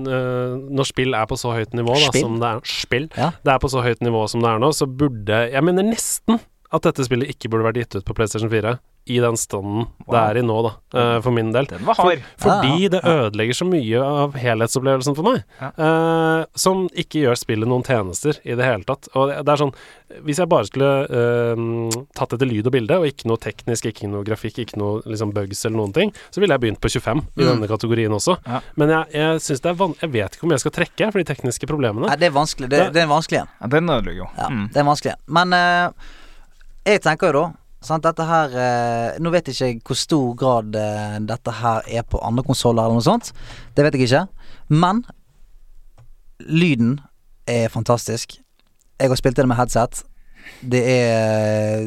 når 0.77 0.91
spill 0.91 1.17
er 1.19 1.29
på 1.31 1.39
så 1.41 1.55
høyt 1.57 1.77
nivå 1.77 1.97
da, 1.99 2.11
som 2.17 2.41
det 2.43 2.51
er 2.51 2.65
Spill. 2.67 3.09
Ja. 3.17 3.31
Det 3.45 3.55
er 3.55 3.63
på 3.63 3.71
så 3.73 3.83
høyt 3.85 4.03
nivå 4.05 4.27
som 4.31 4.43
det 4.45 4.51
er 4.51 4.61
nå, 4.63 4.73
så 4.75 4.89
burde 4.91 5.47
Jeg 5.53 5.65
mener 5.65 5.87
nesten 5.87 6.41
at 6.73 6.83
dette 6.83 7.05
spillet 7.07 7.29
ikke 7.31 7.49
burde 7.53 7.65
vært 7.69 7.83
gitt 7.85 7.97
ut 8.01 8.05
på 8.09 8.15
PlayStation 8.19 8.51
4 8.51 8.79
i 9.07 9.21
den 9.23 9.37
standen 9.39 9.85
det 10.11 10.19
er 10.19 10.39
i 10.41 10.43
nå, 10.43 10.55
da, 10.67 10.71
eh, 10.99 11.21
for 11.23 11.31
min 11.31 11.53
del. 11.55 11.69
Den 11.71 11.85
var 11.87 11.95
For, 11.95 12.19
fordi 12.43 12.73
Ja, 12.83 12.89
det 12.91 13.01
ødelegger 13.07 13.55
så 13.55 13.67
mye 13.71 14.01
av 14.03 14.35
helhetsopplevelsen 14.35 15.15
for 15.15 15.23
meg. 15.29 15.45
Ja. 15.61 15.69
eh, 15.79 16.41
som 16.59 16.89
ikke 16.91 17.23
gjør 17.23 17.39
spillet 17.39 17.71
noen 17.71 17.85
tjenester 17.87 18.41
i 18.43 18.57
det 18.59 18.67
hele 18.67 18.83
tatt. 18.83 19.07
Og 19.15 19.31
det, 19.31 19.47
er 19.47 19.61
sånn 19.63 19.71
Hvis 20.27 20.41
jeg 20.43 20.51
bare 20.51 20.67
skulle 20.67 20.91
uh, 21.07 22.03
tatt 22.19 22.35
etter 22.35 22.47
lyd 22.51 22.67
og 22.67 22.75
bilde, 22.75 22.99
og 22.99 23.07
ikke 23.07 23.29
noe 23.31 23.39
teknisk, 23.43 23.87
ikke 23.91 24.11
noe 24.11 24.27
grafikk, 24.27 24.59
ikke 24.65 24.79
noe 24.79 25.01
liksom 25.07 25.31
bugs 25.35 25.63
eller 25.67 25.77
noen 25.85 25.95
ting, 25.95 26.13
så 26.35 26.43
ville 26.43 26.55
jeg 26.59 26.65
begynt 26.67 26.83
på 26.83 26.91
25 26.91 27.23
i 27.23 27.47
Mm. 27.47 27.49
denne 27.53 27.69
kategorien 27.71 28.11
også. 28.19 28.37
Ja. 28.47 28.61
Men 28.75 28.91
jeg, 28.91 29.07
jeg 29.15 29.41
syns 29.47 29.63
det 29.63 29.71
er 29.71 29.79
van 29.79 29.95
Jeg 30.03 30.11
vet 30.19 30.35
ikke 30.37 30.45
om 30.51 30.51
jeg 30.55 30.61
skal 30.67 30.75
trekke 30.81 31.13
for 31.13 31.23
de 31.23 31.29
tekniske 31.31 31.67
problemene. 31.71 32.07
Nei, 32.11 32.17
det 32.19 32.27
er 32.33 32.35
vanskelig. 32.35 32.69
Det, 32.75 32.85
det 32.95 33.03
er 33.07 33.11
vanskelig 33.11 33.45
en. 33.45 33.51
Ja, 33.63 33.67
den 33.79 33.87
ødelegger 33.91 34.25
jo. 34.27 34.31
Ja, 34.39 34.49
Mm. 34.51 34.69
det 34.75 34.83
er 34.83 34.85
vanskelig. 34.91 35.15
Men 35.31 35.53
eh, 35.53 35.91
jeg 36.87 37.03
tenker 37.05 37.33
jo 37.33 37.41
da 37.41 37.47
Sant, 37.87 38.03
dette 38.03 38.25
her 38.27 38.55
eh, 38.57 39.19
Nå 39.23 39.31
vet 39.31 39.51
jeg 39.53 39.77
ikke 39.77 39.93
hvor 39.93 39.99
stor 40.01 40.31
grad 40.39 40.79
eh, 40.81 41.19
dette 41.29 41.53
her 41.61 41.87
er 41.87 42.07
på 42.09 42.19
andre 42.25 42.43
konsoller 42.47 42.83
eller 42.83 42.99
noe 42.99 43.05
sånt. 43.05 43.31
Det 43.77 43.85
vet 43.85 43.95
jeg 43.95 44.09
ikke. 44.09 44.23
Men 44.73 45.05
lyden 46.41 46.97
er 47.47 47.69
fantastisk. 47.71 48.39
Jeg 48.99 49.13
har 49.13 49.21
spilt 49.21 49.39
det 49.39 49.47
med 49.47 49.61
headset. 49.61 50.03
Det 50.65 50.83
er 50.89 51.87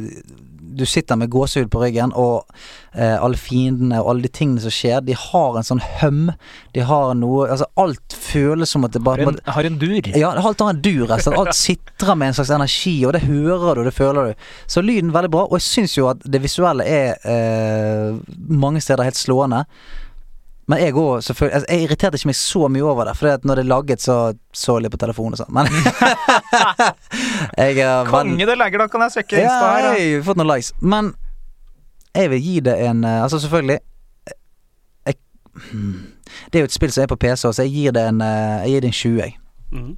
Du 0.78 0.86
sitter 0.86 1.18
med 1.18 1.30
gåsehud 1.34 1.70
på 1.74 1.82
ryggen, 1.82 2.12
og 2.14 2.46
eh, 2.94 3.16
alle 3.18 3.38
fiendene 3.40 4.02
og 4.04 4.12
alle 4.12 4.26
de 4.28 4.32
tingene 4.34 4.62
som 4.62 4.74
skjer, 4.74 5.02
de 5.08 5.16
har 5.18 5.58
en 5.60 5.66
sånn 5.66 5.82
høm. 6.02 6.30
De 6.76 6.84
har 6.86 7.14
noe 7.18 7.48
Altså, 7.50 7.66
alt 7.82 8.14
føles 8.14 8.70
som 8.70 8.86
at 8.86 8.94
det 8.94 9.02
bare 9.06 9.26
Har 9.26 9.34
en, 9.34 9.40
har 9.56 9.70
en 9.70 9.80
dur. 9.82 10.12
ja, 10.16 10.30
alt 10.38 10.62
har 10.62 10.74
en 10.76 10.82
dur. 10.82 11.08
slett. 11.10 11.38
Alt 11.40 11.56
sitrer 11.58 12.16
med 12.20 12.32
en 12.32 12.38
slags 12.40 12.52
energi, 12.54 12.98
og 13.06 13.14
det 13.18 13.24
hører 13.26 13.76
du, 13.80 13.84
det 13.88 13.94
føler 13.98 14.32
du. 14.32 14.50
Så 14.68 14.82
lyden 14.86 15.14
veldig 15.16 15.32
bra, 15.34 15.48
og 15.50 15.58
jeg 15.58 15.68
syns 15.70 15.98
jo 15.98 16.10
at 16.12 16.22
det 16.26 16.44
visuelle 16.44 16.86
er 16.86 17.18
eh, 17.24 18.20
mange 18.50 18.82
steder 18.82 19.08
helt 19.10 19.18
slående. 19.20 19.66
Men 20.70 20.84
jeg 20.84 20.94
òg, 20.94 21.24
selvfølgelig 21.26 21.56
altså, 21.58 21.68
Jeg 21.74 21.86
irriterte 21.88 22.20
ikke 22.20 22.30
meg 22.30 22.38
så 22.38 22.68
mye 22.70 22.86
over 22.86 23.10
det, 23.10 23.16
for 23.18 23.48
når 23.50 23.58
det 23.60 23.64
er 23.64 23.70
laget, 23.72 24.04
så 24.06 24.18
så 24.54 24.76
jeg 24.78 24.86
litt 24.86 24.94
på 24.94 25.02
telefonen 25.02 25.34
og 25.34 25.42
sånn. 25.42 25.54
Men 25.56 25.70
jeg 27.62 27.80
er 27.86 28.06
Konge 28.10 28.46
det 28.50 28.58
legger 28.60 28.84
da 28.84 28.88
kan 28.92 29.06
jeg 29.08 29.18
svekke 29.18 29.42
Insta 29.42 29.66
her. 29.74 29.88
Ja, 29.90 29.94
jeg 29.98 30.16
har 30.20 30.26
fått 30.30 30.42
noen 30.42 30.52
likes. 30.52 30.72
Men 30.82 31.14
jeg 32.16 32.32
vil 32.34 32.42
gi 32.46 32.56
det 32.66 32.76
en 32.88 33.04
eh, 33.06 33.22
Altså, 33.24 33.40
selvfølgelig 33.44 33.80
jeg, 35.10 35.20
hmm, 35.70 35.94
Det 36.50 36.60
er 36.60 36.66
jo 36.66 36.70
et 36.72 36.76
spill 36.80 36.94
som 36.94 37.06
er 37.06 37.12
på 37.14 37.20
PC, 37.22 37.46
så 37.50 37.64
jeg 37.66 37.74
gir 37.76 37.96
det 37.98 38.08
en, 38.12 38.22
eh, 38.26 38.66
jeg 38.66 38.76
gir 38.76 38.86
det 38.86 38.92
en 38.94 39.00
20, 39.04 39.24
jeg. 39.24 39.40
Mhm. 39.72 39.96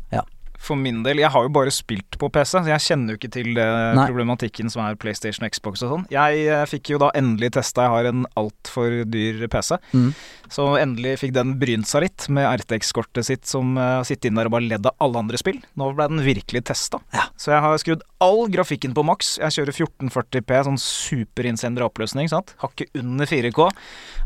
For 0.61 0.77
min 0.77 0.99
del, 1.01 1.17
jeg 1.17 1.31
har 1.33 1.41
jo 1.41 1.49
bare 1.49 1.71
spilt 1.73 2.19
på 2.21 2.27
PC, 2.29 2.51
så 2.59 2.69
jeg 2.69 2.83
kjenner 2.85 3.15
jo 3.15 3.17
ikke 3.17 3.31
til 3.33 3.47
Nei. 3.57 4.03
problematikken 4.05 4.69
som 4.69 4.83
er 4.85 4.93
PlayStation 5.01 5.47
Xbox 5.49 5.81
og 5.81 5.89
sånn. 5.95 6.03
Jeg 6.13 6.43
eh, 6.45 6.65
fikk 6.69 6.91
jo 6.93 6.99
da 7.01 7.09
endelig 7.17 7.49
testa, 7.55 7.87
jeg 7.87 7.93
har 7.95 8.09
en 8.11 8.27
altfor 8.37 8.99
dyr 9.09 9.47
PC, 9.49 9.79
Mm. 9.97 10.11
Så 10.51 10.65
endelig 10.81 11.13
fikk 11.21 11.31
den 11.35 11.53
brynt 11.61 11.87
seg 11.87 12.03
litt 12.05 12.25
med 12.33 12.43
RTX-kortet 12.61 13.23
sitt 13.27 13.47
som 13.47 13.77
uh, 13.79 14.01
sitter 14.07 14.27
inne 14.29 14.41
der 14.43 14.49
og 14.49 14.55
bare 14.57 14.67
ledd 14.67 14.89
av 14.89 14.97
alle 14.99 15.21
andre 15.23 15.39
spill. 15.39 15.61
Nå 15.79 15.91
ble 15.95 16.09
den 16.11 16.23
virkelig 16.25 16.65
testa. 16.67 16.99
Ja. 17.15 17.29
Så 17.39 17.53
jeg 17.53 17.63
har 17.63 17.77
skrudd 17.81 18.03
all 18.21 18.43
grafikken 18.51 18.91
på 18.97 19.05
maks. 19.07 19.37
Jeg 19.39 19.55
kjører 19.55 19.77
1440P, 19.87 20.57
sånn 20.67 20.79
superinnsender 20.81 21.85
oppløsning, 21.87 22.27
sant. 22.31 22.51
Hakket 22.61 22.91
under 22.99 23.29
4K. 23.29 23.69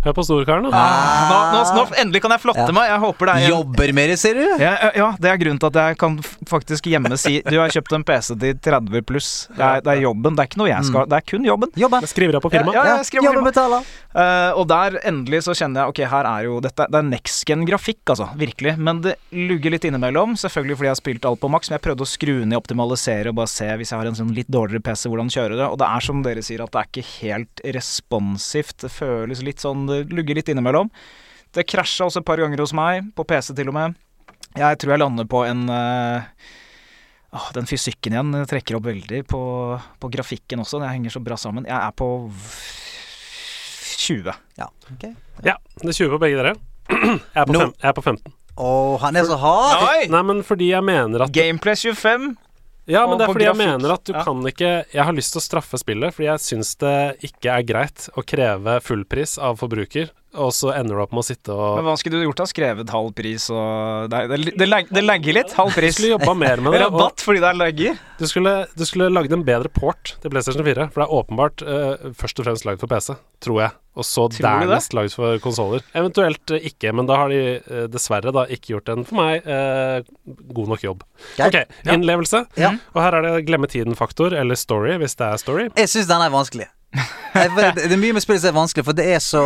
Hør 0.05 0.17
på 0.17 0.25
storkaren, 0.27 0.67
da. 0.69 0.81
Ah, 0.81 1.29
nå, 1.29 1.37
nå, 1.53 1.61
nå, 1.77 1.85
endelig 2.01 2.21
kan 2.25 2.33
jeg 2.35 2.43
flotte 2.43 2.65
Ja. 2.67 2.75
meg. 2.75 2.89
Jeg 2.91 3.03
håper 3.05 3.25
det 3.29 3.35
er 3.35 3.45
en 3.45 3.53
Jobber 3.55 3.93
mer, 3.97 4.15
sier 4.19 4.37
du? 4.41 4.45
ja, 4.61 4.73
ja, 4.81 4.91
ja, 4.97 5.07
det 5.21 5.31
er 5.31 5.39
grunnen 5.41 5.61
til 5.61 5.71
at 5.71 5.79
jeg 5.81 5.97
kan 6.01 6.17
faktisk 6.49 6.87
hjemme 6.89 7.17
si 7.19 7.39
Du 7.45 7.57
har 7.57 7.71
kjøpt 7.73 7.95
en 7.97 8.05
PC 8.07 8.33
til 8.41 8.57
30 8.67 9.05
pluss. 9.07 9.29
Det 9.55 9.61
er, 9.61 9.83
det 9.85 9.93
er 9.93 10.01
jobben. 10.05 10.35
Det 10.35 10.43
er 10.43 10.49
ikke 10.49 10.61
noe 10.61 10.69
jeg 10.69 10.87
skal 10.89 11.09
Det 11.09 11.17
er 11.17 11.25
kun 11.31 11.47
jobben. 11.47 11.71
Jobben. 11.79 12.05
Jeg 12.05 12.11
skriver 12.13 12.37
av 12.39 12.45
på 12.45 12.51
firmaet. 12.53 12.77
Ja, 12.77 12.85
ja, 12.87 12.97
jeg 13.01 13.09
skriver 13.09 13.29
Jobben 13.29 13.47
betaler. 13.47 13.89
Uh, 14.15 14.51
og 14.61 14.67
der 14.71 14.99
endelig 15.03 15.41
så 15.47 15.55
kjenner 15.57 15.83
jeg 15.83 15.93
Ok, 15.93 16.01
her 16.11 16.29
er 16.29 16.45
jo 16.47 16.59
dette 16.63 16.87
Det 16.91 17.01
er 17.01 17.07
nexgen-grafikk, 17.09 18.03
altså. 18.13 18.29
Virkelig. 18.39 18.75
Men 18.79 19.01
det 19.05 19.17
lugger 19.35 19.75
litt 19.75 19.87
innimellom. 19.89 20.37
Selvfølgelig 20.39 20.79
fordi 20.79 20.89
jeg 20.89 20.95
har 20.95 21.01
spilt 21.01 21.27
alt 21.31 21.43
på 21.43 21.51
maks. 21.51 21.71
Men 21.71 21.79
jeg 21.79 21.85
prøvde 21.89 22.07
å 22.07 22.13
skru 22.13 22.33
ned, 22.43 22.57
optimalisere 22.59 23.33
og 23.33 23.39
bare 23.41 23.51
se 23.51 23.67
hvis 23.75 23.93
jeg 23.93 24.01
har 24.01 24.11
en 24.11 24.17
sånn 24.21 24.33
litt 24.35 24.51
dårligere 24.51 24.85
PC, 24.85 25.09
hvordan 25.11 25.33
kjører 25.33 25.59
det. 25.59 25.67
Og 25.67 25.77
det 25.81 25.91
er 25.91 26.07
som 26.07 26.23
dere 26.25 26.45
sier, 26.45 26.63
at 26.63 26.73
det 26.73 26.81
er 26.81 26.91
ikke 26.91 27.07
helt 27.19 27.67
responsivt. 27.75 28.79
Det 28.85 28.93
føles 28.93 29.43
litt 29.45 29.63
sånn 29.63 29.85
Det 29.89 30.05
lugger 30.13 30.39
litt 30.39 30.51
innimellom. 30.51 30.91
Det 31.55 31.63
krasja 31.69 32.07
også 32.07 32.21
et 32.21 32.27
par 32.27 32.41
ganger 32.41 32.59
hos 32.59 32.73
meg, 32.75 33.05
på 33.15 33.23
PC 33.27 33.53
til 33.55 33.71
og 33.71 33.77
med. 33.77 33.95
Jeg 34.55 34.79
tror 34.79 34.95
jeg 34.95 35.01
lander 35.01 35.27
på 35.27 35.41
en 35.47 35.65
uh, 35.67 36.23
den 37.55 37.67
fysikken 37.67 38.15
igjen 38.15 38.31
trekker 38.47 38.77
opp 38.77 38.85
veldig 38.87 39.25
på, 39.27 39.41
på 39.99 40.11
grafikken 40.13 40.63
også. 40.63 40.79
Det 40.79 40.93
henger 40.93 41.17
så 41.17 41.21
bra 41.23 41.37
sammen. 41.39 41.67
Jeg 41.67 41.75
er 41.75 41.91
på 41.97 42.07
20. 44.05 44.31
Ja, 44.61 44.69
okay. 44.93 45.13
Ja, 45.43 45.57
det 45.81 45.91
er 45.91 45.99
20 45.99 46.15
på 46.15 46.21
begge 46.23 46.39
dere. 46.39 46.55
Jeg 46.87 47.41
er 47.41 47.47
på, 47.49 47.55
no. 47.55 47.65
fem, 47.65 47.75
jeg 47.81 47.89
er 47.89 47.95
på 47.97 48.05
15. 48.05 48.35
Å, 48.55 48.71
han 49.01 49.17
er 49.19 49.27
så 49.27 49.35
hard! 49.41 49.81
Oi! 49.83 50.07
Nei, 50.13 50.21
men 50.29 50.41
fordi 50.47 50.69
jeg 50.71 50.85
mener 50.87 51.25
at 51.25 51.33
Gameplay 51.35 51.75
25. 51.75 52.29
Ja, 52.87 53.05
men 53.09 53.17
det 53.17 53.25
er 53.25 53.31
fordi 53.33 53.45
jeg 53.47 53.55
grafikk. 53.55 53.71
mener 53.81 53.93
at 53.95 54.03
du 54.05 54.13
Ja. 54.13 54.23
kan 54.23 54.41
ikke 54.45 54.85
Jeg 54.93 55.03
har 55.07 55.13
lyst 55.17 55.33
til 55.33 55.39
å 55.41 55.45
straffe 55.45 55.77
spillet, 55.81 56.13
fordi 56.13 56.27
jeg 56.29 56.39
syns 56.43 56.75
det 56.77 57.17
ikke 57.31 57.49
er 57.57 57.63
greit 57.63 58.09
å 58.15 58.21
kreve 58.25 58.75
fullpris 58.85 59.37
av 59.41 59.57
forbruker, 59.57 60.11
og 60.35 60.51
så 60.51 60.73
ender 60.75 60.95
du 60.95 61.01
opp 61.01 61.11
med 61.15 61.23
å 61.23 61.25
sitte 61.25 61.49
og 61.55 61.77
Men 61.79 61.85
hva 61.87 61.95
skulle 61.97 62.19
du 62.19 62.25
gjort 62.27 62.41
da? 62.43 62.45
Skrevet 62.45 62.89
halv 62.91 63.13
pris 63.15 63.49
og 63.49 64.09
Det, 64.11 64.19
det, 64.29 64.57
det, 64.59 64.87
det 64.91 65.03
lagger 65.03 65.33
litt. 65.33 65.53
Halv 65.57 65.73
Du 65.73 65.91
skulle 65.91 66.13
jobba 66.19 66.35
mer 66.35 66.57
med 66.61 66.73
det. 66.75 66.81
Rabatt 66.85 67.23
fordi 67.23 67.39
det 67.39 67.49
er 67.49 67.57
lagger. 67.61 67.97
du 68.19 68.27
skulle, 68.27 68.53
du 68.75 68.85
skulle 68.85 69.09
lagd 69.09 69.31
en 69.33 69.43
bedre 69.47 69.69
port 69.73 70.15
til 70.21 70.29
PlayStation 70.29 70.63
4, 70.63 70.89
for 70.91 71.01
det 71.01 71.07
er 71.09 71.15
åpenbart 71.23 71.63
uh, 71.65 72.11
først 72.13 72.39
og 72.39 72.45
fremst 72.45 72.65
lagd 72.69 72.79
for 72.83 72.87
PC, 72.91 73.15
tror 73.41 73.61
jeg. 73.63 73.71
Og 73.95 74.03
så 74.03 74.25
dernest 74.35 74.91
lagd 74.93 75.13
for 75.15 75.37
konsoller. 75.39 75.83
Eventuelt 75.95 76.51
eh, 76.51 76.65
ikke, 76.67 76.91
men 76.91 77.07
da 77.07 77.15
har 77.21 77.29
de 77.31 77.37
eh, 77.57 77.85
dessverre 77.87 78.33
da 78.35 78.43
ikke 78.51 78.73
gjort 78.75 78.89
en, 78.91 79.05
for 79.07 79.15
meg, 79.21 79.45
eh, 79.47 80.03
god 80.51 80.71
nok 80.73 80.83
jobb. 80.83 81.05
Ok, 81.39 81.55
innlevelse. 81.87 82.41
Ja. 82.59 82.73
Og 82.93 82.99
her 83.05 83.15
er 83.21 83.27
det 83.29 83.45
glemme 83.47 83.69
tiden-faktor, 83.71 84.35
eller 84.35 84.59
story, 84.59 84.97
hvis 84.99 85.15
det 85.15 85.29
er 85.29 85.39
story. 85.39 85.69
Jeg 85.79 85.91
syns 85.93 86.09
den 86.11 86.25
er 86.25 86.33
vanskelig. 86.33 86.67
Det 87.35 87.83
er 87.91 87.99
mye 87.99 88.15
med 88.15 88.23
spillet 88.23 88.39
som 88.43 88.51
er 88.53 88.57
vanskelig, 88.59 88.85
for 88.87 88.95
det 88.95 89.05
er 89.15 89.19
så, 89.23 89.41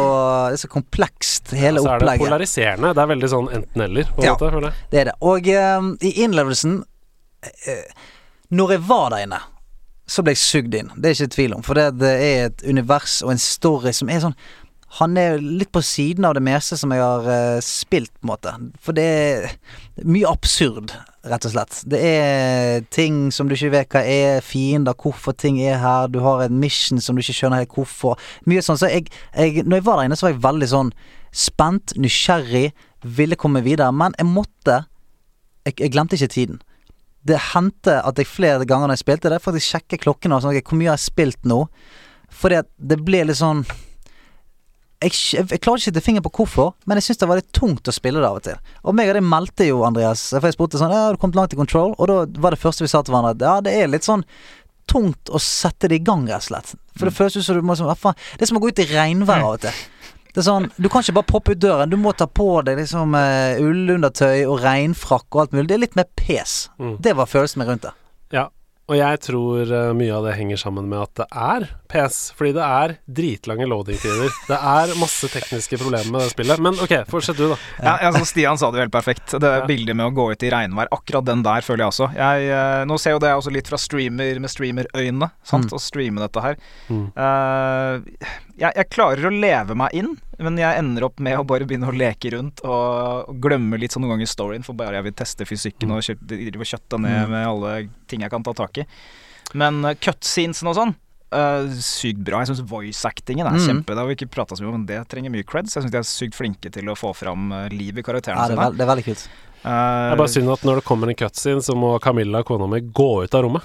det 0.50 0.58
er 0.60 0.62
så 0.62 0.70
komplekst, 0.70 1.54
hele 1.58 1.82
opplegget 1.82 1.86
så 1.86 1.90
er 1.90 2.00
det 2.02 2.06
opplegget. 2.06 2.26
polariserende. 2.28 2.92
Det 2.94 3.02
er 3.06 3.10
veldig 3.14 3.30
sånn 3.32 3.48
enten-eller, 3.60 4.12
på 4.14 4.22
en 4.22 4.28
Ja. 4.28 4.34
måte. 4.36 4.50
føler. 4.58 4.76
Det 4.92 5.00
er 5.02 5.10
det. 5.10 5.16
Og 5.22 5.50
um, 5.80 5.88
i 6.06 6.12
innlevelsen 6.26 6.76
uh, 6.82 8.06
Når 8.54 8.72
jeg 8.76 8.84
var 8.90 9.10
der 9.14 9.24
inne, 9.26 9.40
så 10.10 10.24
ble 10.26 10.34
jeg 10.34 10.42
sugd 10.42 10.78
inn. 10.78 10.90
Det 10.98 11.12
er 11.12 11.18
ikke 11.18 11.36
tvil 11.36 11.54
om. 11.58 11.66
For 11.66 11.78
det, 11.78 11.92
det 12.02 12.16
er 12.16 12.50
et 12.50 12.66
univers 12.66 13.20
og 13.26 13.36
en 13.36 13.42
story 13.42 13.94
som 13.96 14.10
er 14.10 14.24
sånn 14.24 14.38
Han 14.98 15.18
er 15.22 15.38
litt 15.38 15.70
på 15.70 15.84
siden 15.86 16.26
av 16.26 16.34
det 16.34 16.42
meste 16.42 16.74
som 16.80 16.90
jeg 16.90 17.04
har 17.04 17.28
uh, 17.30 17.60
spilt, 17.62 18.10
på 18.18 18.26
en 18.26 18.32
måte. 18.32 18.54
For 18.82 18.98
det 18.98 19.04
er 19.06 19.44
mye 20.02 20.26
absurd, 20.26 20.96
rett 21.30 21.46
og 21.46 21.54
slett. 21.54 21.84
Det 21.86 22.00
er 22.02 22.82
ting 22.90 23.28
som 23.30 23.46
du 23.46 23.54
ikke 23.54 23.70
vet 23.76 23.94
hva 23.94 24.02
er, 24.02 24.42
fiender, 24.42 24.98
hvorfor 24.98 25.38
ting 25.38 25.60
er 25.62 25.78
her. 25.78 26.10
Du 26.10 26.18
har 26.26 26.42
en 26.42 26.58
mission 26.58 26.98
som 26.98 27.14
du 27.14 27.22
ikke 27.22 27.38
skjønner 27.38 27.62
helt 27.62 27.78
hvorfor. 27.78 28.18
Mye 28.50 28.66
sånn. 28.66 28.82
Så 28.82 28.90
jeg, 28.90 29.12
jeg 29.38 29.68
Når 29.68 29.78
jeg 29.78 29.86
var 29.92 30.02
der 30.02 30.10
inne, 30.10 30.18
så 30.18 30.26
var 30.26 30.34
jeg 30.34 30.46
veldig 30.48 30.72
sånn 30.74 30.92
spent, 31.30 31.94
nysgjerrig, 31.94 32.72
ville 33.06 33.38
komme 33.38 33.62
videre. 33.62 33.94
Men 33.94 34.18
jeg 34.18 34.26
måtte 34.26 34.82
jeg, 35.70 35.78
jeg 35.86 35.94
glemte 35.94 36.18
ikke 36.18 36.34
tiden. 36.34 36.64
Det 37.28 37.40
hendte 37.52 38.00
at 38.00 38.20
jeg 38.20 38.30
flere 38.30 38.68
ganger 38.68 38.88
når 38.88 38.98
jeg 38.98 39.06
spilte 39.06 39.32
det, 39.34 39.42
faktisk 39.44 39.76
sjekke 39.76 40.00
klokken 40.06 40.34
og 40.36 40.44
sånn, 40.44 40.56
okay, 40.56 40.66
hvor 40.66 40.80
mye 40.80 40.92
har 40.92 41.00
jeg 41.00 41.10
spilt 41.10 41.48
nå? 41.50 41.64
Fordi 42.40 42.62
at 42.62 42.70
det 42.78 43.00
ble 43.04 43.26
litt 43.28 43.40
sånn 43.40 43.66
jeg, 45.00 45.14
jeg, 45.32 45.46
jeg 45.48 45.62
klarer 45.64 45.80
ikke 45.80 45.86
å 45.86 45.88
sette 45.88 46.04
fingeren 46.04 46.26
på 46.26 46.32
hvorfor, 46.42 46.74
men 46.84 47.00
jeg 47.00 47.08
syns 47.08 47.22
det 47.22 47.28
var 47.30 47.40
litt 47.40 47.52
tungt 47.56 47.88
å 47.88 47.96
spille 47.96 48.20
det 48.20 48.28
av 48.28 48.40
og 48.42 48.44
til. 48.44 48.58
Og 48.84 48.96
meg 48.98 49.12
og 49.12 49.16
det 49.16 49.24
meldte 49.24 49.68
jo 49.70 49.84
Andreas, 49.88 50.26
for 50.34 50.48
jeg 50.50 50.58
spurte 50.58 50.82
sånn 50.82 50.92
Ja, 50.92 51.06
har 51.08 51.16
du 51.16 51.22
kommet 51.22 51.40
langt 51.40 51.56
i 51.56 51.60
Control? 51.60 51.94
Og 51.96 52.12
da 52.12 52.18
var 52.44 52.56
det 52.56 52.60
første 52.60 52.84
vi 52.84 52.92
sa 52.92 53.00
til 53.04 53.16
hverandre 53.16 53.38
at 53.38 53.46
ja, 53.46 53.54
det 53.64 53.76
er 53.80 53.92
litt 53.92 54.08
sånn 54.08 54.26
tungt 54.90 55.32
å 55.32 55.40
sette 55.40 55.88
det 55.88 56.02
i 56.02 56.04
gang, 56.04 56.26
rett 56.28 56.44
og 56.44 56.50
slett. 56.50 56.74
For 56.98 57.08
det 57.08 57.16
føles 57.16 57.38
ut 57.38 57.46
som 57.46 57.60
du 57.60 57.64
må 57.64 57.78
faen 57.78 58.18
Det 58.36 58.44
er 58.44 58.52
som 58.52 58.60
å 58.60 58.64
gå 58.64 58.74
ut 58.74 58.84
i 58.84 58.88
regnvær 58.90 59.46
av 59.46 59.56
og 59.56 59.64
til. 59.68 59.84
Det 60.30 60.44
er 60.44 60.46
sånn, 60.46 60.68
Du 60.78 60.90
kan 60.92 61.02
ikke 61.02 61.18
bare 61.18 61.30
poppe 61.32 61.56
ut 61.56 61.62
døren. 61.62 61.90
Du 61.90 61.98
må 61.98 62.14
ta 62.14 62.28
på 62.30 62.62
deg 62.68 62.78
liksom 62.78 63.16
uh, 63.18 63.58
ullundertøy 63.64 64.46
og 64.46 64.60
regnfrakk 64.62 65.28
og 65.34 65.44
alt 65.44 65.56
mulig. 65.56 65.68
Det 65.72 65.78
er 65.78 65.84
litt 65.88 65.98
mer 65.98 66.10
pes. 66.20 66.70
Mm. 66.78 66.96
Det 67.02 67.16
var 67.18 67.30
følelsen 67.32 67.64
min 67.64 67.72
rundt 67.72 67.88
det. 67.88 67.96
Ja. 68.36 68.46
Og 68.90 68.96
jeg 68.98 69.20
tror 69.22 69.70
eh, 69.70 69.92
mye 69.94 70.14
av 70.18 70.24
det 70.26 70.32
henger 70.34 70.58
sammen 70.58 70.88
med 70.90 70.98
at 71.04 71.12
det 71.20 71.26
er 71.30 71.66
PS, 71.90 72.16
fordi 72.38 72.56
det 72.58 72.64
er 72.66 72.94
dritlange 73.06 73.68
loading-tider. 73.70 74.32
Det 74.50 74.58
er 74.58 74.94
masse 74.98 75.30
tekniske 75.30 75.78
problemer 75.78 76.10
med 76.16 76.24
det 76.26 76.32
spillet. 76.34 76.62
Men 76.66 76.74
ok, 76.82 76.96
fortsett 77.10 77.38
du, 77.38 77.48
da. 77.52 77.58
Ja, 77.86 77.94
altså 78.10 78.24
Stian 78.30 78.58
sa 78.58 78.72
det 78.74 78.80
jo 78.82 78.86
helt 78.88 78.94
perfekt. 78.96 79.36
Det 79.38 79.52
Ja. 79.60 79.66
bildet 79.70 79.96
med 79.98 80.10
å 80.10 80.14
gå 80.18 80.26
ut 80.34 80.44
i 80.44 80.50
regnvær, 80.54 80.90
akkurat 80.92 81.26
den 81.30 81.44
der 81.46 81.62
føler 81.66 81.86
jeg 81.86 81.94
også. 81.94 82.10
Jeg, 82.18 82.50
eh, 82.50 82.86
nå 82.90 82.98
ser 83.00 83.12
jo 83.18 83.20
det 83.22 83.30
også 83.38 83.54
litt 83.54 83.68
fra 83.70 83.78
streamer 83.78 84.40
med 84.42 84.50
streamerøyne, 84.50 85.32
sant, 85.44 85.70
Mm. 85.70 85.78
å 85.78 85.80
streame 85.80 86.20
dette 86.26 86.42
her. 86.42 86.56
Mm. 86.90 87.06
Uh, 87.14 88.02
jeg, 88.58 88.74
jeg 88.76 88.90
klarer 88.90 89.30
å 89.30 89.34
leve 89.40 89.76
meg 89.78 89.94
inn, 89.94 90.18
men 90.40 90.58
jeg 90.58 90.78
ender 90.80 91.04
opp 91.04 91.20
med 91.20 91.38
å 91.38 91.44
bare 91.46 91.66
begynne 91.68 91.90
å 91.90 91.96
leke 91.96 92.32
rundt 92.34 92.62
og, 92.64 93.30
glemme 93.44 93.78
litt 93.80 93.92
sånn 93.92 94.02
noen 94.06 94.16
ganger 94.18 94.28
storyen, 94.32 94.64
for 94.66 94.74
bare 94.74 94.96
jeg 95.00 95.04
vil 95.10 95.14
teste 95.20 95.46
fysikken 95.46 95.92
og 95.92 96.02
kjø- 96.06 96.20
drive 96.26 96.66
kjøtte 96.72 97.00
ned 97.00 97.28
Mm. 97.28 97.30
med 97.30 97.48
alle 97.48 97.90
ting 98.08 98.22
jeg 98.22 98.32
kan 98.32 98.44
ta 98.44 98.54
tak 98.54 98.78
i. 98.80 98.86
Men 99.54 99.84
uh, 99.86 99.94
cutscenesen 99.96 100.68
og 100.70 100.76
sånn, 100.78 100.96
uh, 101.34 101.66
sykt 101.82 102.24
bra. 102.24 102.40
Jeg 102.44 102.52
syns 102.56 102.62
voice-actingen 102.70 103.46
er 103.48 103.58
Mm. 103.58 103.66
kjempe. 103.68 103.88
Det 103.94 103.98
har 103.98 104.08
vi 104.08 104.16
ikke 104.16 104.30
prata 104.32 104.56
så 104.56 104.62
mye 104.64 104.74
om, 104.74 104.78
men 104.80 104.86
det 104.86 105.08
trenger 105.10 105.30
mye 105.32 105.44
creds. 105.46 105.74
Jeg 105.76 105.84
syns 105.84 105.92
de 105.92 105.98
er 105.98 106.04
sykt 106.08 106.36
flinke 106.38 106.72
til 106.72 106.86
å 106.86 106.96
få 106.96 107.14
fram 107.16 107.52
uh, 107.52 107.68
liv 107.70 107.98
i 107.98 108.02
karakterene 108.02 108.38
Ja, 108.38 108.48
sine. 108.56 108.72
det 108.78 108.82
er 108.82 108.92
veldig 108.96 109.06
kult. 109.06 109.28
Uh, 109.66 109.70
Det 110.10 110.14
er 110.14 110.22
bare 110.24 110.32
synd 110.32 110.50
at 110.54 110.62
når 110.64 110.76
det 110.80 110.86
kommer 110.86 111.10
en 111.10 111.16
cutscene, 111.16 111.60
så 111.62 111.76
må 111.76 112.00
Camilla, 112.00 112.44
kona 112.44 112.68
mi, 112.68 112.80
gå 112.82 113.24
ut 113.26 113.34
av 113.36 113.44
rommet. 113.44 113.64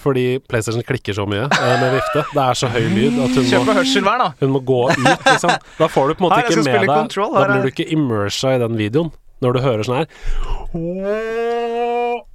Fordi 0.00 0.24
PlayStation 0.48 0.84
klikker 0.86 1.16
så 1.16 1.26
mye 1.28 1.44
eh, 1.44 1.72
med 1.82 1.96
vifte. 1.98 2.22
Det 2.32 2.44
er 2.44 2.56
så 2.56 2.70
høy 2.72 2.86
lyd 2.94 3.18
at 3.20 3.34
hun 3.36 3.48
Kjøp 3.50 3.66
må, 3.68 3.74
hørselvern, 3.80 4.22
da! 4.24 4.28
hun 4.40 4.54
må 4.54 4.62
gå 4.64 4.78
ut, 4.90 5.26
liksom. 5.26 5.52
Da 5.76 5.88
får 5.92 6.08
du 6.08 6.14
på 6.14 6.24
en 6.24 6.28
måte 6.28 6.38
Her, 6.40 6.48
ikke 6.48 6.64
med 6.64 6.78
deg 6.80 6.94
Control, 6.94 7.34
Da 7.36 7.44
blir 7.50 7.66
du 7.66 7.72
ikke 7.74 7.88
immersa 7.96 8.54
i 8.56 8.62
den 8.62 8.78
videoen. 8.80 9.12
Når 9.40 9.56
du 9.56 9.60
hører 9.64 9.86
sånn 9.88 10.02
her 10.02 10.08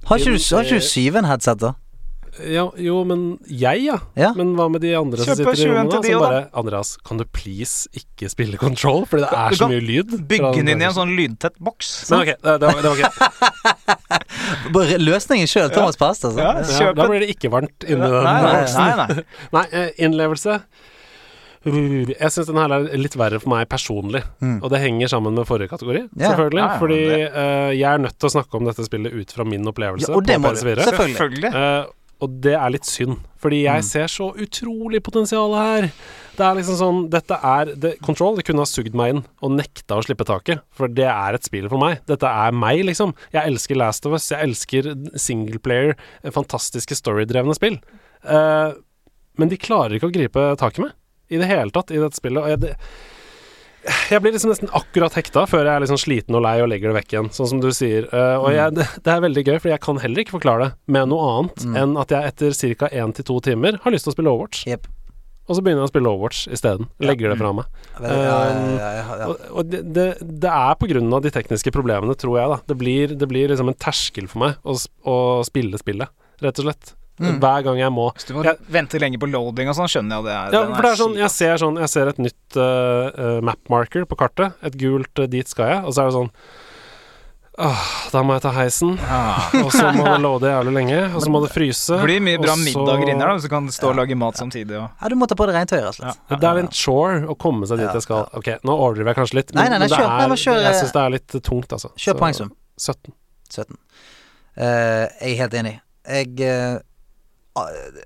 Har 0.06 0.18
ikke 0.18 0.32
du, 0.34 0.40
har 0.56 0.66
ikke 0.66 0.80
du 0.80 0.86
syven-headset, 0.88 1.60
da? 1.62 1.74
Ja, 2.44 2.66
jo, 2.76 2.98
men 3.08 3.38
jeg, 3.48 3.84
ja. 3.86 3.96
Ja. 4.18 4.32
Men 4.36 4.50
hva 4.58 4.66
med 4.70 4.82
de 4.84 4.90
andre 4.98 5.16
som 5.22 5.30
Kjøp 5.32 5.46
på 5.48 5.54
sitter 5.56 5.70
i 5.70 5.74
rommet? 5.74 5.92
da? 5.94 6.00
Som 6.10 6.20
bare 6.24 6.40
Andreas, 6.62 6.90
kan 7.06 7.16
du 7.20 7.24
please 7.24 7.88
ikke 7.96 8.28
spille 8.32 8.58
Control? 8.60 9.06
Fordi 9.08 9.24
det 9.24 9.30
Du 9.30 9.36
er 9.40 9.56
så 9.56 9.64
kan 9.64 9.72
mye 9.72 9.84
lyd. 9.86 10.16
Bygge 10.28 10.52
den 10.58 10.68
inn 10.74 10.82
i 10.84 10.88
en 10.90 10.96
sånn 10.98 11.14
lydtett 11.16 11.56
boks. 11.58 11.94
Men 12.10 12.20
ok, 12.26 12.32
det, 12.42 12.56
det, 12.60 12.72
var, 12.72 12.82
det 12.82 12.90
var 12.92 12.98
greit. 13.00 13.16
Bare 14.76 14.98
Løsningen 15.00 15.48
sjøl, 15.50 15.70
Thomas 15.72 15.96
Past, 16.00 16.26
altså. 16.28 16.42
Ja, 16.42 16.52
Ja, 16.86 16.92
da 16.96 17.06
blir 17.08 17.24
det 17.24 17.30
ikke 17.36 17.50
varmt 17.52 17.86
inni 17.86 18.02
Nei, 18.02 18.10
den 18.12 18.28
nei, 18.28 18.52
boksen. 18.60 18.84
nei, 18.84 19.06
nei. 19.06 19.24
Nei, 19.56 19.64
eh, 19.72 19.88
innlevelse 20.06 20.60
Jeg 21.66 22.30
syns 22.30 22.46
den 22.46 22.58
her 22.60 22.70
er 22.76 22.84
litt 23.00 23.16
verre 23.18 23.40
for 23.42 23.50
meg 23.50 23.66
personlig. 23.72 24.20
Mm. 24.38 24.60
Og 24.62 24.70
det 24.70 24.78
henger 24.84 25.10
sammen 25.10 25.34
med 25.34 25.48
forrige 25.48 25.72
kategori, 25.72 26.04
yeah. 26.14 26.28
selvfølgelig. 26.30 26.62
Ja, 26.62 26.68
ja, 26.68 26.78
fordi 26.78 26.98
det- 27.10 27.30
eh, 27.34 27.70
jeg 27.80 27.88
er 27.90 27.98
nødt 28.04 28.18
til 28.20 28.28
å 28.28 28.34
snakke 28.36 28.54
om 28.60 28.68
dette 28.68 28.86
spillet 28.86 29.16
ut 29.16 29.32
fra 29.34 29.44
min 29.48 29.66
opplevelse 29.66 30.06
Ja, 30.12 30.14
og 30.14 30.22
det 30.28 30.36
på 30.38 30.44
må 30.44 30.52
du. 30.54 30.60
PS4. 30.62 30.84
Selvfølgelig. 30.86 31.16
Selvfølgelig. 31.18 31.52
Og 32.24 32.38
det 32.40 32.54
er 32.56 32.70
litt 32.72 32.86
synd, 32.88 33.18
fordi 33.36 33.62
jeg 33.66 33.82
Mm. 33.82 33.84
ser 33.84 34.06
så 34.08 34.30
utrolig 34.40 35.02
potensial 35.04 35.52
her. 35.54 35.90
Det 36.36 36.44
er 36.44 36.54
liksom 36.56 36.76
sånn 36.80 37.10
Dette 37.10 37.36
er 37.44 37.74
det, 37.76 38.00
Control 38.00 38.36
det 38.36 38.44
kunne 38.46 38.64
ha 38.64 38.64
sugd 38.64 38.94
meg 38.94 39.10
inn 39.14 39.24
og 39.42 39.50
nekta 39.52 39.98
å 39.98 40.04
slippe 40.04 40.24
taket, 40.24 40.60
for 40.72 40.88
det 40.88 41.04
er 41.04 41.34
et 41.34 41.44
spill 41.44 41.68
for 41.68 41.78
meg. 41.78 42.00
Dette 42.06 42.24
er 42.24 42.52
meg, 42.52 42.84
liksom. 42.84 43.12
Jeg 43.32 43.44
elsker 43.52 43.76
Last 43.76 44.06
of 44.06 44.12
Us, 44.16 44.30
jeg 44.30 44.40
elsker 44.48 44.88
singleplayer, 45.14 45.94
eh, 46.24 46.30
fantastiske 46.30 46.96
storydrevne 46.96 47.54
spill. 47.54 47.78
Uh, 48.24 48.72
men 49.38 49.48
de 49.50 49.56
klarer 49.58 49.96
ikke 49.98 50.08
å 50.08 50.14
gripe 50.16 50.56
taket 50.56 50.78
med 50.80 50.92
i 51.30 51.36
det 51.36 51.46
hele 51.48 51.70
tatt 51.70 51.90
i 51.90 51.98
dette 52.00 52.16
spillet. 52.16 52.42
Og 52.42 52.48
jeg, 52.48 52.60
det, 52.60 52.76
jeg 54.10 54.22
blir 54.22 54.34
liksom 54.34 54.52
nesten 54.52 54.72
akkurat 54.76 55.16
hekta 55.18 55.44
før 55.50 55.64
jeg 55.64 55.72
er 55.72 55.84
liksom 55.84 56.00
sliten 56.00 56.36
og 56.38 56.44
lei 56.46 56.56
og 56.62 56.70
legger 56.72 56.92
det 56.92 56.98
vekk 57.00 57.14
igjen, 57.14 57.30
sånn 57.36 57.50
som 57.52 57.62
du 57.62 57.70
sier. 57.76 58.08
Uh, 58.12 58.36
og 58.42 58.50
jeg, 58.54 58.74
det, 58.78 58.88
det 59.06 59.14
er 59.14 59.24
veldig 59.24 59.46
gøy, 59.46 59.56
for 59.62 59.72
jeg 59.72 59.82
kan 59.84 60.02
heller 60.02 60.24
ikke 60.24 60.36
forklare 60.38 60.66
det 60.66 60.96
med 60.96 61.10
noe 61.12 61.30
annet 61.32 61.66
enn 61.82 61.96
at 62.00 62.14
jeg 62.14 62.32
etter 62.32 62.76
ca. 62.82 62.90
én 62.92 63.16
til 63.16 63.26
to 63.28 63.40
timer 63.44 63.80
har 63.82 63.94
lyst 63.94 64.08
til 64.08 64.14
å 64.14 64.16
spille 64.16 64.32
Overwatch. 64.32 64.66
Yep. 64.70 64.90
Og 65.46 65.54
så 65.54 65.62
begynner 65.62 65.84
jeg 65.84 65.90
å 65.90 65.92
spille 65.92 66.10
Overwatch 66.10 66.46
isteden. 66.56 66.88
Legger 67.02 67.30
det 67.30 67.38
fra 67.38 67.52
meg. 67.54 67.70
Ja, 68.02 68.10
ja, 68.10 68.36
ja, 68.50 68.90
ja, 68.98 69.18
ja. 69.20 69.28
Og, 69.30 69.44
og 69.60 69.70
det, 69.70 69.84
det, 69.94 70.06
det 70.42 70.52
er 70.52 70.78
på 70.80 70.88
grunn 70.90 71.12
av 71.14 71.22
de 71.22 71.30
tekniske 71.34 71.70
problemene, 71.74 72.16
tror 72.18 72.40
jeg, 72.40 72.50
da. 72.50 72.58
Det 72.66 72.78
blir, 72.80 73.14
det 73.14 73.28
blir 73.30 73.52
liksom 73.52 73.70
en 73.70 73.78
terskel 73.78 74.26
for 74.32 74.42
meg 74.42 74.58
å, 74.66 74.74
å 75.06 75.18
spille 75.46 75.78
spillet, 75.78 76.10
rett 76.42 76.62
og 76.62 76.66
slett. 76.66 76.96
Mm. 77.18 77.38
Hver 77.40 77.62
gang 77.64 77.78
jeg 77.80 77.92
må. 77.96 78.10
Hvis 78.12 78.26
du 78.28 78.34
må 78.34 78.42
Jeg- 78.44 78.58
vente 78.68 78.98
lenge 79.00 79.16
på 79.18 79.30
loading 79.30 79.68
og 79.70 79.74
sånn, 79.78 79.88
skjønner 79.88 80.16
jeg 80.20 80.24
det. 80.26 80.34
Er, 80.36 80.52
Ja, 80.52 80.74
for 80.74 80.82
det 80.82 80.90
er 80.92 81.00
sånn, 81.00 81.14
jeg 81.16 81.30
ser 81.30 81.56
sånn 81.56 81.78
Jeg 81.80 81.88
ser 81.88 82.08
et 82.08 82.18
nytt 82.18 82.56
uh, 82.60 83.40
map 83.40 83.58
marker 83.72 84.04
på 84.04 84.16
kartet. 84.20 84.52
Et 84.62 84.76
gult 84.76 85.18
uh, 85.18 85.26
'dit 85.26 85.48
skal 85.48 85.66
jeg', 85.70 85.84
og 85.86 85.94
så 85.96 86.02
er 86.02 86.10
det 86.10 86.14
sånn 86.20 86.30
Åh, 87.58 88.10
da 88.12 88.20
må 88.22 88.34
jeg 88.36 88.42
ta 88.44 88.50
heisen, 88.52 88.98
Ah. 89.08 89.48
og 89.64 89.70
så 89.72 89.88
må 89.96 90.04
det 90.04 90.18
loade 90.20 90.44
jævlig 90.44 90.72
lenge, 90.76 90.98
og 91.16 91.22
så 91.24 91.30
må 91.32 91.40
det 91.40 91.48
fryse. 91.54 91.88
Det 91.96 92.04
blir 92.04 92.20
mye 92.20 92.36
bra 92.42 92.52
så- 92.52 92.60
middager 92.66 93.08
inni 93.08 93.16
her, 93.24 93.28
da, 93.28 93.34
hvis 93.38 93.46
du 93.46 93.48
kan 93.48 93.68
stå 93.72 93.88
og 93.88 93.96
lage 93.96 94.14
mat 94.14 94.36
samtidig. 94.36 94.76
Og. 94.76 94.90
ja, 95.00 95.08
du 95.08 95.14
må 95.16 95.26
ta 95.26 95.34
på 95.34 95.46
deg 95.48 95.54
rent 95.56 95.72
rett 95.72 95.86
og 95.88 95.94
slett. 95.96 96.18
Det 96.28 96.44
er 96.44 96.58
en 96.60 96.68
chore 96.68 97.22
å 97.24 97.34
komme 97.38 97.64
seg 97.66 97.78
dit 97.80 97.88
jeg 97.96 98.02
skal. 98.04 98.28
Ok, 98.36 98.44
nå 98.62 98.76
overdriver 98.76 99.14
jeg 99.14 99.16
kanskje 99.16 99.34
litt, 99.40 99.54
men, 99.54 99.62
nei, 99.64 99.70
nei, 99.70 99.78
men 99.78 99.88
nei, 99.88 99.96
er, 99.96 100.36
kjør, 100.36 100.60
jeg 100.66 100.74
syns 100.82 100.92
det 100.92 101.00
er 101.06 101.10
litt 101.16 101.28
tungt, 101.48 101.72
altså. 101.72 101.88
Kjør 101.96 102.12
Så- 102.12 102.18
poengsum. 102.20 102.52
17. 102.76 103.12
17. 103.48 103.76
Uh, 104.58 105.08
jeg 105.24 105.32
er 105.32 105.36
helt 105.40 105.54
enig. 105.54 105.80
Jeg 106.06 106.28
uh, 106.44 106.78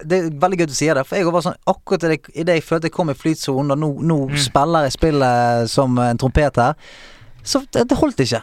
Det 0.06 0.18
er 0.18 0.28
veldig 0.42 0.58
gøy 0.60 0.66
du 0.70 0.74
sier 0.78 0.94
det, 0.94 1.02
for 1.08 1.18
jeg 1.18 1.26
var 1.34 1.42
sånn 1.44 1.56
akkurat 1.70 2.04
idet 2.06 2.54
jeg, 2.56 2.62
følte 2.66 2.86
jeg 2.90 2.94
kom 2.94 3.10
i 3.10 3.16
flytsonen, 3.18 3.72
og 3.74 3.78
nå, 3.82 3.88
nå 4.06 4.18
Mm. 4.30 4.36
spiller 4.38 4.86
jeg 4.86 4.92
spillet 4.94 5.70
som 5.72 5.98
en 5.98 6.18
trompet 6.20 6.56
her, 6.62 6.74
så 7.42 7.62
det, 7.72 7.86
det 7.90 7.98
holdt 7.98 8.20
ikke. 8.22 8.42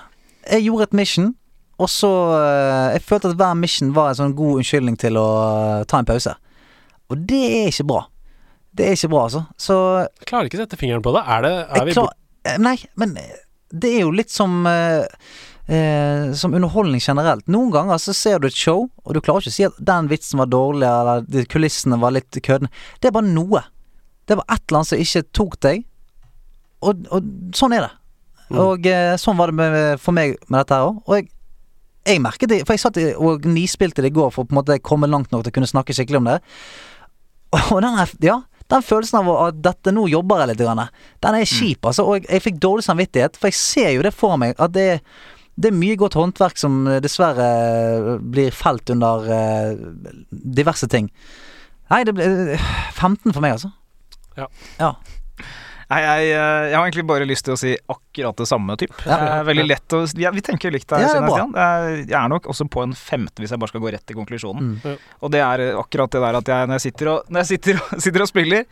Jeg 0.52 0.66
gjorde 0.66 0.84
et 0.90 0.94
mission, 1.00 1.34
og 1.80 1.90
så 1.94 2.10
eh, 2.34 2.94
Jeg 2.98 3.02
følte 3.06 3.30
at 3.32 3.36
hver 3.38 3.54
mission 3.56 3.92
var 3.96 4.10
en 4.10 4.16
sånn 4.20 4.36
god 4.36 4.60
unnskyldning 4.64 4.98
til 5.00 5.18
å 5.22 5.26
eh, 5.82 5.84
ta 5.86 6.00
en 6.02 6.08
pause. 6.10 6.34
Og 7.12 7.18
det 7.30 7.42
er 7.62 7.68
ikke 7.72 7.86
bra. 7.88 8.02
Det 8.78 8.88
er 8.88 8.96
ikke 8.98 9.10
bra, 9.14 9.24
altså. 9.28 9.44
Så 9.58 9.76
Jeg 10.18 10.28
klarer 10.28 10.50
ikke 10.50 10.58
å 10.60 10.64
sette 10.66 10.78
fingeren 10.80 11.04
på 11.06 11.14
det. 11.16 11.22
Er, 11.28 11.42
det, 11.46 11.54
er 11.78 11.86
vi 11.86 11.94
klar, 11.96 12.10
eh, 12.46 12.58
Nei, 12.60 12.76
men 13.00 13.16
eh, 13.22 13.36
det 13.72 13.94
er 14.00 14.02
jo 14.08 14.12
litt 14.16 14.32
som 14.34 14.66
eh, 14.68 15.06
eh, 15.68 16.34
Som 16.38 16.56
underholdning 16.58 17.02
generelt. 17.04 17.46
Noen 17.52 17.72
ganger 17.74 18.02
så 18.02 18.16
ser 18.16 18.40
du 18.40 18.48
et 18.50 18.58
show, 18.58 18.88
og 19.04 19.16
du 19.16 19.22
klarer 19.22 19.46
ikke 19.46 19.54
å 19.54 19.58
si 19.58 19.68
at 19.68 19.78
den 19.92 20.10
vitsen 20.12 20.42
var 20.42 20.50
dårlig, 20.52 20.88
eller 20.88 21.48
kulissene 21.52 22.00
var 22.02 22.16
litt 22.16 22.40
køddende. 22.40 22.72
Det 23.02 23.12
er 23.12 23.16
bare 23.18 23.30
noe. 23.30 23.64
Det 24.28 24.40
var 24.40 24.48
et 24.50 24.64
eller 24.66 24.82
annet 24.82 24.92
som 24.92 25.06
ikke 25.06 25.26
tok 25.36 25.56
deg, 25.64 25.86
og, 26.86 27.08
og 27.14 27.32
sånn 27.58 27.76
er 27.78 27.88
det. 27.88 27.94
Mm. 28.48 28.60
Og 28.64 28.86
eh, 28.88 29.16
sånn 29.20 29.40
var 29.40 29.52
det 29.52 29.58
med, 29.60 29.80
for 30.00 30.16
meg 30.16 30.38
med 30.48 30.62
dette 30.62 30.78
her 30.78 30.90
òg. 30.90 31.00
Og 31.08 31.18
jeg, 31.18 31.30
jeg 32.08 32.24
merket 32.24 32.52
det, 32.52 32.62
for 32.68 32.76
jeg 32.76 32.84
satt 32.84 33.00
og 33.20 33.48
nispilte 33.52 34.04
det 34.04 34.14
i 34.14 34.16
går 34.16 34.30
for 34.32 34.46
å 34.46 34.50
på 34.50 34.56
en 34.56 34.62
måte 34.62 34.78
komme 34.84 35.10
langt 35.12 35.34
nok 35.34 35.44
til 35.44 35.52
å 35.52 35.58
kunne 35.58 35.70
snakke 35.70 35.96
skikkelig 35.96 36.22
om 36.22 36.30
det. 36.30 36.38
Og 37.74 37.82
den 37.84 38.00
er, 38.00 38.14
ja, 38.24 38.38
den 38.72 38.84
følelsen 38.84 39.22
av 39.22 39.32
at 39.48 39.60
dette 39.64 39.94
nå 39.96 40.06
jobber 40.12 40.44
jeg 40.44 40.52
litt, 40.52 40.64
den 41.24 41.40
er 41.40 41.48
kjip, 41.48 41.88
altså. 41.88 42.04
Og 42.04 42.20
jeg, 42.20 42.28
jeg 42.32 42.44
fikk 42.44 42.62
dårlig 42.64 42.84
samvittighet, 42.88 43.40
for 43.40 43.52
jeg 43.52 43.60
ser 43.60 43.92
jo 43.96 44.04
det 44.08 44.14
for 44.16 44.40
meg 44.40 44.56
at 44.60 44.74
det, 44.76 44.90
det 45.58 45.72
er 45.72 45.78
mye 45.78 45.98
godt 45.98 46.18
håndverk 46.18 46.60
som 46.62 46.84
eh, 46.88 47.02
dessverre 47.04 47.46
eh, 47.58 48.10
blir 48.22 48.54
felt 48.54 48.90
under 48.94 49.30
eh, 49.34 49.86
diverse 50.30 50.90
ting. 50.92 51.10
Nei, 51.92 52.04
det 52.06 52.14
ble 52.18 52.28
eh, 52.54 52.68
15 52.94 53.34
for 53.34 53.42
meg, 53.42 53.58
altså. 53.58 53.72
Ja. 54.38 54.46
ja. 54.78 54.92
Nei, 55.88 56.02
jeg, 56.04 56.24
jeg 56.36 56.76
har 56.76 56.84
egentlig 56.84 57.06
bare 57.08 57.26
lyst 57.26 57.46
til 57.48 57.56
å 57.56 57.58
si 57.58 57.72
akkurat 57.90 58.38
det 58.38 58.48
samme, 58.50 58.76
typ. 58.78 58.94
Ja. 59.08 59.18
Det 59.18 59.32
er 59.38 59.48
veldig 59.48 59.66
lett 59.70 59.96
å 59.96 60.02
ja, 60.20 60.34
Vi 60.36 60.44
tenker 60.44 60.68
jo 60.68 60.76
likt 60.76 60.92
her, 60.92 61.06
Ja, 61.08 61.68
Jeg 61.96 62.12
er 62.12 62.28
nok 62.30 62.50
også 62.52 62.68
på 62.70 62.84
en 62.84 62.94
femte, 62.94 63.40
hvis 63.40 63.56
jeg 63.56 63.62
bare 63.62 63.72
skal 63.72 63.86
gå 63.86 63.94
rett 63.96 64.04
til 64.06 64.20
konklusjonen. 64.20 64.76
Mm. 64.76 64.80
Ja. 64.84 64.96
Og 65.24 65.34
det 65.34 65.42
er 65.42 65.66
akkurat 65.80 66.14
det 66.14 66.22
der 66.26 66.40
at 66.44 66.54
jeg, 66.54 66.70
når 66.70 66.82
jeg 66.82 66.90
sitter 66.90 67.14
og, 67.16 67.32
når 67.32 67.46
jeg 67.46 67.52
sitter 67.56 67.82
og, 67.82 67.94
sitter 68.06 68.28
og 68.28 68.30
spiller, 68.30 68.68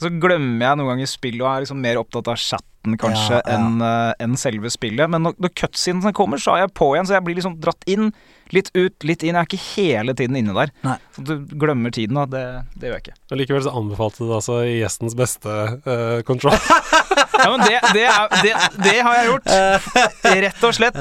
så 0.00 0.10
glemmer 0.12 0.66
jeg 0.66 0.78
noen 0.78 0.92
ganger 0.94 1.08
spillet 1.10 1.42
og 1.44 1.50
er 1.50 1.64
liksom 1.64 1.78
mer 1.80 2.00
opptatt 2.00 2.28
av 2.32 2.40
chatten 2.40 2.96
kanskje 3.00 3.38
Ja, 3.38 3.42
ja. 3.42 3.56
enn 3.56 3.80
uh, 3.82 4.12
en 4.22 4.36
selve 4.38 4.70
spillet. 4.70 5.10
Men 5.10 5.24
når, 5.26 5.36
når 5.42 5.52
cutscenene 5.58 6.12
kommer, 6.14 6.38
så 6.38 6.54
er 6.54 6.66
jeg 6.66 6.74
på 6.78 6.92
igjen, 6.94 7.08
så 7.08 7.16
jeg 7.16 7.24
blir 7.26 7.38
liksom 7.38 7.56
dratt 7.62 7.86
inn. 7.90 8.12
Litt 8.54 8.70
ut, 8.76 8.94
litt 9.02 9.24
inn. 9.26 9.34
Jeg 9.34 9.40
er 9.40 9.48
ikke 9.48 9.62
hele 9.74 10.14
tiden 10.14 10.38
inne 10.38 10.54
der. 10.54 10.70
Nei. 10.86 10.94
Så 11.16 11.24
du 11.26 11.32
glemmer 11.58 11.90
tiden, 11.90 12.20
da. 12.20 12.26
det, 12.30 12.44
det 12.78 12.90
gjør 12.90 12.98
jeg 13.00 13.06
ikke. 13.08 13.16
Og 13.32 13.40
likevel 13.40 13.64
så 13.64 13.72
anbefalte 13.80 14.22
du 14.22 14.28
det 14.28 14.36
altså 14.38 14.60
i 14.68 14.76
gjestens 14.78 15.16
beste 15.18 15.56
uh, 15.88 16.20
control. 16.28 16.54
Ja, 17.36 17.50
men 17.52 17.62
det, 17.68 17.76
det, 17.92 18.04
er, 18.08 18.30
det, 18.42 18.52
det 18.80 18.94
har 19.04 19.16
jeg 19.18 19.26
gjort. 19.28 19.50
Rett 20.24 20.62
og 20.64 20.72
slett. 20.74 20.96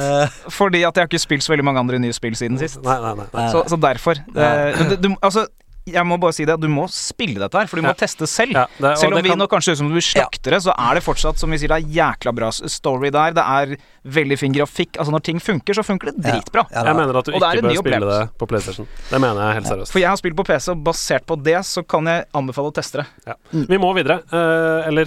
Fordi 0.52 0.82
at 0.84 0.98
jeg 0.98 1.06
har 1.06 1.08
ikke 1.08 1.22
spilt 1.24 1.46
så 1.46 1.54
veldig 1.54 1.66
mange 1.66 1.80
andre 1.80 2.00
nye 2.04 2.16
spill 2.16 2.36
siden 2.38 2.60
sist. 2.60 2.82
nei, 2.84 2.98
nei, 3.02 3.14
nei. 3.22 3.28
nei. 3.32 3.46
Så, 3.54 3.64
så 3.72 3.80
derfor. 3.80 4.20
Uh, 4.36 4.76
men 4.76 4.92
det, 4.92 4.98
du, 5.04 5.08
altså, 5.24 5.46
jeg 5.86 6.04
må 6.06 6.18
bare 6.20 6.34
si 6.34 6.46
det, 6.46 6.56
du 6.60 6.68
må 6.72 6.88
spille 6.90 7.38
dette 7.40 7.54
her, 7.60 7.68
for 7.68 7.78
du 7.78 7.84
må 7.86 7.92
Ja. 7.94 7.94
teste 7.94 8.26
selv. 8.28 8.54
Ja, 8.54 8.66
det, 8.80 8.98
Selv 8.98 9.14
om 9.16 9.22
vi 9.24 9.30
kan- 9.30 9.38
nå 9.40 9.48
kanskje 9.48 9.64
ser 9.66 9.72
ut 9.74 9.78
som 9.78 9.90
du 9.94 10.00
slakter 10.02 10.52
det, 10.52 10.62
så 10.64 10.74
er 10.78 10.94
det 10.96 11.04
fortsatt, 11.04 11.38
som 11.38 11.52
vi 11.52 11.58
sier, 11.58 11.68
det 11.70 11.84
er 11.84 11.88
jækla 11.94 12.34
bra 12.36 12.50
story 12.52 13.10
der. 13.12 13.32
Det 13.34 13.44
er 13.46 13.78
veldig 14.06 14.38
fin 14.40 14.52
grafikk. 14.54 14.98
Altså, 14.98 15.12
når 15.12 15.24
ting 15.24 15.40
funker, 15.40 15.74
så 15.74 15.84
funker 15.86 16.12
det 16.12 16.22
dritbra. 16.24 16.66
Ja. 16.72 16.84
Jeg 16.86 16.96
mener 16.96 17.16
at 17.18 17.26
du 17.26 17.32
ikke 17.32 17.40
bør 17.40 17.76
spille 17.76 17.78
spille 17.78 18.20
det 18.20 18.38
på 18.38 18.48
PlayStation. 18.48 18.88
Det 19.10 19.22
mener 19.22 19.42
jeg 19.46 19.54
helt 19.64 19.68
seriøst. 19.68 19.92
For 19.92 20.00
jeg 20.00 20.10
har 20.10 20.18
spilt 20.18 20.36
på 20.36 20.46
PC, 20.46 20.70
og 20.72 20.84
basert 20.84 21.26
på 21.26 21.42
det, 21.44 21.58
så 21.66 21.86
kan 21.88 22.06
jeg 22.06 22.26
anbefale 22.34 22.72
å 22.72 22.74
teste 22.74 23.04
det. 23.04 23.08
Ja. 23.28 23.34
Vi 23.54 23.78
må 23.78 23.94
videre. 23.96 24.22
eh, 24.32 24.88
eller 24.88 25.06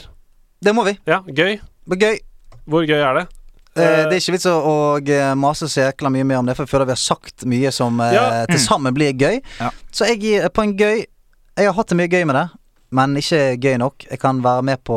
Det 0.63 0.75
må 0.75 0.85
vi. 0.85 0.99
Ja, 1.07 1.21
gøy. 1.23 1.61
Gøy. 1.89 2.19
Hvor 2.69 2.85
gøy 2.87 2.99
er 3.03 3.15
det? 3.21 3.29
Eh, 3.85 4.05
det 4.09 4.17
er 4.17 4.23
ikke 4.23 4.35
vits 4.37 4.47
å 4.51 4.75
eh, 4.99 5.35
mase 5.39 5.69
så 5.71 5.87
jækla 5.89 6.11
mye 6.15 6.27
mer 6.29 6.41
om 6.43 6.47
det, 6.49 6.55
for 6.59 6.67
jeg 6.67 6.73
føler 6.73 6.89
vi 6.91 6.95
har 6.97 7.03
sagt 7.03 7.45
mye 7.49 7.73
som 7.75 8.01
eh, 8.05 8.15
Ja. 8.17 8.25
til 8.51 8.61
sammen 8.63 8.95
blir 8.97 9.13
gøy. 9.15 9.41
Ja. 9.61 9.71
Så 9.93 10.09
jeg 10.11 10.21
gir 10.25 10.49
på 10.55 10.65
en 10.67 10.77
gøy 10.79 11.05
Jeg 11.59 11.67
har 11.67 11.75
hatt 11.75 11.89
det 11.91 11.97
mye 11.99 12.11
gøy 12.13 12.25
med 12.31 12.37
det, 12.39 12.45
men 12.95 13.17
ikke 13.19 13.41
gøy 13.59 13.77
nok. 13.83 14.05
Jeg 14.11 14.21
kan 14.23 14.39
være 14.45 14.63
med 14.63 14.83
på 14.87 14.97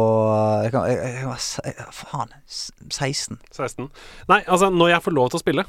jeg 0.64 0.72
kan, 0.76 0.86
jeg, 0.91 0.98
jeg, 1.02 1.72
jeg, 1.72 1.86
Faen. 1.98 2.36
16. 2.91 3.40
16. 3.52 3.88
Nei, 4.30 4.44
altså, 4.45 4.70
når 4.70 4.94
jeg 4.94 5.03
får 5.08 5.16
lov 5.18 5.32
til 5.34 5.40
å 5.40 5.41
spille, 5.41 5.66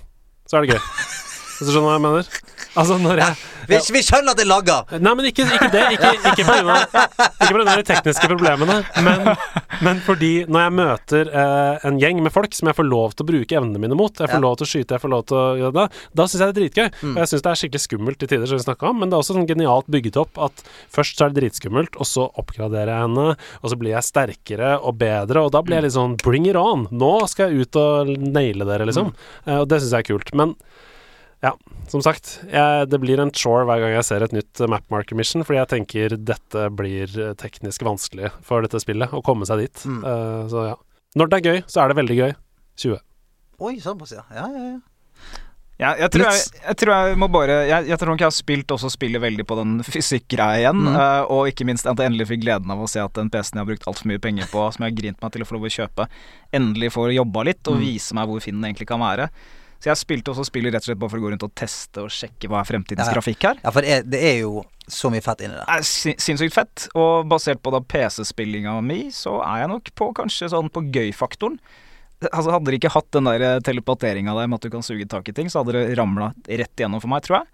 så 0.47 0.59
er 0.59 0.67
det 0.67 0.75
gøy. 0.77 0.83
Hvis 1.57 1.69
du 1.69 1.73
skjønner 1.73 1.89
hva 1.89 1.97
jeg 1.97 2.05
mener? 2.05 2.52
Altså, 2.79 2.97
når 3.03 3.21
jeg 3.21 3.35
Vi, 3.69 3.79
vi 3.95 4.01
skjønner 4.03 4.33
at 4.33 4.39
det 4.41 4.47
lagger! 4.49 4.95
Nei, 4.99 5.13
men 5.19 5.27
ikke, 5.29 5.45
ikke 5.47 5.69
det. 5.73 5.83
Ikke, 5.95 6.13
ikke 6.33 6.47
av 7.73 7.79
de 7.79 7.85
tekniske 7.87 8.29
problemene, 8.31 8.79
men, 9.05 9.29
men 9.87 10.01
fordi 10.07 10.31
når 10.51 10.65
jeg 10.65 10.75
møter 10.79 11.31
eh, 11.31 11.85
en 11.89 11.99
gjeng 12.01 12.23
med 12.25 12.33
folk 12.35 12.55
som 12.57 12.71
jeg 12.71 12.79
får 12.79 12.89
lov 12.89 13.15
til 13.15 13.25
å 13.25 13.29
bruke 13.31 13.59
evnene 13.59 13.83
mine 13.83 13.99
mot, 13.99 14.11
jeg 14.19 14.29
får 14.31 14.39
Ja. 14.39 14.43
lov 14.43 14.57
til 14.59 14.67
å 14.67 14.71
skyte, 14.73 14.97
jeg 14.97 15.03
får 15.05 15.13
lov 15.13 15.25
til 15.31 15.39
å 15.39 15.45
gjøre 15.61 15.75
det, 15.79 15.87
da 16.19 16.27
syns 16.27 16.41
jeg 16.43 16.49
det 16.49 16.53
er 16.53 16.59
dritgøy. 16.61 16.89
Og 17.13 17.21
jeg 17.23 17.31
syns 17.33 17.45
det 17.47 17.53
er 17.53 17.61
skikkelig 17.63 17.83
skummelt 17.87 18.21
til 18.23 18.31
tider, 18.33 18.47
som 18.51 18.59
vi 18.61 18.67
snakka 18.67 18.91
om, 18.91 18.99
men 19.03 19.13
det 19.13 19.17
er 19.19 19.25
også 19.25 19.37
sånn 19.39 19.49
genialt 19.51 19.91
bygget 19.93 20.19
opp 20.25 20.43
at 20.49 20.65
først 20.97 21.19
så 21.21 21.27
er 21.29 21.33
det 21.35 21.43
dritskummelt, 21.43 21.99
og 22.03 22.09
så 22.09 22.27
oppgraderer 22.43 22.93
jeg 22.95 23.05
henne, 23.07 23.29
og 23.63 23.73
så 23.73 23.79
blir 23.79 23.95
jeg 23.95 24.09
sterkere 24.09 24.73
og 24.81 24.99
bedre, 25.03 25.45
og 25.47 25.53
da 25.55 25.63
blir 25.63 25.79
jeg 25.79 25.87
litt 25.89 25.97
sånn 25.99 26.17
bring 26.25 26.49
it 26.51 26.59
on! 26.59 26.89
Nå 26.91 27.13
skal 27.31 27.53
jeg 27.53 27.69
ut 27.69 27.79
og 27.83 28.11
naile 28.33 28.67
dere, 28.69 28.89
liksom. 28.91 29.13
Eh, 29.47 29.61
og 29.63 29.69
det 29.71 29.83
syns 29.83 29.95
jeg 29.95 30.07
er 30.07 30.11
kult. 30.13 30.35
Men 30.39 30.57
ja, 31.43 31.53
som 31.93 32.01
sagt, 32.05 32.39
jeg, 32.49 32.87
det 32.89 32.99
blir 33.03 33.21
en 33.21 33.31
chore 33.37 33.67
hver 33.69 33.83
gang 33.83 33.93
jeg 33.99 34.07
ser 34.09 34.25
et 34.25 34.33
nytt 34.33 34.63
mapmarker 34.73 35.19
mission, 35.19 35.45
fordi 35.45 35.61
jeg 35.61 35.71
tenker 35.75 36.17
dette 36.17 36.67
blir 36.73 37.13
eh, 37.21 37.35
teknisk 37.41 37.85
vanskelig 37.85 38.31
for 38.47 38.65
dette 38.65 38.81
spillet, 38.81 39.13
å 39.13 39.21
komme 39.25 39.45
seg 39.49 39.67
dit. 39.67 39.85
Eh, 39.85 40.43
så 40.49 40.67
ja. 40.73 40.77
Når 41.21 41.29
det 41.29 41.39
er 41.43 41.49
gøy, 41.51 41.63
så 41.69 41.83
er 41.85 41.93
det 41.93 41.99
veldig 42.01 42.17
gøy. 42.23 42.33
20. 42.81 43.03
Oi, 43.63 43.75
såpass, 43.85 44.17
ja. 44.17 44.25
Ja, 44.33 44.49
ja, 44.49 44.65
ja. 44.73 44.81
Ja, 45.81 45.89
jeg, 45.99 46.13
tror 46.15 46.29
jeg, 46.29 46.43
jeg 46.63 46.77
tror 46.79 46.91
jeg 46.93 47.17
må 47.19 47.27
bare 47.33 47.55
Jeg, 47.67 47.87
jeg 47.89 47.97
tror 47.99 48.13
nok 48.13 48.21
jeg 48.23 48.29
har 48.29 48.35
spilt 48.37 48.71
også 48.71 48.91
spillet 48.93 49.23
veldig 49.25 49.45
på 49.49 49.57
den 49.59 49.71
fysikkgreia 49.83 50.61
igjen. 50.61 50.83
Mm. 50.85 50.95
Uh, 50.95 51.33
og 51.33 51.49
ikke 51.51 51.67
minst 51.67 51.89
at 51.91 51.99
jeg 51.99 52.11
endelig 52.13 52.29
fikk 52.29 52.43
gleden 52.45 52.71
av 52.71 52.85
å 52.85 52.87
se 52.91 53.01
at 53.03 53.17
den 53.19 53.31
PC-en 53.33 53.59
jeg 53.59 53.65
har 53.65 53.71
brukt 53.73 53.89
altfor 53.91 54.11
mye 54.13 54.23
penger 54.23 54.47
på, 54.53 54.63
som 54.77 54.85
jeg 54.85 54.93
har 54.93 54.99
grint 55.01 55.25
meg 55.25 55.33
til 55.35 55.43
å 55.43 55.49
få 55.49 55.57
lov 55.57 55.67
å 55.67 55.73
kjøpe, 55.75 56.07
endelig 56.55 56.93
får 56.95 57.15
jobba 57.17 57.45
litt 57.49 57.63
Mm. 57.67 57.73
og 57.73 57.83
vise 57.83 58.15
meg 58.15 58.31
hvor 58.31 58.45
fin 58.45 58.55
den 58.61 58.69
egentlig 58.69 58.87
kan 58.93 59.03
være. 59.03 59.27
Så 59.83 59.91
jeg 59.91 59.99
spilte 59.99 60.31
også 60.31 60.45
spillet 60.47 60.71
rett 60.77 60.85
og 60.85 60.93
slett 60.93 60.99
bare 61.03 61.11
for 61.11 61.19
å 61.19 61.25
gå 61.25 61.31
rundt 61.33 61.43
og 61.43 61.55
teste 61.59 62.05
og 62.05 62.13
sjekke 62.15 62.47
hva 62.47 62.61
er 62.63 62.69
fremtidens 62.69 63.03
Ja, 63.03 63.11
ja. 63.11 63.17
grafikk 63.19 63.43
her. 63.49 63.57
ja 63.65 63.71
for 63.75 63.83
det 63.83 63.91
er, 63.97 64.05
det 64.07 64.21
er 64.29 64.37
jo 64.45 64.61
så 64.87 65.11
mye 65.11 65.23
fett 65.25 65.43
inni 65.43 65.59
der. 65.59 65.83
sin- 65.83 66.19
sinnssykt 66.23 66.55
fett, 66.55 66.85
og 66.95 67.27
basert 67.31 67.59
på 67.63 67.73
da 67.75 67.81
PC-spillinga 67.81 68.77
mi, 68.85 69.09
så 69.11 69.41
er 69.43 69.65
jeg 69.65 69.73
nok 69.75 69.91
på 69.99 70.13
kanskje 70.15 70.51
sånn 70.55 70.71
på 70.71 70.85
gøy-faktoren. 70.95 71.59
Altså 72.31 72.53
Hadde 72.55 72.69
dere 72.71 72.79
ikke 72.79 72.93
hatt 72.95 73.11
den 73.11 73.25
der 73.27 73.59
telepateringa 73.67 74.35
der 74.39 74.47
med 74.47 74.61
at 74.61 74.67
du 74.69 74.71
kan 74.71 74.83
suge 74.87 75.09
tak 75.11 75.27
i 75.29 75.33
ting, 75.35 75.49
så 75.51 75.65
hadde 75.65 75.75
det 75.75 75.99
ramla 75.99 76.31
rett 76.47 76.77
igjennom 76.79 77.03
for 77.03 77.11
meg, 77.11 77.25
tror 77.27 77.41
jeg. 77.41 77.49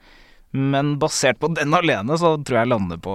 Men 0.53 0.95
basert 1.01 1.39
på 1.41 1.49
den 1.57 1.73
alene, 1.77 2.17
så 2.21 2.35
tror 2.45 2.57
jeg 2.59 2.67
jeg 2.67 2.73
lander 2.73 3.01
på, 3.05 3.15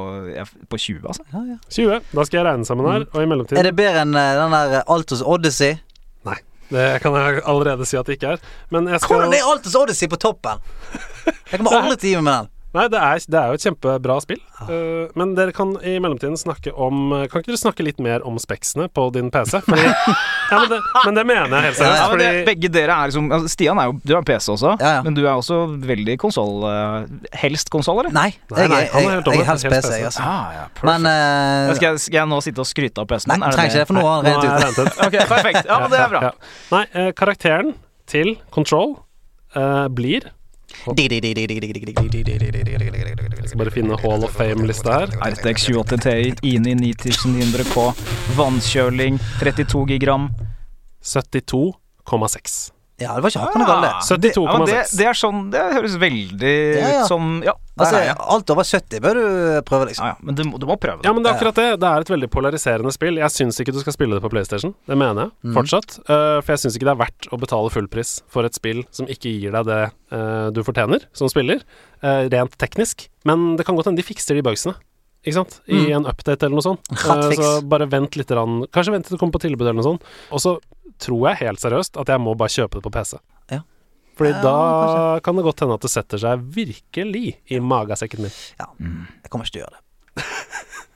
på 0.70 0.78
20, 0.78 1.06
altså. 1.10 1.24
20. 1.70 2.02
Da 2.14 2.26
skal 2.26 2.40
jeg 2.42 2.46
regne 2.50 2.66
sammen 2.66 2.90
her, 2.90 3.06
og 3.14 3.22
i 3.22 3.26
mellomtiden 3.30 3.58
Er 3.62 3.70
det 3.70 3.76
bedre 3.78 4.02
enn 4.06 4.14
eh, 4.18 4.34
den 4.42 4.54
der 4.58 4.84
Altos 4.88 5.22
Odyssey? 5.26 5.78
Det 6.74 6.88
kan 7.04 7.16
jeg 7.20 7.44
allerede 7.46 7.86
si 7.86 7.98
at 8.00 8.10
det 8.10 8.18
ikke 8.18 8.36
er. 8.36 8.44
Men 8.74 8.90
jeg 8.90 9.02
skal 9.04 9.20
Hvordan 9.20 9.36
er 9.38 9.50
Altes 9.52 9.76
Odyssey 9.78 10.10
på 10.10 10.18
toppen? 10.22 10.64
Jeg 11.52 11.60
kommer 11.60 11.78
aldri 11.84 12.00
til 12.02 12.10
å 12.10 12.14
gi 12.14 12.20
meg 12.22 12.28
med 12.30 12.36
den. 12.40 12.53
Nei, 12.74 12.88
det 12.90 12.98
er, 12.98 13.22
det 13.30 13.38
er 13.38 13.52
jo 13.52 13.58
et 13.60 13.66
kjempebra 13.68 14.16
spill. 14.24 14.40
Uh, 14.64 15.06
men 15.20 15.36
dere 15.38 15.54
kan 15.54 15.76
i 15.86 15.96
mellomtiden 16.02 16.38
snakke 16.40 16.72
om 16.74 17.12
eh, 17.12 17.26
Kan 17.30 17.42
ikke 17.44 17.52
dere 17.52 17.60
snakke 17.60 17.84
litt 17.86 18.00
mer 18.02 18.24
om 18.26 18.38
speksene 18.42 18.88
på 18.90 19.04
din 19.14 19.30
PC? 19.34 19.60
Fordi, 19.66 19.84
ja, 20.52 20.58
men, 20.58 20.70
det, 20.72 20.80
men 21.06 21.20
det 21.20 21.26
mener 21.30 21.54
jeg 21.54 21.68
helt 21.68 21.80
seriøst. 21.80 22.00
Ja, 22.00 22.08
det, 22.08 22.14
fordi 22.14 22.46
begge 22.48 22.72
dere 22.74 22.98
er 22.98 23.12
liksom 23.12 23.30
altså, 23.36 23.52
Stian 23.54 23.82
er 23.82 23.92
jo 23.92 23.98
Du 24.02 24.16
har 24.16 24.26
PC 24.26 24.50
også, 24.56 24.74
Ja, 24.82 24.96
ja. 24.98 25.06
men 25.06 25.18
du 25.18 25.22
er 25.26 25.34
også 25.34 25.60
veldig 25.84 26.18
konsoll... 26.22 26.66
helst 27.44 27.70
konsoll, 27.74 28.02
eller? 28.04 28.14
Nei, 28.16 28.32
Nei, 28.50 28.66
jeg, 28.66 28.74
nei, 28.74 28.82
jeg, 28.82 28.90
er 28.90 29.02
jeg, 29.04 29.14
helt 29.14 29.30
jeg 29.30 29.44
er 29.44 29.50
helst 29.52 29.70
PC, 29.70 29.78
PC. 29.78 29.94
jeg, 29.94 30.10
altså. 30.10 30.26
Ah, 30.26 30.52
ja, 30.58 30.68
Men 30.90 31.10
eh, 31.14 31.74
skal, 31.78 31.88
jeg, 31.92 32.04
skal 32.08 32.22
jeg 32.22 32.32
nå 32.34 32.44
sitte 32.48 32.64
og 32.64 32.70
skryte 32.70 33.04
av 33.04 33.10
PC-en 33.12 33.36
Nei? 33.36 33.42
Er 33.50 33.58
trenger 33.58 33.74
ikke 33.74 33.84
det, 33.84 33.90
for 33.92 34.00
nå 34.00 34.06
har 34.08 34.30
han 34.30 34.64
rent 34.66 34.80
ut. 34.80 35.02
okay, 35.08 35.26
perfekt. 35.30 35.66
Ja, 35.70 35.82
men 35.84 35.94
det 35.94 36.02
er 36.02 36.14
bra. 36.14 36.24
Ja. 36.30 36.54
Nei, 36.74 36.86
eh, 36.98 37.12
karakteren 37.18 37.76
til 38.10 38.36
Control 38.54 38.98
uh, 39.56 39.86
blir 39.94 40.32
skal 43.54 43.58
bare 43.58 43.72
finne 43.72 43.98
Hall 44.02 44.24
of 44.24 44.34
Fame-lista 44.38 45.00
her. 45.00 45.08
RTX 45.32 45.70
28 45.70 45.98
Ti, 46.06 46.34
INI 46.56 46.76
9900K, 46.94 47.90
vannkjøling, 48.38 49.20
32 49.42 49.86
gigram. 49.94 50.30
72,6. 51.04 52.83
Ja, 53.04 53.14
det 53.18 53.24
var 53.26 53.34
ikke 53.34 53.44
hakkende 53.44 53.68
galt, 53.68 53.84
det. 53.84 53.94
72,6. 54.08 54.24
det, 54.24 54.32
ja, 54.34 54.54
men 54.58 54.66
det, 54.70 54.80
det 55.00 55.06
er 55.12 55.18
sånn 55.20 55.42
Det 55.54 55.62
høres 55.76 55.98
veldig 56.02 56.54
Ja, 56.80 56.88
ja. 56.94 57.02
ut 57.04 57.12
som 57.12 57.28
Ja, 57.46 57.54
der 57.74 57.84
Altså, 57.84 57.98
er 58.00 58.04
jeg. 58.06 58.16
alt 58.36 58.52
over 58.54 58.68
70 58.70 59.00
bør 59.02 59.18
du 59.18 59.24
prøve, 59.66 59.88
liksom. 59.90 60.06
Ja, 60.06 60.12
ja, 60.14 60.26
men 60.28 60.36
du, 60.38 60.44
må- 60.46 60.60
du 60.62 60.66
må 60.70 60.76
prøve 60.78 61.02
det. 61.02 61.08
Ja, 61.10 61.14
men 61.18 61.24
det 61.26 61.32
er 61.32 61.38
akkurat 61.40 61.58
det. 61.58 61.68
Det 61.82 61.90
er 61.90 62.06
et 62.06 62.12
veldig 62.14 62.30
polariserende 62.30 62.92
spill. 62.94 63.18
Jeg 63.18 63.34
syns 63.34 63.58
ikke 63.64 63.74
du 63.74 63.80
skal 63.82 63.96
spille 63.96 64.14
det 64.20 64.22
på 64.22 64.30
PlayStation. 64.30 64.76
Det 64.86 64.98
mener 65.00 65.32
jeg 65.44 65.54
fortsatt. 65.58 65.98
Eh, 66.06 66.38
for 66.46 66.54
jeg 66.54 66.62
syns 66.64 66.78
ikke 66.78 66.86
det 66.90 66.94
er 66.94 67.02
verdt 67.02 67.30
å 67.34 67.40
betale 67.42 67.74
fullpris 67.74 68.12
for 68.30 68.46
et 68.46 68.54
spill 68.54 68.84
som 68.94 69.10
ikke 69.10 69.34
gir 69.34 69.52
deg 69.58 69.66
det 69.72 69.82
eh, 70.14 70.48
du 70.54 70.62
fortjener 70.64 71.08
som 71.18 71.28
spiller, 71.34 71.66
eh, 72.06 72.30
rent 72.30 72.58
teknisk. 72.62 73.08
Men 73.26 73.56
det 73.58 73.66
kan 73.66 73.76
godt 73.76 73.90
hende 73.90 73.98
de 74.04 74.06
fikser 74.06 74.38
de 74.38 74.46
bugsene. 74.46 74.76
Ikke 75.24 75.38
sant? 75.38 75.58
I 75.72 75.94
en 75.96 76.08
update 76.10 76.46
eller 76.46 76.60
noe 76.60 76.66
sånt. 76.66 76.90
Uh, 77.04 77.30
så 77.38 77.52
bare 77.68 77.88
vent 77.92 78.18
litt. 78.20 78.32
Rann. 78.36 78.64
Kanskje 78.74 78.94
vent 78.96 79.08
til 79.08 79.16
det 79.16 79.22
kommer 79.22 79.38
på 79.38 79.44
tilbud 79.46 79.66
eller 79.66 79.80
noe 79.80 79.88
sånt. 79.94 80.10
Og 80.34 80.42
så 80.44 80.58
tror 81.04 81.30
jeg 81.30 81.42
helt 81.48 81.64
seriøst 81.64 81.98
at 82.02 82.12
jeg 82.12 82.22
må 82.22 82.36
bare 82.40 82.54
kjøpe 82.54 82.80
det 82.80 82.86
på 82.86 82.92
PC. 82.94 83.16
Ja. 83.52 83.62
Fordi 84.20 84.34
Ja, 84.36 84.42
da 84.44 85.20
kan 85.26 85.40
det 85.40 85.46
godt 85.48 85.64
hende 85.64 85.78
at 85.80 85.86
det 85.86 85.92
setter 85.94 86.22
seg 86.22 86.44
virkelig 86.56 87.26
i 87.50 87.60
magasekken 87.64 88.26
min. 88.26 88.36
Ja, 88.60 88.70
jeg 88.78 89.32
kommer 89.34 89.48
ikke 89.48 89.58
til 89.58 89.64
å 89.64 89.66
gjøre 89.66 89.80
det. 89.80 89.84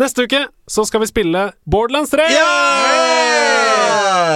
Neste 0.00 0.24
uke 0.24 0.46
så 0.70 0.84
skal 0.88 1.02
vi 1.02 1.08
spille 1.10 1.40
Borderlands 1.68 2.10
3! 2.14 2.24
Ja, 2.30 2.46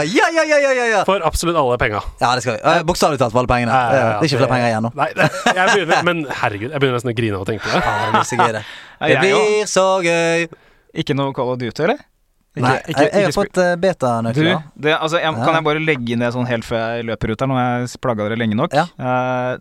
ja, 0.04 0.26
ja, 0.34 0.42
ja, 0.44 0.58
ja, 0.60 0.84
ja. 0.90 1.00
For 1.08 1.22
absolutt 1.24 1.56
alle 1.56 1.78
penga. 1.80 2.02
ja 2.20 2.34
det 2.36 2.42
skal 2.44 2.58
vi. 2.58 2.60
Eh, 2.68 2.82
Bokstavelig 2.84 3.20
talt 3.22 3.32
for 3.32 3.40
alle 3.40 3.48
pengene. 3.48 3.72
Ja, 3.72 3.80
ja, 3.80 3.92
ja, 3.94 4.08
det 4.20 4.26
er 4.26 4.28
ikke 4.28 4.40
flere 4.42 4.52
penger 4.52 4.68
igjen 4.68 4.84
nå. 4.84 4.90
Nei, 4.98 5.06
jeg 5.14 5.66
begynner, 5.70 6.02
men 6.08 6.20
herregud, 6.42 6.68
jeg 6.74 6.82
begynner 6.82 6.98
nesten 6.98 7.12
å 7.14 7.16
grine 7.16 7.38
av 7.38 7.44
å 7.46 7.48
tenke 7.48 7.64
på 7.64 7.70
det. 7.72 7.80
Ja, 7.80 7.94
det 8.02 8.10
blir 8.12 8.26
så 8.28 8.36
gøy, 8.40 8.52
det. 8.58 8.64
Det 9.04 9.16
blir 9.22 9.70
så 9.72 9.86
gøy. 10.04 10.44
Ikke 11.04 11.16
noe 11.16 11.32
Call 11.36 11.54
of 11.54 11.58
Duty, 11.62 11.86
eller? 11.86 12.02
Ikke- 12.54 12.62
Nei, 12.68 12.74
ikke- 12.76 13.00
jeg, 13.00 13.08
jeg 13.08 13.22
har 13.24 13.30
ikke 13.30 13.40
fått 13.40 13.56
uh, 13.58 13.74
Du, 14.76 14.88
altså, 14.92 15.16
jeg, 15.18 15.34
kan 15.40 15.54
jeg 15.56 15.64
bare 15.66 15.80
legge 15.82 16.18
ned 16.20 16.36
sånn 16.36 16.46
helt 16.46 16.64
før 16.68 16.84
jeg 16.98 17.08
løper 17.08 17.32
ut 17.32 17.40
her, 17.40 17.48
nå 17.50 17.56
har 17.58 17.80
jeg 17.82 18.00
plaga 18.04 18.28
dere 18.28 18.38
lenge 18.38 18.54
nok? 18.60 18.76
Ja. 18.76 18.84
Uh, 19.00 19.56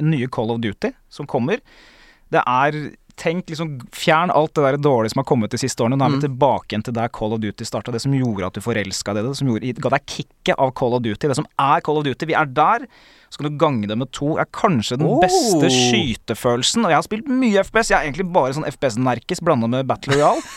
nye 0.00 0.30
Call 0.32 0.54
of 0.54 0.62
Duty 0.62 0.94
som 1.10 1.26
kommer. 1.26 1.58
Det 2.30 2.40
er 2.46 2.78
Tenk 3.20 3.50
liksom 3.52 3.74
Fjern 3.92 4.30
alt 4.32 4.54
det 4.56 4.62
der 4.64 4.78
dårlige 4.80 5.12
som 5.12 5.20
har 5.20 5.26
kommet 5.28 5.52
de 5.52 5.58
siste 5.60 5.82
årene. 5.84 5.98
Nå 6.00 6.06
er 6.06 6.14
vi 6.14 6.20
Mm. 6.20 6.22
tilbake 6.24 6.72
igjen 6.72 6.84
til 6.86 6.94
der 6.96 7.08
Call 7.12 7.34
of 7.36 7.40
Duty 7.42 7.64
starta. 7.68 7.92
Det 7.92 8.00
som 8.00 8.12
gjorde 8.16 8.46
at 8.46 8.54
du 8.56 8.60
forelska 8.64 9.12
deg 9.12 9.20
i 9.20 9.26
det. 9.26 9.32
Det 9.34 9.36
som 9.42 9.48
gjorde, 9.50 9.74
ga 9.80 9.88
deg 9.90 10.06
kicket 10.06 10.54
av 10.58 10.72
Call 10.74 10.94
of 10.96 11.02
Duty. 11.04 11.28
Det 11.28 11.36
som 11.36 11.46
er 11.58 11.80
Call 11.84 11.98
of 12.00 12.04
Duty. 12.04 12.26
Vi 12.26 12.32
er 12.34 12.46
der. 12.46 12.86
Så 13.30 13.36
kan 13.38 13.50
du 13.52 13.58
gange 13.60 13.86
det 13.86 13.98
med 13.98 14.10
to. 14.10 14.38
Er 14.38 14.46
kanskje 14.46 14.96
den 14.96 15.06
Oh. 15.06 15.20
beste 15.20 15.68
skytefølelsen. 15.68 16.82
Og 16.84 16.90
jeg 16.90 16.96
har 16.96 17.02
spilt 17.02 17.28
mye 17.28 17.60
FPS. 17.62 17.90
Jeg 17.90 17.98
er 18.00 18.10
egentlig 18.10 18.32
bare 18.32 18.54
sånn 18.56 18.64
FPS-nerkis 18.64 19.40
blanda 19.44 19.68
med 19.68 19.86
Battle 19.86 20.14
Royale 20.16 20.40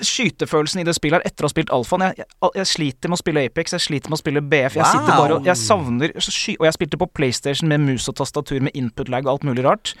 skytefølelsen 0.00 0.80
i 0.80 0.84
det 0.84 0.94
spillet 0.96 1.20
her 1.20 1.28
etter 1.28 1.44
å 1.44 1.48
ha 1.48 1.52
spilt 1.52 1.70
alfaen. 1.70 2.04
Jeg, 2.08 2.24
jeg, 2.24 2.50
jeg 2.56 2.66
sliter 2.70 3.08
med 3.12 3.18
å 3.18 3.22
spille 3.22 3.42
Apex, 3.46 3.74
jeg 3.76 3.84
sliter 3.84 4.10
med 4.12 4.18
å 4.18 4.22
spille 4.22 4.40
BF. 4.42 4.78
Jeg 4.80 4.90
sitter 4.90 5.12
bare 5.18 5.36
og 5.38 5.44
Jeg 5.48 5.60
savner 5.60 6.14
sky 6.24 6.56
Og 6.58 6.64
jeg 6.68 6.76
spilte 6.78 7.00
på 7.00 7.08
PlayStation 7.12 7.68
med 7.68 7.80
mus 7.84 8.08
og 8.08 8.16
tastatur 8.16 8.60
med 8.64 8.72
input 8.74 9.08
lag 9.12 9.26
og 9.26 9.34
alt 9.36 9.44
mulig 9.44 9.64
rart. 9.66 9.94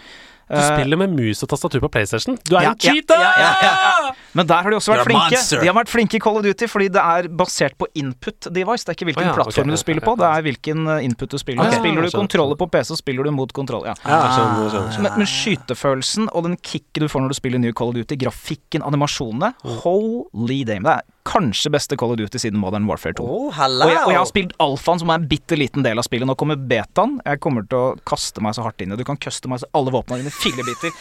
Du 0.44 0.54
Eh, 0.58 0.76
spiller 0.76 0.98
med 1.00 1.10
mus 1.16 1.40
og 1.42 1.48
tastatur 1.48 1.80
på 1.80 1.88
PlayStation. 1.90 2.36
Du 2.44 2.54
er 2.56 2.62
Ja, 2.66 2.70
en 2.70 2.78
cheater! 2.78 3.16
ja, 3.16 3.32
ja, 3.40 3.52
ja, 3.62 4.10
Men 4.34 4.46
der 4.46 4.62
har 4.62 4.70
de 4.70 4.76
også 4.76 4.92
vært 4.92 5.06
flinke. 5.08 5.30
monster. 5.30 5.60
De 5.60 5.66
har 5.66 5.74
vært 5.74 5.88
flinke 5.88 6.14
i 6.16 6.20
Call 6.20 6.36
of 6.36 6.42
Duty 6.44 6.66
fordi 6.68 6.88
det 6.92 7.00
er 7.00 7.28
basert 7.28 7.78
på 7.78 7.86
input 7.94 8.48
device. 8.52 8.84
Det 8.84 8.92
er 8.92 8.96
ikke 8.98 9.08
hvilken 9.08 9.24
oh, 9.24 9.30
ja, 9.30 9.34
plattform 9.38 9.68
okay, 9.68 9.70
du 9.70 9.76
spiller 9.80 10.04
på, 10.04 10.16
det 10.20 10.26
er 10.28 10.42
hvilken 10.44 10.86
eh, 10.88 11.04
input 11.08 11.30
du 11.30 11.38
spiller. 11.38 11.64
Okay. 11.64 11.78
spiller 11.80 12.02
du 12.02 12.10
kontroller 12.10 12.56
på 12.60 12.68
PC, 12.70 12.84
så 12.92 12.96
spiller 13.00 13.24
du 13.24 13.30
mot 13.30 13.52
kontroll. 13.56 13.86
Men, 14.04 15.10
men 15.16 15.26
skytefølelsen 15.26 16.28
og 16.34 16.44
den 16.44 16.56
kicket 16.60 17.00
du 17.04 17.08
får 17.08 17.24
når 17.24 17.32
du 17.32 17.38
spiller 17.40 17.58
nye 17.62 17.72
Call 17.72 17.88
of 17.88 17.94
Duty, 17.94 18.16
grafikken, 18.20 18.82
animasjonene 18.84 19.54
Holy 19.84 20.64
damn. 20.68 20.84
Det 20.84 20.92
er 20.98 21.02
kanskje 21.24 21.70
beste 21.72 21.96
Call 21.96 22.12
of 22.14 22.18
Duty 22.20 22.38
siden 22.38 22.60
Modern 22.60 22.86
Warfare 22.88 23.16
2. 23.16 23.24
Oh, 23.24 23.48
Og 23.48 23.88
jeg, 23.88 24.00
og 24.04 24.12
jeg 24.12 24.18
har 24.20 24.28
spilt 24.28 24.52
alfaen, 24.62 25.00
som 25.00 25.10
er 25.10 25.22
en 25.22 25.28
bitte 25.28 25.56
liten 25.58 25.84
del 25.84 26.00
av 26.00 26.06
spillet. 26.06 26.28
Nå 26.28 26.36
kommer 26.38 26.58
betaen. 26.60 27.16
Jeg 27.24 27.40
kommer 27.44 27.64
til 27.68 27.78
å 27.80 27.86
kaste 28.08 28.44
meg 28.44 28.56
så 28.56 28.64
hardt 28.66 28.84
inn 28.84 28.92
i. 28.92 28.98
Du 29.00 29.04
kan 29.08 29.18
køste 29.20 29.50
meg 29.50 29.62
så 29.62 29.68
alle 29.76 29.94
våpnene 29.94 30.24
dine 30.24 30.34
fillebiter. 30.34 30.92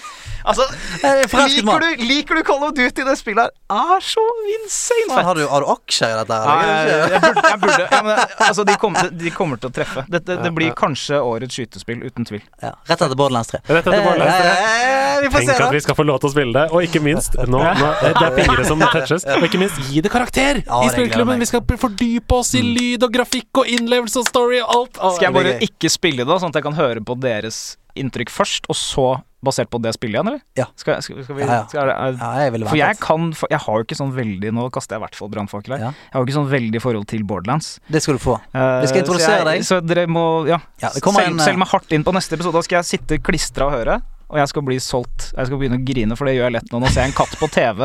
Altså, 0.47 0.67
er 1.07 1.23
liker 1.27 1.83
du, 1.83 2.05
liker 2.07 2.39
du 2.39 2.43
Call 2.47 2.63
of 2.69 2.75
Duty? 2.77 3.03
Det 3.03 3.17
spillet 3.19 3.51
her 3.51 3.97
er 3.97 4.05
så 4.05 4.23
insane 4.55 5.09
fett. 5.11 5.25
har, 5.27 5.39
du, 5.39 5.45
har 5.49 5.65
du 5.65 5.71
aksjer 5.73 6.13
i 6.13 6.17
dette? 6.21 6.39
her? 6.39 6.63
Nei, 6.63 6.79
jeg, 6.87 7.11
jeg 7.13 7.23
burde, 7.23 7.45
jeg 7.49 7.61
burde 7.65 7.87
ja, 7.89 8.01
men, 8.07 8.23
Altså, 8.47 8.67
de 8.67 8.77
kommer, 8.79 9.11
de 9.23 9.33
kommer 9.35 9.61
til 9.61 9.71
å 9.71 9.75
treffe. 9.75 10.05
Det, 10.11 10.23
det 10.27 10.51
blir 10.55 10.73
kanskje 10.77 11.19
årets 11.19 11.59
skytespill, 11.59 12.03
uten 12.07 12.27
tvil. 12.29 12.43
Ja, 12.63 12.73
rett 12.87 12.99
etter 12.99 13.17
Borderlands 13.19 13.51
3. 13.51 13.63
Rett 13.67 13.83
etter 13.83 14.07
Borderlands 14.07 14.39
3. 14.39 14.53
Eh, 14.53 15.03
eh, 15.03 15.21
vi 15.23 15.31
får 15.33 15.43
Tenk 15.43 15.51
se, 15.51 15.67
at 15.67 15.75
vi 15.75 15.83
skal 15.83 15.97
få 15.99 16.07
lov 16.07 16.19
til 16.23 16.31
å 16.31 16.33
spille 16.33 16.55
det, 16.55 16.65
og 16.73 16.87
ikke 16.87 17.01
minst 17.03 17.37
nå, 17.37 17.59
nå, 17.59 17.91
Det 18.03 18.25
er 18.27 18.37
fingre 18.39 18.67
som 18.67 18.83
touches. 18.93 19.27
Og 19.37 19.47
ikke 19.47 19.61
minst, 19.61 19.79
gi 19.89 20.03
det 20.03 20.12
karakter 20.13 20.61
Ja, 20.63 20.81
i 20.85 20.91
spillklubben! 20.93 21.41
Vi 21.43 21.49
skal 21.49 21.65
fordype 21.81 22.39
oss 22.39 22.53
i 22.59 22.63
lyd 22.65 23.05
og 23.05 23.13
grafikk 23.13 23.63
og 23.63 23.69
innlevelse 23.69 24.23
og 24.23 24.29
story 24.29 24.61
og 24.63 24.73
alt. 24.77 24.99
Å, 25.01 25.15
Skal 25.17 25.29
jeg 25.29 25.37
bare 25.39 25.55
ikke 25.65 25.91
spille 25.91 26.25
det, 26.27 26.39
sånn 26.41 26.53
at 26.53 26.61
jeg 26.61 26.67
kan 26.69 26.77
høre 26.79 27.03
på 27.03 27.17
deres 27.19 27.63
inntrykk 27.99 28.31
først, 28.33 28.69
og 28.71 28.77
så 28.77 29.07
basert 29.43 29.69
på 29.69 29.79
det 29.83 29.91
spillet 29.95 30.15
igjen, 30.17 30.29
eller? 30.31 30.41
Ja. 30.57 30.65
Skal, 30.79 31.01
skal, 31.03 31.19
skal 31.25 31.37
vi. 31.37 31.45
Skal, 31.45 31.91
er, 31.91 32.15
Ja, 32.15 32.29
jeg 32.45 32.63
for 32.63 32.79
jeg 32.79 32.99
kan 33.03 33.25
for 33.35 33.51
Jeg 33.51 33.59
har 33.65 33.81
jo 33.81 33.85
ikke 33.85 33.97
sånn 33.99 34.13
veldig 34.15 34.53
Nå 34.55 34.69
kaster 34.73 34.95
jeg 34.95 35.01
i 35.01 35.03
hvert 35.03 35.19
fall 35.19 35.31
brannfakkel 35.33 35.75
her. 35.75 35.83
Ja. 35.83 35.91
Jeg 35.91 36.15
har 36.15 36.23
jo 36.23 36.29
ikke 36.29 36.37
sånn 36.37 36.49
veldig 36.53 36.81
forhold 36.83 37.09
til 37.11 37.25
Borderlands. 37.27 37.73
Det 37.91 38.03
skal 38.05 38.17
du 38.17 38.23
få. 38.23 38.37
Eh, 38.55 38.79
Vi 38.85 38.91
skal 38.93 39.03
introdusere 39.03 39.43
deg. 39.49 39.67
Så 39.67 39.81
dere 39.83 40.07
må 40.07 40.25
Ja. 40.47 40.61
Ja, 40.81 40.93
selv, 40.95 41.19
en, 41.25 41.43
selv 41.43 41.59
meg 41.59 41.71
hardt 41.73 41.91
inn 41.95 42.07
på 42.07 42.15
neste 42.15 42.39
episode. 42.39 42.55
Da 42.55 42.65
skal 42.65 42.81
jeg 42.81 42.91
sitte 42.93 43.19
klistra 43.23 43.67
og 43.67 43.75
høre. 43.77 43.99
Og 44.33 44.39
jeg 44.41 44.49
skal 44.49 44.63
bli 44.65 44.79
solgt. 44.81 45.27
Jeg 45.37 45.45
skal 45.45 45.59
begynne 45.61 45.77
å 45.77 45.83
grine, 45.85 46.15
for 46.17 46.25
det 46.25 46.33
gjør 46.33 46.47
jeg 46.49 46.55
lett 46.55 46.71
nå. 46.73 46.79
Nå 46.81 46.89
ser 46.89 47.03
jeg 47.05 47.11
en 47.11 47.17
katt 47.19 47.35
på 47.37 47.49
TV 47.53 47.83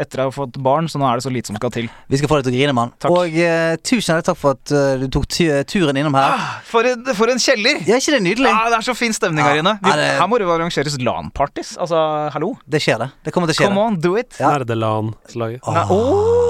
etter 0.00 0.22
å 0.22 0.28
ha 0.30 0.32
fått 0.32 0.56
barn, 0.64 0.88
så 0.88 0.96
nå 0.96 1.04
er 1.10 1.20
det 1.20 1.26
så 1.26 1.32
lite 1.34 1.52
som 1.52 1.58
skal 1.60 1.72
til. 1.74 1.90
Vi 2.08 2.20
skal 2.20 2.30
få 2.30 2.38
deg 2.40 2.46
til 2.48 2.54
å 2.54 2.56
grine, 2.56 2.74
mann. 2.78 2.94
Og 3.10 3.36
uh, 3.36 3.74
tusen 3.84 4.14
hjertelig 4.14 4.28
takk 4.30 4.38
for 4.40 4.56
at 4.56 4.72
uh, 4.72 5.02
du 5.02 5.10
tok 5.12 5.28
turen 5.68 6.00
innom 6.00 6.16
her. 6.16 6.40
For 6.70 6.88
en, 6.88 7.04
for 7.18 7.32
en 7.32 7.42
kjeller! 7.42 7.82
Ja, 7.84 7.98
ikke 8.00 8.16
det 8.16 8.22
nydelig? 8.24 8.48
Ja, 8.48 8.70
det 8.72 8.78
er 8.80 8.86
så 8.88 8.96
fin 8.96 9.12
stemning 9.16 9.44
Ja. 9.44 9.50
her 9.52 9.60
inne. 9.60 9.76
Vi, 9.84 9.92
det- 10.00 10.08
Her 10.22 10.30
må 10.30 10.40
det 10.40 10.48
jo 10.48 10.54
arrangeres 10.56 10.96
LAN-parties. 11.04 11.74
Altså, 11.76 12.00
hallo. 12.32 12.54
Det 12.64 12.80
skjer, 12.80 13.04
det. 13.04 13.10
Det 13.28 13.34
kommer 13.36 13.52
til 13.52 13.58
å 13.58 13.60
skje. 13.60 13.68
Come 13.68 13.84
on, 13.90 14.00
do 14.00 14.16
it. 14.16 14.40
Ja. 14.40 14.54
Nerdeland-slaget. 14.56 15.60
Å, 15.68 16.00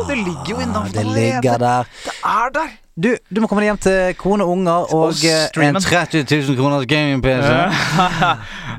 det 0.07 0.21
ligger 0.23 0.55
jo 0.55 0.61
i 0.63 0.71
Ah, 0.71 0.87
det 0.95 1.03
ligger 1.11 1.59
der. 1.59 1.91
Det 2.07 2.15
er 2.23 2.55
der. 2.55 2.71
Du, 3.01 3.09
du 3.33 3.39
må 3.41 3.49
komme 3.49 3.63
deg 3.63 3.71
hjem 3.71 3.79
til 3.81 4.17
kone 4.21 4.45
og 4.45 4.51
unger 4.59 4.91
og, 4.93 5.05
Og 5.13 5.23
eh, 5.25 5.45
en 5.47 5.49
streamen. 5.49 5.81
30 5.81 6.25
000 6.29 6.59
kroners 6.59 6.87
gaming-PC. 6.91 7.49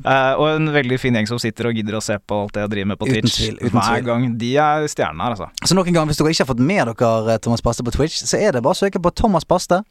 Eh, 0.01 0.31
og 0.33 0.47
en 0.55 0.65
veldig 0.73 0.97
fin 0.97 1.13
gjeng 1.13 1.27
som 1.29 1.37
sitter 1.37 1.67
og 1.69 1.75
gidder 1.77 1.93
å 1.93 2.01
se 2.01 2.15
på 2.25 2.33
alt 2.41 2.55
det 2.55 2.63
jeg 2.63 2.69
driver 2.71 2.87
med 2.89 2.97
på 2.97 3.05
Uten 3.05 3.19
Twitch. 3.21 3.35
tvil, 3.37 3.57
uten 3.59 3.75
Hver 3.75 3.83
tvil. 3.99 4.05
gang. 4.07 4.23
De 4.41 4.47
er 4.57 4.85
stjernene 4.89 5.27
her, 5.27 5.35
altså. 5.35 5.67
Så 5.69 5.77
noen 5.77 5.93
gang, 5.93 6.07
hvis 6.09 6.17
dere 6.17 6.31
ikke 6.33 6.41
har 6.41 6.49
fått 6.49 6.63
med 6.71 6.89
dere 6.89 7.35
eh, 7.35 7.37
Thomas 7.45 7.61
Paste 7.61 7.85
på 7.85 7.93
Twitch, 7.93 8.17
så 8.25 8.39
er 8.41 8.55
det 8.57 8.63
bare 8.65 8.73
å 8.73 8.79
søke 8.79 8.97
på 9.03 9.11
Thomas 9.13 9.45
Baste 9.45 9.77
eh, 9.83 9.85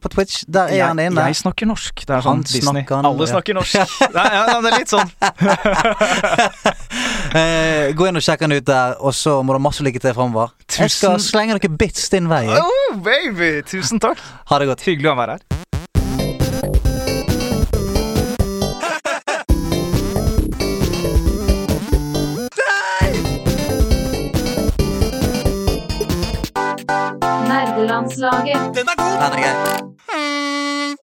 på 0.00 0.08
Twitch. 0.12 0.44
Der 0.46 0.70
er 0.70 0.86
han 0.86 0.98
jeg, 1.02 1.10
inne. 1.10 1.24
jeg 1.28 1.36
snakker 1.40 1.66
norsk. 1.66 1.94
Det 2.06 2.10
er 2.14 2.20
Han 2.22 2.42
sånn 2.42 2.44
Disney. 2.46 2.62
snakker 2.84 2.94
han- 3.00 3.06
Alle 3.10 3.26
ja. 3.26 3.32
snakker 3.34 3.54
norsk. 3.58 3.74
Nei, 4.14 4.28
ja, 4.30 4.60
det 4.60 4.72
er 4.72 4.78
litt 4.78 4.92
sånn. 4.94 5.10
Eh, 7.34 7.88
gå 7.98 8.06
inn 8.06 8.14
og 8.14 8.22
sjekk 8.22 8.44
han 8.46 8.52
ut 8.54 8.62
der, 8.68 8.92
og 9.02 9.10
så 9.16 9.40
må 9.42 9.50
du 9.50 9.58
ha 9.58 9.62
masse 9.64 9.82
lykke 9.82 9.98
til 9.98 10.12
framover. 10.14 10.52
Jeg 10.78 10.92
skal 10.94 11.16
slenge 11.18 11.56
noen 11.56 11.76
bits 11.80 12.06
din 12.12 12.28
vei. 12.30 12.44
Oh, 12.54 12.94
baby! 13.02 13.56
Tusen 13.66 13.98
takk. 13.98 14.20
Ha 14.52 14.58
det 14.62 14.68
godt. 14.70 14.84
Hyggelig 14.86 15.10
å 15.10 15.16
være 15.18 15.34
her. 15.34 15.63
Landslaget. 27.94 28.74
Den 28.76 28.86
er 28.92 28.96
god! 29.02 29.14
Den 29.22 29.32
er 29.32 29.40
gøy. 29.44 31.03